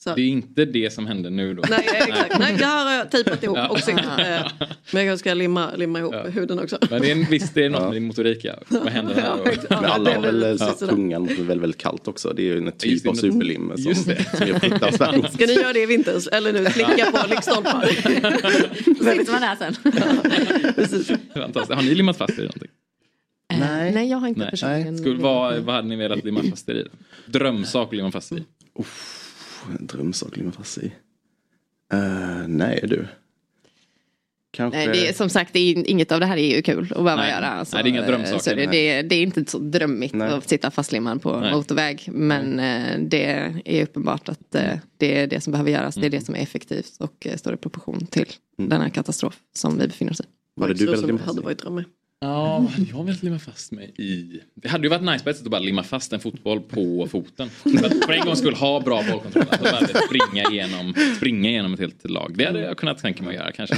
så 0.00 0.10
här. 0.10 0.16
Det 0.16 0.22
är 0.22 0.26
inte 0.28 0.64
det 0.64 0.92
som 0.92 1.06
hände 1.06 1.30
nu 1.30 1.54
då. 1.54 1.62
Nej, 1.70 1.88
exakt. 1.92 2.38
Nej, 2.38 2.54
det 2.58 2.64
här 2.64 2.84
har 2.84 2.92
jag 2.92 3.10
tejpat 3.10 3.42
ihop 3.44 3.56
Ja. 3.56 3.68
och. 3.68 3.78
Eh, 4.20 4.46
Men 4.92 5.04
jag 5.06 5.18
ska 5.18 5.34
limma, 5.34 5.74
limma 5.76 5.98
ihop 5.98 6.14
huden 6.34 6.58
också. 6.58 6.78
Men 6.90 7.02
det 7.02 7.08
är 7.10 7.12
en, 7.12 7.24
visst, 7.30 7.54
det 7.54 7.64
är 7.64 7.70
något 7.70 7.82
med 7.82 7.92
din 7.92 8.04
motorik 8.04 8.44
ja. 8.44 8.54
Med 8.68 8.92
händerna 8.92 9.34
och... 9.34 9.48
Men 9.70 9.84
alla 9.84 10.14
har 10.14 10.22
väl 10.22 10.56
Ja. 10.60 10.76
ja. 10.80 10.86
tungan 10.86 11.22
mot 11.22 11.30
väldigt, 11.30 11.56
väldigt 11.62 11.80
kallt 11.80 12.08
också. 12.08 12.32
Det 12.32 12.42
är 12.42 12.44
ju 12.44 12.58
en 12.58 12.72
typ 12.72 13.06
av 13.08 13.14
superlim 13.14 13.72
som, 13.76 13.84
just 13.84 14.06
det. 14.06 14.24
som 14.36 14.46
är 14.54 14.58
fruktansvärt 14.58 15.14
ont. 15.24 15.32
Ska 15.32 15.46
ni 15.46 15.52
göra 15.52 15.72
det 15.72 15.82
i 15.82 15.86
vinters? 15.86 16.26
Eller 16.28 16.52
nu 16.52 16.64
slicka 16.66 17.10
på 17.12 17.28
lyktstolpar? 17.28 17.86
Sitter 18.84 19.32
man 19.32 19.40
där 19.40 19.56
sen? 19.56 19.74
Fantastiskt. 21.34 21.74
Har 21.74 21.82
ni 21.82 21.94
limmat 21.94 22.16
fast 22.16 22.38
er 22.38 22.42
i 22.42 22.44
någonting? 22.44 22.70
Nej. 23.58 23.92
Nej, 23.92 24.10
jag 24.10 24.18
har 24.18 24.28
inte 24.28 24.40
Nej. 24.40 24.50
personligen. 24.50 24.98
Skulle, 24.98 25.22
vad, 25.22 25.58
vad 25.58 25.74
hade 25.74 25.88
ni 25.88 25.96
velat 25.96 26.24
limma 26.24 26.42
fast 26.50 26.68
er 26.68 26.74
i? 26.74 26.86
Drömsak 27.26 27.88
att 27.88 27.96
limma 27.96 28.10
fast 28.10 28.32
er 28.32 28.36
i? 28.36 28.44
En 29.78 29.86
drömsak 29.86 30.38
att 30.38 30.54
fast 30.54 30.78
i. 30.78 30.92
Eh, 31.92 32.48
nej 32.48 32.84
du. 32.88 33.06
Kanske... 34.50 34.78
Nej, 34.78 34.88
det 34.88 35.08
är, 35.08 35.12
som 35.12 35.28
sagt, 35.28 35.52
det 35.52 35.58
är, 35.58 35.90
inget 35.90 36.12
av 36.12 36.20
det 36.20 36.26
här 36.26 36.36
är 36.36 36.56
ju 36.56 36.62
kul 36.62 36.82
att 36.82 36.88
behöva 36.88 37.16
Nej. 37.16 37.30
göra. 37.30 37.46
Alltså, 37.46 37.76
Nej, 37.76 37.82
det 37.82 37.88
är 37.88 37.90
inga 37.90 38.06
drömsaker. 38.06 38.38
Så 38.38 38.54
det, 38.54 38.66
det, 38.66 39.02
det 39.02 39.14
är 39.14 39.22
inte 39.22 39.44
så 39.44 39.58
drömmigt 39.58 40.14
Nej. 40.14 40.30
att 40.30 40.48
sitta 40.48 40.70
fastlimmad 40.70 41.22
på 41.22 41.40
Nej. 41.40 41.52
motorväg. 41.52 42.08
Men 42.12 42.60
eh, 42.60 42.98
det 43.00 43.24
är 43.64 43.82
uppenbart 43.82 44.28
att 44.28 44.54
eh, 44.54 44.72
det 44.96 45.18
är 45.18 45.26
det 45.26 45.40
som 45.40 45.50
behöver 45.50 45.70
göras. 45.70 45.94
Det 45.94 46.00
Mm. 46.00 46.14
är 46.14 46.18
det 46.18 46.24
som 46.24 46.34
är 46.34 46.38
effektivt 46.38 46.96
och 46.98 47.26
eh, 47.26 47.36
står 47.36 47.54
i 47.54 47.56
proportion 47.56 48.06
till 48.06 48.28
den 48.56 48.80
här 48.80 48.88
katastrof 48.88 49.36
som 49.54 49.78
vi 49.78 49.86
befinner 49.86 50.12
oss 50.12 50.20
i. 50.20 50.24
Var 50.54 50.68
det 50.68 50.74
du 50.74 50.96
som 50.96 51.18
hade 51.18 51.40
varit 51.40 51.58
drömmar. 51.58 51.84
Ja, 52.20 52.66
jag 52.90 52.96
har 52.96 53.04
velat 53.04 53.22
limma 53.22 53.38
fast 53.38 53.72
mig 53.72 53.92
i... 53.98 54.40
Det 54.54 54.68
hade 54.68 54.84
ju 54.84 54.88
varit 54.90 55.02
nice 55.02 55.24
på 55.24 55.30
ett 55.30 55.36
sätt 55.36 55.46
att 55.46 55.50
bara 55.50 55.60
limma 55.60 55.82
fast 55.82 56.12
en 56.12 56.20
fotboll 56.20 56.60
på 56.60 57.08
foten. 57.10 57.50
För 57.50 57.86
att 57.86 58.04
för 58.04 58.12
en 58.12 58.24
gång 58.26 58.36
skulle 58.36 58.56
ha 58.56 58.80
bra 58.80 59.02
bollkontroll. 59.10 59.44
Att 59.50 59.60
bara 59.62 59.86
springa 59.86 60.50
igenom, 60.50 60.94
springa 61.16 61.48
igenom 61.50 61.74
ett 61.74 61.80
helt 61.80 62.10
lag. 62.10 62.34
Det 62.38 62.44
hade 62.44 62.60
jag 62.60 62.76
kunnat 62.76 62.98
tänka 62.98 63.22
mig 63.22 63.36
att 63.36 63.42
göra 63.42 63.52
kanske. 63.52 63.76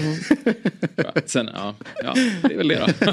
Ja, 0.97 1.13
Sen, 1.27 1.51
ja, 1.55 1.75
ja, 2.05 2.15
det 2.43 2.53
är 2.55 2.57
väl 2.57 2.69
det 2.69 2.87
då. 2.99 3.13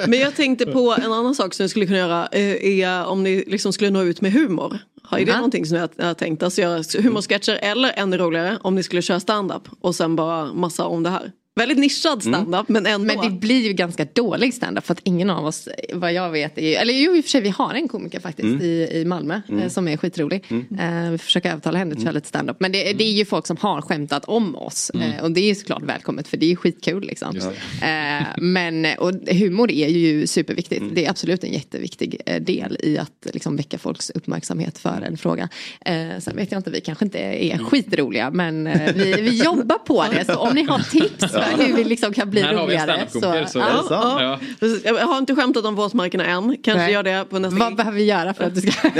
Men 0.10 0.18
jag 0.18 0.36
tänkte 0.36 0.66
på 0.66 0.96
en 1.04 1.12
annan 1.12 1.34
sak 1.34 1.54
som 1.54 1.64
ni 1.64 1.68
skulle 1.68 1.86
kunna 1.86 1.98
göra. 1.98 2.28
eh, 2.32 2.80
Är 2.80 3.04
om 3.06 3.22
ni 3.22 3.44
liksom 3.46 3.72
skulle 3.72 3.90
nå 3.90 4.02
ut 4.02 4.20
med 4.20 4.32
humor. 4.32 4.78
Har 5.02 5.18
är 5.18 5.24
det 5.24 5.30
Ja. 5.30 5.36
någonting 5.36 5.66
som 5.66 5.76
jag 5.76 5.88
har 6.06 6.14
tänkt? 6.14 6.42
Alltså 6.42 6.60
göra 6.60 6.82
humorsketcher 7.02 7.58
eller 7.62 7.92
ännu 7.96 8.16
roligare 8.16 8.58
om 8.62 8.74
ni 8.74 8.82
skulle 8.82 9.02
köra 9.02 9.20
stand-up 9.20 9.62
och 9.80 9.94
sen 9.94 10.16
bara 10.16 10.52
massa 10.52 10.84
om 10.86 11.02
det 11.02 11.10
här. 11.10 11.32
Väldigt 11.58 11.78
nischad 11.78 12.22
stand-up 12.22 12.68
men 12.68 12.86
ändå. 12.86 13.04
Men 13.14 13.32
det 13.32 13.40
blir 13.40 13.66
ju 13.66 13.72
ganska 13.72 14.04
dålig 14.12 14.54
standup 14.54 14.86
för 14.86 14.92
att 14.92 15.00
ingen 15.04 15.30
av 15.30 15.46
oss, 15.46 15.68
vad 15.94 16.12
jag 16.12 16.30
vet, 16.30 16.58
är 16.58 16.62
ju, 16.68 16.74
eller 16.74 16.94
jo 16.94 17.16
i 17.16 17.20
och 17.20 17.24
för 17.24 17.30
sig 17.30 17.40
vi 17.40 17.48
har 17.48 17.74
en 17.74 17.88
komiker 17.88 18.20
faktiskt 18.20 18.44
Mm. 18.48 18.62
i, 18.62 18.88
i 18.92 19.04
Malmö 19.04 19.40
Mm. 19.48 19.62
eh, 19.62 19.68
som 19.68 19.88
är 19.88 19.96
skitrolig. 19.96 20.44
Eh, 20.80 21.10
vi 21.10 21.18
försöker 21.18 21.50
övertala 21.50 21.78
henne 21.78 21.94
att 21.94 22.02
köra 22.02 22.12
lite 22.12 22.28
standup. 22.28 22.56
Men 22.60 22.72
det, 22.72 22.92
det 22.92 23.04
är 23.04 23.12
ju 23.12 23.24
folk 23.24 23.46
som 23.46 23.56
har 23.60 23.80
skämtat 23.82 24.24
om 24.24 24.56
oss 24.56 24.90
Mm. 24.94 25.10
eh, 25.12 25.22
och 25.22 25.30
det 25.30 25.40
är 25.40 25.44
ju 25.48 25.54
såklart 25.54 25.82
välkommet 25.82 26.28
för 26.28 26.36
det 26.36 26.46
är 26.46 26.50
ju 26.50 26.56
skitkul 26.56 27.02
liksom. 27.06 27.36
Eh, 27.82 28.26
men 28.38 28.86
och 28.98 29.12
humor 29.30 29.70
är 29.70 29.88
ju 29.88 30.26
superviktigt. 30.26 30.80
Mm. 30.82 30.94
Det 30.94 31.04
är 31.06 31.10
absolut 31.10 31.44
en 31.44 31.52
jätteviktig 31.52 32.20
eh, 32.26 32.42
del 32.42 32.76
i 32.82 32.98
att 32.98 33.26
liksom, 33.32 33.56
väcka 33.56 33.78
folks 33.78 34.10
uppmärksamhet 34.10 34.78
för 34.78 35.02
en 35.06 35.16
fråga. 35.16 35.48
Eh, 35.84 35.94
sen 36.20 36.36
vet 36.36 36.52
jag 36.52 36.58
inte, 36.58 36.70
vi 36.70 36.80
kanske 36.80 37.04
inte 37.04 37.18
är 37.18 37.54
Mm. 37.54 37.66
skitroliga 37.66 38.30
men 38.30 38.64
vi, 38.94 39.12
vi 39.20 39.42
jobbar 39.44 39.78
på 39.78 40.04
det. 40.12 40.24
Så 40.24 40.34
om 40.36 40.54
ni 40.54 40.62
har 40.62 40.78
tips 40.78 41.32
för 41.32 41.44
hur 41.56 41.76
vi 41.76 41.84
liksom 41.84 42.12
kan 42.12 42.30
bli 42.30 42.40
Här 42.40 42.54
roligare. 42.54 43.06
standup-komiker, 43.08 43.46
så- 43.46 43.58
Ja, 43.58 43.84
Ja. 43.90 44.22
ja. 44.22 44.38
Precis. 44.60 44.84
Jag 44.84 44.94
har 45.06 45.18
inte 45.18 45.34
skämtat 45.34 45.64
om 45.64 45.74
våtmarkerna 45.74 46.24
än. 46.26 46.56
Kanske 46.62 46.82
Nej. 46.82 46.92
gör 46.92 47.02
det 47.02 47.24
på 47.30 47.38
nästa 47.38 47.58
Vad 47.58 47.76
behöver 47.76 47.96
vi 47.98 48.04
göra 48.04 48.34
för 48.34 48.44
att 48.44 48.54
du 48.54 48.60
ska... 48.60 48.88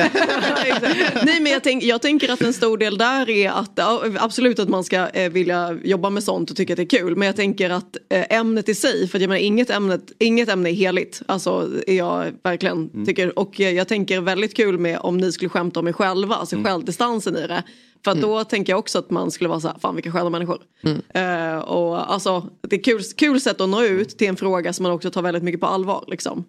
Nej 1.24 1.40
men 1.40 1.52
jag, 1.52 1.62
tänk, 1.62 1.82
jag 1.84 2.02
tänker 2.02 2.32
att 2.32 2.40
en 2.40 2.52
stor 2.52 2.78
del 2.78 2.98
där 2.98 3.30
är 3.30 3.50
att 3.50 3.78
absolut 4.18 4.58
att 4.58 4.68
man 4.68 4.84
ska 4.84 5.08
eh, 5.08 5.30
vilja 5.30 5.78
jobba 5.84 6.10
med 6.10 6.22
sånt 6.22 6.50
och 6.50 6.56
tycka 6.56 6.72
att 6.72 6.76
det 6.76 6.82
är 6.82 6.98
kul. 6.98 7.16
Men 7.16 7.26
jag 7.26 7.36
tänker 7.36 7.70
att 7.70 7.96
eh, 8.12 8.38
ämnet 8.38 8.68
i 8.68 8.74
sig, 8.74 9.08
för 9.08 9.18
jag 9.18 9.28
menar, 9.28 9.40
inget, 9.40 9.70
ämnet, 9.70 10.12
inget 10.18 10.48
ämne 10.48 10.70
är 10.70 10.74
heligt. 10.74 11.22
Alltså 11.26 11.68
är 11.86 11.94
jag 11.96 12.24
verkligen 12.44 13.06
tycker. 13.06 13.38
Och 13.38 13.60
eh, 13.60 13.70
jag 13.70 13.88
tänker 13.88 14.20
väldigt 14.20 14.56
kul 14.56 14.78
med 14.78 14.98
om 15.00 15.18
ni 15.18 15.32
skulle 15.32 15.48
skämta 15.48 15.80
om 15.80 15.88
er 15.88 15.92
själva, 15.92 16.34
alltså 16.34 16.56
självdistansen 16.64 17.36
i 17.36 17.46
det. 17.46 17.62
För 18.04 18.10
att 18.10 18.20
då 18.20 18.44
tänker 18.44 18.72
jag 18.72 18.78
också 18.78 18.98
att 18.98 19.10
man 19.10 19.30
skulle 19.30 19.48
vara 19.48 19.60
så 19.60 19.68
här, 19.68 19.78
fan 19.78 19.94
vilka 19.94 20.12
sköna 20.12 20.30
människor. 20.30 20.62
Eh, 21.08 21.58
och 21.58 22.12
alltså, 22.12 22.48
det 22.60 22.76
är 22.76 22.82
kul, 22.82 23.02
kul 23.16 23.40
sätt 23.40 23.60
att 23.60 23.68
nå 23.68 23.82
ut 23.82 24.18
till 24.18 24.28
en 24.28 24.36
fråga 24.36 24.72
som 24.72 24.82
man 24.82 24.92
också 24.92 25.10
tar 25.10 25.22
väldigt 25.22 25.42
mycket 25.42 25.60
på 25.60 25.66
allvar. 25.66 26.04
Liksom. 26.08 26.44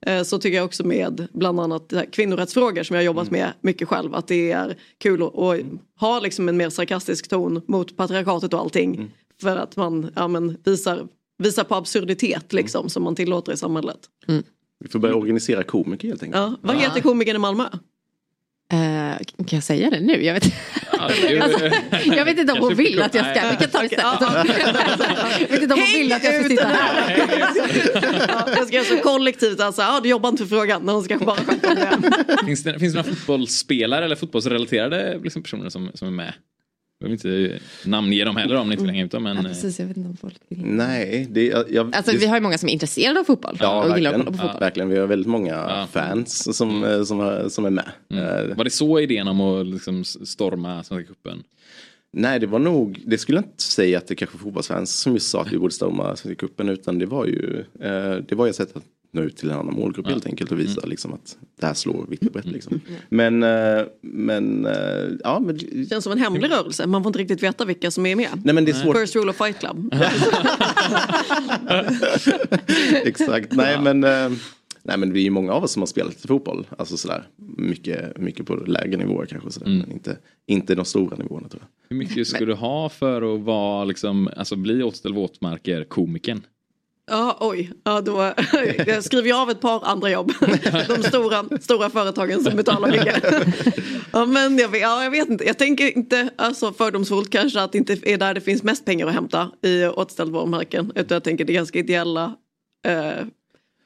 Eh, 0.00 0.22
så 0.22 0.38
tycker 0.38 0.56
jag 0.56 0.64
också 0.64 0.86
med 0.86 1.28
bland 1.32 1.60
annat 1.60 1.92
kvinnorättsfrågor 2.12 2.82
som 2.82 2.94
jag 2.94 3.00
har 3.00 3.06
jobbat 3.06 3.30
med 3.30 3.52
mycket 3.60 3.88
själv. 3.88 4.14
Att 4.14 4.28
det 4.28 4.52
är 4.52 4.76
kul 4.98 5.22
att, 5.22 5.38
att 5.38 5.60
ha 6.00 6.20
liksom 6.20 6.48
en 6.48 6.56
mer 6.56 6.70
sarkastisk 6.70 7.28
ton 7.28 7.60
mot 7.66 7.96
patriarkatet 7.96 8.54
och 8.54 8.60
allting. 8.60 9.10
För 9.40 9.56
att 9.56 9.76
man 9.76 10.10
ja, 10.14 10.28
men, 10.28 10.56
visar, 10.64 11.06
visar 11.38 11.64
på 11.64 11.74
absurditet 11.74 12.52
liksom, 12.52 12.88
som 12.88 13.02
man 13.02 13.14
tillåter 13.14 13.52
i 13.52 13.56
samhället. 13.56 13.98
Vi 14.80 14.88
får 14.88 14.98
börja 14.98 15.14
organisera 15.14 15.62
komiker 15.62 16.08
helt 16.08 16.22
enkelt. 16.22 16.42
Ja, 16.42 16.56
vad 16.60 16.76
heter 16.76 17.00
komikern 17.00 17.36
i 17.36 17.38
Malmö? 17.38 17.64
Eh, 18.72 19.16
kan 19.36 19.46
jag 19.56 19.62
säga 19.62 19.90
det 19.90 20.00
nu? 20.00 20.24
Jag 20.24 20.34
vet, 20.34 20.44
alltså, 20.98 21.70
jag 22.04 22.24
vet 22.24 22.38
inte 22.38 22.52
om 22.52 22.58
hon 22.58 22.74
vill 22.74 23.02
att 23.02 23.14
jag 23.14 23.36
ska. 23.36 23.50
Vi 23.50 23.56
kan 23.56 23.70
ta 23.70 23.78
det 23.78 23.86
istället. 23.86 24.20
Jag 25.40 25.48
vet 25.48 25.62
inte 25.62 25.74
om 25.74 25.80
hon 25.80 25.92
vill 25.92 26.12
att 26.12 26.24
jag 26.24 26.34
ska 26.34 26.48
sitta 26.48 26.66
här. 26.66 27.16
Ja, 28.28 28.48
jag 28.56 28.66
ska 28.66 28.76
göra 28.76 28.84
så 28.84 28.96
kollektivt, 28.96 29.60
alltså, 29.60 29.82
ja, 29.82 30.00
du 30.02 30.08
jobbar 30.08 30.28
inte 30.28 30.42
för 30.46 30.56
frågan. 30.56 30.82
Någon 30.82 31.04
ska 31.04 31.18
bara 31.18 31.36
skämta 31.36 31.68
om 31.68 32.00
det. 32.00 32.46
Finns 32.46 32.62
det, 32.62 32.78
finns 32.78 32.94
det 32.94 33.02
några 33.02 33.14
fotbollsspelare 33.14 34.04
eller 34.04 34.16
fotbollsrelaterade 34.16 35.18
liksom, 35.22 35.42
personer 35.42 35.68
som, 35.68 35.90
som 35.94 36.08
är 36.08 36.12
med? 36.12 36.32
Jag 37.04 37.10
vill 37.10 37.12
inte 37.46 37.58
namnge 37.84 38.24
dem 38.24 38.36
heller 38.36 38.54
om 38.56 38.68
ni 38.68 38.72
inte 38.72 38.82
vill 38.84 38.90
hänga 38.92 39.04
ut 39.04 39.10
dem. 39.10 39.22
Men, 39.22 39.36
Ja, 39.36 39.42
precis, 39.42 39.78
jag 39.80 39.86
vet 39.86 39.96
inte 39.96 40.08
om 40.08 40.16
folk 40.16 40.36
vill. 40.48 40.64
Nej, 40.64 41.26
det, 41.30 41.46
jag, 41.46 41.64
jag, 41.72 41.94
Alltså 41.96 42.12
det, 42.12 42.18
vi 42.18 42.26
har 42.26 42.36
ju 42.36 42.42
många 42.42 42.58
som 42.58 42.68
är 42.68 42.72
intresserade 42.72 43.20
av 43.20 43.24
fotboll 43.24 43.56
Ja, 43.60 43.84
och 43.84 43.98
gillar 43.98 44.10
att 44.10 44.16
verkligen. 44.16 44.24
kolla 44.24 44.36
på 44.38 44.42
fotboll. 44.42 44.60
verkligen. 44.60 44.88
Vi 44.88 44.98
har 44.98 45.06
väldigt 45.06 45.28
många 45.28 45.86
fans 45.92 46.56
som, 46.56 46.84
eh, 46.84 47.02
som, 47.04 47.20
är- 47.20 47.48
som 47.48 47.64
är 47.64 47.70
med. 47.70 47.88
Eh, 48.12 48.56
Var 48.56 48.64
det 48.64 48.70
så 48.70 49.00
idén 49.00 49.28
om 49.28 49.40
att 49.40 49.66
liksom 49.66 50.04
storma 50.04 50.84
Svenska 50.84 51.08
cupen? 51.14 51.42
Nej, 52.16 52.40
det 52.40 52.46
var 52.46 52.58
nog, 52.58 53.00
det 53.06 53.18
skulle 53.18 53.38
jag 53.38 53.44
inte 53.44 53.62
säga 53.62 53.98
att 53.98 54.06
det 54.06 54.14
kanske 54.14 54.36
var 54.36 54.42
fotbollsfans 54.42 54.94
som 55.00 55.12
just 55.12 55.30
sa 55.30 55.40
att 55.42 55.52
vi 55.52 55.58
borde 55.58 55.74
storma 55.74 56.16
Svenska 56.16 56.34
cupen 56.46 56.68
utan 56.68 56.98
det 56.98 57.06
var 57.06 57.26
ju, 57.26 57.64
eh, 57.80 58.16
det 58.28 58.32
var 58.34 58.46
ju 58.46 58.50
ett 58.50 58.56
sätt 58.56 58.76
att 58.76 58.82
nå 59.14 59.22
ut 59.22 59.36
till 59.36 59.50
en 59.50 59.58
annan 59.58 59.74
målgrupp 59.74 60.06
helt 60.06 60.26
enkelt 60.26 60.52
och 60.52 60.60
visa 60.60 60.86
liksom 60.86 61.12
att 61.12 61.36
det 61.60 61.66
här 61.66 61.74
slår 61.74 62.06
vitt 62.08 62.26
och 62.26 62.32
brett 62.32 62.46
liksom. 62.46 62.80
Mm. 62.88 63.00
Men, 63.08 63.42
eh, 63.78 63.86
men, 64.00 64.66
eh, 64.66 64.72
ja 65.24 65.40
men 65.40 65.56
Det 65.56 65.88
känns 65.88 66.04
som 66.04 66.12
en 66.12 66.18
hemlig 66.18 66.50
rörelse. 66.50 66.86
Man 66.86 67.02
får 67.02 67.10
inte 67.10 67.18
riktigt 67.18 67.42
veta 67.42 67.64
vilka 67.64 67.90
som 67.90 68.06
är 68.06 68.16
med. 68.16 68.28
Nej, 68.44 68.54
men 68.54 68.64
det 68.64 68.70
är 68.70 68.74
svårt. 68.74 68.96
First 68.96 69.16
rule 69.16 69.30
of 69.30 69.36
fight 69.36 69.58
club. 69.58 69.94
Exakt, 73.04 73.52
nej 73.52 73.80
men, 73.80 74.04
eh, 74.04 74.30
nej 74.82 74.98
men 74.98 75.12
vi 75.12 75.20
är 75.20 75.24
ju 75.24 75.30
många 75.30 75.52
av 75.52 75.64
oss 75.64 75.72
som 75.72 75.82
har 75.82 75.86
spelat 75.86 76.14
fotboll. 76.14 76.66
Alltså 76.78 76.96
sådär, 76.96 77.28
mycket, 77.56 78.18
mycket 78.18 78.46
på 78.46 78.54
lägre 78.54 78.96
nivåer 78.96 79.26
kanske 79.26 79.50
sådär. 79.50 79.66
Men 79.66 79.92
inte, 79.92 80.18
inte 80.46 80.74
de 80.74 80.84
stora 80.84 81.16
nivåerna 81.16 81.48
tror 81.48 81.62
jag. 81.62 81.68
Hur 81.88 81.96
mycket 81.96 82.26
ska 82.26 82.44
du 82.44 82.54
ha 82.54 82.88
för 82.88 83.34
att 83.34 83.40
vara, 83.40 83.84
liksom, 83.84 84.28
alltså 84.36 84.56
bli 84.56 84.82
Återställ 84.82 85.14
våtmarker 85.14 85.84
komikern? 85.84 86.42
Ja, 87.06 87.36
oj. 87.40 87.72
Ja, 87.84 88.00
då, 88.00 88.32
jag 88.86 89.04
skriver 89.04 89.28
ju 89.28 89.34
av 89.34 89.50
ett 89.50 89.60
par 89.60 89.84
andra 89.84 90.10
jobb. 90.10 90.32
De 90.88 91.02
stora, 91.02 91.44
stora 91.60 91.90
företagen 91.90 92.44
som 92.44 92.56
betalar 92.56 92.88
mycket. 92.88 93.24
Ja, 94.12 94.26
men 94.26 94.58
jag 94.58 94.68
vet, 94.68 94.80
ja, 94.80 95.04
jag 95.04 95.10
vet 95.10 95.28
inte. 95.28 95.44
Jag 95.44 95.58
tänker 95.58 95.96
inte 95.96 96.30
alltså, 96.36 96.72
fördomsfullt 96.72 97.30
kanske 97.30 97.60
att 97.60 97.72
det 97.72 97.78
inte 97.78 97.98
är 98.02 98.18
där 98.18 98.34
det 98.34 98.40
finns 98.40 98.62
mest 98.62 98.84
pengar 98.84 99.06
att 99.06 99.14
hämta 99.14 99.50
i 99.62 99.86
återställd 99.86 100.32
våtmarken. 100.32 100.92
Utan 100.94 101.14
jag 101.14 101.24
tänker 101.24 101.44
det 101.44 101.52
är 101.52 101.54
ganska 101.54 101.78
ideella 101.78 102.36
eh, 102.86 103.26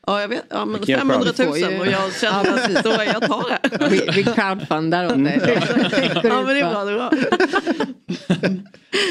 Ja, 0.09 0.21
jag 0.21 0.29
vet. 0.29 0.45
Ja, 0.51 0.65
men 0.65 0.81
kan 0.81 0.87
göra 0.87 1.01
500 1.01 1.25
000 1.25 1.35
crowdfunding. 1.35 1.81
och 1.81 1.87
jag 1.87 2.15
känner 2.15 2.45
Ja, 2.45 2.79
att 2.79 2.85
då 2.85 2.91
är 2.91 3.05
jag 3.05 3.23
tar 3.23 3.59
det. 3.79 3.89
Vi, 3.91 4.09
vi 4.15 4.23
crowdfundar 4.25 5.07
åt 5.07 5.25
dig. 5.25 5.41
Ja, 6.25 6.43
men 6.43 6.47
det 6.47 6.61
är 6.61 6.71
bra. 6.71 6.85
Det 6.85 6.93
är 6.93 6.97
bra. 6.97 7.11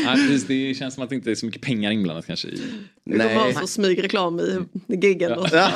Nej, 0.06 0.15
precis, 0.30 0.48
det 0.48 0.74
känns 0.74 0.94
som 0.94 1.03
att 1.03 1.10
det 1.10 1.15
inte 1.15 1.32
är 1.32 1.36
så 1.36 1.45
mycket 1.45 1.61
pengar 1.61 1.91
inblandat 1.91 2.28
kanske. 2.28 2.48
I... 2.48 2.61
Vi 3.03 3.19
kommer 3.19 3.36
ha 3.36 3.53
så 3.53 3.68
smygreklam 3.68 4.40
i, 4.40 4.60
i 4.88 4.95
giggen. 4.95 5.32
Och 5.32 5.49
så. 5.49 5.68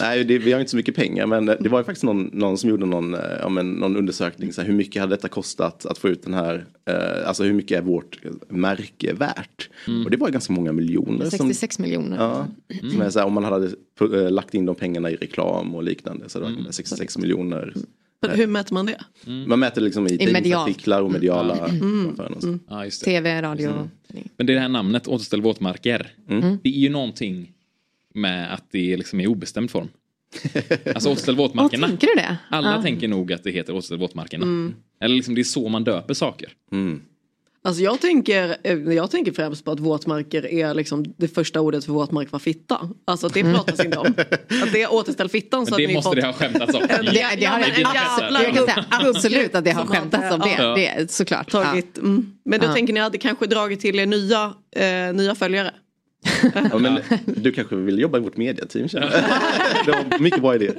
Nej, 0.00 0.24
det, 0.24 0.38
vi 0.38 0.52
har 0.52 0.60
inte 0.60 0.70
så 0.70 0.76
mycket 0.76 0.96
pengar 0.96 1.26
men 1.26 1.46
det 1.46 1.68
var 1.68 1.78
ju 1.78 1.84
faktiskt 1.84 2.04
någon, 2.04 2.30
någon 2.32 2.58
som 2.58 2.70
gjorde 2.70 2.86
någon, 2.86 3.14
eh, 3.14 3.20
ja, 3.40 3.48
men, 3.48 3.72
någon 3.72 3.96
undersökning. 3.96 4.52
Så 4.52 4.60
här, 4.60 4.68
hur 4.68 4.74
mycket 4.74 5.00
hade 5.00 5.16
detta 5.16 5.28
kostat 5.28 5.86
att 5.86 5.98
få 5.98 6.08
ut 6.08 6.22
den 6.22 6.34
här, 6.34 6.64
eh, 6.88 7.28
alltså 7.28 7.44
hur 7.44 7.52
mycket 7.52 7.78
är 7.78 7.82
vårt 7.82 8.18
märke 8.48 9.12
värt? 9.12 9.68
Och 10.04 10.10
det 10.10 10.16
var 10.16 10.28
ju 10.28 10.32
ganska 10.32 10.52
många 10.52 10.72
miljoner. 10.72 11.30
Som, 11.30 11.38
66 11.48 11.78
miljoner. 11.78 12.16
ja, 12.16 12.46
som 12.90 13.00
är 13.02 13.10
så 13.10 13.18
här, 13.18 13.26
om 13.26 13.32
man 13.32 13.44
hade 13.44 13.66
eh, 14.00 14.30
lagt 14.30 14.54
in 14.54 14.66
de 14.66 14.74
pengarna 14.74 15.10
i 15.10 15.16
reklam 15.16 15.74
och 15.74 15.82
liknande 15.82 16.28
så 16.28 16.38
det 16.38 16.44
var 16.44 16.72
66 16.72 17.18
miljoner. 17.18 17.74
Men 18.22 18.30
Hur 18.38 18.46
mäter 18.46 18.74
man 18.74 18.86
det? 18.86 19.00
Man 19.46 19.58
mäter 19.58 19.80
liksom 19.80 20.06
i, 20.06 20.10
I 20.14 20.18
tidningsartiklar 20.18 21.02
och 21.02 21.10
mediala 21.12 21.66
Mm. 21.68 22.06
och 22.10 22.42
så. 22.42 22.58
Ja, 22.68 22.84
just 22.84 23.04
det. 23.04 23.10
TV, 23.10 23.42
radio. 23.42 23.88
Men 24.36 24.46
det 24.46 24.58
här 24.58 24.68
namnet, 24.68 25.08
Återställ 25.08 25.40
våtmarker, 25.42 26.12
det 26.62 26.68
är 26.68 26.78
ju 26.80 26.88
någonting 26.88 27.52
med 28.14 28.54
att 28.54 28.64
det 28.70 28.96
liksom 28.96 29.20
är 29.20 29.24
i 29.24 29.26
obestämd 29.26 29.70
form. 29.70 29.88
Alltså 30.94 31.10
Återställ 31.10 31.36
våtmarkerna. 31.36 31.86
Åh, 31.86 31.88
tänker 31.90 32.06
du 32.06 32.14
det? 32.14 32.36
Alla 32.50 32.76
Ja. 32.76 32.82
tänker 32.82 33.08
nog 33.08 33.32
att 33.32 33.44
det 33.44 33.50
heter 33.50 33.72
Återställ 33.74 33.98
våtmarkerna. 33.98 34.42
Mm. 34.44 34.74
Eller 35.00 35.14
liksom 35.14 35.34
det 35.34 35.40
är 35.40 35.44
så 35.44 35.68
man 35.68 35.84
döper 35.84 36.14
saker. 36.14 36.52
Alltså 37.66 37.82
jag 37.82 38.00
tänker, 38.00 38.56
eh, 38.64 38.74
jag 38.74 39.10
tänker 39.10 39.32
främst 39.32 39.64
på 39.64 39.70
att 39.70 39.80
våtmarker 39.80 40.46
är 40.46 40.74
liksom 40.74 41.04
det 41.16 41.28
första 41.28 41.60
ordet 41.60 41.84
för 41.84 41.92
våtmark 41.92 42.32
var 42.32 42.38
fitta. 42.38 42.90
Alltså 43.04 43.26
att 43.26 43.34
det 43.34 43.42
pratas 43.42 43.84
inte 43.84 43.98
om. 43.98 44.14
Att 44.62 44.72
det 44.72 44.86
återställ 44.86 45.28
fittan 45.28 45.66
så 45.66 45.74
att 45.74 45.78
det 45.78 45.86
ni 45.86 45.94
måste 45.94 46.08
fått 46.08 46.16
det 46.16 46.26
ha 46.26 46.32
skämtats 46.32 46.74
om. 46.74 46.82
en, 46.88 47.04
Det, 47.04 47.12
det 47.12 47.44
har, 47.44 47.58
ja, 47.60 47.66
absolut, 47.66 47.94
jävla 48.20 48.42
jag 48.42 48.54
kan 48.54 48.66
säga 48.66 48.84
absolut 48.90 49.54
att 49.54 49.64
det 49.64 49.70
har 49.70 49.82
att, 49.82 49.88
skämtats 49.88 50.34
om 50.34 50.40
det. 50.40 50.56
ja. 50.58 50.74
det 50.74 50.86
är, 50.86 51.06
såklart. 51.06 51.50
Tagit, 51.50 51.98
mm. 51.98 52.32
Men 52.44 52.60
då 52.60 52.66
Ja. 52.66 52.72
tänker 52.72 52.92
ni 52.92 53.00
hade 53.00 53.18
kanske 53.18 53.46
dragit 53.46 53.80
till 53.80 53.98
er 53.98 54.06
nya, 54.06 54.52
eh, 54.76 55.14
nya 55.14 55.34
följare. 55.34 55.70
Ja, 56.72 56.78
men 56.78 56.98
du 57.24 57.52
kanske 57.52 57.76
vill 57.76 57.98
jobba 57.98 58.18
i 58.18 58.20
vårt 58.20 58.36
mediateam 58.36 58.88
känner 58.88 59.06
jag. 59.12 59.22
Det 59.86 59.90
var 60.10 60.18
mycket 60.18 60.40
bra 60.40 60.54
idéer. 60.54 60.74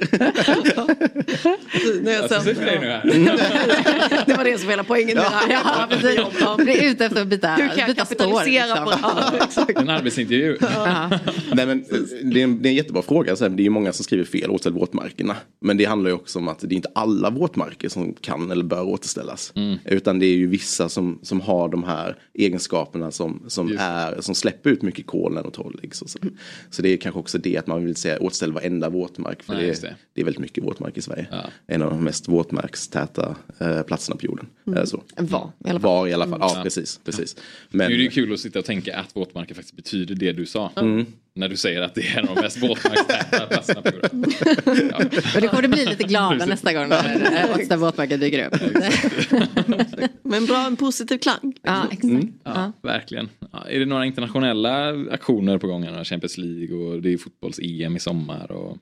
När 2.02 2.12
jag 2.12 2.22
Jag 2.22 2.42
sen- 2.42 2.56
nu 3.04 3.24
det 4.26 4.36
var 4.36 4.44
det 4.44 4.58
som 4.58 4.66
var 4.66 4.72
hela 4.72 4.84
poängen 4.84 5.16
med 5.16 5.24
det 5.24 5.30
här. 5.30 5.50
Ja, 5.50 5.86
precis. 5.90 6.20
Vi 6.66 6.78
är 6.86 6.90
ute 6.90 7.04
efter 7.04 7.22
att 7.22 7.28
byta, 7.28 7.54
Hur 7.54 7.68
kan 7.68 7.86
byta 7.86 8.04
kapitalisera 8.04 8.84
på 8.84 8.90
liksom. 8.90 9.10
ja, 9.14 9.32
exakt. 9.44 9.78
En 9.78 9.88
arbetsintervju. 9.88 10.56
Nej, 10.60 11.66
men, 11.66 11.70
eh, 11.70 11.98
det, 12.22 12.40
är 12.40 12.44
en, 12.44 12.62
det 12.62 12.68
är 12.68 12.70
en 12.70 12.76
jättebra 12.76 13.02
fråga. 13.02 13.34
Det 13.34 13.44
är 13.44 13.60
ju 13.60 13.70
många 13.70 13.92
som 13.92 14.04
skriver 14.04 14.24
fel, 14.24 14.50
återställ 14.50 14.72
våtmarkerna. 14.72 15.36
Men 15.60 15.76
det 15.76 15.84
handlar 15.84 16.10
ju 16.10 16.14
också 16.14 16.38
om 16.38 16.48
att 16.48 16.58
det 16.60 16.74
är 16.74 16.76
inte 16.76 16.90
alla 16.94 17.30
våtmarker 17.30 17.88
som 17.88 18.14
kan 18.20 18.50
eller 18.50 18.64
bör 18.64 18.82
återställas. 18.88 19.52
Utan 19.84 20.18
det 20.18 20.26
är 20.26 20.36
ju 20.36 20.46
vissa 20.46 20.88
som, 20.88 21.18
som 21.22 21.40
har 21.40 21.68
de 21.68 21.84
här 21.84 22.16
egenskaperna 22.34 23.10
som, 23.10 23.42
som, 23.48 23.76
är, 23.80 24.20
som 24.20 24.34
släpper 24.34 24.70
ut 24.70 24.82
mycket 24.82 25.06
kolen 25.38 25.46
och 25.46 25.52
torrliggs. 25.54 26.02
Och 26.02 26.10
så. 26.10 26.18
så 26.70 26.82
det 26.82 26.88
är 26.88 26.96
kanske 26.96 27.18
också 27.20 27.38
det 27.38 27.56
att 27.56 27.66
man 27.66 27.84
vill 27.84 27.96
säga 27.96 28.18
återställ 28.18 28.52
varenda 28.52 28.88
våtmark. 28.88 29.42
För 29.42 29.52
Nej, 29.52 29.62
det, 29.62 29.68
just 29.68 29.82
det. 29.82 29.96
det. 30.14 30.20
är 30.20 30.24
väldigt 30.24 30.40
mycket 30.40 30.64
våtmark 30.64 30.96
i 30.98 31.02
Sverige. 31.02 31.26
En 31.66 31.82
av 31.82 31.90
de 31.90 32.04
mest 32.04 32.28
våtmarkstäta 32.28 33.36
eh, 33.58 33.82
platserna 33.82 34.16
på 34.16 34.26
jorden. 34.26 34.46
Mm. 34.66 34.78
Eh, 34.78 34.84
så. 34.84 35.02
Var 35.16 35.50
i 35.64 35.70
alla 35.70 35.80
fall. 35.80 35.90
Var 35.90 36.06
i 36.08 36.12
alla 36.12 36.26
fall, 36.28 36.38
ja 36.40 36.50
Mm. 36.52 36.62
precis. 36.64 37.00
precis. 37.04 37.36
Nu 37.70 37.78
Men, 37.78 37.86
är 37.86 37.96
det 37.96 38.02
ju 38.02 38.10
kul 38.10 38.32
att 38.32 38.40
sitta 38.40 38.58
och 38.58 38.64
tänka 38.64 38.96
att 38.98 39.16
våtmarker 39.16 39.54
faktiskt 39.54 39.76
betyder 39.76 40.14
det 40.14 40.32
du 40.32 40.46
sa. 40.46 40.70
Mm. 40.76 41.06
När 41.38 41.48
du 41.48 41.56
säger 41.56 41.82
att 41.82 41.94
det 41.94 42.00
är 42.00 42.18
en 42.18 42.28
av 42.28 42.34
de 42.34 42.40
mest 42.40 42.62
våtmarkstäta 42.62 43.46
platserna 43.46 43.82
på 43.82 43.90
jorden. 43.90 44.10
Och 45.34 45.40
det 45.40 45.48
kommer 45.48 45.62
det 45.62 45.68
bli 45.68 45.86
lite 45.86 46.04
glada 46.04 46.46
nästa 46.46 46.72
gång 46.72 46.88
när 46.88 47.44
eh, 47.44 47.56
Åtsta 47.56 47.76
våtmarker 47.76 48.18
dyker 48.18 48.46
upp. 48.46 48.60
Men 50.22 50.46
bra, 50.46 50.66
en 50.66 50.76
positiv 50.76 51.18
klang. 51.18 51.54
Ja, 51.62 51.82
exakt. 51.84 52.04
Mm. 52.04 52.32
Ja, 52.44 52.72
Verkligen. 52.82 53.28
Ja, 53.52 53.66
är 53.68 53.78
det 53.78 53.86
några 53.86 54.06
internationella 54.06 54.88
aktioner 55.10 55.58
på 55.58 55.66
gång? 55.66 56.04
Champions 56.04 56.38
League 56.38 56.76
och 56.76 57.02
det 57.02 57.12
är 57.12 57.16
fotbolls-EM 57.16 57.96
i 57.96 58.00
sommar. 58.00 58.52
Och... 58.52 58.78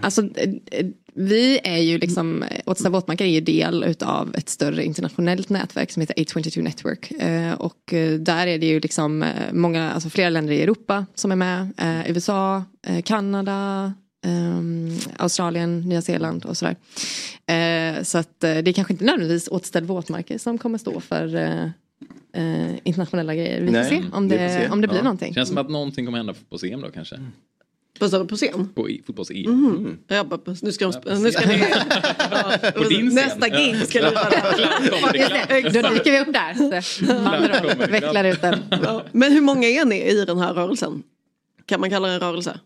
Alltså, 0.00 0.22
eh, 0.22 0.50
eh, 0.70 0.86
vi 1.18 1.60
är 1.64 1.78
ju 1.78 1.98
liksom, 1.98 2.44
Åtsta 2.64 2.90
våtmarker 2.90 3.24
är 3.24 3.28
ju 3.28 3.40
del 3.40 3.84
utav 3.84 4.34
ett 4.36 4.48
större 4.48 4.84
internationellt 4.84 5.48
nätverk 5.48 5.90
som 5.90 6.00
heter 6.00 6.14
A22 6.14 6.62
Network. 6.62 7.10
Eh, 7.10 7.52
Och 7.52 7.92
eh, 7.92 8.12
där 8.18 8.46
är 8.46 8.58
det 8.58 8.66
ju 8.66 8.80
liksom 8.80 9.22
eh, 9.22 9.28
många, 9.52 9.90
alltså 9.90 10.10
flera 10.10 10.30
länder 10.30 10.52
i 10.52 10.62
Europa 10.62 11.06
som 11.14 11.32
är 11.32 11.36
med. 11.36 11.68
USA, 12.08 12.64
Kanada, 13.04 13.92
Australien, 15.16 15.80
Nya 15.80 16.02
Zeeland 16.02 16.44
och 16.44 16.56
sådär. 16.56 16.76
Så 18.04 18.18
att 18.18 18.40
det 18.40 18.48
är 18.68 18.72
kanske 18.72 18.92
inte 18.94 19.04
nödvändigtvis 19.04 19.48
Återställd 19.48 19.86
våtmarker 19.86 20.38
som 20.38 20.58
kommer 20.58 20.78
stå 20.78 21.00
för 21.00 21.26
internationella 22.84 23.34
grejer. 23.34 23.60
Vi 23.60 23.66
får 23.66 23.72
Nej, 23.72 23.88
se 23.88 24.02
om 24.12 24.28
det, 24.28 24.38
får 24.38 24.58
se. 24.60 24.68
om 24.68 24.80
det 24.80 24.88
blir 24.88 24.98
Ja. 24.98 25.02
någonting. 25.04 25.34
Känns 25.34 25.48
som 25.48 25.58
att 25.58 25.70
någonting 25.70 26.04
kommer 26.06 26.18
hända 26.18 26.32
på 26.32 26.38
fotbolls-EM 26.38 26.80
då 26.80 26.90
kanske. 26.90 27.20
Vad 27.98 28.10
sa 28.10 28.18
du, 28.18 28.24
på 28.26 28.36
scen? 28.36 28.68
På 28.74 28.88
fotbolls-EM. 29.06 29.46
Mm. 29.46 29.98
Jag 30.08 30.28
bara, 30.28 30.40
nu 30.62 30.72
ska, 30.72 30.90
de, 30.90 31.22
nu 31.22 31.32
ska 31.32 31.48
ni... 31.48 31.64
Ja, 32.30 32.70
På 32.74 32.82
din 32.82 33.10
scen. 33.10 33.14
nästa 33.14 33.48
gig 33.48 33.86
ska 33.86 33.98
ni 34.00 34.14
Då 35.62 35.88
dyker 35.88 36.12
vi 36.12 36.20
upp 36.20 36.32
där. 36.32 36.82
Så, 36.82 37.90
Vecklar 37.92 38.24
ut 38.24 38.42
den. 38.42 38.58
Men 39.12 39.32
hur 39.32 39.40
många 39.40 39.68
är 39.68 39.84
ni 39.84 40.02
i 40.02 40.24
den 40.24 40.38
här 40.38 40.54
rörelsen? 40.54 41.02
Kan 41.66 41.80
man 41.80 41.90
kalla 41.90 42.08
det 42.08 42.14
en 42.14 42.20
rörelse? 42.20 42.60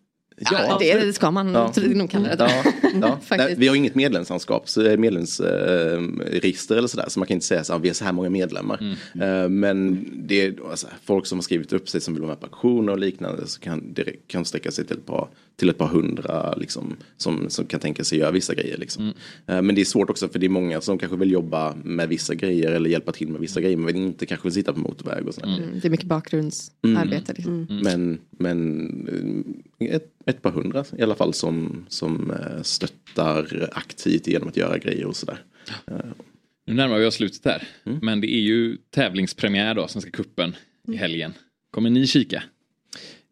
Ja, 0.51 0.77
det, 0.81 0.95
det 1.07 1.13
ska 1.13 1.31
man 1.31 1.53
Ja. 1.53 1.73
nog 1.95 2.11
kalla 2.11 2.37
det. 2.37 2.37
Ja, 2.39 2.73
ja. 3.01 3.19
Faktiskt. 3.23 3.31
Nej, 3.49 3.55
vi 3.59 3.69
har 3.69 3.77
inget 3.77 3.95
medlemsanskap, 3.95 4.69
så 4.69 4.81
är 4.81 4.97
medlemsregister 4.97 6.77
eller 6.77 6.89
sådär. 6.89 7.05
Så 7.09 7.19
man 7.21 7.27
kan 7.27 7.35
inte 7.35 7.47
säga 7.47 7.65
så 7.65 7.73
här, 7.73 7.81
vi 7.81 7.89
har 7.89 7.95
så 7.95 8.05
här 8.05 8.13
många 8.13 8.31
medlemmar. 8.31 8.97
Eh, 9.21 9.49
Men 9.49 10.07
det 10.27 10.47
är 10.47 10.55
alltså, 10.71 10.87
folk 11.05 11.27
som 11.27 11.39
har 11.39 11.43
skrivit 11.43 11.73
upp 11.73 11.89
sig 11.89 12.01
som 12.01 12.15
vill 12.15 12.21
vara 12.23 12.31
med 12.33 12.41
på 12.41 12.47
aktioner 12.47 12.93
och 12.93 12.99
liknande. 12.99 13.47
Så 13.47 13.61
kan 13.61 13.93
det 13.95 14.05
kan 14.27 14.45
sträcka 14.45 14.71
sig 14.71 14.87
till 14.87 14.97
ett 14.97 15.07
par, 15.07 15.29
till 15.57 15.69
ett 15.69 15.79
par 15.79 15.87
hundra 15.87 16.55
liksom, 16.57 16.97
som, 17.17 17.51
som 17.51 17.65
kan 17.67 17.81
tänka 17.81 18.05
sig 18.05 18.19
göra 18.19 18.31
vissa 18.31 18.55
grejer. 18.55 18.77
Liksom. 18.79 19.13
Eh, 19.47 19.63
Men 19.63 19.75
det 19.75 19.81
är 19.81 19.85
svårt 19.85 20.11
också 20.11 20.29
för 20.29 20.39
det 20.39 20.47
är 20.47 20.51
många 20.51 20.81
som 20.81 20.99
kanske 20.99 21.17
vill 21.17 21.31
jobba 21.33 21.75
med 21.85 22.09
vissa 22.09 22.35
grejer 22.35 22.73
eller 22.73 22.91
hjälpa 22.91 23.13
till 23.13 23.29
med 23.29 23.41
vissa 23.41 23.61
grejer. 23.61 23.77
Men 23.77 23.97
inte 23.97 24.27
kanske 24.27 24.47
vill 24.47 24.55
sitta 24.55 24.73
på 24.73 24.79
motorväg 24.81 25.29
och 25.29 25.35
sådär. 25.35 25.57
Mm, 25.59 25.81
det 25.83 25.89
är 25.89 25.91
mycket 25.91 26.07
bakgrundsarbete. 26.07 27.33
Liksom. 27.37 27.67
Men, 27.83 28.19
men 28.31 28.89
eh, 29.09 29.53
ett, 29.89 30.13
ett 30.27 30.43
par 30.43 30.51
hundra 30.51 30.85
i 30.99 31.03
alla 31.03 31.15
fall 31.15 31.35
som, 31.35 31.87
som 31.89 32.31
eh, 32.31 32.63
stöttar 32.63 33.69
aktivt 33.73 34.27
genom 34.27 34.49
att 34.49 34.57
göra 34.57 34.79
grejer 34.79 35.07
och 35.07 35.17
sådär. 35.17 35.39
Eh, 35.87 35.97
Nu 36.67 36.75
närmar 36.75 36.99
vi 36.99 37.07
oss 37.07 37.15
slutet 37.15 37.45
här. 37.45 37.69
Men 38.03 38.21
det 38.21 38.35
är 38.35 38.41
ju 38.41 38.77
tävlingspremiär 38.91 39.75
då, 39.75 39.89
Svenska 39.89 40.11
Cupen 40.11 40.57
i 40.89 40.97
helgen. 40.97 41.33
Kommer 41.71 41.91
ni 41.91 42.07
kika? 42.07 42.43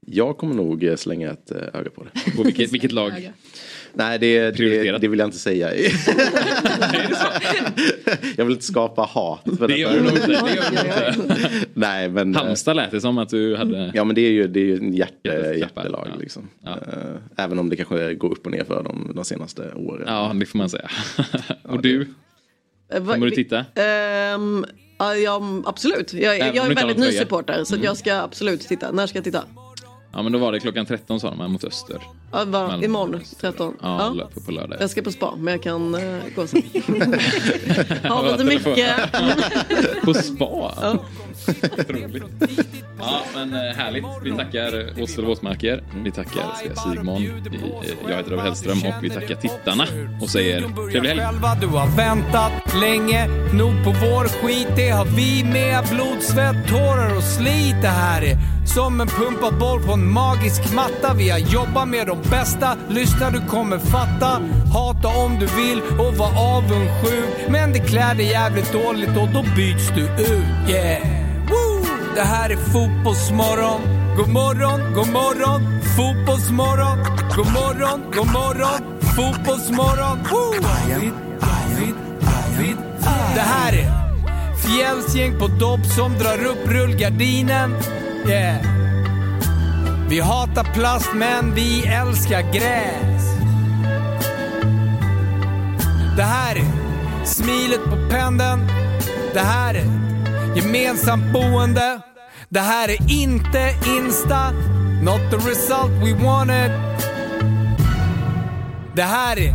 Jag 0.06 0.38
kommer 0.38 0.54
nog 0.54 0.84
eh, 0.84 0.96
slänga 0.96 1.30
ett 1.30 1.50
eh, 1.50 1.58
öga 1.72 1.90
på 1.90 2.04
det. 2.04 2.36
På 2.36 2.42
vilket, 2.42 2.72
vilket 2.72 2.92
lag? 2.92 3.32
Nej, 3.94 4.18
det, 4.18 4.50
det, 4.50 4.98
det 4.98 5.08
vill 5.08 5.18
jag 5.18 5.26
inte 5.28 5.38
säga. 5.38 5.70
jag 8.36 8.44
vill 8.44 8.52
inte 8.54 8.64
skapa 8.64 9.02
hat. 9.02 9.40
För 9.58 9.68
Det 9.68 9.76
gör 9.76 9.92
du 9.92 10.00
nog 10.02 10.12
inte. 10.12 11.14
Nej, 11.74 12.08
men... 12.08 12.34
eh, 12.34 12.40
Halmstad 12.42 12.76
lät 12.76 12.90
det 12.90 13.00
som 13.00 13.18
att 13.18 13.28
du 13.28 13.56
hade... 13.56 13.90
Ja 13.94 14.04
men 14.04 14.14
det 14.14 14.20
är 14.20 14.30
ju, 14.30 14.48
det 14.48 14.60
är 14.60 14.64
ju 14.64 14.76
en 14.76 14.92
hjärte, 14.94 15.54
hjärtelag 15.58 16.08
liksom. 16.20 16.48
Eh, 16.66 16.72
Även 17.44 17.58
om 17.58 17.68
det 17.68 17.76
kanske 17.76 18.14
går 18.14 18.32
upp 18.32 18.46
och 18.46 18.52
ner 18.52 18.64
för 18.64 18.82
dem 18.82 19.12
de 19.14 19.24
senaste 19.24 19.72
åren. 19.74 20.04
Ja, 20.06 20.32
det 20.34 20.46
får 20.46 20.58
man 20.58 20.70
säga. 20.70 20.90
och 21.62 21.82
du? 21.82 22.00
Eh, 22.92 23.00
vad- 23.02 23.14
Kommer 23.14 23.26
du 23.26 23.32
titta? 23.36 23.64
Ehm, 23.74 24.64
ja, 24.98 25.14
ja, 25.16 25.62
absolut. 25.66 26.12
Jag, 26.12 26.38
jag 26.38 26.56
är 26.56 26.74
väldigt 26.74 26.98
ny 26.98 27.12
supporter 27.12 27.64
så 27.64 27.74
Mm. 27.74 27.84
jag 27.84 27.96
ska 27.96 28.14
absolut 28.14 28.60
titta. 28.60 28.92
När 28.92 29.06
ska 29.06 29.18
jag 29.18 29.24
titta? 29.24 29.44
Ja 30.12 30.22
men 30.22 30.32
då 30.32 30.38
var 30.38 30.52
det 30.52 30.60
klockan 30.60 30.86
13 30.86 31.20
sa 31.20 31.30
de 31.30 31.40
här 31.40 31.48
mot 31.48 31.64
Öster. 31.64 31.96
Ja, 32.32 32.44
va, 32.44 32.44
Mellan- 32.66 32.84
imorgon 32.84 33.20
13. 33.40 33.74
Ja, 33.82 34.12
lö- 34.14 34.34
på, 34.34 34.40
på 34.40 34.50
lördag. 34.52 34.78
Jag 34.80 34.90
ska 34.90 35.02
på 35.02 35.12
spa 35.12 35.34
men 35.38 35.52
jag 35.54 35.62
kan 35.62 35.94
uh, 35.94 36.20
gå 36.36 36.46
sen. 36.46 36.62
Har 38.04 38.22
lite 38.24 38.36
telefon. 38.38 38.72
mycket. 38.72 39.12
På 40.04 40.14
spa? 40.14 40.74
Otroligt. 41.78 42.22
Ja 42.98 43.20
men 43.34 43.54
eh, 43.54 43.58
härligt. 43.76 44.04
Vi 44.22 44.32
tackar 44.32 45.02
Åsel 45.02 45.24
Våtmarker. 45.24 45.82
Vi 46.04 46.10
tackar 46.10 46.42
Svea 46.62 46.74
Sigmund. 46.76 47.18
Vi, 47.50 47.56
eh, 47.56 47.96
Jag 48.08 48.16
heter 48.16 48.30
David 48.30 48.44
Hellström 48.44 48.78
och 48.78 48.94
vi 49.04 49.10
tackar 49.10 49.34
tittarna 49.34 49.86
och 50.22 50.28
säger 50.30 50.60
trevlig 50.90 51.08
helg. 51.10 51.20
Själva 51.20 51.54
du 51.60 51.66
har 51.66 51.96
väntat 51.96 52.52
länge 52.80 53.26
nog 53.54 53.84
på 53.84 53.90
vår 53.90 54.24
skit 54.28 54.68
Det 54.76 54.88
har 54.90 55.04
vi 55.04 55.44
med 55.44 55.84
blod, 55.90 56.22
svett, 56.22 56.68
tårar 56.68 57.16
och 57.16 57.22
slit 57.22 57.76
Det 57.82 57.88
här 57.88 58.22
är 58.22 58.36
som 58.74 59.00
en 59.00 59.08
pumpad 59.08 59.58
boll 59.58 59.82
på 59.82 59.92
en 59.92 60.12
magisk 60.12 60.72
matta 60.74 61.14
Vi 61.14 61.30
har 61.30 61.38
jobbat 61.38 61.88
med 61.88 62.06
de 62.06 62.19
bästa, 62.30 62.76
lyssna 62.88 63.30
du 63.30 63.40
kommer 63.40 63.78
fatta. 63.78 64.42
Hata 64.72 65.08
om 65.08 65.38
du 65.38 65.46
vill 65.46 65.82
och 65.98 66.14
var 66.16 66.56
avundsjuk. 66.56 67.48
Men 67.48 67.72
det 67.72 67.78
klär 67.78 68.14
dig 68.14 68.26
jävligt 68.26 68.72
dåligt 68.72 69.16
och 69.16 69.28
då 69.28 69.42
byts 69.56 69.88
du 69.94 70.02
ut. 70.02 70.70
Yeah! 70.70 71.02
Woo! 71.48 71.86
Det 72.14 72.22
här 72.22 72.50
är 72.50 72.56
Fotbollsmorgon. 72.56 73.80
God 74.16 74.28
morgon, 74.28 74.94
god 74.94 75.08
morgon, 75.08 75.80
fotbollsmorgon. 75.96 76.98
God 77.36 77.52
morgon, 77.52 78.02
god 78.16 78.32
morgon, 78.32 78.80
fotbollsmorgon. 79.16 80.18
Woo! 80.30 80.60
David, 80.62 81.12
David, 81.40 81.94
David 82.20 82.76
Det 83.34 83.40
här 83.40 83.72
är 83.72 84.00
Fjällsgäng 84.56 85.38
på 85.38 85.46
dopp 85.46 85.86
som 85.86 86.18
drar 86.18 86.44
upp 86.46 86.68
rullgardinen. 86.68 87.76
Yeah. 88.28 88.89
Vi 90.10 90.20
hatar 90.20 90.64
plast 90.64 91.10
men 91.14 91.54
vi 91.54 91.86
älskar 91.86 92.42
gräs. 92.52 93.24
Det 96.16 96.22
här 96.22 96.56
är 96.56 96.64
smilet 97.26 97.84
på 97.84 97.96
pendeln. 98.10 98.66
Det 99.34 99.40
här 99.40 99.74
är 99.74 99.84
gemensamt 100.56 101.32
boende. 101.32 102.00
Det 102.48 102.60
här 102.60 102.88
är 102.88 103.12
inte 103.12 103.74
Insta. 103.86 104.50
Not 105.02 105.30
the 105.30 105.36
result 105.36 105.90
we 105.90 106.24
wanted. 106.24 106.70
Det 108.94 109.02
här 109.02 109.38
är 109.38 109.54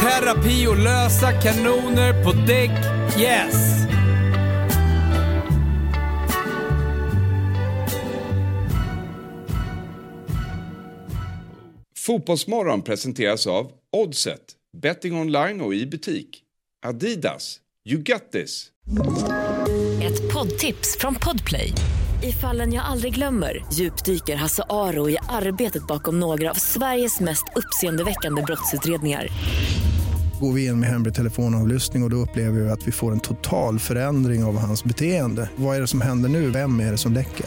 terapi 0.00 0.66
och 0.66 0.78
lösa 0.78 1.32
kanoner 1.32 2.24
på 2.24 2.32
däck. 2.32 2.70
Yes! 3.18 3.82
Fotbollsmorgon 12.06 12.82
presenteras 12.82 13.46
av 13.46 13.70
Oddset, 13.92 14.40
betting 14.82 15.16
online 15.16 15.60
och 15.60 15.74
i 15.74 15.86
butik. 15.86 16.42
Adidas, 16.86 17.60
you 17.88 18.02
got 18.02 18.32
this. 18.32 18.66
Ett 20.02 20.32
poddtips 20.32 20.96
från 20.98 21.14
Podplay. 21.14 21.72
I 22.22 22.32
fallen 22.32 22.72
jag 22.72 22.84
aldrig 22.84 23.14
glömmer 23.14 23.64
djupdyker 23.72 24.36
Hasse 24.36 24.62
Aro 24.68 25.10
i 25.10 25.16
arbetet 25.28 25.86
bakom 25.86 26.20
några 26.20 26.50
av 26.50 26.54
Sveriges 26.54 27.20
mest 27.20 27.44
uppseendeväckande 27.56 28.42
brottsutredningar. 28.42 29.28
Går 30.40 30.52
vi 30.52 30.66
in 30.66 30.80
med 30.80 30.88
hemlig 30.88 31.14
telefonavlyssning 31.14 32.02
och, 32.02 32.06
och 32.06 32.10
då 32.10 32.16
upplever 32.16 32.60
vi 32.60 32.70
att 32.70 32.88
vi 32.88 32.92
får 32.92 33.12
en 33.12 33.20
total 33.20 33.78
förändring 33.78 34.44
av 34.44 34.58
hans 34.58 34.84
beteende. 34.84 35.50
Vad 35.56 35.76
är 35.76 35.80
det 35.80 35.86
som 35.86 36.00
händer 36.00 36.28
nu? 36.28 36.50
Vem 36.50 36.80
är 36.80 36.90
det 36.90 36.98
som 36.98 37.12
läcker? 37.12 37.46